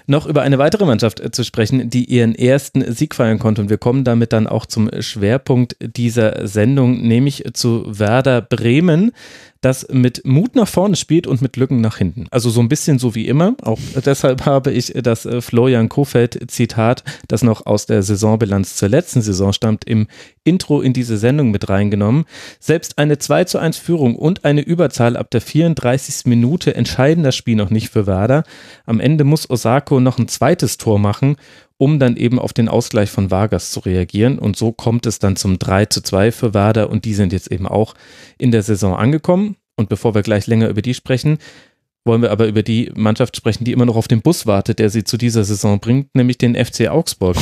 noch 0.06 0.26
über 0.26 0.42
eine 0.42 0.58
weitere 0.58 0.84
Mannschaft 0.84 1.20
äh, 1.20 1.30
zu 1.30 1.44
sprechen, 1.44 1.90
die 1.90 2.04
ihren 2.04 2.34
ersten 2.34 2.92
Sieg 2.92 3.14
feiern 3.14 3.38
konnte. 3.38 3.62
Und 3.62 3.70
wir 3.70 3.78
kommen 3.78 4.04
damit 4.04 4.32
dann 4.32 4.46
auch 4.46 4.66
zum 4.66 4.90
Schwerpunkt 5.00 5.76
dieser 5.80 6.46
Sendung, 6.46 7.06
nämlich 7.06 7.44
zu 7.54 7.84
Werder 7.86 8.40
Bremen 8.40 9.12
das 9.64 9.86
mit 9.90 10.24
Mut 10.24 10.54
nach 10.54 10.68
vorne 10.68 10.96
spielt 10.96 11.26
und 11.26 11.40
mit 11.40 11.56
Lücken 11.56 11.80
nach 11.80 11.96
hinten. 11.96 12.26
Also 12.30 12.50
so 12.50 12.60
ein 12.60 12.68
bisschen 12.68 12.98
so 12.98 13.14
wie 13.14 13.26
immer. 13.26 13.54
Auch 13.62 13.78
deshalb 14.04 14.44
habe 14.46 14.70
ich 14.70 14.92
das 14.94 15.24
äh, 15.24 15.40
Florian 15.40 15.88
Kofeld 15.88 16.50
Zitat, 16.50 17.02
das 17.28 17.42
noch 17.42 17.66
aus 17.66 17.86
der 17.86 18.02
Saisonbilanz 18.02 18.76
zur 18.76 18.88
letzten 18.88 19.22
Saison 19.22 19.52
stammt, 19.52 19.84
im 19.84 20.06
Intro 20.44 20.82
in 20.82 20.92
diese 20.92 21.16
Sendung 21.16 21.50
mit 21.50 21.68
reingenommen. 21.68 22.24
Selbst 22.60 22.98
eine 22.98 23.18
2 23.18 23.44
zu 23.44 23.58
1 23.58 23.78
Führung 23.78 24.16
und 24.16 24.44
eine 24.44 24.60
Überzahl 24.60 25.16
ab 25.16 25.30
der 25.30 25.40
34. 25.40 26.26
Minute 26.26 26.74
entscheiden 26.74 27.24
das 27.24 27.34
Spiel 27.34 27.56
noch 27.56 27.70
nicht 27.70 27.88
für 27.88 28.06
Werder. 28.06 28.44
Am 28.84 29.00
Ende 29.00 29.24
muss 29.24 29.48
Osako 29.48 30.00
noch 30.00 30.18
ein 30.18 30.28
zweites 30.28 30.76
Tor 30.76 30.98
machen 30.98 31.36
um 31.78 31.98
dann 31.98 32.16
eben 32.16 32.38
auf 32.38 32.52
den 32.52 32.68
Ausgleich 32.68 33.10
von 33.10 33.30
Vargas 33.30 33.70
zu 33.70 33.80
reagieren. 33.80 34.38
Und 34.38 34.56
so 34.56 34.72
kommt 34.72 35.06
es 35.06 35.18
dann 35.18 35.36
zum 35.36 35.58
3 35.58 35.86
zu 35.86 36.02
2 36.02 36.32
für 36.32 36.54
Werder 36.54 36.90
und 36.90 37.04
die 37.04 37.14
sind 37.14 37.32
jetzt 37.32 37.50
eben 37.50 37.66
auch 37.66 37.94
in 38.38 38.50
der 38.50 38.62
Saison 38.62 38.94
angekommen. 38.94 39.56
Und 39.76 39.88
bevor 39.88 40.14
wir 40.14 40.22
gleich 40.22 40.46
länger 40.46 40.68
über 40.68 40.82
die 40.82 40.94
sprechen, 40.94 41.38
wollen 42.04 42.22
wir 42.22 42.30
aber 42.30 42.46
über 42.46 42.62
die 42.62 42.92
Mannschaft 42.94 43.36
sprechen, 43.36 43.64
die 43.64 43.72
immer 43.72 43.86
noch 43.86 43.96
auf 43.96 44.08
den 44.08 44.22
Bus 44.22 44.46
wartet, 44.46 44.78
der 44.78 44.90
sie 44.90 45.04
zu 45.04 45.16
dieser 45.16 45.42
Saison 45.42 45.80
bringt, 45.80 46.14
nämlich 46.14 46.38
den 46.38 46.54
FC 46.54 46.88
Augsburg. 46.88 47.36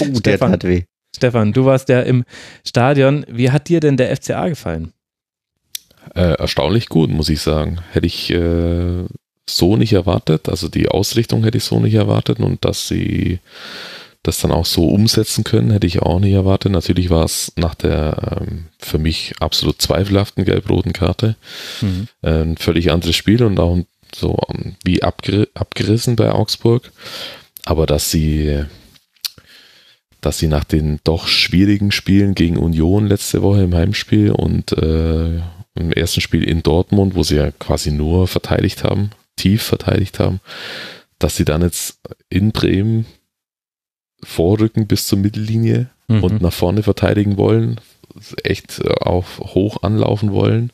Oh, 0.00 0.20
der 0.24 0.38
hat 0.40 0.64
weh. 0.64 0.84
Stefan, 1.16 1.52
du 1.52 1.64
warst 1.64 1.88
ja 1.88 2.02
im 2.02 2.24
Stadion. 2.64 3.24
Wie 3.28 3.50
hat 3.50 3.68
dir 3.68 3.80
denn 3.80 3.96
der 3.96 4.14
FCA 4.14 4.48
gefallen? 4.48 4.92
Äh, 6.14 6.34
erstaunlich 6.34 6.88
gut, 6.88 7.10
muss 7.10 7.30
ich 7.30 7.40
sagen. 7.40 7.80
Hätte 7.92 8.06
ich 8.06 8.30
äh, 8.30 9.04
so 9.48 9.76
nicht 9.76 9.92
erwartet. 9.92 10.48
Also 10.48 10.68
die 10.68 10.88
Ausrichtung 10.88 11.44
hätte 11.44 11.58
ich 11.58 11.64
so 11.64 11.80
nicht 11.80 11.94
erwartet 11.94 12.40
und 12.40 12.64
dass 12.64 12.88
sie 12.88 13.40
das 14.26 14.40
dann 14.40 14.50
auch 14.50 14.66
so 14.66 14.88
umsetzen 14.88 15.44
können, 15.44 15.70
hätte 15.70 15.86
ich 15.86 16.02
auch 16.02 16.18
nicht 16.18 16.32
erwartet. 16.32 16.72
Natürlich 16.72 17.10
war 17.10 17.24
es 17.24 17.52
nach 17.56 17.74
der 17.74 18.40
ähm, 18.40 18.66
für 18.78 18.98
mich 18.98 19.34
absolut 19.40 19.80
zweifelhaften 19.80 20.44
gelb-roten 20.44 20.92
Karte 20.92 21.36
mhm. 21.80 22.08
ein 22.22 22.56
völlig 22.56 22.90
anderes 22.90 23.14
Spiel 23.14 23.42
und 23.44 23.58
auch 23.60 23.78
so 24.14 24.30
um, 24.30 24.76
wie 24.84 25.02
abger 25.02 25.46
abgerissen 25.54 26.16
bei 26.16 26.32
Augsburg. 26.32 26.90
Aber 27.64 27.86
dass 27.86 28.10
sie, 28.10 28.64
dass 30.20 30.38
sie 30.38 30.48
nach 30.48 30.64
den 30.64 31.00
doch 31.04 31.28
schwierigen 31.28 31.92
Spielen 31.92 32.34
gegen 32.34 32.56
Union 32.56 33.06
letzte 33.06 33.42
Woche 33.42 33.62
im 33.62 33.74
Heimspiel 33.74 34.32
und 34.32 34.72
äh, 34.72 35.40
im 35.74 35.92
ersten 35.92 36.20
Spiel 36.20 36.42
in 36.42 36.62
Dortmund, 36.62 37.14
wo 37.14 37.22
sie 37.22 37.36
ja 37.36 37.50
quasi 37.52 37.92
nur 37.92 38.26
verteidigt 38.26 38.82
haben, 38.82 39.10
tief 39.36 39.62
verteidigt 39.62 40.18
haben, 40.18 40.40
dass 41.18 41.36
sie 41.36 41.44
dann 41.44 41.62
jetzt 41.62 42.00
in 42.28 42.52
Bremen 42.52 43.06
vorrücken 44.22 44.86
bis 44.86 45.06
zur 45.06 45.18
Mittellinie 45.18 45.90
mhm. 46.08 46.24
und 46.24 46.42
nach 46.42 46.52
vorne 46.52 46.82
verteidigen 46.82 47.36
wollen, 47.36 47.80
echt 48.42 48.84
auf 48.86 49.38
hoch 49.38 49.82
anlaufen 49.82 50.32
wollen 50.32 50.72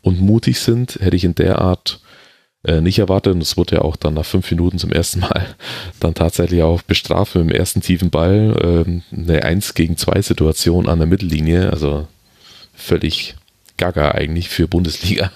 und 0.00 0.20
mutig 0.20 0.60
sind, 0.60 0.98
hätte 1.00 1.16
ich 1.16 1.24
in 1.24 1.34
der 1.34 1.60
Art 1.60 2.00
äh, 2.64 2.80
nicht 2.80 2.98
erwartet. 2.98 3.34
Und 3.34 3.42
es 3.42 3.56
wurde 3.56 3.76
ja 3.76 3.82
auch 3.82 3.96
dann 3.96 4.14
nach 4.14 4.24
fünf 4.24 4.50
Minuten 4.50 4.78
zum 4.78 4.92
ersten 4.92 5.20
Mal 5.20 5.54
dann 6.00 6.14
tatsächlich 6.14 6.62
auch 6.62 6.82
bestraft 6.82 7.34
mit 7.34 7.44
dem 7.44 7.56
ersten 7.56 7.80
tiefen 7.80 8.10
Ball. 8.10 8.84
Äh, 8.86 9.16
eine 9.16 9.42
1 9.44 9.74
gegen 9.74 9.96
2 9.96 10.22
Situation 10.22 10.88
an 10.88 10.98
der 10.98 11.06
Mittellinie. 11.06 11.70
Also 11.70 12.08
völlig 12.74 13.36
gaga 13.78 14.10
eigentlich 14.10 14.50
für 14.50 14.68
Bundesliga. 14.68 15.32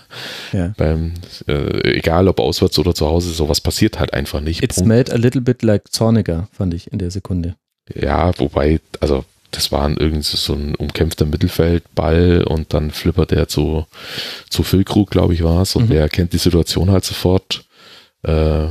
Ja. 0.52 0.74
Beim, 0.77 1.14
äh, 1.48 1.97
egal 1.97 2.28
ob 2.28 2.39
auswärts 2.39 2.78
oder 2.78 2.94
zu 2.94 3.06
Hause, 3.06 3.31
sowas 3.31 3.60
passiert 3.60 3.98
halt 3.98 4.12
einfach 4.12 4.40
nicht. 4.40 4.62
It 4.62 4.74
smelled 4.74 5.10
a 5.10 5.16
little 5.16 5.40
bit 5.40 5.62
like 5.62 5.90
Zorniger, 5.90 6.48
fand 6.52 6.74
ich 6.74 6.93
in 6.93 6.98
der 6.98 7.10
Sekunde. 7.10 7.56
Ja, 7.94 8.39
wobei, 8.39 8.81
also 9.01 9.24
das 9.51 9.73
war 9.73 9.89
irgendwie 9.89 10.23
so 10.23 10.55
ein 10.55 10.74
umkämpfter 10.74 11.27
Mittelfeldball 11.27 12.44
und 12.44 12.74
dann 12.74 12.90
flippert 12.90 13.32
er 13.32 13.48
zu, 13.48 13.86
zu 14.48 14.62
Füllkrug, 14.62 15.10
glaube 15.10 15.35
ich, 15.35 15.43
war 15.43 15.62
es, 15.62 15.77
und 15.77 15.89
mhm. 15.89 15.93
der 15.93 16.09
kennt 16.09 16.32
die 16.32 16.39
Situation 16.39 16.90
halt 16.90 17.05
sofort. 17.05 17.64
Äh, 18.23 18.66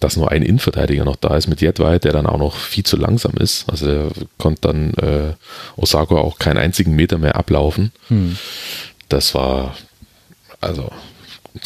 dass 0.00 0.16
nur 0.16 0.30
ein 0.30 0.42
Innenverteidiger 0.42 1.04
noch 1.04 1.16
da 1.16 1.36
ist 1.36 1.48
mit 1.48 1.60
Jedwai, 1.60 1.98
der 1.98 2.12
dann 2.12 2.26
auch 2.26 2.38
noch 2.38 2.56
viel 2.56 2.84
zu 2.84 2.96
langsam 2.96 3.32
ist. 3.38 3.68
Also 3.68 3.88
er 3.88 4.10
konnte 4.36 4.60
dann 4.62 4.94
äh, 4.94 5.32
Osako 5.76 6.18
auch 6.18 6.38
keinen 6.38 6.58
einzigen 6.58 6.94
Meter 6.94 7.18
mehr 7.18 7.36
ablaufen. 7.36 7.92
Hm. 8.08 8.36
Das 9.08 9.34
war 9.34 9.74
also 10.60 10.90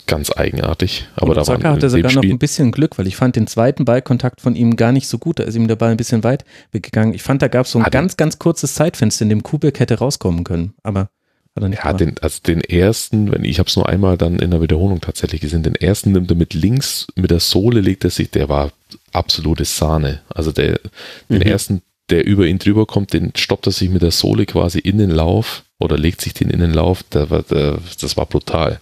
ganz 0.06 0.30
eigenartig. 0.36 1.06
Aber 1.16 1.30
Und 1.30 1.36
da 1.36 1.40
Osaka 1.42 1.70
hatte 1.70 1.90
sogar 1.90 2.10
Spiel 2.10 2.28
noch 2.28 2.34
ein 2.34 2.38
bisschen 2.38 2.72
Glück, 2.72 2.98
weil 2.98 3.06
ich 3.06 3.16
fand 3.16 3.36
den 3.36 3.46
zweiten 3.46 3.84
Ballkontakt 3.84 4.40
von 4.40 4.54
ihm 4.54 4.76
gar 4.76 4.92
nicht 4.92 5.08
so 5.08 5.18
gut. 5.18 5.38
Da 5.38 5.44
ist 5.44 5.54
ihm 5.54 5.68
der 5.68 5.76
Ball 5.76 5.90
ein 5.90 5.96
bisschen 5.96 6.24
weit 6.24 6.44
weggegangen. 6.70 7.14
Ich 7.14 7.22
fand, 7.22 7.42
da 7.42 7.48
gab 7.48 7.66
es 7.66 7.72
so 7.72 7.78
ein 7.78 7.84
ganz, 7.90 8.16
ganz 8.16 8.38
kurzes 8.38 8.74
Zeitfenster, 8.74 9.24
in 9.24 9.28
dem 9.28 9.42
Kubek 9.42 9.80
hätte 9.80 9.98
rauskommen 9.98 10.44
können. 10.44 10.74
Aber 10.82 11.08
hat 11.54 11.62
er 11.62 11.68
nicht 11.68 11.84
ja, 11.84 11.92
den, 11.92 12.14
also 12.20 12.40
den 12.46 12.62
ersten, 12.62 13.30
wenn 13.30 13.44
ich 13.44 13.58
habe 13.58 13.68
es 13.68 13.76
nur 13.76 13.88
einmal 13.88 14.16
dann 14.16 14.38
in 14.38 14.50
der 14.50 14.62
Wiederholung 14.62 15.00
tatsächlich 15.00 15.40
gesehen, 15.40 15.62
den 15.62 15.74
ersten 15.74 16.12
nimmt 16.12 16.30
er 16.30 16.36
mit 16.36 16.54
links, 16.54 17.06
mit 17.14 17.30
der 17.30 17.40
Sohle 17.40 17.80
legt 17.80 18.04
er 18.04 18.10
sich, 18.10 18.30
der 18.30 18.48
war 18.48 18.72
absolute 19.12 19.64
Sahne. 19.64 20.22
Also 20.28 20.52
der, 20.52 20.80
mhm. 21.28 21.34
den 21.34 21.42
ersten, 21.42 21.82
der 22.08 22.24
über 22.24 22.46
ihn 22.46 22.58
drüber 22.58 22.86
kommt, 22.86 23.12
den 23.12 23.32
stoppt 23.36 23.66
er 23.66 23.72
sich 23.72 23.90
mit 23.90 24.02
der 24.02 24.12
Sohle 24.12 24.46
quasi 24.46 24.78
in 24.78 24.98
den 24.98 25.10
Lauf 25.10 25.64
oder 25.78 25.98
legt 25.98 26.20
sich 26.20 26.32
den 26.32 26.48
in 26.48 26.60
den 26.60 26.72
Lauf, 26.72 27.02
der 27.02 27.26
der, 27.26 27.78
das 28.00 28.16
war 28.16 28.26
brutal. 28.26 28.80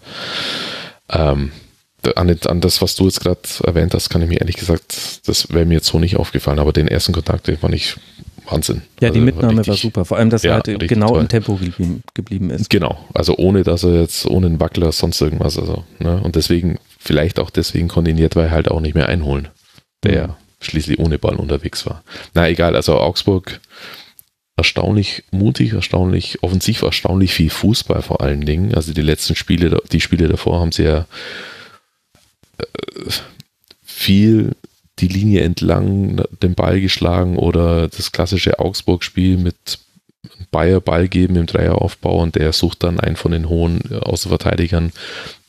Ähm, 1.09 1.51
an, 2.15 2.35
an, 2.47 2.61
das, 2.61 2.81
was 2.81 2.95
du 2.95 3.05
jetzt 3.05 3.21
gerade 3.21 3.41
erwähnt 3.65 3.95
hast, 3.95 4.09
kann 4.09 4.23
ich 4.23 4.29
mir 4.29 4.41
ehrlich 4.41 4.57
gesagt, 4.57 5.29
das 5.29 5.53
wäre 5.53 5.67
mir 5.67 5.75
jetzt 5.75 5.89
so 5.89 5.99
nicht 5.99 6.17
aufgefallen, 6.17 6.59
aber 6.59 6.73
den 6.73 6.89
ersten 6.89 7.13
Kontakt, 7.13 7.47
den 7.47 7.59
fand 7.59 7.75
ich 7.75 7.97
Wahnsinn. 8.49 8.83
Ja, 9.01 9.11
die 9.11 9.19
also 9.19 9.21
Mitnahme 9.21 9.59
richtig, 9.59 9.69
war 9.69 9.77
super. 9.77 10.05
Vor 10.05 10.19
allem, 10.19 10.31
dass 10.31 10.43
ja, 10.43 10.53
er 10.53 10.63
halt 10.63 10.89
genau 10.89 11.09
toll. 11.09 11.21
im 11.21 11.29
Tempo 11.29 11.57
geblieben, 11.57 12.03
geblieben, 12.15 12.51
ist. 12.51 12.71
Genau. 12.71 13.05
Also 13.15 13.37
ohne, 13.37 13.63
dass 13.63 13.85
er 13.85 14.01
jetzt 14.01 14.27
ohne 14.27 14.47
einen 14.47 14.61
Wackler 14.61 14.93
sonst 14.93 15.21
irgendwas. 15.21 15.59
Also, 15.59 15.85
ne? 15.99 16.21
Und 16.23 16.37
deswegen, 16.37 16.79
vielleicht 16.99 17.39
auch 17.39 17.51
deswegen 17.51 17.89
konnte 17.89 18.11
ihn 18.11 18.19
Jedwai 18.19 18.51
halt 18.51 18.71
auch 18.71 18.81
nicht 18.81 18.95
mehr 18.95 19.09
einholen. 19.09 19.49
Der 20.03 20.29
mhm. 20.29 20.33
schließlich 20.61 20.99
ohne 20.99 21.19
Ball 21.19 21.37
unterwegs 21.37 21.87
war. 21.87 22.03
Na 22.35 22.49
egal, 22.49 22.77
also 22.77 22.99
Augsburg 22.99 23.61
erstaunlich 24.61 25.25
mutig, 25.31 25.73
erstaunlich 25.73 26.43
offensiv, 26.43 26.83
erstaunlich 26.83 27.33
viel 27.33 27.49
Fußball 27.49 28.03
vor 28.03 28.21
allen 28.21 28.43
Dingen. 28.43 28.75
Also 28.75 28.93
die 28.93 29.01
letzten 29.01 29.35
Spiele, 29.35 29.83
die 29.91 30.01
Spiele 30.01 30.29
davor 30.29 30.61
haben 30.61 30.73
sie 30.73 30.85
ja 30.85 31.07
äh, 32.59 32.65
viel 33.83 34.55
die 35.01 35.09
Linie 35.09 35.43
entlang 35.43 36.23
den 36.43 36.55
Ball 36.55 36.81
geschlagen 36.81 37.37
oder 37.37 37.89
das 37.89 38.13
klassische 38.13 38.59
Augsburg-Spiel 38.59 39.39
mit 39.39 39.79
Bayer 40.51 40.81
Ball 40.81 41.09
geben 41.09 41.37
im 41.37 41.47
Dreieraufbau 41.47 42.23
und 42.23 42.35
der 42.35 42.53
sucht 42.53 42.83
dann 42.83 43.01
einen 43.01 43.17
von 43.17 43.33
den 43.33 43.49
hohen 43.49 43.81
Außenverteidigern, 44.03 44.93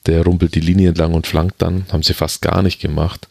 der 0.06 0.24
rumpelt 0.24 0.56
die 0.56 0.62
Linie 0.62 0.90
entlang 0.90 1.14
und 1.14 1.28
flankt 1.28 1.62
dann. 1.62 1.86
Haben 1.92 2.04
sie 2.04 2.14
fast 2.14 2.42
gar 2.42 2.62
nicht 2.62 2.80
gemacht. 2.80 3.28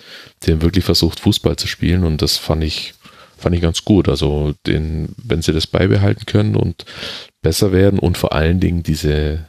Haben 0.47 0.63
wirklich 0.63 0.85
versucht, 0.85 1.21
Fußball 1.21 1.57
zu 1.57 1.67
spielen 1.67 2.05
und 2.05 2.23
das 2.23 2.37
fand 2.37 2.63
ich, 2.63 2.95
fand 3.37 3.55
ich 3.57 3.63
ganz 3.63 3.85
gut. 3.85 4.09
Also, 4.09 4.55
den, 4.67 5.09
wenn 5.17 5.43
sie 5.43 5.53
das 5.53 5.67
beibehalten 5.67 6.27
können 6.27 6.57
und 6.57 6.85
besser 7.43 7.73
werden 7.73 7.99
und 7.99 8.19
vor 8.19 8.33
allen 8.33 8.61
Dingen 8.61 8.83
diese 8.83 9.47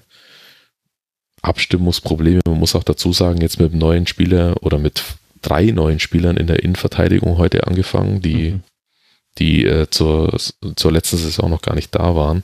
Abstimmungsprobleme, 1.42 2.42
man 2.46 2.60
muss 2.60 2.76
auch 2.76 2.84
dazu 2.84 3.14
sagen, 3.14 3.42
jetzt 3.42 3.60
mit 3.60 3.72
dem 3.72 3.80
neuen 3.80 4.08
Spieler 4.08 4.56
oder 4.62 4.78
mit 4.78 5.04
drei 5.42 5.66
neuen 5.66 6.00
Spielern 6.00 6.38
in 6.38 6.48
der 6.48 6.64
Innenverteidigung 6.64 7.38
heute 7.38 7.68
angefangen, 7.68 8.22
die, 8.22 8.52
mhm. 8.52 8.64
die 9.38 9.66
äh, 9.66 9.90
zur, 9.90 10.38
zur 10.76 10.92
letzten 10.92 11.18
Saison 11.18 11.50
noch 11.50 11.62
gar 11.62 11.76
nicht 11.76 11.94
da 11.96 12.16
waren. 12.16 12.44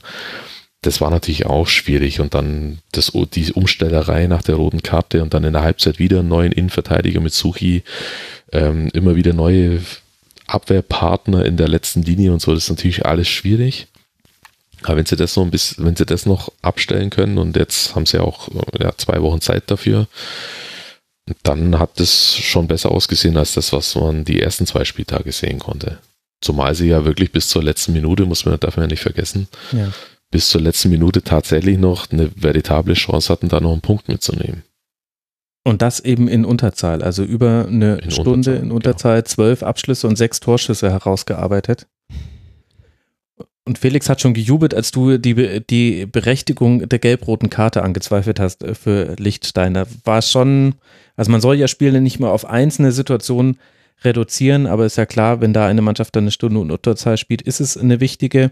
Das 0.82 1.02
war 1.02 1.10
natürlich 1.10 1.48
auch 1.48 1.68
schwierig 1.68 2.19
und 2.19 2.34
dann 2.34 2.80
das, 2.91 3.11
die 3.34 3.52
Umstellerei 3.52 4.28
nach 4.28 4.44
der 4.44 4.56
roten 4.56 4.84
Karte 4.84 5.24
und 5.24 5.34
dann 5.34 5.44
in 5.44 5.53
der 5.53 5.64
Halbzeit 5.64 5.98
wieder 5.99 6.19
einen 6.19 6.30
neuen 6.30 6.52
Innenverteidiger 6.52 7.19
mit 7.19 7.34
Suchi, 7.34 7.84
ähm, 8.52 8.90
immer 8.94 9.15
wieder 9.15 9.34
neue 9.34 9.82
Abwehrpartner 10.45 11.45
in 11.45 11.57
der 11.57 11.68
letzten 11.68 12.03
Linie 12.03 12.32
und 12.32 12.41
so, 12.41 12.53
das 12.53 12.64
ist 12.64 12.69
natürlich 12.69 13.06
alles 13.06 13.28
schwierig. 13.28 13.88
Aber 14.84 14.98
wenn 14.98 15.06
sie 15.06 15.15
das 15.15 15.34
so 15.34 15.41
ein 15.41 15.52
bisschen, 15.52 15.86
wenn 15.86 15.95
sie 15.95 16.06
das 16.06 16.26
noch 16.26 16.52
abstellen 16.61 17.10
können 17.10 17.38
und 17.38 17.56
jetzt 17.56 17.95
haben 17.95 18.06
sie 18.06 18.22
auch 18.22 18.48
ja, 18.80 18.95
zwei 18.98 19.22
Wochen 19.22 19.41
Zeit 19.41 19.64
dafür, 19.72 20.07
dann 21.44 21.80
hat 21.80 21.99
es 21.99 22.36
schon 22.36 22.68
besser 22.68 22.91
ausgesehen 22.91 23.38
als 23.38 23.54
das, 23.54 23.74
was 23.74 23.95
man 23.95 24.24
die 24.24 24.41
ersten 24.41 24.66
zwei 24.66 24.86
Spieltage 24.86 25.32
sehen 25.32 25.60
konnte. 25.60 25.99
Zumal 26.41 26.76
sie 26.76 26.88
ja 26.88 27.06
wirklich 27.06 27.32
bis 27.32 27.49
zur 27.49 27.64
letzten 27.64 27.94
Minute, 27.94 28.26
muss 28.26 28.45
man 28.45 28.60
darf 28.60 28.78
man 28.78 28.86
ja 28.86 28.88
nicht 28.88 29.02
vergessen, 29.02 29.48
ja. 29.72 29.91
bis 30.32 30.49
zur 30.49 30.62
letzten 30.62 30.90
Minute 30.90 31.24
tatsächlich 31.24 31.78
noch 31.78 32.12
eine 32.12 32.30
veritable 32.36 32.94
Chance 32.94 33.32
hatten, 33.32 33.49
da 33.49 33.60
noch 33.60 33.72
einen 33.72 33.82
Punkt 33.82 34.08
mitzunehmen. 34.08 34.64
Und 35.64 35.82
das 35.82 35.99
eben 35.99 36.30
in 36.30 36.45
Unterzahl, 36.45 37.04
also 37.04 37.24
über 37.24 37.66
eine 37.68 37.98
in 37.98 38.12
Stunde 38.12 38.32
Unterzahl, 38.32 38.64
in 38.64 38.72
Unterzahl, 38.72 39.16
genau. 39.18 39.28
zwölf 39.28 39.64
Abschlüsse 39.64 40.08
und 40.08 40.16
sechs 40.16 40.40
Torschüsse 40.40 40.90
herausgearbeitet. 40.91 41.88
Und 43.68 43.77
Felix 43.77 44.07
hat 44.07 44.22
schon 44.22 44.34
gejubelt, 44.34 44.73
als 44.73 44.91
du 44.91 45.18
die, 45.18 45.61
die 45.61 46.06
Berechtigung 46.06 46.88
der 46.88 46.99
gelb-roten 46.99 47.49
Karte 47.49 47.84
angezweifelt 47.84 48.39
hast 48.39 48.64
äh, 48.64 48.73
für 48.73 49.15
Lichtsteiner. 49.18 49.85
War 50.06 50.22
schon, 50.22 50.76
also 51.18 51.30
man 51.31 51.41
soll 51.41 51.57
ja 51.57 51.68
Spiele 51.68 51.99
nicht 51.99 52.19
mehr 52.19 52.31
auf 52.31 52.45
einzelne 52.45 52.94
Situationen 52.94 53.57
reduzieren, 54.03 54.68
aber 54.68 54.85
ist 54.85 54.95
ja 54.95 55.06
klar, 55.06 55.41
wenn 55.41 55.52
da 55.52 55.68
eine 55.68 55.81
Mannschaft 55.81 56.15
dann 56.15 56.23
eine 56.23 56.31
Stunde 56.31 56.61
und 56.61 56.72
Unterzahl 56.72 57.18
spielt, 57.18 57.41
ist 57.41 57.60
es 57.60 57.77
eine 57.77 57.99
wichtige. 57.99 58.52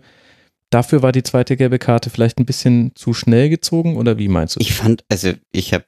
Dafür 0.70 1.02
war 1.02 1.14
die 1.14 1.24
zweite 1.24 1.56
gelbe 1.56 1.80
Karte 1.80 2.10
vielleicht 2.10 2.38
ein 2.40 2.46
bisschen 2.46 2.92
zu 2.96 3.14
schnell 3.14 3.48
gezogen 3.50 3.96
oder 3.96 4.18
wie 4.18 4.28
meinst 4.28 4.58
du? 4.58 4.60
Ich 4.60 4.74
fand, 4.74 5.06
also 5.08 5.32
ich 5.54 5.74
habe 5.74 5.86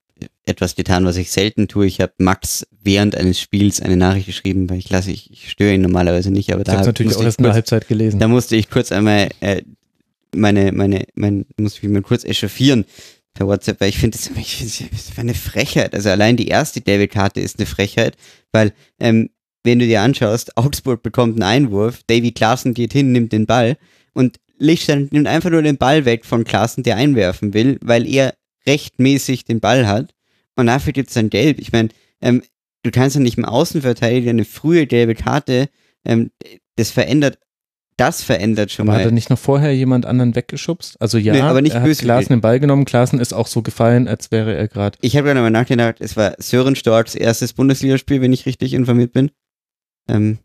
etwas 0.47 0.75
getan, 0.75 1.05
was 1.05 1.17
ich 1.17 1.31
selten 1.31 1.67
tue. 1.67 1.85
Ich 1.85 1.99
habe 1.99 2.13
Max 2.19 2.65
während 2.81 3.15
eines 3.15 3.39
Spiels 3.39 3.81
eine 3.81 3.97
Nachricht 3.97 4.27
geschrieben, 4.27 4.69
weil 4.69 4.79
ich 4.79 4.89
lasse, 4.89 5.11
ich, 5.11 5.31
ich 5.31 5.51
störe 5.51 5.73
ihn 5.73 5.81
normalerweise 5.81 6.31
nicht, 6.31 6.51
aber 6.51 6.61
ich 6.61 6.65
da 6.65 6.83
natürlich 6.83 7.15
auch 7.15 7.23
erst 7.23 7.39
in 7.39 7.43
der 7.43 7.53
Halbzeit 7.53 7.87
gelesen. 7.87 8.19
Da 8.19 8.27
musste 8.27 8.55
ich 8.55 8.69
kurz 8.69 8.91
einmal 8.91 9.29
äh, 9.41 9.61
meine, 10.33 10.71
meine, 10.71 11.05
mein, 11.15 11.45
musste 11.57 11.79
ich 11.83 11.89
mir 11.89 12.01
kurz 12.01 12.23
echauffieren 12.23 12.85
per 13.33 13.47
WhatsApp, 13.47 13.81
weil 13.81 13.89
ich 13.89 13.97
finde 13.97 14.17
das, 14.17 14.31
ich 14.37 14.55
find, 14.55 14.91
das 14.91 15.17
eine 15.17 15.33
Frechheit. 15.33 15.93
Also 15.93 16.09
allein 16.09 16.37
die 16.37 16.47
erste 16.47 16.81
David-Karte 16.81 17.41
ist 17.41 17.59
eine 17.59 17.65
Frechheit, 17.65 18.15
weil 18.51 18.73
ähm, 18.99 19.29
wenn 19.63 19.79
du 19.79 19.85
dir 19.85 20.01
anschaust, 20.01 20.55
Augsburg 20.55 21.03
bekommt 21.03 21.35
einen 21.35 21.43
Einwurf, 21.43 22.01
Davy 22.07 22.31
Klaassen 22.31 22.73
geht 22.73 22.93
hin, 22.93 23.11
nimmt 23.11 23.33
den 23.33 23.45
Ball 23.45 23.77
und 24.13 24.39
Lichtstein 24.59 25.09
nimmt 25.11 25.27
einfach 25.27 25.49
nur 25.49 25.61
den 25.61 25.77
Ball 25.77 26.05
weg 26.05 26.25
von 26.25 26.45
Klaassen, 26.45 26.83
der 26.83 26.95
einwerfen 26.95 27.53
will, 27.53 27.77
weil 27.81 28.07
er 28.07 28.33
rechtmäßig 28.65 29.45
den 29.45 29.59
Ball 29.59 29.87
hat 29.87 30.13
und 30.57 30.67
dafür 30.67 30.91
gibt 30.93 31.07
es 31.07 31.13
dann 31.13 31.29
Gelb. 31.29 31.59
Ich 31.59 31.71
meine, 31.71 31.89
ähm, 32.21 32.43
du 32.83 32.91
kannst 32.91 33.15
ja 33.15 33.21
nicht 33.21 33.37
im 33.37 33.45
Außenverteidiger 33.45 34.31
eine 34.31 34.45
frühe 34.45 34.85
gelbe 34.87 35.15
Karte, 35.15 35.69
ähm, 36.05 36.31
das 36.75 36.91
verändert 36.91 37.39
das 37.97 38.23
verändert 38.23 38.71
schon 38.71 38.87
aber 38.87 38.93
mal. 38.97 38.99
Hat 38.99 39.07
er 39.07 39.11
nicht 39.11 39.31
noch 39.31 39.39
vorher 39.39 39.75
jemand 39.75 40.05
anderen 40.05 40.35
weggeschubst? 40.35 41.01
Also 41.01 41.17
ja, 41.17 41.33
Nee, 41.33 41.41
aber 41.41 41.61
nicht 41.61 41.73
er 41.73 41.81
hat 41.81 41.97
Klaassen 41.97 42.29
den 42.29 42.41
Ball 42.41 42.59
genommen. 42.59 42.85
Klaassen 42.85 43.19
ist 43.19 43.33
auch 43.33 43.47
so 43.47 43.63
gefallen, 43.63 44.07
als 44.07 44.31
wäre 44.31 44.55
er 44.55 44.67
gerade. 44.67 44.97
Ich 45.01 45.17
habe 45.17 45.27
gerade 45.27 45.41
mal 45.41 45.49
nachgedacht, 45.49 45.95
es 45.99 46.15
war 46.15 46.35
Sören 46.37 46.75
Storks 46.75 47.15
erstes 47.15 47.53
Bundesligaspiel, 47.53 48.21
wenn 48.21 48.33
ich 48.33 48.45
richtig 48.45 48.73
informiert 48.73 49.13
bin. 49.13 49.31
Ähm, 50.07 50.37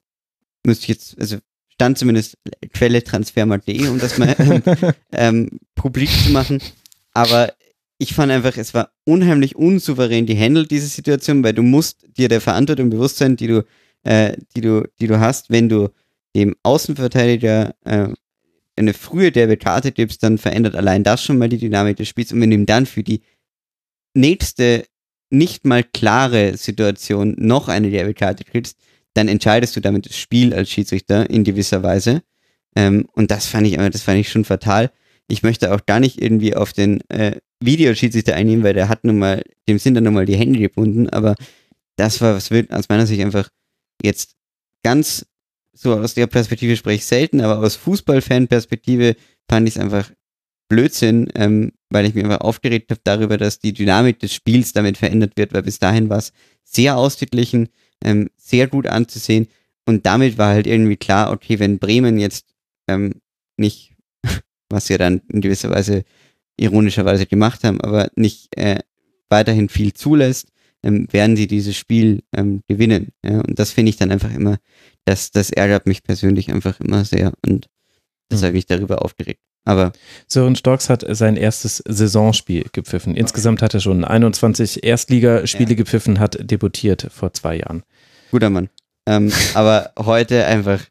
müsste 0.64 0.84
ich 0.84 0.88
jetzt, 0.88 1.20
also 1.20 1.36
stand 1.68 1.98
zumindest 1.98 2.38
Quelle 2.72 3.04
transfermarkt.de, 3.04 3.86
um 3.88 3.98
das 3.98 4.16
mal 4.16 4.34
ähm, 5.12 5.60
publik 5.74 6.08
zu 6.08 6.30
machen. 6.30 6.58
Aber 7.12 7.52
ich 8.02 8.14
fand 8.14 8.32
einfach, 8.32 8.56
es 8.56 8.74
war 8.74 8.90
unheimlich 9.04 9.54
unsouverän 9.54 10.26
die 10.26 10.36
handelt 10.36 10.72
diese 10.72 10.88
Situation, 10.88 11.44
weil 11.44 11.52
du 11.52 11.62
musst 11.62 12.04
dir 12.16 12.28
der 12.28 12.40
Verantwortung 12.40 12.90
bewusst 12.90 13.18
sein, 13.18 13.36
die 13.36 13.46
du, 13.46 13.64
äh, 14.02 14.36
die 14.56 14.60
du, 14.60 14.88
die 15.00 15.06
du 15.06 15.20
hast, 15.20 15.50
wenn 15.50 15.68
du 15.68 15.88
dem 16.34 16.56
Außenverteidiger 16.64 17.76
äh, 17.84 18.08
eine 18.74 18.92
frühe 18.92 19.30
derbe 19.30 19.56
Karte 19.56 19.92
gibst, 19.92 20.24
dann 20.24 20.38
verändert 20.38 20.74
allein 20.74 21.04
das 21.04 21.22
schon 21.22 21.38
mal 21.38 21.48
die 21.48 21.58
Dynamik 21.58 21.96
des 21.96 22.08
Spiels. 22.08 22.32
Und 22.32 22.40
wenn 22.40 22.50
du 22.50 22.56
ihm 22.56 22.66
dann 22.66 22.86
für 22.86 23.04
die 23.04 23.22
nächste 24.14 24.84
nicht 25.30 25.64
mal 25.64 25.84
klare 25.84 26.56
Situation 26.56 27.36
noch 27.38 27.68
eine 27.68 27.90
derbe 27.90 28.14
Karte 28.14 28.42
kriegst, 28.42 28.78
dann 29.14 29.28
entscheidest 29.28 29.76
du 29.76 29.80
damit 29.80 30.06
das 30.06 30.16
Spiel 30.16 30.52
als 30.54 30.70
Schiedsrichter 30.70 31.30
in 31.30 31.44
gewisser 31.44 31.84
Weise. 31.84 32.24
Ähm, 32.74 33.06
und 33.12 33.30
das 33.30 33.46
fand 33.46 33.68
ich, 33.68 33.76
das 33.76 34.02
fand 34.02 34.18
ich 34.18 34.28
schon 34.28 34.44
fatal. 34.44 34.90
Ich 35.28 35.44
möchte 35.44 35.72
auch 35.72 35.86
gar 35.86 36.00
nicht 36.00 36.20
irgendwie 36.20 36.56
auf 36.56 36.72
den 36.72 37.00
äh, 37.08 37.36
Videoschiedsrichter 37.64 38.34
einnehmen, 38.34 38.64
weil 38.64 38.74
der 38.74 38.88
hat 38.88 39.04
nun 39.04 39.18
mal, 39.18 39.42
dem 39.68 39.78
sind 39.78 39.94
dann 39.94 40.04
nun 40.04 40.14
mal 40.14 40.26
die 40.26 40.36
Hände 40.36 40.58
gebunden, 40.58 41.08
aber 41.08 41.34
das 41.96 42.20
war, 42.20 42.34
was 42.34 42.50
wird 42.50 42.72
aus 42.72 42.88
meiner 42.88 43.06
Sicht 43.06 43.22
einfach 43.22 43.48
jetzt 44.02 44.34
ganz 44.82 45.26
so 45.72 45.94
aus 45.94 46.14
der 46.14 46.26
Perspektive 46.26 46.76
spreche 46.76 46.96
ich 46.96 47.06
selten, 47.06 47.40
aber 47.40 47.58
aus 47.58 47.76
Fußballfan-Perspektive 47.76 49.16
fand 49.48 49.68
ich 49.68 49.76
es 49.76 49.80
einfach 49.80 50.10
Blödsinn, 50.68 51.28
ähm, 51.34 51.72
weil 51.90 52.06
ich 52.06 52.14
mir 52.14 52.24
einfach 52.24 52.40
aufgeregt 52.40 52.90
habe 52.90 53.00
darüber, 53.04 53.36
dass 53.36 53.58
die 53.58 53.72
Dynamik 53.72 54.18
des 54.18 54.32
Spiels 54.34 54.72
damit 54.72 54.98
verändert 54.98 55.36
wird, 55.36 55.52
weil 55.52 55.62
bis 55.62 55.78
dahin 55.78 56.08
war 56.08 56.18
es 56.18 56.32
sehr 56.64 56.96
ausgeglichen, 56.96 57.68
ähm, 58.04 58.30
sehr 58.36 58.68
gut 58.68 58.86
anzusehen 58.86 59.48
und 59.86 60.06
damit 60.06 60.38
war 60.38 60.54
halt 60.54 60.66
irgendwie 60.66 60.96
klar, 60.96 61.32
okay, 61.32 61.58
wenn 61.58 61.78
Bremen 61.78 62.18
jetzt 62.18 62.46
ähm, 62.88 63.20
nicht, 63.56 63.94
was 64.68 64.88
ja 64.88 64.98
dann 64.98 65.22
in 65.28 65.40
gewisser 65.40 65.70
Weise 65.70 66.04
ironischerweise 66.62 67.26
gemacht 67.26 67.64
haben, 67.64 67.80
aber 67.80 68.10
nicht 68.16 68.56
äh, 68.56 68.78
weiterhin 69.28 69.68
viel 69.68 69.92
zulässt, 69.92 70.48
ähm, 70.82 71.06
werden 71.10 71.36
sie 71.36 71.46
dieses 71.46 71.76
Spiel 71.76 72.22
ähm, 72.36 72.62
gewinnen. 72.68 73.12
Ja? 73.24 73.40
Und 73.40 73.58
das 73.58 73.70
finde 73.72 73.90
ich 73.90 73.96
dann 73.96 74.10
einfach 74.10 74.32
immer, 74.32 74.58
das, 75.04 75.30
das 75.30 75.50
ärgert 75.50 75.86
mich 75.86 76.02
persönlich 76.02 76.50
einfach 76.52 76.80
immer 76.80 77.04
sehr 77.04 77.32
und 77.46 77.68
deshalb 78.30 78.52
bin 78.52 78.58
ich 78.60 78.66
darüber 78.66 79.04
aufgeregt. 79.04 79.40
Aber 79.64 79.92
Sören 80.26 80.56
Storks 80.56 80.88
hat 80.90 81.04
sein 81.08 81.36
erstes 81.36 81.82
Saisonspiel 81.86 82.64
gepfiffen. 82.72 83.14
Insgesamt 83.14 83.62
hat 83.62 83.74
er 83.74 83.80
schon 83.80 84.04
21 84.04 84.82
Erstligaspiele 84.82 85.70
Ja. 85.70 85.76
gepfiffen, 85.76 86.18
hat 86.18 86.36
debütiert 86.50 87.06
vor 87.12 87.32
zwei 87.32 87.58
Jahren. 87.58 87.84
guter 88.32 88.50
Mann. 88.50 88.70
Ähm, 89.06 89.30
aber 89.54 89.92
heute 89.98 90.46
einfach 90.46 90.84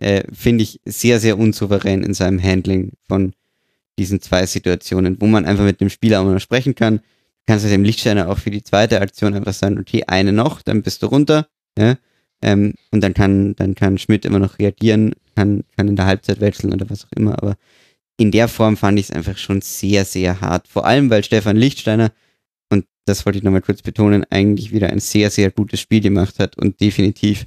äh, 0.00 0.24
finde 0.32 0.64
ich 0.64 0.80
sehr, 0.84 1.20
sehr 1.20 1.38
unsouverän 1.38 2.02
in 2.02 2.14
seinem 2.14 2.42
Handling 2.42 2.92
von 3.06 3.32
diesen 3.98 4.20
zwei 4.20 4.46
Situationen, 4.46 5.20
wo 5.20 5.26
man 5.26 5.44
einfach 5.46 5.64
mit 5.64 5.80
dem 5.80 5.88
Spieler 5.88 6.20
auch 6.20 6.24
mal 6.24 6.40
sprechen 6.40 6.74
kann. 6.74 6.98
Du 6.98 7.02
kannst 7.52 7.64
du 7.64 7.68
dem 7.68 7.84
Lichtsteiner 7.84 8.28
auch 8.28 8.38
für 8.38 8.50
die 8.50 8.62
zweite 8.62 9.00
Aktion 9.00 9.34
einfach 9.34 9.54
sagen, 9.54 9.78
okay, 9.78 10.04
eine 10.06 10.32
noch, 10.32 10.62
dann 10.62 10.82
bist 10.82 11.02
du 11.02 11.06
runter. 11.06 11.48
Ja? 11.78 11.96
Ähm, 12.42 12.74
und 12.90 13.00
dann 13.00 13.14
kann, 13.14 13.54
dann 13.56 13.74
kann 13.74 13.98
Schmidt 13.98 14.24
immer 14.24 14.38
noch 14.38 14.58
reagieren, 14.58 15.14
kann, 15.34 15.64
kann 15.76 15.88
in 15.88 15.96
der 15.96 16.06
Halbzeit 16.06 16.40
wechseln 16.40 16.72
oder 16.72 16.88
was 16.90 17.04
auch 17.04 17.12
immer. 17.16 17.32
Aber 17.42 17.56
in 18.18 18.30
der 18.30 18.48
Form 18.48 18.76
fand 18.76 18.98
ich 18.98 19.06
es 19.06 19.10
einfach 19.10 19.38
schon 19.38 19.60
sehr, 19.60 20.04
sehr 20.04 20.40
hart. 20.40 20.68
Vor 20.68 20.86
allem, 20.86 21.10
weil 21.10 21.24
Stefan 21.24 21.56
Lichtsteiner, 21.56 22.12
und 22.70 22.86
das 23.04 23.24
wollte 23.24 23.38
ich 23.38 23.44
nochmal 23.44 23.62
kurz 23.62 23.82
betonen, 23.82 24.24
eigentlich 24.30 24.72
wieder 24.72 24.90
ein 24.90 25.00
sehr, 25.00 25.30
sehr 25.30 25.50
gutes 25.50 25.80
Spiel 25.80 26.00
gemacht 26.00 26.38
hat 26.38 26.58
und 26.58 26.80
definitiv 26.80 27.46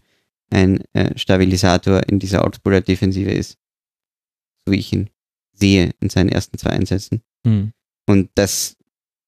ein 0.51 0.83
äh, 0.93 1.17
Stabilisator 1.17 2.01
in 2.07 2.19
dieser 2.19 2.45
Augsburger 2.45 2.81
Defensive 2.81 3.31
ist. 3.31 3.57
So 4.65 4.71
wie 4.71 4.79
ich 4.79 4.93
ihn 4.93 5.09
sehe 5.59 5.91
in 5.99 6.09
seinen 6.09 6.29
ersten 6.29 6.57
zwei 6.57 6.71
Einsätzen. 6.71 7.21
Hm. 7.45 7.73
Und 8.05 8.29
das, 8.35 8.77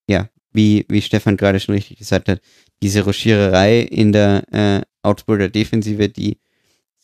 ja, 0.08 0.30
wie, 0.52 0.86
wie 0.90 1.02
Stefan 1.02 1.38
gerade 1.38 1.60
schon 1.60 1.76
richtig 1.76 1.98
gesagt 1.98 2.30
hat, 2.30 2.41
diese 2.82 3.03
Rochiererei 3.03 3.82
in 3.82 4.12
der 4.12 4.44
äh, 4.52 4.82
Augsburger 5.03 5.49
Defensive, 5.49 6.10
die 6.10 6.38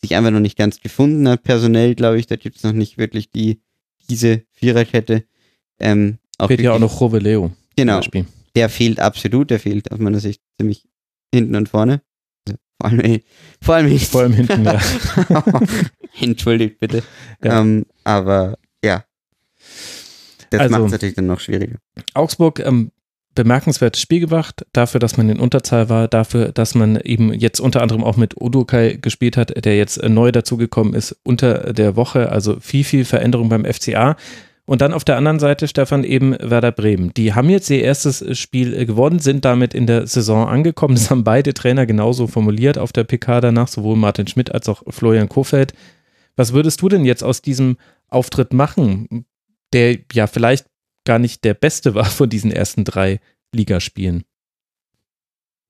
sich 0.00 0.14
einfach 0.14 0.30
noch 0.30 0.40
nicht 0.40 0.56
ganz 0.56 0.80
gefunden 0.80 1.28
hat, 1.28 1.42
personell, 1.42 1.94
glaube 1.94 2.18
ich, 2.18 2.26
da 2.26 2.36
gibt 2.36 2.56
es 2.56 2.62
noch 2.62 2.72
nicht 2.72 2.98
wirklich 2.98 3.30
die, 3.30 3.60
diese 4.08 4.42
Viererkette. 4.52 5.24
Ähm, 5.80 6.18
auch 6.38 6.48
Fehlt 6.48 6.60
ja 6.60 6.72
auch 6.72 6.78
noch 6.78 7.00
Roveleo. 7.00 7.52
Genau, 7.76 8.00
der 8.54 8.68
fehlt 8.68 9.00
absolut, 9.00 9.50
der 9.50 9.60
fehlt 9.60 9.90
aus 9.92 9.98
meiner 9.98 10.20
Sicht 10.20 10.42
ziemlich 10.58 10.88
hinten 11.32 11.54
und 11.54 11.68
vorne. 11.68 12.02
Also 12.46 12.58
vor 12.80 12.90
allem, 12.90 13.20
vor 13.60 13.74
allem, 13.74 13.98
Vor 13.98 14.20
allem 14.22 14.32
hinten, 14.34 14.64
ja. 14.64 14.80
Entschuldigt 16.20 16.78
bitte. 16.78 17.02
Ja. 17.42 17.60
Ähm, 17.60 17.86
aber. 18.04 18.56
Das 20.50 20.60
Also- 20.60 20.72
macht 20.76 20.86
es 20.86 20.92
natürlich 20.92 21.14
dann 21.14 21.26
noch 21.26 21.40
schwieriger. 21.40 21.76
Augsburg, 22.14 22.60
ähm, 22.60 22.90
bemerkenswertes 23.34 24.02
Spiel 24.02 24.20
gemacht, 24.20 24.66
dafür, 24.72 24.98
dass 24.98 25.16
man 25.16 25.28
in 25.28 25.38
Unterzahl 25.38 25.88
war, 25.88 26.08
dafür, 26.08 26.50
dass 26.50 26.74
man 26.74 26.96
eben 26.96 27.32
jetzt 27.32 27.60
unter 27.60 27.82
anderem 27.82 28.02
auch 28.02 28.16
mit 28.16 28.40
Odukai 28.40 28.98
gespielt 29.00 29.36
hat, 29.36 29.64
der 29.64 29.76
jetzt 29.76 29.96
äh, 29.98 30.08
neu 30.08 30.32
dazugekommen 30.32 30.94
ist 30.94 31.16
unter 31.22 31.72
der 31.72 31.94
Woche, 31.94 32.32
also 32.32 32.58
viel, 32.60 32.82
viel 32.84 33.04
Veränderung 33.04 33.48
beim 33.48 33.64
FCA. 33.64 34.16
Und 34.64 34.82
dann 34.82 34.92
auf 34.92 35.04
der 35.04 35.16
anderen 35.16 35.38
Seite, 35.38 35.66
Stefan, 35.66 36.04
eben 36.04 36.36
Werder 36.40 36.72
Bremen. 36.72 37.14
Die 37.14 37.32
haben 37.32 37.48
jetzt 37.48 37.70
ihr 37.70 37.80
erstes 37.82 38.36
Spiel 38.38 38.74
äh, 38.74 38.84
gewonnen, 38.86 39.18
sind 39.18 39.44
damit 39.44 39.72
in 39.72 39.86
der 39.86 40.06
Saison 40.06 40.46
angekommen. 40.48 40.94
Das 40.94 41.10
haben 41.10 41.24
beide 41.24 41.54
Trainer 41.54 41.86
genauso 41.86 42.26
formuliert 42.26 42.76
auf 42.76 42.92
der 42.92 43.04
PK 43.04 43.40
danach, 43.40 43.68
sowohl 43.68 43.96
Martin 43.96 44.26
Schmidt 44.26 44.52
als 44.52 44.68
auch 44.68 44.82
Florian 44.88 45.28
Kofeld. 45.28 45.72
Was 46.36 46.52
würdest 46.52 46.82
du 46.82 46.88
denn 46.88 47.04
jetzt 47.04 47.22
aus 47.24 47.40
diesem 47.40 47.78
Auftritt 48.08 48.52
machen, 48.52 49.24
der 49.72 49.98
ja 50.12 50.26
vielleicht 50.26 50.66
gar 51.04 51.18
nicht 51.18 51.44
der 51.44 51.54
beste 51.54 51.94
war 51.94 52.04
von 52.04 52.28
diesen 52.28 52.52
ersten 52.52 52.84
drei 52.84 53.20
Ligaspielen. 53.54 54.24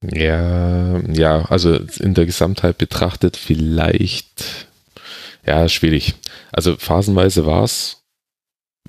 Ja, 0.02 0.98
ja, 1.08 1.44
also 1.46 1.74
in 1.74 2.14
der 2.14 2.26
Gesamtheit 2.26 2.78
betrachtet 2.78 3.36
vielleicht, 3.36 4.68
ja, 5.44 5.68
schwierig. 5.68 6.14
Also 6.52 6.76
phasenweise 6.76 7.46
war 7.46 7.64
es, 7.64 8.04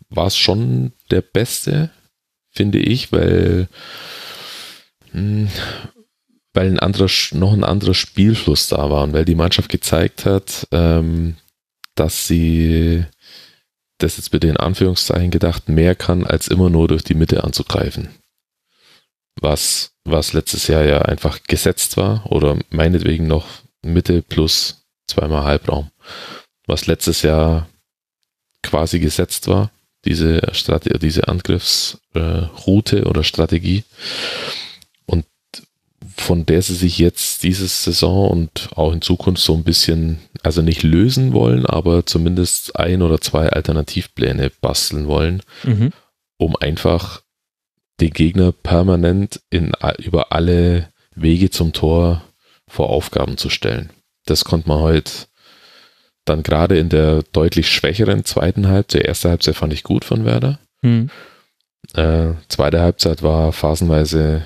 war 0.10 0.28
es 0.28 0.38
schon 0.38 0.94
der 1.10 1.22
beste, 1.22 1.90
finde 2.52 2.80
ich, 2.80 3.12
weil, 3.12 3.68
hm, 5.12 5.50
weil 6.54 6.68
ein 6.68 6.80
anderer, 6.80 7.10
noch 7.32 7.54
ein 7.54 7.64
anderer 7.64 7.96
Spielfluss 7.96 8.68
da 8.68 8.90
war 8.90 9.04
und 9.04 9.14
weil 9.14 9.26
die 9.26 9.36
Mannschaft 9.36 9.70
gezeigt 9.70 10.26
hat, 10.26 10.68
ähm, 10.72 11.38
dass 11.96 12.28
sie 12.28 13.04
das 14.00 14.18
jetzt 14.18 14.32
bitte 14.32 14.48
in 14.48 14.58
Anführungszeichen 14.58 15.32
gedacht 15.32 15.70
mehr 15.70 15.96
kann, 15.96 16.26
als 16.26 16.48
immer 16.48 16.70
nur 16.70 16.88
durch 16.88 17.04
die 17.04 17.14
Mitte 17.14 17.44
anzugreifen. 17.44 18.10
Was, 19.40 19.92
was 20.04 20.34
letztes 20.34 20.68
Jahr 20.68 20.84
ja 20.84 21.02
einfach 21.04 21.44
gesetzt 21.44 21.98
war 21.98 22.30
oder 22.32 22.58
meinetwegen 22.70 23.28
noch 23.28 23.48
Mitte 23.82 24.22
plus 24.22 24.86
zweimal 25.08 25.44
Halbraum. 25.44 25.92
Was 26.68 26.88
letztes 26.88 27.22
Jahr 27.22 27.70
quasi 28.64 29.00
gesetzt 29.00 29.48
war, 29.48 29.72
diese, 30.06 30.42
Strate 30.54 30.98
diese 31.00 31.28
Angriffsroute 31.28 33.04
oder 33.06 33.24
Strategie. 33.24 33.84
Von 36.20 36.46
der 36.46 36.62
sie 36.62 36.76
sich 36.76 36.98
jetzt 37.00 37.44
diese 37.44 37.68
Saison 37.68 38.30
und 38.30 38.70
auch 38.76 38.92
in 38.92 39.02
Zukunft 39.02 39.42
so 39.42 39.54
ein 39.56 39.64
bisschen, 39.64 40.20
also 40.44 40.62
nicht 40.62 40.84
lösen 40.84 41.34
wollen, 41.34 41.66
aber 41.66 42.06
zumindest 42.06 42.76
ein 42.76 43.02
oder 43.02 43.22
zwei 43.22 43.50
Alternativpläne 43.50 44.52
basteln 44.62 45.08
wollen, 45.08 45.42
Mhm. 45.64 45.92
um 46.38 46.56
einfach 46.58 47.22
den 48.02 48.12
Gegner 48.12 48.52
permanent 48.52 49.40
in, 49.50 49.72
über 49.98 50.32
alle 50.32 50.90
Wege 51.16 51.50
zum 51.50 51.74
Tor 51.74 52.22
vor 52.68 52.90
Aufgaben 52.90 53.38
zu 53.38 53.50
stellen. 53.50 53.90
Das 54.26 54.46
konnte 54.46 54.68
man 54.70 54.80
heute 54.80 55.12
dann 56.26 56.44
gerade 56.44 56.78
in 56.78 56.90
der 56.90 57.24
deutlich 57.32 57.72
schwächeren 57.72 58.24
zweiten 58.26 58.68
Halbzeit, 58.68 59.04
erste 59.04 59.30
Halbzeit 59.30 59.56
fand 59.56 59.74
ich 59.74 59.84
gut 59.84 60.06
von 60.06 60.26
Werder. 60.26 60.60
Mhm. 60.82 61.10
Äh, 61.96 62.34
zweite 62.50 62.82
Halbzeit 62.82 63.24
war 63.24 63.52
phasenweise 63.52 64.44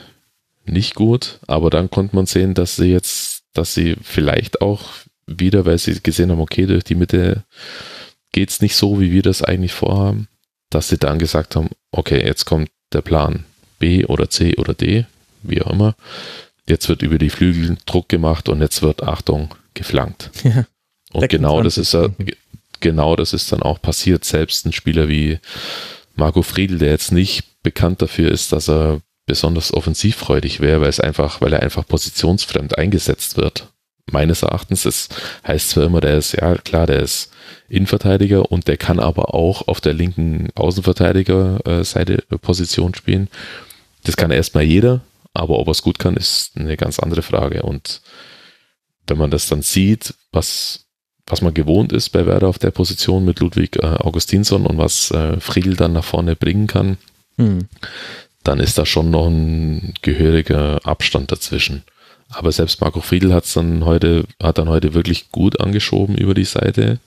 nicht 0.65 0.95
gut, 0.95 1.39
aber 1.47 1.69
dann 1.69 1.89
konnte 1.89 2.15
man 2.15 2.25
sehen, 2.25 2.53
dass 2.53 2.75
sie 2.75 2.91
jetzt, 2.91 3.43
dass 3.53 3.73
sie 3.73 3.95
vielleicht 4.01 4.61
auch 4.61 4.83
wieder, 5.25 5.65
weil 5.65 5.77
sie 5.77 6.01
gesehen 6.01 6.31
haben, 6.31 6.39
okay, 6.39 6.65
durch 6.65 6.83
die 6.83 6.95
Mitte 6.95 7.43
geht's 8.31 8.61
nicht 8.61 8.75
so, 8.75 8.99
wie 8.99 9.11
wir 9.11 9.21
das 9.21 9.41
eigentlich 9.41 9.73
vorhaben, 9.73 10.27
dass 10.69 10.89
sie 10.89 10.97
dann 10.97 11.19
gesagt 11.19 11.55
haben, 11.55 11.69
okay, 11.91 12.25
jetzt 12.25 12.45
kommt 12.45 12.69
der 12.91 13.01
Plan 13.01 13.45
B 13.79 14.05
oder 14.05 14.29
C 14.29 14.55
oder 14.57 14.73
D, 14.73 15.05
wie 15.43 15.61
auch 15.61 15.71
immer. 15.71 15.95
Jetzt 16.67 16.87
wird 16.87 17.01
über 17.01 17.17
die 17.17 17.29
Flügel 17.29 17.77
Druck 17.85 18.09
gemacht 18.09 18.47
und 18.49 18.61
jetzt 18.61 18.81
wird, 18.81 19.03
Achtung, 19.03 19.55
geflankt. 19.73 20.31
Ja. 20.43 20.65
Und 21.21 21.29
genau 21.29 21.61
das 21.61 21.77
ist 21.77 21.93
ja, 21.93 22.05
26. 22.05 22.35
genau 22.79 23.15
das 23.15 23.33
ist 23.33 23.51
dann 23.51 23.61
auch 23.61 23.79
passiert. 23.79 24.25
Selbst 24.25 24.65
ein 24.65 24.73
Spieler 24.73 25.07
wie 25.07 25.37
Marco 26.15 26.41
Friedl, 26.41 26.79
der 26.79 26.89
jetzt 26.89 27.11
nicht 27.11 27.61
bekannt 27.61 28.01
dafür 28.01 28.31
ist, 28.31 28.51
dass 28.51 28.67
er 28.67 28.99
besonders 29.25 29.73
offensivfreudig 29.73 30.59
wäre, 30.59 30.81
weil 30.81 30.89
es 30.89 30.99
einfach, 30.99 31.41
weil 31.41 31.53
er 31.53 31.61
einfach 31.61 31.87
positionsfremd 31.87 32.77
eingesetzt 32.77 33.37
wird. 33.37 33.69
Meines 34.11 34.41
Erachtens, 34.41 34.85
es 34.85 35.07
heißt 35.47 35.69
zwar 35.69 35.85
immer, 35.85 36.01
der 36.01 36.17
ist, 36.17 36.33
ja 36.33 36.55
klar, 36.55 36.87
der 36.87 36.99
ist 36.99 37.31
Innenverteidiger 37.69 38.51
und 38.51 38.67
der 38.67 38.77
kann 38.77 38.99
aber 38.99 39.33
auch 39.33 39.67
auf 39.67 39.79
der 39.79 39.93
linken 39.93 40.49
Außenverteidiger-Seite 40.55 42.23
äh, 42.29 42.37
Position 42.37 42.93
spielen. 42.93 43.29
Das 44.03 44.17
kann 44.17 44.31
erstmal 44.31 44.63
jeder, 44.63 45.01
aber 45.33 45.57
ob 45.57 45.67
er 45.67 45.71
es 45.71 45.81
gut 45.81 45.99
kann, 45.99 46.17
ist 46.17 46.51
eine 46.55 46.75
ganz 46.75 46.99
andere 46.99 47.21
Frage. 47.21 47.63
Und 47.63 48.01
wenn 49.07 49.17
man 49.17 49.31
das 49.31 49.47
dann 49.47 49.61
sieht, 49.61 50.13
was, 50.33 50.85
was 51.25 51.41
man 51.41 51.53
gewohnt 51.53 51.93
ist 51.93 52.09
bei 52.09 52.25
Werder 52.25 52.49
auf 52.49 52.59
der 52.59 52.71
Position 52.71 53.23
mit 53.23 53.39
Ludwig 53.39 53.77
äh, 53.77 53.85
Augustinsson 53.85 54.65
und 54.65 54.77
was 54.77 55.11
äh, 55.11 55.39
Friedl 55.39 55.77
dann 55.77 55.93
nach 55.93 56.03
vorne 56.03 56.35
bringen 56.35 56.67
kann, 56.67 56.97
hm. 57.37 57.67
Dann 58.43 58.59
ist 58.59 58.77
da 58.77 58.85
schon 58.85 59.09
noch 59.09 59.27
ein 59.27 59.93
gehöriger 60.01 60.85
Abstand 60.85 61.31
dazwischen. 61.31 61.83
Aber 62.29 62.51
selbst 62.51 62.81
Marco 62.81 63.01
Friedl 63.01 63.33
hat's 63.33 63.53
dann 63.53 63.85
heute, 63.85 64.25
hat 64.41 64.57
dann 64.57 64.69
heute 64.69 64.93
wirklich 64.93 65.29
gut 65.29 65.59
angeschoben 65.61 66.17
über 66.17 66.33
die 66.33 66.45
Seite 66.45 66.99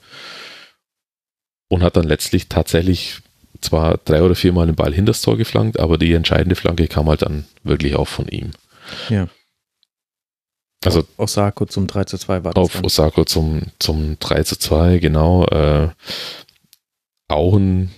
und 1.69 1.83
hat 1.83 1.97
dann 1.97 2.05
letztlich 2.05 2.47
tatsächlich 2.47 3.21
zwar 3.61 3.97
drei 3.97 4.21
oder 4.21 4.35
viermal 4.35 4.67
den 4.67 4.75
Ball 4.75 4.93
hinter 4.93 5.11
das 5.11 5.21
Tor 5.21 5.37
geflankt, 5.37 5.79
aber 5.79 5.97
die 5.97 6.13
entscheidende 6.13 6.55
Flanke 6.55 6.87
kam 6.87 7.09
halt 7.09 7.23
dann 7.23 7.45
wirklich 7.63 7.95
auch 7.95 8.07
von 8.07 8.27
ihm. 8.27 8.51
Ja. 9.09 9.27
Also 10.85 10.99
auf 10.99 11.07
Osako 11.17 11.65
zum 11.65 11.87
3 11.87 12.03
zu 12.05 12.17
2 12.17 12.43
war 12.43 12.53
das. 12.53 12.63
Auf 12.63 12.73
dann. 12.73 12.85
Osako 12.85 13.25
zum, 13.25 13.63
zum 13.79 14.17
3 14.19 14.43
zu 14.43 14.57
2, 14.57 14.99
genau. 14.99 15.45
Äh, 15.47 15.89
auch 17.27 17.55
ein, 17.57 17.91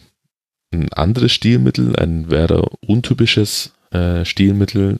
ein 0.71 0.91
anderes 0.93 1.31
Stilmittel, 1.31 1.95
ein 1.95 2.29
Werder 2.29 2.67
untypisches 2.81 3.71
äh, 3.91 4.23
Stilmittel, 4.25 4.99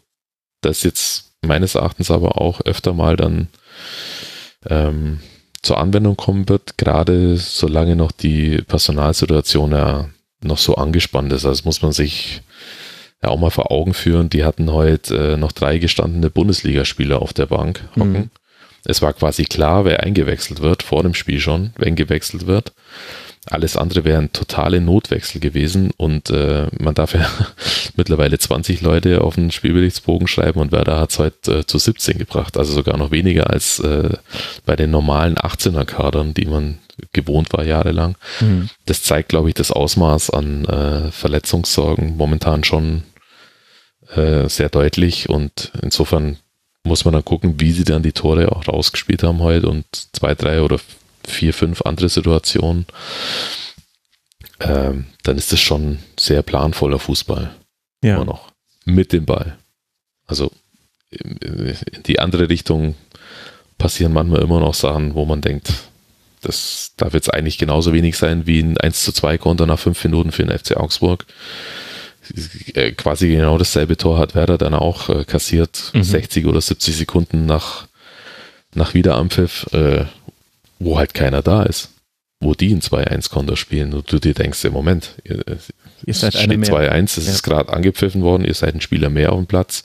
das 0.62 0.84
jetzt 0.84 1.32
meines 1.42 1.76
Erachtens 1.76 2.12
aber 2.12 2.42
auch 2.42 2.62
öfter 2.62 2.94
mal 2.94 3.16
dann 3.16 3.48
ähm, 4.68 5.20
zur 5.62 5.78
Anwendung 5.78 6.16
kommen 6.18 6.50
wird, 6.50 6.78
gerade 6.78 7.38
solange 7.38 7.96
noch 7.96 8.12
die 8.12 8.62
Personalsituation 8.62 9.72
ja 9.72 10.10
noch 10.42 10.58
so 10.58 10.76
angespannt 10.76 11.32
ist. 11.34 11.46
Also 11.46 11.64
muss 11.66 11.82
man 11.82 11.92
sich 11.92 12.42
ja 13.22 13.30
auch 13.30 13.40
mal 13.40 13.50
vor 13.50 13.72
Augen 13.72 13.94
führen. 13.94 14.30
Die 14.30 14.46
hatten 14.46 14.72
heute 14.72 15.34
äh, 15.34 15.38
noch 15.38 15.52
drei 15.52 15.78
gestandene 15.78 16.30
Bundesligaspieler 16.30 17.22
auf 17.22 17.34
der 17.34 17.48
Bank 17.48 17.84
hocken. 17.96 18.12
Mhm. 18.12 18.30
Es 18.86 19.02
war 19.02 19.12
quasi 19.14 19.44
klar, 19.44 19.84
wer 19.84 20.04
eingewechselt 20.04 20.62
wird, 20.62 20.84
vor 20.84 21.04
dem 21.04 21.14
Spiel 21.14 21.42
schon, 21.42 21.74
wenn 21.78 21.96
gewechselt 21.96 22.48
wird. 22.48 22.72
Alles 23.50 23.76
andere 23.76 24.04
wäre 24.04 24.20
ein 24.20 24.32
totale 24.32 24.80
Notwechsel 24.80 25.42
gewesen 25.42 25.92
und 25.98 26.30
äh, 26.30 26.68
man 26.80 26.94
darf 26.94 27.16
ja 27.16 27.28
mittlerweile 27.96 28.38
20 28.38 28.82
Leute 28.82 29.22
auf 29.22 29.36
den 29.36 29.52
Spielberichtsbogen 29.52 30.28
schreiben 30.28 30.60
und 30.60 30.72
Werder 30.72 31.00
hat 31.00 31.12
es 31.12 31.20
heute 31.20 31.60
äh, 31.60 31.66
zu 31.66 31.80
17 31.80 32.20
gebracht, 32.20 32.58
also 32.58 32.74
sogar 32.74 32.98
noch 32.98 33.12
weniger 33.12 33.50
als 33.50 33.80
äh, 33.80 34.10
bei 34.66 34.76
den 34.76 34.92
normalen 34.92 35.36
18er-Kadern, 35.36 36.34
die 36.36 36.46
man 36.46 36.78
gewohnt 37.14 37.52
war 37.54 37.64
jahrelang. 37.64 38.16
Mhm. 38.40 38.70
Das 38.86 39.04
zeigt, 39.04 39.30
glaube 39.30 39.50
ich, 39.50 39.56
das 39.56 39.72
Ausmaß 39.72 40.30
an 40.30 40.66
äh, 40.66 41.12
Verletzungssorgen 41.12 42.18
momentan 42.18 42.64
schon 42.64 43.04
äh, 44.16 44.48
sehr 44.48 44.70
deutlich 44.70 45.30
und 45.30 45.72
insofern 45.82 46.38
muss 46.84 47.04
man 47.06 47.14
dann 47.14 47.26
gucken, 47.26 47.60
wie 47.60 47.72
sie 47.72 47.84
dann 47.84 48.04
die 48.04 48.14
Tore 48.14 48.52
auch 48.52 48.68
rausgespielt 48.68 49.24
haben 49.24 49.40
heute 49.40 49.70
und 49.70 49.86
zwei, 50.14 50.36
drei 50.36 50.62
oder 50.62 50.80
vier, 51.28 51.54
fünf 51.54 51.82
andere 51.84 52.10
Situationen, 52.10 52.86
ähm, 54.60 55.06
dann 55.24 55.38
ist 55.38 55.52
das 55.52 55.60
schon 55.60 56.00
sehr 56.20 56.42
planvoller 56.42 57.00
Fußball. 57.00 57.56
Ja. 58.04 58.16
Immer 58.16 58.26
noch. 58.26 58.52
Mit 58.86 59.14
dem 59.14 59.26
Ball. 59.26 59.58
Also 60.26 60.52
in 61.10 62.04
die 62.06 62.20
andere 62.20 62.50
Richtung 62.50 62.96
passieren 63.78 64.14
manchmal 64.14 64.42
immer 64.42 64.60
noch 64.60 64.74
Sachen, 64.74 65.16
wo 65.16 65.26
man 65.26 65.42
denkt, 65.42 65.74
das 66.42 66.94
darf 66.98 67.14
jetzt 67.14 67.34
eigentlich 67.34 67.58
genauso 67.58 67.94
wenig 67.94 68.18
sein 68.18 68.46
wie 68.46 68.62
ein 68.62 68.78
1 68.78 69.04
zu 69.04 69.12
2 69.12 69.38
Konter 69.38 69.66
nach 69.66 69.80
fünf 69.80 70.04
Minuten 70.04 70.32
für 70.32 70.46
den 70.46 70.58
FC 70.58 70.78
Augsburg. 70.78 71.26
Äh, 72.74 72.92
quasi 72.92 73.30
genau 73.30 73.58
dasselbe 73.58 73.98
Tor 73.98 74.20
hat 74.20 74.36
Werder 74.36 74.58
dann 74.58 74.74
auch 74.74 75.10
äh, 75.10 75.26
kassiert, 75.26 75.92
mhm. 75.94 76.04
60 76.04 76.46
oder 76.46 76.62
70 76.62 76.96
Sekunden 76.96 77.46
nach, 77.46 77.88
nach 78.76 78.94
Wiederanpfiff. 78.94 79.68
Äh, 79.74 80.06
wo 80.80 80.98
halt 80.98 81.14
keiner 81.14 81.42
da 81.42 81.64
ist. 81.64 81.90
Wo 82.42 82.54
die 82.54 82.74
ein 82.74 82.82
2-1-Konter 82.82 83.58
spielen 83.58 83.94
und 83.94 84.10
du 84.12 84.18
dir 84.18 84.34
denkst, 84.34 84.64
im 84.64 84.72
Moment, 84.72 85.16
ihr, 85.26 85.44
ihr 86.06 86.14
seid 86.14 86.34
steht 86.34 86.50
2-1, 86.50 87.18
es 87.18 87.26
ja. 87.26 87.34
ist 87.34 87.44
gerade 87.44 87.72
angepfiffen 87.72 88.22
worden, 88.22 88.46
ihr 88.46 88.54
seid 88.54 88.76
ein 88.76 88.82
Spieler 88.82 89.10
mehr 89.10 89.34
auf 89.34 89.40
dem 89.40 89.46
Platz, 89.46 89.84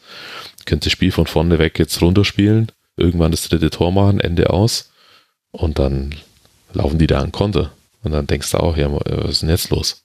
könnt 0.65 0.87
das 0.87 0.93
Spiel 0.93 1.11
von 1.11 1.27
vorne 1.27 1.59
weg 1.59 1.79
jetzt 1.81 2.01
runterspielen, 2.01 2.71
irgendwann 2.97 3.33
das 3.33 3.49
dritte 3.49 3.71
Tor 3.71 3.91
machen, 3.91 4.21
Ende 4.21 4.51
aus 4.51 4.93
und 5.51 5.81
dann 5.81 6.15
laufen 6.73 6.99
die 6.99 7.09
da 7.09 7.21
an 7.21 7.33
Konter. 7.33 7.73
Und 8.05 8.13
dann 8.13 8.27
denkst 8.27 8.53
du 8.53 8.59
auch, 8.59 8.77
ja, 8.77 8.93
was 8.93 9.31
ist 9.31 9.43
denn 9.43 9.49
jetzt 9.49 9.71
los? 9.71 10.04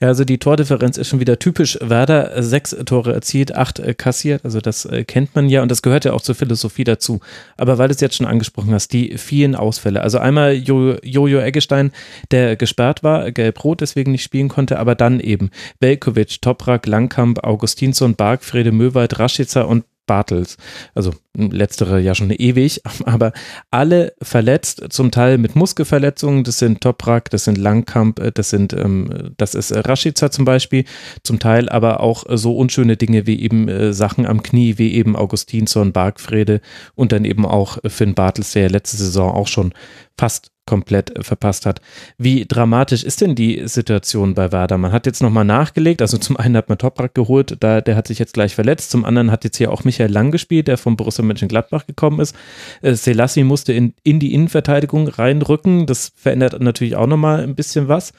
Ja, 0.00 0.08
also 0.08 0.24
die 0.24 0.38
Tordifferenz 0.38 0.96
ist 0.96 1.08
schon 1.08 1.20
wieder 1.20 1.38
typisch 1.38 1.78
Werder. 1.80 2.42
Sechs 2.42 2.76
Tore 2.86 3.12
erzielt, 3.12 3.54
acht 3.54 3.78
äh, 3.78 3.94
kassiert. 3.94 4.44
Also 4.44 4.60
das 4.60 4.84
äh, 4.84 5.04
kennt 5.04 5.34
man 5.34 5.48
ja 5.48 5.62
und 5.62 5.70
das 5.70 5.82
gehört 5.82 6.04
ja 6.04 6.12
auch 6.12 6.22
zur 6.22 6.34
Philosophie 6.34 6.84
dazu. 6.84 7.20
Aber 7.56 7.78
weil 7.78 7.88
du 7.88 7.94
es 7.94 8.00
jetzt 8.00 8.16
schon 8.16 8.26
angesprochen 8.26 8.72
hast, 8.72 8.92
die 8.92 9.16
vielen 9.18 9.54
Ausfälle. 9.54 10.02
Also 10.02 10.18
einmal 10.18 10.54
Jojo, 10.54 10.98
Jojo 11.02 11.40
Eggestein, 11.40 11.92
der 12.30 12.56
gesperrt 12.56 13.02
war, 13.02 13.30
gelb-rot, 13.30 13.80
deswegen 13.80 14.12
nicht 14.12 14.24
spielen 14.24 14.48
konnte, 14.48 14.78
aber 14.78 14.94
dann 14.94 15.20
eben 15.20 15.50
Belkovic, 15.78 16.40
Toprak, 16.40 16.86
Langkamp, 16.86 17.44
Augustinsson, 17.44 18.14
Bark, 18.16 18.42
Frede 18.44 18.72
Möwald, 18.72 19.18
Raschitzer 19.18 19.68
und 19.68 19.84
Bartels. 20.10 20.56
Also 20.92 21.12
letztere 21.36 22.00
ja 22.00 22.16
schon 22.16 22.32
ewig, 22.32 22.82
aber 23.04 23.32
alle 23.70 24.12
verletzt, 24.20 24.82
zum 24.90 25.12
Teil 25.12 25.38
mit 25.38 25.54
Muskelverletzungen. 25.54 26.42
Das 26.42 26.58
sind 26.58 26.80
Toprak, 26.80 27.30
das 27.30 27.44
sind 27.44 27.56
Langkamp, 27.56 28.18
äh, 28.18 28.32
das 28.32 28.50
sind, 28.50 28.72
ähm, 28.72 29.30
das 29.36 29.54
ist 29.54 29.72
Rashica 29.72 30.32
zum 30.32 30.44
Beispiel, 30.44 30.84
zum 31.22 31.38
Teil 31.38 31.68
aber 31.68 32.00
auch 32.00 32.24
so 32.28 32.56
unschöne 32.56 32.96
Dinge 32.96 33.28
wie 33.28 33.40
eben 33.40 33.68
äh, 33.68 33.92
Sachen 33.92 34.26
am 34.26 34.42
Knie, 34.42 34.78
wie 34.78 34.94
eben 34.94 35.14
Augustinsson, 35.14 35.92
Bargfrede 35.92 36.60
und 36.96 37.12
dann 37.12 37.24
eben 37.24 37.46
auch 37.46 37.78
Finn 37.86 38.14
Bartels, 38.14 38.50
der 38.50 38.68
letzte 38.68 38.96
Saison 38.96 39.32
auch 39.32 39.46
schon 39.46 39.72
fast 40.18 40.50
komplett 40.70 41.18
äh, 41.18 41.24
verpasst 41.24 41.66
hat. 41.66 41.80
Wie 42.16 42.46
dramatisch 42.46 43.02
ist 43.02 43.20
denn 43.20 43.34
die 43.34 43.66
Situation 43.66 44.34
bei 44.34 44.52
Werder? 44.52 44.78
Man 44.78 44.92
hat 44.92 45.04
jetzt 45.04 45.20
nochmal 45.20 45.44
nachgelegt, 45.44 46.00
also 46.00 46.16
zum 46.16 46.36
einen 46.36 46.56
hat 46.56 46.68
man 46.68 46.78
Toprak 46.78 47.12
geholt, 47.12 47.56
da, 47.58 47.80
der 47.80 47.96
hat 47.96 48.06
sich 48.06 48.20
jetzt 48.20 48.34
gleich 48.34 48.54
verletzt, 48.54 48.92
zum 48.92 49.04
anderen 49.04 49.32
hat 49.32 49.42
jetzt 49.42 49.56
hier 49.56 49.72
auch 49.72 49.82
Michael 49.82 50.12
Lang 50.12 50.30
gespielt, 50.30 50.68
der 50.68 50.78
vom 50.78 50.96
Borussia 50.96 51.24
Mönchengladbach 51.24 51.86
gekommen 51.86 52.20
ist. 52.20 52.36
Äh, 52.82 52.94
Selassie 52.94 53.42
musste 53.42 53.72
in, 53.72 53.94
in 54.04 54.20
die 54.20 54.32
Innenverteidigung 54.32 55.08
reinrücken, 55.08 55.86
das 55.86 56.12
verändert 56.14 56.60
natürlich 56.60 56.94
auch 56.94 57.08
nochmal 57.08 57.42
ein 57.42 57.56
bisschen 57.56 57.88
was. 57.88 58.12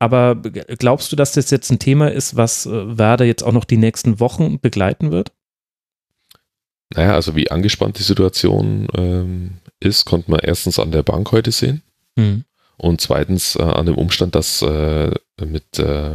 Aber 0.00 0.34
glaubst 0.34 1.12
du, 1.12 1.16
dass 1.16 1.32
das 1.32 1.50
jetzt 1.50 1.70
ein 1.70 1.78
Thema 1.78 2.10
ist, 2.10 2.34
was 2.34 2.66
äh, 2.66 2.98
Werder 2.98 3.24
jetzt 3.24 3.44
auch 3.44 3.52
noch 3.52 3.64
die 3.64 3.76
nächsten 3.76 4.18
Wochen 4.18 4.58
begleiten 4.58 5.12
wird? 5.12 5.30
Naja, 6.92 7.14
also 7.14 7.36
wie 7.36 7.50
angespannt 7.52 7.98
die 7.98 8.02
Situation 8.02 8.88
ähm, 8.96 9.58
ist, 9.80 10.04
konnte 10.04 10.30
man 10.30 10.40
erstens 10.40 10.78
an 10.78 10.90
der 10.90 11.02
Bank 11.02 11.30
heute 11.32 11.52
sehen. 11.52 11.82
Mhm. 12.16 12.44
Und 12.76 13.00
zweitens 13.00 13.56
äh, 13.56 13.62
an 13.62 13.86
dem 13.86 13.94
Umstand, 13.96 14.34
dass 14.34 14.62
äh, 14.62 15.10
mit, 15.44 15.78
äh, 15.78 16.10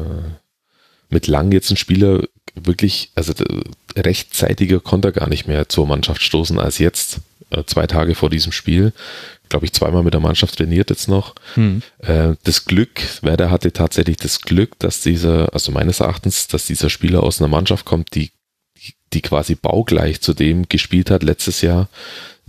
mit 1.10 1.28
Lang 1.28 1.52
jetzt 1.52 1.72
ein 1.72 1.78
Spieler 1.78 2.24
wirklich, 2.56 3.12
also 3.16 3.34
rechtzeitiger 3.96 4.80
konnte 4.80 5.10
er 5.10 5.12
gar 5.14 5.30
nicht 5.30 5.48
mehr 5.48 5.70
zur 5.70 5.88
Mannschaft 5.88 6.22
stoßen 6.22 6.60
als 6.60 6.78
jetzt, 6.78 7.22
äh, 7.52 7.64
zwei 7.66 7.88
Tage 7.88 8.16
vor 8.16 8.30
diesem 8.30 8.52
Spiel. 8.52 8.94
Glaube 9.48 9.66
ich, 9.66 9.74
zweimal 9.74 10.04
mit 10.04 10.14
der 10.14 10.22
Mannschaft 10.22 10.58
trainiert 10.58 10.90
jetzt 10.90 11.08
noch. 11.08 11.34
Mhm. 11.56 11.82
Äh, 12.00 12.36
das 12.44 12.66
Glück, 12.66 13.02
Werder 13.22 13.50
hatte 13.50 13.72
tatsächlich 13.74 14.18
das 14.18 14.42
Glück, 14.42 14.78
dass 14.80 15.02
dieser, 15.02 15.54
also 15.54 15.72
meines 15.72 16.00
Erachtens, 16.00 16.48
dass 16.48 16.66
dieser 16.66 16.90
Spieler 16.90 17.24
aus 17.24 17.42
einer 17.42 17.48
Mannschaft 17.48 17.86
kommt, 17.86 18.14
die, 18.14 18.32
die 19.14 19.22
quasi 19.22 19.56
baugleich 19.56 20.22
zu 20.22 20.34
dem 20.34 20.70
gespielt 20.70 21.10
hat 21.10 21.24
letztes 21.24 21.62
Jahr, 21.62 21.90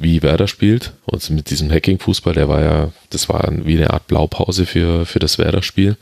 wie 0.00 0.22
Werder 0.22 0.48
spielt. 0.48 0.92
Und 1.06 1.28
mit 1.30 1.50
diesem 1.50 1.70
Hacking-Fußball, 1.70 2.34
der 2.34 2.48
war 2.48 2.62
ja, 2.62 2.92
das 3.10 3.28
war 3.28 3.48
wie 3.64 3.76
eine 3.76 3.90
Art 3.90 4.06
Blaupause 4.06 4.66
für, 4.66 5.06
für 5.06 5.18
das 5.18 5.38
Werder-Spiel. 5.38 5.96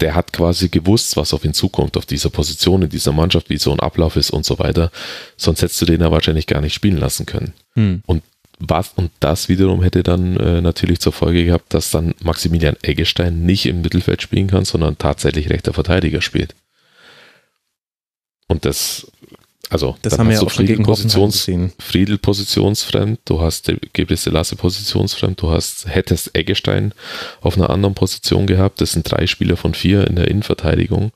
Der 0.00 0.14
hat 0.14 0.32
quasi 0.32 0.68
gewusst, 0.68 1.16
was 1.16 1.34
auf 1.34 1.44
ihn 1.44 1.54
zukommt, 1.54 1.96
auf 1.96 2.06
dieser 2.06 2.30
Position, 2.30 2.82
in 2.82 2.88
dieser 2.88 3.12
Mannschaft, 3.12 3.50
wie 3.50 3.58
so 3.58 3.72
ein 3.72 3.80
Ablauf 3.80 4.16
ist 4.16 4.30
und 4.30 4.44
so 4.44 4.58
weiter. 4.58 4.90
Sonst 5.36 5.62
hättest 5.62 5.80
du 5.80 5.86
den 5.86 6.00
ja 6.00 6.10
wahrscheinlich 6.12 6.46
gar 6.46 6.60
nicht 6.60 6.74
spielen 6.74 6.98
lassen 6.98 7.26
können. 7.26 7.52
Hm. 7.74 8.02
Und 8.06 8.22
was, 8.60 8.92
und 8.96 9.10
das 9.20 9.48
wiederum 9.48 9.82
hätte 9.82 10.02
dann 10.02 10.36
äh, 10.36 10.60
natürlich 10.60 11.00
zur 11.00 11.12
Folge 11.12 11.44
gehabt, 11.44 11.74
dass 11.74 11.90
dann 11.90 12.14
Maximilian 12.22 12.76
Eggestein 12.82 13.44
nicht 13.44 13.66
im 13.66 13.82
Mittelfeld 13.82 14.20
spielen 14.22 14.48
kann, 14.48 14.64
sondern 14.64 14.98
tatsächlich 14.98 15.50
rechter 15.50 15.72
Verteidiger 15.72 16.20
spielt. 16.22 16.54
Und 18.48 18.64
das 18.64 19.06
Also, 19.70 19.96
das 20.00 20.12
dann 20.12 20.20
haben 20.20 20.28
wir 20.28 20.36
hast 20.36 20.40
ja 20.42 20.46
du 20.46 20.50
auch 20.50 20.54
Friedel, 20.54 20.82
Positions, 20.82 21.34
gesehen. 21.34 21.72
Friedel 21.78 22.16
positionsfremd, 22.16 23.20
du 23.26 23.40
hast 23.40 23.70
Gebriste 23.92 24.30
Lasse 24.30 24.56
positionsfremd, 24.56 25.42
du 25.42 25.50
hast, 25.50 25.86
hättest 25.86 26.34
Eggestein 26.34 26.94
auf 27.42 27.56
einer 27.56 27.68
anderen 27.68 27.94
Position 27.94 28.46
gehabt. 28.46 28.80
Das 28.80 28.92
sind 28.92 29.10
drei 29.10 29.26
Spieler 29.26 29.58
von 29.58 29.74
vier 29.74 30.06
in 30.06 30.16
der 30.16 30.28
Innenverteidigung. 30.28 31.12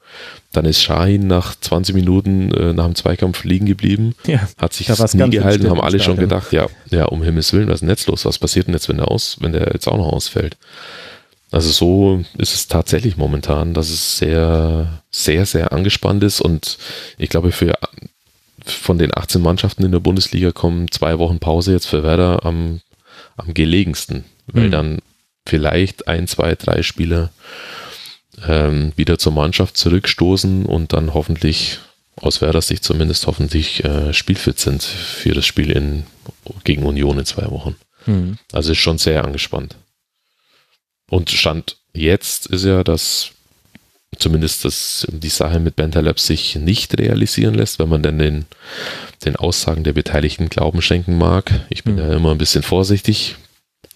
Dann 0.52 0.66
ist 0.66 0.82
Shahin 0.82 1.26
nach 1.26 1.54
20 1.58 1.94
Minuten 1.94 2.52
äh, 2.52 2.74
nach 2.74 2.84
dem 2.84 2.94
Zweikampf 2.94 3.44
liegen 3.44 3.64
geblieben, 3.64 4.14
Ja, 4.26 4.46
hat 4.58 4.74
sich 4.74 4.86
Da 4.86 4.98
war's 4.98 5.14
nie 5.14 5.30
gehalten, 5.30 5.70
haben 5.70 5.80
alle 5.80 5.98
schon 5.98 6.16
gedacht, 6.16 6.52
ja, 6.52 6.66
ja, 6.90 7.06
um 7.06 7.22
Himmels 7.22 7.54
Willen, 7.54 7.68
was 7.68 7.76
ist 7.76 7.80
denn 7.80 7.88
jetzt 7.88 8.06
los? 8.06 8.26
Was 8.26 8.38
passiert 8.38 8.66
denn 8.66 8.74
jetzt, 8.74 8.88
wenn 8.90 8.98
der 8.98 9.08
aus, 9.08 9.38
wenn 9.40 9.52
der 9.52 9.70
jetzt 9.72 9.88
auch 9.88 9.96
noch 9.96 10.12
ausfällt? 10.12 10.58
Also 11.50 11.70
so 11.70 12.24
ist 12.38 12.54
es 12.54 12.66
tatsächlich 12.66 13.16
momentan, 13.16 13.74
dass 13.74 13.90
es 13.90 14.16
sehr, 14.16 15.02
sehr, 15.10 15.44
sehr 15.44 15.72
angespannt 15.72 16.22
ist 16.22 16.40
und 16.40 16.78
ich 17.18 17.28
glaube 17.28 17.52
für 17.52 17.74
von 18.70 18.98
den 18.98 19.16
18 19.16 19.42
Mannschaften 19.42 19.84
in 19.84 19.92
der 19.92 20.00
Bundesliga 20.00 20.52
kommen 20.52 20.90
zwei 20.90 21.18
Wochen 21.18 21.38
Pause 21.38 21.72
jetzt 21.72 21.86
für 21.86 22.02
Werder 22.02 22.44
am, 22.44 22.80
am 23.36 23.54
gelegensten, 23.54 24.24
weil 24.46 24.66
Mhm. 24.66 24.70
dann 24.70 24.98
vielleicht 25.46 26.08
ein, 26.08 26.28
zwei, 26.28 26.54
drei 26.54 26.82
Spieler 26.82 27.30
ähm, 28.46 28.92
wieder 28.96 29.18
zur 29.18 29.32
Mannschaft 29.32 29.76
zurückstoßen 29.76 30.66
und 30.66 30.92
dann 30.92 31.14
hoffentlich 31.14 31.78
aus 32.16 32.40
Werder 32.40 32.62
Sicht 32.62 32.84
zumindest 32.84 33.26
hoffentlich 33.26 33.84
äh, 33.84 34.12
spielfit 34.12 34.58
sind 34.60 34.82
für 34.82 35.34
das 35.34 35.46
Spiel 35.46 35.70
in, 35.70 36.04
gegen 36.64 36.84
Union 36.84 37.18
in 37.18 37.24
zwei 37.26 37.50
Wochen. 37.50 37.76
hm. 38.04 38.38
Also 38.52 38.72
ist 38.72 38.78
schon 38.78 38.98
sehr 38.98 39.24
angespannt. 39.24 39.76
Und 41.10 41.30
Stand 41.30 41.76
jetzt 41.92 42.46
ist 42.46 42.64
ja, 42.64 42.84
dass 42.84 43.31
zumindest 44.18 44.64
das, 44.64 45.06
die 45.10 45.28
Sache 45.28 45.58
mit 45.60 45.76
Bentaleb 45.76 46.20
sich 46.20 46.56
nicht 46.56 46.98
realisieren 46.98 47.54
lässt, 47.54 47.78
wenn 47.78 47.88
man 47.88 48.02
denn 48.02 48.18
den, 48.18 48.44
den 49.24 49.36
Aussagen 49.36 49.84
der 49.84 49.92
Beteiligten 49.94 50.48
Glauben 50.48 50.82
schenken 50.82 51.16
mag. 51.18 51.50
Ich 51.70 51.84
bin 51.84 51.94
Mhm. 51.94 52.00
ja 52.00 52.12
immer 52.12 52.30
ein 52.32 52.38
bisschen 52.38 52.62
vorsichtig 52.62 53.36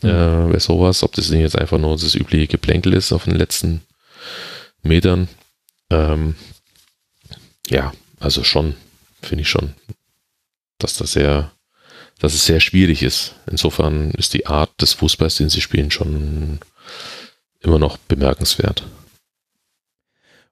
Mhm. 0.02 0.08
äh, 0.08 0.52
bei 0.52 0.58
sowas, 0.58 1.02
ob 1.02 1.12
das 1.14 1.30
nicht 1.30 1.40
jetzt 1.40 1.58
einfach 1.58 1.78
nur 1.78 1.92
das 1.96 2.14
übliche 2.14 2.46
Geplänkel 2.46 2.92
ist 2.94 3.12
auf 3.12 3.24
den 3.24 3.34
letzten 3.36 3.82
Metern. 4.82 5.28
Ähm, 5.90 6.34
ja, 7.68 7.92
also 8.20 8.44
schon, 8.44 8.74
finde 9.22 9.42
ich 9.42 9.48
schon, 9.48 9.74
dass 10.78 10.96
das 10.96 11.12
sehr, 11.12 11.50
dass 12.18 12.34
es 12.34 12.46
sehr 12.46 12.60
schwierig 12.60 13.02
ist. 13.02 13.34
Insofern 13.50 14.10
ist 14.12 14.34
die 14.34 14.46
Art 14.46 14.70
des 14.80 14.92
Fußballs, 14.94 15.36
den 15.36 15.48
sie 15.50 15.60
spielen, 15.60 15.90
schon 15.90 16.58
immer 17.60 17.78
noch 17.78 17.96
bemerkenswert. 17.96 18.84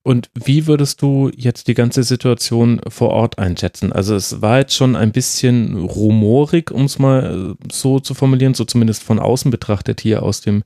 Und 0.04 0.28
wie 0.34 0.66
würdest 0.66 1.00
du 1.00 1.30
jetzt 1.34 1.66
die 1.66 1.72
ganze 1.72 2.02
Situation 2.02 2.78
vor 2.88 3.08
Ort 3.08 3.38
einschätzen? 3.38 3.90
Also 3.90 4.14
es 4.14 4.42
war 4.42 4.58
jetzt 4.58 4.74
schon 4.74 4.96
ein 4.96 5.12
bisschen 5.12 5.78
rumorig, 5.78 6.70
um 6.70 6.84
es 6.84 6.98
mal 6.98 7.56
äh, 7.58 7.72
so 7.72 7.98
zu 8.00 8.12
formulieren, 8.12 8.52
so 8.52 8.66
zumindest 8.66 9.02
von 9.02 9.18
außen 9.18 9.50
betrachtet 9.50 10.02
hier 10.02 10.22
aus 10.22 10.42
dem 10.42 10.62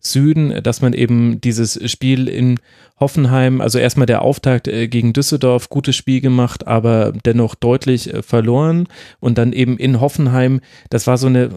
Süden, 0.00 0.60
dass 0.64 0.82
man 0.82 0.92
eben 0.92 1.40
dieses 1.40 1.78
Spiel 1.88 2.28
in 2.28 2.58
Hoffenheim, 2.98 3.60
also 3.60 3.78
erstmal 3.78 4.06
der 4.06 4.22
Auftakt 4.22 4.66
äh, 4.66 4.88
gegen 4.88 5.12
Düsseldorf, 5.12 5.68
gutes 5.68 5.94
Spiel 5.94 6.20
gemacht, 6.20 6.66
aber 6.66 7.12
dennoch 7.24 7.54
deutlich 7.54 8.12
äh, 8.12 8.22
verloren 8.24 8.88
und 9.20 9.38
dann 9.38 9.52
eben 9.52 9.78
in 9.78 10.00
Hoffenheim, 10.00 10.60
das 10.88 11.06
war 11.06 11.16
so 11.16 11.28
eine 11.28 11.50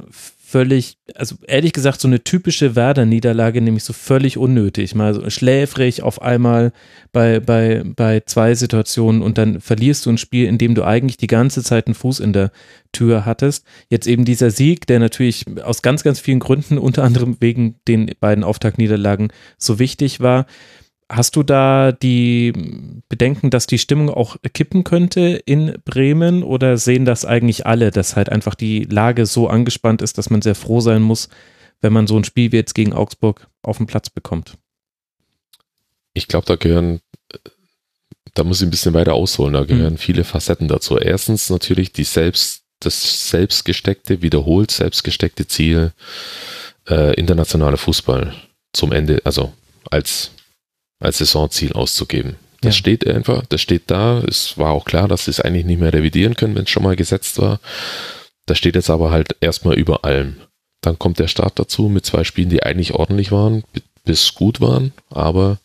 völlig, 0.53 0.99
also 1.15 1.35
ehrlich 1.47 1.73
gesagt, 1.73 1.99
so 1.99 2.07
eine 2.07 2.23
typische 2.23 2.75
Werder-Niederlage, 2.75 3.59
nämlich 3.59 3.83
so 3.83 3.91
völlig 3.91 4.37
unnötig. 4.37 4.93
Mal 4.93 5.15
so 5.15 5.27
schläfrig 5.31 6.03
auf 6.03 6.21
einmal 6.21 6.73
bei, 7.11 7.39
bei, 7.39 7.81
bei 7.83 8.19
zwei 8.19 8.53
Situationen 8.53 9.23
und 9.23 9.39
dann 9.39 9.61
verlierst 9.61 10.05
du 10.05 10.11
ein 10.11 10.19
Spiel, 10.19 10.45
in 10.45 10.59
dem 10.59 10.75
du 10.75 10.83
eigentlich 10.83 11.17
die 11.17 11.25
ganze 11.25 11.63
Zeit 11.63 11.87
einen 11.87 11.95
Fuß 11.95 12.19
in 12.19 12.33
der 12.33 12.51
Tür 12.91 13.25
hattest. 13.25 13.65
Jetzt 13.89 14.05
eben 14.05 14.25
dieser 14.25 14.51
Sieg, 14.51 14.85
der 14.85 14.99
natürlich 14.99 15.45
aus 15.63 15.81
ganz, 15.81 16.03
ganz 16.03 16.19
vielen 16.19 16.39
Gründen, 16.39 16.77
unter 16.77 17.03
anderem 17.03 17.37
wegen 17.39 17.79
den 17.87 18.11
beiden 18.19 18.43
Auftaktniederlagen, 18.43 19.29
so 19.57 19.79
wichtig 19.79 20.19
war. 20.19 20.45
Hast 21.15 21.35
du 21.35 21.43
da 21.43 21.91
die 21.91 22.53
Bedenken, 23.07 23.51
dass 23.51 23.67
die 23.67 23.77
Stimmung 23.77 24.09
auch 24.09 24.35
kippen 24.51 24.83
könnte 24.83 25.21
in 25.45 25.77
Bremen 25.85 26.41
oder 26.41 26.77
sehen 26.77 27.05
das 27.05 27.23
eigentlich 27.23 27.67
alle, 27.67 27.91
dass 27.91 28.15
halt 28.15 28.29
einfach 28.29 28.55
die 28.55 28.85
Lage 28.85 29.27
so 29.27 29.47
angespannt 29.47 30.01
ist, 30.01 30.17
dass 30.17 30.31
man 30.31 30.41
sehr 30.41 30.55
froh 30.55 30.79
sein 30.79 31.03
muss, 31.03 31.29
wenn 31.81 31.93
man 31.93 32.07
so 32.07 32.17
ein 32.17 32.23
Spiel 32.23 32.51
wie 32.51 32.55
jetzt 32.55 32.73
gegen 32.73 32.93
Augsburg 32.93 33.47
auf 33.61 33.77
den 33.77 33.85
Platz 33.85 34.09
bekommt? 34.09 34.57
Ich 36.15 36.27
glaube, 36.27 36.47
da 36.47 36.55
gehören, 36.55 36.99
da 38.33 38.43
muss 38.43 38.61
ich 38.61 38.67
ein 38.67 38.71
bisschen 38.71 38.95
weiter 38.95 39.13
ausholen, 39.13 39.53
da 39.53 39.65
gehören 39.65 39.99
viele 39.99 40.23
Facetten 40.23 40.67
dazu. 40.67 40.97
Erstens 40.97 41.51
natürlich 41.51 41.93
die 41.93 42.05
selbst, 42.05 42.63
das 42.79 43.29
selbstgesteckte, 43.29 44.23
wiederholt 44.23 44.71
selbstgesteckte 44.71 45.45
Ziel, 45.45 45.91
äh, 46.89 47.13
internationaler 47.13 47.77
Fußball 47.77 48.33
zum 48.73 48.91
Ende, 48.91 49.21
also 49.25 49.53
als, 49.91 50.31
als 50.99 51.17
Saisonziel 51.19 51.73
auszugeben. 51.73 52.35
Das 52.61 52.75
Ja. 52.75 52.79
steht 52.79 53.07
einfach, 53.07 53.45
das 53.47 53.61
steht 53.61 53.83
da. 53.87 54.19
Es 54.19 54.57
war 54.57 54.71
auch 54.71 54.85
klar, 54.85 55.07
dass 55.07 55.25
sie 55.25 55.31
es 55.31 55.39
eigentlich 55.41 55.65
nicht 55.65 55.79
mehr 55.81 55.91
revidieren 55.93 56.35
können, 56.35 56.55
wenn 56.55 56.63
es 56.63 56.69
schon 56.69 56.83
mal 56.83 56.95
gesetzt 56.95 57.39
war. 57.41 57.59
Das 58.45 58.57
steht 58.57 58.75
jetzt 58.75 58.89
aber 58.89 59.11
halt 59.11 59.35
erstmal 59.41 59.75
über 59.75 60.05
allem. 60.05 60.37
Dann 60.81 60.97
kommt 60.99 61.19
der 61.19 61.27
Start 61.27 61.59
dazu 61.59 61.89
mit 61.89 62.05
zwei 62.05 62.23
Spielen, 62.23 62.49
die 62.49 62.63
eigentlich 62.63 62.93
ordentlich 62.93 63.31
waren, 63.31 63.63
bi- 63.73 63.81
bis 64.05 64.33
gut 64.33 64.59
waren, 64.61 64.91
aber 65.09 65.59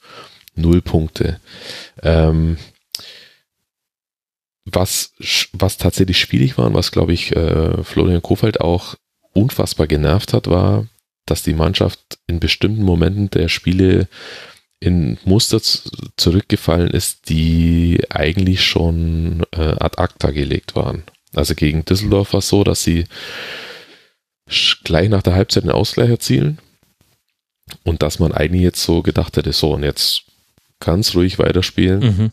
null 0.54 0.80
Punkte. 0.80 1.40
Ähm, 2.02 2.56
was, 4.64 5.12
was 5.52 5.78
tatsächlich 5.78 6.18
schwierig 6.18 6.58
war 6.58 6.66
und 6.66 6.74
was, 6.74 6.90
glaube 6.92 7.12
ich, 7.12 7.34
äh, 7.34 7.82
Florian 7.84 8.22
Kofeld 8.22 8.60
auch 8.60 8.96
unfassbar 9.32 9.86
genervt 9.86 10.32
hat, 10.32 10.46
war, 10.48 10.86
dass 11.26 11.42
die 11.42 11.54
Mannschaft 11.54 12.18
in 12.26 12.38
bestimmten 12.40 12.82
Momenten 12.82 13.30
der 13.30 13.48
Spiele 13.48 14.08
in 14.80 15.18
Muster 15.24 15.60
zurückgefallen 16.16 16.90
ist, 16.90 17.28
die 17.28 18.00
eigentlich 18.10 18.64
schon 18.64 19.44
äh, 19.52 19.74
ad 19.78 19.98
acta 19.98 20.30
gelegt 20.30 20.76
waren. 20.76 21.02
Also 21.34 21.54
gegen 21.54 21.84
Düsseldorf 21.84 22.32
war 22.32 22.38
es 22.38 22.48
so, 22.48 22.64
dass 22.64 22.84
sie 22.84 23.04
gleich 24.84 25.08
nach 25.08 25.22
der 25.22 25.34
Halbzeit 25.34 25.64
einen 25.64 25.72
Ausgleich 25.72 26.10
erzielen 26.10 26.58
und 27.82 28.02
dass 28.02 28.18
man 28.18 28.32
eigentlich 28.32 28.62
jetzt 28.62 28.82
so 28.82 29.02
gedacht 29.02 29.36
hätte, 29.36 29.52
so 29.52 29.74
und 29.74 29.82
jetzt 29.82 30.24
ganz 30.80 31.14
ruhig 31.14 31.38
weiterspielen. 31.38 32.00
Mhm. 32.00 32.30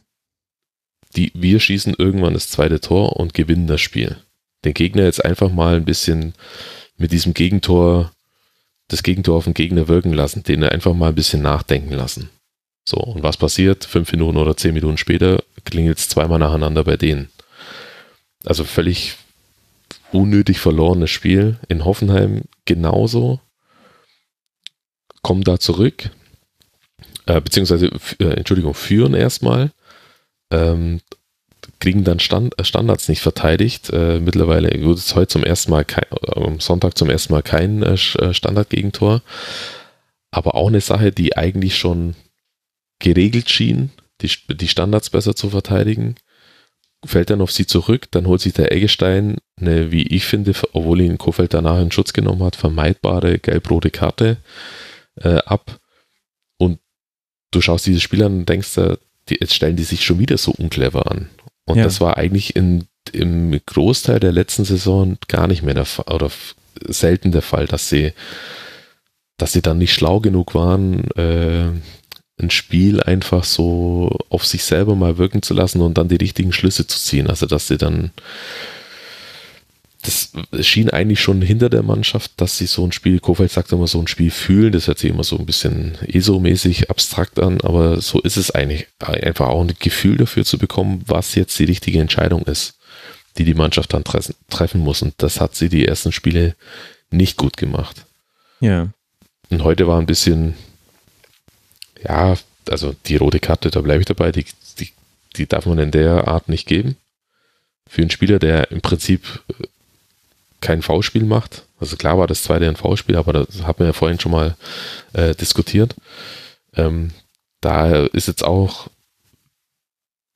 Die, 1.15 1.31
wir 1.33 1.59
schießen 1.59 1.95
irgendwann 1.97 2.33
das 2.33 2.49
zweite 2.49 2.79
Tor 2.79 3.17
und 3.17 3.33
gewinnen 3.33 3.67
das 3.67 3.81
Spiel. 3.81 4.17
Den 4.63 4.73
Gegner 4.73 5.03
jetzt 5.03 5.23
einfach 5.23 5.51
mal 5.51 5.75
ein 5.75 5.85
bisschen 5.85 6.33
mit 6.97 7.11
diesem 7.11 7.33
Gegentor, 7.33 8.11
das 8.87 9.03
Gegentor 9.03 9.37
auf 9.37 9.45
den 9.45 9.53
Gegner 9.53 9.87
wirken 9.87 10.13
lassen, 10.13 10.43
den 10.43 10.63
einfach 10.63 10.93
mal 10.93 11.09
ein 11.09 11.15
bisschen 11.15 11.41
nachdenken 11.41 11.93
lassen. 11.93 12.29
So, 12.87 12.97
und 12.97 13.23
was 13.23 13.37
passiert? 13.37 13.85
Fünf 13.85 14.11
Minuten 14.11 14.37
oder 14.37 14.55
zehn 14.55 14.73
Minuten 14.73 14.97
später 14.97 15.43
klingelt 15.63 15.97
es 15.97 16.09
zweimal 16.09 16.39
nacheinander 16.39 16.83
bei 16.83 16.97
denen. 16.97 17.29
Also 18.45 18.63
völlig 18.63 19.15
unnötig 20.11 20.59
verlorenes 20.59 21.09
Spiel. 21.09 21.57
In 21.67 21.83
Hoffenheim 21.83 22.43
genauso. 22.65 23.39
Kommen 25.23 25.43
da 25.43 25.59
zurück, 25.59 26.11
äh, 27.25 27.41
beziehungsweise, 27.41 27.89
äh, 28.19 28.25
Entschuldigung, 28.25 28.75
führen 28.75 29.15
erstmal, 29.15 29.71
ähm, 30.51 31.01
kriegen 31.79 32.03
dann 32.03 32.19
Stand, 32.19 32.57
äh, 32.59 32.63
Standards 32.63 33.09
nicht 33.09 33.21
verteidigt. 33.21 33.89
Äh, 33.89 34.19
mittlerweile 34.19 34.69
wird 34.69 34.99
es 34.99 35.15
heute 35.15 35.29
zum 35.29 35.43
ersten 35.43 35.71
Mal, 35.71 35.83
kein, 35.83 36.05
äh, 36.27 36.39
am 36.39 36.59
Sonntag 36.59 36.95
zum 36.95 37.09
ersten 37.09 37.33
Mal 37.33 37.41
kein 37.41 37.81
äh, 37.81 37.93
äh, 37.93 38.33
Standardgegentor. 38.33 39.23
Aber 40.29 40.53
auch 40.53 40.67
eine 40.67 40.81
Sache, 40.81 41.11
die 41.11 41.35
eigentlich 41.35 41.75
schon 41.77 42.15
geregelt 42.99 43.49
schien, 43.49 43.91
die, 44.21 44.29
die 44.55 44.67
Standards 44.67 45.09
besser 45.09 45.35
zu 45.35 45.49
verteidigen. 45.49 46.15
Fällt 47.05 47.29
dann 47.29 47.41
auf 47.41 47.51
sie 47.51 47.67
zurück, 47.67 48.07
dann 48.11 48.25
holt 48.25 48.41
sich 48.41 48.53
der 48.53 48.71
Eggestein 48.71 49.37
eine, 49.59 49.91
wie 49.91 50.03
ich 50.07 50.25
finde, 50.25 50.53
obwohl 50.73 51.01
ihn 51.01 51.17
Kofeld 51.17 51.53
danach 51.53 51.79
in 51.79 51.91
Schutz 51.91 52.13
genommen 52.13 52.43
hat, 52.43 52.55
vermeidbare 52.55 53.37
gelb-rote 53.37 53.91
Karte 53.91 54.37
äh, 55.21 55.37
ab. 55.45 55.79
Und 56.57 56.79
du 57.51 57.61
schaust 57.61 57.85
dieses 57.85 58.01
Spiel 58.01 58.23
an 58.23 58.39
und 58.39 58.49
denkst, 58.49 58.73
da, 58.75 58.97
die, 59.29 59.37
jetzt 59.39 59.53
stellen 59.53 59.75
die 59.75 59.83
sich 59.83 60.03
schon 60.03 60.19
wieder 60.19 60.37
so 60.37 60.51
unclever 60.51 61.11
an. 61.11 61.29
Und 61.65 61.77
Ja. 61.77 61.83
das 61.83 62.01
war 62.01 62.17
eigentlich 62.17 62.55
in, 62.55 62.85
im 63.11 63.59
Großteil 63.65 64.19
der 64.19 64.31
letzten 64.31 64.65
Saison 64.65 65.17
gar 65.27 65.47
nicht 65.47 65.61
mehr 65.61 65.73
der 65.75 65.85
Fall, 65.85 66.13
oder 66.13 66.31
selten 66.87 67.31
der 67.31 67.41
Fall, 67.41 67.67
dass 67.67 67.87
sie, 67.89 68.13
dass 69.37 69.51
sie 69.51 69.61
dann 69.61 69.77
nicht 69.77 69.93
schlau 69.93 70.19
genug 70.21 70.55
waren, 70.55 71.03
äh, 71.11 71.69
ein 72.37 72.49
Spiel 72.49 73.01
einfach 73.01 73.43
so 73.43 74.17
auf 74.29 74.45
sich 74.45 74.63
selber 74.63 74.95
mal 74.95 75.17
wirken 75.17 75.41
zu 75.41 75.53
lassen 75.53 75.81
und 75.81 75.97
dann 75.97 76.09
die 76.09 76.17
richtigen 76.17 76.51
Schlüsse 76.51 76.85
zu 76.85 76.99
ziehen. 76.99 77.29
Also 77.29 77.45
dass 77.45 77.67
sie 77.67 77.77
dann 77.77 78.11
das 80.01 80.31
schien 80.61 80.91
eigentlich 80.91 81.19
schon 81.19 81.41
hinter 81.41 81.69
der 81.69 81.81
Mannschaft, 81.81 82.33
dass 82.37 82.57
sie 82.57 82.67
so 82.67 82.85
ein 82.85 82.91
Spiel, 82.91 83.19
Kofeld 83.19 83.51
sagt 83.51 83.71
immer 83.71 83.87
so 83.87 83.99
ein 83.99 84.07
Spiel 84.07 84.29
fühlen, 84.29 84.71
das 84.71 84.87
hört 84.87 84.99
sich 84.99 85.09
immer 85.09 85.23
so 85.23 85.37
ein 85.37 85.47
bisschen 85.47 85.97
ESO-mäßig 86.07 86.91
abstrakt 86.91 87.39
an, 87.39 87.59
aber 87.61 87.99
so 88.01 88.21
ist 88.21 88.37
es 88.37 88.51
eigentlich, 88.51 88.87
einfach 88.99 89.47
auch 89.47 89.61
ein 89.61 89.73
Gefühl 89.79 90.17
dafür 90.17 90.45
zu 90.45 90.59
bekommen, 90.59 91.01
was 91.07 91.33
jetzt 91.33 91.57
die 91.57 91.63
richtige 91.65 91.99
Entscheidung 91.99 92.43
ist. 92.43 92.75
die 93.37 93.45
die 93.45 93.53
Mannschaft 93.53 93.93
dann 93.93 94.03
tre 94.03 94.19
treffen 94.49 94.81
muss. 94.81 95.01
Und 95.01 95.15
das 95.17 95.41
hat 95.41 95.55
sie 95.55 95.69
die 95.69 95.85
ersten 95.85 96.11
Spiele 96.11 96.55
nicht 97.11 97.37
gut 97.37 97.57
gemacht. 97.57 98.05
Ja. 98.59 98.89
Und 99.49 99.63
heute 99.63 99.87
war 99.87 99.99
ein 99.99 100.05
bisschen, 100.05 100.55
ja, 102.07 102.35
also 102.69 102.95
die 103.05 103.17
rote 103.17 103.39
Karte, 103.39 103.69
da 103.69 103.81
bleibe 103.81 103.99
ich 103.99 104.05
dabei, 104.05 104.31
die, 104.31 104.45
die, 104.79 104.89
die 105.35 105.47
darf 105.47 105.65
man 105.65 105.79
in 105.79 105.91
der 105.91 106.27
Art 106.27 106.49
nicht 106.49 106.67
geben. 106.67 106.95
Für 107.87 108.01
einen 108.01 108.11
Spieler, 108.11 108.39
der 108.39 108.71
im 108.71 108.81
Prinzip 108.81 109.43
äh, 109.49 109.65
kein 110.61 110.81
V-Spiel 110.81 111.25
macht. 111.25 111.63
Also 111.79 111.95
klar 111.97 112.17
war 112.17 112.27
das 112.27 112.43
zweite 112.43 112.67
ein 112.67 112.75
V-Spiel, 112.75 113.17
aber 113.17 113.33
das 113.33 113.63
hat 113.63 113.79
man 113.79 113.87
ja 113.87 113.93
vorhin 113.93 114.19
schon 114.19 114.31
mal 114.31 114.55
äh, 115.13 115.35
diskutiert. 115.35 115.95
Ähm, 116.75 117.11
da 117.61 118.05
ist 118.05 118.27
jetzt 118.27 118.43
auch 118.43 118.87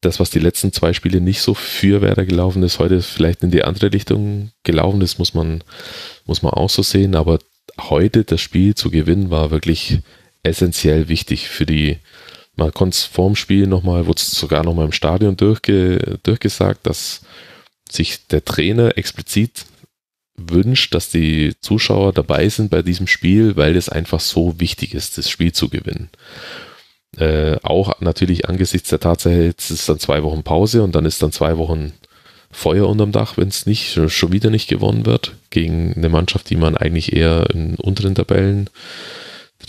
das, 0.01 0.19
was 0.19 0.29
die 0.29 0.39
letzten 0.39 0.71
zwei 0.71 0.93
Spiele 0.93 1.19
nicht 1.19 1.41
so 1.41 1.53
für 1.53 2.01
Werder 2.01 2.25
gelaufen 2.25 2.63
ist, 2.63 2.79
heute 2.79 3.01
vielleicht 3.01 3.43
in 3.43 3.51
die 3.51 3.63
andere 3.63 3.91
Richtung 3.91 4.51
gelaufen 4.63 5.01
ist, 5.01 5.19
muss 5.19 5.33
man, 5.33 5.63
muss 6.25 6.41
man 6.41 6.53
auch 6.53 6.69
so 6.69 6.83
sehen. 6.83 7.15
Aber 7.15 7.39
heute 7.79 8.23
das 8.23 8.41
Spiel 8.41 8.75
zu 8.75 8.91
gewinnen 8.91 9.29
war 9.29 9.51
wirklich 9.51 9.99
essentiell 10.43 11.07
wichtig 11.09 11.49
für 11.49 11.65
die, 11.65 11.97
man 12.55 12.73
konnte 12.73 12.95
es 12.95 13.03
vorm 13.03 13.35
Spiel 13.35 13.67
nochmal, 13.67 14.05
wurde 14.05 14.19
es 14.19 14.31
sogar 14.31 14.63
nochmal 14.63 14.85
im 14.85 14.91
Stadion 14.91 15.37
durchge, 15.37 16.19
durchgesagt, 16.23 16.85
dass 16.85 17.21
sich 17.89 18.27
der 18.27 18.45
Trainer 18.45 18.97
explizit 18.97 19.65
wünscht, 20.35 20.93
dass 20.93 21.09
die 21.09 21.53
Zuschauer 21.59 22.13
dabei 22.13 22.47
sind 22.49 22.69
bei 22.69 22.81
diesem 22.81 23.07
Spiel, 23.07 23.55
weil 23.55 23.75
es 23.75 23.89
einfach 23.89 24.19
so 24.19 24.59
wichtig 24.59 24.93
ist, 24.93 25.17
das 25.17 25.29
Spiel 25.29 25.51
zu 25.51 25.69
gewinnen. 25.69 26.09
Äh, 27.17 27.57
auch 27.63 27.99
natürlich 28.01 28.47
angesichts 28.47 28.89
der 28.89 28.99
Tatsache, 28.99 29.43
jetzt 29.43 29.71
ist 29.71 29.89
dann 29.89 29.99
zwei 29.99 30.23
Wochen 30.23 30.43
Pause 30.43 30.83
und 30.83 30.95
dann 30.95 31.05
ist 31.05 31.21
dann 31.21 31.31
zwei 31.31 31.57
Wochen 31.57 31.93
Feuer 32.51 32.87
unterm 32.87 33.11
Dach, 33.11 33.37
wenn 33.37 33.47
es 33.47 33.65
nicht 33.65 33.99
schon 34.07 34.31
wieder 34.31 34.49
nicht 34.49 34.67
gewonnen 34.67 35.05
wird 35.05 35.35
gegen 35.49 35.93
eine 35.95 36.09
Mannschaft, 36.09 36.49
die 36.49 36.55
man 36.55 36.75
eigentlich 36.75 37.13
eher 37.13 37.47
in 37.51 37.75
unteren 37.75 38.15
Tabellen 38.15 38.69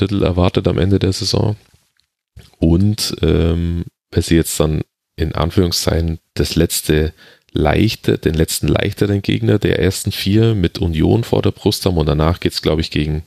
Drittel 0.01 0.23
erwartet 0.23 0.67
am 0.69 0.79
Ende 0.79 0.99
der 0.99 1.13
Saison. 1.13 1.57
Und 2.59 3.17
ähm, 3.23 3.85
wenn 4.11 4.23
sie 4.23 4.37
jetzt 4.37 4.59
dann 4.61 4.83
in 5.17 5.35
Anführungszeichen 5.35 6.19
das 6.35 6.57
letzte 6.57 7.13
leichte, 7.53 8.19
den 8.19 8.35
letzten 8.35 8.69
leichteren 8.69 9.23
Gegner 9.23 9.59
der 9.59 9.81
ersten 9.81 10.13
vier 10.13 10.55
mit 10.55 10.79
Union 10.79 11.25
vor 11.25 11.43
der 11.43 11.51
Brust 11.51 11.85
haben 11.85 11.97
und 11.97 12.07
danach 12.07 12.41
geht 12.41 12.53
es, 12.53 12.63
glaube 12.63 12.81
ich, 12.81 12.91
gegen 12.91 13.25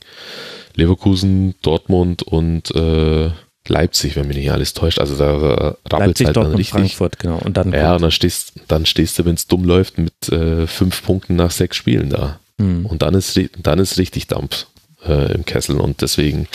Leverkusen, 0.74 1.54
Dortmund 1.62 2.22
und 2.22 2.74
äh, 2.74 3.30
Leipzig, 3.66 4.16
wenn 4.16 4.26
mich 4.26 4.36
nicht 4.36 4.50
alles 4.50 4.74
täuscht. 4.74 4.98
Also 4.98 5.16
da 5.16 5.76
rappelt 5.90 6.20
es 6.20 6.26
halt 6.26 6.36
dann 6.36 6.54
richtig. 6.54 6.70
Frankfurt, 6.70 7.18
genau. 7.18 7.38
Und 7.38 7.56
dann 7.56 7.72
ja, 7.72 7.94
und 7.94 8.02
dann 8.02 8.10
stehst, 8.10 8.52
dann 8.68 8.84
stehst 8.84 9.18
du, 9.18 9.24
wenn 9.24 9.34
es 9.34 9.46
dumm 9.46 9.64
läuft, 9.64 9.98
mit 9.98 10.28
äh, 10.30 10.66
fünf 10.66 11.02
Punkten 11.02 11.36
nach 11.36 11.50
sechs 11.50 11.76
Spielen 11.76 12.10
da. 12.10 12.40
Mhm. 12.58 12.86
Und 12.86 13.02
dann 13.02 13.14
ist, 13.14 13.38
dann 13.58 13.78
ist 13.78 13.98
richtig 13.98 14.26
Dampf 14.26 14.66
äh, 15.06 15.32
im 15.32 15.44
Kessel. 15.44 15.80
Und 15.80 16.00
deswegen 16.02 16.48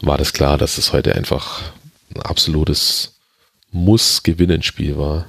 war 0.00 0.18
das 0.18 0.32
klar, 0.32 0.58
dass 0.58 0.78
es 0.78 0.92
heute 0.92 1.14
einfach 1.14 1.62
ein 2.14 2.22
absolutes 2.22 3.14
Muss-Gewinnen-Spiel 3.70 4.98
war. 4.98 5.26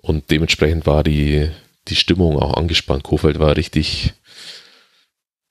Und 0.00 0.30
dementsprechend 0.30 0.86
war 0.86 1.04
die, 1.04 1.50
die 1.88 1.96
Stimmung 1.96 2.38
auch 2.38 2.54
angespannt. 2.54 3.02
Kofeld 3.02 3.38
war 3.38 3.56
richtig, 3.56 4.12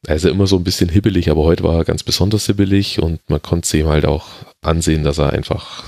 er 0.05 0.15
ist 0.15 0.25
ja 0.25 0.31
immer 0.31 0.47
so 0.47 0.57
ein 0.57 0.63
bisschen 0.63 0.89
hibbelig, 0.89 1.29
aber 1.29 1.43
heute 1.43 1.63
war 1.63 1.75
er 1.75 1.85
ganz 1.85 2.03
besonders 2.03 2.45
hibbelig 2.45 3.01
und 3.01 3.19
man 3.29 3.41
konnte 3.41 3.65
es 3.65 3.73
ihm 3.73 3.87
halt 3.87 4.05
auch 4.05 4.27
ansehen, 4.61 5.03
dass 5.03 5.17
er 5.17 5.33
einfach 5.33 5.83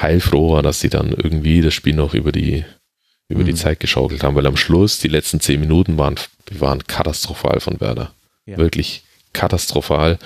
heilfroh 0.00 0.52
war, 0.52 0.62
dass 0.62 0.80
sie 0.80 0.88
dann 0.88 1.12
irgendwie 1.12 1.60
das 1.60 1.74
Spiel 1.74 1.94
noch 1.94 2.14
über 2.14 2.32
die, 2.32 2.64
über 3.28 3.42
mhm. 3.42 3.46
die 3.46 3.54
Zeit 3.54 3.80
geschaukelt 3.80 4.22
haben, 4.22 4.34
weil 4.34 4.46
am 4.46 4.56
Schluss, 4.56 4.98
die 4.98 5.08
letzten 5.08 5.40
zehn 5.40 5.60
Minuten 5.60 5.98
waren, 5.98 6.16
waren 6.50 6.86
katastrophal 6.86 7.60
von 7.60 7.80
Werder. 7.80 8.12
Ja. 8.46 8.56
Wirklich 8.56 9.04
katastrophal, 9.32 10.18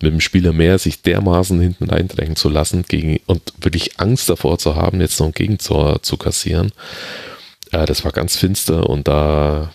mit 0.00 0.12
dem 0.12 0.20
Spieler 0.20 0.52
mehr 0.52 0.78
sich 0.78 1.02
dermaßen 1.02 1.60
hinten 1.60 1.90
reindrängen 1.90 2.36
zu 2.36 2.48
lassen 2.48 2.84
gegen, 2.86 3.20
und 3.26 3.52
wirklich 3.60 3.98
Angst 3.98 4.28
davor 4.28 4.58
zu 4.58 4.76
haben, 4.76 5.00
jetzt 5.00 5.18
noch 5.20 5.26
ein 5.26 5.32
Gegentor 5.32 6.02
zu 6.02 6.16
kassieren. 6.16 6.72
Äh, 7.72 7.86
das 7.86 8.04
war 8.04 8.12
ganz 8.12 8.36
finster 8.36 8.88
und 8.88 9.08
da, 9.08 9.72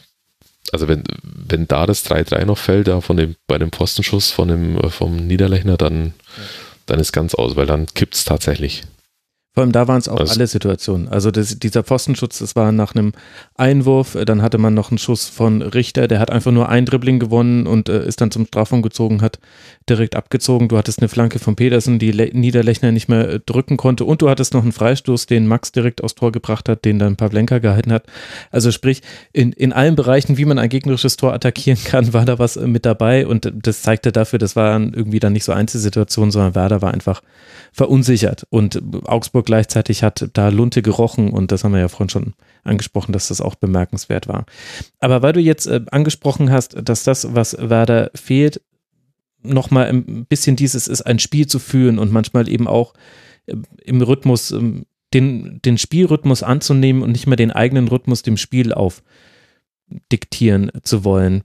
also 0.71 0.87
wenn, 0.87 1.03
wenn 1.23 1.67
da 1.67 1.85
das 1.85 2.05
3-3 2.09 2.45
noch 2.45 2.57
fällt, 2.57 2.87
da 2.87 3.01
von 3.01 3.17
dem, 3.17 3.35
bei 3.47 3.57
dem 3.57 3.71
Postenschuss 3.71 4.31
von 4.31 4.47
dem, 4.47 4.77
äh, 4.79 4.89
vom 4.89 5.15
Niederlechner, 5.15 5.77
dann, 5.77 6.13
dann 6.85 6.99
ist 6.99 7.11
ganz 7.11 7.35
aus, 7.35 7.55
weil 7.55 7.65
dann 7.65 7.87
kippt 7.87 8.15
es 8.15 8.25
tatsächlich. 8.25 8.83
Vor 9.55 9.61
allem 9.61 9.71
da 9.71 9.87
waren 9.87 9.99
es 9.99 10.09
auch 10.09 10.19
also, 10.19 10.33
alle 10.33 10.47
Situationen. 10.47 11.07
Also 11.07 11.31
das, 11.31 11.57
dieser 11.57 11.81
Pfostenschutz, 11.81 12.39
das 12.39 12.57
war 12.57 12.73
nach 12.73 12.93
einem 12.93 13.13
Einwurf, 13.55 14.17
dann 14.25 14.41
hatte 14.41 14.57
man 14.57 14.73
noch 14.73 14.91
einen 14.91 14.97
Schuss 14.97 15.29
von 15.29 15.61
Richter, 15.61 16.09
der 16.09 16.19
hat 16.19 16.29
einfach 16.29 16.51
nur 16.51 16.67
ein 16.67 16.85
Dribbling 16.85 17.19
gewonnen 17.19 17.65
und 17.65 17.87
äh, 17.87 18.05
ist 18.05 18.19
dann 18.19 18.31
zum 18.31 18.45
Strafraum 18.47 18.81
gezogen, 18.81 19.21
hat 19.21 19.39
direkt 19.89 20.17
abgezogen. 20.17 20.67
Du 20.67 20.77
hattest 20.77 20.99
eine 20.99 21.07
Flanke 21.07 21.39
von 21.39 21.55
Petersen, 21.55 21.99
die 21.99 22.11
Le 22.11 22.31
Niederlechner 22.33 22.91
nicht 22.91 23.07
mehr 23.07 23.29
äh, 23.29 23.39
drücken 23.39 23.77
konnte 23.77 24.03
und 24.03 24.21
du 24.21 24.29
hattest 24.29 24.53
noch 24.53 24.63
einen 24.63 24.73
Freistoß, 24.73 25.25
den 25.25 25.47
Max 25.47 25.71
direkt 25.71 26.03
aufs 26.03 26.15
Tor 26.15 26.33
gebracht 26.33 26.67
hat, 26.67 26.83
den 26.83 26.99
dann 26.99 27.15
Pavlenka 27.15 27.59
gehalten 27.59 27.93
hat. 27.93 28.03
Also 28.51 28.71
sprich, 28.71 29.03
in, 29.31 29.53
in 29.53 29.71
allen 29.71 29.95
Bereichen, 29.95 30.37
wie 30.37 30.43
man 30.43 30.59
ein 30.59 30.67
gegnerisches 30.67 31.15
Tor 31.15 31.33
attackieren 31.33 31.81
kann, 31.81 32.11
war 32.11 32.25
da 32.25 32.39
was 32.39 32.57
äh, 32.57 32.67
mit 32.67 32.85
dabei 32.85 33.25
und 33.25 33.49
das 33.55 33.83
zeigte 33.83 34.11
dafür, 34.11 34.37
das 34.37 34.57
waren 34.57 34.93
irgendwie 34.93 35.21
dann 35.21 35.31
nicht 35.31 35.45
so 35.45 35.53
Einzelsituationen, 35.53 36.31
sondern 36.31 36.55
Werder 36.55 36.81
war 36.81 36.93
einfach 36.93 37.21
verunsichert 37.71 38.45
und 38.49 38.81
Augsburg 39.05 39.44
gleichzeitig 39.45 40.03
hat 40.03 40.29
da 40.33 40.49
Lunte 40.49 40.81
gerochen 40.81 41.31
und 41.31 41.51
das 41.51 41.63
haben 41.63 41.73
wir 41.73 41.79
ja 41.79 41.87
vorhin 41.87 42.09
schon 42.09 42.33
angesprochen, 42.63 43.13
dass 43.13 43.29
das 43.29 43.41
auch 43.41 43.55
bemerkenswert 43.55 44.27
war. 44.27 44.45
Aber 44.99 45.21
weil 45.21 45.33
du 45.33 45.39
jetzt 45.39 45.67
äh, 45.67 45.81
angesprochen 45.91 46.51
hast, 46.51 46.75
dass 46.83 47.03
das, 47.03 47.33
was 47.35 47.55
Werder 47.59 48.11
fehlt, 48.15 48.61
nochmal 49.41 49.87
ein 49.87 50.25
bisschen 50.25 50.55
dieses 50.55 50.87
ist, 50.87 51.01
ein 51.01 51.19
Spiel 51.19 51.47
zu 51.47 51.59
führen 51.59 51.99
und 51.99 52.11
manchmal 52.11 52.49
eben 52.49 52.67
auch 52.67 52.93
äh, 53.45 53.55
im 53.83 54.01
Rhythmus, 54.01 54.51
äh, 54.51 54.83
den, 55.13 55.61
den 55.63 55.77
Spielrhythmus 55.77 56.43
anzunehmen 56.43 57.01
und 57.01 57.11
nicht 57.11 57.27
mehr 57.27 57.37
den 57.37 57.51
eigenen 57.51 57.87
Rhythmus 57.87 58.21
dem 58.21 58.37
Spiel 58.37 58.73
aufdiktieren 58.73 60.71
zu 60.83 61.03
wollen. 61.03 61.43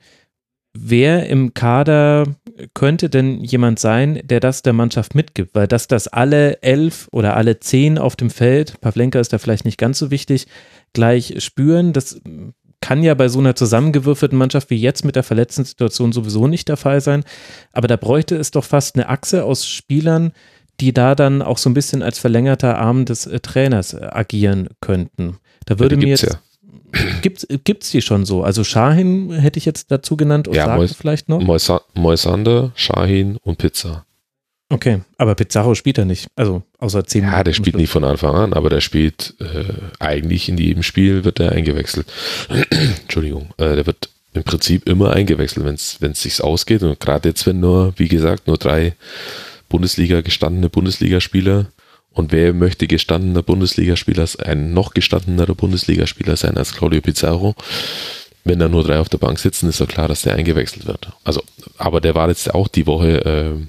Wer 0.73 1.29
im 1.29 1.53
Kader 1.53 2.27
könnte 2.75 3.11
denn 3.11 3.43
jemand 3.43 3.79
sein, 3.79 4.21
der 4.25 4.41
das 4.41 4.63
der 4.63 4.73
Mannschaft 4.73 5.15
mitgibt? 5.15 5.55
Weil 5.55 5.67
dass 5.67 5.89
das 5.89 6.09
alle 6.09 6.63
elf 6.63 7.09
oder 7.11 7.37
alle 7.37 7.59
zehn 7.59 7.99
auf 7.99 8.15
dem 8.17 8.31
Feld, 8.31 8.81
Pavlenka 8.81 9.19
ist 9.19 9.33
da 9.33 9.39
vielleicht 9.39 9.65
nicht 9.65 9.79
ganz 9.79 9.99
so 9.99 10.11
wichtig, 10.11 10.47
gleich 10.93 11.43
spüren, 11.43 11.93
das 11.93 12.21
kann 12.81 13.03
ja 13.03 13.15
bei 13.15 13.29
so 13.29 13.39
einer 13.39 13.55
zusammengewürfelten 13.55 14.39
Mannschaft 14.39 14.71
wie 14.71 14.77
jetzt 14.77 15.05
mit 15.05 15.17
der 15.17 15.23
verletzten 15.23 15.65
Situation 15.65 16.13
sowieso 16.13 16.47
nicht 16.47 16.69
der 16.69 16.77
Fall 16.77 17.01
sein. 17.01 17.25
Aber 17.73 17.89
da 17.89 17.97
bräuchte 17.97 18.37
es 18.37 18.51
doch 18.51 18.65
fast 18.65 18.97
eine 18.97 19.09
Achse 19.09 19.45
aus 19.45 19.67
Spielern, 19.67 20.33
die 20.81 20.95
da 20.95 21.15
dann 21.15 21.43
auch 21.43 21.59
so 21.59 21.69
ein 21.69 21.75
bisschen 21.75 22.03
als 22.03 22.19
verlängerter 22.19 22.79
Arm 22.79 23.05
des 23.05 23.27
äh, 23.27 23.41
Trainers 23.41 23.93
äh, 23.93 24.09
agieren 24.11 24.69
könnten. 24.81 25.39
Da 25.67 25.79
würde 25.79 25.97
ja, 25.97 26.01
mir 26.01 26.09
jetzt. 26.09 26.23
Ja. 26.23 26.41
Gibt 27.23 27.83
es 27.83 27.91
die 27.91 28.03
schon 28.03 28.25
so? 28.25 28.43
Also 28.43 28.65
Shahin 28.65 29.33
hätte 29.33 29.59
ich 29.59 29.65
jetzt 29.65 29.91
dazu 29.91 30.17
genannt 30.17 30.49
und 30.49 30.55
ja, 30.55 30.77
Mois, 30.77 30.95
vielleicht 30.95 31.29
noch? 31.29 31.41
Moisander, 31.95 32.73
Shahin 32.75 33.37
und 33.43 33.59
Pizza. 33.59 34.05
Okay, 34.73 35.01
aber 35.19 35.35
Pizarro 35.35 35.75
spielt 35.75 35.99
er 35.99 36.05
nicht, 36.05 36.29
also 36.37 36.63
außer 36.79 37.05
zehn 37.05 37.25
Ja, 37.25 37.43
der 37.43 37.53
spielt 37.53 37.77
nicht 37.77 37.91
von 37.91 38.05
Anfang 38.05 38.37
an, 38.37 38.53
aber 38.53 38.71
der 38.71 38.81
spielt 38.81 39.35
äh, 39.41 39.65
eigentlich 39.99 40.49
in 40.49 40.59
jedem 40.59 40.85
Spiel 40.85 41.25
wird 41.25 41.41
er 41.41 41.51
eingewechselt. 41.51 42.07
Entschuldigung, 43.03 43.49
äh, 43.57 43.75
der 43.75 43.87
wird 43.87 44.11
im 44.33 44.45
Prinzip 44.45 44.89
immer 44.89 45.13
eingewechselt, 45.13 45.67
wenn 45.67 46.13
es 46.13 46.23
sich 46.23 46.41
ausgeht 46.41 46.85
und 46.85 47.01
gerade 47.01 47.31
jetzt, 47.31 47.47
wenn 47.47 47.59
nur, 47.59 47.95
wie 47.97 48.07
gesagt, 48.07 48.47
nur 48.47 48.59
drei 48.59 48.95
Bundesliga 49.69 50.21
gestandene 50.21 50.69
Bundesligaspieler 50.69 51.67
und 52.13 52.33
wer 52.33 52.53
möchte 52.53 52.87
gestandener 52.87 53.43
Bundesligaspieler, 53.43 54.27
ein 54.45 54.75
noch 54.75 54.95
gestandenerer 54.95 55.55
Bundesligaspieler 55.55 56.37
sein 56.37 56.57
als 56.57 56.75
Claudio 56.75 57.01
Pizarro? 57.01 57.55
Wenn 58.45 58.59
da 58.59 58.69
nur 58.69 58.85
drei 58.85 58.99
auf 58.99 59.09
der 59.09 59.19
Bank 59.19 59.39
sitzen, 59.39 59.69
ist 59.69 59.81
doch 59.81 59.89
klar, 59.89 60.09
dass 60.09 60.23
der 60.23 60.35
eingewechselt 60.35 60.87
wird. 60.87 61.13
Also, 61.25 61.43
aber 61.77 62.01
der 62.01 62.15
war 62.15 62.29
jetzt 62.29 62.53
auch 62.55 62.69
die 62.69 62.87
Woche 62.87 63.25
äh, 63.25 63.67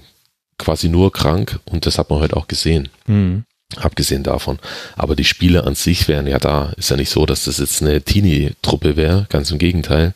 quasi 0.57 0.89
nur 0.89 1.11
krank 1.11 1.59
und 1.65 1.85
das 1.85 1.97
hat 1.97 2.09
man 2.09 2.19
heute 2.19 2.37
auch 2.37 2.47
gesehen. 2.47 2.89
Mhm. 3.05 3.43
Abgesehen 3.77 4.23
davon. 4.23 4.59
Aber 4.97 5.15
die 5.15 5.23
Spieler 5.23 5.65
an 5.65 5.75
sich 5.75 6.07
wären 6.07 6.27
ja 6.27 6.39
da. 6.39 6.73
Ist 6.75 6.89
ja 6.89 6.97
nicht 6.97 7.09
so, 7.09 7.25
dass 7.25 7.45
das 7.45 7.59
jetzt 7.59 7.81
eine 7.81 8.01
Teenie-Truppe 8.01 8.97
wäre. 8.97 9.27
Ganz 9.29 9.49
im 9.51 9.59
Gegenteil. 9.59 10.13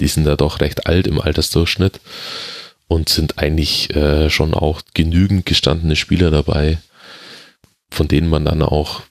Die 0.00 0.06
sind 0.06 0.24
da 0.24 0.36
doch 0.36 0.60
recht 0.60 0.86
alt 0.86 1.06
im 1.06 1.20
Altersdurchschnitt 1.20 2.00
und 2.86 3.10
sind 3.10 3.38
eigentlich 3.38 3.94
äh, 3.94 4.30
schon 4.30 4.54
auch 4.54 4.80
genügend 4.94 5.44
gestandene 5.44 5.96
Spieler 5.96 6.30
dabei, 6.30 6.78
von 7.90 8.08
denen 8.08 8.28
man 8.28 8.44
dann 8.44 8.62
auch 8.62 9.02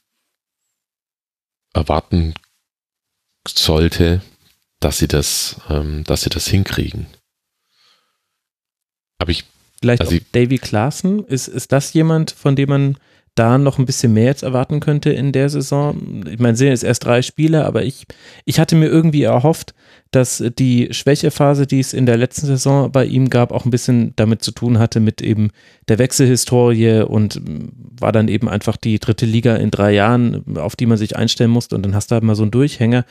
erwarten 1.73 2.33
sollte, 3.47 4.21
dass 4.79 4.97
sie 4.97 5.07
das, 5.07 5.59
ähm, 5.69 6.03
dass 6.03 6.21
sie 6.21 6.29
das 6.29 6.47
hinkriegen. 6.47 7.07
Aber 9.19 9.31
ich 9.31 9.45
Vielleicht 9.79 10.01
also 10.01 10.17
Davy 10.31 10.57
Klaassen, 10.57 11.23
ist, 11.25 11.47
ist 11.47 11.71
das 11.71 11.93
jemand, 11.93 12.31
von 12.31 12.55
dem 12.55 12.69
man 12.69 12.97
da 13.37 13.57
noch 13.57 13.77
ein 13.77 13.85
bisschen 13.85 14.13
mehr 14.13 14.25
jetzt 14.25 14.43
erwarten 14.43 14.79
könnte 14.79 15.11
in 15.11 15.31
der 15.31 15.49
Saison. 15.49 16.23
Ich 16.29 16.39
meine, 16.39 16.57
sind 16.57 16.69
jetzt 16.69 16.83
erst 16.83 17.05
drei 17.05 17.21
Spiele, 17.21 17.65
aber 17.65 17.83
ich, 17.83 18.05
ich 18.45 18.59
hatte 18.59 18.75
mir 18.75 18.87
irgendwie 18.87 19.23
erhofft, 19.23 19.73
dass 20.11 20.43
die 20.57 20.87
Schwächephase, 20.91 21.67
die 21.67 21.79
es 21.79 21.93
in 21.93 22.05
der 22.05 22.17
letzten 22.17 22.47
Saison 22.47 22.91
bei 22.91 23.05
ihm 23.05 23.29
gab, 23.29 23.51
auch 23.51 23.65
ein 23.65 23.71
bisschen 23.71 24.13
damit 24.15 24.41
zu 24.41 24.51
tun 24.51 24.79
hatte 24.79 24.99
mit 24.99 25.21
eben 25.21 25.51
der 25.87 25.99
Wechselhistorie 25.99 27.01
und 27.01 27.41
war 27.99 28.11
dann 28.11 28.27
eben 28.27 28.49
einfach 28.49 28.77
die 28.77 28.99
dritte 28.99 29.25
Liga 29.25 29.55
in 29.55 29.71
drei 29.71 29.93
Jahren, 29.93 30.57
auf 30.57 30.75
die 30.75 30.85
man 30.85 30.97
sich 30.97 31.15
einstellen 31.15 31.51
musste 31.51 31.75
und 31.75 31.83
dann 31.83 31.95
hast 31.95 32.11
du 32.11 32.15
halt 32.15 32.23
mal 32.23 32.35
so 32.35 32.43
einen 32.43 32.51
Durchhänger. 32.51 33.05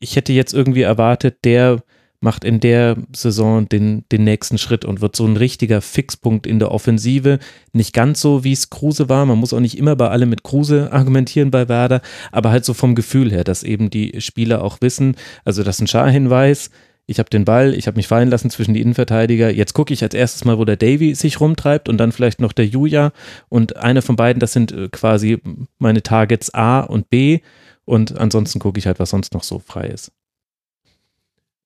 Ich 0.00 0.16
hätte 0.16 0.32
jetzt 0.32 0.54
irgendwie 0.54 0.82
erwartet, 0.82 1.36
der 1.44 1.82
macht 2.22 2.44
in 2.44 2.60
der 2.60 2.96
Saison 3.14 3.68
den, 3.68 4.04
den 4.12 4.24
nächsten 4.24 4.58
Schritt 4.58 4.84
und 4.84 5.00
wird 5.00 5.16
so 5.16 5.26
ein 5.26 5.36
richtiger 5.36 5.80
Fixpunkt 5.80 6.46
in 6.46 6.58
der 6.58 6.70
Offensive. 6.70 7.38
Nicht 7.72 7.92
ganz 7.92 8.20
so, 8.20 8.44
wie 8.44 8.52
es 8.52 8.70
Kruse 8.70 9.08
war. 9.08 9.26
Man 9.26 9.38
muss 9.38 9.52
auch 9.52 9.60
nicht 9.60 9.76
immer 9.76 9.96
bei 9.96 10.08
allem 10.08 10.30
mit 10.30 10.42
Kruse 10.44 10.92
argumentieren 10.92 11.50
bei 11.50 11.68
Werder, 11.68 12.00
aber 12.30 12.50
halt 12.50 12.64
so 12.64 12.74
vom 12.74 12.94
Gefühl 12.94 13.30
her, 13.30 13.44
dass 13.44 13.62
eben 13.62 13.90
die 13.90 14.20
Spieler 14.20 14.62
auch 14.62 14.78
wissen, 14.80 15.16
also 15.44 15.62
dass 15.62 15.80
ein 15.80 15.86
Scharhinweis, 15.86 16.70
ich 17.06 17.18
habe 17.18 17.30
den 17.30 17.44
Ball, 17.44 17.74
ich 17.74 17.88
habe 17.88 17.96
mich 17.96 18.06
fallen 18.06 18.30
lassen 18.30 18.48
zwischen 18.48 18.74
die 18.74 18.80
Innenverteidiger. 18.80 19.50
Jetzt 19.50 19.74
gucke 19.74 19.92
ich 19.92 20.02
als 20.02 20.14
erstes 20.14 20.44
mal, 20.44 20.58
wo 20.58 20.64
der 20.64 20.76
Davy 20.76 21.14
sich 21.14 21.40
rumtreibt 21.40 21.88
und 21.88 21.98
dann 21.98 22.12
vielleicht 22.12 22.40
noch 22.40 22.52
der 22.52 22.66
Juja. 22.66 23.12
Und 23.48 23.76
einer 23.76 24.02
von 24.02 24.14
beiden, 24.16 24.38
das 24.38 24.52
sind 24.52 24.70
äh, 24.70 24.88
quasi 24.88 25.38
meine 25.78 26.02
Targets 26.02 26.54
A 26.54 26.80
und 26.80 27.10
B. 27.10 27.40
Und 27.84 28.16
ansonsten 28.16 28.60
gucke 28.60 28.78
ich 28.78 28.86
halt, 28.86 29.00
was 29.00 29.10
sonst 29.10 29.34
noch 29.34 29.42
so 29.42 29.58
frei 29.58 29.88
ist. 29.88 30.12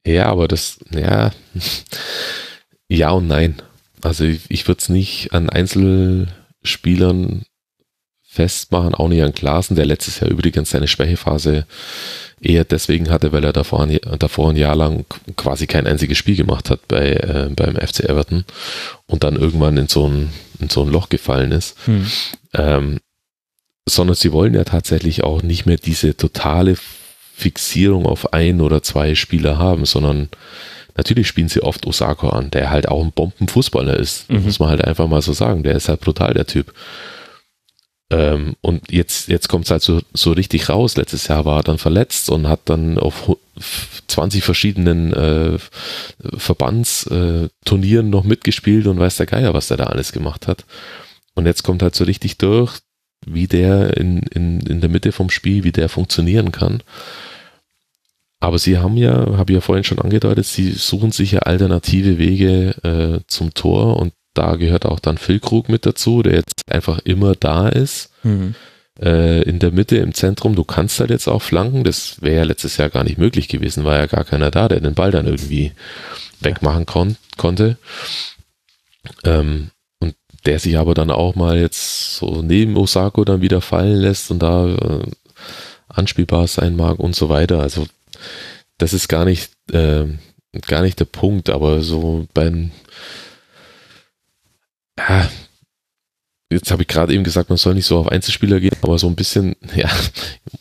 Ja, 0.07 0.27
aber 0.27 0.49
das, 0.49 0.79
ja, 0.91 1.33
ja 2.89 3.11
und 3.11 3.27
nein. 3.27 3.57
Also 4.03 4.25
ich, 4.25 4.43
ich 4.49 4.69
würde 4.69 4.81
es 4.81 4.89
nicht 4.89 5.33
an 5.33 5.51
Einzelspielern 5.51 7.45
festmachen, 8.23 8.95
auch 8.95 9.09
nicht 9.09 9.23
an 9.23 9.35
Klaassen, 9.35 9.77
der 9.77 9.87
letztes 9.87 10.21
Jahr 10.21 10.31
übrigens 10.31 10.71
seine 10.71 10.87
Schwächephase 10.87 11.67
eher 12.41 12.65
deswegen 12.65 13.11
hatte, 13.11 13.33
weil 13.33 13.45
er 13.45 13.53
davor 13.53 13.83
ein, 13.83 13.99
davor 14.19 14.51
ein 14.51 14.57
Jahr 14.57 14.77
lang 14.77 15.07
quasi 15.37 15.67
kein 15.67 15.87
einziges 15.87 16.19
Spiel 16.19 16.37
gemacht 16.37 16.71
hat 16.71 16.87
bei, 16.87 17.13
äh, 17.13 17.49
beim 17.51 17.75
FC 17.77 18.01
Everton 18.01 18.45
und 19.07 19.25
dann 19.25 19.37
irgendwann 19.37 19.77
in 19.79 19.89
so 19.89 20.07
ein, 20.07 20.33
in 20.61 20.69
so 20.69 20.83
ein 20.83 20.91
Loch 20.91 21.09
gefallen 21.09 21.51
ist. 21.51 21.77
Hm. 21.87 22.07
Ähm, 22.53 23.01
sondern 23.89 24.17
sie 24.17 24.33
wollen 24.33 24.55
ja 24.55 24.65
tatsächlich 24.65 25.25
auch 25.25 25.43
nicht 25.43 25.65
mehr 25.65 25.79
diese 25.79 26.17
totale 26.17 26.77
Fixierung 27.37 28.07
auf 28.07 28.33
ein 28.33 28.63
oder 28.63 28.83
zwei 28.83 29.15
Spieler 29.15 29.59
haben, 29.59 29.85
sondern 29.85 30.31
natürlich 30.97 31.29
spielen 31.29 31.49
sie 31.49 31.63
oft 31.63 31.87
Osako 31.87 32.31
an, 32.31 32.51
der 32.51 32.71
halt 32.71 32.89
auch 32.89 33.05
ein 33.05 33.13
Bombenfußballer 33.13 33.95
ist. 33.95 34.31
Mhm. 34.31 34.45
Muss 34.45 34.59
man 34.59 34.71
halt 34.71 34.83
einfach 34.83 35.07
mal 35.07 35.21
so 35.21 35.35
sagen. 35.35 35.63
Der 35.63 35.75
ist 35.75 35.91
halt 35.91 36.01
brutal, 36.01 36.33
der 36.33 36.47
Typ. 36.47 36.73
Ähm, 38.09 38.55
und 38.63 38.91
jetzt, 38.91 39.29
jetzt 39.29 39.49
kommt 39.49 39.67
es 39.67 39.71
halt 39.71 39.83
so, 39.83 40.01
so 40.15 40.33
richtig 40.33 40.71
raus. 40.71 40.97
Letztes 40.97 41.29
Jahr 41.29 41.45
war 41.45 41.59
er 41.59 41.63
dann 41.63 41.77
verletzt 41.79 42.31
und 42.31 42.49
hat 42.49 42.61
dann 42.65 42.99
auf 42.99 43.37
20 44.07 44.43
verschiedenen 44.43 45.13
äh, 45.13 45.59
Verbandsturnieren 46.39 48.09
noch 48.09 48.25
mitgespielt 48.25 48.87
und 48.87 48.99
weiß 48.99 49.17
der 49.19 49.27
Geier, 49.27 49.53
was 49.53 49.69
der 49.69 49.77
da 49.77 49.85
alles 49.85 50.13
gemacht 50.13 50.47
hat. 50.47 50.65
Und 51.35 51.45
jetzt 51.45 51.65
kommt 51.65 51.83
halt 51.83 51.95
so 51.95 52.05
richtig 52.05 52.39
durch, 52.39 52.79
wie 53.27 53.47
der 53.47 53.97
in, 53.97 54.21
in, 54.21 54.61
in 54.61 54.81
der 54.81 54.89
Mitte 54.89 55.13
vom 55.13 55.31
Spiel, 55.31 55.65
wie 55.65 55.73
der 55.73 55.89
funktionieren 55.89 56.53
kann. 56.53 56.83
Aber 58.41 58.59
sie 58.59 58.79
haben 58.79 58.97
ja, 58.97 59.37
habe 59.37 59.53
ich 59.53 59.57
ja 59.57 59.61
vorhin 59.61 59.85
schon 59.85 59.99
angedeutet, 59.99 60.47
sie 60.47 60.71
suchen 60.71 61.11
sich 61.11 61.33
ja 61.33 61.41
alternative 61.41 62.19
Wege 62.19 62.75
äh, 62.83 63.21
zum 63.27 63.55
Tor 63.55 63.97
und 63.97 64.13
da 64.35 64.57
gehört 64.57 64.85
auch 64.85 65.01
dann 65.01 65.19
Phil 65.19 65.41
Krug 65.41 65.69
mit 65.69 65.87
dazu, 65.87 66.23
der 66.23 66.35
jetzt 66.35 66.63
einfach 66.71 66.99
immer 67.01 67.35
da 67.35 67.69
ist. 67.69 68.11
Mhm. 68.23 68.55
Äh, 69.01 69.43
in 69.43 69.59
der 69.59 69.73
Mitte, 69.73 69.97
im 69.97 70.15
Zentrum, 70.15 70.55
du 70.55 70.65
kannst 70.65 71.01
halt 71.01 71.11
jetzt 71.11 71.29
auch 71.29 71.43
flanken. 71.43 71.85
Das 71.85 72.23
wäre 72.23 72.37
ja 72.37 72.43
letztes 72.45 72.77
Jahr 72.77 72.91
gar 72.91 73.05
nicht 73.05 73.19
möglich 73.19 73.49
gewesen, 73.49 73.85
war 73.85 73.97
ja 73.97 74.07
gar 74.07 74.25
keiner 74.25 74.51
da, 74.51 74.69
der 74.69 74.81
den 74.81 74.95
Ball 74.95 75.11
dann 75.11 75.27
irgendwie 75.27 75.73
wegmachen 76.41 76.87
kon 76.87 77.17
konnte. 77.37 77.79
Ähm, 79.25 79.71
der 80.47 80.59
sich 80.59 80.79
aber 80.79 80.95
dann 80.95 81.11
auch 81.11 81.35
mal 81.35 81.59
jetzt 81.59 82.17
so 82.17 82.43
neben 82.43 82.77
Osako 82.77 83.25
dann 83.25 83.43
wieder 83.43 83.61
fallen 83.61 83.97
lässt 83.97 84.31
und 84.31 84.41
da 84.41 84.69
äh, 84.69 85.03
anspielbar 85.89 86.47
sein 86.47 86.77
mag 86.77 86.99
und 86.99 87.17
so 87.17 87.29
weiter. 87.29 87.61
Also 87.61 87.87
das 88.79 88.93
ist 88.93 89.09
gar 89.09 89.25
nicht, 89.25 89.51
äh, 89.73 90.07
gar 90.67 90.83
nicht 90.83 91.01
der 91.01 91.07
Punkt, 91.07 91.51
aber 91.51 91.83
so 91.83 92.27
beim, 92.33 92.71
ja, 94.99 95.29
jetzt 96.51 96.71
habe 96.71 96.83
ich 96.83 96.89
gerade 96.89 97.13
eben 97.13 97.25
gesagt, 97.25 97.49
man 97.49 97.59
soll 97.59 97.75
nicht 97.75 97.87
so 97.87 97.99
auf 97.99 98.09
Einzelspieler 98.09 98.61
gehen, 98.61 98.77
aber 98.83 98.99
so 98.99 99.09
ein 99.09 99.17
bisschen, 99.17 99.57
ja, 99.75 99.91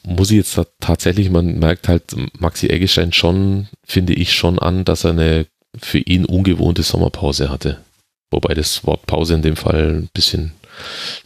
muss 0.03 0.31
ich 0.31 0.37
jetzt 0.37 0.59
tatsächlich, 0.79 1.29
man 1.29 1.59
merkt 1.59 1.87
halt 1.87 2.03
Maxi 2.39 2.67
Eggestein 2.67 3.13
schon, 3.13 3.67
finde 3.83 4.13
ich 4.13 4.33
schon 4.33 4.59
an, 4.59 4.85
dass 4.85 5.03
er 5.03 5.11
eine 5.11 5.45
für 5.77 5.99
ihn 5.99 6.25
ungewohnte 6.25 6.83
Sommerpause 6.83 7.49
hatte. 7.49 7.83
Wobei 8.31 8.53
das 8.53 8.85
Wort 8.85 9.05
Pause 9.05 9.35
in 9.35 9.41
dem 9.41 9.55
Fall 9.55 9.89
ein 9.89 10.09
bisschen 10.13 10.53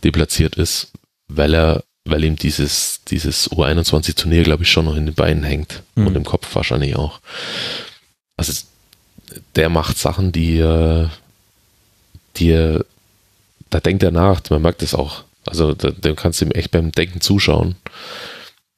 deplatziert 0.04 0.56
ist, 0.56 0.92
weil 1.28 1.54
er 1.54 1.84
weil 2.06 2.24
ihm 2.24 2.36
dieses, 2.36 3.02
dieses 3.08 3.52
U21-Turnier, 3.52 4.44
glaube 4.44 4.64
ich, 4.64 4.72
schon 4.72 4.86
noch 4.86 4.96
in 4.96 5.06
den 5.06 5.16
Beinen 5.16 5.44
hängt 5.44 5.84
mhm. 5.96 6.08
und 6.08 6.16
im 6.16 6.26
Kopf 6.26 6.56
wahrscheinlich 6.56 6.96
auch. 6.96 7.20
Also 8.36 8.54
der 9.56 9.70
macht 9.70 9.98
Sachen, 9.98 10.32
die, 10.32 10.58
die 12.38 12.80
da 13.70 13.80
denkt 13.80 14.04
er 14.04 14.12
nach, 14.12 14.42
man 14.50 14.62
merkt 14.62 14.82
es 14.82 14.96
auch. 14.96 15.24
Also 15.46 15.74
da, 15.74 15.92
kannst 16.14 16.42
du 16.42 16.46
ihm 16.46 16.52
echt 16.52 16.72
beim 16.72 16.92
Denken 16.92 17.22
zuschauen. 17.22 17.76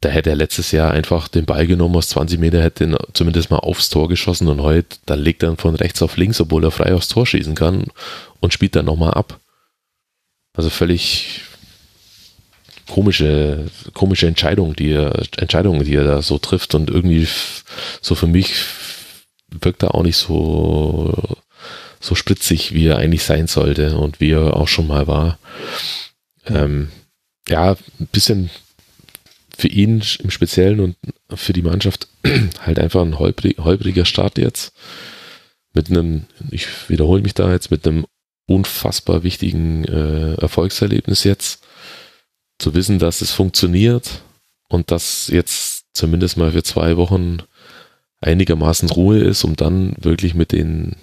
Da 0.02 0.10
hätte 0.10 0.32
er 0.32 0.36
letztes 0.36 0.72
Jahr 0.72 0.92
einfach 0.92 1.28
den 1.28 1.46
Ball 1.46 1.68
genommen 1.68 1.96
aus 1.96 2.10
20 2.10 2.40
Meter, 2.40 2.62
hätte 2.62 2.86
ihn 2.86 2.98
zumindest 3.14 3.52
mal 3.52 3.58
aufs 3.58 3.90
Tor 3.90 4.10
geschossen 4.10 4.48
und 4.48 4.62
heute, 4.62 4.98
da 5.06 5.14
legt 5.14 5.44
er 5.44 5.56
von 5.58 5.76
rechts 5.76 6.02
auf 6.02 6.18
links, 6.18 6.42
obwohl 6.42 6.64
er 6.64 6.72
frei 6.72 6.96
aufs 6.96 7.08
Tor 7.08 7.28
schießen 7.28 7.54
kann 7.54 7.86
und 8.40 8.52
spielt 8.52 8.76
dann 8.76 8.86
nochmal 8.86 9.14
ab. 9.14 9.40
Also 10.54 10.72
völlig, 10.72 11.42
komische, 12.90 13.68
komische 13.94 14.26
Entscheidung, 14.26 14.76
die 14.76 14.92
er, 14.92 15.22
Entscheidungen, 15.38 15.86
die 15.86 15.96
er 15.96 16.04
da 16.04 16.22
so 16.24 16.40
trifft 16.40 16.74
und 16.74 16.90
irgendwie 16.90 17.28
so 18.02 18.16
für 18.16 18.28
mich 18.28 18.54
wirkt 19.52 19.84
er 19.84 19.94
auch 19.94 20.04
nicht 20.04 20.18
so, 20.18 21.14
so 22.00 22.16
spritzig, 22.16 22.74
wie 22.74 22.88
er 22.88 22.98
eigentlich 22.98 23.24
sein 23.24 23.46
sollte 23.46 23.98
und 23.98 24.20
wie 24.20 24.32
er 24.32 24.58
auch 24.58 24.68
schon 24.68 24.88
mal 24.88 25.06
war. 25.06 25.38
Ähm, 26.48 26.90
ja, 27.48 27.76
ein 28.00 28.08
bisschen 28.12 28.50
für 29.62 29.68
ihn 29.68 30.04
im 30.24 30.32
Speziellen 30.32 30.80
und 30.80 30.98
für 31.34 31.54
die 31.54 31.62
Mannschaft 31.62 32.08
halt 32.66 32.80
einfach 32.80 33.02
ein 33.02 33.20
holprig, 33.20 33.60
holpriger 33.60 34.06
Start 34.06 34.40
jetzt. 34.40 34.74
Mit 35.74 35.90
einem, 35.90 36.24
ich 36.50 36.90
wiederhole 36.90 37.22
mich 37.22 37.36
da 37.36 37.52
jetzt, 37.52 37.70
mit 37.70 37.88
einem 37.88 38.08
unfassbar 38.48 39.22
wichtigen 39.22 39.86
äh, 39.86 40.34
Erfolgserlebnis 40.34 41.24
jetzt 41.24 41.64
zu 42.58 42.74
wissen, 42.74 42.98
dass 42.98 43.22
es 43.22 43.32
funktioniert 43.32 44.24
und 44.68 44.90
dass 44.90 45.28
jetzt 45.28 45.86
zumindest 45.94 46.38
mal 46.38 46.52
für 46.52 46.64
zwei 46.64 46.98
Wochen 46.98 47.38
einigermaßen 48.20 48.90
Ruhe 48.90 49.20
ist, 49.20 49.44
um 49.44 49.56
dann 49.56 49.94
wirklich 50.00 50.34
mit 50.34 50.52
den 50.52 50.96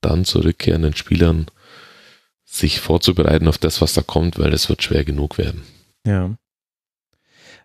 dann 0.00 0.24
zurückkehrenden 0.24 0.96
Spielern 0.96 1.46
sich 2.46 2.80
vorzubereiten 2.80 3.48
auf 3.48 3.58
das, 3.58 3.82
was 3.82 3.92
da 3.92 4.00
kommt, 4.00 4.38
weil 4.38 4.54
es 4.54 4.70
wird 4.70 4.82
schwer 4.82 5.04
genug 5.04 5.36
werden. 5.36 5.62
Ja 6.06 6.38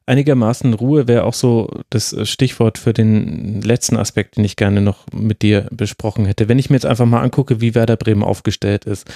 einigermaßen 0.05 0.73
Ruhe 0.73 1.07
wäre 1.07 1.23
auch 1.23 1.33
so 1.33 1.69
das 1.89 2.15
Stichwort 2.23 2.77
für 2.77 2.93
den 2.93 3.61
letzten 3.61 3.97
Aspekt, 3.97 4.37
den 4.37 4.45
ich 4.45 4.55
gerne 4.55 4.81
noch 4.81 5.05
mit 5.13 5.41
dir 5.41 5.67
besprochen 5.71 6.25
hätte. 6.25 6.49
Wenn 6.49 6.59
ich 6.59 6.69
mir 6.69 6.75
jetzt 6.75 6.85
einfach 6.85 7.05
mal 7.05 7.21
angucke, 7.21 7.61
wie 7.61 7.75
Werder 7.75 7.95
Bremen 7.95 8.23
aufgestellt 8.23 8.85
ist, 8.85 9.09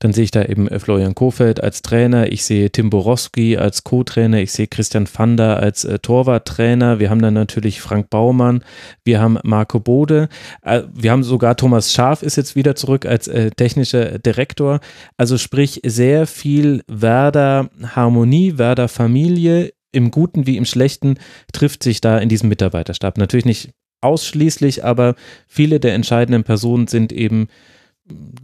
dann 0.00 0.12
sehe 0.12 0.24
ich 0.24 0.30
da 0.30 0.44
eben 0.44 0.68
Florian 0.80 1.14
Kofeld 1.14 1.62
als 1.62 1.82
Trainer, 1.82 2.32
ich 2.32 2.44
sehe 2.44 2.70
Tim 2.70 2.90
Borowski 2.90 3.56
als 3.56 3.84
Co-Trainer, 3.84 4.40
ich 4.40 4.52
sehe 4.52 4.66
Christian 4.66 5.06
Fander 5.06 5.58
als 5.58 5.84
äh, 5.84 5.98
Torwarttrainer, 5.98 6.98
wir 6.98 7.10
haben 7.10 7.22
dann 7.22 7.34
natürlich 7.34 7.80
Frank 7.80 8.10
Baumann, 8.10 8.64
wir 9.04 9.20
haben 9.20 9.38
Marco 9.44 9.80
Bode, 9.80 10.28
äh, 10.62 10.82
wir 10.92 11.12
haben 11.12 11.22
sogar 11.22 11.56
Thomas 11.56 11.92
Scharf 11.92 12.22
ist 12.22 12.36
jetzt 12.36 12.56
wieder 12.56 12.74
zurück 12.74 13.06
als 13.06 13.28
äh, 13.28 13.50
technischer 13.50 14.18
Direktor. 14.18 14.80
Also 15.16 15.38
sprich 15.38 15.80
sehr 15.84 16.26
viel 16.26 16.82
Werder 16.88 17.70
Harmonie, 17.94 18.58
Werder 18.58 18.88
Familie 18.88 19.72
im 19.92 20.10
Guten 20.10 20.46
wie 20.46 20.56
im 20.56 20.64
Schlechten 20.64 21.18
trifft 21.52 21.82
sich 21.82 22.00
da 22.00 22.18
in 22.18 22.28
diesem 22.28 22.48
Mitarbeiterstab. 22.48 23.18
Natürlich 23.18 23.44
nicht 23.44 23.70
ausschließlich, 24.00 24.84
aber 24.84 25.14
viele 25.46 25.80
der 25.80 25.94
entscheidenden 25.94 26.44
Personen 26.44 26.88
sind 26.88 27.12
eben 27.12 27.48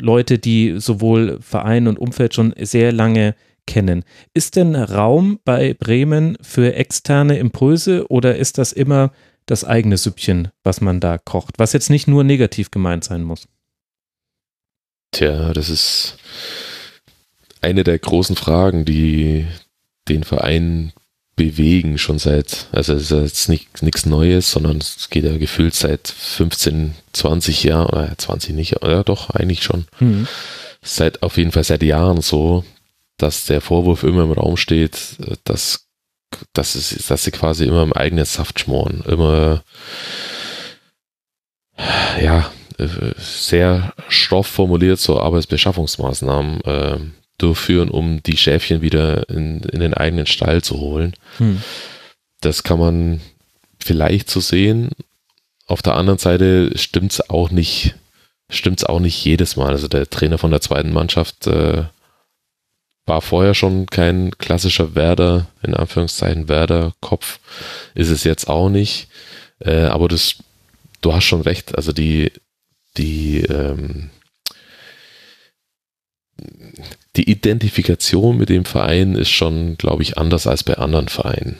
Leute, 0.01 0.39
die 0.39 0.77
sowohl 0.79 1.39
Verein 1.41 1.89
und 1.89 1.99
Umfeld 1.99 2.35
schon 2.35 2.55
sehr 2.61 2.93
lange 2.93 3.35
kennen. 3.66 4.05
Ist 4.35 4.57
denn 4.57 4.77
Raum 4.77 5.41
bei 5.45 5.75
Bremen 5.75 6.39
für 6.41 6.75
externe 6.75 7.39
Impulse 7.39 8.07
oder 8.09 8.37
ist 8.37 8.59
das 8.59 8.73
immer 8.73 9.12
das 9.47 9.65
eigene 9.65 9.97
Süppchen, 9.97 10.49
was 10.62 10.81
man 10.81 11.01
da 11.01 11.19
kocht, 11.19 11.59
was 11.59 11.73
jetzt 11.73 11.91
nicht 11.91 12.07
nur 12.07 12.25
negativ 12.25 12.70
gemeint 12.70 13.05
sein 13.05 13.25
muss? 13.25 13.49
Tja, 15.11 15.53
das 15.53 15.70
ist 15.70 16.19
eine 17.61 17.83
der 17.83 17.99
großen 17.99 18.37
Fragen, 18.37 18.85
die 18.85 19.47
den 20.09 20.23
Verein 20.25 20.93
bewegen, 21.39 21.97
schon 21.97 22.19
seit, 22.19 22.66
also 22.73 22.93
es 22.93 23.10
ist 23.10 23.23
jetzt 23.23 23.48
nicht, 23.48 23.82
nichts 23.82 24.05
Neues, 24.05 24.51
sondern 24.51 24.77
es 24.78 25.09
geht 25.09 25.24
ja 25.24 25.39
gefühlt 25.39 25.74
seit 25.74 26.06
15, 26.09 26.94
20 27.15 27.65
Jahren, 27.65 27.86
oder 27.86 28.12
20 28.19 28.55
nicht, 28.55 28.77
ja 28.82 29.02
doch, 29.02 29.31
eigentlich 29.31 29.62
schon. 29.62 29.86
Mhm. 30.01 30.28
Seit, 30.82 31.23
auf 31.23 31.39
jeden 31.39 31.52
Fall 31.52 31.65
seit 31.65 31.82
Jahren 31.82 32.20
so, 32.20 32.65
dass 33.16 33.47
der 33.47 33.62
Vorwurf 33.62 34.02
immer 34.02 34.24
im 34.24 34.32
Raum 34.32 34.59
steht, 34.59 35.16
dass, 35.44 35.86
dass, 36.52 36.74
es, 36.74 37.06
dass 37.06 37.24
sie 37.24 37.31
quasi 37.31 37.65
immer 37.65 37.82
im 37.82 37.94
eigenen 37.94 38.27
Saft 38.27 38.60
schmoren, 38.60 39.02
immer, 39.06 39.62
ja, 42.23 42.51
sehr 43.16 43.93
schroff 44.09 44.47
formuliert 44.47 45.01
so 45.01 45.20
Arbeitsbeschaffungsmaßnahmen 45.20 46.60
äh, 46.60 46.98
durchführen, 47.39 47.89
um 47.89 48.23
die 48.23 48.36
Schäfchen 48.36 48.82
wieder 48.82 49.28
in, 49.28 49.60
in 49.60 49.81
den 49.81 49.94
eigenen 49.94 50.27
Stall 50.27 50.62
zu 50.62 50.78
holen. 50.78 51.15
Hm. 51.39 51.62
Das 52.40 52.62
kann 52.62 52.78
man 52.78 53.20
vielleicht 53.78 54.31
so 54.31 54.40
sehen. 54.40 54.90
Auf 55.66 55.82
der 55.82 55.94
anderen 55.94 56.19
Seite 56.19 56.77
stimmt 56.77 57.12
es 57.12 57.31
auch 57.31 57.51
nicht, 57.51 57.94
stimmt 58.51 58.81
es 58.81 58.85
auch 58.85 59.01
nicht 59.01 59.24
jedes 59.24 59.56
Mal. 59.56 59.70
Also 59.70 59.89
der 59.89 60.09
Trainer 60.09 60.39
von 60.39 60.51
der 60.51 60.60
zweiten 60.60 60.93
Mannschaft 60.93 61.47
äh, 61.47 61.85
war 63.06 63.23
vorher 63.23 63.55
schon 63.55 63.86
kein 63.86 64.32
klassischer 64.39 64.94
Werder, 64.94 65.47
in 65.62 65.74
Anführungszeichen 65.74 66.48
Werder-Kopf, 66.48 67.40
ist 67.94 68.10
es 68.10 68.24
jetzt 68.24 68.48
auch 68.48 68.69
nicht. 68.69 69.09
Äh, 69.60 69.85
aber 69.85 70.09
das, 70.09 70.36
du 71.01 71.12
hast 71.12 71.24
schon 71.24 71.40
recht. 71.40 71.74
Also 71.77 71.93
die, 71.93 72.31
die, 72.97 73.40
ähm, 73.40 74.10
die 77.19 77.28
Identifikation 77.28 78.39
mit 78.39 78.49
dem 78.49 78.65
Verein 78.65 79.16
ist 79.16 79.31
schon, 79.31 79.77
glaube 79.77 80.03
ich, 80.05 80.16
anders 80.16 80.47
als 80.47 80.62
bei 80.62 80.74
anderen 80.74 81.09
Vereinen. 81.09 81.59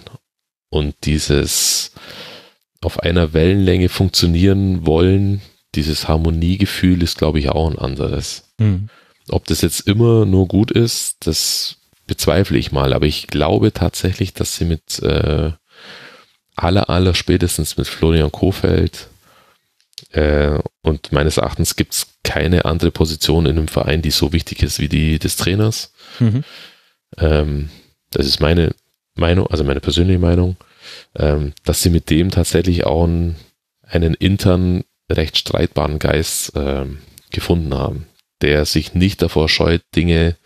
Und 0.70 0.94
dieses 1.05 1.93
auf 2.80 3.01
einer 3.01 3.32
Wellenlänge 3.32 3.89
funktionieren 3.89 4.86
wollen, 4.86 5.43
dieses 5.74 6.06
Harmoniegefühl 6.06 7.02
ist, 7.02 7.18
glaube 7.18 7.40
ich, 7.40 7.48
auch 7.48 7.68
ein 7.68 7.78
anderes. 7.78 8.44
Mhm. 8.59 8.89
Ob 9.30 9.47
das 9.47 9.60
jetzt 9.60 9.80
immer 9.80 10.24
nur 10.26 10.47
gut 10.47 10.70
ist, 10.70 11.26
das 11.26 11.78
bezweifle 12.06 12.56
ich 12.56 12.70
mal. 12.70 12.93
Aber 12.93 13.06
ich 13.06 13.26
glaube 13.26 13.72
tatsächlich, 13.72 14.35
dass 14.35 14.56
sie 14.56 14.64
mit 14.64 15.01
äh, 15.02 15.51
aller, 16.55 16.89
aller 16.89 17.14
spätestens 17.14 17.76
mit 17.76 17.89
Florian 17.89 18.30
Kofeld 18.30 19.09
äh, 20.12 20.59
und 20.82 21.12
meines 21.12 21.36
Erachtens 21.36 21.76
gibt 21.76 21.94
es 21.94 22.06
keine 22.24 22.64
andere 22.64 22.90
Position 22.90 23.47
in 23.47 23.59
einem 23.59 23.68
Verein, 23.68 24.02
die 24.02 24.10
so 24.10 24.32
wichtig 24.32 24.62
ist 24.62 24.80
wie 24.80 24.89
die 24.89 25.18
des 25.18 25.36
Trainers. 25.36 25.93
Mhm. 26.18 26.44
Ähm, 27.18 27.70
das 28.10 28.26
ist 28.26 28.40
meine 28.40 28.74
Meinung, 29.14 29.47
also 29.48 29.64
meine 29.64 29.80
persönliche 29.80 30.18
Meinung, 30.18 30.56
ähm, 31.16 31.52
dass 31.64 31.82
sie 31.82 31.90
mit 31.90 32.10
dem 32.10 32.30
tatsächlich 32.30 32.85
auch 32.86 33.05
einen, 33.05 33.36
einen 33.82 34.14
intern 34.14 34.85
recht 35.10 35.39
streitbaren 35.39 35.98
Geist 35.98 36.52
ähm, 36.55 36.98
gefunden 37.30 37.74
haben, 37.74 38.06
der 38.40 38.64
sich 38.64 38.94
nicht 38.94 39.22
davor 39.22 39.48
scheut, 39.48 39.82
Dinge 39.94 40.36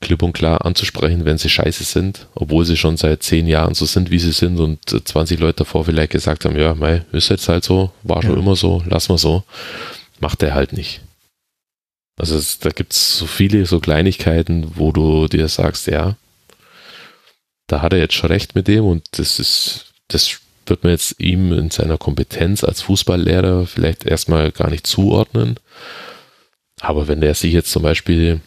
klipp 0.00 0.22
und 0.22 0.32
klar 0.32 0.64
anzusprechen, 0.64 1.24
wenn 1.24 1.38
sie 1.38 1.48
scheiße 1.48 1.84
sind, 1.84 2.26
obwohl 2.34 2.64
sie 2.64 2.76
schon 2.76 2.96
seit 2.96 3.22
zehn 3.22 3.46
Jahren 3.46 3.74
so 3.74 3.84
sind, 3.84 4.10
wie 4.10 4.18
sie 4.18 4.32
sind 4.32 4.58
und 4.58 4.80
20 4.88 5.38
Leute 5.38 5.58
davor 5.58 5.84
vielleicht 5.84 6.12
gesagt 6.12 6.44
haben, 6.44 6.56
ja, 6.56 6.74
mei, 6.74 7.04
ist 7.12 7.28
jetzt 7.28 7.48
halt 7.48 7.64
so, 7.64 7.90
war 8.02 8.22
schon 8.22 8.34
ja. 8.34 8.38
immer 8.38 8.56
so, 8.56 8.82
lass 8.86 9.08
mal 9.08 9.18
so. 9.18 9.44
Macht 10.20 10.42
er 10.42 10.54
halt 10.54 10.72
nicht. 10.72 11.00
Also 12.16 12.36
es, 12.36 12.58
da 12.58 12.70
gibt 12.70 12.92
es 12.92 13.18
so 13.18 13.26
viele 13.26 13.64
so 13.66 13.78
Kleinigkeiten, 13.78 14.72
wo 14.74 14.90
du 14.90 15.28
dir 15.28 15.48
sagst, 15.48 15.86
ja, 15.86 16.16
da 17.68 17.82
hat 17.82 17.92
er 17.92 18.00
jetzt 18.00 18.14
schon 18.14 18.30
recht 18.30 18.54
mit 18.54 18.66
dem 18.66 18.84
und 18.84 19.04
das 19.12 19.38
ist, 19.38 19.92
das 20.08 20.40
wird 20.66 20.82
man 20.82 20.92
jetzt 20.92 21.20
ihm 21.20 21.52
in 21.52 21.70
seiner 21.70 21.98
Kompetenz 21.98 22.64
als 22.64 22.82
Fußballlehrer 22.82 23.66
vielleicht 23.66 24.04
erstmal 24.04 24.50
gar 24.50 24.70
nicht 24.70 24.86
zuordnen. 24.86 25.58
Aber 26.80 27.08
wenn 27.08 27.20
der 27.20 27.34
sich 27.34 27.52
jetzt 27.52 27.70
zum 27.70 27.82
Beispiel 27.82 28.40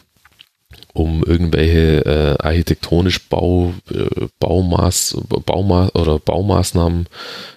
um 0.92 1.24
irgendwelche 1.24 2.04
äh, 2.04 2.42
architektonisch 2.42 3.20
Bau, 3.28 3.72
äh, 3.90 4.26
Baumaß, 4.38 5.16
Bauma 5.46 5.88
oder 5.94 6.18
Baumaßnahmen 6.18 7.06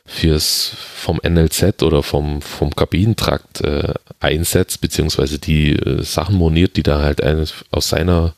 fürs 0.05 0.71
vom 0.95 1.19
NLZ 1.23 1.83
oder 1.83 2.03
vom, 2.03 2.41
vom 2.41 2.75
Kabinentrakt 2.75 3.61
äh, 3.61 3.93
einsetzt, 4.19 4.81
beziehungsweise 4.81 5.39
die 5.39 5.73
äh, 5.73 6.03
Sachen 6.03 6.35
moniert, 6.35 6.77
die 6.77 6.83
da 6.83 7.01
halt 7.01 7.21
ein, 7.21 7.45
aus 7.71 7.89
seiner 7.89 8.35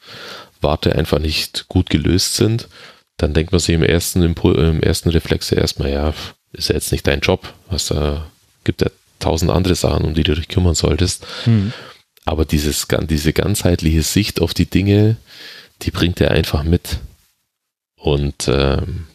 Warte 0.62 0.96
einfach 0.96 1.20
nicht 1.20 1.66
gut 1.68 1.90
gelöst 1.90 2.36
sind, 2.36 2.68
dann 3.18 3.34
denkt 3.34 3.52
man 3.52 3.60
sich 3.60 3.76
im 3.76 3.84
ersten 3.84 4.24
Impul 4.24 4.58
im 4.58 4.82
ersten 4.82 5.10
Reflex 5.10 5.52
erstmal, 5.52 5.92
ja, 5.92 6.14
ist 6.54 6.70
ja 6.70 6.76
jetzt 6.76 6.92
nicht 6.92 7.06
dein 7.06 7.20
Job, 7.20 7.54
was 7.70 7.88
da 7.88 8.28
gibt 8.64 8.82
ja 8.82 8.90
tausend 9.20 9.52
andere 9.52 9.76
Sachen, 9.76 10.06
um 10.06 10.14
die 10.14 10.24
du 10.24 10.36
dich 10.36 10.48
kümmern 10.48 10.76
solltest. 10.76 11.26
Mhm. 11.46 11.74
Aber 12.28 12.44
dieses, 12.44 12.88
diese 13.04 13.32
ganzheitliche 13.32 14.04
Sicht 14.04 14.42
auf 14.42 14.54
die 14.54 14.66
Dinge, 14.66 15.16
die 15.82 15.92
bringt 15.92 16.20
er 16.20 16.32
einfach 16.32 16.64
mit. 16.64 17.00
Und 17.96 18.50
ähm, 18.50 19.08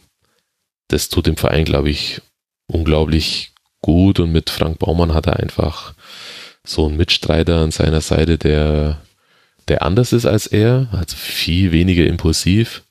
das 0.87 1.09
tut 1.09 1.27
dem 1.27 1.37
Verein, 1.37 1.63
glaube 1.63 1.91
ich, 1.91 2.23
unglaublich 2.65 3.51
gut. 3.83 4.19
Und 4.19 4.31
mit 4.31 4.49
Frank 4.49 4.79
Baumann 4.79 5.13
hat 5.13 5.27
er 5.27 5.39
einfach 5.39 5.93
so 6.65 6.87
einen 6.87 6.97
Mitstreiter 6.97 7.59
an 7.59 7.69
seiner 7.69 8.01
Seite, 8.01 8.39
der, 8.39 8.99
der 9.67 9.83
anders 9.83 10.11
ist 10.11 10.25
als 10.25 10.47
er, 10.47 10.87
also 10.91 11.15
viel 11.15 11.71
weniger 11.71 12.07
impulsiv, 12.07 12.81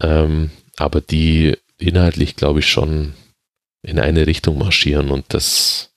ähm, 0.00 0.52
aber 0.76 1.00
die 1.00 1.56
inhaltlich, 1.78 2.36
glaube 2.36 2.60
ich, 2.60 2.70
schon 2.70 3.14
in 3.82 3.98
eine 3.98 4.28
Richtung 4.28 4.56
marschieren. 4.56 5.10
Und 5.10 5.24
das, 5.34 5.90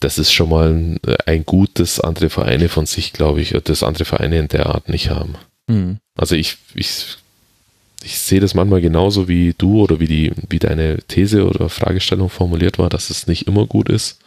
das 0.00 0.18
ist 0.18 0.32
schon 0.32 0.50
mal 0.50 0.70
ein, 0.70 1.00
ein 1.26 1.44
Gut, 1.44 1.70
das 1.74 2.00
andere 2.00 2.30
Vereine 2.30 2.68
von 2.68 2.86
sich, 2.86 3.12
glaube 3.12 3.40
ich, 3.40 3.54
das 3.64 3.82
andere 3.82 4.04
Vereine 4.04 4.38
in 4.38 4.48
der 4.48 4.66
Art 4.66 4.88
nicht 4.88 5.10
haben. 5.10 5.34
Mhm. 5.66 5.98
Also 6.16 6.34
ich, 6.34 6.58
ich, 6.74 7.16
ich 8.02 8.18
sehe 8.18 8.40
das 8.40 8.54
manchmal 8.54 8.80
genauso 8.80 9.28
wie 9.28 9.54
du 9.56 9.82
oder 9.82 9.98
wie 9.98 10.06
die, 10.06 10.32
wie 10.48 10.58
deine 10.58 10.98
These 11.08 11.46
oder 11.46 11.68
Fragestellung 11.68 12.30
formuliert 12.30 12.78
war, 12.78 12.88
dass 12.88 13.10
es 13.10 13.26
nicht 13.26 13.46
immer 13.46 13.66
gut 13.66 13.88
ist 13.88 14.20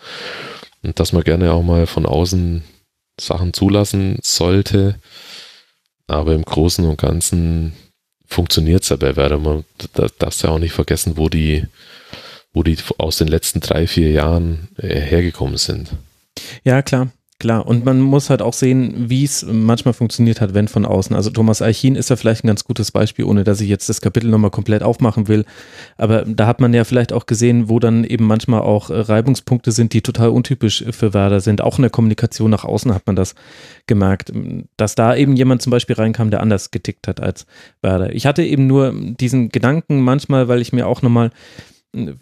und 0.84 0.99
dass 0.99 1.14
man 1.14 1.23
gerne 1.23 1.53
auch 1.53 1.64
mal 1.64 1.88
von 1.88 2.06
außen 2.06 2.64
Sachen 3.19 3.53
zulassen 3.53 4.18
sollte. 4.22 4.95
Aber 6.07 6.34
im 6.34 6.43
Großen 6.43 6.85
und 6.85 6.99
Ganzen 6.99 7.73
funktioniert 8.27 8.84
es 8.84 8.89
ja 8.89 8.98
bei 8.98 9.15
Werder. 9.15 9.38
Man 9.38 9.64
darf 10.19 10.41
ja 10.41 10.49
auch 10.49 10.60
nicht 10.60 10.73
vergessen, 10.73 11.15
wo 11.15 11.30
die, 11.30 11.65
wo 12.53 12.64
die 12.64 12.78
aus 12.98 13.18
den 13.18 13.28
letzten 13.28 13.60
drei, 13.60 13.88
vier 13.88 14.11
Jahren 14.11 14.69
äh, 14.78 14.99
hergekommen 14.99 15.57
sind. 15.57 15.91
Ja, 16.64 16.82
klar. 16.82 17.10
Klar, 17.41 17.65
und 17.65 17.86
man 17.86 17.99
muss 17.99 18.30
halt 18.30 18.44
auch 18.44 18.53
sehen, 18.53 19.10
wie 19.10 19.23
es 19.23 19.44
manchmal 19.44 19.95
funktioniert 19.95 20.41
hat, 20.41 20.53
wenn 20.53 20.68
von 20.68 20.86
außen. 20.86 21.15
Also 21.15 21.32
Thomas 21.32 21.64
Eichin 21.64 21.95
ist 21.95 22.11
ja 22.11 22.15
vielleicht 22.15 22.44
ein 22.44 22.48
ganz 22.48 22.65
gutes 22.65 22.91
Beispiel, 22.91 23.26
ohne 23.26 23.44
dass 23.44 23.60
ich 23.61 23.68
jetzt 23.68 23.90
das 23.90 23.99
Kapitel 23.99 24.30
nochmal 24.30 24.52
komplett 24.52 24.84
aufmachen 24.84 25.28
will. 25.28 25.45
Aber 25.98 26.23
da 26.23 26.45
hat 26.45 26.60
man 26.60 26.72
ja 26.72 26.84
vielleicht 26.84 27.11
auch 27.11 27.26
gesehen, 27.26 27.68
wo 27.68 27.80
dann 27.80 28.03
eben 28.03 28.28
manchmal 28.28 28.61
auch 28.61 28.91
äh, 28.91 28.99
Reibungspunkte 28.99 29.72
sind, 29.72 29.94
die 29.94 30.03
total 30.03 30.30
untypisch 30.30 30.86
für 30.91 31.15
Werder 31.15 31.41
sind. 31.41 31.61
Auch 31.61 31.80
in 31.80 31.82
der 31.82 31.90
Kommunikation 31.90 32.52
nach 32.52 32.64
außen 32.64 32.94
hat 32.94 33.07
man 33.07 33.15
das 33.15 33.34
gemerkt, 33.88 34.32
dass 34.78 34.94
da 34.94 35.15
eben 35.15 35.36
jemand 35.36 35.64
zum 35.64 35.72
Beispiel 35.72 35.95
reinkam, 35.95 36.30
der 36.30 36.41
anders 36.41 36.69
getickt 36.69 37.07
hat 37.07 37.22
als 37.22 37.48
Werder. 37.82 38.14
Ich 38.14 38.28
hatte 38.28 38.44
eben 38.44 38.68
nur 38.68 38.94
diesen 38.94 39.49
Gedanken 39.49 40.02
manchmal, 40.02 40.48
weil 40.48 40.61
ich 40.61 40.73
mir 40.73 40.86
auch 40.86 41.02
nochmal 41.02 41.32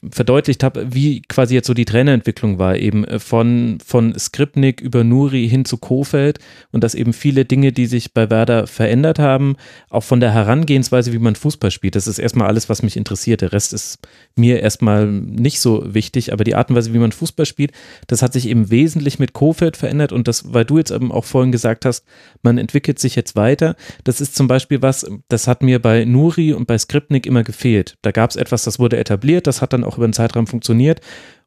verdeutlicht 0.10 0.64
habe, 0.64 0.88
wie 0.96 1.22
quasi 1.22 1.54
jetzt 1.54 1.68
so 1.68 1.76
die 1.76 1.86
Trainerentwicklung 1.86 2.58
war, 2.58 2.76
eben 2.76 3.04
äh, 3.04 3.20
von, 3.20 3.78
von 3.86 4.18
Skripnik 4.18 4.82
über 4.82 5.04
Nuri 5.04 5.48
hin 5.48 5.64
zu 5.64 5.78
Kofeld 5.78 6.40
und 6.72 6.84
dass 6.84 6.96
eben 6.96 7.14
viele 7.14 7.46
Dinge, 7.46 7.72
die 7.72 7.86
sich 7.86 8.14
bei 8.14 8.32
Werder 8.32 8.66
verändert 8.66 9.20
haben, 9.20 9.58
auch 9.90 10.04
von 10.04 10.20
der 10.20 10.34
Herangehensweise, 10.34 11.14
wie 11.14 11.20
man 11.20 11.36
Fußball 11.36 11.70
spielt. 11.70 11.96
Das 11.96 12.08
ist 12.08 12.18
erstmal 12.18 12.48
alles, 12.48 12.68
was 12.68 12.82
mich 12.82 12.98
interessiert. 12.98 13.42
Der 13.42 13.54
Rest 13.54 13.74
ist 13.74 14.00
mir 14.36 14.60
erstmal 14.60 15.06
nicht 15.06 15.60
so 15.60 15.84
wichtig, 15.94 16.34
aber 16.34 16.44
die 16.44 16.56
Art 16.56 16.72
und 16.72 16.76
Weise, 16.76 16.94
wie 16.94 17.00
man 17.00 17.12
Fußball 17.12 17.46
spielt, 17.46 17.72
das 18.08 18.24
hat 18.24 18.34
sich 18.34 18.48
eben 18.48 18.72
wesentlich 18.72 19.20
mit 19.20 19.34
Kofeld 19.34 19.78
verändert 19.78 20.12
und 20.12 20.28
das, 20.28 20.52
weil 20.52 20.66
du 20.66 20.80
jetzt 20.80 20.92
eben 20.92 21.12
auch 21.12 21.26
vorhin 21.26 21.52
gesagt 21.52 21.86
hast, 21.86 22.06
man 22.42 22.58
entwickelt 22.58 22.98
sich 22.98 23.16
jetzt 23.16 23.36
weiter. 23.36 23.76
Das 24.04 24.20
ist 24.20 24.36
zum 24.36 24.48
Beispiel 24.48 24.82
was, 24.82 25.06
das 25.28 25.48
hat 25.48 25.62
mir 25.62 25.80
bei 25.80 26.06
Nuri 26.06 26.54
und 26.54 26.66
bei 26.66 26.78
Skripnik 26.78 27.28
immer 27.28 27.44
gefehlt. 27.44 27.98
Da 28.02 28.12
gab 28.12 28.32
es 28.32 28.36
etwas, 28.36 28.64
das 28.64 28.80
wurde 28.80 28.98
etabliert, 28.98 29.46
das 29.46 29.59
hat 29.62 29.74
dann 29.74 29.84
auch 29.84 29.98
über 29.98 30.06
einen 30.06 30.14
Zeitraum 30.14 30.48
funktioniert. 30.48 31.02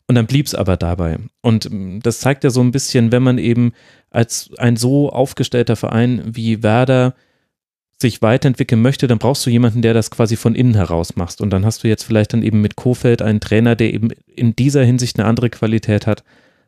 Und 0.09 0.17
dann 0.17 0.27
blieb 0.27 0.47
es 0.47 0.55
aber 0.55 0.77
dabei. 0.77 1.19
Und 1.41 1.67
ähm, 1.67 2.01
das 2.03 2.21
zeigt 2.21 2.45
ja 2.45 2.51
so 2.51 2.61
ein 2.61 2.73
bisschen, 2.73 3.13
wenn 3.13 3.23
man 3.23 3.39
eben 3.39 3.73
als 4.11 4.51
ein 4.59 4.77
so 4.77 5.11
aufgestellter 5.11 5.77
Verein 5.77 6.23
wie 6.25 6.63
Werder 6.63 7.15
sich 8.03 8.21
weiterentwickeln 8.21 8.83
möchte, 8.83 9.07
dann 9.07 9.19
brauchst 9.19 9.47
du 9.47 9.51
jemanden, 9.51 9.81
der 9.81 9.95
das 9.95 10.11
quasi 10.11 10.37
von 10.37 10.55
innen 10.55 10.75
heraus 10.75 11.17
macht. 11.17 11.41
Und 11.41 11.51
dann 11.51 11.65
hast 11.65 11.85
du 11.85 11.89
jetzt 11.89 12.03
vielleicht 12.03 12.33
dann 12.33 12.43
eben 12.43 12.61
mit 12.61 12.77
Kofeld 12.77 13.23
einen 13.23 13.41
Trainer, 13.41 13.77
der 13.77 13.95
eben 13.95 14.11
in 14.27 14.55
dieser 14.55 14.85
Hinsicht 14.85 15.19
eine 15.19 15.29
andere 15.29 15.51
Qualität 15.51 16.07
hat 16.07 16.25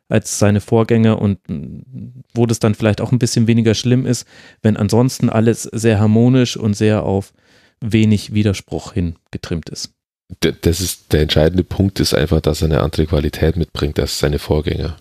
als 0.07 0.39
seine 0.39 0.61
Vorgänger 0.61 1.21
und 1.21 1.39
mm, 1.47 2.23
wo 2.33 2.45
das 2.45 2.59
dann 2.59 2.75
vielleicht 2.75 3.01
auch 3.01 3.11
ein 3.11 3.19
bisschen 3.19 3.47
weniger 3.47 3.73
schlimm 3.73 4.05
ist, 4.05 4.27
wenn 4.61 4.77
ansonsten 4.77 5.29
alles 5.29 5.63
sehr 5.63 5.99
harmonisch 5.99 6.57
und 6.57 6.75
sehr 6.75 7.03
auf 7.03 7.33
wenig 7.81 8.33
Widerspruch 8.33 8.93
hingetrimmt 8.93 9.69
ist. 9.69 9.94
Das 10.41 10.81
ist 10.81 11.13
der 11.13 11.21
entscheidende 11.21 11.63
Punkt 11.63 11.99
ist 11.99 12.13
einfach, 12.13 12.41
dass 12.41 12.61
er 12.61 12.65
eine 12.65 12.81
andere 12.81 13.05
Qualität 13.05 13.57
mitbringt 13.57 13.99
als 13.99 14.19
seine 14.19 14.39
Vorgänger. 14.39 14.97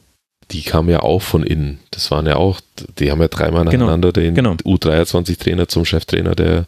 Die 0.50 0.62
kamen 0.62 0.90
ja 0.90 1.00
auch 1.00 1.22
von 1.22 1.42
innen. 1.42 1.80
Das 1.90 2.10
waren 2.10 2.26
ja 2.26 2.36
auch, 2.36 2.60
die 2.98 3.10
haben 3.10 3.22
ja 3.22 3.28
dreimal 3.28 3.64
genau, 3.64 3.86
nacheinander 3.86 4.12
den 4.12 4.34
genau. 4.34 4.52
U23-Trainer 4.52 5.68
zum 5.68 5.86
Cheftrainer 5.86 6.34
der 6.34 6.66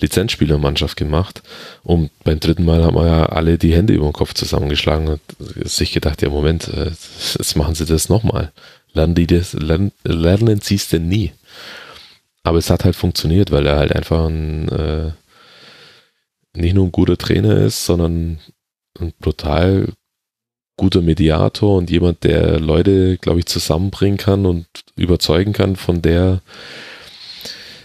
Lizenzspielermannschaft 0.00 0.96
gemacht. 0.96 1.42
Und 1.82 2.10
beim 2.22 2.38
dritten 2.38 2.64
Mal 2.64 2.84
haben 2.84 2.94
wir 2.94 3.06
ja 3.06 3.26
alle 3.26 3.58
die 3.58 3.74
Hände 3.74 3.94
über 3.94 4.06
den 4.06 4.12
Kopf 4.12 4.34
zusammengeschlagen 4.34 5.08
und 5.08 5.20
sich 5.68 5.92
gedacht, 5.92 6.22
ja 6.22 6.28
Moment, 6.28 6.68
äh, 6.68 6.90
jetzt 7.38 7.56
machen 7.56 7.74
sie 7.74 7.86
das 7.86 8.08
nochmal. 8.08 8.52
Lernen 8.92 9.16
die 9.16 9.26
das, 9.26 9.52
lernen, 9.54 9.90
lernen 10.04 10.60
sie 10.60 10.76
es 10.76 10.88
denn 10.88 11.08
nie? 11.08 11.32
Aber 12.44 12.58
es 12.58 12.70
hat 12.70 12.84
halt 12.84 12.94
funktioniert, 12.94 13.50
weil 13.50 13.66
er 13.66 13.76
halt 13.76 13.92
einfach 13.92 14.26
ein, 14.26 14.68
äh, 14.68 15.10
nicht 16.56 16.74
nur 16.74 16.86
ein 16.86 16.92
guter 16.92 17.16
Trainer 17.16 17.56
ist, 17.56 17.84
sondern 17.84 18.40
ein 18.98 19.12
total 19.20 19.92
guter 20.76 21.00
Mediator 21.00 21.76
und 21.76 21.90
jemand, 21.90 22.24
der 22.24 22.60
Leute, 22.60 23.16
glaube 23.18 23.38
ich, 23.38 23.46
zusammenbringen 23.46 24.18
kann 24.18 24.46
und 24.46 24.66
überzeugen 24.94 25.52
kann 25.52 25.76
von 25.76 26.02
der, 26.02 26.42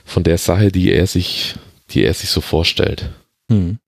von 0.03 0.23
der 0.23 0.37
Sache, 0.37 0.71
die 0.71 0.91
er 0.91 1.07
sich, 1.07 1.55
die 1.91 2.03
er 2.03 2.13
sich 2.13 2.29
so 2.29 2.41
vorstellt. 2.41 3.09
Hm. 3.49 3.79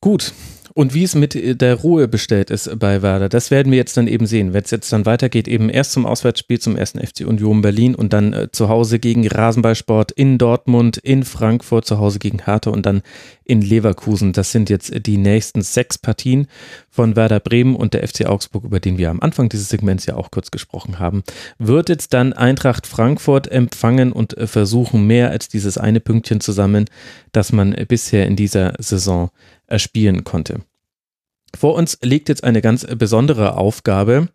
Gut, 0.00 0.32
und 0.74 0.94
wie 0.94 1.04
es 1.04 1.14
mit 1.14 1.60
der 1.60 1.74
Ruhe 1.74 2.08
bestellt 2.08 2.50
ist 2.50 2.78
bei 2.78 3.02
Werder, 3.02 3.28
das 3.28 3.50
werden 3.50 3.70
wir 3.70 3.78
jetzt 3.78 3.96
dann 3.96 4.06
eben 4.06 4.26
sehen. 4.26 4.52
Wenn 4.52 4.64
es 4.64 4.70
jetzt 4.70 4.92
dann 4.92 5.06
weitergeht, 5.06 5.48
eben 5.48 5.68
erst 5.68 5.92
zum 5.92 6.06
Auswärtsspiel 6.06 6.58
zum 6.58 6.76
ersten 6.76 6.98
FC 6.98 7.26
Union 7.26 7.60
Berlin 7.62 7.94
und 7.94 8.12
dann 8.12 8.32
äh, 8.32 8.48
zu 8.52 8.68
Hause 8.68 8.98
gegen 8.98 9.26
Rasenballsport 9.26 10.12
in 10.12 10.38
Dortmund, 10.38 10.96
in 10.96 11.24
Frankfurt, 11.24 11.84
zu 11.84 11.98
Hause 11.98 12.18
gegen 12.18 12.44
Hertha 12.44 12.70
und 12.70 12.86
dann 12.86 13.02
in 13.44 13.60
Leverkusen. 13.60 14.32
Das 14.32 14.52
sind 14.52 14.70
jetzt 14.70 15.06
die 15.06 15.18
nächsten 15.18 15.62
sechs 15.62 15.98
Partien 15.98 16.46
von 16.88 17.16
Werder 17.16 17.40
Bremen 17.40 17.76
und 17.76 17.94
der 17.94 18.06
FC 18.06 18.26
Augsburg, 18.26 18.64
über 18.64 18.80
den 18.80 18.98
wir 18.98 19.10
am 19.10 19.20
Anfang 19.20 19.48
dieses 19.48 19.68
Segments 19.68 20.06
ja 20.06 20.16
auch 20.16 20.30
kurz 20.30 20.50
gesprochen 20.50 20.98
haben. 20.98 21.22
Wird 21.58 21.88
jetzt 21.88 22.14
dann 22.14 22.32
Eintracht 22.32 22.86
Frankfurt 22.86 23.50
empfangen 23.50 24.12
und 24.12 24.36
äh, 24.38 24.46
versuchen, 24.46 25.06
mehr 25.06 25.30
als 25.30 25.48
dieses 25.48 25.76
eine 25.76 26.00
Pünktchen 26.00 26.40
zu 26.40 26.52
sammeln, 26.52 26.86
das 27.32 27.52
man 27.52 27.74
bisher 27.88 28.26
in 28.26 28.36
dieser 28.36 28.74
Saison 28.78 29.30
erspielen 29.72 30.22
konnte. 30.24 30.60
Vor 31.54 31.74
uns 31.74 31.98
liegt 32.02 32.28
jetzt 32.28 32.44
eine 32.44 32.62
ganz 32.62 32.86
besondere 32.96 33.56
Aufgabe, 33.58 34.28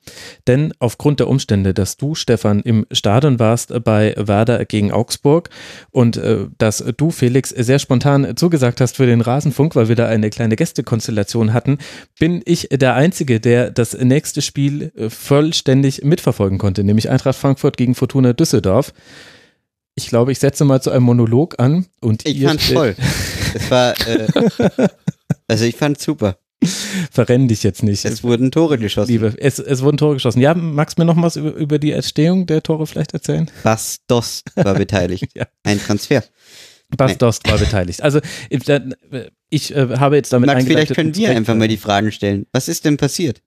denn 0.45 0.73
aufgrund 0.79 1.19
der 1.19 1.27
Umstände, 1.27 1.73
dass 1.73 1.97
du, 1.97 2.13
Stefan, 2.13 2.61
im 2.61 2.85
Stadion 2.91 3.39
warst 3.39 3.73
bei 3.83 4.13
Werder 4.17 4.65
gegen 4.65 4.91
Augsburg 4.91 5.49
und 5.89 6.17
äh, 6.17 6.45
dass 6.59 6.83
du, 6.95 7.09
Felix, 7.09 7.49
sehr 7.49 7.79
spontan 7.79 8.37
zugesagt 8.37 8.81
hast 8.81 8.97
für 8.97 9.07
den 9.07 9.21
Rasenfunk, 9.21 9.75
weil 9.75 9.87
wir 9.87 9.95
da 9.95 10.07
eine 10.07 10.29
kleine 10.29 10.55
Gästekonstellation 10.55 11.53
hatten, 11.53 11.79
bin 12.19 12.43
ich 12.45 12.69
der 12.71 12.93
Einzige, 12.93 13.39
der 13.39 13.71
das 13.71 13.97
nächste 13.97 14.43
Spiel 14.43 14.91
äh, 14.95 15.09
vollständig 15.09 16.03
mitverfolgen 16.03 16.59
konnte, 16.59 16.83
nämlich 16.83 17.09
Eintracht 17.09 17.37
Frankfurt 17.37 17.77
gegen 17.77 17.95
Fortuna 17.95 18.33
Düsseldorf. 18.33 18.93
Ich 19.95 20.07
glaube, 20.09 20.31
ich 20.31 20.37
setze 20.37 20.63
mal 20.63 20.83
zu 20.83 20.91
einem 20.91 21.05
Monolog 21.05 21.55
an 21.57 21.87
und 21.99 22.27
ich 22.27 22.43
fand 22.43 22.61
voll. 22.61 22.95
Es 23.53 23.71
war, 23.71 23.95
äh, 24.07 24.27
also 25.47 25.65
ich 25.65 25.75
fand 25.75 25.99
super. 25.99 26.37
Verrenn 27.11 27.47
dich 27.47 27.63
jetzt 27.63 27.83
nicht. 27.83 28.03
Es 28.03 28.23
wurden 28.23 28.51
Tore 28.51 28.77
geschossen. 28.79 29.11
Liebe, 29.11 29.35
es, 29.37 29.59
es 29.59 29.81
wurden 29.83 29.97
Tore 29.97 30.15
geschossen. 30.15 30.41
Ja, 30.41 30.55
magst 30.55 30.97
du 30.97 31.01
mir 31.01 31.05
noch 31.05 31.21
was 31.21 31.35
über, 31.35 31.53
über 31.53 31.79
die 31.79 31.91
Entstehung 31.91 32.47
der 32.47 32.63
Tore 32.63 32.87
vielleicht 32.87 33.13
erzählen? 33.13 33.49
Bas 33.63 33.99
Dost 34.07 34.51
war 34.55 34.73
beteiligt. 34.75 35.27
ja. 35.35 35.45
Ein 35.63 35.79
Transfer. 35.79 36.23
Bas 36.95 37.17
Dost 37.17 37.47
war 37.49 37.57
beteiligt. 37.57 38.01
Also 38.01 38.21
ich 38.49 39.75
äh, 39.75 39.87
habe 39.97 40.15
jetzt 40.15 40.33
damit 40.33 40.47
Max, 40.47 40.65
vielleicht 40.65 40.95
können 40.95 41.15
wir 41.15 41.29
einfach 41.29 41.55
mal 41.55 41.67
die 41.67 41.77
Fragen 41.77 42.11
stellen. 42.11 42.47
Was 42.53 42.67
ist 42.67 42.85
denn 42.85 42.97
passiert? 42.97 43.41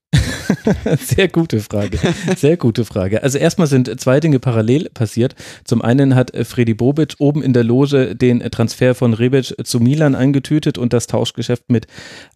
Sehr 1.01 1.29
gute 1.29 1.61
Frage. 1.61 1.99
Sehr 2.37 2.57
gute 2.57 2.85
Frage. 2.85 3.23
Also 3.23 3.39
erstmal 3.39 3.67
sind 3.67 4.01
zwei 4.01 4.21
Dinge 4.21 4.39
parallel 4.39 4.91
passiert. 4.91 5.35
Zum 5.65 5.83
einen 5.83 6.15
hat 6.15 6.33
Freddy 6.45 6.75
Bobic 6.75 7.15
oben 7.19 7.43
in 7.43 7.53
der 7.53 7.65
Loge 7.65 8.15
den 8.15 8.41
Transfer 8.51 8.95
von 8.95 9.15
Rebic 9.15 9.55
zu 9.65 9.81
Milan 9.81 10.15
eingetütet 10.15 10.79
und 10.79 10.93
das 10.93 11.07
Tauschgeschäft 11.07 11.65
mit 11.69 11.87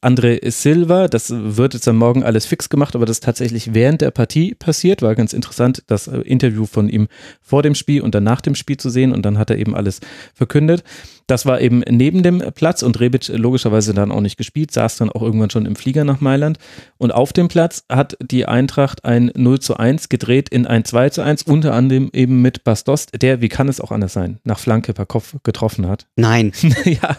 André 0.03 0.51
Silva. 0.51 1.09
Das 1.09 1.33
wird 1.33 1.75
jetzt 1.75 1.89
am 1.89 1.97
Morgen 1.97 2.23
alles 2.23 2.47
fix 2.47 2.69
gemacht, 2.69 2.95
aber 2.95 3.07
das 3.07 3.17
ist 3.17 3.25
tatsächlich 3.25 3.75
während 3.75 4.01
der 4.01 4.11
Partie 4.11 4.55
passiert. 4.55 5.03
War 5.03 5.15
ganz 5.15 5.33
interessant, 5.33 5.83
das 5.87 6.07
Interview 6.07 6.67
von 6.67 6.89
ihm 6.89 7.09
vor 7.41 7.63
dem 7.63 7.75
Spiel 7.75 8.03
und 8.03 8.15
dann 8.15 8.25
nach 8.25 8.41
dem 8.41 8.55
Spiel 8.55 8.77
zu 8.77 8.91
sehen 8.91 9.13
und 9.13 9.25
dann 9.25 9.39
hat 9.39 9.51
er 9.51 9.59
eben 9.59 9.75
alles 9.75 10.01
verkündet. 10.35 10.85
Das 11.27 11.47
war 11.47 11.61
eben 11.61 11.83
neben 11.89 12.23
dem 12.23 12.43
Platz 12.55 12.83
und 12.83 13.01
Rebic 13.01 13.29
logischerweise 13.29 13.95
dann 13.95 14.13
auch 14.13 14.21
nicht 14.21 14.37
gespielt, 14.37 14.73
saß 14.73 14.97
dann 14.97 15.11
auch 15.11 15.23
irgendwann 15.23 15.51
schon 15.51 15.67
im 15.67 15.77
Flieger 15.77 16.05
nach 16.05 16.21
Mailand. 16.21 16.59
Und 16.99 17.13
auf 17.13 17.33
dem 17.33 17.49
Platz 17.49 17.85
hat 17.91 18.17
die 18.23 18.47
Eintracht 18.47 19.05
ein 19.05 19.31
0 19.35 19.61
zu 19.61 19.77
1 19.77 20.09
gedreht 20.09 20.49
in 20.49 20.67
ein 20.67 20.85
2 20.85 21.11
zu 21.11 21.23
1, 21.23 21.45
unter 21.45 21.75
anderem 21.75 22.11
eben 22.13 22.43
mit 22.43 22.65
Bastost, 22.65 23.11
der, 23.21 23.41
wie 23.41 23.49
kann 23.49 23.69
es 23.69 23.81
auch 23.81 23.91
anders 23.91 24.13
sein, 24.13 24.39
nach 24.45 24.59
Flanke 24.59 24.93
per 24.93 25.07
Kopf 25.07 25.37
getroffen 25.43 25.89
hat. 25.89 26.07
Nein. 26.17 26.53
ja. 26.85 27.17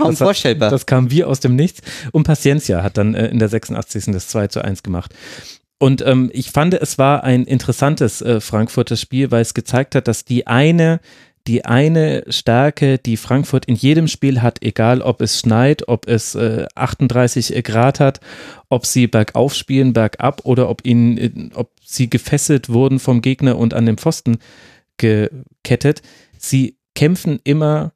Das, 0.00 0.20
hat, 0.20 0.60
das 0.60 0.86
kam 0.86 1.10
wie 1.12 1.22
aus 1.22 1.38
dem 1.38 1.54
Nichts. 1.54 1.82
Und 2.10 2.24
Paciencia 2.24 2.82
hat 2.82 2.96
dann 2.96 3.14
äh, 3.14 3.28
in 3.28 3.38
der 3.38 3.48
86. 3.48 4.06
das 4.06 4.26
2 4.26 4.48
zu 4.48 4.64
1 4.64 4.82
gemacht. 4.82 5.14
Und 5.78 6.04
ähm, 6.04 6.30
ich 6.32 6.50
fand, 6.50 6.74
es 6.74 6.98
war 6.98 7.22
ein 7.22 7.44
interessantes 7.44 8.20
äh, 8.20 8.40
Frankfurter 8.40 8.96
Spiel, 8.96 9.30
weil 9.30 9.42
es 9.42 9.54
gezeigt 9.54 9.94
hat, 9.94 10.08
dass 10.08 10.24
die 10.24 10.48
eine 10.48 10.98
die 11.48 11.64
eine 11.64 12.24
Stärke, 12.28 12.98
die 12.98 13.16
Frankfurt 13.16 13.64
in 13.64 13.74
jedem 13.74 14.06
Spiel 14.06 14.42
hat, 14.42 14.62
egal 14.62 15.00
ob 15.00 15.22
es 15.22 15.40
schneit, 15.40 15.88
ob 15.88 16.06
es 16.06 16.34
äh, 16.34 16.66
38 16.74 17.64
Grad 17.64 18.00
hat, 18.00 18.20
ob 18.68 18.84
sie 18.84 19.06
bergauf 19.06 19.54
spielen, 19.54 19.94
bergab 19.94 20.42
oder 20.44 20.68
ob 20.68 20.84
ihnen, 20.84 21.50
ob 21.54 21.72
sie 21.82 22.10
gefesselt 22.10 22.68
wurden 22.68 22.98
vom 22.98 23.22
Gegner 23.22 23.56
und 23.56 23.72
an 23.72 23.86
dem 23.86 23.96
Pfosten 23.96 24.38
gekettet. 24.98 26.02
Sie 26.36 26.76
kämpfen 26.94 27.40
immer 27.44 27.92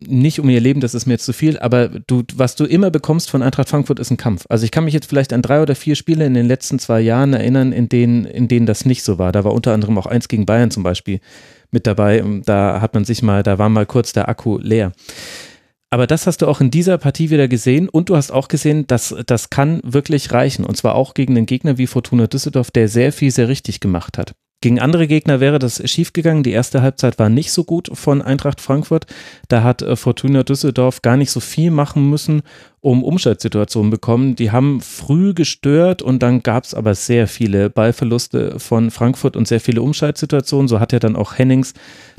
nicht 0.00 0.38
um 0.38 0.48
ihr 0.48 0.60
Leben, 0.60 0.80
das 0.80 0.94
ist 0.94 1.06
mir 1.06 1.14
jetzt 1.14 1.24
zu 1.24 1.32
viel, 1.32 1.58
aber 1.58 1.88
du, 1.88 2.22
was 2.36 2.54
du 2.54 2.64
immer 2.64 2.92
bekommst 2.92 3.28
von 3.28 3.42
Eintracht 3.42 3.68
Frankfurt 3.68 3.98
ist 3.98 4.12
ein 4.12 4.16
Kampf. 4.16 4.46
Also 4.48 4.64
ich 4.64 4.70
kann 4.70 4.84
mich 4.84 4.94
jetzt 4.94 5.08
vielleicht 5.08 5.32
an 5.32 5.42
drei 5.42 5.60
oder 5.60 5.74
vier 5.74 5.96
Spiele 5.96 6.24
in 6.24 6.34
den 6.34 6.46
letzten 6.46 6.78
zwei 6.78 7.00
Jahren 7.00 7.32
erinnern, 7.32 7.72
in 7.72 7.88
denen, 7.88 8.24
in 8.24 8.46
denen 8.46 8.66
das 8.66 8.84
nicht 8.84 9.02
so 9.02 9.18
war. 9.18 9.32
Da 9.32 9.42
war 9.42 9.52
unter 9.52 9.74
anderem 9.74 9.98
auch 9.98 10.06
eins 10.06 10.28
gegen 10.28 10.46
Bayern 10.46 10.70
zum 10.70 10.84
Beispiel 10.84 11.18
mit 11.70 11.86
dabei. 11.86 12.24
Da 12.44 12.80
hat 12.80 12.94
man 12.94 13.04
sich 13.04 13.22
mal, 13.22 13.42
da 13.42 13.58
war 13.58 13.68
mal 13.68 13.86
kurz 13.86 14.12
der 14.12 14.28
Akku 14.28 14.58
leer. 14.58 14.92
Aber 15.90 16.06
das 16.06 16.26
hast 16.26 16.42
du 16.42 16.46
auch 16.46 16.60
in 16.60 16.70
dieser 16.70 16.98
Partie 16.98 17.30
wieder 17.30 17.48
gesehen 17.48 17.88
und 17.88 18.10
du 18.10 18.16
hast 18.16 18.30
auch 18.30 18.48
gesehen, 18.48 18.86
dass 18.86 19.14
das 19.26 19.48
kann 19.48 19.80
wirklich 19.84 20.32
reichen. 20.32 20.64
Und 20.64 20.76
zwar 20.76 20.94
auch 20.94 21.14
gegen 21.14 21.36
einen 21.36 21.46
Gegner 21.46 21.78
wie 21.78 21.86
Fortuna 21.86 22.26
Düsseldorf, 22.26 22.70
der 22.70 22.88
sehr 22.88 23.12
viel, 23.12 23.30
sehr 23.30 23.48
richtig 23.48 23.80
gemacht 23.80 24.18
hat. 24.18 24.34
Gegen 24.60 24.80
andere 24.80 25.06
Gegner 25.06 25.38
wäre 25.38 25.60
das 25.60 25.88
schiefgegangen. 25.88 26.42
Die 26.42 26.50
erste 26.50 26.82
Halbzeit 26.82 27.20
war 27.20 27.28
nicht 27.28 27.52
so 27.52 27.62
gut 27.62 27.90
von 27.92 28.22
Eintracht 28.22 28.60
Frankfurt. 28.60 29.06
Da 29.46 29.62
hat 29.62 29.82
äh, 29.82 29.94
Fortuna 29.94 30.42
Düsseldorf 30.42 31.00
gar 31.02 31.16
nicht 31.16 31.30
so 31.30 31.38
viel 31.38 31.70
machen 31.70 32.10
müssen, 32.10 32.42
um 32.80 33.04
Umschaltsituationen 33.04 33.90
bekommen. 33.90 34.34
Die 34.34 34.50
haben 34.50 34.80
früh 34.80 35.32
gestört 35.32 36.02
und 36.02 36.24
dann 36.24 36.42
gab 36.42 36.64
es 36.64 36.74
aber 36.74 36.96
sehr 36.96 37.28
viele 37.28 37.70
Ballverluste 37.70 38.58
von 38.58 38.90
Frankfurt 38.90 39.36
und 39.36 39.46
sehr 39.46 39.60
viele 39.60 39.80
Umschaltsituationen. 39.80 40.66
So 40.66 40.80
hat 40.80 40.92
ja 40.92 40.98
dann 40.98 41.14
auch 41.14 41.38
Hennings 41.38 41.74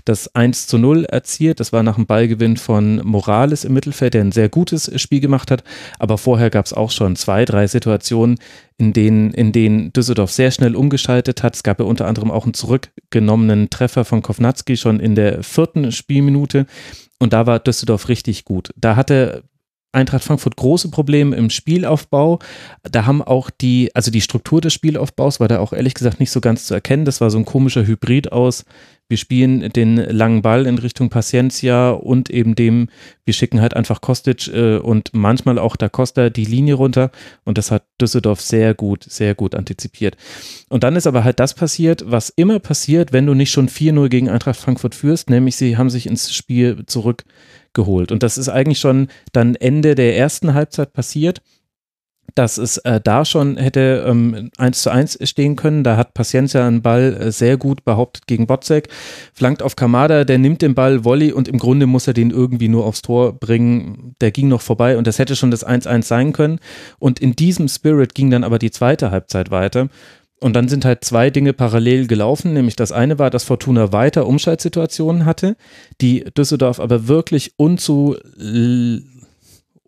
das 0.06 0.34
1 0.36 0.68
zu 0.68 0.78
0 0.78 1.06
erzielt. 1.06 1.60
Das 1.60 1.74
war 1.74 1.84
nach 1.84 1.96
dem 1.96 2.06
Ballgewinn 2.06 2.58
von 2.58 3.02
Morales 3.04 3.64
im 3.66 3.74
Mittelfeld, 3.74 4.14
der 4.14 4.22
ein 4.22 4.32
sehr 4.32 4.50
gutes 4.50 4.92
Spiel 5.02 5.20
gemacht 5.20 5.52
hat. 5.52 5.64
Aber 6.00 6.18
vorher 6.18 6.50
gab 6.50 6.66
es 6.66 6.74
auch 6.74 6.92
schon 6.92 7.16
zwei, 7.16 7.46
drei 7.46 7.68
Situationen, 7.68 8.40
in 8.78 8.94
denen, 8.94 9.32
in 9.32 9.52
denen 9.52 9.92
Düsseldorf 9.94 10.32
sehr 10.32 10.52
schnell 10.52 10.76
umgeschaltet 10.76 11.44
hat. 11.44 11.56
Es 11.56 11.64
gab 11.64 11.80
ja 11.80 11.86
unter 11.86 12.08
anderem 12.08 12.32
auch 12.32 12.46
einen 12.46 12.54
zurückgenommenen 12.54 13.70
Treffer 13.70 14.06
von 14.06 14.22
Kovnatski 14.22 14.78
schon 14.78 15.00
in 15.00 15.16
der 15.16 15.44
vierten 15.44 15.92
Spielminute. 15.92 16.66
Und 17.20 17.34
da 17.34 17.46
war 17.46 17.60
Düsseldorf 17.60 18.08
richtig 18.08 18.46
gut. 18.46 18.70
Da 18.78 18.96
hatte 18.96 19.44
Eintracht 19.92 20.24
Frankfurt 20.24 20.56
große 20.56 20.90
Probleme 20.90 21.36
im 21.36 21.50
Spielaufbau. 21.50 22.40
Da 22.84 23.06
haben 23.06 23.22
auch 23.22 23.50
die, 23.50 23.90
also 23.96 24.12
die 24.12 24.22
Struktur 24.22 24.62
des 24.62 24.74
Spielaufbaus 24.74 25.40
war 25.40 25.48
da 25.48 25.60
auch 25.60 25.74
ehrlich 25.74 25.96
gesagt 25.96 26.20
nicht 26.20 26.32
so 26.32 26.42
ganz 26.42 26.66
zu 26.66 26.74
erkennen. 26.74 27.06
Das 27.06 27.22
war 27.22 27.32
so 27.32 27.38
ein 27.38 27.46
komischer 27.46 27.86
Hybrid 27.86 28.32
aus 28.32 28.66
wir 29.10 29.18
spielen 29.18 29.68
den 29.74 29.96
langen 29.98 30.44
Ball 30.44 30.68
in 30.68 30.78
Richtung 30.78 31.10
Paciencia 31.10 31.90
und 31.90 32.30
eben 32.30 32.54
dem, 32.54 32.90
wir 33.26 33.34
schicken 33.34 33.60
halt 33.60 33.76
einfach 33.76 34.02
Kostic 34.02 34.48
äh, 34.54 34.78
und 34.78 35.10
manchmal 35.14 35.58
auch 35.58 35.76
da 35.76 35.90
Costa 35.90 36.30
die 36.30 36.46
Linie 36.46 36.76
runter 36.76 37.10
und 37.44 37.58
das 37.58 37.72
hat 37.72 37.86
Düsseldorf 38.00 38.40
sehr 38.40 38.76
gut, 38.76 39.04
sehr 39.04 39.34
gut 39.34 39.56
antizipiert. 39.56 40.16
Und 40.70 40.84
dann 40.84 40.96
ist 40.96 41.08
aber 41.08 41.24
halt 41.24 41.40
das 41.40 41.56
passiert, 41.56 42.04
was 42.06 42.30
immer 42.30 42.60
passiert, 42.60 43.12
wenn 43.12 43.26
du 43.26 43.34
nicht 43.34 43.52
schon 43.52 43.68
4-0 43.68 44.10
gegen 44.10 44.30
Eintracht 44.30 44.60
Frankfurt 44.60 44.94
führst, 44.94 45.32
nämlich 45.32 45.56
sie 45.56 45.76
haben 45.76 45.90
sich 45.90 46.06
ins 46.06 46.32
Spiel 46.32 46.84
zurückgeholt. 47.70 48.12
Und 48.12 48.24
das 48.24 48.38
ist 48.38 48.50
eigentlich 48.50 48.80
schon 48.80 49.08
dann 49.32 49.56
Ende 49.56 49.96
der 49.96 50.18
ersten 50.18 50.54
Halbzeit 50.54 50.94
passiert 50.94 51.42
dass 52.36 52.60
es 52.60 52.78
äh, 52.78 53.02
da 53.04 53.26
schon 53.26 53.58
hätte 53.58 54.06
ähm, 54.08 54.52
1 54.58 54.84
zu 54.84 54.92
1 54.92 55.18
stehen 55.24 55.56
können. 55.56 55.84
Da 55.84 55.98
hat 55.98 56.14
Paciencia 56.14 56.66
einen 56.66 56.84
Ball 56.84 57.18
äh, 57.20 57.32
sehr 57.32 57.58
gut 57.58 57.84
behauptet 57.84 58.28
gegen 58.28 58.46
Botzek, 58.46 58.88
flankt 59.34 59.64
auf 59.64 59.76
Kamada, 59.76 60.24
der 60.24 60.38
nimmt 60.38 60.62
den 60.62 60.76
Ball, 60.76 61.04
Volley 61.04 61.34
und 61.34 61.48
im 61.48 61.58
Grunde 61.58 61.88
muss 61.88 62.06
er 62.06 62.14
den 62.14 62.30
irgendwie 62.30 62.68
nur 62.68 62.86
aufs 62.86 63.02
Tor 63.02 63.34
bringen. 63.34 64.16
Der 64.22 64.30
ging 64.30 64.48
noch 64.48 64.62
vorbei 64.62 64.96
und 64.96 65.08
das 65.08 65.18
hätte 65.18 65.36
schon 65.36 65.50
das 65.50 65.66
1-1 65.66 66.04
sein 66.04 66.32
können. 66.32 66.60
Und 67.00 67.20
in 67.20 67.36
diesem 67.36 67.68
Spirit 67.68 68.14
ging 68.14 68.30
dann 68.30 68.44
aber 68.44 68.60
die 68.60 68.72
zweite 68.72 69.10
Halbzeit 69.10 69.50
weiter. 69.50 69.90
Und 70.40 70.54
dann 70.54 70.70
sind 70.70 70.86
halt 70.86 71.04
zwei 71.04 71.30
Dinge 71.30 71.54
parallel 71.54 72.08
gelaufen, 72.08 72.54
nämlich 72.54 72.76
das 72.76 72.92
eine 72.92 73.20
war, 73.20 73.30
dass 73.30 73.44
Fortuna 73.44 73.92
weiter 73.92 74.26
Umschaltsituationen 74.26 75.26
hatte, 75.26 75.58
die 76.00 76.24
Düsseldorf 76.38 76.80
aber 76.80 77.08
wirklich 77.08 77.54
unzu 77.58 78.16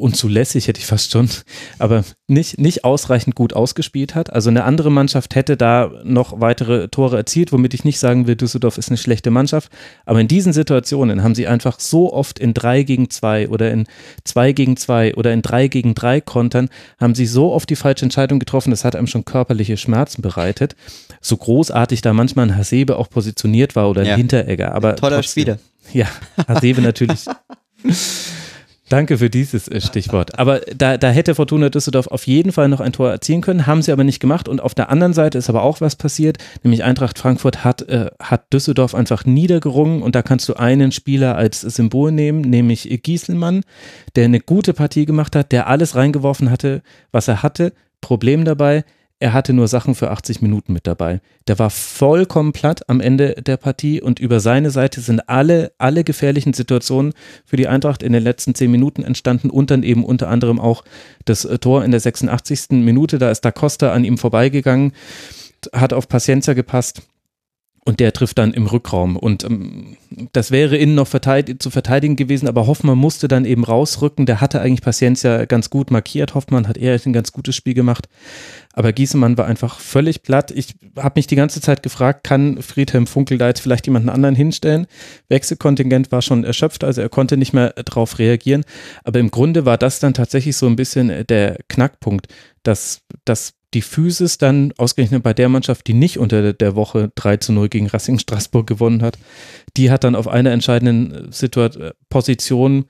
unzulässig, 0.02 0.68
hätte 0.68 0.80
ich 0.80 0.86
fast 0.86 1.12
schon, 1.12 1.30
aber 1.80 2.04
nicht, 2.28 2.60
nicht 2.60 2.84
ausreichend 2.84 3.36
gut 3.36 3.54
ausgespielt 3.54 4.16
hat. 4.16 4.34
Also 4.34 4.50
eine 4.50 4.64
andere 4.64 4.92
Mannschaft 4.92 5.36
hätte 5.36 5.58
da 5.58 5.92
noch 6.04 6.42
weitere 6.42 6.88
Tore 6.88 7.18
erzielt, 7.18 7.52
womit 7.52 7.74
ich 7.74 7.86
nicht 7.86 8.00
sagen 8.00 8.28
will, 8.28 8.36
Düsseldorf 8.36 8.78
ist 8.78 8.90
eine 8.90 8.98
schlechte 8.98 9.32
Mannschaft. 9.32 9.72
Aber 10.06 10.20
in 10.20 10.28
diesen 10.28 10.54
Situationen 10.54 11.24
haben 11.24 11.36
sie 11.36 11.48
einfach 11.48 11.80
so 11.80 12.12
oft 12.12 12.40
in 12.40 12.54
drei 12.54 12.84
gegen 12.84 13.10
zwei 13.10 13.48
oder 13.48 13.72
in 13.72 13.86
zwei 14.24 14.52
gegen 14.52 14.78
zwei 14.78 15.14
oder 15.16 15.32
in 15.32 15.42
drei 15.42 15.68
gegen 15.68 15.94
drei 15.94 16.22
Kontern, 16.22 16.70
haben 17.00 17.16
sie 17.16 17.26
so 17.26 17.52
oft 17.52 17.70
die 17.70 17.76
falsche 17.76 18.06
Entscheidung 18.06 18.40
getroffen, 18.40 18.72
das 18.72 18.84
hat 18.84 18.96
einem 18.96 19.08
schon 19.08 19.26
körperliche 19.26 19.78
Schmerzen 19.78 20.22
bereitet. 20.22 20.76
So 21.22 21.38
großartig 21.38 22.02
da 22.02 22.14
manchmal 22.14 22.48
ein 22.48 22.58
Hasebe 22.58 22.98
auch 22.98 23.10
positioniert 23.10 23.76
war 23.76 23.90
oder 23.90 24.02
ein 24.02 24.08
ja. 24.08 24.16
Hinteregger. 24.16 24.74
Aber 24.74 24.96
Toller 24.96 25.18
trotzdem, 25.18 25.42
Spieler. 25.44 25.60
Ja, 25.94 26.08
Hasebe 26.48 26.82
natürlich. 26.82 27.26
Danke 28.92 29.20
für 29.20 29.30
dieses 29.30 29.70
äh, 29.70 29.80
Stichwort. 29.80 30.38
Aber 30.38 30.60
da, 30.76 30.98
da 30.98 31.12
hätte 31.12 31.34
Fortuna 31.34 31.70
Düsseldorf 31.70 32.08
auf 32.08 32.28
jeden 32.28 32.52
Fall 32.52 32.68
noch 32.68 32.82
ein 32.82 32.92
Tor 32.92 33.10
erzielen 33.10 33.40
können, 33.40 33.66
haben 33.66 33.82
sie 33.82 33.94
aber 33.94 34.04
nicht 34.04 34.20
gemacht. 34.20 34.50
Und 34.50 34.60
auf 34.60 34.74
der 34.74 34.90
anderen 34.90 35.14
Seite 35.14 35.38
ist 35.38 35.50
aber 35.50 35.64
auch 35.64 35.80
was 35.80 35.96
passiert, 35.96 36.40
nämlich 36.62 36.84
Eintracht 36.84 37.18
Frankfurt 37.18 37.64
hat, 37.64 37.84
äh, 37.84 38.08
hat 38.20 38.52
Düsseldorf 38.52 38.94
einfach 38.94 39.24
niedergerungen 39.24 40.02
und 40.02 40.14
da 40.14 40.22
kannst 40.22 40.50
du 40.50 40.56
einen 40.56 40.92
Spieler 40.92 41.38
als 41.38 41.62
Symbol 41.62 42.12
nehmen, 42.12 42.42
nämlich 42.42 42.90
Gieselmann, 43.02 43.62
der 44.18 44.26
eine 44.26 44.42
gute 44.42 44.74
Partie 44.74 45.06
gemacht 45.06 45.38
hat, 45.38 45.54
der 45.54 45.68
alles 45.68 45.96
reingeworfen 45.96 46.52
hatte, 46.52 46.82
was 47.14 47.30
er 47.30 47.44
hatte. 47.44 47.72
Problem 48.02 48.44
dabei, 48.44 48.84
er 49.22 49.34
hatte 49.34 49.54
nur 49.54 49.68
Sachen 49.68 49.94
für 49.94 50.10
80 50.10 50.42
Minuten 50.42 50.74
mit 50.74 50.88
dabei. 50.88 51.22
Der 51.48 51.60
war 51.60 51.70
vollkommen 51.70 52.54
platt 52.54 52.90
am 52.90 53.00
Ende 53.00 53.36
der 53.36 53.56
Partie 53.56 54.02
und 54.02 54.20
über 54.20 54.40
seine 54.40 54.72
Seite 54.72 55.00
sind 55.00 55.30
alle, 55.30 55.72
alle 55.78 56.04
gefährlichen 56.04 56.54
Situationen 56.54 57.14
für 57.46 57.56
die 57.56 57.68
Eintracht 57.68 58.02
in 58.02 58.14
den 58.14 58.24
letzten 58.24 58.56
10 58.56 58.72
Minuten 58.72 59.04
entstanden 59.04 59.52
und 59.52 59.70
dann 59.70 59.84
eben 59.84 60.06
unter 60.06 60.28
anderem 60.28 60.60
auch 60.60 60.84
das 61.26 61.46
äh, 61.46 61.60
Tor 61.60 61.86
in 61.86 61.92
der 61.92 62.00
86. 62.00 62.72
Minute. 62.72 63.20
Da 63.20 63.30
ist 63.30 63.46
Da 63.46 63.52
Costa 63.52 63.94
an 63.94 64.06
ihm 64.06 64.18
vorbeigegangen, 64.18 64.94
hat 65.72 65.94
auf 65.94 66.10
Paciencia 66.10 66.56
gepasst 66.56 67.04
und 67.84 68.00
der 68.00 68.14
trifft 68.14 68.38
dann 68.38 68.54
im 68.54 68.68
Rückraum. 68.68 69.18
Und 69.18 69.44
ähm, 69.44 69.98
das 70.34 70.52
wäre 70.52 70.78
innen 70.78 70.94
noch 70.94 71.08
verteidig 71.08 71.62
zu 71.62 71.72
verteidigen 71.72 72.16
gewesen, 72.16 72.48
aber 72.48 72.68
Hoffmann 72.68 72.98
musste 72.98 73.28
dann 73.28 73.44
eben 73.44 73.64
rausrücken. 73.64 74.28
Der 74.28 74.40
hatte 74.40 74.62
eigentlich 74.62 74.82
Paciencia 74.82 75.46
ganz 75.46 75.72
gut 75.72 75.90
markiert. 75.90 76.36
Hoffmann 76.36 76.68
hat 76.68 76.78
eher 76.78 77.00
ein 77.04 77.14
ganz 77.14 77.32
gutes 77.32 77.56
Spiel 77.56 77.74
gemacht. 77.74 78.08
Aber 78.74 78.94
Giesemann 78.94 79.38
war 79.38 79.48
einfach 79.48 79.80
völlig 79.80 80.22
platt. 80.22 80.52
Ich 80.52 80.76
habe 80.96 81.14
mich 81.16 81.26
die 81.26 81.36
ganze 81.36 81.60
Zeit 81.60 81.82
gefragt, 81.82 82.24
kann 82.24 82.62
Friedhelm 82.62 83.08
Funkel 83.08 83.40
da 83.40 83.48
jetzt 83.48 83.62
vielleicht 83.62 83.88
jemanden 83.88 84.10
anderen 84.10 84.36
hinstellen? 84.36 84.86
Wechselkontingent 85.30 86.12
war 86.12 86.22
schon 86.22 86.44
erschöpft, 86.44 86.84
also 86.84 87.02
er 87.02 87.10
konnte 87.10 87.36
nicht 87.36 87.54
mehr 87.54 87.72
darauf 87.72 88.20
reagieren. 88.20 88.64
Aber 89.04 89.20
im 89.20 89.32
Grunde 89.32 89.66
war 89.66 89.78
das 89.78 90.00
dann 90.00 90.14
tatsächlich 90.14 90.56
so 90.56 90.68
ein 90.68 90.76
bisschen 90.76 91.26
der 91.28 91.58
Knackpunkt, 91.68 92.28
dass, 92.64 93.02
dass 93.26 93.54
die 93.74 93.82
Physis 93.82 94.38
dann 94.38 94.74
ausgerechnet 94.78 95.24
bei 95.24 95.34
der 95.34 95.50
Mannschaft, 95.50 95.88
die 95.88 95.94
nicht 95.94 96.18
unter 96.18 96.54
der 96.54 96.76
Woche 96.76 97.12
3 97.16 97.38
zu 97.38 97.54
0 97.54 97.70
gegen 97.70 97.88
Racing 97.88 98.20
Straßburg 98.20 98.68
gewonnen 98.68 99.02
hat, 99.02 99.18
die 99.78 99.92
hat 99.92 100.04
dann 100.04 100.16
auf 100.16 100.28
einer 100.28 100.52
entscheidenden 100.52 101.32
Situation, 101.32 101.92
Position 102.10 102.86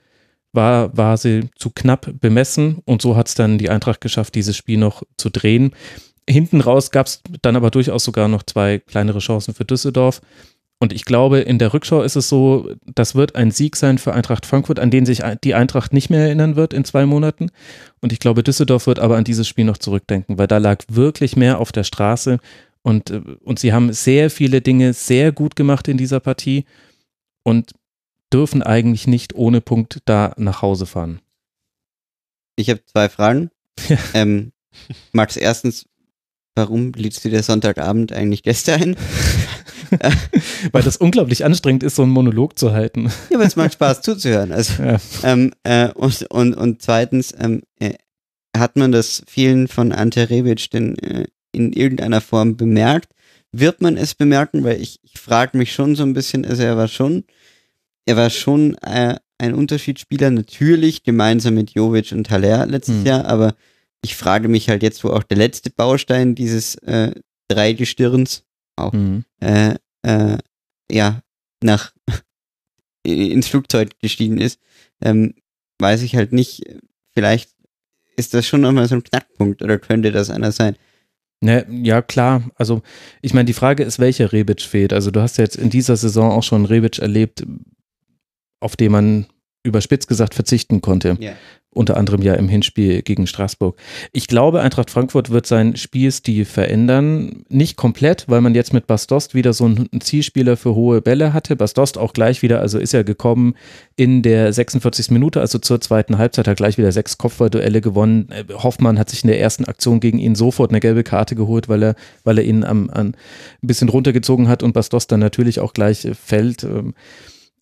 war, 0.53 0.95
war 0.97 1.17
sie 1.17 1.49
zu 1.55 1.69
knapp 1.69 2.11
bemessen 2.19 2.79
und 2.85 3.01
so 3.01 3.15
hat 3.15 3.27
es 3.27 3.35
dann 3.35 3.57
die 3.57 3.69
Eintracht 3.69 4.01
geschafft, 4.01 4.35
dieses 4.35 4.57
Spiel 4.57 4.77
noch 4.77 5.03
zu 5.17 5.29
drehen. 5.29 5.71
Hinten 6.29 6.61
raus 6.61 6.91
gab 6.91 7.07
es 7.07 7.21
dann 7.41 7.55
aber 7.55 7.71
durchaus 7.71 8.03
sogar 8.03 8.27
noch 8.27 8.43
zwei 8.43 8.79
kleinere 8.79 9.19
Chancen 9.19 9.53
für 9.53 9.65
Düsseldorf. 9.65 10.21
Und 10.81 10.93
ich 10.93 11.05
glaube, 11.05 11.41
in 11.41 11.59
der 11.59 11.75
Rückschau 11.75 12.01
ist 12.01 12.15
es 12.15 12.27
so, 12.27 12.73
das 12.95 13.13
wird 13.13 13.35
ein 13.35 13.51
Sieg 13.51 13.75
sein 13.75 13.99
für 13.99 14.15
Eintracht 14.15 14.47
Frankfurt, 14.47 14.79
an 14.79 14.89
den 14.89 15.05
sich 15.05 15.21
die 15.43 15.53
Eintracht 15.53 15.93
nicht 15.93 16.09
mehr 16.09 16.21
erinnern 16.21 16.55
wird 16.55 16.73
in 16.73 16.83
zwei 16.83 17.05
Monaten. 17.05 17.51
Und 18.01 18.11
ich 18.11 18.17
glaube, 18.17 18.41
Düsseldorf 18.41 18.87
wird 18.87 18.97
aber 18.97 19.15
an 19.15 19.23
dieses 19.23 19.47
Spiel 19.47 19.65
noch 19.65 19.77
zurückdenken, 19.77 20.39
weil 20.39 20.47
da 20.47 20.57
lag 20.57 20.83
wirklich 20.89 21.35
mehr 21.35 21.59
auf 21.59 21.71
der 21.71 21.83
Straße. 21.83 22.39
Und, 22.81 23.11
äh, 23.11 23.21
und 23.43 23.59
sie 23.59 23.73
haben 23.73 23.93
sehr 23.93 24.31
viele 24.31 24.61
Dinge 24.61 24.93
sehr 24.93 25.31
gut 25.31 25.55
gemacht 25.55 25.87
in 25.87 25.97
dieser 25.97 26.19
Partie 26.19 26.65
und 27.43 27.73
dürfen 28.33 28.63
eigentlich 28.63 29.05
nicht 29.05 29.35
ohne 29.35 29.61
Punkt 29.61 29.99
da 30.05 30.33
nach 30.37 30.63
Hause 30.63 30.87
fahren. 30.87 31.21
Ich 32.55 32.71
habe 32.71 32.83
zwei 32.85 33.07
Fragen. 33.07 33.51
ähm, 34.15 34.51
Max, 35.11 35.37
erstens, 35.37 35.85
warum 36.55 36.91
lädst 36.93 37.23
du 37.23 37.29
dir 37.29 37.43
Sonntagabend 37.43 38.11
eigentlich 38.11 38.43
Gäste 38.43 38.73
ein? 38.73 38.95
Weil 40.71 40.83
das 40.83 40.97
unglaublich 40.97 41.43
anstrengend 41.45 41.83
ist, 41.83 41.95
so 41.95 42.03
einen 42.03 42.11
Monolog 42.11 42.57
zu 42.57 42.71
halten. 42.71 43.11
Ja, 43.29 43.39
weil 43.39 43.47
es 43.47 43.57
macht 43.57 43.73
Spaß 43.73 44.01
zuzuhören. 44.01 44.53
Also, 44.53 44.81
ja. 44.81 44.97
ähm, 45.23 45.51
äh, 45.63 45.89
und, 45.89 46.23
und, 46.31 46.53
und 46.53 46.81
zweitens, 46.81 47.33
ähm, 47.37 47.61
äh, 47.79 47.93
hat 48.55 48.77
man 48.77 48.91
das 48.91 49.23
vielen 49.27 49.67
von 49.67 49.91
Ante 49.91 50.29
Rebic 50.29 50.69
denn 50.71 50.97
äh, 50.99 51.25
in 51.51 51.73
irgendeiner 51.73 52.21
Form 52.21 52.55
bemerkt? 52.57 53.13
Wird 53.51 53.81
man 53.81 53.97
es 53.97 54.15
bemerken? 54.15 54.63
Weil 54.63 54.81
ich, 54.81 54.99
ich 55.03 55.19
frage 55.19 55.57
mich 55.57 55.73
schon 55.73 55.95
so 55.95 56.03
ein 56.03 56.13
bisschen, 56.13 56.45
also 56.45 56.63
er 56.63 56.77
war 56.77 56.87
schon, 56.87 57.25
er 58.05 58.15
war 58.17 58.29
schon 58.29 58.75
äh, 58.75 59.17
ein 59.37 59.53
Unterschiedsspieler, 59.53 60.29
natürlich 60.31 61.03
gemeinsam 61.03 61.55
mit 61.55 61.71
Jovic 61.71 62.11
und 62.11 62.29
Haller 62.29 62.65
letztes 62.65 62.97
hm. 62.97 63.05
Jahr, 63.05 63.25
aber 63.25 63.55
ich 64.03 64.15
frage 64.15 64.47
mich 64.47 64.69
halt 64.69 64.83
jetzt, 64.83 65.03
wo 65.03 65.09
auch 65.09 65.23
der 65.23 65.37
letzte 65.37 65.69
Baustein 65.69 66.35
dieses 66.35 66.75
äh, 66.75 67.13
Dreigestirns 67.47 68.43
auch 68.75 68.93
mhm. 68.93 69.25
äh, 69.39 69.75
äh, 70.03 70.37
ja 70.91 71.21
nach 71.63 71.93
ins 73.03 73.47
Flugzeug 73.47 73.99
gestiegen 73.99 74.39
ist, 74.39 74.59
ähm, 75.01 75.35
weiß 75.79 76.01
ich 76.01 76.15
halt 76.15 76.33
nicht. 76.33 76.63
Vielleicht 77.13 77.51
ist 78.15 78.33
das 78.33 78.47
schon 78.47 78.61
nochmal 78.61 78.87
so 78.87 78.95
ein 78.95 79.03
Knackpunkt 79.03 79.61
oder 79.61 79.77
könnte 79.77 80.11
das 80.11 80.29
einer 80.29 80.51
sein? 80.51 80.75
Ne, 81.43 81.65
ja, 81.69 82.01
klar. 82.03 82.43
Also, 82.55 82.83
ich 83.21 83.33
meine, 83.33 83.45
die 83.45 83.53
Frage 83.53 83.83
ist, 83.83 83.97
welcher 83.97 84.31
Rebic 84.31 84.61
fehlt. 84.61 84.93
Also, 84.93 85.09
du 85.09 85.21
hast 85.21 85.37
ja 85.37 85.43
jetzt 85.43 85.55
in 85.55 85.71
dieser 85.71 85.97
Saison 85.97 86.31
auch 86.31 86.43
schon 86.43 86.65
Rebic 86.65 86.99
erlebt, 86.99 87.43
auf 88.59 88.75
den 88.75 88.91
man 88.91 89.25
überspitzt 89.63 90.07
gesagt 90.07 90.35
verzichten 90.35 90.81
konnte. 90.81 91.17
Yeah 91.19 91.35
unter 91.73 91.95
anderem 91.95 92.21
ja 92.21 92.33
im 92.33 92.49
Hinspiel 92.49 93.01
gegen 93.01 93.27
Straßburg. 93.27 93.77
Ich 94.11 94.27
glaube, 94.27 94.61
Eintracht 94.61 94.89
Frankfurt 94.89 95.29
wird 95.29 95.47
seinen 95.47 95.77
Spielstil 95.77 96.43
verändern. 96.43 97.43
Nicht 97.47 97.77
komplett, 97.77 98.25
weil 98.27 98.41
man 98.41 98.55
jetzt 98.55 98.73
mit 98.73 98.87
Bastost 98.87 99.33
wieder 99.33 99.53
so 99.53 99.65
einen 99.65 100.01
Zielspieler 100.01 100.57
für 100.57 100.75
hohe 100.75 101.01
Bälle 101.01 101.31
hatte. 101.31 101.55
Bastost 101.55 101.97
auch 101.97 102.11
gleich 102.11 102.41
wieder, 102.41 102.59
also 102.59 102.77
ist 102.77 102.93
er 102.93 103.05
gekommen 103.05 103.55
in 103.95 104.21
der 104.21 104.51
46. 104.51 105.11
Minute, 105.11 105.39
also 105.39 105.59
zur 105.59 105.79
zweiten 105.79 106.17
Halbzeit, 106.17 106.47
hat 106.47 106.57
gleich 106.57 106.77
wieder 106.77 106.91
sechs 106.91 107.17
Kopfballduelle 107.17 107.79
gewonnen. 107.79 108.27
Äh, 108.31 108.43
Hoffmann 108.53 108.99
hat 108.99 109.09
sich 109.09 109.23
in 109.23 109.29
der 109.29 109.39
ersten 109.39 109.63
Aktion 109.63 110.01
gegen 110.01 110.19
ihn 110.19 110.35
sofort 110.35 110.71
eine 110.71 110.81
gelbe 110.81 111.03
Karte 111.03 111.35
geholt, 111.35 111.69
weil 111.69 111.83
er, 111.83 111.95
weil 112.25 112.37
er 112.37 112.43
ihn 112.43 112.65
am, 112.65 112.89
an, 112.89 113.15
ein 113.63 113.67
bisschen 113.67 113.87
runtergezogen 113.87 114.49
hat 114.49 114.61
und 114.61 114.73
Bastost 114.73 115.11
dann 115.11 115.21
natürlich 115.21 115.61
auch 115.61 115.71
gleich 115.71 116.05
fällt. 116.21 116.63
Ähm, 116.63 116.93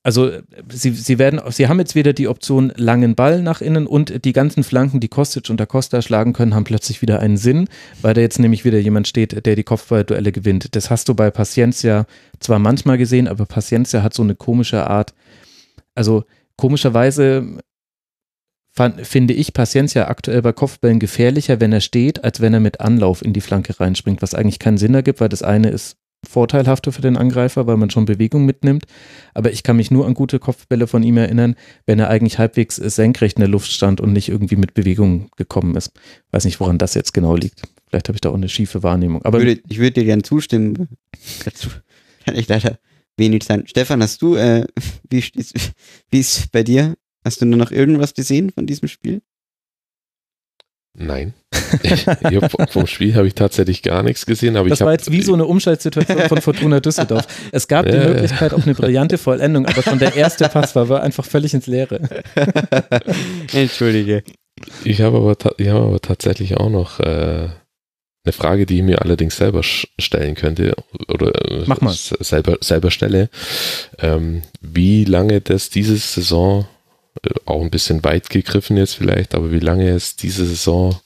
also 0.03 0.31
sie, 0.71 0.91
sie 0.91 1.19
werden, 1.19 1.41
sie 1.51 1.67
haben 1.67 1.79
jetzt 1.79 1.93
wieder 1.93 2.13
die 2.13 2.29
Option 2.29 2.71
langen 2.75 3.15
Ball 3.15 3.41
nach 3.41 3.61
innen 3.61 3.85
und 3.85 4.23
die 4.23 4.31
ganzen 4.31 4.63
Flanken, 4.63 4.99
die 4.99 5.09
Kostic 5.09 5.49
und 5.49 5.59
da 5.59 5.65
Costa 5.65 6.01
schlagen 6.01 6.33
können, 6.33 6.55
haben 6.55 6.63
plötzlich 6.63 7.01
wieder 7.01 7.19
einen 7.19 7.37
Sinn, 7.37 7.67
weil 8.01 8.13
da 8.13 8.21
jetzt 8.21 8.39
nämlich 8.39 8.63
wieder 8.63 8.79
jemand 8.79 9.07
steht, 9.07 9.45
der 9.45 9.55
die 9.55 9.63
Kopfballduelle 9.63 10.31
gewinnt. 10.31 10.75
Das 10.75 10.89
hast 10.89 11.09
du 11.09 11.15
bei 11.15 11.31
Paciencia 11.31 12.05
zwar 12.39 12.59
manchmal 12.59 12.97
gesehen, 12.97 13.27
aber 13.27 13.45
Paciencia 13.45 14.01
hat 14.01 14.13
so 14.13 14.23
eine 14.23 14.35
komische 14.35 14.87
Art, 14.87 15.13
also 15.95 16.23
komischerweise 16.55 17.59
fand, 18.71 19.05
finde 19.05 19.33
ich 19.33 19.51
Paciencia 19.51 20.07
aktuell 20.07 20.41
bei 20.41 20.53
Kopfbällen 20.53 20.99
gefährlicher, 20.99 21.59
wenn 21.59 21.73
er 21.73 21.81
steht, 21.81 22.23
als 22.23 22.39
wenn 22.39 22.53
er 22.53 22.61
mit 22.61 22.79
Anlauf 22.79 23.21
in 23.21 23.33
die 23.33 23.41
Flanke 23.41 23.77
reinspringt, 23.77 24.21
was 24.21 24.33
eigentlich 24.33 24.59
keinen 24.59 24.77
Sinn 24.77 24.95
ergibt, 24.95 25.19
weil 25.19 25.29
das 25.29 25.43
eine 25.43 25.69
ist 25.69 25.97
vorteilhafter 26.29 26.91
für 26.91 27.01
den 27.01 27.17
Angreifer, 27.17 27.67
weil 27.67 27.77
man 27.77 27.89
schon 27.89 28.05
Bewegung 28.05 28.45
mitnimmt. 28.45 28.85
Aber 29.33 29.51
ich 29.51 29.63
kann 29.63 29.75
mich 29.75 29.89
nur 29.89 30.05
an 30.05 30.13
gute 30.13 30.39
Kopfbälle 30.39 30.87
von 30.87 31.03
ihm 31.03 31.17
erinnern, 31.17 31.55
wenn 31.85 31.99
er 31.99 32.09
eigentlich 32.09 32.37
halbwegs 32.37 32.75
senkrecht 32.75 33.37
in 33.37 33.41
der 33.41 33.49
Luft 33.49 33.71
stand 33.71 33.99
und 33.99 34.13
nicht 34.13 34.29
irgendwie 34.29 34.55
mit 34.55 34.73
Bewegung 34.73 35.29
gekommen 35.37 35.75
ist. 35.75 35.91
Weiß 36.31 36.45
nicht, 36.45 36.59
woran 36.59 36.77
das 36.77 36.93
jetzt 36.93 37.13
genau 37.13 37.35
liegt. 37.35 37.63
Vielleicht 37.87 38.07
habe 38.07 38.15
ich 38.15 38.21
da 38.21 38.29
auch 38.29 38.35
eine 38.35 38.49
schiefe 38.49 38.83
Wahrnehmung. 38.83 39.23
Aber 39.25 39.39
ich 39.39 39.45
würde, 39.45 39.61
ich 39.67 39.77
würde 39.79 39.91
dir 39.91 40.05
gerne 40.05 40.21
zustimmen. 40.21 40.87
Dazu 41.45 41.69
kann 42.23 42.35
ich 42.35 42.47
leider 42.47 42.77
wenig 43.17 43.43
sein. 43.43 43.65
Stefan, 43.65 44.01
hast 44.03 44.21
du, 44.21 44.35
äh, 44.35 44.65
wie, 45.09 45.23
wie 46.11 46.19
ist 46.19 46.51
bei 46.51 46.63
dir? 46.63 46.95
Hast 47.25 47.41
du 47.41 47.45
nur 47.45 47.57
noch 47.57 47.71
irgendwas 47.71 48.13
gesehen 48.13 48.51
von 48.51 48.65
diesem 48.65 48.87
Spiel? 48.87 49.21
Nein. 50.97 51.33
ja, 52.31 52.49
vom 52.49 52.87
Spiel 52.87 53.15
habe 53.15 53.27
ich 53.27 53.35
tatsächlich 53.35 53.83
gar 53.83 54.03
nichts 54.03 54.25
gesehen. 54.25 54.57
Aber 54.57 54.69
das 54.69 54.79
ich 54.79 54.85
war 54.85 54.91
jetzt 54.91 55.11
wie 55.11 55.21
so 55.21 55.33
eine 55.33 55.45
Umschaltsituation 55.45 56.21
von 56.27 56.41
Fortuna 56.41 56.79
Düsseldorf. 56.79 57.27
Es 57.51 57.67
gab 57.67 57.85
die 57.85 57.97
Möglichkeit 57.97 58.53
auf 58.53 58.63
eine 58.63 58.73
brillante 58.73 59.17
Vollendung, 59.17 59.65
aber 59.65 59.81
schon 59.81 59.99
der 59.99 60.15
erste 60.15 60.49
Pass 60.49 60.75
war, 60.75 60.89
war 60.89 61.03
einfach 61.03 61.25
völlig 61.25 61.53
ins 61.53 61.67
Leere. 61.67 62.01
Entschuldige. 63.53 64.23
Ich 64.83 65.01
habe 65.01 65.17
aber, 65.17 65.31
hab 65.31 65.59
aber 65.59 65.99
tatsächlich 66.01 66.57
auch 66.57 66.69
noch 66.69 66.99
äh, 66.99 67.49
eine 68.25 68.33
Frage, 68.33 68.65
die 68.65 68.77
ich 68.77 68.83
mir 68.83 69.01
allerdings 69.01 69.37
selber 69.37 69.63
stellen 69.63 70.35
könnte 70.35 70.75
oder 71.07 71.33
äh, 71.49 71.63
Mach 71.65 71.81
mal. 71.81 71.93
selber, 71.93 72.57
selber 72.61 72.91
stelle. 72.91 73.29
Ähm, 73.99 74.41
wie 74.61 75.05
lange 75.05 75.41
das 75.41 75.69
diese 75.69 75.95
Saison, 75.97 76.67
auch 77.45 77.61
ein 77.61 77.71
bisschen 77.71 78.03
weit 78.03 78.29
gegriffen 78.29 78.77
jetzt 78.77 78.95
vielleicht, 78.95 79.35
aber 79.35 79.51
wie 79.51 79.59
lange 79.59 79.89
es 79.89 80.15
diese 80.15 80.45
Saison 80.45 80.99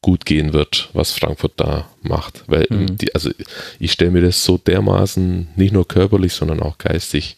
gut 0.00 0.24
gehen 0.24 0.52
wird, 0.52 0.90
was 0.92 1.12
Frankfurt 1.12 1.54
da 1.56 1.88
macht. 2.02 2.44
Weil 2.46 2.66
mhm. 2.70 2.96
die, 2.96 3.14
also 3.14 3.30
ich 3.78 3.92
stelle 3.92 4.12
mir 4.12 4.22
das 4.22 4.44
so 4.44 4.58
dermaßen 4.58 5.48
nicht 5.56 5.72
nur 5.72 5.88
körperlich, 5.88 6.34
sondern 6.34 6.60
auch 6.60 6.78
geistig 6.78 7.36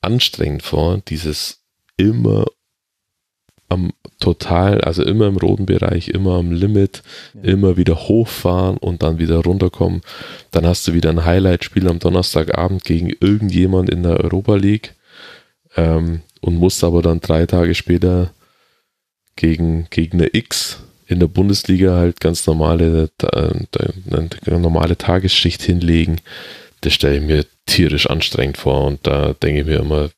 anstrengend 0.00 0.62
vor, 0.62 1.02
dieses 1.08 1.62
immer 1.96 2.46
am 3.68 3.92
total, 4.20 4.80
also 4.82 5.02
immer 5.02 5.26
im 5.26 5.36
roten 5.36 5.66
Bereich, 5.66 6.08
immer 6.08 6.36
am 6.36 6.52
Limit, 6.52 7.02
ja. 7.34 7.42
immer 7.42 7.76
wieder 7.76 7.96
hochfahren 7.96 8.76
und 8.76 9.02
dann 9.02 9.18
wieder 9.18 9.38
runterkommen. 9.38 10.02
Dann 10.52 10.66
hast 10.66 10.86
du 10.86 10.94
wieder 10.94 11.10
ein 11.10 11.24
Highlight-Spiel 11.24 11.88
am 11.88 11.98
Donnerstagabend 11.98 12.84
gegen 12.84 13.10
irgendjemand 13.20 13.90
in 13.90 14.04
der 14.04 14.20
Europa 14.20 14.54
League 14.54 14.94
ähm, 15.76 16.22
und 16.40 16.56
musst 16.56 16.84
aber 16.84 17.02
dann 17.02 17.20
drei 17.20 17.46
Tage 17.46 17.74
später 17.74 18.32
gegen, 19.36 19.88
eine 20.12 20.28
X 20.32 20.80
in 21.06 21.20
der 21.20 21.28
Bundesliga 21.28 21.94
halt 21.96 22.20
ganz 22.20 22.46
normale, 22.46 23.10
normale 24.46 24.96
Tagesschicht 24.96 25.62
hinlegen. 25.62 26.20
Das 26.80 26.94
stelle 26.94 27.16
ich 27.18 27.22
mir 27.22 27.46
tierisch 27.66 28.08
anstrengend 28.08 28.58
vor 28.58 28.84
und 28.84 29.06
da 29.06 29.34
denke 29.34 29.60
ich 29.60 29.66
mir 29.66 29.78
immer, 29.78 30.10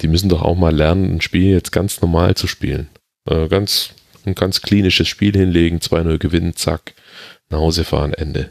die 0.00 0.08
müssen 0.08 0.28
doch 0.28 0.42
auch 0.42 0.56
mal 0.56 0.74
lernen, 0.74 1.16
ein 1.16 1.20
Spiel 1.20 1.52
jetzt 1.52 1.72
ganz 1.72 2.00
normal 2.00 2.34
zu 2.34 2.46
spielen. 2.46 2.88
Äh, 3.26 3.48
ganz, 3.48 3.90
ein 4.24 4.34
ganz 4.34 4.62
klinisches 4.62 5.08
Spiel 5.08 5.36
hinlegen, 5.36 5.78
2-0 5.78 6.18
gewinnen, 6.18 6.56
zack, 6.56 6.94
nach 7.48 7.58
Hause 7.58 7.84
fahren, 7.84 8.14
Ende. 8.14 8.50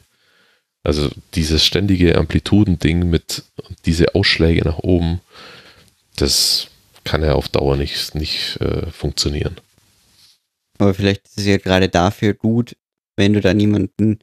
Also 0.84 1.10
dieses 1.36 1.66
ständige 1.66 2.18
Amplitudending 2.18 3.10
mit 3.10 3.44
diese 3.86 4.16
Ausschläge 4.16 4.62
nach 4.64 4.80
oben, 4.80 5.22
das 6.22 6.68
kann 7.04 7.24
ja 7.24 7.34
auf 7.34 7.50
Dauer 7.50 7.78
nicht, 7.78 8.16
nicht 8.16 8.58
äh, 8.62 8.90
funktionieren. 8.92 9.58
Aber 10.78 10.94
vielleicht 10.94 11.28
ist 11.28 11.40
es 11.40 11.46
ja 11.46 11.58
gerade 11.58 11.90
dafür 11.90 12.34
gut, 12.34 12.76
wenn 13.16 13.34
du 13.34 13.42
da 13.42 13.54
niemanden 13.54 14.20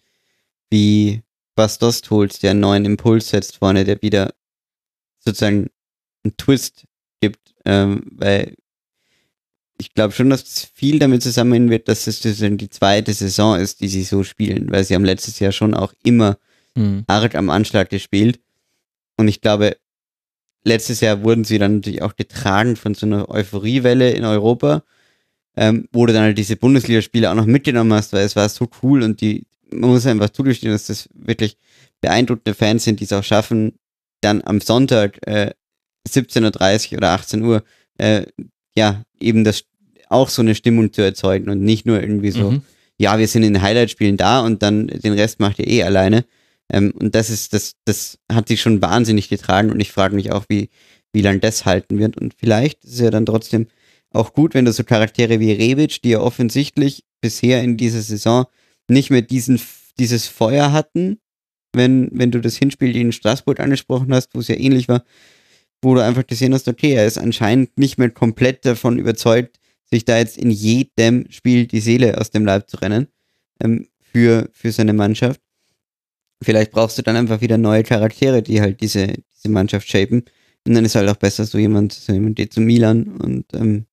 wie 0.71 1.23
Bastos 1.55 2.03
holst, 2.11 2.43
der 2.43 2.53
einen 2.53 2.61
neuen 2.61 2.85
Impuls 2.85 3.29
setzt 3.29 3.57
vorne, 3.57 3.85
der 3.85 4.01
wieder 4.03 4.33
sozusagen 5.19 5.71
einen 6.25 6.37
Twist 6.37 6.87
gibt, 7.21 7.55
ähm, 7.65 8.03
weil 8.13 8.57
ich 9.79 9.93
glaube 9.93 10.15
schon, 10.15 10.31
dass 10.31 10.71
viel 10.75 10.99
damit 10.99 11.23
zusammenhängen 11.23 11.71
wird, 11.71 11.89
dass 11.89 12.07
es 12.07 12.21
die 12.21 12.71
zweite 12.71 13.13
Saison 13.13 13.59
ist, 13.59 13.81
die 13.81 13.89
sie 13.89 14.05
so 14.05 14.25
spielen, 14.25 14.71
weil 14.71 14.85
sie 14.85 14.95
haben 14.95 15.05
letztes 15.05 15.39
Jahr 15.39 15.53
schon 15.53 15.75
auch 15.75 15.93
immer 16.03 16.39
mhm. 16.75 17.05
arg 17.07 17.35
am 17.35 17.51
Anschlag 17.51 17.91
gespielt. 17.91 18.41
Und 19.19 19.29
ich 19.29 19.41
glaube, 19.41 19.77
letztes 20.67 21.01
Jahr 21.01 21.23
wurden 21.23 21.45
sie 21.45 21.59
dann 21.59 21.77
natürlich 21.77 22.03
auch 22.03 22.17
getragen 22.17 22.77
von 22.77 22.95
so 22.95 23.07
einer 23.07 23.29
Euphoriewelle 23.31 24.11
in 24.11 24.25
Europa, 24.25 24.83
ähm, 25.57 25.89
wo 25.93 26.07
du 26.07 26.13
dann 26.13 26.23
halt 26.23 26.39
diese 26.39 26.57
Bundesligaspiele 26.57 27.31
auch 27.31 27.35
noch 27.35 27.47
mitgenommen 27.47 27.93
hast, 27.93 28.13
weil 28.13 28.25
es 28.25 28.35
war 28.35 28.49
so 28.49 28.69
cool 28.83 29.03
und 29.03 29.21
die, 29.21 29.47
man 29.71 29.91
muss 29.91 30.07
einfach 30.07 30.31
zugestehen, 30.31 30.73
dass 30.73 30.89
das 30.89 31.09
wirklich 31.15 31.57
beeindruckende 32.01 32.55
Fans 32.55 32.83
sind, 32.85 32.99
die 32.99 33.05
es 33.05 33.13
auch 33.13 33.23
schaffen, 33.23 33.79
dann 34.21 34.43
am 34.45 34.61
Sonntag 34.61 35.19
äh, 35.27 35.53
17.30 36.09 36.93
Uhr 36.93 36.99
oder 36.99 37.11
18 37.11 37.43
Uhr, 37.43 37.63
äh, 37.99 38.27
ja, 38.75 39.03
eben 39.21 39.45
das 39.45 39.65
auch 40.09 40.29
so 40.29 40.43
eine 40.43 40.57
Stimmung 40.57 40.93
zu 40.93 41.03
erzeugen 41.03 41.49
und 41.49 41.63
nicht 41.63 41.87
nur 41.87 42.01
irgendwie 42.01 42.33
so, 42.33 42.51
mhm. 42.51 42.63
ja, 42.99 43.19
wir 43.19 43.29
sind 43.29 43.45
in 43.45 43.55
den 43.55 43.63
Highlight-Spielen 43.63 44.17
da 44.17 44.41
und 44.41 44.63
dann 44.63 44.89
den 44.89 45.13
Rest 45.13 45.39
macht 45.39 45.61
ihr 45.61 45.69
eh 45.69 45.85
alleine. 45.85 46.25
Ähm, 46.73 46.93
und 46.93 47.15
das 47.15 47.31
ist, 47.31 47.53
das, 47.53 47.75
das 47.85 48.19
hat 48.31 48.49
sich 48.49 48.61
schon 48.61 48.83
wahnsinnig 48.83 49.29
getragen 49.29 49.71
und 49.71 49.81
ich 49.81 49.93
frage 49.93 50.15
mich 50.15 50.33
auch, 50.33 50.47
wie, 50.49 50.71
wie 51.13 51.23
lange 51.23 51.41
das 51.41 51.65
halten 51.65 51.99
wird. 51.99 52.17
Und 52.17 52.35
vielleicht 52.37 52.85
ist 52.85 52.95
es 52.95 53.01
ja 53.01 53.11
dann 53.11 53.27
trotzdem 53.27 53.67
auch 54.11 54.33
gut, 54.33 54.55
wenn 54.55 54.65
du 54.65 54.73
so 54.73 54.85
Charaktere 54.85 55.41
wie 55.41 55.53
Rebic, 55.53 56.03
die 56.03 56.11
ja 56.11 56.21
offensichtlich 56.21 57.05
bisher 57.21 57.63
in 57.63 57.77
dieser 57.77 58.03
Saison 58.03 58.47
nicht 58.89 59.11
mehr 59.11 59.23
diesen, 59.23 59.61
dieses 59.99 60.27
Feuer 60.27 60.73
hatten, 60.73 61.19
wenn, 61.73 62.09
wenn 62.13 62.31
du 62.31 62.41
das 62.41 62.57
Hinspiel 62.57 62.97
in 62.97 63.13
Straßburg 63.13 63.61
angesprochen 63.61 64.13
hast, 64.15 64.35
wo 64.35 64.41
es 64.41 64.49
ja 64.49 64.57
ähnlich 64.57 64.89
war, 64.89 65.05
wo 65.83 65.95
du 65.95 66.03
einfach 66.03 66.27
gesehen 66.27 66.55
hast, 66.55 66.69
okay, 66.69 66.93
er 66.93 67.07
ist 67.07 67.19
anscheinend 67.19 67.79
nicht 67.79 67.99
mehr 67.99 68.11
komplett 68.11 68.65
davon 68.65 68.99
überzeugt, 68.99 69.59
sich 69.85 70.05
da 70.05 70.19
jetzt 70.19 70.39
in 70.39 70.51
jedem 70.51 71.31
Spiel 71.31 71.67
die 71.67 71.81
Seele 71.81 72.19
aus 72.19 72.31
dem 72.31 72.45
Leib 72.45 72.69
zu 72.69 72.79
rennen 72.79 73.09
ähm, 73.63 73.89
für, 74.01 74.49
für 74.53 74.73
seine 74.73 74.95
Mannschaft. 74.95 75.41
Vielleicht 76.43 76.73
brauchst 76.73 76.99
du 76.99 77.03
dann 77.03 77.17
einfach 77.17 77.41
wieder 77.41 77.59
neue 77.59 77.83
Charaktere, 77.83 78.43
die 78.43 78.61
halt 78.61 78.81
diese, 78.81 79.07
diese 79.07 79.49
Mannschaft 79.49 79.89
shapen. 79.89 80.25
Und 80.67 80.75
dann 80.75 80.85
ist 80.85 80.95
halt 80.95 81.09
auch 81.09 81.17
besser 81.17 81.45
so 81.45 81.59
jemand, 81.59 81.93
so 81.93 82.13
jemand 82.13 82.37
geht 82.37 82.53
zu 82.53 82.61
Milan 82.61 83.07
und 83.19 83.45
ähm, 83.55 83.87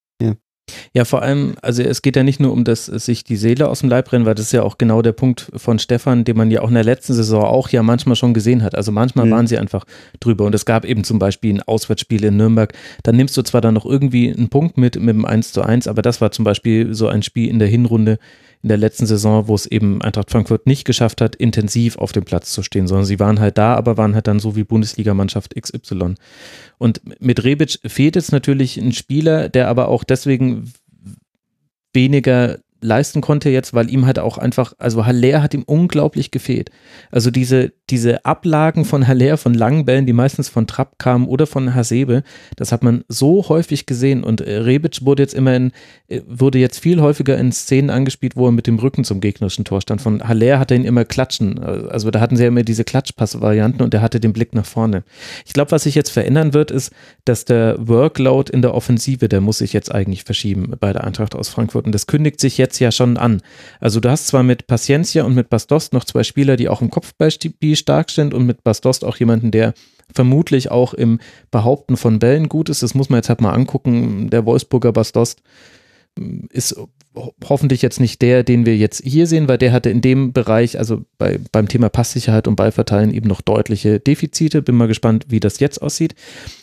ja, 0.94 1.04
vor 1.04 1.22
allem, 1.22 1.56
also 1.60 1.82
es 1.82 2.00
geht 2.00 2.16
ja 2.16 2.22
nicht 2.22 2.40
nur 2.40 2.52
um 2.52 2.64
das 2.64 2.86
sich 2.86 3.22
die 3.24 3.36
Seele 3.36 3.68
aus 3.68 3.80
dem 3.80 3.90
Leib 3.90 4.10
rennen, 4.12 4.24
weil 4.24 4.34
das 4.34 4.46
ist 4.46 4.52
ja 4.52 4.62
auch 4.62 4.78
genau 4.78 5.02
der 5.02 5.12
Punkt 5.12 5.50
von 5.54 5.78
Stefan, 5.78 6.24
den 6.24 6.36
man 6.36 6.50
ja 6.50 6.62
auch 6.62 6.68
in 6.68 6.74
der 6.74 6.84
letzten 6.84 7.12
Saison 7.12 7.44
auch 7.44 7.68
ja 7.68 7.82
manchmal 7.82 8.16
schon 8.16 8.32
gesehen 8.32 8.62
hat. 8.62 8.74
Also 8.74 8.90
manchmal 8.90 9.26
mhm. 9.26 9.30
waren 9.30 9.46
sie 9.46 9.58
einfach 9.58 9.84
drüber 10.20 10.44
und 10.44 10.54
es 10.54 10.64
gab 10.64 10.84
eben 10.84 11.04
zum 11.04 11.18
Beispiel 11.18 11.54
ein 11.54 11.62
Auswärtsspiel 11.62 12.24
in 12.24 12.36
Nürnberg. 12.36 12.72
Dann 13.02 13.16
nimmst 13.16 13.36
du 13.36 13.42
zwar 13.42 13.60
dann 13.60 13.74
noch 13.74 13.84
irgendwie 13.84 14.32
einen 14.32 14.48
Punkt 14.48 14.78
mit 14.78 14.96
mit 14.96 15.14
dem 15.14 15.26
1 15.26 15.52
zu 15.52 15.62
1, 15.62 15.86
aber 15.86 16.00
das 16.00 16.20
war 16.20 16.30
zum 16.30 16.44
Beispiel 16.44 16.94
so 16.94 17.08
ein 17.08 17.22
Spiel 17.22 17.50
in 17.50 17.58
der 17.58 17.68
Hinrunde, 17.68 18.18
in 18.64 18.68
der 18.68 18.78
letzten 18.78 19.04
Saison, 19.04 19.46
wo 19.46 19.54
es 19.54 19.66
eben 19.66 20.00
Eintracht 20.00 20.30
Frankfurt 20.30 20.66
nicht 20.66 20.86
geschafft 20.86 21.20
hat, 21.20 21.36
intensiv 21.36 21.98
auf 21.98 22.12
dem 22.12 22.24
Platz 22.24 22.50
zu 22.50 22.62
stehen, 22.62 22.88
sondern 22.88 23.04
sie 23.04 23.20
waren 23.20 23.38
halt 23.38 23.58
da, 23.58 23.74
aber 23.74 23.98
waren 23.98 24.14
halt 24.14 24.26
dann 24.26 24.40
so 24.40 24.56
wie 24.56 24.64
Bundesligamannschaft 24.64 25.54
XY. 25.54 26.14
Und 26.78 27.02
mit 27.20 27.44
Rebic 27.44 27.78
fehlt 27.84 28.16
jetzt 28.16 28.32
natürlich 28.32 28.78
ein 28.78 28.92
Spieler, 28.92 29.50
der 29.50 29.68
aber 29.68 29.88
auch 29.88 30.02
deswegen 30.02 30.72
weniger 31.92 32.58
leisten 32.80 33.20
konnte 33.20 33.48
jetzt, 33.48 33.72
weil 33.72 33.90
ihm 33.90 34.06
halt 34.06 34.18
auch 34.18 34.36
einfach, 34.36 34.74
also 34.78 35.06
Haller 35.06 35.42
hat 35.42 35.54
ihm 35.54 35.62
unglaublich 35.62 36.30
gefehlt. 36.30 36.70
Also 37.10 37.30
diese, 37.30 37.72
diese 37.88 38.24
Ablagen 38.24 38.84
von 38.84 39.08
Haller, 39.08 39.36
von 39.38 39.54
langen 39.54 39.84
Bällen, 39.84 40.06
die 40.06 40.12
meistens 40.12 40.48
von 40.48 40.66
Trapp 40.66 40.98
kamen 40.98 41.26
oder 41.26 41.46
von 41.46 41.74
Hasebe, 41.74 42.22
das 42.56 42.72
hat 42.72 42.82
man 42.82 43.04
so 43.08 43.48
häufig 43.48 43.86
gesehen 43.86 44.22
und 44.22 44.42
äh, 44.42 44.58
Rebic 44.58 45.04
wurde 45.04 45.22
jetzt 45.22 45.34
immer 45.34 45.56
in, 45.56 45.72
äh, 46.08 46.20
wurde 46.26 46.58
jetzt 46.58 46.78
viel 46.78 47.00
häufiger 47.00 47.38
in 47.38 47.52
Szenen 47.52 47.88
angespielt, 47.88 48.36
wo 48.36 48.46
er 48.46 48.52
mit 48.52 48.66
dem 48.66 48.78
Rücken 48.78 49.04
zum 49.04 49.20
gegnerischen 49.20 49.64
Tor 49.64 49.80
stand. 49.80 50.02
Von 50.02 50.26
Haller 50.26 50.58
hat 50.58 50.70
er 50.70 50.76
ihn 50.76 50.84
immer 50.84 51.06
klatschen, 51.06 51.58
also 51.58 52.10
da 52.10 52.20
hatten 52.20 52.36
sie 52.36 52.42
ja 52.42 52.48
immer 52.48 52.62
diese 52.62 52.84
Klatschpass-Varianten 52.84 53.82
und 53.82 53.94
er 53.94 54.02
hatte 54.02 54.20
den 54.20 54.34
Blick 54.34 54.54
nach 54.54 54.66
vorne. 54.66 55.04
Ich 55.46 55.54
glaube, 55.54 55.70
was 55.70 55.84
sich 55.84 55.94
jetzt 55.94 56.10
verändern 56.10 56.52
wird, 56.52 56.70
ist, 56.70 56.92
dass 57.24 57.46
der 57.46 57.76
Workload 57.78 58.52
in 58.52 58.60
der 58.60 58.74
Offensive, 58.74 59.28
der 59.28 59.40
muss 59.40 59.58
sich 59.58 59.72
jetzt 59.72 59.94
eigentlich 59.94 60.24
verschieben 60.24 60.74
bei 60.78 60.92
der 60.92 61.04
Eintracht 61.04 61.34
aus 61.34 61.48
Frankfurt 61.48 61.86
und 61.86 61.92
das 61.92 62.06
kündigt 62.06 62.40
sich 62.40 62.58
jetzt 62.58 62.73
jetzt 62.74 62.80
ja 62.80 62.92
schon 62.92 63.16
an. 63.16 63.40
Also 63.80 64.00
du 64.00 64.10
hast 64.10 64.26
zwar 64.26 64.42
mit 64.42 64.66
Paciencia 64.66 65.24
und 65.24 65.34
mit 65.34 65.48
Bastost 65.48 65.92
noch 65.92 66.04
zwei 66.04 66.22
Spieler, 66.22 66.56
die 66.56 66.68
auch 66.68 66.82
im 66.82 66.90
Kopfballspiel 66.90 67.76
stark 67.76 68.10
sind 68.10 68.34
und 68.34 68.46
mit 68.46 68.64
Bastost 68.64 69.04
auch 69.04 69.16
jemanden, 69.16 69.50
der 69.50 69.74
vermutlich 70.12 70.70
auch 70.70 70.94
im 70.94 71.20
Behaupten 71.50 71.96
von 71.96 72.18
Bällen 72.18 72.48
gut 72.48 72.68
ist. 72.68 72.82
Das 72.82 72.94
muss 72.94 73.08
man 73.08 73.18
jetzt 73.18 73.28
halt 73.28 73.40
mal 73.40 73.52
angucken. 73.52 74.30
Der 74.30 74.44
Wolfsburger 74.44 74.92
Bastost 74.92 75.42
ist 76.50 76.76
hoffentlich 77.44 77.82
jetzt 77.82 78.00
nicht 78.00 78.22
der, 78.22 78.42
den 78.42 78.66
wir 78.66 78.76
jetzt 78.76 79.02
hier 79.04 79.26
sehen, 79.26 79.48
weil 79.48 79.58
der 79.58 79.72
hatte 79.72 79.90
in 79.90 80.00
dem 80.00 80.32
Bereich, 80.32 80.78
also 80.78 81.04
bei, 81.18 81.38
beim 81.52 81.68
Thema 81.68 81.88
Passsicherheit 81.88 82.48
und 82.48 82.56
Ballverteilen 82.56 83.12
eben 83.12 83.28
noch 83.28 83.40
deutliche 83.40 84.00
Defizite. 84.00 84.62
Bin 84.62 84.74
mal 84.74 84.88
gespannt, 84.88 85.26
wie 85.28 85.40
das 85.40 85.60
jetzt 85.60 85.80
aussieht. 85.80 86.14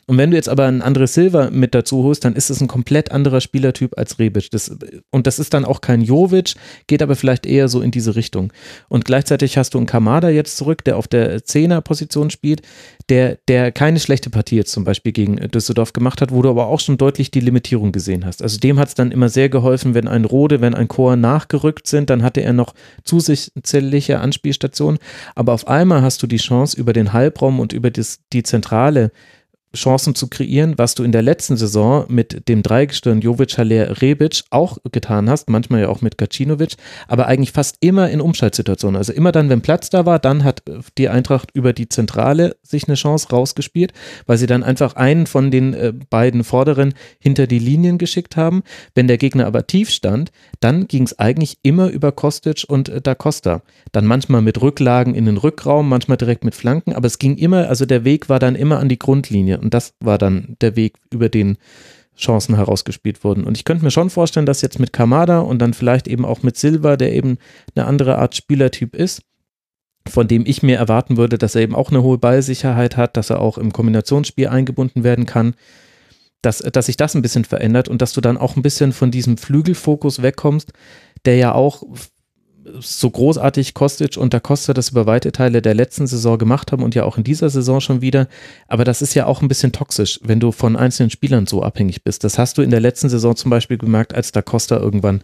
Und 0.08 0.18
wenn 0.18 0.32
du 0.32 0.36
jetzt 0.36 0.50
aber 0.50 0.66
ein 0.66 0.82
anderes 0.82 1.14
Silver 1.14 1.52
mit 1.52 1.74
dazu 1.74 2.04
holst, 2.04 2.26
dann 2.26 2.36
ist 2.36 2.50
es 2.50 2.60
ein 2.60 2.68
komplett 2.68 3.12
anderer 3.12 3.40
Spielertyp 3.40 3.98
als 3.98 4.20
Rebic. 4.20 4.52
Das, 4.52 4.76
und 5.10 5.26
das 5.26 5.40
ist 5.40 5.54
dann 5.54 5.64
auch 5.64 5.80
kein 5.80 6.02
Jovic, 6.02 6.56
geht 6.88 7.02
aber 7.02 7.16
vielleicht 7.16 7.46
eher 7.46 7.70
so 7.70 7.82
in 7.82 7.92
diese 7.92 8.16
Richtung. 8.18 8.52
Und 8.90 9.06
gleichzeitig 9.06 9.58
hast 9.58 9.74
du 9.74 9.78
einen 9.78 9.88
Kamada 9.88 10.30
jetzt 10.30 10.58
zurück, 10.58 10.84
der 10.84 10.98
auf 10.98 11.08
der 11.08 11.46
Zehner-Position 11.46 12.30
spielt, 12.30 12.62
der, 13.08 13.38
der 13.48 13.72
keine 13.72 14.00
schlechte 14.00 14.30
Partie 14.30 14.58
jetzt 14.58 14.72
zum 14.72 14.84
Beispiel 14.84 15.12
gegen 15.12 15.36
Düsseldorf 15.36 15.94
gemacht 15.94 16.22
hat, 16.22 16.32
wo 16.32 16.42
du 16.42 16.50
aber 16.50 16.68
auch 16.68 16.80
schon 16.80 16.98
deutlich 16.98 17.32
die 17.32 17.40
Limitierung 17.40 17.92
gesehen 17.92 18.26
hast. 18.26 18.42
Also 18.42 18.58
dem 18.58 18.80
hat 18.80 18.90
es 18.90 18.96
dann 18.96 19.12
immer 19.12 19.30
sehr 19.30 19.50
geholfen, 19.50 19.94
wenn 19.94 20.08
ein 20.08 20.26
Rode, 20.42 20.60
wenn 20.60 20.74
ein 20.74 20.88
Chor 20.88 21.18
nachgerückt 21.18 21.86
sind, 21.86 22.10
dann 22.10 22.24
hatte 22.24 22.42
er 22.42 22.52
noch 22.52 22.74
zusätzliche 23.04 24.20
Anspielstationen. 24.20 25.00
Aber 25.36 25.54
auf 25.54 25.68
einmal 25.68 26.02
hast 26.02 26.24
du 26.24 26.28
die 26.28 26.38
Chance, 26.38 26.80
über 26.80 26.94
den 26.94 27.14
Halbraum 27.14 27.60
und 27.60 27.74
über 27.74 27.92
das, 27.92 28.22
die 28.34 28.42
Zentrale 28.42 29.12
Chancen 29.76 30.16
zu 30.16 30.28
kreieren, 30.28 30.74
was 30.78 30.96
du 30.96 31.04
in 31.04 31.12
der 31.12 31.22
letzten 31.22 31.56
Saison 31.56 32.06
mit 32.10 32.50
dem 32.50 32.62
Dreigestirn 32.62 33.22
Jovic, 33.22 33.58
Haller, 33.58 34.02
Rebic 34.02 34.44
auch 34.50 34.78
getan 34.92 35.30
hast, 35.30 35.50
manchmal 35.50 35.82
ja 35.82 35.88
auch 35.88 36.02
mit 36.02 36.18
Gacinovic, 36.18 36.76
aber 37.08 37.28
eigentlich 37.28 37.52
fast 37.52 37.78
immer 37.80 38.10
in 38.10 38.20
Umschaltsituationen. 38.20 38.98
Also 38.98 39.14
immer 39.14 39.32
dann, 39.32 39.50
wenn 39.50 39.62
Platz 39.62 39.90
da 39.90 40.06
war, 40.06 40.20
dann 40.20 40.44
hat 40.44 40.64
die 40.98 41.08
Eintracht 41.08 41.52
über 41.54 41.72
die 41.72 41.88
Zentrale 41.88 42.58
sich 42.64 42.88
eine 42.88 42.96
Chance 42.96 43.30
rausgespielt, 43.30 43.94
weil 44.26 44.38
sie 44.38 44.48
dann 44.48 44.64
einfach 44.64 44.96
einen 44.96 45.26
von 45.26 45.52
den 45.52 45.74
äh, 45.74 45.94
beiden 46.10 46.44
Vorderen 46.44 46.94
hinter 47.20 47.48
die 47.48 47.60
Linien 47.60 47.98
geschickt 47.98 48.36
haben. 48.36 48.64
Wenn 48.94 49.08
der 49.08 49.18
Gegner 49.18 49.46
aber 49.46 49.68
tief 49.68 49.90
stand, 49.90 50.32
dann 50.60 50.88
ging 50.88 51.04
es 51.04 51.18
eigentlich 51.18 51.60
immer 51.64 51.90
über 51.90 52.12
Kostic 52.12 52.66
und 52.68 52.90
äh, 52.90 53.00
Da 53.02 53.16
Costa. 53.16 53.62
Dann 53.94 54.06
manchmal 54.06 54.42
mit 54.42 54.62
Rücklagen 54.62 55.16
in 55.16 55.26
den 55.26 55.38
Rückraum, 55.38 55.88
manchmal 55.88 56.18
direkt 56.18 56.44
mit 56.44 56.56
Flanken, 56.56 56.94
aber 56.94 57.08
es 57.08 57.20
ging 57.20 57.38
immer, 57.38 57.70
also 57.70 57.86
der 57.86 58.04
Weg 58.04 58.28
war 58.28 58.40
dann 58.40 58.56
immer 58.56 58.80
an 58.80 58.90
die 58.90 59.00
Grundlinie 59.00 59.61
und 59.62 59.74
das 59.74 59.94
war 60.00 60.18
dann 60.18 60.58
der 60.62 60.76
Weg, 60.76 60.96
über 61.12 61.30
den 61.30 61.58
Chancen 62.18 62.56
herausgespielt 62.56 63.24
wurden. 63.24 63.44
Und 63.44 63.58
ich 63.58 63.66
könnte 63.66 63.84
mir 63.84 63.92
schon 63.92 64.10
vorstellen, 64.10 64.46
dass 64.46 64.62
jetzt 64.62 64.80
mit 64.80 64.94
Kamada 64.94 65.40
und 65.40 65.60
dann 65.60 65.74
vielleicht 65.74 66.08
eben 66.08 66.26
auch 66.26 66.44
mit 66.44 66.58
Silva, 66.58 66.98
der 66.98 67.14
eben 67.14 67.38
eine 67.76 67.86
andere 67.86 68.18
Art 68.18 68.36
Spielertyp 68.36 68.96
ist, 68.96 69.24
von 70.08 70.28
dem 70.28 70.46
ich 70.46 70.64
mir 70.64 70.78
erwarten 70.78 71.18
würde, 71.18 71.38
dass 71.38 71.56
er 71.56 71.62
eben 71.62 71.76
auch 71.76 71.90
eine 71.90 72.04
hohe 72.04 72.18
Ballsicherheit 72.18 72.98
hat, 72.98 73.18
dass 73.18 73.30
er 73.30 73.40
auch 73.40 73.58
im 73.58 73.72
Kombinationsspiel 73.72 74.48
eingebunden 74.48 75.04
werden 75.04 75.26
kann, 75.26 75.56
dass, 76.42 76.60
dass 76.60 76.88
sich 76.88 76.98
das 76.98 77.16
ein 77.16 77.22
bisschen 77.22 77.46
verändert 77.46 77.88
und 77.88 78.02
dass 78.02 78.14
du 78.14 78.22
dann 78.22 78.38
auch 78.38 78.56
ein 78.56 78.64
bisschen 78.64 78.94
von 78.94 79.12
diesem 79.12 79.38
Flügelfokus 79.38 80.22
wegkommst, 80.22 80.74
der 81.26 81.36
ja 81.36 81.54
auch 81.54 81.84
so 82.80 83.10
großartig 83.10 83.74
Kostic 83.74 84.18
und 84.18 84.34
Da 84.34 84.40
Costa 84.40 84.74
das 84.74 84.90
über 84.90 85.06
weite 85.06 85.32
Teile 85.32 85.62
der 85.62 85.74
letzten 85.74 86.08
Saison 86.08 86.38
gemacht 86.38 86.72
haben 86.72 86.84
und 86.84 86.96
ja 86.96 87.04
auch 87.04 87.18
in 87.18 87.24
dieser 87.24 87.50
Saison 87.50 87.82
schon 87.82 88.02
wieder. 88.02 88.28
Aber 88.68 88.84
das 88.84 89.02
ist 89.02 89.14
ja 89.14 89.26
auch 89.26 89.42
ein 89.42 89.48
bisschen 89.48 89.72
toxisch, 89.72 90.20
wenn 90.24 90.40
du 90.40 90.52
von 90.52 90.76
einzelnen 90.76 91.10
Spielern 91.10 91.48
so 91.48 91.64
abhängig 91.64 92.04
bist. 92.04 92.24
Das 92.24 92.38
hast 92.38 92.58
du 92.58 92.62
in 92.62 92.72
der 92.72 92.80
letzten 92.80 93.10
Saison 93.10 93.36
zum 93.36 93.50
Beispiel 93.50 93.78
gemerkt, 93.78 94.14
als 94.14 94.32
Da 94.32 94.42
Costa 94.42 94.78
irgendwann 94.78 95.22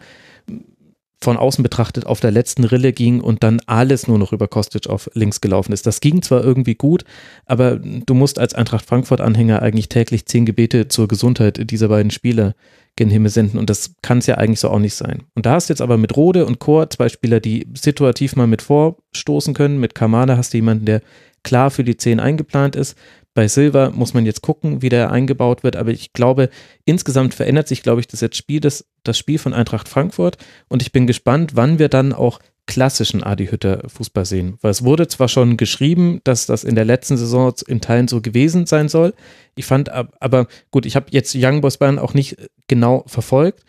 von 1.20 1.36
außen 1.36 1.62
betrachtet 1.62 2.06
auf 2.06 2.20
der 2.20 2.30
letzten 2.30 2.62
Rille 2.62 2.92
ging 2.92 3.20
und 3.20 3.42
dann 3.42 3.60
alles 3.66 4.06
nur 4.06 4.18
noch 4.18 4.32
über 4.32 4.46
Kostic 4.46 4.86
auf 4.86 5.10
links 5.14 5.40
gelaufen 5.40 5.72
ist. 5.72 5.84
Das 5.84 6.00
ging 6.00 6.22
zwar 6.22 6.44
irgendwie 6.44 6.76
gut, 6.76 7.04
aber 7.44 7.76
du 7.76 8.14
musst 8.14 8.38
als 8.38 8.54
Eintracht 8.54 8.86
Frankfurt-Anhänger 8.86 9.60
eigentlich 9.60 9.88
täglich 9.88 10.26
zehn 10.26 10.46
Gebete 10.46 10.86
zur 10.86 11.08
Gesundheit 11.08 11.70
dieser 11.70 11.88
beiden 11.88 12.12
Spieler 12.12 12.54
gen 12.98 13.08
Himmel 13.10 13.30
senden 13.30 13.58
und 13.58 13.70
das 13.70 13.94
kann 14.02 14.18
es 14.18 14.26
ja 14.26 14.34
eigentlich 14.36 14.60
so 14.60 14.68
auch 14.68 14.78
nicht 14.78 14.94
sein. 14.94 15.22
Und 15.34 15.46
da 15.46 15.52
hast 15.52 15.68
du 15.68 15.72
jetzt 15.72 15.80
aber 15.80 15.96
mit 15.96 16.16
Rode 16.16 16.44
und 16.44 16.58
Chor 16.58 16.90
zwei 16.90 17.08
Spieler, 17.08 17.40
die 17.40 17.66
situativ 17.74 18.36
mal 18.36 18.46
mit 18.46 18.60
vorstoßen 18.60 19.54
können. 19.54 19.78
Mit 19.78 19.94
Kamada 19.94 20.36
hast 20.36 20.52
du 20.52 20.58
jemanden, 20.58 20.84
der 20.84 21.00
klar 21.44 21.70
für 21.70 21.84
die 21.84 21.96
zehn 21.96 22.20
eingeplant 22.20 22.76
ist. 22.76 22.98
Bei 23.34 23.46
Silva 23.46 23.90
muss 23.90 24.14
man 24.14 24.26
jetzt 24.26 24.42
gucken, 24.42 24.82
wie 24.82 24.88
der 24.88 25.12
eingebaut 25.12 25.62
wird, 25.62 25.76
aber 25.76 25.92
ich 25.92 26.12
glaube, 26.12 26.50
insgesamt 26.84 27.34
verändert 27.34 27.68
sich, 27.68 27.82
glaube 27.82 28.00
ich, 28.00 28.08
das 28.08 28.20
jetzt 28.20 28.36
Spiel, 28.36 28.58
das, 28.58 28.84
das 29.04 29.16
Spiel 29.16 29.38
von 29.38 29.54
Eintracht 29.54 29.88
Frankfurt 29.88 30.36
und 30.68 30.82
ich 30.82 30.90
bin 30.90 31.06
gespannt, 31.06 31.54
wann 31.54 31.78
wir 31.78 31.88
dann 31.88 32.12
auch 32.12 32.40
klassischen 32.68 33.24
Adi 33.24 33.46
Hütter 33.46 33.82
Fußball 33.88 34.24
sehen. 34.24 34.58
Weil 34.60 34.70
es 34.70 34.84
wurde 34.84 35.08
zwar 35.08 35.26
schon 35.26 35.56
geschrieben, 35.56 36.20
dass 36.22 36.46
das 36.46 36.62
in 36.62 36.76
der 36.76 36.84
letzten 36.84 37.16
Saison 37.16 37.52
in 37.66 37.80
Teilen 37.80 38.06
so 38.06 38.20
gewesen 38.20 38.66
sein 38.66 38.88
soll. 38.88 39.14
Ich 39.56 39.64
fand 39.66 39.88
aber, 39.88 40.46
gut, 40.70 40.86
ich 40.86 40.94
habe 40.94 41.06
jetzt 41.10 41.34
Young 41.36 41.62
Boys 41.62 41.78
Bayern 41.78 41.98
auch 41.98 42.14
nicht 42.14 42.36
genau 42.68 43.04
verfolgt, 43.08 43.64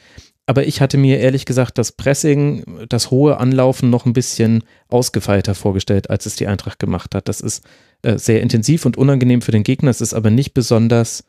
aber 0.46 0.68
ich 0.68 0.82
hatte 0.82 0.98
mir 0.98 1.20
ehrlich 1.20 1.46
gesagt 1.46 1.78
das 1.78 1.94
Pressing, 1.94 2.64
das 2.90 3.10
hohe 3.10 3.38
Anlaufen 3.38 3.90
noch 3.90 4.06
ein 4.06 4.14
bisschen 4.14 4.64
ausgefeilter 4.90 5.56
vorgestellt, 5.56 6.10
als 6.10 6.26
es 6.26 6.36
die 6.36 6.48
Eintracht 6.48 6.80
gemacht 6.80 7.16
hat. 7.16 7.30
Das 7.30 7.40
ist 7.40 7.64
äh, 8.02 8.18
sehr 8.18 8.42
intensiv 8.42 8.86
und 8.86 8.98
unangenehm 8.98 9.42
für 9.42 9.52
den 9.52 9.64
Gegner. 9.64 9.92
Es 9.92 10.02
ist 10.02 10.14
aber 10.14 10.30
nicht 10.30 10.54
besonders, 10.54 11.24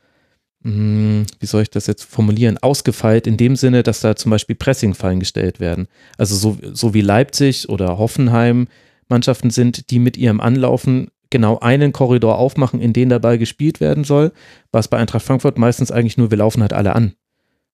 wie 0.62 1.46
soll 1.46 1.62
ich 1.62 1.70
das 1.70 1.86
jetzt 1.86 2.04
formulieren, 2.04 2.58
ausgefeilt 2.58 3.26
in 3.26 3.36
dem 3.38 3.56
Sinne, 3.56 3.82
dass 3.82 4.00
da 4.00 4.14
zum 4.14 4.30
Beispiel 4.30 4.56
Pressingfallen 4.56 5.20
gestellt 5.20 5.58
werden. 5.58 5.88
Also 6.18 6.34
so, 6.34 6.58
so 6.72 6.92
wie 6.92 7.00
Leipzig 7.00 7.68
oder 7.68 7.96
Hoffenheim 7.98 8.68
Mannschaften 9.08 9.50
sind, 9.50 9.90
die 9.90 9.98
mit 9.98 10.16
ihrem 10.16 10.40
Anlaufen 10.40 11.08
genau 11.30 11.58
einen 11.60 11.92
Korridor 11.92 12.38
aufmachen, 12.38 12.80
in 12.80 12.92
den 12.92 13.08
der 13.08 13.20
Ball 13.20 13.38
gespielt 13.38 13.80
werden 13.80 14.04
soll, 14.04 14.32
was 14.72 14.88
bei 14.88 14.98
Eintracht 14.98 15.24
Frankfurt 15.24 15.58
meistens 15.58 15.90
eigentlich 15.90 16.18
nur, 16.18 16.30
wir 16.30 16.38
laufen 16.38 16.62
halt 16.62 16.72
alle 16.72 16.94
an. 16.94 17.14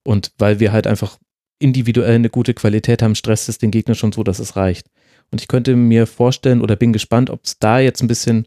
Und 0.05 0.31
weil 0.39 0.60
wir 0.60 0.73
halt 0.73 0.86
einfach 0.86 1.18
individuell 1.58 2.15
eine 2.15 2.31
gute 2.31 2.55
Qualität 2.55 3.02
haben, 3.02 3.15
stresst 3.15 3.48
es 3.48 3.58
den 3.58 3.70
Gegner 3.70 3.94
schon 3.94 4.12
so, 4.12 4.23
dass 4.23 4.39
es 4.39 4.56
reicht. 4.56 4.86
Und 5.32 5.40
ich 5.40 5.48
könnte 5.48 5.74
mir 5.74 6.06
vorstellen 6.06 6.60
oder 6.60 6.76
bin 6.76 6.92
gespannt, 6.92 7.31
ob 7.31 7.44
es 7.44 7.58
da 7.58 7.81
jetzt 7.81 8.02
ein 8.02 8.08
bisschen 8.08 8.47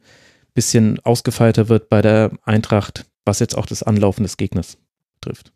bisschen 0.53 0.99
ausgefeilter 1.05 1.69
wird 1.69 1.89
bei 1.89 2.01
der 2.01 2.31
Eintracht, 2.43 3.05
was 3.29 3.39
jetzt 3.39 3.55
auch 3.55 3.67
das 3.67 3.83
Anlaufen 3.83 4.23
des 4.23 4.37
Gegners 4.37 4.77
trifft. 5.21 5.53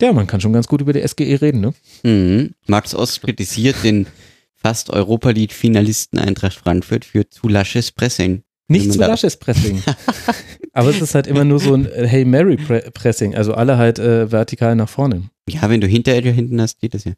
Ja, 0.00 0.12
man 0.12 0.26
kann 0.26 0.40
schon 0.40 0.52
ganz 0.52 0.68
gut 0.68 0.80
über 0.80 0.92
die 0.92 1.06
SGE 1.06 1.40
reden, 1.40 1.60
ne? 1.60 1.74
Mhm. 2.02 2.54
Max 2.66 2.94
Ost 2.94 3.20
kritisiert 3.20 3.82
den 3.82 4.06
fast 4.54 4.90
Europa 4.90 5.30
League-Finalisten 5.30 6.18
Eintracht 6.18 6.54
Frankfurt 6.54 7.04
für 7.04 7.28
zu 7.28 7.48
lasches 7.48 7.90
Pressing. 7.90 8.42
Nicht 8.68 8.92
zu 8.92 8.98
lasches 8.98 9.36
Pressing. 9.36 9.82
Aber 10.72 10.88
es 10.88 11.00
ist 11.00 11.14
halt 11.14 11.26
immer 11.26 11.44
nur 11.44 11.58
so 11.58 11.74
ein 11.74 11.84
Hey 11.84 12.24
Mary 12.24 12.56
Pressing, 12.56 13.34
also 13.34 13.54
alle 13.54 13.76
halt 13.76 13.98
äh, 13.98 14.30
vertikal 14.30 14.74
nach 14.76 14.88
vorne. 14.88 15.30
Ja, 15.48 15.68
wenn 15.68 15.80
du 15.80 15.86
Hinteregger 15.86 16.30
hinten 16.30 16.60
hast, 16.60 16.80
geht 16.80 16.94
das 16.94 17.04
ja. 17.04 17.12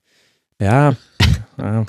Ja, 0.61 0.97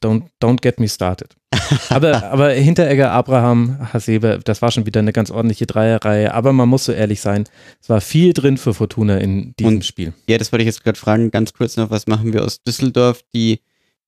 don't, 0.00 0.22
don't 0.40 0.60
get 0.60 0.78
me 0.78 0.88
started. 0.88 1.36
Aber, 1.88 2.30
aber 2.30 2.50
Hinteregger, 2.50 3.10
Abraham, 3.10 3.92
Hasebe, 3.92 4.40
das 4.44 4.62
war 4.62 4.70
schon 4.70 4.86
wieder 4.86 5.00
eine 5.00 5.12
ganz 5.12 5.32
ordentliche 5.32 5.66
Dreierreihe. 5.66 6.32
Aber 6.32 6.52
man 6.52 6.68
muss 6.68 6.84
so 6.84 6.92
ehrlich 6.92 7.20
sein, 7.20 7.44
es 7.80 7.88
war 7.88 8.00
viel 8.00 8.32
drin 8.32 8.56
für 8.56 8.72
Fortuna 8.72 9.18
in 9.18 9.54
diesem 9.56 9.74
Und, 9.74 9.84
Spiel. 9.84 10.12
Ja, 10.28 10.38
das 10.38 10.52
wollte 10.52 10.62
ich 10.62 10.66
jetzt 10.68 10.84
gerade 10.84 10.98
fragen. 10.98 11.32
Ganz 11.32 11.52
kurz 11.52 11.76
noch, 11.76 11.90
was 11.90 12.06
machen 12.06 12.32
wir 12.32 12.44
aus 12.44 12.62
Düsseldorf, 12.62 13.24
die 13.34 13.60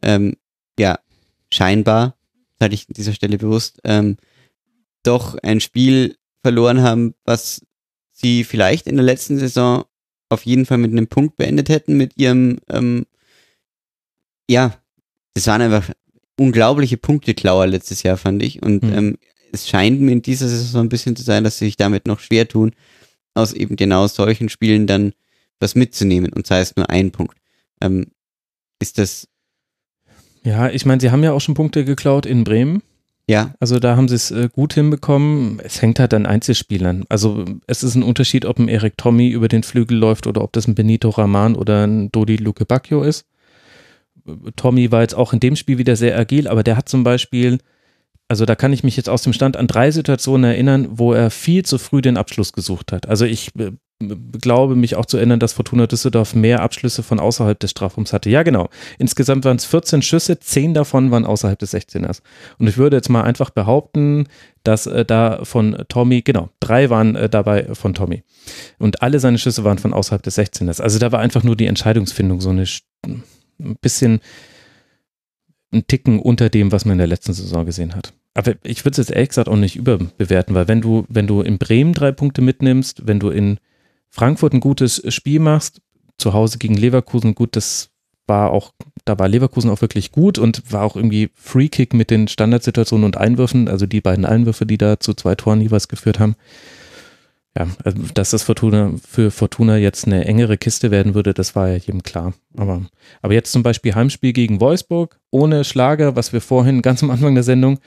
ähm, 0.02 0.36
ja 0.78 0.98
scheinbar, 1.52 2.16
sage 2.60 2.74
ich 2.74 2.88
an 2.88 2.94
dieser 2.94 3.12
Stelle 3.12 3.38
bewusst, 3.38 3.80
ähm, 3.82 4.18
doch 5.02 5.36
ein 5.42 5.60
Spiel 5.60 6.16
verloren 6.42 6.82
haben, 6.82 7.14
was 7.24 7.62
sie 8.12 8.44
vielleicht 8.44 8.86
in 8.86 8.96
der 8.96 9.04
letzten 9.04 9.38
Saison 9.38 9.84
auf 10.28 10.46
jeden 10.46 10.64
Fall 10.64 10.78
mit 10.78 10.92
einem 10.92 11.08
Punkt 11.08 11.36
beendet 11.36 11.68
hätten, 11.68 11.96
mit 11.96 12.16
ihrem 12.16 12.58
ähm, 12.68 13.04
ja, 14.48 14.72
das 15.34 15.46
waren 15.46 15.62
einfach 15.62 15.90
unglaubliche 16.38 16.96
Punkteklauer 16.96 17.66
letztes 17.66 18.02
Jahr, 18.02 18.16
fand 18.16 18.42
ich. 18.42 18.62
Und 18.62 18.82
mhm. 18.82 18.92
ähm, 18.92 19.18
es 19.52 19.68
scheint 19.68 20.00
mir 20.00 20.12
in 20.12 20.22
dieser 20.22 20.48
Saison 20.48 20.86
ein 20.86 20.88
bisschen 20.88 21.16
zu 21.16 21.22
sein, 21.22 21.44
dass 21.44 21.58
sie 21.58 21.66
sich 21.66 21.76
damit 21.76 22.06
noch 22.06 22.20
schwer 22.20 22.48
tun, 22.48 22.72
aus 23.34 23.52
eben 23.52 23.76
genau 23.76 24.06
solchen 24.06 24.48
Spielen 24.48 24.86
dann 24.86 25.12
was 25.60 25.74
mitzunehmen 25.74 26.32
und 26.32 26.46
sei 26.46 26.60
es 26.60 26.76
nur 26.76 26.90
ein 26.90 27.12
Punkt. 27.12 27.36
Ähm, 27.80 28.06
ist 28.80 28.98
das. 28.98 29.28
Ja, 30.42 30.68
ich 30.68 30.84
meine, 30.84 31.00
sie 31.00 31.10
haben 31.10 31.22
ja 31.22 31.32
auch 31.32 31.40
schon 31.40 31.54
Punkte 31.54 31.84
geklaut 31.84 32.26
in 32.26 32.44
Bremen. 32.44 32.82
Ja. 33.28 33.54
Also 33.60 33.78
da 33.78 33.96
haben 33.96 34.08
sie 34.08 34.16
es 34.16 34.30
äh, 34.32 34.48
gut 34.52 34.74
hinbekommen. 34.74 35.60
Es 35.62 35.80
hängt 35.80 36.00
halt 36.00 36.12
an 36.12 36.26
Einzelspielern. 36.26 37.04
Also 37.08 37.44
es 37.66 37.84
ist 37.84 37.94
ein 37.94 38.02
Unterschied, 38.02 38.44
ob 38.44 38.58
ein 38.58 38.68
Erik 38.68 38.96
Tommy 38.96 39.30
über 39.30 39.48
den 39.48 39.62
Flügel 39.62 39.96
läuft 39.96 40.26
oder 40.26 40.42
ob 40.42 40.52
das 40.52 40.66
ein 40.66 40.74
Benito 40.74 41.08
Raman 41.10 41.54
oder 41.54 41.86
ein 41.86 42.10
Dodi 42.10 42.36
Luke 42.36 42.64
Bacchio 42.64 43.02
ist. 43.04 43.24
Tommy 44.56 44.92
war 44.92 45.02
jetzt 45.02 45.14
auch 45.14 45.32
in 45.32 45.40
dem 45.40 45.56
Spiel 45.56 45.78
wieder 45.78 45.96
sehr 45.96 46.18
agil, 46.18 46.48
aber 46.48 46.62
der 46.62 46.76
hat 46.76 46.88
zum 46.88 47.04
Beispiel, 47.04 47.58
also 48.28 48.44
da 48.44 48.54
kann 48.54 48.72
ich 48.72 48.84
mich 48.84 48.96
jetzt 48.96 49.08
aus 49.08 49.22
dem 49.22 49.32
Stand 49.32 49.56
an 49.56 49.66
drei 49.66 49.90
Situationen 49.90 50.50
erinnern, 50.50 50.88
wo 50.92 51.12
er 51.12 51.30
viel 51.30 51.64
zu 51.64 51.78
früh 51.78 52.02
den 52.02 52.16
Abschluss 52.16 52.52
gesucht 52.52 52.92
hat. 52.92 53.08
Also 53.08 53.24
ich 53.24 53.54
äh, 53.58 53.72
glaube 54.08 54.76
mich 54.76 54.96
auch 54.96 55.06
zu 55.06 55.16
erinnern, 55.16 55.40
dass 55.40 55.52
Fortuna 55.52 55.86
Düsseldorf 55.86 56.34
mehr 56.34 56.60
Abschlüsse 56.60 57.02
von 57.02 57.20
außerhalb 57.20 57.58
des 57.58 57.70
Strafraums 57.70 58.12
hatte. 58.12 58.30
Ja, 58.30 58.42
genau. 58.42 58.68
Insgesamt 58.98 59.44
waren 59.44 59.56
es 59.56 59.64
14 59.64 60.02
Schüsse, 60.02 60.38
10 60.38 60.74
davon 60.74 61.10
waren 61.10 61.24
außerhalb 61.24 61.58
des 61.58 61.74
16ers. 61.74 62.20
Und 62.58 62.66
ich 62.66 62.76
würde 62.78 62.96
jetzt 62.96 63.08
mal 63.08 63.22
einfach 63.22 63.50
behaupten, 63.50 64.26
dass 64.64 64.86
äh, 64.86 65.04
da 65.04 65.44
von 65.44 65.84
Tommy, 65.88 66.22
genau, 66.22 66.50
drei 66.60 66.90
waren 66.90 67.16
äh, 67.16 67.28
dabei 67.28 67.74
von 67.74 67.94
Tommy. 67.94 68.22
Und 68.78 69.02
alle 69.02 69.20
seine 69.20 69.38
Schüsse 69.38 69.64
waren 69.64 69.78
von 69.78 69.92
außerhalb 69.92 70.22
des 70.22 70.38
16ers. 70.38 70.80
Also 70.80 70.98
da 70.98 71.12
war 71.12 71.20
einfach 71.20 71.42
nur 71.42 71.56
die 71.56 71.66
Entscheidungsfindung 71.66 72.40
so 72.40 72.50
eine 72.50 72.66
ein 73.62 73.76
bisschen 73.80 74.20
ein 75.72 75.86
Ticken 75.86 76.18
unter 76.18 76.48
dem, 76.50 76.72
was 76.72 76.84
man 76.84 76.92
in 76.92 76.98
der 76.98 77.06
letzten 77.06 77.32
Saison 77.32 77.64
gesehen 77.64 77.94
hat. 77.94 78.12
Aber 78.34 78.54
ich 78.62 78.84
würde 78.84 78.92
es 78.92 79.08
jetzt 79.08 79.10
ehrlich 79.10 79.30
gesagt 79.30 79.48
auch 79.48 79.56
nicht 79.56 79.76
überbewerten, 79.76 80.54
weil 80.54 80.68
wenn 80.68 80.80
du, 80.80 81.04
wenn 81.08 81.26
du 81.26 81.42
in 81.42 81.58
Bremen 81.58 81.92
drei 81.92 82.12
Punkte 82.12 82.40
mitnimmst, 82.42 83.06
wenn 83.06 83.20
du 83.20 83.30
in 83.30 83.58
Frankfurt 84.10 84.52
ein 84.54 84.60
gutes 84.60 85.02
Spiel 85.12 85.40
machst, 85.40 85.80
zu 86.18 86.32
Hause 86.32 86.58
gegen 86.58 86.74
Leverkusen, 86.74 87.34
gut, 87.34 87.56
das 87.56 87.90
war 88.26 88.50
auch, 88.50 88.72
da 89.04 89.18
war 89.18 89.28
Leverkusen 89.28 89.70
auch 89.70 89.80
wirklich 89.80 90.12
gut 90.12 90.38
und 90.38 90.72
war 90.72 90.84
auch 90.84 90.96
irgendwie 90.96 91.30
Free 91.34 91.68
Kick 91.68 91.92
mit 91.92 92.10
den 92.10 92.28
Standardsituationen 92.28 93.04
und 93.04 93.16
Einwürfen, 93.16 93.68
also 93.68 93.86
die 93.86 94.00
beiden 94.00 94.24
Einwürfe, 94.24 94.64
die 94.64 94.78
da 94.78 95.00
zu 95.00 95.14
zwei 95.14 95.34
Toren 95.34 95.60
jeweils 95.60 95.88
geführt 95.88 96.18
haben 96.18 96.36
ja, 97.56 97.68
also, 97.84 97.98
dass 98.14 98.30
das 98.30 98.42
Fortuna 98.44 98.92
für 99.06 99.30
Fortuna 99.30 99.76
jetzt 99.76 100.06
eine 100.06 100.24
engere 100.24 100.56
Kiste 100.56 100.90
werden 100.90 101.14
würde, 101.14 101.34
das 101.34 101.54
war 101.54 101.68
ja 101.68 101.76
jedem 101.76 102.02
klar. 102.02 102.32
Aber, 102.56 102.82
aber 103.20 103.34
jetzt 103.34 103.52
zum 103.52 103.62
Beispiel 103.62 103.94
Heimspiel 103.94 104.32
gegen 104.32 104.60
Wolfsburg 104.60 105.20
ohne 105.30 105.64
Schlager, 105.64 106.16
was 106.16 106.32
wir 106.32 106.40
vorhin 106.40 106.82
ganz 106.82 107.02
am 107.02 107.10
Anfang 107.10 107.34
der 107.34 107.44
Sendung 107.44 107.78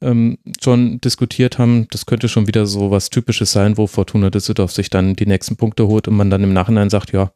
ähm, 0.00 0.38
schon 0.60 1.00
diskutiert 1.00 1.58
haben. 1.58 1.86
Das 1.90 2.06
könnte 2.06 2.28
schon 2.28 2.48
wieder 2.48 2.66
so 2.66 2.90
was 2.90 3.10
Typisches 3.10 3.52
sein, 3.52 3.76
wo 3.76 3.86
Fortuna 3.86 4.30
Düsseldorf 4.30 4.72
sich 4.72 4.90
dann 4.90 5.14
die 5.14 5.26
nächsten 5.26 5.56
Punkte 5.56 5.86
holt 5.86 6.08
und 6.08 6.16
man 6.16 6.30
dann 6.30 6.42
im 6.42 6.52
Nachhinein 6.52 6.90
sagt, 6.90 7.12
ja, 7.12 7.30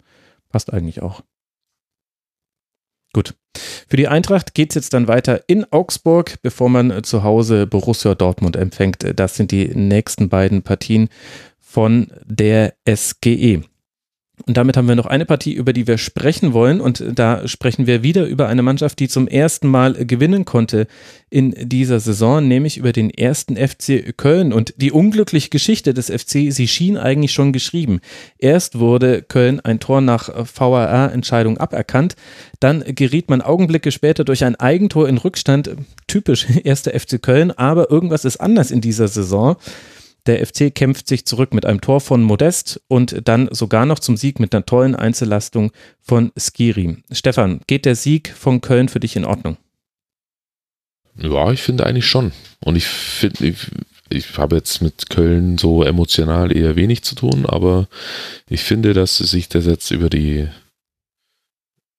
passt 0.50 0.73
eigentlich 0.73 1.02
auch. 1.02 1.23
Gut. 3.12 3.34
Für 3.89 3.97
die 3.97 4.08
Eintracht 4.08 4.55
geht 4.55 4.70
es 4.70 4.74
jetzt 4.74 4.92
dann 4.92 5.08
weiter 5.08 5.42
in 5.47 5.65
Augsburg, 5.73 6.34
bevor 6.42 6.68
man 6.68 7.02
zu 7.05 7.23
Hause 7.23 7.66
Borussia 7.66 8.15
Dortmund 8.15 8.56
empfängt. 8.56 9.06
Das 9.18 9.36
sind 9.36 9.52
die 9.52 9.68
nächsten 9.68 10.28
beiden 10.28 10.62
Partien 10.62 11.08
von 11.76 12.06
der 12.24 12.72
SGE. 12.88 13.60
Und 14.46 14.56
damit 14.56 14.78
haben 14.78 14.88
wir 14.88 14.94
noch 14.94 15.05
eine 15.05 15.26
Partie, 15.26 15.52
über 15.52 15.74
die 15.74 15.86
wir 15.86 15.98
sprechen 15.98 16.55
wollen. 16.55 16.80
Und 16.80 17.05
da 17.14 17.46
sprechen 17.46 17.86
wir 17.86 18.02
wieder 18.02 18.24
über 18.24 18.48
eine 18.48 18.62
Mannschaft, 18.62 18.98
die 18.98 19.08
zum 19.08 19.28
ersten 19.28 19.68
Mal 19.68 19.92
gewinnen 20.06 20.46
konnte 20.46 20.86
in 21.28 21.55
dieser 21.68 22.00
Saison, 22.00 22.48
nämlich 22.48 22.78
über 22.78 22.92
den 22.92 23.10
ersten 23.10 23.56
FC 23.58 24.16
Köln. 24.16 24.55
Und 24.55 24.72
die 24.78 24.90
unglückliche 24.90 25.50
Geschichte 25.50 25.92
des 25.92 26.06
FC, 26.06 26.50
sie 26.50 26.66
schien 26.66 26.96
eigentlich 26.96 27.32
schon 27.32 27.52
geschrieben. 27.52 28.00
Erst 28.38 28.78
wurde 28.78 29.20
Köln 29.20 29.60
ein 29.60 29.78
Tor 29.78 30.00
nach 30.00 30.30
VAR-Entscheidung 30.30 31.58
aberkannt. 31.58 32.16
Dann 32.58 32.84
geriet 32.86 33.28
man 33.28 33.42
Augenblicke 33.42 33.92
später 33.92 34.24
durch 34.24 34.44
ein 34.44 34.56
Eigentor 34.56 35.10
in 35.10 35.18
Rückstand. 35.18 35.76
Typisch 36.06 36.46
erster 36.64 36.98
FC 36.98 37.20
Köln. 37.20 37.50
Aber 37.50 37.90
irgendwas 37.90 38.24
ist 38.24 38.38
anders 38.38 38.70
in 38.70 38.80
dieser 38.80 39.08
Saison. 39.08 39.56
Der 40.26 40.44
FC 40.44 40.74
kämpft 40.74 41.06
sich 41.06 41.24
zurück 41.24 41.55
mit 41.55 41.64
einem 41.64 41.80
Tor 41.80 42.00
von 42.00 42.22
Modest 42.22 42.80
und 42.88 43.28
dann 43.28 43.48
sogar 43.52 43.86
noch 43.86 44.00
zum 44.00 44.16
Sieg 44.16 44.40
mit 44.40 44.55
einer 44.55 44.66
tollen 44.66 44.96
Einzellastung 44.96 45.70
von 46.00 46.32
Skiri. 46.36 46.98
Stefan, 47.12 47.60
geht 47.66 47.84
der 47.84 47.94
Sieg 47.94 48.34
von 48.36 48.60
Köln 48.60 48.88
für 48.88 48.98
dich 48.98 49.14
in 49.14 49.24
Ordnung? 49.24 49.56
Ja, 51.16 51.52
ich 51.52 51.62
finde 51.62 51.86
eigentlich 51.86 52.06
schon. 52.06 52.32
Und 52.60 52.76
ich 52.76 52.86
finde, 52.86 53.46
ich, 53.46 53.56
ich 54.08 54.36
habe 54.36 54.56
jetzt 54.56 54.82
mit 54.82 55.08
Köln 55.10 55.58
so 55.58 55.84
emotional 55.84 56.55
eher 56.55 56.74
wenig 56.74 57.02
zu 57.02 57.14
tun, 57.14 57.46
aber 57.46 57.88
ich 58.48 58.64
finde, 58.64 58.94
dass 58.94 59.18
sie 59.18 59.26
sich 59.26 59.48
das 59.48 59.64
jetzt 59.64 59.90
über 59.92 60.10
die 60.10 60.48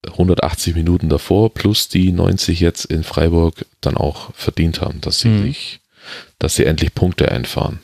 180 0.05 0.75
Minuten 0.75 1.07
davor 1.09 1.53
plus 1.53 1.87
die 1.87 2.11
90 2.11 2.59
jetzt 2.59 2.85
in 2.85 3.03
Freiburg 3.03 3.65
dann 3.79 3.95
auch 3.95 4.33
verdient 4.33 4.81
haben, 4.81 4.99
dass 5.01 5.21
sie 5.21 5.29
mhm. 5.29 5.43
sich, 5.43 5.79
dass 6.39 6.55
sie 6.55 6.65
endlich 6.65 6.93
Punkte 6.93 7.31
einfahren 7.31 7.79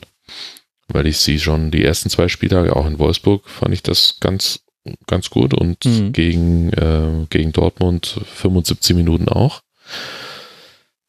weil 0.93 1.07
ich 1.07 1.17
sie 1.17 1.39
schon 1.39 1.71
die 1.71 1.83
ersten 1.83 2.09
zwei 2.09 2.27
Spieltage 2.27 2.75
auch 2.75 2.85
in 2.85 2.99
Wolfsburg 2.99 3.47
fand 3.49 3.73
ich 3.73 3.83
das 3.83 4.17
ganz 4.19 4.61
ganz 5.07 5.29
gut 5.29 5.53
und 5.53 5.85
mhm. 5.85 6.11
gegen 6.11 6.73
äh, 6.73 7.25
gegen 7.29 7.51
Dortmund 7.51 8.19
75 8.25 8.95
Minuten 8.95 9.29
auch, 9.29 9.61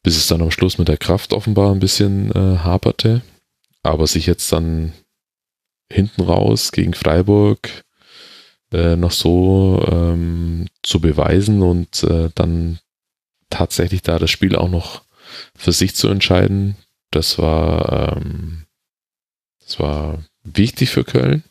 bis 0.02 0.16
es 0.16 0.26
dann 0.28 0.42
am 0.42 0.50
Schluss 0.50 0.78
mit 0.78 0.88
der 0.88 0.96
Kraft 0.96 1.32
offenbar 1.32 1.72
ein 1.72 1.80
bisschen 1.80 2.30
äh, 2.30 2.58
haperte, 2.58 3.22
aber 3.82 4.06
sich 4.06 4.26
jetzt 4.26 4.52
dann 4.52 4.92
hinten 5.90 6.22
raus 6.22 6.72
gegen 6.72 6.94
Freiburg 6.94 7.84
äh, 8.72 8.96
noch 8.96 9.12
so 9.12 9.84
ähm, 9.90 10.66
zu 10.82 11.00
beweisen 11.00 11.62
und 11.62 12.02
äh, 12.04 12.30
dann 12.34 12.78
tatsächlich 13.50 14.02
da 14.02 14.18
das 14.18 14.30
Spiel 14.30 14.56
auch 14.56 14.68
noch 14.68 15.02
für 15.56 15.72
sich 15.72 15.94
zu 15.94 16.08
entscheiden, 16.08 16.76
das 17.10 17.38
war 17.38 18.16
ähm, 18.16 18.63
das 19.66 19.78
war 19.78 20.18
wichtig 20.42 20.90
für 20.90 21.04
Köln. 21.04 21.42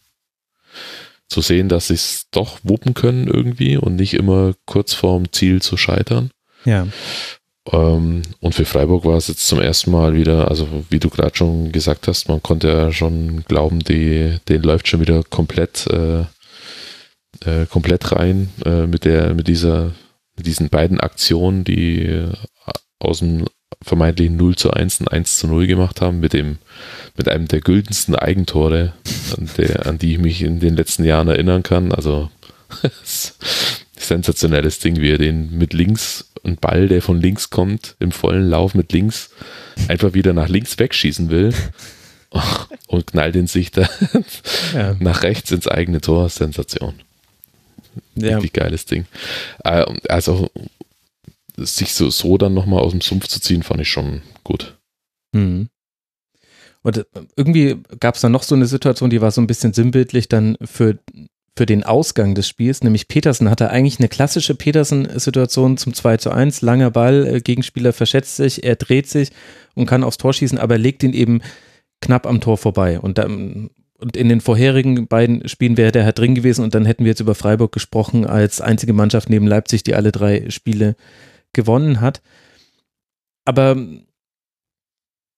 Zu 1.28 1.42
sehen, 1.42 1.70
dass 1.70 1.88
sie 1.88 1.96
es 1.96 2.28
doch 2.32 2.60
wuppen 2.64 2.94
können 2.94 3.28
irgendwie 3.28 3.78
und 3.78 3.96
nicht 3.96 4.14
immer 4.14 4.54
kurz 4.66 4.94
vorm 4.94 5.32
Ziel 5.32 5.62
zu 5.62 5.78
scheitern. 5.78 6.30
Ja. 6.66 6.88
Ähm, 7.72 8.22
und 8.40 8.54
für 8.54 8.66
Freiburg 8.66 9.06
war 9.06 9.18
es 9.18 9.30
jetzt 9.30 9.48
zum 9.48 9.60
ersten 9.60 9.92
Mal 9.92 10.16
wieder, 10.16 10.50
also 10.50 10.68
wie 10.90 11.00
du 11.00 11.10
gerade 11.10 11.36
schon 11.36 11.72
gesagt 11.72 12.08
hast, 12.08 12.28
man 12.28 12.44
konnte 12.44 12.68
ja 12.68 12.92
schon 12.92 13.44
glauben, 13.46 13.80
die, 13.80 14.38
den 14.50 14.64
läuft 14.64 14.88
schon 14.88 15.00
wieder 15.00 15.24
komplett, 15.24 15.88
äh, 15.88 16.22
äh, 17.46 17.66
komplett 17.70 18.12
rein 18.12 18.50
äh, 18.66 18.86
mit 18.86 19.06
der, 19.06 19.34
mit 19.34 19.48
dieser, 19.48 19.94
mit 20.36 20.46
diesen 20.46 20.70
beiden 20.70 21.00
Aktionen, 21.00 21.64
die 21.64 22.04
äh, 22.04 22.32
aus 23.00 23.20
dem 23.20 23.46
vermeintlich 23.84 24.30
0 24.30 24.56
zu 24.56 24.72
1 24.72 25.02
und 25.02 25.12
1 25.12 25.38
zu 25.38 25.48
0 25.48 25.68
gemacht 25.68 26.02
haben, 26.02 26.20
mit 26.20 26.34
dem, 26.34 26.58
mit 27.16 27.28
einem 27.28 27.48
der 27.48 27.62
güldensten 27.62 28.16
Eigentore, 28.16 28.94
an, 29.38 29.50
der, 29.58 29.86
an 29.86 29.98
die 29.98 30.14
ich 30.14 30.20
mich 30.20 30.42
in 30.42 30.60
den 30.60 30.76
letzten 30.76 31.04
Jahren 31.04 31.28
erinnern 31.28 31.64
kann. 31.64 31.92
Also 31.92 32.30
sensationelles 33.96 34.80
Ding, 34.80 35.00
wie 35.00 35.12
er 35.12 35.18
den 35.18 35.58
mit 35.58 35.74
links 35.74 36.30
und 36.42 36.62
Ball, 36.62 36.88
der 36.88 37.02
von 37.02 37.20
links 37.20 37.50
kommt, 37.50 37.96
im 38.00 38.12
vollen 38.12 38.50
Lauf 38.50 38.76
mit 38.76 38.92
links, 38.92 39.30
einfach 39.88 40.14
wieder 40.14 40.34
nach 40.34 40.50
links 40.50 40.78
wegschießen 40.78 41.30
will 41.30 41.54
und 42.88 43.08
knallt 43.08 43.36
ihn 43.36 43.48
sich 43.48 43.72
da 43.72 43.88
ja. 44.74 44.96
nach 45.00 45.24
rechts 45.24 45.52
ins 45.52 45.68
eigene 45.68 46.02
Tor. 46.02 46.30
Sensation. 46.30 46.96
Ja. 48.16 48.36
Richtig 48.36 48.54
geiles 48.54 48.86
Ding. 48.86 49.06
Äh, 49.64 49.86
also 50.10 50.50
sich 51.58 51.94
so, 51.94 52.10
so 52.10 52.38
dann 52.38 52.54
nochmal 52.54 52.82
aus 52.82 52.92
dem 52.92 53.02
Sumpf 53.02 53.28
zu 53.28 53.40
ziehen, 53.40 53.64
fand 53.64 53.82
ich 53.82 53.90
schon 53.90 54.22
gut. 54.44 54.78
Mhm. 55.34 55.70
Und 56.84 56.98
äh, 56.98 57.06
irgendwie 57.36 57.78
gab 58.00 58.16
es 58.16 58.22
dann 58.22 58.32
noch 58.32 58.44
so 58.44 58.56
eine 58.56 58.66
Situation, 58.66 59.10
die 59.10 59.22
war 59.22 59.32
so 59.32 59.42
ein 59.42 59.48
bisschen 59.48 59.74
sinnbildlich 59.74 60.30
dann 60.30 60.58
für, 60.64 61.00
für 61.58 61.66
den 61.66 61.84
Ausgang 61.84 62.36
des 62.36 62.48
Spiels, 62.48 62.84
nämlich 62.84 63.08
Petersen 63.08 63.50
hatte 63.50 63.70
eigentlich 63.70 64.00
eine 64.00 64.10
klassische 64.10 64.56
Petersen-Situation 64.56 65.78
zum 65.78 65.94
2 65.94 66.18
zu 66.18 66.32
1, 66.32 66.62
langer 66.62 66.92
Ball, 66.92 67.26
äh, 67.26 67.40
Gegenspieler 67.40 67.94
verschätzt 67.94 68.36
sich, 68.36 68.64
er 68.64 68.76
dreht 68.76 69.08
sich 69.08 69.30
und 69.76 69.86
kann 69.86 70.04
aufs 70.04 70.18
Tor 70.18 70.34
schießen, 70.34 70.58
aber 70.58 70.78
legt 70.78 71.04
ihn 71.04 71.14
eben 71.14 71.42
knapp 72.02 72.28
am 72.28 72.42
Tor 72.42 72.58
vorbei. 72.58 73.00
Und 73.00 73.18
dann, 73.18 73.70
und 73.98 74.18
in 74.18 74.28
den 74.28 74.42
vorherigen 74.42 75.08
beiden 75.08 75.48
Spielen 75.48 75.78
wäre 75.78 75.94
der 75.94 76.04
halt 76.04 76.20
drin 76.20 76.36
gewesen 76.36 76.64
und 76.64 76.76
dann 76.76 76.86
hätten 76.86 77.06
wir 77.06 77.12
jetzt 77.12 77.22
über 77.22 77.36
Freiburg 77.36 77.72
gesprochen 77.72 78.26
als 78.26 78.60
einzige 78.60 78.92
Mannschaft 78.92 79.30
neben 79.30 79.48
Leipzig, 79.48 79.84
die 79.84 79.96
alle 79.96 80.12
drei 80.12 80.50
Spiele 80.50 80.98
gewonnen 81.54 82.02
hat. 82.02 82.22
Aber 83.46 83.76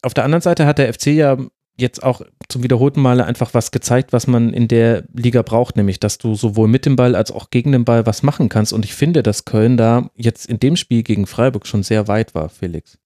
auf 0.02 0.14
der 0.14 0.24
anderen 0.24 0.42
Seite 0.42 0.66
hat 0.66 0.78
der 0.78 0.94
FC 0.94 1.08
ja 1.08 1.38
jetzt 1.78 2.04
auch 2.04 2.22
zum 2.48 2.64
wiederholten 2.64 3.02
Male 3.02 3.26
einfach 3.26 3.54
was 3.54 3.72
gezeigt, 3.72 4.14
was 4.14 4.28
man 4.28 4.54
in 4.54 4.68
der 4.68 5.04
Liga 5.14 5.42
braucht, 5.42 5.76
nämlich 5.76 6.00
dass 6.00 6.18
du 6.18 6.36
sowohl 6.36 6.68
mit 6.68 6.86
dem 6.86 6.96
Ball 6.96 7.16
als 7.16 7.32
auch 7.32 7.50
gegen 7.50 7.72
den 7.72 7.86
Ball 7.86 8.06
was 8.06 8.24
machen 8.24 8.50
kannst. 8.50 8.72
Und 8.72 8.86
ich 8.86 8.94
finde, 8.94 9.24
dass 9.24 9.46
Köln 9.46 9.76
da 9.76 10.10
jetzt 10.16 10.46
in 10.46 10.60
dem 10.60 10.78
Spiel 10.78 11.04
gegen 11.04 11.28
Freiburg 11.28 11.68
schon 11.68 11.84
sehr 11.84 12.08
weit 12.08 12.34
war, 12.34 12.50
Felix. 12.50 12.98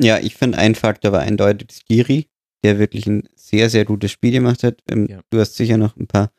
Ja, 0.00 0.18
ich 0.18 0.34
finde, 0.34 0.58
ein 0.58 0.74
Faktor 0.74 1.12
war 1.12 1.20
eindeutig 1.20 1.68
Skiri, 1.70 2.28
der 2.64 2.78
wirklich 2.78 3.06
ein 3.06 3.28
sehr, 3.34 3.70
sehr 3.70 3.84
gutes 3.84 4.10
Spiel 4.10 4.32
gemacht 4.32 4.62
hat. 4.62 4.80
Ähm, 4.90 5.06
ja. 5.08 5.20
Du 5.30 5.38
hast 5.38 5.56
sicher 5.56 5.78
noch 5.78 5.96
ein 5.96 6.06
paar 6.06 6.32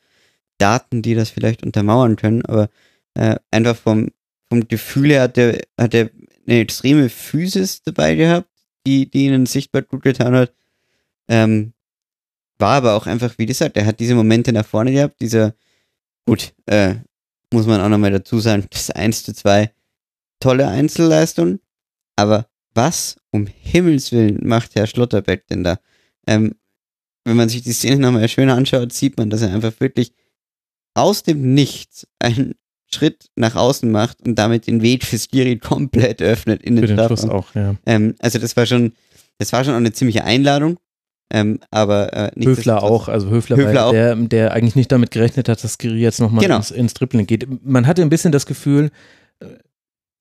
Daten, 0.58 1.02
die 1.02 1.14
das 1.14 1.30
vielleicht 1.30 1.64
untermauern 1.64 2.16
können, 2.16 2.44
aber 2.44 2.68
äh, 3.14 3.36
einfach 3.50 3.76
vom 3.76 4.10
vom 4.54 4.68
Gefühl 4.68 5.10
her 5.10 5.22
hat 5.22 5.38
er, 5.38 5.60
hat 5.78 5.94
er 5.94 6.10
eine 6.46 6.60
extreme 6.60 7.08
Physis 7.08 7.82
dabei 7.82 8.14
gehabt, 8.14 8.48
die, 8.86 9.10
die 9.10 9.26
ihnen 9.26 9.46
sichtbar 9.46 9.82
gut 9.82 10.02
getan 10.02 10.34
hat. 10.34 10.54
Ähm, 11.28 11.72
war 12.58 12.76
aber 12.76 12.94
auch 12.94 13.06
einfach, 13.06 13.36
wie 13.38 13.46
gesagt, 13.46 13.76
er 13.76 13.86
hat 13.86 13.98
diese 13.98 14.14
Momente 14.14 14.52
nach 14.52 14.66
vorne 14.66 14.92
gehabt, 14.92 15.20
dieser, 15.20 15.54
gut, 16.24 16.54
äh, 16.66 16.96
muss 17.52 17.66
man 17.66 17.80
auch 17.80 17.88
nochmal 17.88 18.12
dazu 18.12 18.38
sagen, 18.38 18.66
das 18.70 18.90
1 18.90 19.24
zu 19.24 19.34
2, 19.34 19.72
tolle 20.38 20.68
Einzelleistung, 20.68 21.58
aber 22.16 22.46
was 22.74 23.16
um 23.30 23.46
Himmels 23.46 24.12
Willen 24.12 24.46
macht 24.46 24.76
Herr 24.76 24.86
Schlotterbeck 24.86 25.46
denn 25.48 25.64
da? 25.64 25.78
Ähm, 26.26 26.54
wenn 27.24 27.36
man 27.36 27.48
sich 27.48 27.62
die 27.62 27.72
Szene 27.72 27.96
nochmal 27.96 28.28
schön 28.28 28.50
anschaut, 28.50 28.92
sieht 28.92 29.16
man, 29.16 29.30
dass 29.30 29.42
er 29.42 29.52
einfach 29.52 29.80
wirklich 29.80 30.12
aus 30.94 31.22
dem 31.22 31.54
Nichts 31.54 32.06
einen 32.18 32.54
Schritt 32.94 33.26
nach 33.36 33.56
außen 33.56 33.90
macht 33.90 34.26
und 34.26 34.36
damit 34.36 34.66
den 34.66 34.82
Weg 34.82 35.04
für 35.04 35.18
Skiri 35.18 35.58
komplett 35.58 36.22
öffnet 36.22 36.62
in 36.62 36.76
den, 36.76 36.86
für 36.86 36.94
den 36.94 37.06
Schluss 37.06 37.28
auch, 37.28 37.54
ja. 37.54 37.74
Ähm, 37.86 38.14
also 38.20 38.38
das 38.38 38.56
war 38.56 38.66
schon, 38.66 38.92
das 39.38 39.52
war 39.52 39.64
schon 39.64 39.74
auch 39.74 39.78
eine 39.78 39.92
ziemliche 39.92 40.24
Einladung. 40.24 40.78
Ähm, 41.30 41.58
aber 41.70 42.12
äh, 42.12 42.30
Höfler 42.44 42.82
auch, 42.82 43.08
also 43.08 43.30
Höfler, 43.30 43.56
Höfler 43.56 43.86
auch. 43.86 43.92
Der, 43.92 44.14
der 44.14 44.52
eigentlich 44.52 44.76
nicht 44.76 44.92
damit 44.92 45.10
gerechnet 45.10 45.48
hat, 45.48 45.64
dass 45.64 45.78
Skiri 45.78 45.98
jetzt 45.98 46.20
nochmal 46.20 46.44
genau. 46.44 46.58
ins, 46.58 46.70
ins 46.70 46.94
Dribbling 46.94 47.26
geht. 47.26 47.46
Man 47.64 47.86
hatte 47.86 48.02
ein 48.02 48.10
bisschen 48.10 48.30
das 48.30 48.46
Gefühl, 48.46 48.90
äh, 49.40 49.46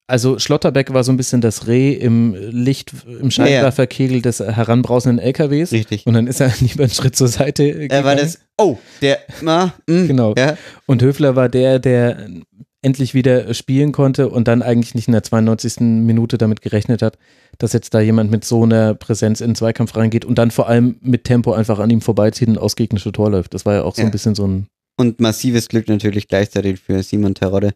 also 0.07 0.37
Schlotterbeck 0.37 0.93
war 0.93 1.03
so 1.03 1.11
ein 1.11 1.17
bisschen 1.17 1.39
das 1.39 1.67
Reh 1.67 1.93
im 1.93 2.35
Licht, 2.35 2.93
im 3.07 3.31
Scheinwerferkegel 3.31 4.21
des 4.21 4.41
heranbrausenden 4.41 5.17
LKWs. 5.17 5.71
Richtig. 5.71 6.05
Und 6.05 6.13
dann 6.13 6.27
ist 6.27 6.41
er 6.41 6.51
lieber 6.59 6.83
einen 6.83 6.91
Schritt 6.91 7.15
zur 7.15 7.29
Seite 7.29 7.65
gegangen. 7.65 7.89
Er 7.89 8.03
war 8.03 8.15
das, 8.15 8.39
oh, 8.57 8.77
der, 9.01 9.19
ma, 9.41 9.73
mh, 9.87 10.07
genau. 10.07 10.33
Ja. 10.37 10.57
Und 10.85 11.01
Höfler 11.01 11.35
war 11.35 11.47
der, 11.47 11.79
der 11.79 12.27
endlich 12.83 13.13
wieder 13.13 13.53
spielen 13.53 13.91
konnte 13.91 14.29
und 14.29 14.47
dann 14.47 14.61
eigentlich 14.61 14.93
nicht 14.93 15.07
in 15.07 15.13
der 15.13 15.23
92. 15.23 15.79
Minute 15.79 16.37
damit 16.37 16.61
gerechnet 16.61 17.01
hat, 17.01 17.17
dass 17.57 17.73
jetzt 17.73 17.93
da 17.93 17.99
jemand 17.99 18.29
mit 18.29 18.45
so 18.45 18.63
einer 18.63 18.93
Präsenz 18.93 19.41
in 19.41 19.51
den 19.51 19.55
Zweikampf 19.55 19.95
reingeht 19.95 20.25
und 20.25 20.37
dann 20.37 20.51
vor 20.51 20.67
allem 20.67 20.97
mit 21.01 21.23
Tempo 21.23 21.53
einfach 21.53 21.79
an 21.79 21.89
ihm 21.89 22.01
vorbeizieht 22.01 22.49
und 22.49 22.57
aus 22.57 22.75
gegnerische 22.75 23.11
Tor 23.11 23.31
läuft. 23.31 23.53
Das 23.53 23.65
war 23.65 23.73
ja 23.75 23.83
auch 23.83 23.95
so 23.95 24.01
ja. 24.01 24.07
ein 24.07 24.11
bisschen 24.11 24.35
so 24.35 24.45
ein. 24.45 24.67
Und 24.97 25.19
massives 25.19 25.69
Glück 25.69 25.87
natürlich 25.87 26.27
gleichzeitig 26.27 26.79
für 26.79 27.01
Simon 27.01 27.33
Terodde, 27.33 27.73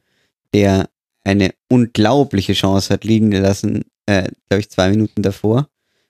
der 0.53 0.89
eine 1.23 1.51
unglaubliche 1.69 2.53
Chance 2.53 2.93
hat 2.93 3.03
liegen 3.03 3.31
gelassen, 3.31 3.85
äh, 4.05 4.29
glaube 4.49 4.61
ich, 4.61 4.69
zwei 4.69 4.89
Minuten 4.89 5.23
davor. 5.23 5.67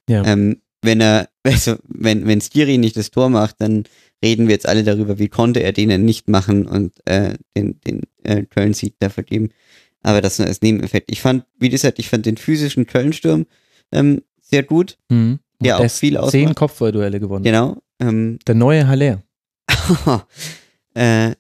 Ja. 0.10 0.24
Ähm, 0.26 0.62
wenn 0.82 1.02
er, 1.02 1.30
also 1.44 1.76
wenn, 1.88 2.26
wenn 2.28 2.42
Skiri 2.42 2.78
nicht 2.78 2.98
das 2.98 3.12
Tor 3.12 3.30
macht, 3.30 3.56
dann 3.60 3.84
reden 4.24 4.48
wir 4.48 4.54
jetzt 4.54 4.68
alle 4.68 4.84
darüber, 4.84 5.20
wie 5.20 5.30
konnte 5.30 5.62
er 5.62 5.72
den 5.72 6.06
nicht 6.06 6.28
machen 6.28 6.66
und 6.66 6.94
äh, 7.06 7.36
den, 7.56 7.80
den 7.82 8.02
äh, 8.24 8.44
Köln-Sieg 8.44 8.96
da 9.00 9.10
vergeben. 9.10 9.50
Aber 10.04 10.22
das 10.22 10.40
nur 10.40 10.48
als 10.48 10.62
Nebeneffekt. 10.62 11.12
Ich 11.12 11.22
fand, 11.22 11.46
wie 11.60 11.70
gesagt, 11.70 12.00
ich 12.00 12.10
fand 12.10 12.26
den 12.26 12.38
physischen 12.38 12.88
Köln-Sturm 12.88 13.46
ähm, 13.92 14.22
sehr 14.42 14.64
gut. 14.64 14.98
Mhm. 15.10 15.40
Der 15.60 15.80
auch 15.80 15.90
viel 15.90 16.18
ausmacht. 16.18 16.32
Zehn 16.32 16.56
Kopfballduelle 16.56 17.20
gewonnen. 17.20 17.44
Genau. 17.44 17.82
Ähm, 18.00 18.38
Der 18.48 18.56
neue 18.56 18.88
Haller. 18.88 19.24
äh, 20.94 21.32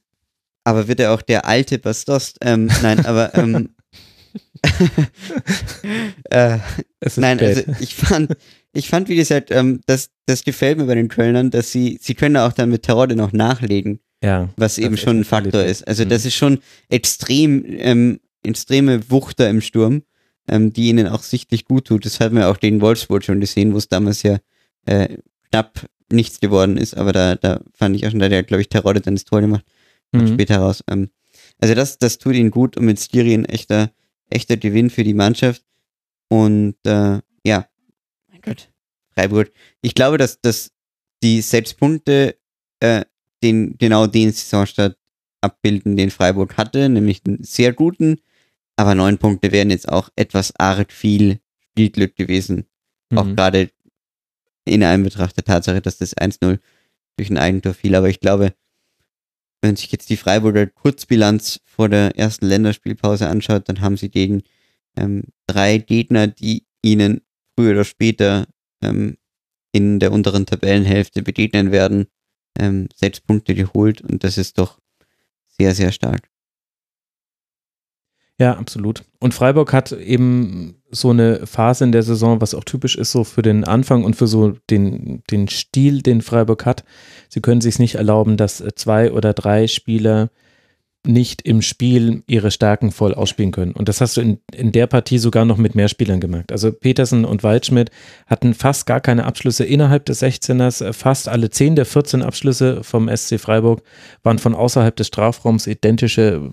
aber 0.63 0.87
wird 0.87 0.99
er 0.99 1.13
auch 1.13 1.21
der 1.21 1.45
alte 1.45 1.77
Bastost? 1.77 2.39
Ähm, 2.41 2.69
nein, 2.81 3.05
aber 3.05 3.33
ähm, 3.35 3.69
äh, 6.29 6.57
nein, 7.15 7.37
spät. 7.37 7.67
also 7.67 7.71
ich 7.79 7.95
fand, 7.95 8.35
ich 8.77 8.89
fand, 8.89 9.09
wie 9.09 9.15
gesagt, 9.15 9.51
ähm, 9.51 9.81
das, 9.85 10.09
das 10.25 10.43
gefällt 10.43 10.77
mir 10.77 10.85
bei 10.85 10.95
den 10.95 11.07
Kölnern, 11.07 11.49
dass 11.51 11.71
sie, 11.71 11.97
sie 12.01 12.13
können 12.15 12.37
auch 12.37 12.53
dann 12.53 12.69
mit 12.69 12.83
Terodde 12.83 13.15
noch 13.15 13.33
nachlegen, 13.33 13.99
ja, 14.23 14.49
was 14.57 14.77
eben 14.77 14.97
schon 14.97 15.19
ein 15.19 15.23
Faktor 15.25 15.63
ist. 15.63 15.87
Also 15.87 16.03
Mhm. 16.05 16.09
das 16.09 16.25
ist 16.25 16.35
schon 16.35 16.59
extrem, 16.89 17.63
ähm, 17.67 18.19
extreme 18.43 19.09
Wuchter 19.09 19.49
im 19.49 19.61
Sturm, 19.61 20.03
ähm, 20.47 20.71
die 20.73 20.89
ihnen 20.89 21.07
auch 21.07 21.23
sichtlich 21.23 21.65
gut 21.65 21.85
tut. 21.87 22.05
Das 22.05 22.19
haben 22.19 22.35
wir 22.35 22.49
auch 22.49 22.59
gegen 22.59 22.81
Wolfsburg 22.81 23.23
schon 23.23 23.39
gesehen, 23.39 23.73
wo 23.73 23.77
es 23.77 23.89
damals 23.89 24.23
ja 24.23 24.37
äh, 24.85 25.17
knapp 25.51 25.85
nichts 26.11 26.39
geworden 26.39 26.77
ist, 26.77 26.95
aber 26.95 27.11
da, 27.11 27.35
da 27.35 27.59
fand 27.73 27.95
ich 27.95 28.05
auch 28.07 28.11
schon, 28.11 28.19
da 28.19 28.27
ja, 28.27 28.41
glaube 28.41 28.61
ich, 28.61 28.69
Terodde 28.69 29.01
dann 29.01 29.15
das 29.15 29.25
Tor 29.25 29.41
gemacht 29.41 29.65
Mhm. 30.13 30.27
später 30.27 30.59
raus. 30.59 30.83
Ähm, 30.89 31.09
also 31.59 31.75
das, 31.75 31.97
das 31.97 32.17
tut 32.17 32.35
ihnen 32.35 32.49
gut 32.51 32.77
und 32.77 32.85
mit 32.85 32.97
Skiri 32.97 33.33
ein 33.33 33.43
echter, 33.43 33.91
echter 34.29 34.55
Gewinn 34.55 34.89
für 34.89 35.03
die 35.03 35.13
Mannschaft. 35.13 35.63
Und 36.29 36.75
äh, 36.85 37.19
ja, 37.45 37.67
Gott, 38.47 38.69
Freiburg. 39.13 39.51
Ich 39.81 39.93
glaube, 39.93 40.17
dass, 40.17 40.41
dass 40.41 40.71
die 41.23 41.41
sechs 41.41 41.73
Punkte 41.73 42.37
äh, 42.79 43.05
den, 43.43 43.77
genau 43.77 44.07
den 44.07 44.31
Saisonstart 44.31 44.97
abbilden, 45.41 45.97
den 45.97 46.11
Freiburg 46.11 46.57
hatte, 46.57 46.89
nämlich 46.89 47.21
einen 47.25 47.43
sehr 47.43 47.73
guten, 47.73 48.19
aber 48.75 48.95
neun 48.95 49.17
Punkte 49.17 49.51
wären 49.51 49.69
jetzt 49.69 49.89
auch 49.89 50.09
etwas 50.15 50.53
arg 50.57 50.91
viel 50.91 51.39
Spielglück 51.71 52.15
gewesen. 52.15 52.65
Auch 53.15 53.25
Mhm. 53.25 53.35
gerade 53.35 53.69
in 54.65 54.83
einem 54.83 55.03
Betracht 55.03 55.37
der 55.37 55.43
Tatsache, 55.45 55.81
dass 55.81 55.97
das 55.97 56.15
1-0 56.15 56.59
durch 57.17 57.29
ein 57.29 57.37
Eigentor 57.37 57.73
fiel. 57.73 57.95
Aber 57.95 58.09
ich 58.09 58.19
glaube, 58.19 58.53
wenn 59.61 59.75
sich 59.75 59.91
jetzt 59.91 60.09
die 60.09 60.17
Freiburger 60.17 60.67
Kurzbilanz 60.67 61.61
vor 61.65 61.89
der 61.89 62.17
ersten 62.17 62.45
Länderspielpause 62.45 63.27
anschaut, 63.27 63.69
dann 63.69 63.81
haben 63.81 63.97
sie 63.97 64.09
gegen 64.09 64.43
ähm, 64.95 65.23
drei 65.47 65.77
Gegner, 65.77 66.27
die 66.27 66.65
ihnen 66.83 67.21
früher 67.57 67.71
oder 67.71 67.85
später 67.85 68.45
ähm, 68.81 69.17
in 69.71 69.99
der 69.99 70.11
unteren 70.11 70.45
Tabellenhälfte 70.45 71.23
begegnen 71.23 71.71
werden, 71.71 72.07
ähm, 72.57 72.87
sechs 72.95 73.19
Punkte 73.19 73.55
geholt 73.55 74.01
und 74.01 74.23
das 74.23 74.37
ist 74.37 74.57
doch 74.57 74.79
sehr, 75.47 75.73
sehr 75.73 75.91
stark. 75.91 76.29
Ja, 78.39 78.55
absolut. 78.55 79.03
Und 79.19 79.33
Freiburg 79.33 79.73
hat 79.73 79.91
eben 79.91 80.75
so 80.91 81.09
eine 81.09 81.47
Phase 81.47 81.83
in 81.83 81.91
der 81.91 82.03
Saison, 82.03 82.39
was 82.39 82.53
auch 82.53 82.63
typisch 82.63 82.95
ist 82.95 83.11
so 83.11 83.23
für 83.23 83.41
den 83.41 83.63
Anfang 83.63 84.03
und 84.03 84.15
für 84.15 84.27
so 84.27 84.51
den, 84.69 85.23
den 85.31 85.47
Stil, 85.47 86.03
den 86.03 86.21
Freiburg 86.21 86.63
hat. 86.65 86.83
Sie 87.29 87.41
können 87.41 87.61
sich 87.61 87.79
nicht 87.79 87.95
erlauben, 87.95 88.37
dass 88.37 88.63
zwei 88.75 89.11
oder 89.11 89.33
drei 89.33 89.67
Spieler 89.67 90.29
nicht 91.07 91.41
im 91.43 91.61
Spiel 91.61 92.23
ihre 92.27 92.51
Stärken 92.51 92.91
voll 92.91 93.13
ausspielen 93.13 93.51
können. 93.51 93.71
Und 93.71 93.89
das 93.89 94.01
hast 94.01 94.17
du 94.17 94.21
in, 94.21 94.39
in 94.53 94.71
der 94.71 94.87
Partie 94.87 95.17
sogar 95.17 95.45
noch 95.45 95.57
mit 95.57 95.75
mehr 95.75 95.87
Spielern 95.87 96.19
gemerkt. 96.19 96.51
Also 96.51 96.71
Petersen 96.71 97.25
und 97.25 97.43
Waldschmidt 97.43 97.91
hatten 98.27 98.53
fast 98.53 98.85
gar 98.85 98.99
keine 98.99 99.25
Abschlüsse 99.25 99.65
innerhalb 99.65 100.05
des 100.05 100.21
16ers. 100.21 100.93
Fast 100.93 101.27
alle 101.29 101.49
10 101.49 101.75
der 101.75 101.85
14 101.85 102.21
Abschlüsse 102.21 102.83
vom 102.83 103.09
SC 103.15 103.39
Freiburg 103.39 103.81
waren 104.23 104.39
von 104.39 104.55
außerhalb 104.55 104.95
des 104.95 105.07
Strafraums 105.07 105.67
identische 105.67 106.49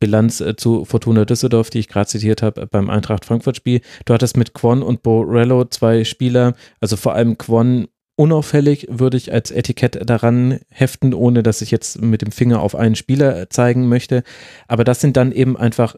Bilanz 0.00 0.40
äh, 0.40 0.56
zu 0.56 0.84
Fortuna 0.84 1.24
Düsseldorf, 1.24 1.70
die 1.70 1.78
ich 1.78 1.88
gerade 1.88 2.08
zitiert 2.08 2.42
habe, 2.42 2.66
beim 2.66 2.90
Eintracht 2.90 3.26
Frankfurt-Spiel. 3.26 3.82
Du 4.06 4.14
hattest 4.14 4.36
mit 4.36 4.54
Kwon 4.54 4.82
und 4.82 5.02
Borello 5.02 5.66
zwei 5.66 6.04
Spieler, 6.04 6.54
also 6.80 6.96
vor 6.96 7.14
allem 7.14 7.38
Kwon 7.38 7.86
unauffällig, 8.20 8.86
würde 8.90 9.16
ich 9.16 9.32
als 9.32 9.50
Etikett 9.50 9.98
daran 10.08 10.60
heften, 10.68 11.14
ohne 11.14 11.42
dass 11.42 11.62
ich 11.62 11.70
jetzt 11.70 12.02
mit 12.02 12.20
dem 12.20 12.32
Finger 12.32 12.60
auf 12.60 12.74
einen 12.74 12.94
Spieler 12.94 13.48
zeigen 13.48 13.88
möchte. 13.88 14.22
Aber 14.68 14.84
das 14.84 15.00
sind 15.00 15.16
dann 15.16 15.32
eben 15.32 15.56
einfach 15.56 15.96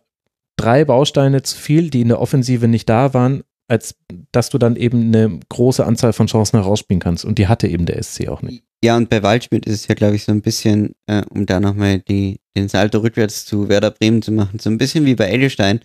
drei 0.57 0.85
Bausteine 0.85 1.43
zu 1.43 1.59
viel, 1.59 1.91
die 1.91 2.03
in 2.03 2.09
der 2.09 2.21
Offensive 2.21 2.69
nicht 2.69 2.89
da 2.89 3.13
waren, 3.13 3.43
als 3.67 3.97
dass 4.31 4.51
du 4.51 4.59
dann 4.59 4.77
eben 4.77 5.03
eine 5.13 5.41
große 5.49 5.85
Anzahl 5.85 6.13
von 6.13 6.29
Chancen 6.29 6.61
herausspielen 6.61 7.01
kannst. 7.01 7.25
Und 7.25 7.39
die 7.39 7.49
hatte 7.49 7.67
eben 7.67 7.87
der 7.87 8.01
SC 8.01 8.29
auch 8.29 8.43
nicht. 8.43 8.63
Ja, 8.85 8.97
und 8.97 9.09
bei 9.09 9.23
Waldschmidt 9.25 9.67
ist 9.67 9.75
es 9.75 9.89
ja, 9.89 9.97
glaube 9.97 10.15
ich, 10.15 10.23
so 10.25 10.31
ein 10.33 10.43
bisschen, 10.43 10.95
äh, 11.07 11.23
um 11.31 11.45
da 11.47 11.59
nochmal 11.59 11.99
die, 12.01 12.39
den 12.57 12.69
Salto 12.69 12.99
rückwärts 12.99 13.45
zu 13.45 13.69
Werder 13.69 13.91
Bremen 13.91 14.23
zu 14.23 14.31
machen, 14.31 14.61
so 14.61 14.71
ein 14.71 14.79
bisschen 14.79 15.05
wie 15.07 15.17
bei 15.17 15.33
Edelstein, 15.33 15.81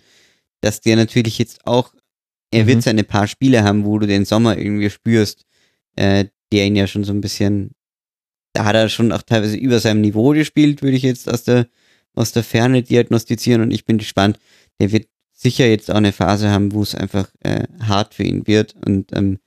dass 0.60 0.80
der 0.80 0.94
natürlich 0.96 1.38
jetzt 1.38 1.66
auch, 1.66 1.92
er 2.52 2.62
Mhm. 2.64 2.68
wird 2.68 2.82
seine 2.82 3.04
paar 3.04 3.26
Spiele 3.26 3.64
haben, 3.64 3.84
wo 3.84 3.98
du 3.98 4.06
den 4.06 4.24
Sommer 4.24 4.56
irgendwie 4.56 4.90
spürst, 4.90 5.44
äh, 5.98 6.26
der 6.52 6.66
ihn 6.66 6.76
ja 6.76 6.86
schon 6.86 7.04
so 7.04 7.12
ein 7.12 7.20
bisschen, 7.20 7.72
da 8.54 8.64
hat 8.64 8.74
er 8.74 8.88
schon 8.88 9.12
auch 9.12 9.22
teilweise 9.22 9.56
über 9.56 9.80
seinem 9.80 10.00
Niveau 10.00 10.30
gespielt, 10.30 10.82
würde 10.82 10.96
ich 10.96 11.02
jetzt 11.02 11.28
aus 11.28 11.44
der, 11.44 11.66
aus 12.14 12.32
der 12.32 12.44
Ferne 12.44 12.82
diagnostizieren 12.82 13.62
und 13.62 13.70
ich 13.70 13.84
bin 13.84 13.98
gespannt, 13.98 14.38
der 14.80 14.92
wird 14.92 15.08
sicher 15.32 15.66
jetzt 15.66 15.90
auch 15.90 15.96
eine 15.96 16.12
Phase 16.12 16.50
haben, 16.50 16.72
wo 16.72 16.82
es 16.82 16.94
einfach 16.94 17.30
äh, 17.40 17.64
hart 17.80 18.14
für 18.14 18.24
ihn 18.24 18.46
wird 18.46 18.74
und 18.86 19.12
ähm, 19.12 19.38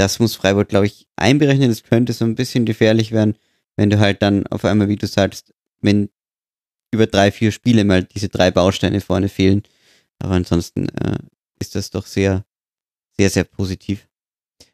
das 0.00 0.18
muss 0.18 0.34
Freiburg, 0.34 0.68
glaube 0.68 0.86
ich, 0.86 1.06
einberechnen. 1.16 1.68
Das 1.68 1.82
könnte 1.82 2.14
so 2.14 2.24
ein 2.24 2.34
bisschen 2.34 2.64
gefährlich 2.64 3.12
werden, 3.12 3.36
wenn 3.76 3.90
du 3.90 3.98
halt 3.98 4.22
dann 4.22 4.46
auf 4.46 4.64
einmal, 4.64 4.88
wie 4.88 4.96
du 4.96 5.06
sagst, 5.06 5.52
wenn 5.82 6.08
über 6.90 7.06
drei, 7.06 7.30
vier 7.30 7.52
Spiele 7.52 7.84
mal 7.84 8.02
diese 8.04 8.30
drei 8.30 8.50
Bausteine 8.50 9.02
vorne 9.02 9.28
fehlen. 9.28 9.62
Aber 10.18 10.32
ansonsten 10.34 10.88
äh, 10.88 11.18
ist 11.58 11.74
das 11.74 11.90
doch 11.90 12.06
sehr, 12.06 12.46
sehr, 13.18 13.28
sehr 13.28 13.44
positiv. 13.44 14.08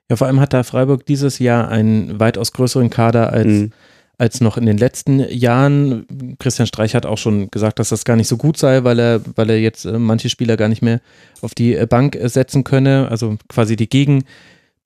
Ja, 0.08 0.16
vor 0.16 0.26
allem 0.26 0.40
hat 0.40 0.52
da 0.52 0.62
Freiburg 0.62 1.04
dieses 1.06 1.38
Jahr 1.38 1.68
einen 1.68 2.20
weitaus 2.20 2.52
größeren 2.52 2.90
Kader 2.90 3.32
als, 3.32 3.46
Mhm. 3.46 3.72
als 4.18 4.40
noch 4.40 4.56
in 4.56 4.64
den 4.66 4.78
letzten 4.78 5.18
Jahren. 5.30 6.06
Christian 6.38 6.66
Streich 6.68 6.94
hat 6.94 7.06
auch 7.06 7.18
schon 7.18 7.50
gesagt, 7.50 7.78
dass 7.80 7.88
das 7.88 8.04
gar 8.04 8.16
nicht 8.16 8.28
so 8.28 8.36
gut 8.36 8.56
sei, 8.56 8.84
weil 8.84 8.98
er, 9.00 9.20
weil 9.34 9.50
er 9.50 9.58
jetzt 9.60 9.84
äh, 9.84 9.98
manche 9.98 10.28
Spieler 10.28 10.56
gar 10.56 10.68
nicht 10.68 10.80
mehr 10.82 11.00
auf 11.42 11.54
die 11.54 11.74
äh, 11.74 11.86
Bank 11.86 12.14
äh, 12.14 12.28
setzen 12.28 12.62
könne. 12.62 13.08
Also 13.10 13.36
quasi 13.48 13.74
die 13.74 13.88
Gegen, 13.88 14.22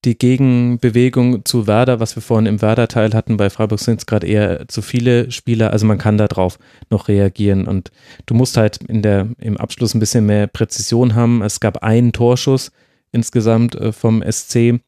die 0.07 0.17
Gegenbewegung 0.17 1.45
zu 1.45 1.67
Werder, 1.67 2.01
was 2.01 2.17
wir 2.17 2.23
vorhin 2.23 2.47
im 2.47 2.63
Werder-Teil 2.63 3.13
hatten. 3.13 3.37
Bei 3.37 3.51
Freiburg 3.51 3.81
sind 3.81 4.01
es 4.01 4.07
gerade 4.07 4.27
eher 4.27 4.67
zu 4.69 4.81
viele 4.81 5.31
Spieler. 5.31 5.71
Also 5.71 5.85
man 5.85 5.99
kann 5.99 6.17
darauf 6.17 6.59
noch 6.89 7.09
reagieren. 7.09 7.67
Und 7.69 7.91
du 8.25 8.33
musst 8.35 8.57
halt 8.57 8.79
in 8.89 9.03
der, 9.03 9.29
im 9.39 9.59
Abschluss 9.59 9.95
ein 9.95 10.01
bisschen 10.01 10.25
mehr 10.25 10.47
Präzision 10.47 11.15
haben. 11.15 11.43
Es 11.43 11.61
gab 11.61 11.83
einen 11.83 12.13
Torschuss 12.13 12.73
insgesamt 13.13 13.77
vom 13.93 14.23
SC. 14.23 14.81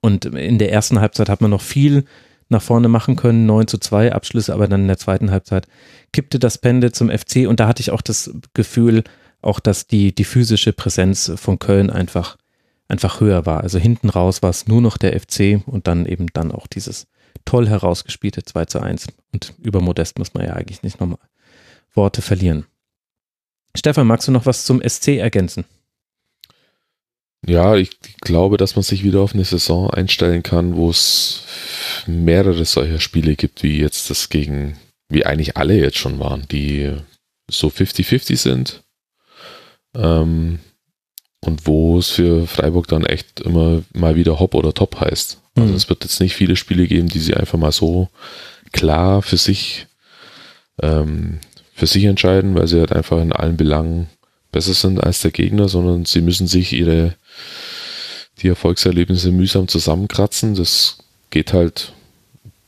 Und 0.00 0.24
in 0.24 0.58
der 0.58 0.72
ersten 0.72 1.00
Halbzeit 1.00 1.28
hat 1.28 1.40
man 1.40 1.50
noch 1.50 1.60
viel 1.60 2.04
nach 2.48 2.62
vorne 2.62 2.88
machen 2.88 3.16
können, 3.16 3.46
9 3.46 3.68
zu 3.68 3.78
2 3.78 4.12
Abschlüsse, 4.12 4.52
aber 4.52 4.66
dann 4.66 4.82
in 4.82 4.88
der 4.88 4.98
zweiten 4.98 5.30
Halbzeit 5.30 5.66
kippte 6.12 6.38
das 6.38 6.58
Pendel 6.58 6.92
zum 6.92 7.08
FC 7.08 7.48
und 7.48 7.60
da 7.60 7.68
hatte 7.68 7.80
ich 7.80 7.92
auch 7.92 8.02
das 8.02 8.32
Gefühl, 8.54 9.04
auch 9.40 9.60
dass 9.60 9.86
die, 9.86 10.14
die 10.14 10.24
physische 10.24 10.72
Präsenz 10.72 11.32
von 11.36 11.58
Köln 11.58 11.90
einfach, 11.90 12.36
einfach 12.88 13.20
höher 13.20 13.46
war. 13.46 13.60
Also 13.60 13.78
hinten 13.78 14.10
raus 14.10 14.42
war 14.42 14.50
es 14.50 14.66
nur 14.66 14.80
noch 14.80 14.98
der 14.98 15.18
FC 15.18 15.62
und 15.66 15.86
dann 15.86 16.06
eben 16.06 16.26
dann 16.32 16.50
auch 16.50 16.66
dieses 16.66 17.06
toll 17.44 17.68
herausgespielte 17.68 18.42
2 18.42 18.64
zu 18.66 18.80
1. 18.80 19.06
Und 19.32 19.54
über 19.62 19.80
Modest 19.80 20.18
muss 20.18 20.34
man 20.34 20.44
ja 20.44 20.54
eigentlich 20.54 20.82
nicht 20.82 21.00
nochmal 21.00 21.18
Worte 21.94 22.20
verlieren. 22.20 22.66
Stefan, 23.76 24.06
magst 24.06 24.28
du 24.28 24.32
noch 24.32 24.46
was 24.46 24.64
zum 24.64 24.82
SC 24.86 25.18
ergänzen? 25.18 25.64
Ja, 27.46 27.76
ich 27.76 27.90
glaube, 28.20 28.56
dass 28.58 28.76
man 28.76 28.82
sich 28.82 29.02
wieder 29.02 29.20
auf 29.20 29.34
eine 29.34 29.44
Saison 29.44 29.90
einstellen 29.90 30.42
kann, 30.42 30.76
wo 30.76 30.90
es 30.90 31.44
mehrere 32.06 32.64
solcher 32.64 33.00
Spiele 33.00 33.34
gibt, 33.34 33.62
wie 33.62 33.78
jetzt 33.78 34.10
das 34.10 34.28
gegen, 34.28 34.76
wie 35.08 35.24
eigentlich 35.24 35.56
alle 35.56 35.78
jetzt 35.78 35.96
schon 35.96 36.18
waren, 36.18 36.46
die 36.50 36.92
so 37.50 37.68
50-50 37.68 38.36
sind. 38.36 38.82
Ähm, 39.94 40.60
und 41.42 41.66
wo 41.66 41.98
es 41.98 42.10
für 42.10 42.46
Freiburg 42.46 42.86
dann 42.88 43.06
echt 43.06 43.40
immer 43.40 43.82
mal 43.94 44.14
wieder 44.14 44.38
Hopp 44.38 44.54
oder 44.54 44.74
Top 44.74 45.00
heißt. 45.00 45.38
Also 45.56 45.70
Mhm. 45.70 45.76
es 45.76 45.88
wird 45.88 46.04
jetzt 46.04 46.20
nicht 46.20 46.36
viele 46.36 46.54
Spiele 46.56 46.86
geben, 46.86 47.08
die 47.08 47.18
sie 47.18 47.34
einfach 47.34 47.58
mal 47.58 47.72
so 47.72 48.08
klar 48.72 49.22
für 49.22 49.38
sich, 49.38 49.86
ähm, 50.82 51.40
für 51.74 51.86
sich 51.86 52.04
entscheiden, 52.04 52.54
weil 52.54 52.68
sie 52.68 52.78
halt 52.78 52.92
einfach 52.92 53.20
in 53.22 53.32
allen 53.32 53.56
Belangen 53.56 54.08
besser 54.52 54.74
sind 54.74 55.02
als 55.02 55.22
der 55.22 55.30
Gegner, 55.30 55.68
sondern 55.68 56.04
sie 56.04 56.20
müssen 56.20 56.46
sich 56.46 56.72
ihre 56.74 57.14
die 58.38 58.48
Erfolgserlebnisse 58.48 59.30
mühsam 59.30 59.68
zusammenkratzen. 59.68 60.54
Das 60.54 60.98
geht 61.30 61.52
halt 61.52 61.92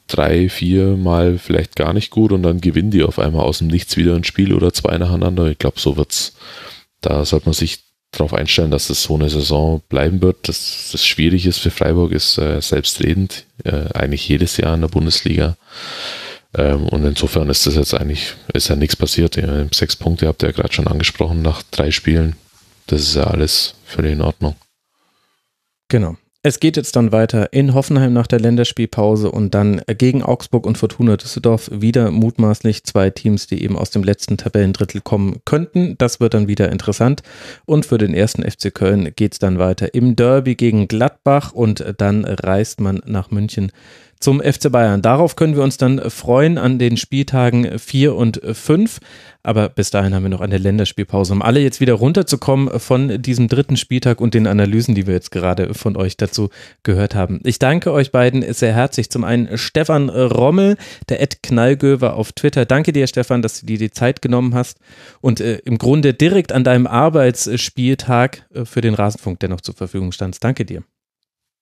drei, 0.07 0.49
vier 0.49 0.97
Mal 0.97 1.39
vielleicht 1.39 1.77
gar 1.77 1.93
nicht 1.93 2.11
gut 2.11 2.33
und 2.33 2.43
dann 2.43 2.61
gewinnen 2.61 2.91
die 2.91 3.03
auf 3.03 3.19
einmal 3.19 3.45
aus 3.45 3.59
dem 3.59 3.69
Nichts 3.69 3.97
wieder 3.97 4.15
ein 4.15 4.25
Spiel 4.25 4.53
oder 4.53 4.73
zwei 4.73 4.99
nacheinander. 4.99 5.47
Ich 5.47 5.59
glaube, 5.59 5.81
so 5.81 5.97
wird's. 5.97 6.35
Da 7.01 7.25
sollte 7.25 7.47
man 7.47 7.55
sich 7.55 7.81
darauf 8.13 8.35
einstellen, 8.35 8.71
dass 8.71 8.89
das 8.89 9.03
so 9.03 9.15
eine 9.15 9.31
Saison 9.31 9.83
bleiben 9.89 10.21
wird. 10.21 10.49
Dass 10.49 10.91
das 10.93 11.07
schwierig 11.07 11.47
ist 11.47 11.59
für 11.59 11.71
Freiburg, 11.71 12.13
ist 12.13 12.39
äh, 12.39 12.61
selbstredend, 12.61 13.47
äh, 13.65 13.89
eigentlich 13.95 14.29
jedes 14.29 14.59
Jahr 14.59 14.75
in 14.75 14.83
der 14.83 14.89
Bundesliga. 14.89 15.57
Ähm, 16.55 16.87
und 16.89 17.05
insofern 17.05 17.49
ist 17.49 17.67
das 17.67 17.77
jetzt 17.77 17.95
eigentlich, 17.95 18.35
ist 18.53 18.69
ja 18.69 18.77
nichts 18.77 18.97
passiert. 18.97 19.37
Ja, 19.37 19.67
sechs 19.73 19.97
Punkte 19.97 20.29
habt 20.29 20.43
ihr 20.43 20.51
ja 20.51 20.53
gerade 20.53 20.73
schon 20.73 20.87
angesprochen 20.87 21.41
nach 21.43 21.63
drei 21.71 21.91
Spielen. 21.91 22.37
Das 22.87 23.01
ist 23.01 23.15
ja 23.15 23.25
alles 23.25 23.75
völlig 23.93 24.13
in 24.13 24.21
Ordnung. 24.21 24.57
Genau. 25.89 26.17
Es 26.45 26.59
geht 26.59 26.77
jetzt 26.77 26.97
dann 26.97 27.13
weiter 27.13 27.53
in 27.53 27.73
Hoffenheim 27.73 28.13
nach 28.13 28.27
der 28.27 28.41
Länderspielpause 28.41 29.31
und 29.31 29.55
dann 29.55 29.81
gegen 29.87 30.25
Augsburg 30.25 30.67
und 30.67 30.77
Fortuna 30.77 31.17
Düsseldorf 31.17 31.71
wieder 31.73 32.11
mutmaßlich 32.11 32.83
zwei 32.83 33.11
Teams, 33.11 33.47
die 33.47 33.63
eben 33.63 33.79
aus 33.79 33.91
dem 33.91 34.03
letzten 34.03 34.39
Tabellendrittel 34.39 35.03
kommen 35.03 35.37
könnten. 35.45 35.97
Das 35.99 36.19
wird 36.19 36.35
dann 36.35 36.49
wieder 36.49 36.73
interessant. 36.73 37.23
Und 37.65 37.87
für 37.87 37.97
den 37.97 38.13
ersten 38.13 38.43
FC 38.43 38.75
Köln 38.75 39.13
geht 39.15 39.35
es 39.35 39.39
dann 39.39 39.61
weiter 39.61 39.95
im 39.95 40.17
Derby 40.17 40.57
gegen 40.57 40.89
Gladbach 40.89 41.53
und 41.53 41.85
dann 41.99 42.25
reist 42.25 42.81
man 42.81 43.03
nach 43.07 43.31
München 43.31 43.71
zum 44.23 44.41
FC 44.41 44.71
Bayern. 44.71 45.03
Darauf 45.03 45.37
können 45.37 45.57
wir 45.57 45.63
uns 45.63 45.77
dann 45.77 46.11
freuen 46.11 46.57
an 46.57 46.79
den 46.79 46.97
Spieltagen 46.97 47.79
4 47.79 48.15
und 48.15 48.41
5. 48.43 49.01
Aber 49.43 49.69
bis 49.69 49.91
dahin 49.91 50.15
haben 50.15 50.23
wir 50.23 50.31
noch 50.31 50.41
eine 50.41 50.59
Länderspielpause, 50.59 51.33
um 51.33 51.43
alle 51.43 51.61
jetzt 51.61 51.81
wieder 51.81 51.95
runterzukommen 51.95 52.79
von 52.79 53.21
diesem 53.21 53.49
dritten 53.49 53.77
Spieltag 53.77 54.21
und 54.21 54.35
den 54.35 54.47
Analysen, 54.47 54.95
die 54.95 55.09
wir 55.09 55.15
jetzt 55.15 55.33
gerade 55.33 55.75
von 55.75 55.97
euch 55.97 56.17
dazu 56.17 56.51
gehört 56.85 57.17
haben. 57.17 57.41
Ich 57.45 57.59
danke 57.59 57.93
euch 57.93 58.13
beiden 58.13 58.53
sehr 58.53 58.73
herzlich. 58.73 59.11
Zum 59.11 59.25
einen 59.25 59.59
Stefan 59.59 60.09
Rommel, 60.09 60.77
der 61.09 61.21
Ed 61.21 61.43
Knallgöver 61.43 62.15
auf 62.15 62.33
Twitter. 62.33 62.65
Danke 62.65 62.93
dir, 62.93 63.09
Stefan, 63.09 63.43
dass 63.43 63.61
du 63.61 63.67
dir 63.67 63.79
die 63.79 63.91
Zeit 63.91 64.23
genommen 64.23 64.55
hast 64.55 64.79
und 65.21 65.41
äh, 65.41 65.57
im 65.65 65.79
Grunde 65.79 66.15
direkt 66.15 66.53
an 66.53 66.63
deinem 66.63 66.87
Arbeitsspieltag 66.87 68.47
äh, 68.55 68.65
für 68.65 68.81
den 68.81 68.95
Rasenfunk 68.95 69.41
dennoch 69.41 69.61
zur 69.61 69.75
Verfügung 69.75 70.13
standst. 70.13 70.45
Danke 70.45 70.65
dir. 70.65 70.85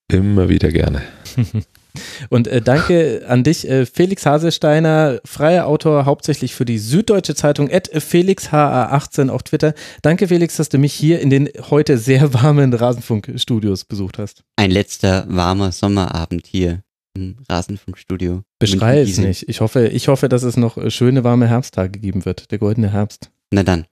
Immer 0.07 0.49
wieder 0.49 0.69
gerne. 0.69 1.01
Und 2.29 2.47
äh, 2.47 2.61
danke 2.61 3.23
an 3.27 3.43
dich, 3.43 3.67
äh, 3.67 3.85
Felix 3.85 4.25
Hasesteiner, 4.25 5.19
freier 5.25 5.67
Autor, 5.67 6.05
hauptsächlich 6.05 6.55
für 6.55 6.65
die 6.65 6.77
Süddeutsche 6.77 7.35
Zeitung, 7.35 7.69
at 7.71 7.91
FelixHA18 7.93 9.29
auf 9.29 9.43
Twitter. 9.43 9.73
Danke, 10.01 10.27
Felix, 10.27 10.57
dass 10.57 10.69
du 10.69 10.77
mich 10.77 10.93
hier 10.93 11.19
in 11.19 11.29
den 11.29 11.49
heute 11.69 11.97
sehr 11.97 12.33
warmen 12.33 12.73
Rasenfunkstudios 12.73 13.85
besucht 13.85 14.17
hast. 14.17 14.43
Ein 14.55 14.71
letzter 14.71 15.25
warmer 15.27 15.71
Sommerabend 15.71 16.47
hier 16.47 16.83
im 17.13 17.37
Rasenfunkstudio. 17.49 18.43
Beschrei 18.59 19.01
es 19.01 19.17
nicht. 19.17 19.49
Ich 19.49 19.61
hoffe, 19.61 19.87
ich 19.87 20.07
hoffe, 20.07 20.29
dass 20.29 20.43
es 20.43 20.57
noch 20.57 20.77
äh, 20.77 20.89
schöne 20.89 21.23
warme 21.23 21.47
Herbsttage 21.47 21.99
geben 21.99 22.25
wird. 22.25 22.51
Der 22.51 22.57
goldene 22.57 22.91
Herbst. 22.91 23.31
Na 23.51 23.63
dann. 23.63 23.85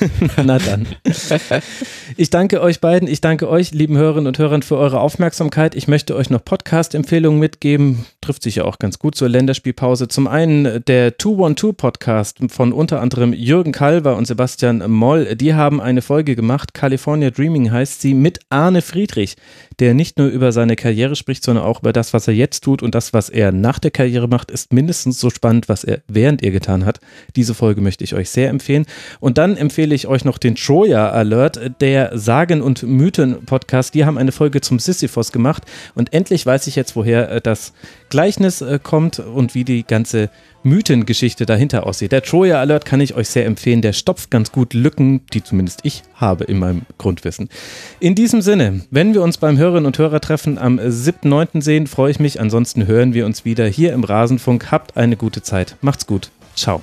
Na 0.44 0.58
dann. 0.58 0.86
Ich 2.16 2.30
danke 2.30 2.60
euch 2.60 2.80
beiden, 2.80 3.08
ich 3.08 3.20
danke 3.20 3.48
euch, 3.48 3.72
lieben 3.72 3.96
Hörerinnen 3.96 4.26
und 4.26 4.38
Hörern, 4.38 4.62
für 4.62 4.76
eure 4.76 5.00
Aufmerksamkeit. 5.00 5.74
Ich 5.74 5.88
möchte 5.88 6.16
euch 6.16 6.30
noch 6.30 6.44
Podcast-Empfehlungen 6.44 7.38
mitgeben. 7.38 8.06
Trifft 8.20 8.42
sich 8.42 8.56
ja 8.56 8.64
auch 8.64 8.78
ganz 8.78 8.98
gut 8.98 9.14
zur 9.14 9.28
Länderspielpause. 9.28 10.08
Zum 10.08 10.26
einen 10.26 10.84
der 10.84 11.16
212-Podcast 11.18 12.38
von 12.48 12.72
unter 12.72 13.00
anderem 13.00 13.32
Jürgen 13.32 13.72
Kalver 13.72 14.16
und 14.16 14.26
Sebastian 14.26 14.90
Moll. 14.90 15.36
Die 15.36 15.54
haben 15.54 15.80
eine 15.80 16.02
Folge 16.02 16.36
gemacht. 16.36 16.74
California 16.74 17.30
Dreaming 17.30 17.70
heißt 17.70 18.00
sie 18.00 18.14
mit 18.14 18.40
Arne 18.50 18.82
Friedrich, 18.82 19.36
der 19.78 19.94
nicht 19.94 20.18
nur 20.18 20.28
über 20.28 20.52
seine 20.52 20.76
Karriere 20.76 21.16
spricht, 21.16 21.44
sondern 21.44 21.64
auch 21.64 21.80
über 21.80 21.92
das, 21.92 22.12
was 22.12 22.28
er 22.28 22.34
jetzt 22.34 22.64
tut 22.64 22.82
und 22.82 22.94
das, 22.94 23.12
was 23.12 23.28
er 23.28 23.52
nach 23.52 23.78
der 23.78 23.90
Karriere 23.90 24.28
macht, 24.28 24.50
ist 24.50 24.72
mindestens 24.72 25.20
so 25.20 25.30
spannend, 25.30 25.68
was 25.68 25.84
er 25.84 26.02
während 26.08 26.42
er 26.42 26.50
getan 26.50 26.84
hat. 26.84 27.00
Diese 27.36 27.54
Folge 27.54 27.80
möchte 27.80 28.04
ich 28.04 28.14
euch 28.14 28.30
sehr 28.30 28.48
empfehlen. 28.48 28.86
Und 29.20 29.38
dann 29.38 29.56
empfehle 29.56 29.87
ich 29.94 30.06
euch 30.06 30.24
noch 30.24 30.38
den 30.38 30.54
Troja 30.54 31.10
Alert, 31.10 31.60
der 31.80 32.16
Sagen- 32.18 32.62
und 32.62 32.82
Mythen-Podcast. 32.82 33.94
Die 33.94 34.04
haben 34.04 34.18
eine 34.18 34.32
Folge 34.32 34.60
zum 34.60 34.78
Sisyphos 34.78 35.32
gemacht 35.32 35.64
und 35.94 36.12
endlich 36.12 36.44
weiß 36.44 36.66
ich 36.66 36.76
jetzt, 36.76 36.96
woher 36.96 37.30
äh, 37.30 37.40
das 37.40 37.72
Gleichnis 38.08 38.60
äh, 38.60 38.78
kommt 38.82 39.18
und 39.18 39.54
wie 39.54 39.64
die 39.64 39.84
ganze 39.84 40.30
Mythengeschichte 40.62 41.46
dahinter 41.46 41.86
aussieht. 41.86 42.12
Der 42.12 42.22
Troja 42.22 42.60
Alert 42.60 42.84
kann 42.84 43.00
ich 43.00 43.14
euch 43.14 43.28
sehr 43.28 43.46
empfehlen. 43.46 43.82
Der 43.82 43.92
stopft 43.92 44.30
ganz 44.30 44.52
gut 44.52 44.74
Lücken, 44.74 45.20
die 45.32 45.42
zumindest 45.42 45.80
ich 45.82 46.02
habe 46.14 46.44
in 46.44 46.58
meinem 46.58 46.82
Grundwissen. 46.98 47.48
In 48.00 48.14
diesem 48.14 48.42
Sinne, 48.42 48.82
wenn 48.90 49.14
wir 49.14 49.22
uns 49.22 49.38
beim 49.38 49.56
Hörerinnen 49.56 49.86
und 49.86 49.98
Hörertreffen 49.98 50.58
am 50.58 50.78
7.9. 50.78 51.62
sehen, 51.62 51.86
freue 51.86 52.10
ich 52.10 52.20
mich. 52.20 52.40
Ansonsten 52.40 52.86
hören 52.86 53.14
wir 53.14 53.26
uns 53.26 53.44
wieder 53.44 53.66
hier 53.66 53.92
im 53.92 54.04
Rasenfunk. 54.04 54.70
Habt 54.70 54.96
eine 54.96 55.16
gute 55.16 55.42
Zeit. 55.42 55.76
Macht's 55.80 56.06
gut. 56.06 56.30
Ciao. 56.54 56.82